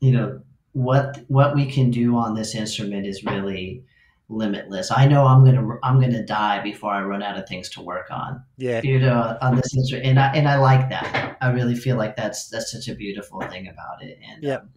you 0.00 0.12
know 0.12 0.40
what 0.72 1.20
what 1.28 1.54
we 1.54 1.66
can 1.66 1.90
do 1.90 2.16
on 2.16 2.34
this 2.34 2.54
instrument 2.54 3.06
is 3.06 3.24
really 3.24 3.84
limitless. 4.28 4.92
I 4.92 5.06
know 5.06 5.26
I'm 5.26 5.44
gonna 5.44 5.76
I'm 5.82 6.00
gonna 6.00 6.24
die 6.24 6.62
before 6.62 6.92
I 6.92 7.02
run 7.02 7.22
out 7.22 7.36
of 7.36 7.48
things 7.48 7.68
to 7.70 7.82
work 7.82 8.06
on. 8.10 8.44
Yeah, 8.58 8.80
you 8.82 9.00
know, 9.00 9.36
on 9.42 9.56
this 9.56 9.76
instrument, 9.76 10.06
and 10.06 10.20
I 10.20 10.32
and 10.34 10.48
I 10.48 10.56
like 10.56 10.88
that. 10.90 11.36
I 11.40 11.50
really 11.50 11.74
feel 11.74 11.96
like 11.96 12.14
that's 12.14 12.48
that's 12.48 12.70
such 12.70 12.86
a 12.88 12.94
beautiful 12.94 13.40
thing 13.40 13.66
about 13.66 14.02
it. 14.02 14.18
And 14.24 14.42
yeah, 14.42 14.56
um, 14.56 14.70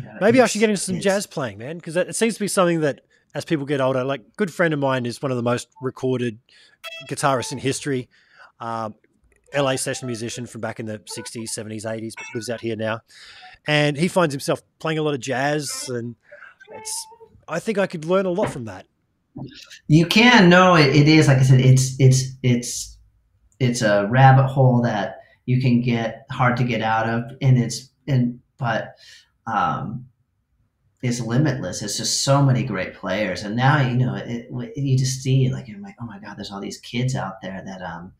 you 0.00 0.06
know, 0.06 0.18
maybe 0.20 0.40
I 0.40 0.46
should 0.46 0.58
get 0.58 0.70
into 0.70 0.82
some 0.82 1.00
jazz 1.00 1.26
playing, 1.26 1.58
man, 1.58 1.76
because 1.76 1.96
it 1.96 2.14
seems 2.16 2.34
to 2.34 2.40
be 2.40 2.48
something 2.48 2.80
that 2.80 3.02
as 3.34 3.44
people 3.44 3.64
get 3.64 3.80
older, 3.80 4.04
like 4.04 4.36
good 4.36 4.52
friend 4.52 4.74
of 4.74 4.80
mine 4.80 5.06
is 5.06 5.22
one 5.22 5.30
of 5.30 5.36
the 5.36 5.42
most 5.42 5.68
recorded 5.80 6.38
guitarists 7.08 7.52
in 7.52 7.58
history. 7.58 8.08
Um, 8.58 8.94
LA 9.54 9.76
session 9.76 10.06
musician 10.06 10.46
from 10.46 10.60
back 10.60 10.78
in 10.78 10.86
the 10.86 10.98
60s, 10.98 11.50
70s, 11.50 11.84
80s, 11.84 12.12
but 12.16 12.24
lives 12.34 12.48
out 12.50 12.60
here 12.60 12.76
now. 12.76 13.00
And 13.66 13.96
he 13.96 14.08
finds 14.08 14.32
himself 14.32 14.62
playing 14.78 14.98
a 14.98 15.02
lot 15.02 15.14
of 15.14 15.20
jazz 15.20 15.88
and 15.88 16.14
it's 16.72 17.06
I 17.48 17.58
think 17.58 17.78
I 17.78 17.86
could 17.86 18.04
learn 18.04 18.26
a 18.26 18.30
lot 18.30 18.50
from 18.50 18.66
that. 18.66 18.86
You 19.88 20.06
can. 20.06 20.48
No, 20.48 20.76
it, 20.76 20.94
it 20.94 21.08
is 21.08 21.28
like 21.28 21.38
I 21.38 21.42
said. 21.42 21.60
It's 21.60 21.96
it's 21.98 22.24
it's 22.42 22.98
it's 23.58 23.82
a 23.82 24.06
rabbit 24.08 24.46
hole 24.46 24.82
that 24.82 25.20
you 25.46 25.60
can 25.60 25.80
get 25.80 26.26
hard 26.30 26.56
to 26.58 26.64
get 26.64 26.82
out 26.82 27.08
of, 27.08 27.24
and 27.40 27.58
it's 27.58 27.90
and 28.06 28.40
but 28.58 28.94
um, 29.46 30.06
it's 31.02 31.20
limitless. 31.20 31.82
It's 31.82 31.96
just 31.96 32.22
so 32.22 32.42
many 32.42 32.62
great 32.62 32.94
players, 32.94 33.42
and 33.42 33.56
now 33.56 33.80
you 33.80 33.96
know 33.96 34.14
it, 34.14 34.48
it, 34.50 34.76
you 34.76 34.98
just 34.98 35.22
see 35.22 35.50
like 35.50 35.68
you're 35.68 35.80
like, 35.80 35.96
oh 36.00 36.06
my 36.06 36.18
god, 36.18 36.36
there's 36.36 36.50
all 36.50 36.60
these 36.60 36.78
kids 36.78 37.14
out 37.14 37.40
there 37.40 37.62
that 37.64 37.82
um, 37.82 38.12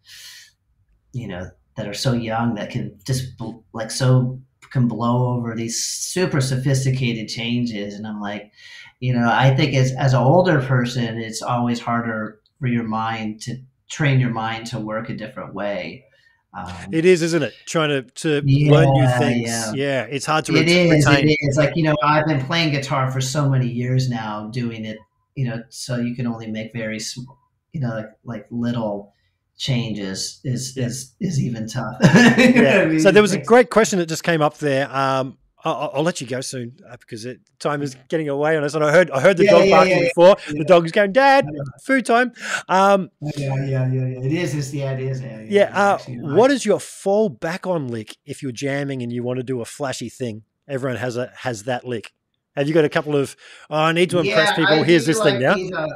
you 1.13 1.29
know, 1.29 1.51
that 1.77 1.89
are 1.89 1.95
so 1.95 2.13
young 2.13 2.55
that 2.55 2.71
can 2.71 2.99
just 3.05 3.33
like 3.73 3.91
so 3.91 4.41
can 4.71 4.87
blow 4.87 5.35
over 5.35 5.55
these 5.55 5.83
super 5.83 6.41
sophisticated 6.41 7.29
changes, 7.29 7.95
and 7.95 8.07
I'm 8.07 8.21
like, 8.21 8.53
you 9.01 9.13
know, 9.13 9.29
I 9.31 9.55
think 9.55 9.75
as 9.75 9.93
as 9.93 10.15
an 10.15 10.23
older 10.23 10.61
person, 10.61 11.19
it's 11.19 11.43
always 11.43 11.81
harder 11.81 12.41
for 12.61 12.67
your 12.67 12.85
mind 12.85 13.43
to 13.43 13.57
train 13.89 14.21
your 14.21 14.31
mind 14.31 14.67
to 14.67 14.79
work 14.79 15.11
a 15.11 15.15
different 15.15 15.55
way. 15.55 16.05
Um, 16.53 16.67
it 16.93 17.05
is, 17.05 17.23
isn't 17.23 17.43
it? 17.43 17.55
Trying 17.67 17.91
to, 17.91 18.03
to 18.03 18.43
yeah, 18.45 18.73
learn 18.73 18.93
new 18.93 19.09
things. 19.19 19.49
Yeah. 19.49 19.73
yeah. 19.75 20.03
it's 20.05 20.27
hard 20.27 20.45
to. 20.47 20.57
It 20.57 20.67
re- 20.67 20.91
is. 20.91 21.07
Retain. 21.07 21.29
It 21.29 21.39
is. 21.43 21.57
Like 21.57 21.77
you 21.77 21.85
know, 21.85 21.95
I've 22.03 22.27
been 22.27 22.45
playing 22.45 22.73
guitar 22.73 23.11
for 23.11 23.21
so 23.21 23.49
many 23.49 23.69
years 23.69 24.11
now, 24.11 24.49
doing 24.49 24.85
it. 24.85 24.99
You 25.37 25.49
know, 25.49 25.63
so 25.69 25.97
you 25.97 26.17
can 26.17 26.27
only 26.27 26.49
make 26.49 26.73
very 26.73 26.99
small, 26.99 27.39
you 27.73 27.81
know, 27.81 27.91
like 27.95 28.11
like 28.25 28.47
little 28.51 29.15
changes 29.57 30.41
is 30.43 30.77
is 30.77 31.15
is 31.21 31.41
even 31.41 31.69
tough. 31.69 31.97
yeah. 32.03 32.81
I 32.83 32.87
mean? 32.87 33.01
So 33.01 33.13
there 33.13 33.23
was 33.23 33.33
a 33.33 33.39
great 33.39 33.71
question 33.71 34.01
that 34.01 34.07
just 34.07 34.25
came 34.25 34.43
up 34.43 34.59
there. 34.59 34.91
Um, 34.95 35.39
I'll, 35.65 35.91
I'll, 35.95 36.03
let 36.03 36.21
you 36.21 36.27
go 36.27 36.41
soon 36.41 36.79
uh, 36.89 36.97
because 36.99 37.25
it, 37.25 37.41
time 37.59 37.83
is 37.83 37.97
getting 38.09 38.29
away 38.29 38.57
on 38.57 38.65
us. 38.65 38.75
And 38.75 38.83
I 38.83 38.91
heard 38.91 39.11
I 39.11 39.21
heard 39.21 39.37
the 39.37 39.45
yeah, 39.45 39.51
dog 39.51 39.65
yeah, 39.67 39.77
barking 39.77 39.99
yeah, 39.99 40.09
before. 40.09 40.37
The 40.49 40.65
dog's 40.65 40.93
going, 40.93 41.13
Dad, 41.13 41.47
food 41.83 42.07
time. 42.07 42.33
Um, 42.69 43.11
yeah, 43.21 43.55
yeah, 43.65 43.93
yeah. 43.93 44.21
It 44.25 44.33
is. 44.33 44.55
It's, 44.55 44.73
it 44.73 45.01
is. 45.01 45.21
Yeah. 45.21 45.47
yeah 45.49 45.79
uh, 45.79 45.99
what 46.35 46.51
is 46.51 46.65
your 46.65 46.81
fall 46.81 47.29
back 47.29 47.67
on 47.67 47.89
lick 47.89 48.17
if 48.25 48.43
you're 48.43 48.53
jamming 48.53 49.03
and 49.03 49.13
you 49.13 49.23
want 49.23 49.37
to 49.39 49.43
do 49.43 49.61
a 49.61 49.65
flashy 49.65 50.09
thing? 50.09 50.45
Everyone 50.67 50.97
has 50.97 51.17
a 51.17 51.31
has 51.37 51.65
that 51.65 51.85
lick. 51.85 52.13
Have 52.57 52.67
you 52.67 52.75
got 52.75 52.85
a 52.85 52.89
couple 52.89 53.17
of? 53.17 53.37
Oh, 53.69 53.77
I 53.77 53.93
need 53.93 54.11
to 54.11 54.19
impress 54.19 54.51
people. 54.53 54.81
I 54.81 54.85
Here's 54.85 55.07
this 55.07 55.19
like 55.19 55.35
thing 55.35 55.71
now. 55.71 55.87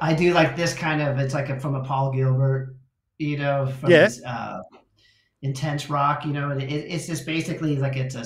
I 0.00 0.12
do 0.12 0.34
like 0.34 0.56
this 0.56 0.74
kind 0.74 1.00
of. 1.00 1.18
It's 1.18 1.34
like 1.34 1.48
a, 1.48 1.58
from 1.58 1.74
a 1.74 1.82
Paul 1.82 2.12
Gilbert, 2.12 2.74
you 3.18 3.38
know. 3.38 3.66
From 3.66 3.90
yeah. 3.90 4.04
His, 4.04 4.22
uh, 4.24 4.60
intense 5.42 5.90
rock, 5.90 6.24
you 6.24 6.32
know, 6.32 6.50
it, 6.50 6.64
it's 6.64 7.06
just 7.06 7.26
basically 7.26 7.76
like 7.76 7.96
it's 7.96 8.14
a, 8.14 8.24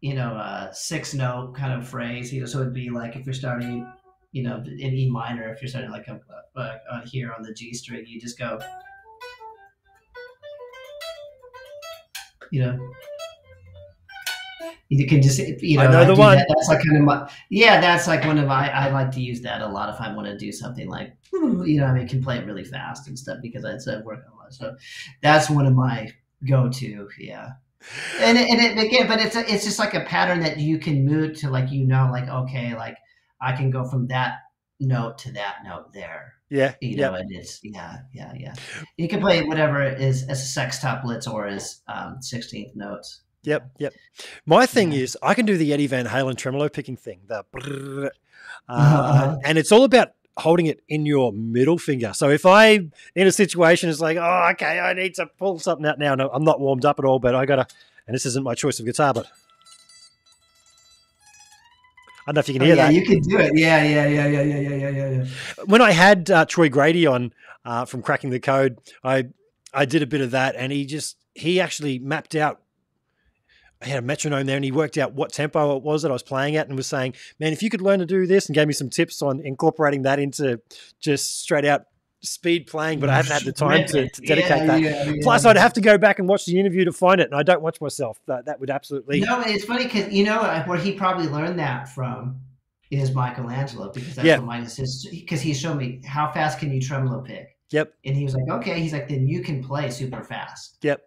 you 0.00 0.14
know, 0.14 0.34
a 0.34 0.70
six 0.72 1.14
note 1.14 1.54
kind 1.54 1.72
of 1.72 1.88
phrase. 1.88 2.32
You 2.32 2.40
know, 2.40 2.46
so 2.46 2.60
it'd 2.60 2.74
be 2.74 2.90
like 2.90 3.16
if 3.16 3.26
you're 3.26 3.34
starting, 3.34 3.90
you 4.32 4.42
know, 4.42 4.62
in 4.66 4.94
E 4.94 5.10
minor, 5.10 5.52
if 5.52 5.60
you're 5.62 5.68
starting 5.68 5.90
like 5.90 6.08
a, 6.08 6.20
a, 6.56 6.60
a 6.92 7.06
here 7.06 7.32
on 7.36 7.42
the 7.42 7.52
G 7.52 7.72
string, 7.72 8.04
you 8.06 8.20
just 8.20 8.38
go, 8.38 8.60
you 12.50 12.62
know. 12.62 12.92
You 14.90 15.06
can 15.08 15.22
just, 15.22 15.38
you 15.38 15.78
know, 15.78 15.84
I 15.84 15.90
know 15.90 16.04
the 16.04 16.14
one. 16.14 16.36
That. 16.36 16.46
That's 16.48 16.68
like 16.68 16.84
kind 16.84 16.98
of 16.98 17.04
my, 17.04 17.28
yeah, 17.50 17.80
that's 17.80 18.06
like 18.06 18.24
one 18.24 18.38
of 18.38 18.46
my, 18.46 18.70
I 18.70 18.90
like 18.90 19.10
to 19.12 19.20
use 19.20 19.40
that 19.40 19.62
a 19.62 19.66
lot 19.66 19.92
if 19.92 20.00
I 20.00 20.14
want 20.14 20.28
to 20.28 20.36
do 20.36 20.52
something 20.52 20.88
like, 20.88 21.16
you 21.32 21.80
know, 21.80 21.86
I 21.86 21.94
mean, 21.94 22.06
can 22.06 22.22
play 22.22 22.36
it 22.38 22.46
really 22.46 22.64
fast 22.64 23.08
and 23.08 23.18
stuff 23.18 23.38
because 23.42 23.64
it's 23.64 23.86
a 23.86 24.02
work 24.04 24.24
so 24.54 24.76
that's 25.22 25.50
one 25.50 25.66
of 25.66 25.74
my 25.74 26.12
go-to. 26.48 27.08
Yeah. 27.18 27.50
And 28.20 28.38
it, 28.38 28.48
and 28.48 28.60
it, 28.60 28.86
again, 28.86 29.06
but 29.06 29.20
it's 29.20 29.36
a, 29.36 29.40
it's 29.40 29.64
just 29.64 29.78
like 29.78 29.94
a 29.94 30.00
pattern 30.00 30.40
that 30.40 30.58
you 30.58 30.78
can 30.78 31.04
move 31.04 31.38
to, 31.40 31.50
like 31.50 31.70
you 31.70 31.84
know, 31.86 32.08
like 32.10 32.28
okay, 32.28 32.74
like 32.74 32.96
I 33.40 33.52
can 33.52 33.70
go 33.70 33.84
from 33.84 34.06
that 34.08 34.38
note 34.80 35.18
to 35.18 35.32
that 35.32 35.56
note 35.64 35.92
there. 35.92 36.34
Yeah, 36.48 36.74
you 36.80 36.96
know, 36.96 37.12
yep. 37.12 37.20
and 37.20 37.32
it's 37.32 37.60
yeah, 37.62 37.98
yeah, 38.12 38.32
yeah. 38.36 38.54
You 38.96 39.08
can 39.08 39.20
play 39.20 39.42
whatever 39.42 39.82
is 39.82 40.22
as 40.28 40.40
a 40.40 40.60
sextuplets 40.60 41.30
or 41.30 41.46
as 41.46 41.82
um, 41.88 42.22
sixteenth 42.22 42.74
notes. 42.74 43.20
Yep, 43.42 43.70
yep. 43.78 43.92
My 44.46 44.64
thing 44.64 44.92
yeah. 44.92 45.00
is, 45.00 45.18
I 45.22 45.34
can 45.34 45.44
do 45.44 45.58
the 45.58 45.72
Eddie 45.72 45.86
Van 45.86 46.06
Halen 46.06 46.36
tremolo 46.36 46.70
picking 46.70 46.96
thing, 46.96 47.20
the 47.26 47.44
uh, 47.52 48.72
uh-huh. 48.72 49.36
and 49.44 49.58
it's 49.58 49.72
all 49.72 49.84
about 49.84 50.12
holding 50.36 50.66
it 50.66 50.82
in 50.88 51.06
your 51.06 51.32
middle 51.32 51.78
finger. 51.78 52.12
So 52.12 52.30
if 52.30 52.44
I 52.46 52.72
in 53.14 53.26
a 53.26 53.32
situation 53.32 53.88
is 53.88 54.00
like, 54.00 54.16
oh, 54.16 54.48
okay, 54.52 54.80
I 54.80 54.92
need 54.92 55.14
to 55.14 55.26
pull 55.26 55.58
something 55.58 55.86
out 55.86 55.98
now. 55.98 56.14
No, 56.14 56.28
I'm 56.32 56.44
not 56.44 56.60
warmed 56.60 56.84
up 56.84 56.98
at 56.98 57.04
all, 57.04 57.18
but 57.18 57.34
I 57.34 57.46
gotta. 57.46 57.66
And 58.06 58.14
this 58.14 58.26
isn't 58.26 58.44
my 58.44 58.54
choice 58.54 58.78
of 58.78 58.84
guitar, 58.84 59.14
but 59.14 59.26
I 62.26 62.32
don't 62.32 62.34
know 62.36 62.40
if 62.40 62.48
you 62.48 62.54
can 62.54 62.62
oh, 62.62 62.66
hear 62.66 62.76
yeah, 62.76 62.86
that. 62.86 62.94
You 62.94 63.04
can 63.04 63.20
do 63.20 63.38
it. 63.38 63.52
Yeah, 63.54 63.82
yeah, 63.82 64.06
yeah, 64.06 64.26
yeah, 64.26 64.42
yeah, 64.42 64.60
yeah, 64.60 64.88
yeah, 64.88 65.10
yeah. 65.10 65.24
When 65.64 65.82
I 65.82 65.90
had 65.92 66.30
uh, 66.30 66.44
Troy 66.46 66.68
Grady 66.68 67.06
on 67.06 67.32
uh, 67.64 67.84
from 67.84 68.02
Cracking 68.02 68.30
the 68.30 68.40
Code, 68.40 68.78
I 69.02 69.28
I 69.72 69.84
did 69.84 70.02
a 70.02 70.06
bit 70.06 70.20
of 70.20 70.30
that, 70.32 70.54
and 70.56 70.72
he 70.72 70.86
just 70.86 71.16
he 71.34 71.60
actually 71.60 71.98
mapped 71.98 72.34
out 72.34 72.60
I 73.82 73.86
had 73.86 73.98
a 73.98 74.02
metronome 74.02 74.46
there 74.46 74.56
and 74.56 74.64
he 74.64 74.72
worked 74.72 74.96
out 74.96 75.12
what 75.12 75.32
tempo 75.32 75.76
it 75.76 75.82
was 75.82 76.02
that 76.02 76.10
I 76.10 76.12
was 76.12 76.22
playing 76.22 76.56
at 76.56 76.68
and 76.68 76.76
was 76.76 76.86
saying, 76.86 77.14
man, 77.38 77.52
if 77.52 77.62
you 77.62 77.70
could 77.70 77.82
learn 77.82 77.98
to 77.98 78.06
do 78.06 78.26
this 78.26 78.46
and 78.46 78.54
gave 78.54 78.66
me 78.66 78.72
some 78.72 78.88
tips 78.88 79.20
on 79.20 79.40
incorporating 79.40 80.02
that 80.02 80.18
into 80.18 80.60
just 81.00 81.40
straight 81.40 81.64
out 81.64 81.84
speed 82.22 82.66
playing, 82.66 83.00
but 83.00 83.10
I 83.10 83.16
haven't 83.16 83.32
had 83.32 83.42
the 83.42 83.52
time 83.52 83.86
to, 83.88 84.08
to 84.08 84.22
dedicate 84.26 84.50
yeah, 84.50 84.66
that. 84.66 84.80
Yeah, 84.80 85.04
yeah. 85.04 85.12
Plus, 85.22 85.44
I'd 85.44 85.56
have 85.56 85.74
to 85.74 85.80
go 85.80 85.98
back 85.98 86.18
and 86.18 86.26
watch 86.26 86.46
the 86.46 86.58
interview 86.58 86.84
to 86.86 86.92
find 86.92 87.20
it, 87.20 87.24
and 87.30 87.34
I 87.34 87.42
don't 87.42 87.62
watch 87.62 87.80
myself. 87.80 88.18
That 88.26 88.46
that 88.46 88.60
would 88.60 88.70
absolutely. 88.70 89.20
No, 89.20 89.42
it's 89.42 89.64
funny 89.64 89.84
because 89.84 90.12
you 90.12 90.24
know 90.24 90.42
where 90.66 90.78
he 90.78 90.92
probably 90.92 91.26
learned 91.26 91.58
that 91.58 91.88
from 91.90 92.40
is 92.90 93.12
Michael 93.12 93.50
Angelo 93.50 93.90
because 93.92 94.14
that's 94.14 94.40
what 94.40 94.46
mine 94.46 94.62
is 94.62 95.06
because 95.10 95.40
he 95.40 95.54
showed 95.54 95.76
me 95.76 96.00
how 96.06 96.30
fast 96.32 96.58
can 96.58 96.72
you 96.72 96.80
tremolo 96.80 97.22
pick. 97.22 97.56
Yep. 97.70 97.94
And 98.04 98.16
he 98.16 98.24
was 98.24 98.34
like, 98.34 98.48
okay, 98.48 98.80
he's 98.80 98.92
like, 98.92 99.08
then 99.08 99.26
you 99.26 99.42
can 99.42 99.62
play 99.62 99.90
super 99.90 100.22
fast. 100.22 100.76
Yep. 100.82 101.02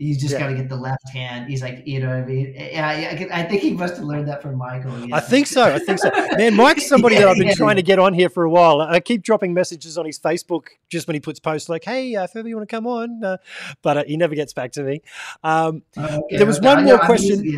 You 0.00 0.16
just 0.16 0.34
yeah. 0.34 0.38
got 0.38 0.46
to 0.46 0.54
get 0.54 0.68
the 0.68 0.76
left 0.76 1.08
hand. 1.08 1.50
He's 1.50 1.60
like, 1.60 1.82
you 1.84 1.98
know 1.98 2.06
what 2.10 2.18
I 2.18 2.24
mean? 2.24 2.54
Yeah, 2.56 3.26
I 3.32 3.42
think 3.42 3.62
he 3.62 3.72
must 3.72 3.96
have 3.96 4.04
learned 4.04 4.28
that 4.28 4.40
from 4.40 4.56
Michael. 4.56 4.96
Yeah. 5.00 5.16
I 5.16 5.18
think 5.18 5.48
so. 5.48 5.64
I 5.64 5.80
think 5.80 5.98
so. 5.98 6.08
Man, 6.36 6.54
Mike's 6.54 6.88
somebody 6.88 7.16
yeah, 7.16 7.22
that 7.22 7.28
I've 7.30 7.36
been 7.36 7.52
trying 7.56 7.74
to 7.76 7.82
get 7.82 7.98
on 7.98 8.14
here 8.14 8.28
for 8.28 8.44
a 8.44 8.50
while. 8.50 8.80
I 8.80 9.00
keep 9.00 9.22
dropping 9.22 9.54
messages 9.54 9.98
on 9.98 10.06
his 10.06 10.16
Facebook 10.16 10.68
just 10.88 11.08
when 11.08 11.14
he 11.14 11.20
puts 11.20 11.40
posts 11.40 11.68
like, 11.68 11.84
hey, 11.84 12.14
uh, 12.14 12.22
if 12.22 12.36
ever 12.36 12.46
you 12.46 12.54
want 12.54 12.68
to 12.68 12.76
come 12.76 12.86
on. 12.86 13.24
Uh, 13.24 13.38
but 13.82 13.96
uh, 13.96 14.04
he 14.06 14.16
never 14.16 14.36
gets 14.36 14.52
back 14.52 14.70
to 14.72 14.84
me. 14.84 15.02
Um, 15.42 15.82
okay, 15.96 16.36
there 16.36 16.46
was 16.46 16.58
okay. 16.58 16.76
one 16.76 16.84
more 16.84 16.98
question. 17.00 17.56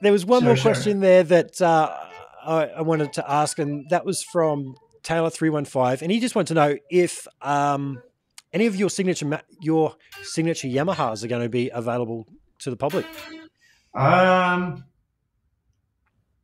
There 0.00 0.12
was 0.12 0.24
one 0.24 0.42
sure, 0.42 0.46
more 0.46 0.56
sure. 0.56 0.72
question 0.72 1.00
there 1.00 1.24
that 1.24 1.60
uh, 1.60 1.92
I, 2.44 2.66
I, 2.66 2.82
wanted 2.82 3.12
to 3.14 3.28
ask, 3.28 3.58
and 3.58 3.90
that 3.90 4.06
was 4.06 4.22
from 4.22 4.76
Taylor315. 5.02 6.02
And 6.02 6.12
he 6.12 6.20
just 6.20 6.36
wanted 6.36 6.48
to 6.48 6.54
know 6.54 6.76
if. 6.88 7.26
Um, 7.42 8.00
any 8.52 8.66
of 8.66 8.76
your 8.76 8.90
signature 8.90 9.40
your 9.60 9.96
signature 10.22 10.68
Yamahas 10.68 11.24
are 11.24 11.28
going 11.28 11.42
to 11.42 11.48
be 11.48 11.70
available 11.72 12.26
to 12.60 12.70
the 12.70 12.76
public? 12.76 13.06
Um, 13.94 14.84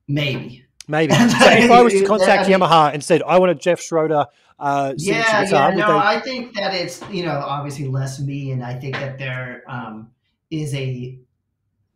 maybe. 0.08 0.64
Maybe. 0.88 1.12
So 1.14 1.50
if 1.50 1.70
I 1.70 1.82
was 1.82 1.92
to 1.92 2.04
contact 2.04 2.48
Yamaha 2.48 2.92
and 2.92 3.02
said 3.02 3.22
I 3.22 3.38
want 3.38 3.50
a 3.50 3.54
Jeff 3.54 3.80
Schroeder 3.80 4.26
uh, 4.58 4.94
yeah, 4.96 5.44
guitar, 5.44 5.70
yeah, 5.70 5.76
no, 5.76 5.86
they... 5.92 5.98
I 5.98 6.20
think 6.20 6.54
that 6.54 6.74
it's 6.74 7.02
you 7.10 7.24
know 7.24 7.42
obviously 7.44 7.88
less 7.88 8.20
me, 8.20 8.52
and 8.52 8.64
I 8.64 8.74
think 8.78 8.94
that 8.94 9.18
there 9.18 9.64
um, 9.68 10.10
is 10.50 10.74
a. 10.74 11.18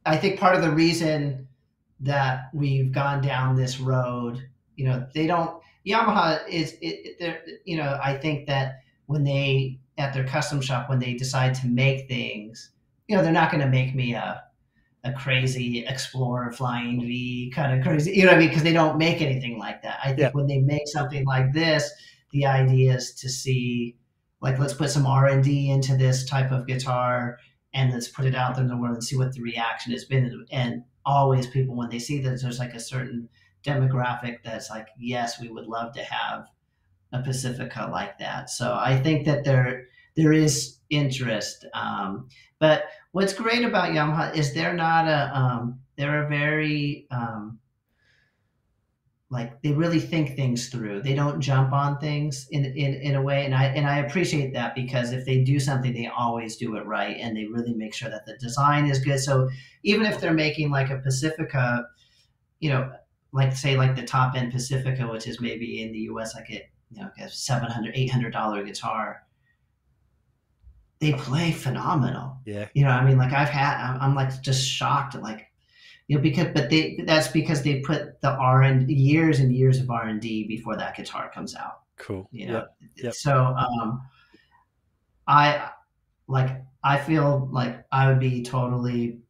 I 0.05 0.16
think 0.16 0.40
part 0.40 0.56
of 0.56 0.62
the 0.62 0.70
reason 0.70 1.47
that 2.00 2.50
we've 2.52 2.90
gone 2.92 3.22
down 3.22 3.56
this 3.56 3.80
road, 3.80 4.42
you 4.76 4.86
know, 4.86 5.06
they 5.14 5.26
don't. 5.26 5.62
Yamaha 5.86 6.47
is, 6.48 6.72
it, 6.82 7.16
it, 7.20 7.62
you 7.64 7.76
know, 7.76 7.98
I 8.02 8.16
think 8.16 8.47
that 8.47 8.80
when 9.06 9.24
they 9.24 9.78
at 10.00 10.12
their 10.12 10.26
custom 10.26 10.60
shop 10.60 10.88
when 10.88 10.98
they 10.98 11.14
decide 11.14 11.54
to 11.56 11.66
make 11.68 12.08
things, 12.08 12.70
you 13.06 13.16
know, 13.16 13.22
they're 13.22 13.32
not 13.32 13.50
going 13.50 13.62
to 13.62 13.68
make 13.68 13.94
me 13.94 14.14
a 14.14 14.42
a 15.04 15.12
crazy 15.12 15.84
explorer 15.86 16.52
flying 16.52 17.00
V 17.00 17.50
kind 17.54 17.78
of 17.78 17.86
crazy, 17.86 18.12
you 18.12 18.24
know 18.24 18.32
what 18.32 18.36
I 18.36 18.38
mean? 18.38 18.48
Because 18.48 18.62
they 18.62 18.72
don't 18.72 18.98
make 18.98 19.22
anything 19.22 19.58
like 19.58 19.82
that. 19.82 19.98
I 20.02 20.08
think 20.08 20.18
yeah. 20.20 20.30
when 20.32 20.46
they 20.46 20.58
make 20.58 20.86
something 20.86 21.24
like 21.24 21.54
this, 21.54 21.90
the 22.32 22.44
idea 22.44 22.96
is 22.96 23.14
to 23.14 23.28
see, 23.28 23.96
like, 24.42 24.58
let's 24.58 24.74
put 24.74 24.90
some 24.90 25.06
R 25.06 25.26
and 25.26 25.42
D 25.42 25.70
into 25.70 25.96
this 25.96 26.28
type 26.28 26.52
of 26.52 26.66
guitar, 26.66 27.38
and 27.72 27.92
let's 27.92 28.08
put 28.08 28.26
it 28.26 28.34
out 28.34 28.56
there 28.56 28.64
in 28.64 28.68
the 28.68 28.76
world 28.76 28.94
and 28.94 29.04
see 29.04 29.16
what 29.16 29.32
the 29.32 29.40
reaction 29.40 29.92
has 29.92 30.04
been. 30.04 30.46
And 30.50 30.84
always, 31.06 31.46
people 31.46 31.76
when 31.76 31.88
they 31.88 31.98
see 31.98 32.20
that 32.20 32.40
there's 32.40 32.58
like 32.58 32.74
a 32.74 32.80
certain 32.80 33.28
demographic 33.64 34.38
that's 34.44 34.68
like, 34.68 34.88
yes, 34.98 35.40
we 35.40 35.48
would 35.48 35.66
love 35.66 35.94
to 35.94 36.02
have 36.02 36.46
a 37.12 37.22
Pacifica 37.22 37.89
like 37.90 38.18
that. 38.18 38.50
So 38.50 38.74
I 38.74 39.00
think 39.00 39.26
that 39.26 39.44
there 39.44 39.86
there 40.16 40.32
is 40.32 40.78
interest. 40.90 41.64
Um, 41.74 42.28
but 42.58 42.84
what's 43.12 43.32
great 43.32 43.64
about 43.64 43.90
Yamaha 43.90 44.34
is 44.34 44.52
they're 44.52 44.74
not 44.74 45.06
a 45.06 45.36
um, 45.36 45.80
they're 45.97 46.24
a 46.24 46.28
very 46.28 47.06
um, 47.10 47.58
like 49.30 49.62
they 49.62 49.72
really 49.72 50.00
think 50.00 50.34
things 50.34 50.68
through. 50.68 51.02
They 51.02 51.14
don't 51.14 51.40
jump 51.40 51.72
on 51.72 51.98
things 51.98 52.48
in, 52.50 52.64
in 52.64 52.94
in 52.94 53.14
a 53.14 53.22
way, 53.22 53.44
and 53.44 53.55
I 53.55 53.66
and 53.66 53.86
I 53.86 53.98
appreciate 53.98 54.52
that 54.55 54.74
because 54.74 55.12
if 55.12 55.24
they 55.24 55.42
do 55.42 55.60
something, 55.60 55.92
they 55.92 56.08
always 56.08 56.56
do 56.56 56.76
it 56.76 56.84
right, 56.84 57.16
and 57.18 57.36
they 57.36 57.44
really 57.44 57.74
make 57.74 57.94
sure 57.94 58.10
that 58.10 58.26
the 58.26 58.36
design 58.39 58.86
is 58.86 58.98
good. 58.98 59.20
So 59.20 59.48
even 59.84 60.06
if 60.06 60.20
they're 60.20 60.34
making 60.34 60.70
like 60.70 60.90
a 60.90 60.98
Pacifica, 60.98 61.86
you 62.58 62.70
know, 62.70 62.90
like 63.32 63.55
say 63.55 63.76
like 63.76 63.94
the 63.94 64.02
top 64.02 64.34
end 64.34 64.52
Pacifica, 64.52 65.06
which 65.06 65.28
is 65.28 65.40
maybe 65.40 65.82
in 65.82 65.92
the 65.92 66.00
U.S. 66.00 66.34
like 66.34 66.50
a 66.50 66.68
you 66.90 67.02
know 67.02 67.10
a 67.20 67.28
700 67.28 67.92
800 67.94 68.32
dollar 68.32 68.62
guitar. 68.64 69.22
They 71.00 71.14
play 71.14 71.50
phenomenal. 71.50 72.36
Yeah. 72.44 72.68
You 72.74 72.84
know, 72.84 72.90
I 72.90 73.02
mean, 73.02 73.16
like 73.16 73.32
I've 73.32 73.48
had, 73.48 73.82
I'm, 73.82 74.00
I'm 74.02 74.14
like 74.14 74.42
just 74.42 74.66
shocked, 74.68 75.14
like 75.14 75.50
you 76.08 76.16
know, 76.16 76.22
because 76.22 76.48
but 76.52 76.68
they 76.68 77.00
that's 77.06 77.28
because 77.28 77.62
they 77.62 77.80
put 77.80 78.20
the 78.20 78.30
R 78.32 78.62
and 78.62 78.90
years 78.90 79.40
and 79.40 79.52
years 79.54 79.78
of 79.78 79.90
R 79.90 80.08
and 80.08 80.20
D 80.20 80.46
before 80.46 80.76
that 80.76 80.96
guitar 80.96 81.30
comes 81.32 81.54
out. 81.54 81.82
Cool. 81.96 82.28
You 82.32 82.48
know, 82.48 82.52
Yep. 82.52 82.76
Yep. 82.96 83.14
so 83.14 83.44
um, 83.44 84.02
I 85.26 85.70
like 86.26 86.50
I 86.82 86.98
feel 86.98 87.48
like 87.52 87.84
I 87.92 88.08
would 88.08 88.20
be 88.20 88.42
totally 88.42 89.20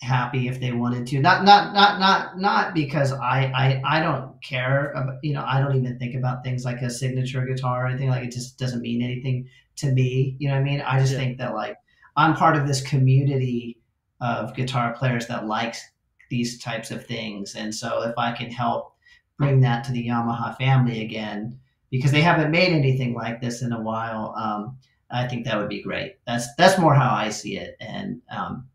happy 0.00 0.48
if 0.48 0.60
they 0.60 0.72
wanted 0.72 1.06
to. 1.08 1.20
Not 1.20 1.44
not 1.44 1.74
not 1.74 2.00
not 2.00 2.38
not 2.38 2.74
because 2.74 3.12
I 3.12 3.52
I 3.54 3.82
I 3.84 4.00
don't 4.00 4.33
care 4.44 4.92
about 4.92 5.16
you 5.22 5.34
know 5.34 5.44
I 5.46 5.60
don't 5.60 5.76
even 5.76 5.98
think 5.98 6.14
about 6.14 6.44
things 6.44 6.64
like 6.64 6.82
a 6.82 6.90
signature 6.90 7.44
guitar 7.46 7.84
or 7.84 7.88
anything 7.88 8.10
like 8.10 8.24
it 8.24 8.32
just 8.32 8.58
doesn't 8.58 8.82
mean 8.82 9.02
anything 9.02 9.48
to 9.78 9.92
me. 9.92 10.36
You 10.38 10.48
know 10.48 10.54
what 10.54 10.60
I 10.62 10.64
mean? 10.64 10.82
I 10.82 11.00
just 11.00 11.12
Yeah. 11.12 11.18
think 11.18 11.38
that 11.38 11.54
like 11.54 11.76
I'm 12.16 12.34
part 12.36 12.56
of 12.56 12.66
this 12.68 12.82
community 12.82 13.80
of 14.20 14.54
guitar 14.54 14.94
players 14.94 15.26
that 15.28 15.46
likes 15.46 15.82
these 16.30 16.58
types 16.62 16.90
of 16.90 17.06
things, 17.06 17.54
and 17.56 17.74
so 17.74 18.02
if 18.02 18.14
I 18.18 18.32
can 18.32 18.50
help 18.50 18.94
bring 19.38 19.60
that 19.60 19.84
to 19.84 19.92
the 19.92 20.06
Yamaha 20.06 20.56
family 20.56 21.02
again 21.02 21.58
because 21.90 22.12
they 22.12 22.22
haven't 22.22 22.50
made 22.50 22.72
anything 22.72 23.14
like 23.14 23.40
this 23.40 23.62
in 23.62 23.72
a 23.72 23.80
while. 23.82 24.34
Um, 24.36 24.78
I 25.10 25.28
think 25.28 25.44
that 25.44 25.58
would 25.58 25.68
be 25.68 25.82
great. 25.82 26.18
That's 26.26 26.54
that's 26.56 26.78
more 26.78 26.94
how 26.94 27.14
I 27.14 27.30
see 27.30 27.58
it, 27.58 27.76
and 27.80 28.22
um, 28.30 28.68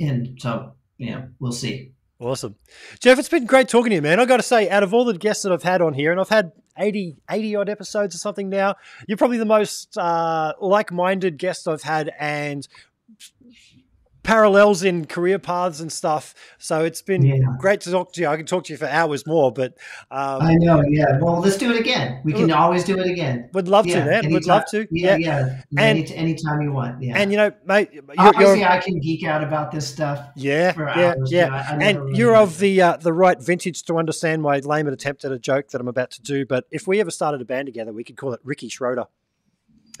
and 0.00 0.40
so 0.40 0.74
you 0.98 1.10
know 1.10 1.28
we'll 1.40 1.52
see. 1.52 1.93
Awesome. 2.24 2.56
Jeff, 3.00 3.18
it's 3.18 3.28
been 3.28 3.44
great 3.44 3.68
talking 3.68 3.90
to 3.90 3.96
you, 3.96 4.02
man. 4.02 4.18
i 4.18 4.24
got 4.24 4.38
to 4.38 4.42
say, 4.42 4.70
out 4.70 4.82
of 4.82 4.94
all 4.94 5.04
the 5.04 5.18
guests 5.18 5.42
that 5.42 5.52
I've 5.52 5.62
had 5.62 5.82
on 5.82 5.92
here, 5.92 6.10
and 6.10 6.18
I've 6.18 6.30
had 6.30 6.52
80, 6.78 7.16
80 7.30 7.56
odd 7.56 7.68
episodes 7.68 8.14
or 8.14 8.18
something 8.18 8.48
now, 8.48 8.76
you're 9.06 9.18
probably 9.18 9.36
the 9.36 9.44
most 9.44 9.98
uh, 9.98 10.54
like 10.58 10.90
minded 10.90 11.36
guest 11.36 11.68
I've 11.68 11.82
had 11.82 12.12
and 12.18 12.66
parallels 14.24 14.82
in 14.82 15.04
career 15.06 15.38
paths 15.38 15.78
and 15.78 15.92
stuff. 15.92 16.34
So 16.58 16.84
it's 16.84 17.02
been 17.02 17.22
Yeah. 17.22 17.36
great 17.60 17.80
to 17.82 17.90
talk 17.92 18.12
to 18.14 18.20
you. 18.20 18.26
I 18.26 18.36
can 18.36 18.46
talk 18.46 18.64
to 18.64 18.72
you 18.72 18.76
for 18.76 18.86
hours 18.86 19.24
more, 19.26 19.52
but 19.52 19.74
um, 20.10 20.42
I 20.42 20.54
know. 20.54 20.82
Yeah. 20.88 21.18
Well, 21.20 21.38
let's 21.40 21.56
do 21.56 21.70
it 21.72 21.78
again. 21.78 22.20
We 22.24 22.32
can 22.32 22.50
always 22.50 22.82
do 22.82 22.98
it 22.98 23.06
again. 23.06 23.50
would 23.52 23.68
love 23.68 23.86
Yeah, 23.86 24.04
to, 24.04 24.10
man. 24.10 24.32
Would 24.32 24.46
love 24.46 24.64
to. 24.70 24.88
Yeah. 24.90 25.16
Yeah. 25.16 25.18
Yeah. 25.18 25.58
And- 25.78 25.98
Any, 25.98 26.14
anytime 26.16 26.60
you 26.62 26.72
want. 26.72 27.00
Yeah. 27.02 27.16
And, 27.16 27.30
you 27.30 27.36
know, 27.36 27.52
mate, 27.66 27.90
you're, 27.92 28.02
Obviously, 28.18 28.60
you're 28.60 28.68
I 28.68 28.80
can 28.80 28.98
geek 28.98 29.24
out 29.24 29.44
about 29.44 29.70
this 29.70 29.86
stuff 29.86 30.20
yeah, 30.36 30.72
yeah, 30.96 31.14
yeah. 31.26 31.48
I- 31.52 31.74
I 31.74 31.78
and 31.82 32.00
really- 32.00 32.18
you're 32.18 32.36
of 32.36 32.58
the 32.58 32.80
uh, 32.80 32.96
the 32.96 33.12
right 33.12 33.40
vintage 33.40 33.82
to 33.84 33.98
understand 33.98 34.40
my 34.42 34.58
lame 34.60 34.86
attempt 34.88 35.24
at 35.24 35.32
a 35.32 35.38
joke 35.38 35.68
that 35.68 35.80
I'm 35.80 35.88
about 35.88 36.10
to 36.12 36.22
do. 36.22 36.46
But 36.46 36.64
if 36.70 36.86
we 36.86 36.98
ever 37.00 37.10
started 37.10 37.40
a 37.42 37.44
band 37.44 37.66
together, 37.66 37.92
we 37.92 38.04
could 38.04 38.16
call 38.16 38.32
it 38.32 38.40
Ricky 38.42 38.68
Schroder. 38.70 39.04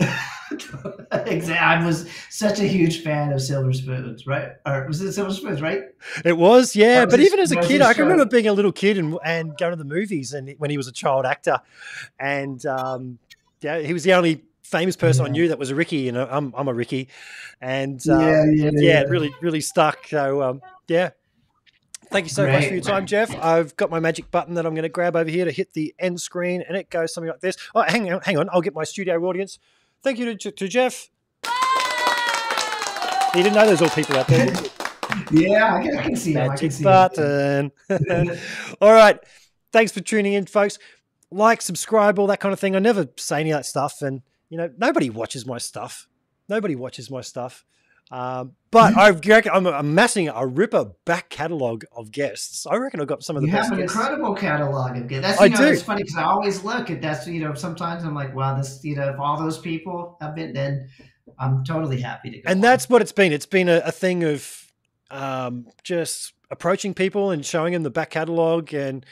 exactly. 0.00 1.54
I 1.54 1.84
was 1.84 2.08
such 2.30 2.60
a 2.60 2.66
huge 2.66 3.02
fan 3.02 3.32
of 3.32 3.40
Silver 3.40 3.72
Spoons, 3.72 4.26
right? 4.26 4.50
Or 4.66 4.86
was 4.86 5.00
it 5.00 5.12
Silver 5.12 5.32
Spoons, 5.32 5.62
right? 5.62 5.82
It 6.24 6.36
was, 6.36 6.76
yeah. 6.76 7.04
Was 7.04 7.12
But 7.12 7.20
his- 7.20 7.28
even 7.28 7.40
as 7.40 7.52
a 7.52 7.60
kid, 7.62 7.80
I 7.82 7.86
can 7.94 7.96
show. 7.96 8.02
remember 8.04 8.26
being 8.26 8.46
a 8.46 8.52
little 8.52 8.72
kid 8.72 8.98
and 8.98 9.18
and 9.24 9.56
going 9.56 9.72
to 9.72 9.76
the 9.76 9.84
movies, 9.84 10.32
and 10.32 10.54
when 10.58 10.70
he 10.70 10.76
was 10.76 10.88
a 10.88 10.92
child 10.92 11.26
actor, 11.26 11.58
and 12.18 12.64
um, 12.66 13.18
yeah, 13.60 13.78
he 13.78 13.92
was 13.92 14.02
the 14.04 14.14
only 14.14 14.44
famous 14.62 14.96
person 14.96 15.24
I 15.24 15.28
knew 15.28 15.48
that 15.48 15.58
was 15.58 15.70
a 15.70 15.74
Ricky. 15.74 15.98
You 15.98 16.12
know, 16.12 16.28
I'm 16.30 16.52
I'm 16.56 16.68
a 16.68 16.74
Ricky, 16.74 17.08
and 17.60 18.06
um, 18.08 18.20
yeah, 18.20 18.44
yeah, 18.52 18.70
yeah, 18.74 19.00
it 19.00 19.08
really 19.08 19.34
really 19.40 19.60
stuck. 19.60 20.06
So 20.08 20.42
um, 20.42 20.62
yeah. 20.88 21.10
Thank 22.10 22.26
you 22.26 22.30
so 22.30 22.46
much 22.46 22.66
for 22.66 22.74
your 22.74 22.82
time, 22.82 23.06
Jeff. 23.06 23.34
I've 23.42 23.74
got 23.76 23.90
my 23.90 23.98
magic 23.98 24.30
button 24.30 24.54
that 24.54 24.66
I'm 24.66 24.74
going 24.74 24.84
to 24.84 24.88
grab 24.88 25.16
over 25.16 25.28
here 25.28 25.46
to 25.46 25.50
hit 25.50 25.72
the 25.72 25.92
end 25.98 26.20
screen, 26.20 26.62
and 26.68 26.76
it 26.76 26.88
goes 26.88 27.12
something 27.12 27.30
like 27.30 27.40
this. 27.40 27.56
Oh, 27.74 27.82
hang 27.82 28.12
on, 28.12 28.20
hang 28.20 28.36
on. 28.36 28.48
I'll 28.52 28.60
get 28.60 28.72
my 28.74 28.84
studio 28.84 29.16
audience. 29.24 29.58
Thank 30.04 30.18
you 30.18 30.36
to, 30.36 30.50
to 30.52 30.68
Jeff. 30.68 31.08
You 33.34 33.42
didn't 33.42 33.54
know 33.54 33.66
there's 33.66 33.80
all 33.80 33.88
people 33.88 34.16
out 34.16 34.28
there. 34.28 34.54
Yeah, 35.30 35.76
I 35.76 35.82
can, 35.82 35.98
I 35.98 36.02
can 36.02 36.16
see 36.16 36.32
him. 36.32 36.38
I 36.38 36.42
can 36.42 36.50
Magic 36.50 36.72
see 36.72 36.84
button. 36.84 37.70
all 38.80 38.92
right. 38.92 39.18
Thanks 39.72 39.92
for 39.92 40.00
tuning 40.00 40.32
in, 40.32 40.46
folks. 40.46 40.78
Like, 41.30 41.62
subscribe, 41.62 42.18
all 42.18 42.26
that 42.28 42.40
kind 42.40 42.52
of 42.52 42.58
thing. 42.58 42.74
I 42.74 42.80
never 42.80 43.08
say 43.16 43.40
any 43.40 43.52
of 43.52 43.58
that 43.58 43.66
stuff. 43.66 44.02
And, 44.02 44.22
you 44.48 44.58
know, 44.58 44.70
nobody 44.76 45.10
watches 45.10 45.46
my 45.46 45.58
stuff. 45.58 46.08
Nobody 46.48 46.74
watches 46.74 47.10
my 47.10 47.20
stuff. 47.20 47.64
Um, 48.10 48.52
but 48.70 48.96
I 48.96 49.10
reckon 49.10 49.52
I'm 49.54 49.66
amassing 49.66 50.28
a 50.28 50.46
ripper 50.46 50.92
back 51.04 51.30
catalogue 51.30 51.84
of 51.96 52.10
guests. 52.12 52.66
I 52.66 52.76
reckon 52.76 53.00
I've 53.00 53.06
got 53.06 53.22
some 53.22 53.34
of 53.36 53.42
the 53.42 53.48
You 53.48 53.54
best 53.54 53.70
have 53.70 53.78
an 53.78 53.84
guests. 53.84 53.96
incredible 53.96 54.34
catalog 54.34 54.96
of 54.96 55.08
guests. 55.08 55.26
That's 55.28 55.40
I 55.40 55.48
know, 55.48 55.56
do. 55.68 55.72
it's 55.72 55.82
funny 55.82 56.02
because 56.02 56.16
I 56.18 56.24
always 56.24 56.62
look 56.64 56.90
at 56.90 57.00
that's 57.00 57.26
you 57.26 57.40
know 57.42 57.54
sometimes 57.54 58.04
I'm 58.04 58.14
like, 58.14 58.34
wow, 58.34 58.56
this 58.56 58.84
you 58.84 58.94
know 58.96 59.08
if 59.08 59.18
all 59.18 59.38
those 59.38 59.58
people 59.58 60.16
have 60.20 60.34
been, 60.34 60.52
then 60.52 60.88
I'm 61.38 61.64
totally 61.64 62.00
happy 62.00 62.30
to 62.30 62.36
go. 62.38 62.42
and 62.46 62.58
on. 62.58 62.60
that's 62.60 62.88
what 62.90 63.00
it's 63.00 63.12
been. 63.12 63.32
It's 63.32 63.46
been 63.46 63.68
a, 63.68 63.78
a 63.86 63.92
thing 63.92 64.22
of 64.24 64.70
um, 65.10 65.66
just 65.82 66.34
approaching 66.50 66.94
people 66.94 67.30
and 67.30 67.44
showing 67.44 67.72
them 67.72 67.84
the 67.84 67.90
back 67.90 68.10
catalog, 68.10 68.74
and 68.74 69.04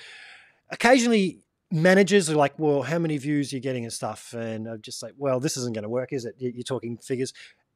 occasionally 0.71 1.41
managers 1.71 2.29
are 2.31 2.37
like, 2.37 2.59
"Well, 2.59 2.83
how 2.83 2.99
many 2.99 3.17
views 3.19 3.53
are 3.53 3.57
you 3.57 3.63
getting 3.63 3.85
and 3.85 3.93
stuff?" 3.93 4.35
And 4.35 4.69
I'm 4.69 4.83
just 4.83 5.03
like, 5.03 5.15
"Well, 5.17 5.41
this 5.41 5.57
isn't 5.57 5.75
going 5.75 5.85
to 5.85 5.89
work, 5.89 6.13
is 6.13 6.25
it? 6.25 6.35
You're 6.39 6.63
talking 6.63 6.99
figures. 6.99 7.33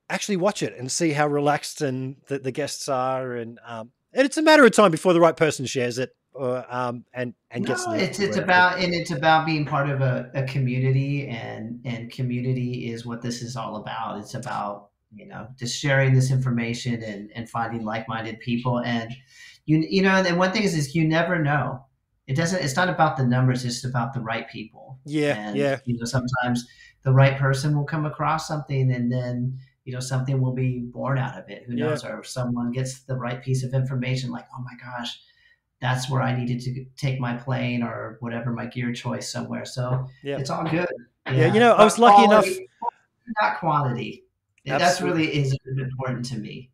Actually, 0.09 0.37
watch 0.37 0.63
it 0.63 0.77
and 0.79 0.91
see 0.91 1.11
how 1.13 1.27
relaxed 1.27 1.83
and 1.83 2.17
the, 2.29 2.39
the 2.39 2.53
guests 2.53 2.89
are, 2.89 3.33
and 3.33 3.59
um, 3.67 3.91
and 4.13 4.25
it's 4.25 4.37
a 4.37 4.43
matter 4.43 4.65
of 4.65 4.73
time 4.73 4.91
before 4.91 5.13
the 5.13 5.21
right 5.21 5.37
person 5.37 5.67
shares 5.67 5.99
it, 5.99 6.15
or 6.33 6.65
um, 6.69 7.05
and 7.13 7.35
and 7.51 7.67
gets 7.67 7.87
no, 7.87 7.93
the 7.93 8.05
it's 8.05 8.21
it's 8.21 8.37
about 8.37 8.79
and 8.79 8.95
it's 8.95 9.11
about 9.11 9.47
being 9.47 9.65
part 9.65 9.89
of 9.89 10.01
a, 10.01 10.31
a 10.35 10.45
community 10.45 11.27
and 11.27 11.81
and 11.85 12.13
community 12.13 12.91
is 12.91 13.05
what 13.05 13.23
this 13.23 13.43
is 13.43 13.57
all 13.57 13.77
about. 13.77 14.21
It's 14.21 14.35
about 14.35 14.91
you 15.13 15.27
know 15.27 15.49
just 15.59 15.79
sharing 15.79 16.15
this 16.15 16.31
information 16.31 17.03
and 17.03 17.31
and 17.35 17.49
finding 17.49 17.85
like 17.85 18.09
minded 18.09 18.41
people 18.41 18.81
and 18.81 19.15
you 19.65 19.85
you 19.89 20.03
know 20.03 20.11
and 20.11 20.39
one 20.39 20.53
thing 20.53 20.63
is 20.63 20.75
is 20.75 20.95
you 20.95 21.07
never 21.07 21.39
know. 21.39 21.85
It 22.27 22.37
doesn't. 22.37 22.63
It's 22.63 22.75
not 22.75 22.89
about 22.89 23.17
the 23.17 23.25
numbers. 23.25 23.65
It's 23.65 23.85
about 23.85 24.13
the 24.13 24.21
right 24.21 24.49
people. 24.49 24.99
Yeah, 25.05 25.35
and, 25.35 25.57
yeah. 25.57 25.79
You 25.85 25.97
know, 25.97 26.05
sometimes 26.05 26.67
the 27.03 27.13
right 27.13 27.39
person 27.39 27.77
will 27.77 27.85
come 27.85 28.05
across 28.05 28.49
something, 28.49 28.91
and 28.91 29.13
then 29.13 29.61
you 29.87 29.93
know 29.95 30.01
something 30.01 30.41
will 30.43 30.53
be 30.53 30.81
born 30.81 31.17
out 31.17 31.39
of 31.39 31.49
it. 31.49 31.63
Who 31.67 31.75
Yeah. 31.75 31.87
knows? 31.87 32.05
Or 32.05 32.21
if 32.21 32.27
someone 32.27 32.73
gets 32.73 33.01
the 33.05 33.15
right 33.17 33.43
piece 33.43 33.63
of 33.65 33.73
information, 33.73 34.31
like, 34.31 34.47
oh 34.53 34.63
my 34.63 34.75
gosh, 34.85 35.19
that's 35.81 36.11
where 36.11 36.21
I 36.21 36.37
needed 36.37 36.61
to 36.63 36.85
take 36.97 37.21
my 37.21 37.35
plane 37.37 37.83
or 37.83 38.17
whatever 38.21 38.51
my 38.53 38.67
gear 38.67 38.93
choice 38.93 39.31
somewhere. 39.33 39.65
So 39.65 40.09
Yeah. 40.23 40.39
it's 40.39 40.51
all 40.51 40.65
good. 40.69 40.89
Yeah, 41.33 41.53
you 41.55 41.61
know, 41.61 41.73
I 41.73 41.85
was 41.85 41.99
lucky 41.99 42.25
enough- 42.25 42.47
Not 43.43 43.59
quantity. 43.59 44.25
And 44.67 44.81
That's 44.81 45.01
really 45.01 45.27
is 45.37 45.57
important 45.79 46.25
to 46.27 46.39
me. 46.39 46.71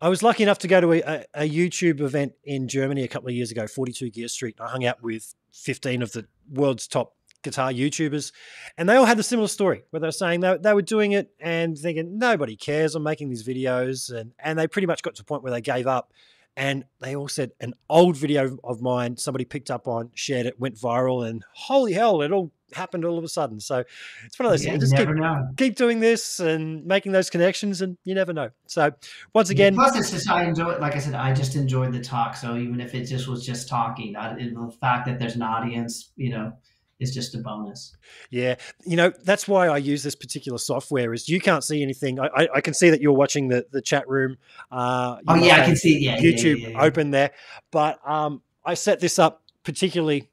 I 0.00 0.08
was 0.08 0.22
lucky 0.22 0.42
enough 0.42 0.58
to 0.60 0.68
go 0.68 0.80
to 0.80 0.92
a, 0.94 1.00
a, 1.02 1.24
a 1.34 1.50
YouTube 1.50 2.00
event 2.00 2.32
in 2.44 2.68
Germany 2.68 3.02
a 3.02 3.08
couple 3.08 3.28
of 3.28 3.34
years 3.34 3.50
ago, 3.50 3.66
42 3.66 4.10
Gear 4.10 4.28
Street. 4.28 4.56
I 4.60 4.68
hung 4.68 4.84
out 4.86 5.02
with 5.02 5.34
15 5.52 6.00
of 6.02 6.12
the 6.12 6.26
world's 6.50 6.86
top 6.86 7.16
guitar 7.42 7.72
YouTubers, 7.72 8.32
and 8.76 8.88
they 8.88 8.96
all 8.96 9.04
had 9.04 9.18
a 9.18 9.22
similar 9.22 9.48
story 9.48 9.84
where 9.90 10.00
they 10.00 10.08
were 10.08 10.12
saying 10.12 10.40
they, 10.40 10.56
they 10.58 10.74
were 10.74 10.82
doing 10.82 11.12
it 11.12 11.30
and 11.40 11.76
thinking, 11.78 12.18
nobody 12.18 12.56
cares. 12.56 12.94
I'm 12.94 13.02
making 13.02 13.28
these 13.28 13.46
videos. 13.46 14.12
And, 14.12 14.32
and 14.38 14.58
they 14.58 14.66
pretty 14.66 14.86
much 14.86 15.02
got 15.02 15.14
to 15.16 15.22
a 15.22 15.24
point 15.24 15.42
where 15.42 15.52
they 15.52 15.60
gave 15.60 15.86
up. 15.86 16.12
And 16.56 16.84
they 17.00 17.14
all 17.14 17.28
said 17.28 17.52
an 17.60 17.74
old 17.88 18.16
video 18.16 18.58
of 18.64 18.82
mine, 18.82 19.16
somebody 19.16 19.44
picked 19.44 19.70
up 19.70 19.86
on, 19.86 20.10
shared 20.14 20.44
it, 20.44 20.58
went 20.58 20.74
viral, 20.74 21.28
and 21.28 21.44
holy 21.52 21.92
hell, 21.92 22.20
it 22.20 22.32
all 22.32 22.50
happened 22.72 23.04
all 23.04 23.16
of 23.16 23.22
a 23.22 23.28
sudden. 23.28 23.60
So 23.60 23.84
it's 24.24 24.38
one 24.38 24.46
of 24.46 24.52
those 24.52 24.64
Yeah, 24.64 24.72
things. 24.72 24.82
Just 24.82 24.96
keep, 24.96 25.06
never 25.06 25.14
know. 25.14 25.48
keep 25.56 25.76
doing 25.76 26.00
this 26.00 26.40
and 26.40 26.84
making 26.84 27.12
those 27.12 27.30
connections, 27.30 27.80
and 27.80 27.96
you 28.04 28.12
never 28.12 28.32
know. 28.32 28.50
So 28.66 28.90
once 29.34 29.50
again, 29.50 29.74
Plus, 29.76 29.96
it's 29.96 30.10
just 30.10 30.28
I 30.28 30.44
enjoy. 30.44 30.78
Like 30.78 30.96
I 30.96 30.98
said, 30.98 31.14
I 31.14 31.32
just 31.32 31.54
enjoyed 31.54 31.92
the 31.92 32.00
talk. 32.00 32.36
So 32.36 32.56
even 32.56 32.80
if 32.80 32.92
it 32.92 33.04
just 33.04 33.28
was 33.28 33.46
just 33.46 33.68
talking, 33.68 34.12
not 34.12 34.36
the 34.36 34.76
fact 34.80 35.06
that 35.06 35.20
there's 35.20 35.36
an 35.36 35.42
audience, 35.42 36.10
you 36.16 36.30
know, 36.30 36.52
is 37.00 37.14
just 37.14 37.34
a 37.34 37.38
bonus. 37.38 37.96
Yeah, 38.30 38.56
you 38.84 38.96
know 38.96 39.12
that's 39.24 39.46
why 39.46 39.68
I 39.68 39.78
use 39.78 40.02
this 40.02 40.14
particular 40.14 40.58
software. 40.58 41.12
Is 41.14 41.28
you 41.28 41.40
can't 41.40 41.62
see 41.62 41.82
anything. 41.82 42.18
I, 42.18 42.26
I, 42.26 42.48
I 42.56 42.60
can 42.60 42.74
see 42.74 42.90
that 42.90 43.00
you're 43.00 43.12
watching 43.12 43.48
the 43.48 43.66
the 43.70 43.80
chat 43.82 44.08
room. 44.08 44.36
Uh, 44.70 45.18
Oh 45.28 45.34
yeah, 45.36 45.62
I 45.62 45.64
can 45.64 45.76
see. 45.76 45.98
Yeah, 45.98 46.16
yeah, 46.16 46.20
YouTube 46.20 46.60
yeah, 46.60 46.68
yeah, 46.68 46.74
yeah. 46.74 46.82
open 46.82 47.10
there, 47.10 47.30
but 47.70 48.00
um, 48.08 48.42
I 48.64 48.74
set 48.74 49.00
this 49.00 49.18
up 49.18 49.42
particularly 49.64 50.30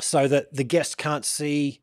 so 0.00 0.26
that 0.28 0.52
the 0.52 0.64
guest 0.64 0.96
can't 0.98 1.24
see. 1.24 1.80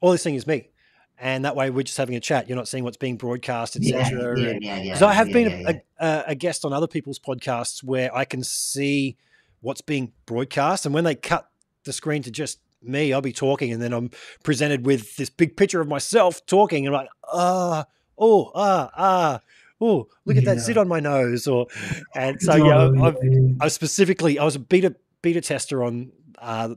All 0.00 0.12
this 0.12 0.22
thing 0.22 0.34
is 0.34 0.46
me, 0.46 0.70
and 1.18 1.44
that 1.44 1.54
way 1.54 1.68
we're 1.68 1.82
just 1.82 1.98
having 1.98 2.16
a 2.16 2.20
chat. 2.20 2.48
You're 2.48 2.56
not 2.56 2.68
seeing 2.68 2.84
what's 2.84 2.96
being 2.96 3.16
broadcast, 3.18 3.76
Yeah, 3.78 3.98
etc. 3.98 4.38
yeah, 4.40 4.48
and- 4.48 4.62
yeah, 4.64 4.76
yeah. 4.76 4.82
because 4.84 5.02
I 5.02 5.12
have 5.12 5.28
yeah, 5.28 5.32
been 5.34 5.50
yeah, 5.60 5.72
a, 6.00 6.06
a, 6.06 6.24
a 6.28 6.34
guest 6.34 6.64
on 6.64 6.72
other 6.72 6.86
people's 6.86 7.18
podcasts 7.18 7.82
where 7.84 8.14
I 8.16 8.24
can 8.24 8.42
see 8.42 9.18
what's 9.60 9.82
being 9.82 10.12
broadcast, 10.24 10.86
and 10.86 10.94
when 10.94 11.04
they 11.04 11.14
cut 11.14 11.50
the 11.84 11.92
screen 11.92 12.22
to 12.22 12.30
just 12.30 12.60
me, 12.82 13.12
I'll 13.12 13.20
be 13.20 13.32
talking, 13.32 13.72
and 13.72 13.82
then 13.82 13.92
I'm 13.92 14.10
presented 14.42 14.86
with 14.86 15.16
this 15.16 15.30
big 15.30 15.56
picture 15.56 15.80
of 15.80 15.88
myself 15.88 16.44
talking, 16.46 16.86
and 16.86 16.94
I'm 16.94 17.02
like, 17.02 17.10
ah, 17.32 17.86
oh, 18.18 18.50
ah, 18.54 18.90
ah, 18.96 19.40
oh, 19.80 20.08
look 20.24 20.36
at 20.36 20.44
that 20.44 20.56
Yeah. 20.56 20.62
zit 20.62 20.76
on 20.76 20.88
my 20.88 21.00
nose, 21.00 21.46
or 21.46 21.66
and 22.14 22.40
so 22.40 22.54
yeah. 22.56 22.90
yeah, 22.92 23.02
I've, 23.02 23.16
yeah, 23.22 23.30
yeah. 23.30 23.54
I 23.60 23.64
was 23.64 23.74
specifically 23.74 24.38
I 24.38 24.44
was 24.44 24.56
a 24.56 24.60
beta 24.60 24.94
beta 25.22 25.40
tester 25.40 25.82
on 25.84 26.12
uh, 26.38 26.74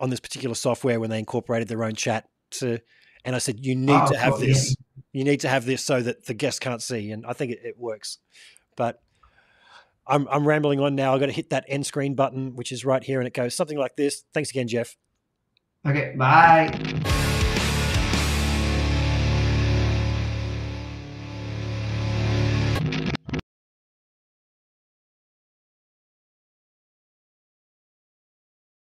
on 0.00 0.10
this 0.10 0.20
particular 0.20 0.54
software 0.54 0.98
when 1.00 1.10
they 1.10 1.18
incorporated 1.18 1.68
their 1.68 1.84
own 1.84 1.94
chat 1.94 2.28
to, 2.52 2.78
and 3.24 3.36
I 3.36 3.38
said 3.38 3.64
you 3.64 3.74
need 3.76 4.00
Oh, 4.02 4.12
to 4.12 4.18
have 4.18 4.34
cool, 4.34 4.42
yeah. 4.44 4.48
this. 4.54 4.76
You 5.12 5.24
need 5.24 5.40
to 5.40 5.48
have 5.48 5.66
this 5.66 5.84
so 5.84 6.00
that 6.00 6.24
the 6.24 6.34
guests 6.34 6.58
can't 6.58 6.80
see, 6.82 7.10
and 7.10 7.26
I 7.26 7.34
think 7.34 7.52
it, 7.52 7.60
it 7.62 7.78
works. 7.78 8.18
But 8.76 9.02
I'm 10.06 10.26
I'm 10.28 10.46
rambling 10.48 10.80
on 10.80 10.94
now. 10.94 11.12
I've 11.14 11.20
got 11.20 11.26
to 11.26 11.32
hit 11.32 11.50
that 11.50 11.64
end 11.68 11.84
screen 11.86 12.14
button, 12.14 12.56
which 12.56 12.72
is 12.72 12.84
right 12.84 13.04
here, 13.04 13.20
and 13.20 13.26
it 13.26 13.34
goes 13.34 13.54
something 13.54 13.76
like 13.78 13.96
this. 13.96 14.24
Thanks 14.32 14.50
again, 14.50 14.68
Jeff. 14.68 14.96
Okay, 15.84 16.14
bye. 16.16 17.11